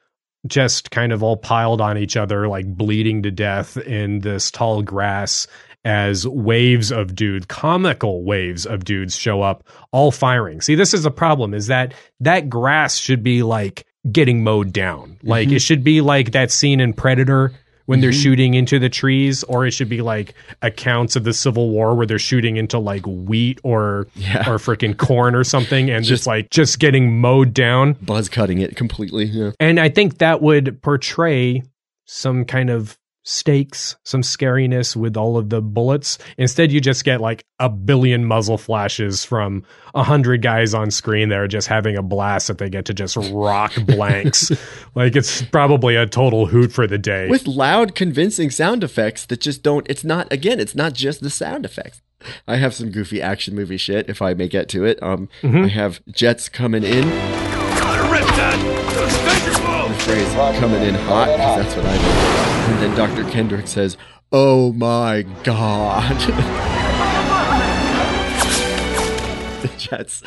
just 0.46 0.90
kind 0.90 1.12
of 1.12 1.22
all 1.22 1.36
piled 1.36 1.80
on 1.80 1.98
each 1.98 2.16
other, 2.16 2.48
like 2.48 2.66
bleeding 2.66 3.22
to 3.22 3.30
death 3.30 3.76
in 3.76 4.20
this 4.20 4.50
tall 4.50 4.82
grass 4.82 5.46
as 5.84 6.26
waves 6.26 6.90
of 6.92 7.14
dudes, 7.14 7.46
comical 7.46 8.22
waves 8.24 8.66
of 8.66 8.84
dudes 8.84 9.16
show 9.16 9.40
up, 9.42 9.64
all 9.92 10.10
firing. 10.10 10.60
See, 10.60 10.74
this 10.74 10.92
is 10.92 11.06
a 11.06 11.10
problem 11.10 11.54
is 11.54 11.68
that 11.68 11.94
that 12.20 12.50
grass 12.50 12.96
should 12.96 13.22
be 13.22 13.42
like 13.42 13.86
getting 14.10 14.42
mowed 14.44 14.72
down. 14.72 15.18
Like 15.22 15.48
Mhm. 15.48 15.56
it 15.56 15.60
should 15.62 15.84
be 15.84 16.00
like 16.00 16.32
that 16.32 16.50
scene 16.50 16.80
in 16.80 16.92
Predator 16.92 17.52
when 17.90 18.00
they're 18.00 18.10
Mhm. 18.12 18.22
shooting 18.22 18.54
into 18.54 18.78
the 18.78 18.88
trees, 18.88 19.42
or 19.42 19.66
it 19.66 19.72
should 19.72 19.88
be 19.88 20.00
like 20.00 20.34
accounts 20.62 21.16
of 21.16 21.24
the 21.24 21.32
Civil 21.32 21.70
War 21.70 21.96
where 21.96 22.06
they're 22.06 22.20
shooting 22.20 22.56
into 22.56 22.78
like 22.78 23.02
wheat 23.04 23.58
or 23.64 24.06
Yeah. 24.14 24.48
or 24.48 24.58
freaking 24.58 24.96
corn 24.96 25.34
or 25.34 25.42
something, 25.42 25.90
and 25.90 26.04
Just- 26.04 26.20
just 26.20 26.26
like 26.28 26.50
just 26.50 26.78
getting 26.78 27.20
mowed 27.20 27.52
down. 27.52 27.96
Buzz 28.00 28.28
cutting 28.28 28.60
it 28.60 28.76
completely. 28.76 29.24
Yeah. 29.24 29.50
And 29.58 29.80
I 29.80 29.88
think 29.88 30.18
that 30.18 30.40
would 30.40 30.80
portray 30.82 31.62
some 32.06 32.44
kind 32.44 32.70
of 32.70 32.96
stakes, 33.30 33.96
some 34.04 34.22
scariness 34.22 34.96
with 34.96 35.16
all 35.16 35.36
of 35.36 35.48
the 35.50 35.62
bullets. 35.62 36.18
Instead, 36.36 36.72
you 36.72 36.80
just 36.80 37.04
get 37.04 37.20
like 37.20 37.44
a 37.58 37.68
billion 37.68 38.24
muzzle 38.24 38.58
flashes 38.58 39.24
from 39.24 39.62
a 39.94 40.02
hundred 40.02 40.42
guys 40.42 40.74
on 40.74 40.90
screen 40.90 41.28
that 41.28 41.38
are 41.38 41.48
just 41.48 41.68
having 41.68 41.96
a 41.96 42.02
blast 42.02 42.48
that 42.48 42.58
they 42.58 42.68
get 42.68 42.84
to 42.86 42.94
just 42.94 43.16
rock 43.32 43.72
blanks. 43.86 44.50
like 44.94 45.14
it's 45.16 45.42
probably 45.42 45.96
a 45.96 46.06
total 46.06 46.46
hoot 46.46 46.72
for 46.72 46.86
the 46.86 46.98
day. 46.98 47.28
With 47.28 47.46
loud, 47.46 47.94
convincing 47.94 48.50
sound 48.50 48.82
effects 48.84 49.26
that 49.26 49.40
just 49.40 49.62
don't. 49.62 49.86
It's 49.88 50.04
not. 50.04 50.32
Again, 50.32 50.58
it's 50.60 50.74
not 50.74 50.92
just 50.92 51.20
the 51.20 51.30
sound 51.30 51.64
effects. 51.64 52.02
I 52.46 52.56
have 52.56 52.74
some 52.74 52.90
goofy 52.90 53.22
action 53.22 53.54
movie 53.54 53.78
shit 53.78 54.08
if 54.10 54.20
I 54.20 54.34
may 54.34 54.48
get 54.48 54.68
to 54.70 54.84
it. 54.84 55.02
Um, 55.02 55.28
Mhm. 55.42 55.64
I 55.64 55.68
have 55.68 56.00
jets 56.10 56.48
coming 56.50 56.82
in. 56.84 57.08
Phrase 60.10 60.34
"coming 60.58 60.82
in 60.82 60.94
hot, 60.96 61.28
because 61.28 61.62
that's 61.62 61.76
what 61.76 61.86
I 61.86 61.96
do. 61.96 62.02
And 62.72 62.82
then 62.82 62.96
Dr. 62.96 63.22
Kendrick 63.30 63.68
says, 63.68 63.96
"Oh 64.32 64.72
my 64.72 65.22
god." 65.44 66.18
the 69.62 69.68
jets. 69.78 70.20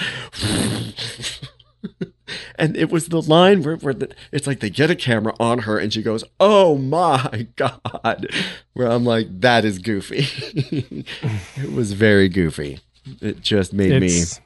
and 2.55 2.77
it 2.77 2.93
was 2.93 3.09
the 3.09 3.21
line 3.21 3.61
where, 3.61 3.75
where 3.75 3.93
the, 3.93 4.07
it's 4.31 4.47
like 4.47 4.61
they 4.61 4.69
get 4.69 4.89
a 4.89 4.95
camera 4.95 5.33
on 5.37 5.59
her 5.59 5.77
and 5.77 5.91
she 5.91 6.01
goes, 6.01 6.23
"Oh 6.39 6.77
my 6.77 7.47
god," 7.57 8.27
where 8.71 8.89
I'm 8.89 9.03
like, 9.03 9.41
"That 9.41 9.65
is 9.65 9.79
goofy." 9.79 10.25
it 11.57 11.73
was 11.73 11.91
very 11.91 12.29
goofy. 12.29 12.79
It 13.19 13.41
just 13.41 13.73
made 13.73 13.91
It's- 13.91 14.39
me. 14.39 14.45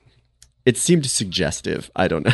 It 0.66 0.77
seemed 0.77 1.06
suggestive. 1.06 1.91
I 1.95 2.07
don't 2.07 2.25
know. 2.25 2.33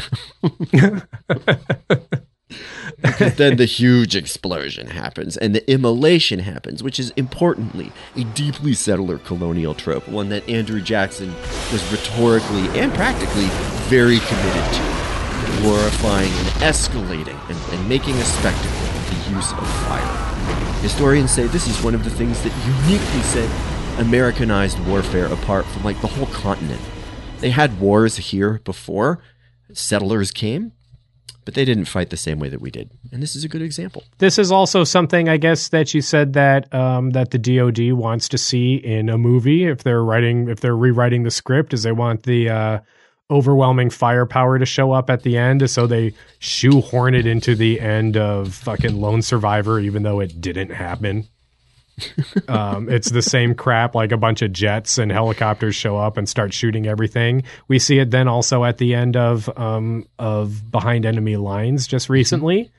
Because 3.01 3.35
then 3.35 3.57
the 3.57 3.65
huge 3.65 4.15
explosion 4.15 4.87
happens 4.87 5.37
and 5.37 5.55
the 5.55 5.71
immolation 5.71 6.39
happens, 6.39 6.83
which 6.83 6.99
is 6.99 7.11
importantly 7.11 7.91
a 8.15 8.23
deeply 8.23 8.73
settler 8.73 9.17
colonial 9.17 9.73
trope, 9.73 10.07
one 10.07 10.29
that 10.29 10.47
Andrew 10.49 10.81
Jackson 10.81 11.33
was 11.71 11.83
rhetorically 11.91 12.67
and 12.79 12.93
practically 12.93 13.47
very 13.89 14.19
committed 14.19 14.73
to, 14.73 15.61
glorifying 15.61 16.31
and 16.31 16.47
escalating 16.61 17.39
and, 17.49 17.73
and 17.73 17.89
making 17.89 18.15
a 18.15 18.25
spectacle 18.25 18.69
of 18.69 19.09
the 19.09 19.35
use 19.35 19.51
of 19.53 19.67
fire. 19.87 20.79
Historians 20.81 21.31
say 21.31 21.47
this 21.47 21.67
is 21.67 21.81
one 21.83 21.95
of 21.95 22.03
the 22.03 22.09
things 22.09 22.41
that 22.43 22.51
uniquely 22.65 23.21
set 23.21 23.49
Americanized 23.99 24.79
warfare 24.87 25.27
apart 25.27 25.65
from 25.65 25.83
like 25.83 25.99
the 26.01 26.07
whole 26.07 26.25
continent. 26.27 26.81
They 27.39 27.51
had 27.51 27.79
wars 27.79 28.17
here 28.17 28.59
before 28.63 29.19
settlers 29.71 30.31
came, 30.31 30.71
but 31.45 31.53
they 31.53 31.65
didn't 31.65 31.85
fight 31.85 32.09
the 32.09 32.17
same 32.17 32.39
way 32.39 32.49
that 32.49 32.61
we 32.61 32.71
did. 32.71 32.91
And 33.11 33.21
this 33.21 33.35
is 33.35 33.43
a 33.43 33.49
good 33.49 33.61
example. 33.61 34.03
This 34.17 34.37
is 34.37 34.51
also 34.51 34.83
something, 34.83 35.29
I 35.29 35.37
guess, 35.37 35.69
that 35.69 35.93
you 35.93 36.01
said 36.01 36.33
that 36.33 36.73
um, 36.73 37.11
that 37.11 37.31
the 37.31 37.37
DoD 37.37 37.93
wants 37.93 38.29
to 38.29 38.37
see 38.37 38.75
in 38.75 39.09
a 39.09 39.17
movie 39.17 39.65
if 39.65 39.83
they're 39.83 40.03
writing 40.03 40.49
if 40.49 40.59
they're 40.59 40.75
rewriting 40.75 41.23
the 41.23 41.31
script, 41.31 41.73
is 41.73 41.83
they 41.83 41.91
want 41.91 42.23
the 42.23 42.49
uh, 42.49 42.79
overwhelming 43.31 43.89
firepower 43.89 44.59
to 44.59 44.65
show 44.65 44.91
up 44.91 45.09
at 45.09 45.23
the 45.23 45.37
end, 45.37 45.69
so 45.69 45.87
they 45.87 46.13
shoehorn 46.39 47.15
it 47.15 47.25
into 47.25 47.55
the 47.55 47.79
end 47.79 48.17
of 48.17 48.53
fucking 48.53 48.99
Lone 48.99 49.21
Survivor, 49.21 49.79
even 49.79 50.03
though 50.03 50.19
it 50.19 50.39
didn't 50.39 50.69
happen. 50.69 51.27
Um, 52.47 52.89
it's 52.89 53.11
the 53.11 53.21
same 53.21 53.53
crap, 53.55 53.95
like 53.95 54.11
a 54.11 54.17
bunch 54.17 54.41
of 54.41 54.51
jets 54.51 54.97
and 54.97 55.11
helicopters 55.11 55.75
show 55.75 55.97
up 55.97 56.17
and 56.17 56.27
start 56.27 56.53
shooting 56.53 56.87
everything. 56.87 57.43
We 57.67 57.79
see 57.79 57.99
it 57.99 58.11
then 58.11 58.27
also 58.27 58.63
at 58.63 58.77
the 58.77 58.95
end 58.95 59.15
of 59.15 59.49
um, 59.57 60.07
of 60.17 60.71
Behind 60.71 61.05
Enemy 61.05 61.37
Lines 61.37 61.87
just 61.87 62.09
recently. 62.09 62.71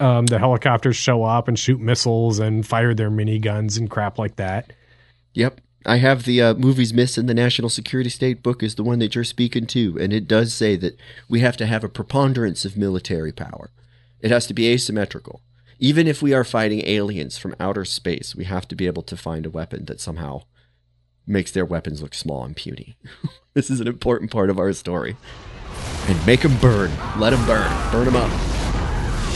Um, 0.00 0.26
the 0.26 0.38
helicopters 0.38 0.96
show 0.96 1.24
up 1.24 1.48
and 1.48 1.58
shoot 1.58 1.80
missiles 1.80 2.38
and 2.38 2.66
fire 2.66 2.94
their 2.94 3.10
miniguns 3.10 3.78
and 3.78 3.90
crap 3.90 4.18
like 4.18 4.36
that. 4.36 4.72
Yep. 5.34 5.60
I 5.86 5.96
have 5.96 6.24
the 6.24 6.42
uh, 6.42 6.54
Movies, 6.54 6.92
Myth 6.92 7.16
and 7.16 7.28
the 7.28 7.34
National 7.34 7.68
Security 7.68 8.10
State 8.10 8.42
book 8.42 8.62
is 8.62 8.74
the 8.74 8.84
one 8.84 8.98
that 8.98 9.14
you're 9.14 9.24
speaking 9.24 9.66
to, 9.68 9.96
and 9.98 10.12
it 10.12 10.28
does 10.28 10.52
say 10.52 10.76
that 10.76 10.98
we 11.28 11.40
have 11.40 11.56
to 11.56 11.66
have 11.66 11.82
a 11.82 11.88
preponderance 11.88 12.64
of 12.64 12.76
military 12.76 13.32
power. 13.32 13.70
It 14.20 14.30
has 14.30 14.46
to 14.48 14.54
be 14.54 14.68
asymmetrical. 14.68 15.40
Even 15.80 16.08
if 16.08 16.20
we 16.20 16.34
are 16.34 16.42
fighting 16.42 16.82
aliens 16.86 17.38
from 17.38 17.54
outer 17.60 17.84
space, 17.84 18.34
we 18.34 18.44
have 18.44 18.66
to 18.66 18.74
be 18.74 18.86
able 18.86 19.02
to 19.04 19.16
find 19.16 19.46
a 19.46 19.50
weapon 19.50 19.84
that 19.84 20.00
somehow 20.00 20.42
makes 21.24 21.52
their 21.52 21.64
weapons 21.64 22.02
look 22.02 22.14
small 22.14 22.44
and 22.44 22.56
puny. 22.56 22.96
this 23.54 23.70
is 23.70 23.80
an 23.80 23.86
important 23.86 24.32
part 24.32 24.50
of 24.50 24.58
our 24.58 24.72
story. 24.72 25.16
And 26.08 26.26
make 26.26 26.40
them 26.40 26.56
burn. 26.58 26.90
Let 27.18 27.30
them 27.30 27.46
burn. 27.46 27.70
Burn 27.92 28.06
them 28.06 28.16
up. 28.16 28.30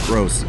Gross. 0.05 0.43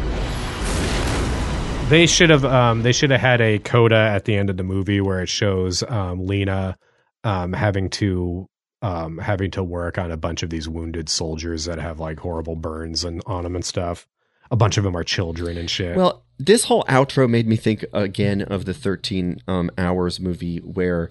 They 1.89 2.07
should 2.07 2.31
have 2.31 2.43
um, 2.43 2.81
they 2.81 2.91
should 2.91 3.11
have 3.11 3.21
had 3.21 3.39
a 3.41 3.59
coda 3.59 3.95
at 3.95 4.25
the 4.25 4.35
end 4.35 4.49
of 4.49 4.57
the 4.57 4.63
movie 4.63 4.99
where 4.99 5.21
it 5.21 5.29
shows 5.29 5.83
um, 5.83 6.25
Lena 6.25 6.77
um, 7.23 7.53
having 7.53 7.89
to 7.91 8.49
um, 8.81 9.19
having 9.19 9.51
to 9.51 9.63
work 9.63 9.97
on 9.97 10.11
a 10.11 10.17
bunch 10.17 10.41
of 10.41 10.49
these 10.49 10.67
wounded 10.67 11.07
soldiers 11.07 11.65
that 11.65 11.79
have 11.79 11.99
like 11.99 12.19
horrible 12.19 12.55
burns 12.55 13.05
and 13.05 13.21
on 13.27 13.43
them 13.43 13.55
and 13.55 13.63
stuff. 13.63 14.07
A 14.51 14.55
bunch 14.55 14.77
of 14.77 14.83
them 14.83 14.95
are 14.95 15.03
children 15.03 15.57
and 15.57 15.69
shit. 15.69 15.95
Well, 15.95 16.23
this 16.37 16.65
whole 16.65 16.83
outro 16.85 17.29
made 17.29 17.47
me 17.47 17.55
think 17.55 17.85
again 17.93 18.41
of 18.43 18.65
the 18.65 18.73
13 18.73 19.41
um, 19.47 19.71
hours 19.77 20.19
movie 20.19 20.57
where 20.59 21.09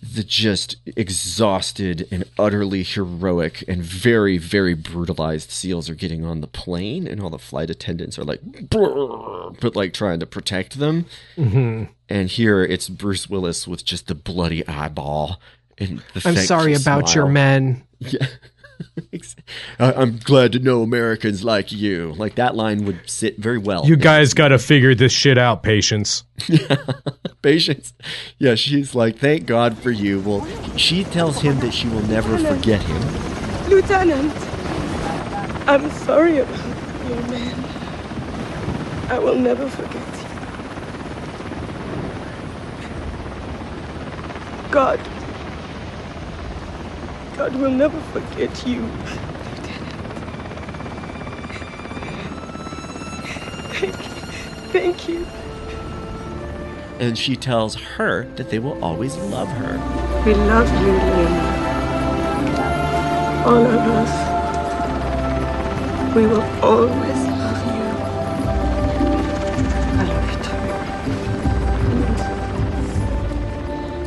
the 0.00 0.22
just 0.22 0.76
exhausted 0.96 2.06
and 2.12 2.22
utterly 2.38 2.84
heroic 2.84 3.64
and 3.66 3.82
very 3.82 4.38
very 4.38 4.72
brutalized 4.74 5.50
seals 5.50 5.90
are 5.90 5.94
getting 5.96 6.24
on 6.24 6.40
the 6.40 6.46
plane 6.46 7.08
and 7.08 7.20
all 7.20 7.30
the 7.30 7.38
flight 7.38 7.68
attendants 7.68 8.16
are 8.16 8.22
like 8.24 8.40
but 8.70 9.74
like 9.74 9.92
trying 9.92 10.20
to 10.20 10.26
protect 10.26 10.78
them 10.78 11.06
Mhm. 11.36 11.88
and 12.08 12.28
here 12.28 12.62
it's 12.62 12.88
bruce 12.88 13.28
willis 13.28 13.66
with 13.66 13.84
just 13.84 14.06
the 14.06 14.14
bloody 14.14 14.66
eyeball 14.68 15.40
and 15.78 15.98
the 16.14 16.22
I'm 16.24 16.34
thankful 16.34 16.42
sorry 16.44 16.74
about 16.74 17.12
your 17.16 17.26
men. 17.28 17.82
yeah 17.98 18.18
I- 18.22 18.28
i'm 19.78 20.18
glad 20.18 20.52
to 20.52 20.58
know 20.58 20.82
americans 20.82 21.42
like 21.44 21.72
you 21.72 22.12
like 22.14 22.34
that 22.36 22.54
line 22.54 22.84
would 22.84 23.00
sit 23.06 23.36
very 23.38 23.58
well 23.58 23.84
You 23.86 23.96
guys 23.96 24.34
got 24.34 24.48
to 24.48 24.58
figure 24.58 24.94
this 24.94 25.12
shit 25.12 25.38
out, 25.38 25.62
patience. 25.62 26.24
patience. 27.42 27.92
Yeah, 28.38 28.54
she's 28.54 28.94
like, 28.94 29.18
thank 29.18 29.46
God 29.46 29.78
for 29.78 29.90
you. 29.90 30.20
Well, 30.20 30.46
she 30.76 31.04
tells 31.04 31.40
him 31.40 31.58
that 31.60 31.72
she 31.72 31.88
will 31.88 32.02
never 32.02 32.36
forget 32.38 32.82
him. 32.82 33.00
Lieutenant, 33.68 34.32
I'm 35.68 35.90
sorry 35.90 36.38
about 36.38 36.58
your 37.08 37.22
man. 37.28 37.64
I 39.10 39.18
will 39.18 39.36
never 39.36 39.68
forget 39.68 39.94
you. 39.94 40.24
God. 44.70 45.00
God 47.38 47.54
will 47.54 47.70
never 47.70 48.00
forget 48.12 48.66
you, 48.66 48.80
Lieutenant. 48.80 49.94
Thank 54.72 55.08
you. 55.08 55.24
And 56.98 57.16
she 57.16 57.36
tells 57.36 57.76
her 57.76 58.24
that 58.34 58.50
they 58.50 58.58
will 58.58 58.82
always 58.82 59.16
love 59.16 59.48
her. 59.48 59.78
We 60.26 60.34
love 60.34 60.68
you, 60.82 60.90
Lena. 60.90 61.54
All 63.46 63.64
of 63.64 63.86
us. 64.02 64.12
We 66.16 66.26
will 66.26 66.42
always 66.60 67.24
love 67.24 67.66
you. 67.66 67.82
I 69.94 70.02
love 70.08 70.26
you 70.32 70.38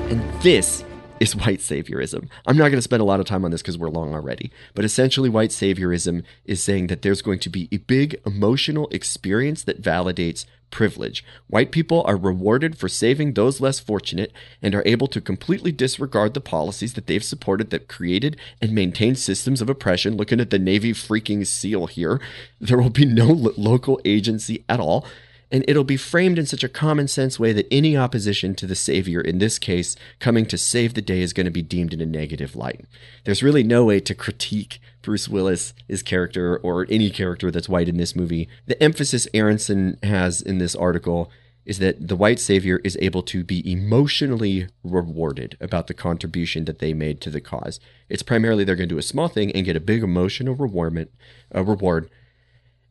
too. 0.09 0.13
And 0.13 0.19
this 0.41 0.83
is 1.21 1.35
white 1.35 1.59
saviorism. 1.59 2.27
I'm 2.47 2.57
not 2.57 2.69
going 2.69 2.79
to 2.79 2.81
spend 2.81 3.01
a 3.01 3.05
lot 3.05 3.19
of 3.19 3.27
time 3.27 3.45
on 3.45 3.51
this 3.51 3.61
because 3.61 3.77
we're 3.77 3.89
long 3.89 4.15
already. 4.15 4.51
But 4.73 4.85
essentially, 4.85 5.29
white 5.29 5.51
saviorism 5.51 6.23
is 6.45 6.63
saying 6.63 6.87
that 6.87 7.03
there's 7.03 7.21
going 7.21 7.39
to 7.39 7.49
be 7.49 7.69
a 7.71 7.77
big 7.77 8.19
emotional 8.25 8.87
experience 8.89 9.63
that 9.63 9.83
validates 9.83 10.45
privilege. 10.71 11.23
White 11.47 11.71
people 11.71 12.01
are 12.07 12.17
rewarded 12.17 12.75
for 12.75 12.89
saving 12.89 13.33
those 13.33 13.61
less 13.61 13.79
fortunate 13.79 14.31
and 14.63 14.73
are 14.73 14.81
able 14.83 15.05
to 15.07 15.21
completely 15.21 15.71
disregard 15.71 16.33
the 16.33 16.41
policies 16.41 16.93
that 16.93 17.05
they've 17.05 17.23
supported 17.23 17.69
that 17.69 17.87
created 17.87 18.35
and 18.59 18.71
maintained 18.71 19.19
systems 19.19 19.61
of 19.61 19.69
oppression. 19.69 20.17
Looking 20.17 20.39
at 20.39 20.49
the 20.49 20.57
Navy 20.57 20.91
freaking 20.91 21.45
SEAL 21.45 21.87
here, 21.87 22.19
there 22.59 22.77
will 22.79 22.89
be 22.89 23.05
no 23.05 23.27
lo- 23.27 23.53
local 23.57 24.01
agency 24.05 24.63
at 24.67 24.79
all. 24.79 25.05
And 25.51 25.65
it'll 25.67 25.83
be 25.83 25.97
framed 25.97 26.39
in 26.39 26.45
such 26.45 26.63
a 26.63 26.69
common 26.69 27.07
sense 27.07 27.39
way 27.39 27.51
that 27.51 27.67
any 27.69 27.97
opposition 27.97 28.55
to 28.55 28.65
the 28.65 28.75
savior, 28.75 29.19
in 29.19 29.39
this 29.39 29.59
case, 29.59 29.97
coming 30.19 30.45
to 30.45 30.57
save 30.57 30.93
the 30.93 31.01
day, 31.01 31.21
is 31.21 31.33
going 31.33 31.45
to 31.45 31.51
be 31.51 31.61
deemed 31.61 31.93
in 31.93 31.99
a 31.99 32.05
negative 32.05 32.55
light. 32.55 32.85
There's 33.25 33.43
really 33.43 33.63
no 33.63 33.83
way 33.83 33.99
to 33.99 34.15
critique 34.15 34.79
Bruce 35.01 35.27
Willis, 35.27 35.73
his 35.87 36.03
character, 36.03 36.57
or 36.57 36.87
any 36.89 37.09
character 37.09 37.51
that's 37.51 37.67
white 37.67 37.89
in 37.89 37.97
this 37.97 38.15
movie. 38.15 38.47
The 38.65 38.81
emphasis 38.81 39.27
Aronson 39.33 39.97
has 40.03 40.41
in 40.41 40.59
this 40.59 40.75
article 40.75 41.29
is 41.65 41.79
that 41.79 42.07
the 42.07 42.15
white 42.15 42.39
savior 42.39 42.79
is 42.83 42.97
able 43.01 43.21
to 43.21 43.43
be 43.43 43.71
emotionally 43.71 44.67
rewarded 44.83 45.57
about 45.61 45.87
the 45.87 45.93
contribution 45.93 46.65
that 46.65 46.79
they 46.79 46.93
made 46.93 47.21
to 47.21 47.29
the 47.29 47.41
cause. 47.41 47.79
It's 48.09 48.23
primarily 48.23 48.63
they're 48.63 48.75
going 48.75 48.89
to 48.89 48.95
do 48.95 48.99
a 48.99 49.03
small 49.03 49.27
thing 49.27 49.51
and 49.51 49.65
get 49.65 49.75
a 49.75 49.81
big 49.81 50.01
emotional 50.01 50.55
reward, 50.55 51.09
uh, 51.53 51.63
reward 51.63 52.09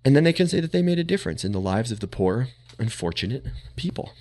and 0.04 0.16
then 0.16 0.24
they 0.24 0.32
can 0.32 0.48
say 0.48 0.60
that 0.60 0.72
they 0.72 0.82
made 0.82 0.98
a 0.98 1.04
difference 1.04 1.44
in 1.44 1.52
the 1.52 1.60
lives 1.60 1.92
of 1.92 2.00
the 2.00 2.06
poor, 2.06 2.48
unfortunate 2.78 3.46
people. 3.76 4.12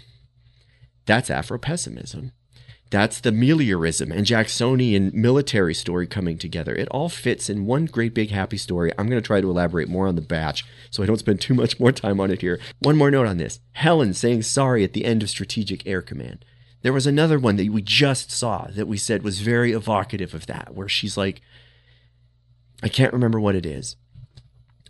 That's 1.05 1.29
Afro 1.29 1.57
pessimism. 1.57 2.33
That's 2.91 3.19
the 3.19 3.31
meliorism 3.31 4.11
and 4.11 4.25
Jacksonian 4.25 5.11
military 5.13 5.75
story 5.75 6.07
coming 6.07 6.39
together. 6.39 6.73
It 6.73 6.87
all 6.89 7.07
fits 7.07 7.47
in 7.49 7.67
one 7.67 7.85
great 7.85 8.15
big 8.15 8.31
happy 8.31 8.57
story. 8.57 8.91
I'm 8.97 9.07
going 9.07 9.21
to 9.21 9.25
try 9.25 9.41
to 9.41 9.49
elaborate 9.49 9.89
more 9.89 10.07
on 10.07 10.15
the 10.15 10.21
batch 10.21 10.65
so 10.89 11.03
I 11.03 11.05
don't 11.05 11.19
spend 11.19 11.39
too 11.39 11.53
much 11.53 11.79
more 11.79 11.91
time 11.91 12.19
on 12.19 12.31
it 12.31 12.41
here. 12.41 12.59
One 12.79 12.97
more 12.97 13.11
note 13.11 13.27
on 13.27 13.37
this 13.37 13.59
Helen 13.73 14.13
saying 14.15 14.41
sorry 14.43 14.83
at 14.83 14.93
the 14.93 15.05
end 15.05 15.21
of 15.21 15.29
Strategic 15.29 15.85
Air 15.85 16.01
Command. 16.01 16.43
There 16.81 16.93
was 16.93 17.05
another 17.05 17.37
one 17.37 17.57
that 17.57 17.69
we 17.69 17.81
just 17.81 18.31
saw 18.31 18.67
that 18.71 18.87
we 18.87 18.97
said 18.97 19.21
was 19.21 19.41
very 19.41 19.71
evocative 19.73 20.33
of 20.33 20.45
that, 20.47 20.73
where 20.73 20.87
she's 20.87 21.17
like, 21.17 21.41
I 22.81 22.87
can't 22.87 23.13
remember 23.13 23.39
what 23.39 23.55
it 23.55 23.65
is. 23.65 23.97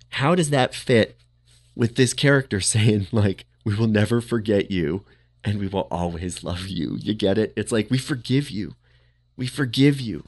How 0.10 0.36
does 0.36 0.50
that 0.50 0.74
fit 0.74 1.18
with 1.76 1.96
this 1.96 2.14
character 2.14 2.60
saying, 2.62 3.08
like, 3.12 3.46
we 3.66 3.76
will 3.76 3.88
never 3.88 4.22
forget 4.22 4.72
you 4.72 5.04
and 5.44 5.60
we 5.60 5.68
will 5.68 5.88
always 5.92 6.44
love 6.44 6.68
you? 6.68 6.98
You 7.00 7.14
get 7.14 7.38
it? 7.38 7.54
It's 7.56 7.72
like, 7.72 7.90
we 7.90 7.98
forgive 7.98 8.50
you. 8.50 8.76
We 9.38 9.48
forgive 9.48 10.00
you. 10.02 10.24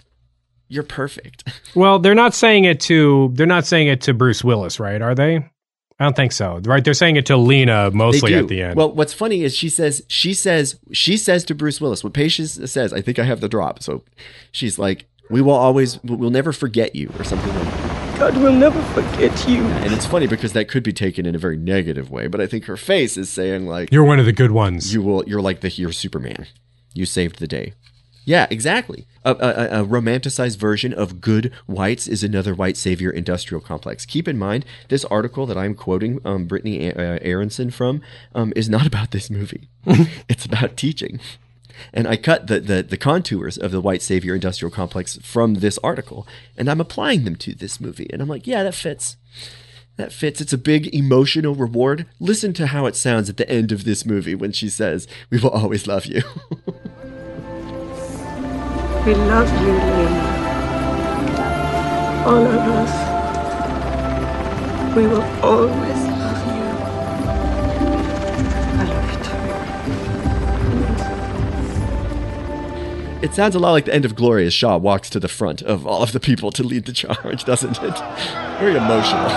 You're 0.67 0.83
perfect. 0.83 1.43
Well, 1.73 1.99
they're 1.99 2.15
not 2.15 2.33
saying 2.33 2.65
it 2.65 2.81
to 2.81 3.31
they're 3.33 3.45
not 3.47 3.65
saying 3.65 3.87
it 3.87 4.01
to 4.01 4.13
Bruce 4.13 4.43
Willis, 4.43 4.77
right? 4.77 5.01
Are 5.01 5.15
they? 5.15 5.37
I 5.37 6.03
don't 6.03 6.15
think 6.17 6.33
so. 6.33 6.59
Right? 6.65 6.83
They're 6.83 6.93
saying 6.93 7.15
it 7.15 7.25
to 7.27 7.37
Lena 7.37 7.91
mostly 7.91 8.33
at 8.33 8.49
the 8.49 8.61
end. 8.61 8.75
Well, 8.75 8.91
what's 8.91 9.13
funny 9.13 9.43
is 9.43 9.55
she 9.55 9.69
says 9.69 10.03
she 10.09 10.33
says 10.33 10.77
she 10.91 11.15
says 11.15 11.45
to 11.45 11.55
Bruce 11.55 11.79
Willis 11.79 12.03
what 12.03 12.11
Patience 12.11 12.59
says. 12.69 12.91
I 12.91 12.99
think 12.99 13.19
I 13.19 13.23
have 13.23 13.39
the 13.39 13.47
drop. 13.47 13.81
So 13.81 14.03
she's 14.51 14.77
like, 14.77 15.05
"We 15.29 15.41
will 15.41 15.53
always, 15.53 16.03
we'll 16.03 16.29
never 16.29 16.51
forget 16.51 16.93
you," 16.93 17.09
or 17.17 17.23
something 17.23 17.55
like. 17.55 17.63
that. 17.63 17.90
God 18.21 18.37
will 18.37 18.53
never 18.53 18.79
forget 18.93 19.47
you. 19.47 19.65
And 19.65 19.91
it's 19.91 20.05
funny 20.05 20.27
because 20.27 20.53
that 20.53 20.67
could 20.67 20.83
be 20.83 20.93
taken 20.93 21.25
in 21.25 21.33
a 21.33 21.39
very 21.39 21.57
negative 21.57 22.11
way, 22.11 22.27
but 22.27 22.39
I 22.39 22.45
think 22.45 22.65
her 22.65 22.77
face 22.77 23.17
is 23.17 23.31
saying 23.31 23.65
like 23.65 23.91
You're 23.91 24.03
one 24.03 24.19
of 24.19 24.27
the 24.27 24.31
good 24.31 24.51
ones. 24.51 24.93
you 24.93 25.01
will 25.01 25.23
you're 25.25 25.41
like 25.41 25.61
the 25.61 25.69
you're 25.69 25.91
Superman. 25.91 26.45
You 26.93 27.07
saved 27.07 27.39
the 27.39 27.47
day. 27.47 27.73
Yeah, 28.23 28.45
exactly. 28.51 29.07
A, 29.25 29.31
a, 29.31 29.81
a 29.81 29.85
romanticized 29.87 30.57
version 30.57 30.93
of 30.93 31.19
good 31.19 31.51
whites 31.65 32.07
is 32.07 32.23
another 32.23 32.53
white 32.53 32.77
savior 32.77 33.09
industrial 33.09 33.59
complex. 33.59 34.05
Keep 34.05 34.27
in 34.27 34.37
mind, 34.37 34.65
this 34.89 35.03
article 35.05 35.47
that 35.47 35.57
I'm 35.57 35.73
quoting 35.73 36.19
um, 36.23 36.45
Brittany 36.45 36.93
uh, 36.93 37.17
Aronson 37.23 37.71
from 37.71 38.03
um, 38.35 38.53
is 38.55 38.69
not 38.69 38.85
about 38.85 39.09
this 39.09 39.31
movie. 39.31 39.69
it's 40.29 40.45
about 40.45 40.77
teaching. 40.77 41.19
And 41.93 42.07
I 42.07 42.17
cut 42.17 42.47
the, 42.47 42.59
the, 42.59 42.83
the 42.83 42.97
contours 42.97 43.57
of 43.57 43.71
the 43.71 43.81
white 43.81 44.01
savior 44.01 44.35
industrial 44.35 44.71
complex 44.71 45.17
from 45.17 45.55
this 45.55 45.77
article, 45.79 46.27
and 46.57 46.69
I'm 46.69 46.81
applying 46.81 47.23
them 47.23 47.35
to 47.37 47.53
this 47.53 47.79
movie. 47.79 48.09
And 48.11 48.21
I'm 48.21 48.29
like, 48.29 48.47
yeah, 48.47 48.63
that 48.63 48.75
fits. 48.75 49.17
That 49.97 50.13
fits. 50.13 50.41
It's 50.41 50.53
a 50.53 50.57
big 50.57 50.93
emotional 50.95 51.55
reward. 51.55 52.05
Listen 52.19 52.53
to 52.53 52.67
how 52.67 52.85
it 52.85 52.95
sounds 52.95 53.29
at 53.29 53.37
the 53.37 53.49
end 53.49 53.71
of 53.71 53.83
this 53.83 54.05
movie 54.05 54.35
when 54.35 54.51
she 54.51 54.69
says, 54.69 55.07
We 55.29 55.39
will 55.39 55.49
always 55.49 55.85
love 55.87 56.05
you. 56.05 56.21
We 59.03 59.15
love 59.15 59.49
you, 59.63 59.73
Lena. 59.73 60.25
All 62.23 62.45
of 62.45 62.67
us. 62.67 62.93
We 64.95 65.07
will 65.07 65.23
always 65.41 66.20
It 73.21 73.35
sounds 73.35 73.53
a 73.53 73.59
lot 73.59 73.71
like 73.71 73.85
the 73.85 73.93
end 73.93 74.03
of 74.03 74.15
Glory 74.15 74.47
as 74.47 74.53
Shaw 74.53 74.77
walks 74.77 75.07
to 75.11 75.19
the 75.19 75.27
front 75.27 75.61
of 75.61 75.85
all 75.85 76.01
of 76.01 76.11
the 76.11 76.19
people 76.19 76.51
to 76.53 76.63
lead 76.63 76.85
the 76.85 76.91
charge, 76.91 77.43
doesn't 77.43 77.77
it? 77.83 77.99
Very 78.59 78.75
emotional. 78.75 79.27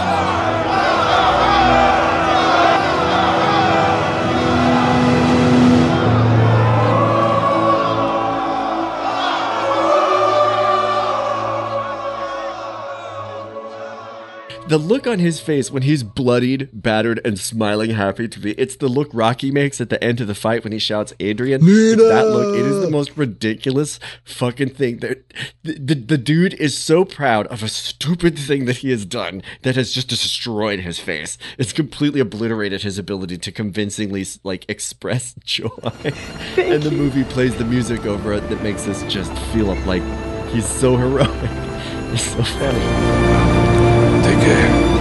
The 14.75 14.79
look 14.79 15.07
on 15.07 15.21
his 15.21 15.39
face 15.39 15.71
when 15.71 15.85
he's 15.85 16.03
bloodied, 16.03 16.69
battered, 16.73 17.21
and 17.25 17.39
smiling 17.39 17.91
happy 17.91 18.27
to 18.27 18.41
be 18.41 18.55
it's 18.55 18.75
the 18.75 18.89
look 18.89 19.09
Rocky 19.13 19.53
makes 19.53 19.81
at 19.81 19.89
the 19.89 20.03
end 20.03 20.21
of 20.21 20.27
the 20.27 20.35
fight 20.35 20.65
when 20.65 20.73
he 20.73 20.81
shouts 20.81 21.13
Adrian. 21.21 21.61
That 21.61 22.27
look. 22.29 22.57
It 22.57 22.67
is 22.67 22.81
the 22.81 22.91
most 22.91 23.17
ridiculous 23.17 24.01
fucking 24.25 24.71
thing. 24.71 24.97
The, 24.97 25.23
the, 25.63 25.95
the 25.95 26.19
dude 26.19 26.55
is 26.55 26.77
so 26.77 27.05
proud 27.05 27.47
of 27.47 27.63
a 27.63 27.69
stupid 27.69 28.37
thing 28.37 28.65
that 28.65 28.79
he 28.79 28.91
has 28.91 29.07
done 29.07 29.45
that 29.63 29.77
has 29.77 29.93
just 29.93 30.09
destroyed 30.09 30.81
his 30.81 30.99
face. 30.99 31.39
It's 31.57 31.73
completely 31.73 32.19
obliterated 32.19 32.83
his 32.83 32.99
ability 32.99 33.39
to 33.39 33.53
convincingly 33.53 34.27
like 34.43 34.69
express 34.69 35.35
joy. 35.45 35.69
and 36.57 36.83
the 36.83 36.91
movie 36.91 37.23
plays 37.23 37.55
the 37.55 37.65
music 37.65 38.07
over 38.07 38.33
it 38.33 38.49
that 38.49 38.61
makes 38.61 38.89
us 38.89 39.05
just 39.05 39.33
feel 39.53 39.73
like 39.87 40.03
he's 40.49 40.67
so 40.69 40.97
heroic. 40.97 41.31
It's 42.15 42.23
so 42.31 42.45
funny. 42.45 43.54
Take 44.25 44.41
care. 44.41 44.95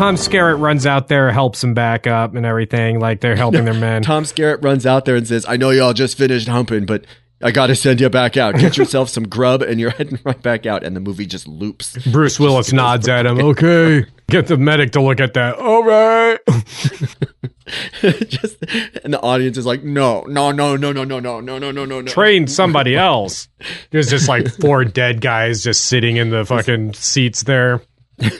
Tom 0.00 0.14
Skerritt 0.14 0.58
runs 0.58 0.86
out 0.86 1.08
there, 1.08 1.30
helps 1.30 1.62
him 1.62 1.74
back 1.74 2.06
up 2.06 2.34
and 2.34 2.46
everything. 2.46 2.98
Like 3.00 3.20
they're 3.20 3.36
helping 3.36 3.66
their 3.66 3.74
men. 3.74 4.02
Tom 4.04 4.24
Skerritt 4.24 4.64
runs 4.64 4.86
out 4.86 5.04
there 5.04 5.14
and 5.14 5.28
says, 5.28 5.44
I 5.46 5.58
know 5.58 5.68
y'all 5.68 5.92
just 5.92 6.16
finished 6.16 6.48
humping, 6.48 6.86
but 6.86 7.04
I 7.42 7.50
gotta 7.50 7.74
send 7.74 8.00
you 8.00 8.08
back 8.08 8.38
out. 8.38 8.54
Get 8.56 8.78
yourself 8.78 9.10
some 9.10 9.24
grub 9.28 9.60
and 9.60 9.78
you're 9.78 9.90
heading 9.98 10.18
right 10.24 10.40
back 10.40 10.64
out. 10.64 10.84
And 10.84 10.96
the 10.96 11.00
movie 11.00 11.26
just 11.26 11.46
loops. 11.46 11.98
Bruce 12.10 12.40
Willis 12.40 12.72
nods 12.72 13.08
at 13.08 13.26
him. 13.26 13.40
Okay. 13.40 14.06
Get 14.30 14.46
the 14.46 14.56
medic 14.56 14.92
to 14.92 15.02
look 15.02 15.20
at 15.20 15.34
that. 15.34 15.56
All 15.58 15.84
right. 15.84 16.38
just 18.02 18.56
and 19.04 19.12
the 19.12 19.20
audience 19.20 19.56
is 19.56 19.66
like, 19.66 19.82
no, 19.82 20.22
no, 20.22 20.52
no, 20.52 20.76
no, 20.76 20.92
no, 20.92 21.04
no, 21.04 21.20
no, 21.20 21.40
no, 21.40 21.58
no, 21.58 21.70
no, 21.70 21.84
no, 21.84 22.00
no. 22.00 22.10
Train 22.10 22.46
somebody 22.46 22.96
else. 22.96 23.48
There's 23.90 24.08
just 24.10 24.28
like 24.28 24.48
four 24.48 24.84
dead 24.84 25.20
guys 25.20 25.62
just 25.62 25.84
sitting 25.84 26.16
in 26.16 26.30
the 26.30 26.44
fucking 26.44 26.94
seats 26.94 27.42
there. 27.42 27.82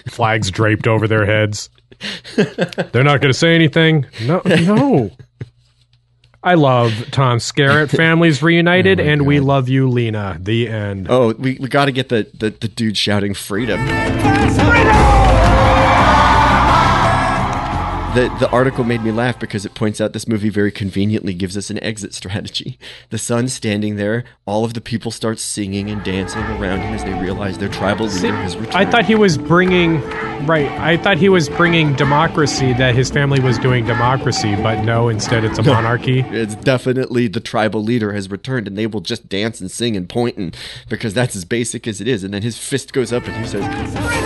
Flags 0.08 0.50
draped 0.50 0.86
over 0.86 1.08
their 1.08 1.26
heads. 1.26 1.70
They're 2.36 3.04
not 3.04 3.20
going 3.20 3.32
to 3.32 3.34
say 3.34 3.54
anything. 3.54 4.06
No, 4.22 4.42
no. 4.44 5.10
I 6.42 6.54
love 6.54 6.92
Tom 7.10 7.36
Skerritt. 7.36 7.94
Families 7.94 8.42
reunited, 8.42 8.98
and 8.98 9.26
we 9.26 9.40
love 9.40 9.68
you, 9.68 9.88
Lena. 9.88 10.38
The 10.40 10.68
end. 10.68 11.06
Oh, 11.10 11.34
we, 11.34 11.58
we 11.60 11.68
got 11.68 11.84
to 11.84 11.92
get 11.92 12.08
the, 12.08 12.30
the, 12.32 12.48
the 12.48 12.68
dude 12.68 12.96
shouting 12.96 13.34
freedom. 13.34 13.78
The, 18.14 18.34
the 18.40 18.50
article 18.50 18.82
made 18.82 19.02
me 19.02 19.12
laugh 19.12 19.38
because 19.38 19.64
it 19.64 19.74
points 19.74 20.00
out 20.00 20.12
this 20.12 20.26
movie 20.26 20.48
very 20.48 20.72
conveniently 20.72 21.32
gives 21.32 21.56
us 21.56 21.70
an 21.70 21.82
exit 21.82 22.12
strategy. 22.12 22.78
The 23.10 23.18
son's 23.18 23.52
standing 23.52 23.96
there, 23.96 24.24
all 24.46 24.64
of 24.64 24.74
the 24.74 24.80
people 24.80 25.12
start 25.12 25.38
singing 25.38 25.90
and 25.90 26.02
dancing 26.02 26.42
around 26.42 26.80
him 26.80 26.92
as 26.92 27.04
they 27.04 27.14
realize 27.14 27.58
their 27.58 27.68
tribal 27.68 28.06
leader 28.06 28.34
has 28.36 28.56
returned. 28.56 28.76
I 28.76 28.90
thought 28.90 29.04
he 29.04 29.14
was 29.14 29.38
bringing 29.38 30.00
right. 30.46 30.68
I 30.72 30.96
thought 30.96 31.18
he 31.18 31.28
was 31.28 31.48
bringing 31.48 31.94
democracy. 31.94 32.72
That 32.72 32.94
his 32.94 33.10
family 33.10 33.38
was 33.40 33.58
doing 33.58 33.86
democracy, 33.86 34.56
but 34.56 34.82
no. 34.82 35.08
Instead, 35.08 35.44
it's 35.44 35.58
a 35.58 35.62
monarchy. 35.74 36.20
It's 36.20 36.56
definitely 36.56 37.28
the 37.28 37.40
tribal 37.40 37.82
leader 37.82 38.12
has 38.12 38.30
returned, 38.30 38.66
and 38.66 38.76
they 38.76 38.86
will 38.86 39.00
just 39.00 39.28
dance 39.28 39.60
and 39.60 39.70
sing 39.70 39.96
and 39.96 40.08
point, 40.08 40.36
and 40.36 40.56
because 40.88 41.14
that's 41.14 41.36
as 41.36 41.44
basic 41.44 41.86
as 41.86 42.00
it 42.00 42.08
is. 42.08 42.24
And 42.24 42.34
then 42.34 42.42
his 42.42 42.58
fist 42.58 42.92
goes 42.92 43.12
up, 43.12 43.26
and 43.26 43.36
he 43.36 43.46
says, 43.46 43.64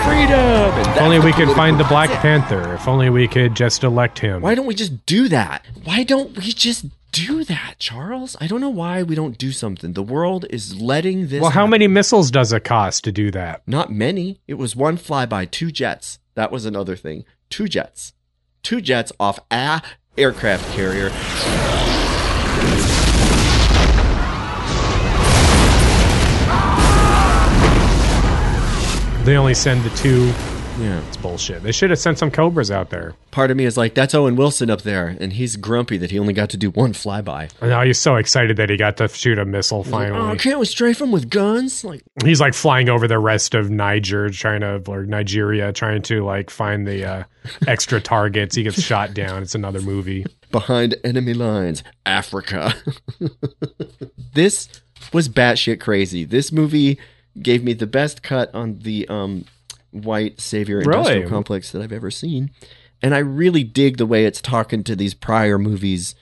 "Freedom!" 0.04 0.90
If 0.90 1.00
only 1.02 1.18
we 1.18 1.32
could 1.32 1.54
find 1.54 1.78
the 1.78 1.84
Black. 1.84 2.10
Panther. 2.14 2.74
If 2.74 2.86
only 2.86 3.10
we 3.10 3.26
could 3.26 3.54
just 3.54 3.73
elect 3.82 4.18
him. 4.20 4.42
Why 4.42 4.54
don't 4.54 4.66
we 4.66 4.74
just 4.74 5.06
do 5.06 5.28
that? 5.28 5.64
Why 5.82 6.04
don't 6.04 6.36
we 6.36 6.52
just 6.52 6.86
do 7.12 7.44
that, 7.44 7.76
Charles? 7.78 8.36
I 8.40 8.46
don't 8.46 8.60
know 8.60 8.68
why 8.68 9.02
we 9.02 9.14
don't 9.14 9.38
do 9.38 9.52
something. 9.52 9.94
The 9.94 10.02
world 10.02 10.46
is 10.50 10.80
letting 10.80 11.28
this. 11.28 11.40
Well, 11.40 11.50
how 11.50 11.60
happen. 11.60 11.70
many 11.70 11.88
missiles 11.88 12.30
does 12.30 12.52
it 12.52 12.64
cost 12.64 13.04
to 13.04 13.12
do 13.12 13.30
that? 13.30 13.62
Not 13.66 13.90
many. 13.92 14.40
It 14.46 14.54
was 14.54 14.76
one 14.76 14.98
flyby, 14.98 15.50
two 15.50 15.70
jets. 15.70 16.18
That 16.34 16.52
was 16.52 16.66
another 16.66 16.96
thing. 16.96 17.24
Two 17.50 17.68
jets. 17.68 18.12
Two 18.62 18.80
jets 18.80 19.12
off 19.20 19.38
a 19.50 19.82
aircraft 20.16 20.70
carrier. 20.74 21.10
They 29.24 29.36
only 29.38 29.54
send 29.54 29.82
the 29.84 29.90
two. 29.96 30.32
Yeah. 30.78 31.00
It's 31.06 31.16
bullshit. 31.16 31.62
They 31.62 31.70
should 31.70 31.90
have 31.90 31.98
sent 32.00 32.18
some 32.18 32.30
Cobras 32.32 32.70
out 32.70 32.90
there. 32.90 33.14
Part 33.30 33.50
of 33.52 33.56
me 33.56 33.64
is 33.64 33.76
like, 33.76 33.94
that's 33.94 34.12
Owen 34.14 34.34
Wilson 34.34 34.70
up 34.70 34.82
there, 34.82 35.16
and 35.20 35.32
he's 35.32 35.56
grumpy 35.56 35.98
that 35.98 36.10
he 36.10 36.18
only 36.18 36.32
got 36.32 36.50
to 36.50 36.56
do 36.56 36.70
one 36.70 36.92
flyby. 36.92 37.50
And 37.60 37.70
now 37.70 37.82
he's 37.84 37.98
so 38.00 38.16
excited 38.16 38.56
that 38.56 38.70
he 38.70 38.76
got 38.76 38.96
to 38.96 39.06
shoot 39.08 39.38
a 39.38 39.44
missile 39.44 39.84
He's 39.84 39.92
like, 39.92 40.08
finally. 40.10 40.32
oh, 40.32 40.36
can't 40.36 40.58
we 40.58 40.66
strafe 40.66 41.00
him 41.00 41.12
with 41.12 41.30
guns? 41.30 41.84
Like, 41.84 42.02
He's 42.24 42.40
like 42.40 42.54
flying 42.54 42.88
over 42.88 43.06
the 43.06 43.18
rest 43.20 43.54
of 43.54 43.70
Niger, 43.70 44.30
trying 44.30 44.62
to 44.62 44.82
or 44.88 45.04
Nigeria, 45.04 45.72
trying 45.72 46.02
to 46.02 46.24
like 46.24 46.50
find 46.50 46.86
the 46.88 47.04
uh, 47.04 47.24
extra 47.68 48.00
targets. 48.00 48.56
He 48.56 48.64
gets 48.64 48.82
shot 48.82 49.14
down. 49.14 49.42
It's 49.42 49.54
another 49.54 49.80
movie. 49.80 50.26
behind 50.50 50.96
enemy 51.04 51.34
lines, 51.34 51.84
Africa. 52.04 52.74
this 54.34 54.68
was 55.12 55.28
batshit 55.28 55.80
crazy. 55.80 56.24
This 56.24 56.50
movie 56.52 56.98
gave 57.40 57.62
me 57.64 57.72
the 57.72 57.86
best 57.86 58.22
cut 58.22 58.52
on 58.54 58.78
the 58.80 59.06
um, 59.08 59.44
white 59.94 60.40
savior 60.40 60.80
industrial 60.80 61.18
Really? 61.20 61.28
complex 61.30 61.70
that 61.72 61.82
I've 61.82 61.92
ever 61.92 62.10
seen. 62.10 62.50
And 63.02 63.14
I 63.14 63.18
really 63.18 63.64
dig 63.64 63.96
the 63.96 64.06
way 64.06 64.24
it's 64.24 64.40
talking 64.40 64.82
to 64.84 64.96
these 64.96 65.14
prior 65.14 65.58
movies 65.58 66.14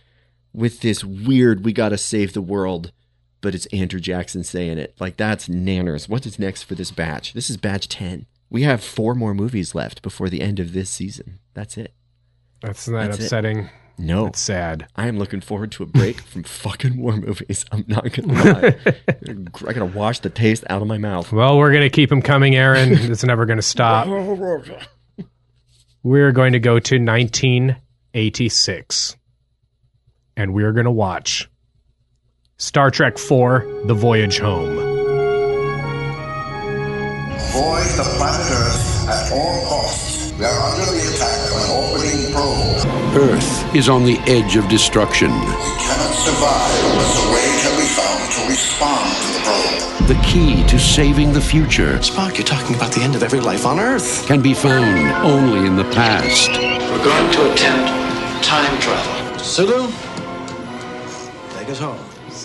with 0.52 0.80
this 0.80 1.02
weird, 1.02 1.64
we 1.64 1.72
gotta 1.72 1.96
save 1.98 2.32
the 2.32 2.42
world, 2.42 2.92
but 3.40 3.54
it's 3.54 3.66
Andrew 3.66 4.00
Jackson 4.00 4.44
saying 4.44 4.78
it. 4.78 4.94
Like, 5.00 5.16
that's 5.16 5.48
nanners. 5.48 6.08
What 6.08 6.26
is 6.26 6.38
next 6.38 6.64
for 6.64 6.74
this 6.74 6.90
batch? 6.90 7.32
This 7.32 7.48
is 7.48 7.56
batch 7.56 7.88
10. 7.88 8.26
We 8.50 8.62
have 8.62 8.84
four 8.84 9.14
more 9.14 9.32
movies 9.34 9.74
left 9.74 10.02
before 10.02 10.28
the 10.28 10.42
end 10.42 10.60
of 10.60 10.72
this 10.74 10.90
season. 10.90 11.38
That's 11.54 11.78
it. 11.78 11.94
That's 12.60 12.86
not 12.86 13.10
That's 13.10 13.24
it. 13.24 13.28
Upsetting. 14.02 14.22
No. 14.22 14.26
It's 14.26 14.40
sad. 14.40 14.86
I 14.96 15.08
am 15.08 15.18
looking 15.18 15.40
forward 15.40 15.72
to 15.72 15.82
a 15.82 15.86
break 15.86 16.20
from 16.22 16.42
fucking 16.42 16.98
war 16.98 17.16
movies. 17.16 17.64
I'm 17.72 17.84
not 17.88 18.12
gonna 18.12 18.32
lie. 18.32 18.76
I 19.66 19.72
gotta 19.72 19.86
wash 19.86 20.18
the 20.20 20.30
taste 20.30 20.64
out 20.68 20.82
of 20.82 20.88
my 20.88 20.98
mouth. 20.98 21.32
Well, 21.32 21.56
we're 21.58 21.72
gonna 21.72 21.90
keep 21.90 22.12
him 22.12 22.22
coming, 22.22 22.54
Aaron. 22.54 22.92
it's 23.10 23.24
never 23.24 23.46
gonna 23.46 23.62
stop. 23.62 24.06
We're 26.04 26.32
going 26.32 26.54
to 26.54 26.58
go 26.58 26.80
to 26.80 26.96
1986, 26.96 29.16
and 30.36 30.52
we're 30.52 30.72
gonna 30.72 30.90
watch 30.90 31.48
Star 32.56 32.90
Trek 32.90 33.12
IV: 33.14 33.28
The 33.86 33.94
Voyage 33.94 34.38
Home. 34.38 34.78
Avoid 37.30 37.86
the 37.96 38.02
planet 38.16 38.50
Earth 38.50 39.08
at 39.08 39.30
all 39.32 39.60
costs. 39.68 40.21
We 40.42 40.48
are 40.48 40.60
under 40.60 40.90
the 40.90 41.14
attack 41.14 41.38
of 41.52 41.62
an 41.62 41.70
orbiting 41.70 42.32
probe. 42.32 43.14
Earth 43.14 43.76
is 43.76 43.88
on 43.88 44.02
the 44.02 44.18
edge 44.26 44.56
of 44.56 44.68
destruction. 44.68 45.30
We 45.30 45.38
cannot 45.38 46.14
survive 46.18 46.84
unless 46.90 47.14
a 47.22 47.30
way 47.30 47.46
can 47.62 47.78
be 47.78 47.86
found 47.86 48.32
to 48.32 48.50
respond 48.50 49.14
to 49.22 49.28
the 49.34 49.40
probe. 49.46 50.08
The 50.08 50.26
key 50.26 50.66
to 50.66 50.80
saving 50.80 51.32
the 51.32 51.40
future 51.40 51.98
Spock, 51.98 52.38
you're 52.38 52.44
talking 52.44 52.74
about 52.74 52.90
the 52.90 53.02
end 53.02 53.14
of 53.14 53.22
every 53.22 53.38
life 53.38 53.64
on 53.64 53.78
Earth. 53.78 54.26
can 54.26 54.42
be 54.42 54.52
found 54.52 55.12
only 55.24 55.64
in 55.64 55.76
the 55.76 55.84
past. 55.94 56.50
We're 56.50 57.04
going 57.04 57.32
to 57.34 57.52
attempt 57.52 58.44
time 58.44 58.80
travel. 58.80 59.38
Sulu, 59.38 59.92
take 61.56 61.68
us 61.68 61.78
home. 61.78 62.00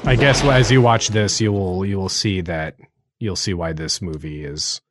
I 0.05 0.15
guess 0.15 0.43
as 0.43 0.69
you 0.69 0.83
watch 0.83 1.07
this, 1.07 1.41
you 1.41 1.51
will 1.51 1.83
you 1.83 1.97
will 1.97 2.09
see 2.09 2.41
that 2.41 2.75
you'll 3.19 3.35
see 3.35 3.55
why 3.55 3.73
this 3.73 4.03
movie 4.03 4.45
is 4.45 4.81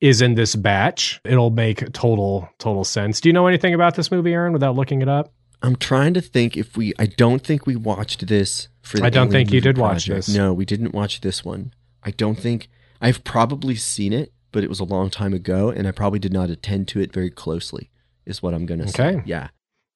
is 0.00 0.20
in 0.20 0.34
this 0.34 0.54
batch. 0.54 1.20
It'll 1.24 1.50
make 1.50 1.92
total 1.92 2.48
total 2.58 2.84
sense. 2.84 3.20
Do 3.20 3.28
you 3.28 3.32
know 3.32 3.46
anything 3.46 3.74
about 3.74 3.94
this 3.94 4.10
movie, 4.10 4.32
Aaron, 4.32 4.52
without 4.52 4.74
looking 4.76 5.02
it 5.02 5.08
up? 5.08 5.32
I'm 5.62 5.76
trying 5.76 6.14
to 6.14 6.20
think 6.20 6.56
if 6.56 6.76
we. 6.76 6.92
I 6.98 7.06
don't 7.06 7.42
think 7.42 7.66
we 7.66 7.76
watched 7.76 8.26
this 8.26 8.68
for. 8.82 8.98
The 8.98 9.06
I 9.06 9.10
don't 9.10 9.30
think 9.30 9.50
you 9.50 9.60
did 9.60 9.78
watch 9.78 10.06
Project. 10.06 10.26
this. 10.26 10.36
No, 10.36 10.52
we 10.52 10.64
didn't 10.64 10.92
watch 10.92 11.22
this 11.22 11.44
one. 11.44 11.72
I 12.02 12.10
don't 12.10 12.38
think 12.38 12.68
I've 13.00 13.24
probably 13.24 13.74
seen 13.76 14.12
it, 14.12 14.32
but 14.52 14.62
it 14.62 14.68
was 14.68 14.80
a 14.80 14.84
long 14.84 15.08
time 15.08 15.32
ago, 15.32 15.70
and 15.70 15.88
I 15.88 15.90
probably 15.90 16.18
did 16.18 16.32
not 16.32 16.50
attend 16.50 16.88
to 16.88 17.00
it 17.00 17.12
very 17.12 17.30
closely. 17.30 17.90
Is 18.26 18.42
what 18.42 18.54
I'm 18.54 18.66
gonna 18.66 18.88
say. 18.88 19.22
Yeah. 19.24 19.48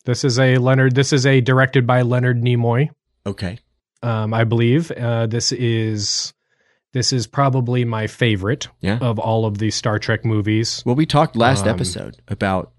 This 0.04 0.24
is 0.24 0.38
a 0.38 0.56
Leonard. 0.56 0.94
This 0.94 1.12
is 1.12 1.26
a 1.26 1.42
directed 1.42 1.86
by 1.86 2.00
Leonard 2.00 2.40
Nimoy. 2.42 2.88
Okay. 3.26 3.58
Um, 4.02 4.32
I 4.32 4.44
believe 4.44 4.90
uh, 4.92 5.26
this 5.26 5.52
is 5.52 6.32
this 6.98 7.12
is 7.12 7.26
probably 7.26 7.84
my 7.84 8.06
favorite 8.08 8.68
Yeah. 8.80 8.98
of 9.00 9.18
all 9.18 9.46
of 9.46 9.58
the 9.58 9.70
Star 9.70 9.98
Trek 9.98 10.24
movies. 10.24 10.82
Well, 10.84 10.96
we 10.96 11.06
talked 11.06 11.36
last 11.36 11.62
Um, 11.62 11.68
episode 11.70 12.16
about 12.26 12.72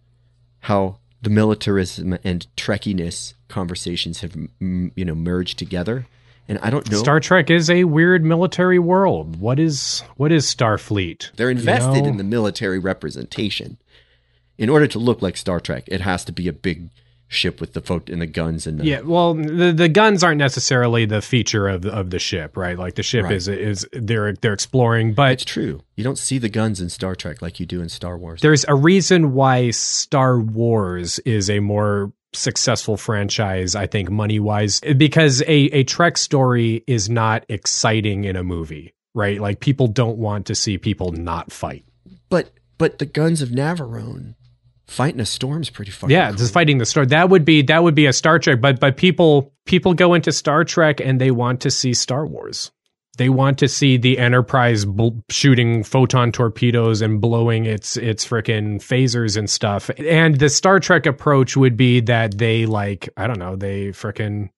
how 0.60 0.98
the 1.22 1.30
militarism 1.30 2.18
and 2.24 2.46
trekkiness 2.58 3.34
conversations 3.48 4.20
have, 4.22 4.36
you 4.60 5.06
know, 5.06 5.16
merged 5.16 5.58
together, 5.58 6.06
and 6.48 6.60
I 6.62 6.70
don't 6.70 6.90
know. 6.92 6.98
Star 7.00 7.20
Trek 7.20 7.50
is 7.50 7.70
a 7.70 7.86
weird 7.86 8.24
military 8.24 8.80
world. 8.80 9.38
What 9.40 9.60
is 9.60 10.04
what 10.18 10.32
is 10.32 10.46
Starfleet? 10.46 11.32
They're 11.36 11.50
You 11.52 11.58
invested 11.60 12.04
know? 12.04 12.10
in 12.10 12.18
the 12.18 12.24
military 12.24 12.80
representation. 12.80 13.78
In 14.58 14.70
order 14.70 14.88
to 14.88 15.00
look 15.00 15.22
like 15.22 15.38
Star 15.38 15.60
Trek, 15.62 15.86
it 15.88 16.02
has 16.02 16.26
to 16.26 16.34
be 16.34 16.48
a 16.50 16.54
big 16.54 16.90
ship 17.32 17.62
with 17.62 17.74
the 17.74 17.80
photo 17.82 18.12
and 18.12 18.22
the 18.22 18.26
guns 18.28 18.66
and 18.68 18.80
the 18.80 18.86
Yeah, 18.86 19.02
well, 19.02 19.34
the 19.36 19.72
the 19.72 19.88
guns 19.88 20.24
aren't 20.24 20.40
necessarily 20.40 21.06
the 21.06 21.22
feature 21.22 21.68
of 21.68 21.86
of 21.86 22.10
the 22.10 22.20
ship, 22.20 22.58
right? 22.58 22.78
Like 22.78 22.96
the 22.96 23.04
ship 23.04 23.24
Right. 23.26 23.34
is 23.36 23.48
is 23.48 23.88
they're 23.94 24.34
they're 24.34 24.54
exploring, 24.54 25.14
but 25.14 25.32
It's 25.34 25.46
true. 25.46 25.82
You 25.96 26.04
don't 26.04 26.18
see 26.18 26.40
the 26.40 26.50
guns 26.50 26.82
in 26.82 26.90
Star 26.90 27.16
Trek 27.16 27.42
like 27.42 27.60
you 27.60 27.66
do 27.66 27.82
in 27.82 27.90
Star 27.90 28.18
Wars. 28.18 28.42
there's 28.42 28.66
a 28.68 28.76
reason 28.76 29.34
why 29.34 29.70
Star 29.72 30.40
Wars 30.40 31.20
is 31.20 31.50
a 31.50 31.60
more 31.60 32.12
successful 32.34 32.96
franchise, 32.98 33.76
I 33.76 33.88
think, 33.88 34.10
money 34.12 34.40
wise, 34.40 34.80
because 34.98 35.42
a, 35.44 35.48
a 35.80 35.84
Trek 35.84 36.18
story 36.18 36.84
is 36.88 37.10
not 37.10 37.44
exciting 37.50 38.24
in 38.26 38.36
a 38.36 38.44
movie, 38.44 38.94
right? 39.16 39.40
Like 39.42 39.60
people 39.60 39.88
don't 39.88 40.18
want 40.18 40.46
to 40.48 40.56
see 40.56 40.78
people 40.78 41.12
not 41.12 41.52
fight. 41.52 41.86
But 42.30 42.52
but 42.78 42.98
the 43.00 43.06
guns 43.06 43.42
of 43.42 43.50
Navarone 43.50 44.36
fighting 44.90 45.20
a 45.20 45.26
storm's 45.26 45.70
pretty 45.70 45.92
fucking 45.92 46.14
yeah, 46.14 46.30
cool. 46.30 46.38
just 46.38 46.54
fighting 46.54 46.78
the 46.78 46.86
storm. 46.86 47.08
That 47.10 47.30
would 47.30 47.46
be 47.46 47.62
that 47.64 47.84
would 47.84 47.96
be 47.96 48.06
a 48.06 48.14
Star 48.14 48.40
Trek, 48.40 48.62
but 48.62 48.80
but 48.80 48.98
people 48.98 49.54
people 49.66 49.94
go 49.94 50.14
into 50.14 50.32
Star 50.32 50.64
Trek 50.64 51.00
and 51.00 51.20
they 51.20 51.32
want 51.32 51.62
to 51.62 51.72
see 51.72 51.94
Star 51.94 52.26
Wars. 52.26 52.72
They 53.18 53.30
want 53.30 53.58
to 53.60 53.68
see 53.68 53.98
the 53.98 54.18
Enterprise 54.18 54.86
bl- 54.86 55.10
shooting 55.30 55.84
photon 55.84 56.32
torpedoes 56.32 57.02
and 57.02 57.20
blowing 57.20 57.66
its 57.66 57.98
its 57.98 58.26
frickin' 58.26 58.78
phasers 58.78 59.36
and 59.36 59.50
stuff. 59.50 59.90
And 60.00 60.40
the 60.40 60.48
Star 60.48 60.80
Trek 60.80 61.06
approach 61.06 61.58
would 61.58 61.76
be 61.76 62.00
that 62.02 62.38
they 62.38 62.66
like 62.66 63.10
I 63.18 63.28
don't 63.28 63.40
know 63.40 63.56
they 63.56 63.90
frickin' 63.90 64.50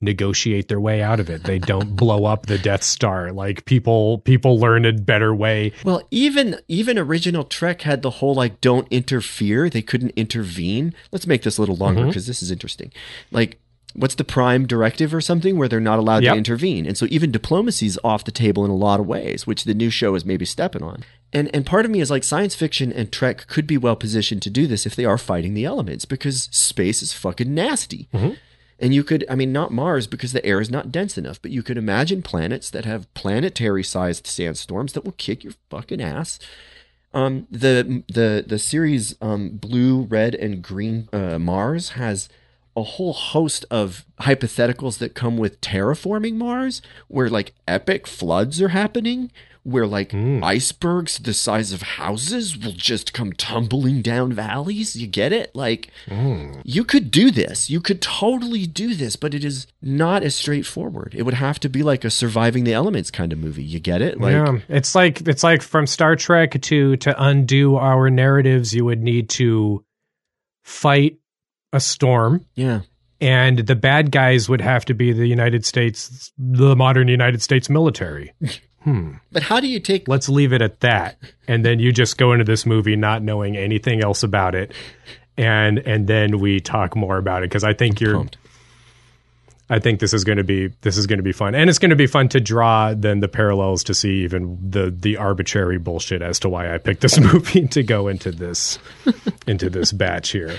negotiate 0.00 0.68
their 0.68 0.80
way 0.80 1.02
out 1.02 1.20
of 1.20 1.28
it. 1.28 1.44
They 1.44 1.58
don't 1.58 1.96
blow 1.96 2.24
up 2.24 2.46
the 2.46 2.58
Death 2.58 2.82
Star. 2.82 3.32
Like 3.32 3.64
people 3.64 4.18
people 4.18 4.58
learn 4.58 4.84
a 4.84 4.92
better 4.92 5.34
way. 5.34 5.72
Well, 5.84 6.02
even 6.10 6.56
even 6.68 6.98
original 6.98 7.44
Trek 7.44 7.82
had 7.82 8.02
the 8.02 8.10
whole 8.10 8.34
like 8.34 8.60
don't 8.60 8.86
interfere. 8.90 9.68
They 9.68 9.82
couldn't 9.82 10.12
intervene. 10.16 10.94
Let's 11.12 11.26
make 11.26 11.42
this 11.42 11.58
a 11.58 11.62
little 11.62 11.76
longer 11.76 12.00
mm-hmm. 12.00 12.10
because 12.10 12.26
this 12.26 12.42
is 12.42 12.50
interesting. 12.50 12.92
Like 13.30 13.58
what's 13.94 14.14
the 14.14 14.24
prime 14.24 14.66
directive 14.66 15.12
or 15.12 15.20
something 15.20 15.56
where 15.56 15.66
they're 15.66 15.80
not 15.80 15.98
allowed 15.98 16.22
Yep. 16.22 16.34
to 16.34 16.38
intervene. 16.38 16.86
And 16.86 16.96
so 16.96 17.06
even 17.10 17.32
diplomacy's 17.32 17.98
off 18.04 18.22
the 18.22 18.30
table 18.30 18.64
in 18.64 18.70
a 18.70 18.76
lot 18.76 19.00
of 19.00 19.06
ways, 19.06 19.46
which 19.46 19.64
the 19.64 19.74
new 19.74 19.90
show 19.90 20.14
is 20.14 20.24
maybe 20.24 20.44
stepping 20.44 20.82
on. 20.82 21.04
And 21.32 21.50
and 21.54 21.66
part 21.66 21.84
of 21.84 21.90
me 21.90 22.00
is 22.00 22.10
like 22.10 22.24
science 22.24 22.54
fiction 22.54 22.92
and 22.92 23.10
Trek 23.10 23.46
could 23.48 23.66
be 23.66 23.76
well 23.76 23.96
positioned 23.96 24.42
to 24.42 24.50
do 24.50 24.66
this 24.66 24.86
if 24.86 24.94
they 24.94 25.04
are 25.04 25.18
fighting 25.18 25.54
the 25.54 25.64
elements 25.64 26.04
because 26.04 26.48
space 26.52 27.02
is 27.02 27.12
fucking 27.12 27.52
nasty. 27.52 28.08
Mm-hmm. 28.14 28.34
And 28.78 28.94
you 28.94 29.02
could, 29.02 29.24
I 29.28 29.34
mean, 29.34 29.52
not 29.52 29.72
Mars 29.72 30.06
because 30.06 30.32
the 30.32 30.44
air 30.46 30.60
is 30.60 30.70
not 30.70 30.92
dense 30.92 31.18
enough, 31.18 31.42
but 31.42 31.50
you 31.50 31.62
could 31.62 31.76
imagine 31.76 32.22
planets 32.22 32.70
that 32.70 32.84
have 32.84 33.12
planetary 33.14 33.82
sized 33.82 34.26
sandstorms 34.26 34.92
that 34.92 35.04
will 35.04 35.12
kick 35.12 35.42
your 35.42 35.54
fucking 35.68 36.00
ass. 36.00 36.38
Um, 37.12 37.46
the 37.50 38.04
the 38.08 38.44
the 38.46 38.58
series 38.58 39.16
um, 39.20 39.50
Blue, 39.50 40.02
Red, 40.02 40.34
and 40.34 40.62
Green 40.62 41.08
uh, 41.12 41.38
Mars 41.38 41.90
has 41.90 42.28
a 42.76 42.82
whole 42.82 43.12
host 43.12 43.64
of 43.70 44.06
hypotheticals 44.20 44.98
that 44.98 45.14
come 45.14 45.36
with 45.36 45.60
terraforming 45.60 46.34
Mars, 46.34 46.80
where 47.08 47.28
like 47.28 47.54
epic 47.66 48.06
floods 48.06 48.62
are 48.62 48.68
happening, 48.68 49.32
where 49.68 49.86
like 49.86 50.12
hmm. 50.12 50.42
icebergs 50.42 51.18
the 51.18 51.34
size 51.34 51.72
of 51.72 51.82
houses 51.82 52.56
will 52.56 52.72
just 52.72 53.12
come 53.12 53.32
tumbling 53.34 54.00
down 54.00 54.32
valleys. 54.32 54.96
You 54.96 55.06
get 55.06 55.32
it? 55.32 55.54
Like 55.54 55.90
hmm. 56.08 56.60
you 56.64 56.84
could 56.84 57.10
do 57.10 57.30
this. 57.30 57.68
You 57.68 57.80
could 57.80 58.00
totally 58.00 58.66
do 58.66 58.94
this, 58.94 59.16
but 59.16 59.34
it 59.34 59.44
is 59.44 59.66
not 59.82 60.22
as 60.22 60.34
straightforward. 60.34 61.14
It 61.14 61.24
would 61.24 61.34
have 61.34 61.60
to 61.60 61.68
be 61.68 61.82
like 61.82 62.04
a 62.04 62.10
surviving 62.10 62.64
the 62.64 62.72
elements 62.72 63.10
kind 63.10 63.32
of 63.32 63.38
movie. 63.38 63.62
You 63.62 63.78
get 63.78 64.00
it? 64.00 64.18
Like 64.18 64.32
yeah, 64.32 64.58
it's 64.68 64.94
like 64.94 65.26
it's 65.28 65.42
like 65.42 65.62
from 65.62 65.86
Star 65.86 66.16
Trek 66.16 66.60
to 66.62 66.96
to 66.96 67.22
undo 67.22 67.76
our 67.76 68.08
narratives, 68.08 68.74
you 68.74 68.86
would 68.86 69.02
need 69.02 69.28
to 69.30 69.84
fight 70.64 71.18
a 71.72 71.80
storm. 71.80 72.46
Yeah. 72.54 72.80
And 73.20 73.58
the 73.58 73.74
bad 73.74 74.12
guys 74.12 74.48
would 74.48 74.60
have 74.60 74.84
to 74.86 74.94
be 74.94 75.12
the 75.12 75.26
United 75.26 75.66
States, 75.66 76.32
the 76.38 76.76
modern 76.76 77.08
United 77.08 77.42
States 77.42 77.68
military. 77.68 78.32
Hmm. 78.84 79.14
But 79.32 79.42
how 79.42 79.60
do 79.60 79.66
you 79.66 79.80
take? 79.80 80.06
Let's 80.08 80.28
leave 80.28 80.52
it 80.52 80.62
at 80.62 80.80
that, 80.80 81.18
and 81.46 81.64
then 81.64 81.78
you 81.80 81.92
just 81.92 82.16
go 82.16 82.32
into 82.32 82.44
this 82.44 82.64
movie 82.64 82.96
not 82.96 83.22
knowing 83.22 83.56
anything 83.56 84.02
else 84.02 84.22
about 84.22 84.54
it, 84.54 84.72
and 85.36 85.78
and 85.80 86.06
then 86.06 86.38
we 86.38 86.60
talk 86.60 86.94
more 86.96 87.18
about 87.18 87.42
it 87.42 87.50
because 87.50 87.64
I 87.64 87.74
think 87.74 88.00
you're. 88.00 88.26
I 89.70 89.80
think 89.80 90.00
this 90.00 90.14
is 90.14 90.24
going 90.24 90.38
to 90.38 90.44
be 90.44 90.68
this 90.80 90.96
is 90.96 91.06
going 91.06 91.18
to 91.18 91.22
be 91.22 91.32
fun, 91.32 91.54
and 91.54 91.68
it's 91.68 91.78
going 91.78 91.90
to 91.90 91.96
be 91.96 92.06
fun 92.06 92.28
to 92.30 92.40
draw 92.40 92.94
then 92.94 93.20
the 93.20 93.28
parallels 93.28 93.84
to 93.84 93.94
see 93.94 94.22
even 94.24 94.58
the 94.70 94.90
the 94.90 95.18
arbitrary 95.18 95.78
bullshit 95.78 96.22
as 96.22 96.38
to 96.40 96.48
why 96.48 96.72
I 96.72 96.78
picked 96.78 97.02
this 97.02 97.18
movie 97.32 97.66
to 97.68 97.82
go 97.82 98.08
into 98.08 98.30
this 98.30 98.78
into 99.46 99.68
this 99.68 99.92
batch 99.92 100.30
here. 100.30 100.56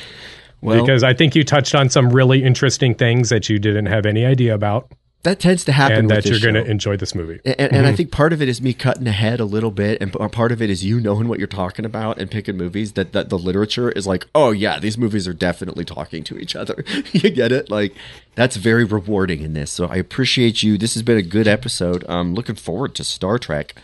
Well- 0.62 0.82
because 0.82 1.04
I 1.04 1.14
think 1.14 1.36
you 1.36 1.44
touched 1.44 1.74
on 1.74 1.90
some 1.90 2.10
really 2.10 2.44
interesting 2.44 2.94
things 2.94 3.30
that 3.30 3.50
you 3.50 3.58
didn't 3.60 3.88
have 3.88 4.06
any 4.06 4.26
idea 4.26 4.54
about, 4.54 4.92
that 5.24 5.40
tends 5.40 5.66
to 5.66 5.72
happen 5.74 5.98
and 5.98 6.08
with 6.08 6.16
that 6.16 6.24
this 6.24 6.42
you're 6.42 6.52
going 6.54 6.64
to 6.64 6.72
enjoy 6.72 6.96
this 6.96 7.14
movie. 7.14 7.40
And, 7.44 7.74
and 7.74 7.86
I 7.88 7.92
Mhm. 7.92 7.98
think 7.98 8.12
part 8.12 8.32
of 8.32 8.42
it 8.42 8.48
is 8.48 8.62
me 8.62 8.74
cutting 8.74 9.06
ahead 9.06 9.40
a 9.42 9.46
little 9.46 9.70
bit, 9.72 10.02
and 10.02 10.14
part 10.14 10.52
of 10.54 10.62
it 10.62 10.70
is 10.70 10.86
you 10.86 11.00
knowing 11.02 11.28
what 11.28 11.40
you're 11.40 11.48
talking 11.48 11.84
about 11.84 12.18
and 12.20 12.32
picking 12.32 12.56
movies 12.56 12.94
that, 12.94 13.12
that 13.12 13.30
the 13.30 13.38
literature 13.38 13.92
is 13.92 14.08
like, 14.08 14.28
oh 14.34 14.52
yeah, 14.52 14.80
these 14.80 14.98
movies 14.98 15.28
are 15.28 15.34
definitely 15.34 15.84
talking 15.84 16.24
to 16.24 16.38
each 16.38 16.56
other. 16.56 16.86
you 17.12 17.30
get 17.30 17.52
it? 17.52 17.70
Like 17.70 17.94
that's 18.36 18.56
very 18.56 18.86
rewarding 18.86 19.42
in 19.42 19.54
this. 19.54 19.72
So 19.72 19.88
I 19.88 19.96
appreciate 19.96 20.64
you. 20.64 20.78
This 20.78 20.94
has 20.94 21.04
been 21.04 21.18
a 21.18 21.22
good 21.22 21.48
episode. 21.48 22.06
I'm 22.08 22.34
looking 22.34 22.56
forward 22.56 22.96
to 22.96 23.04
Star 23.04 23.38
Trek. 23.38 23.76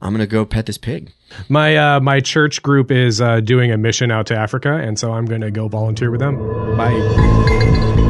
I'm 0.00 0.12
gonna 0.12 0.28
go 0.28 0.44
pet 0.44 0.66
this 0.66 0.78
pig. 0.78 1.10
My 1.48 1.76
uh, 1.76 1.98
my 2.00 2.20
church 2.20 2.62
group 2.62 2.92
is 2.92 3.20
uh, 3.20 3.40
doing 3.40 3.72
a 3.72 3.76
mission 3.76 4.12
out 4.12 4.26
to 4.28 4.36
Africa, 4.36 4.74
and 4.76 4.96
so 4.98 5.12
I'm 5.12 5.26
going 5.26 5.40
to 5.42 5.50
go 5.50 5.66
volunteer 5.68 6.10
with 6.10 6.20
them. 6.20 6.36
Bye. 6.76 8.06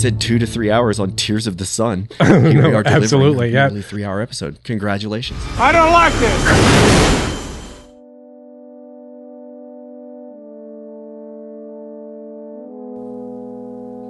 Said 0.00 0.20
two 0.20 0.38
to 0.38 0.46
three 0.46 0.70
hours 0.70 0.98
on 0.98 1.12
Tears 1.12 1.46
of 1.46 1.56
the 1.58 1.66
Sun. 1.66 2.08
Here 2.22 2.40
we 2.40 2.54
No, 2.54 2.60
are 2.74 2.82
delivering 2.82 2.86
absolutely, 3.02 3.48
a 3.48 3.52
yeah. 3.52 3.66
nearly 3.68 3.82
three 3.82 4.04
hour 4.04 4.20
episode. 4.20 4.62
Congratulations. 4.64 5.40
I 5.58 5.72
don't 5.72 5.92
like 5.92 6.12
this. 6.14 7.30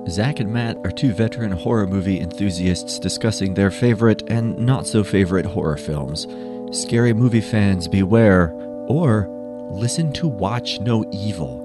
Zach 0.09 0.41
and 0.41 0.53
Matt 0.53 0.77
are 0.85 0.91
two 0.91 1.13
veteran 1.13 1.53
horror 1.53 1.87
movie 1.87 2.19
enthusiasts 2.19 2.99
discussing 2.99 3.55
their 3.55 3.71
favorite 3.71 4.23
and 4.29 4.59
not 4.59 4.87
so 4.89 5.05
favorite 5.05 5.47
horror 5.47 5.77
films. 5.77 6.27
Scary 6.77 7.13
movie 7.13 7.41
fans 7.41 7.87
beware, 7.87 8.51
or 8.89 9.29
listen 9.71 10.13
to 10.15 10.27
Watch 10.27 10.81
No 10.81 11.05
Evil. 11.13 11.60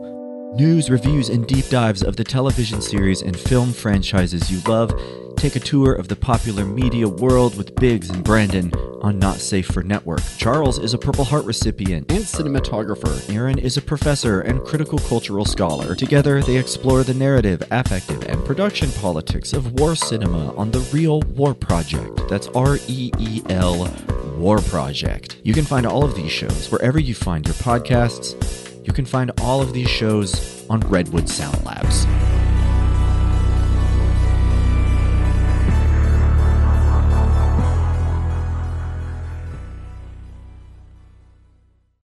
News, 0.56 0.90
reviews, 0.90 1.28
and 1.28 1.46
deep 1.46 1.68
dives 1.68 2.02
of 2.02 2.16
the 2.16 2.24
television 2.24 2.82
series 2.82 3.22
and 3.22 3.38
film 3.38 3.74
franchises 3.74 4.50
you 4.50 4.62
love. 4.62 4.98
Take 5.36 5.58
a 5.58 5.60
tour 5.60 5.92
of 5.92 6.08
the 6.08 6.16
popular 6.16 6.64
media 6.64 7.10
world 7.10 7.58
with 7.58 7.76
Biggs 7.76 8.10
and 8.10 8.24
Brandon 8.24 8.74
on 9.02 9.20
Not 9.20 9.40
Safe 9.40 9.66
for 9.66 9.84
Network. 9.84 10.22
Charles 10.38 10.80
is 10.80 10.94
a 10.94 10.98
Purple 10.98 11.26
Heart 11.26 11.44
recipient 11.44 12.10
and 12.10 12.24
cinematographer. 12.24 13.30
Aaron 13.30 13.60
is 13.60 13.76
a 13.76 13.82
professor 13.82 14.40
and 14.40 14.64
critical 14.64 14.98
cultural 14.98 15.44
scholar. 15.44 15.94
Together, 15.94 16.42
they 16.42 16.56
explore 16.56 17.04
the 17.04 17.14
narrative, 17.14 17.62
affective, 17.70 18.24
and 18.24 18.44
production 18.46 18.90
politics 18.94 19.52
of 19.52 19.74
war 19.74 19.94
cinema 19.94 20.56
on 20.56 20.72
the 20.72 20.80
Reel 20.94 21.20
War 21.36 21.54
Project. 21.54 22.30
That's 22.30 22.48
R 22.56 22.78
E 22.88 23.12
E 23.20 23.44
L 23.50 23.94
War 24.38 24.60
Project. 24.60 25.38
You 25.44 25.54
can 25.54 25.66
find 25.66 25.86
all 25.86 26.06
of 26.06 26.16
these 26.16 26.32
shows 26.32 26.72
wherever 26.72 26.98
you 26.98 27.14
find 27.14 27.46
your 27.46 27.56
podcasts. 27.56 28.65
You 28.86 28.94
can 28.94 29.06
find 29.06 29.32
all 29.42 29.62
of 29.62 29.74
these 29.74 29.90
shows 29.90 30.64
on 30.70 30.80
Redwood 30.82 31.28
Sound 31.28 31.66
Labs. 31.66 32.06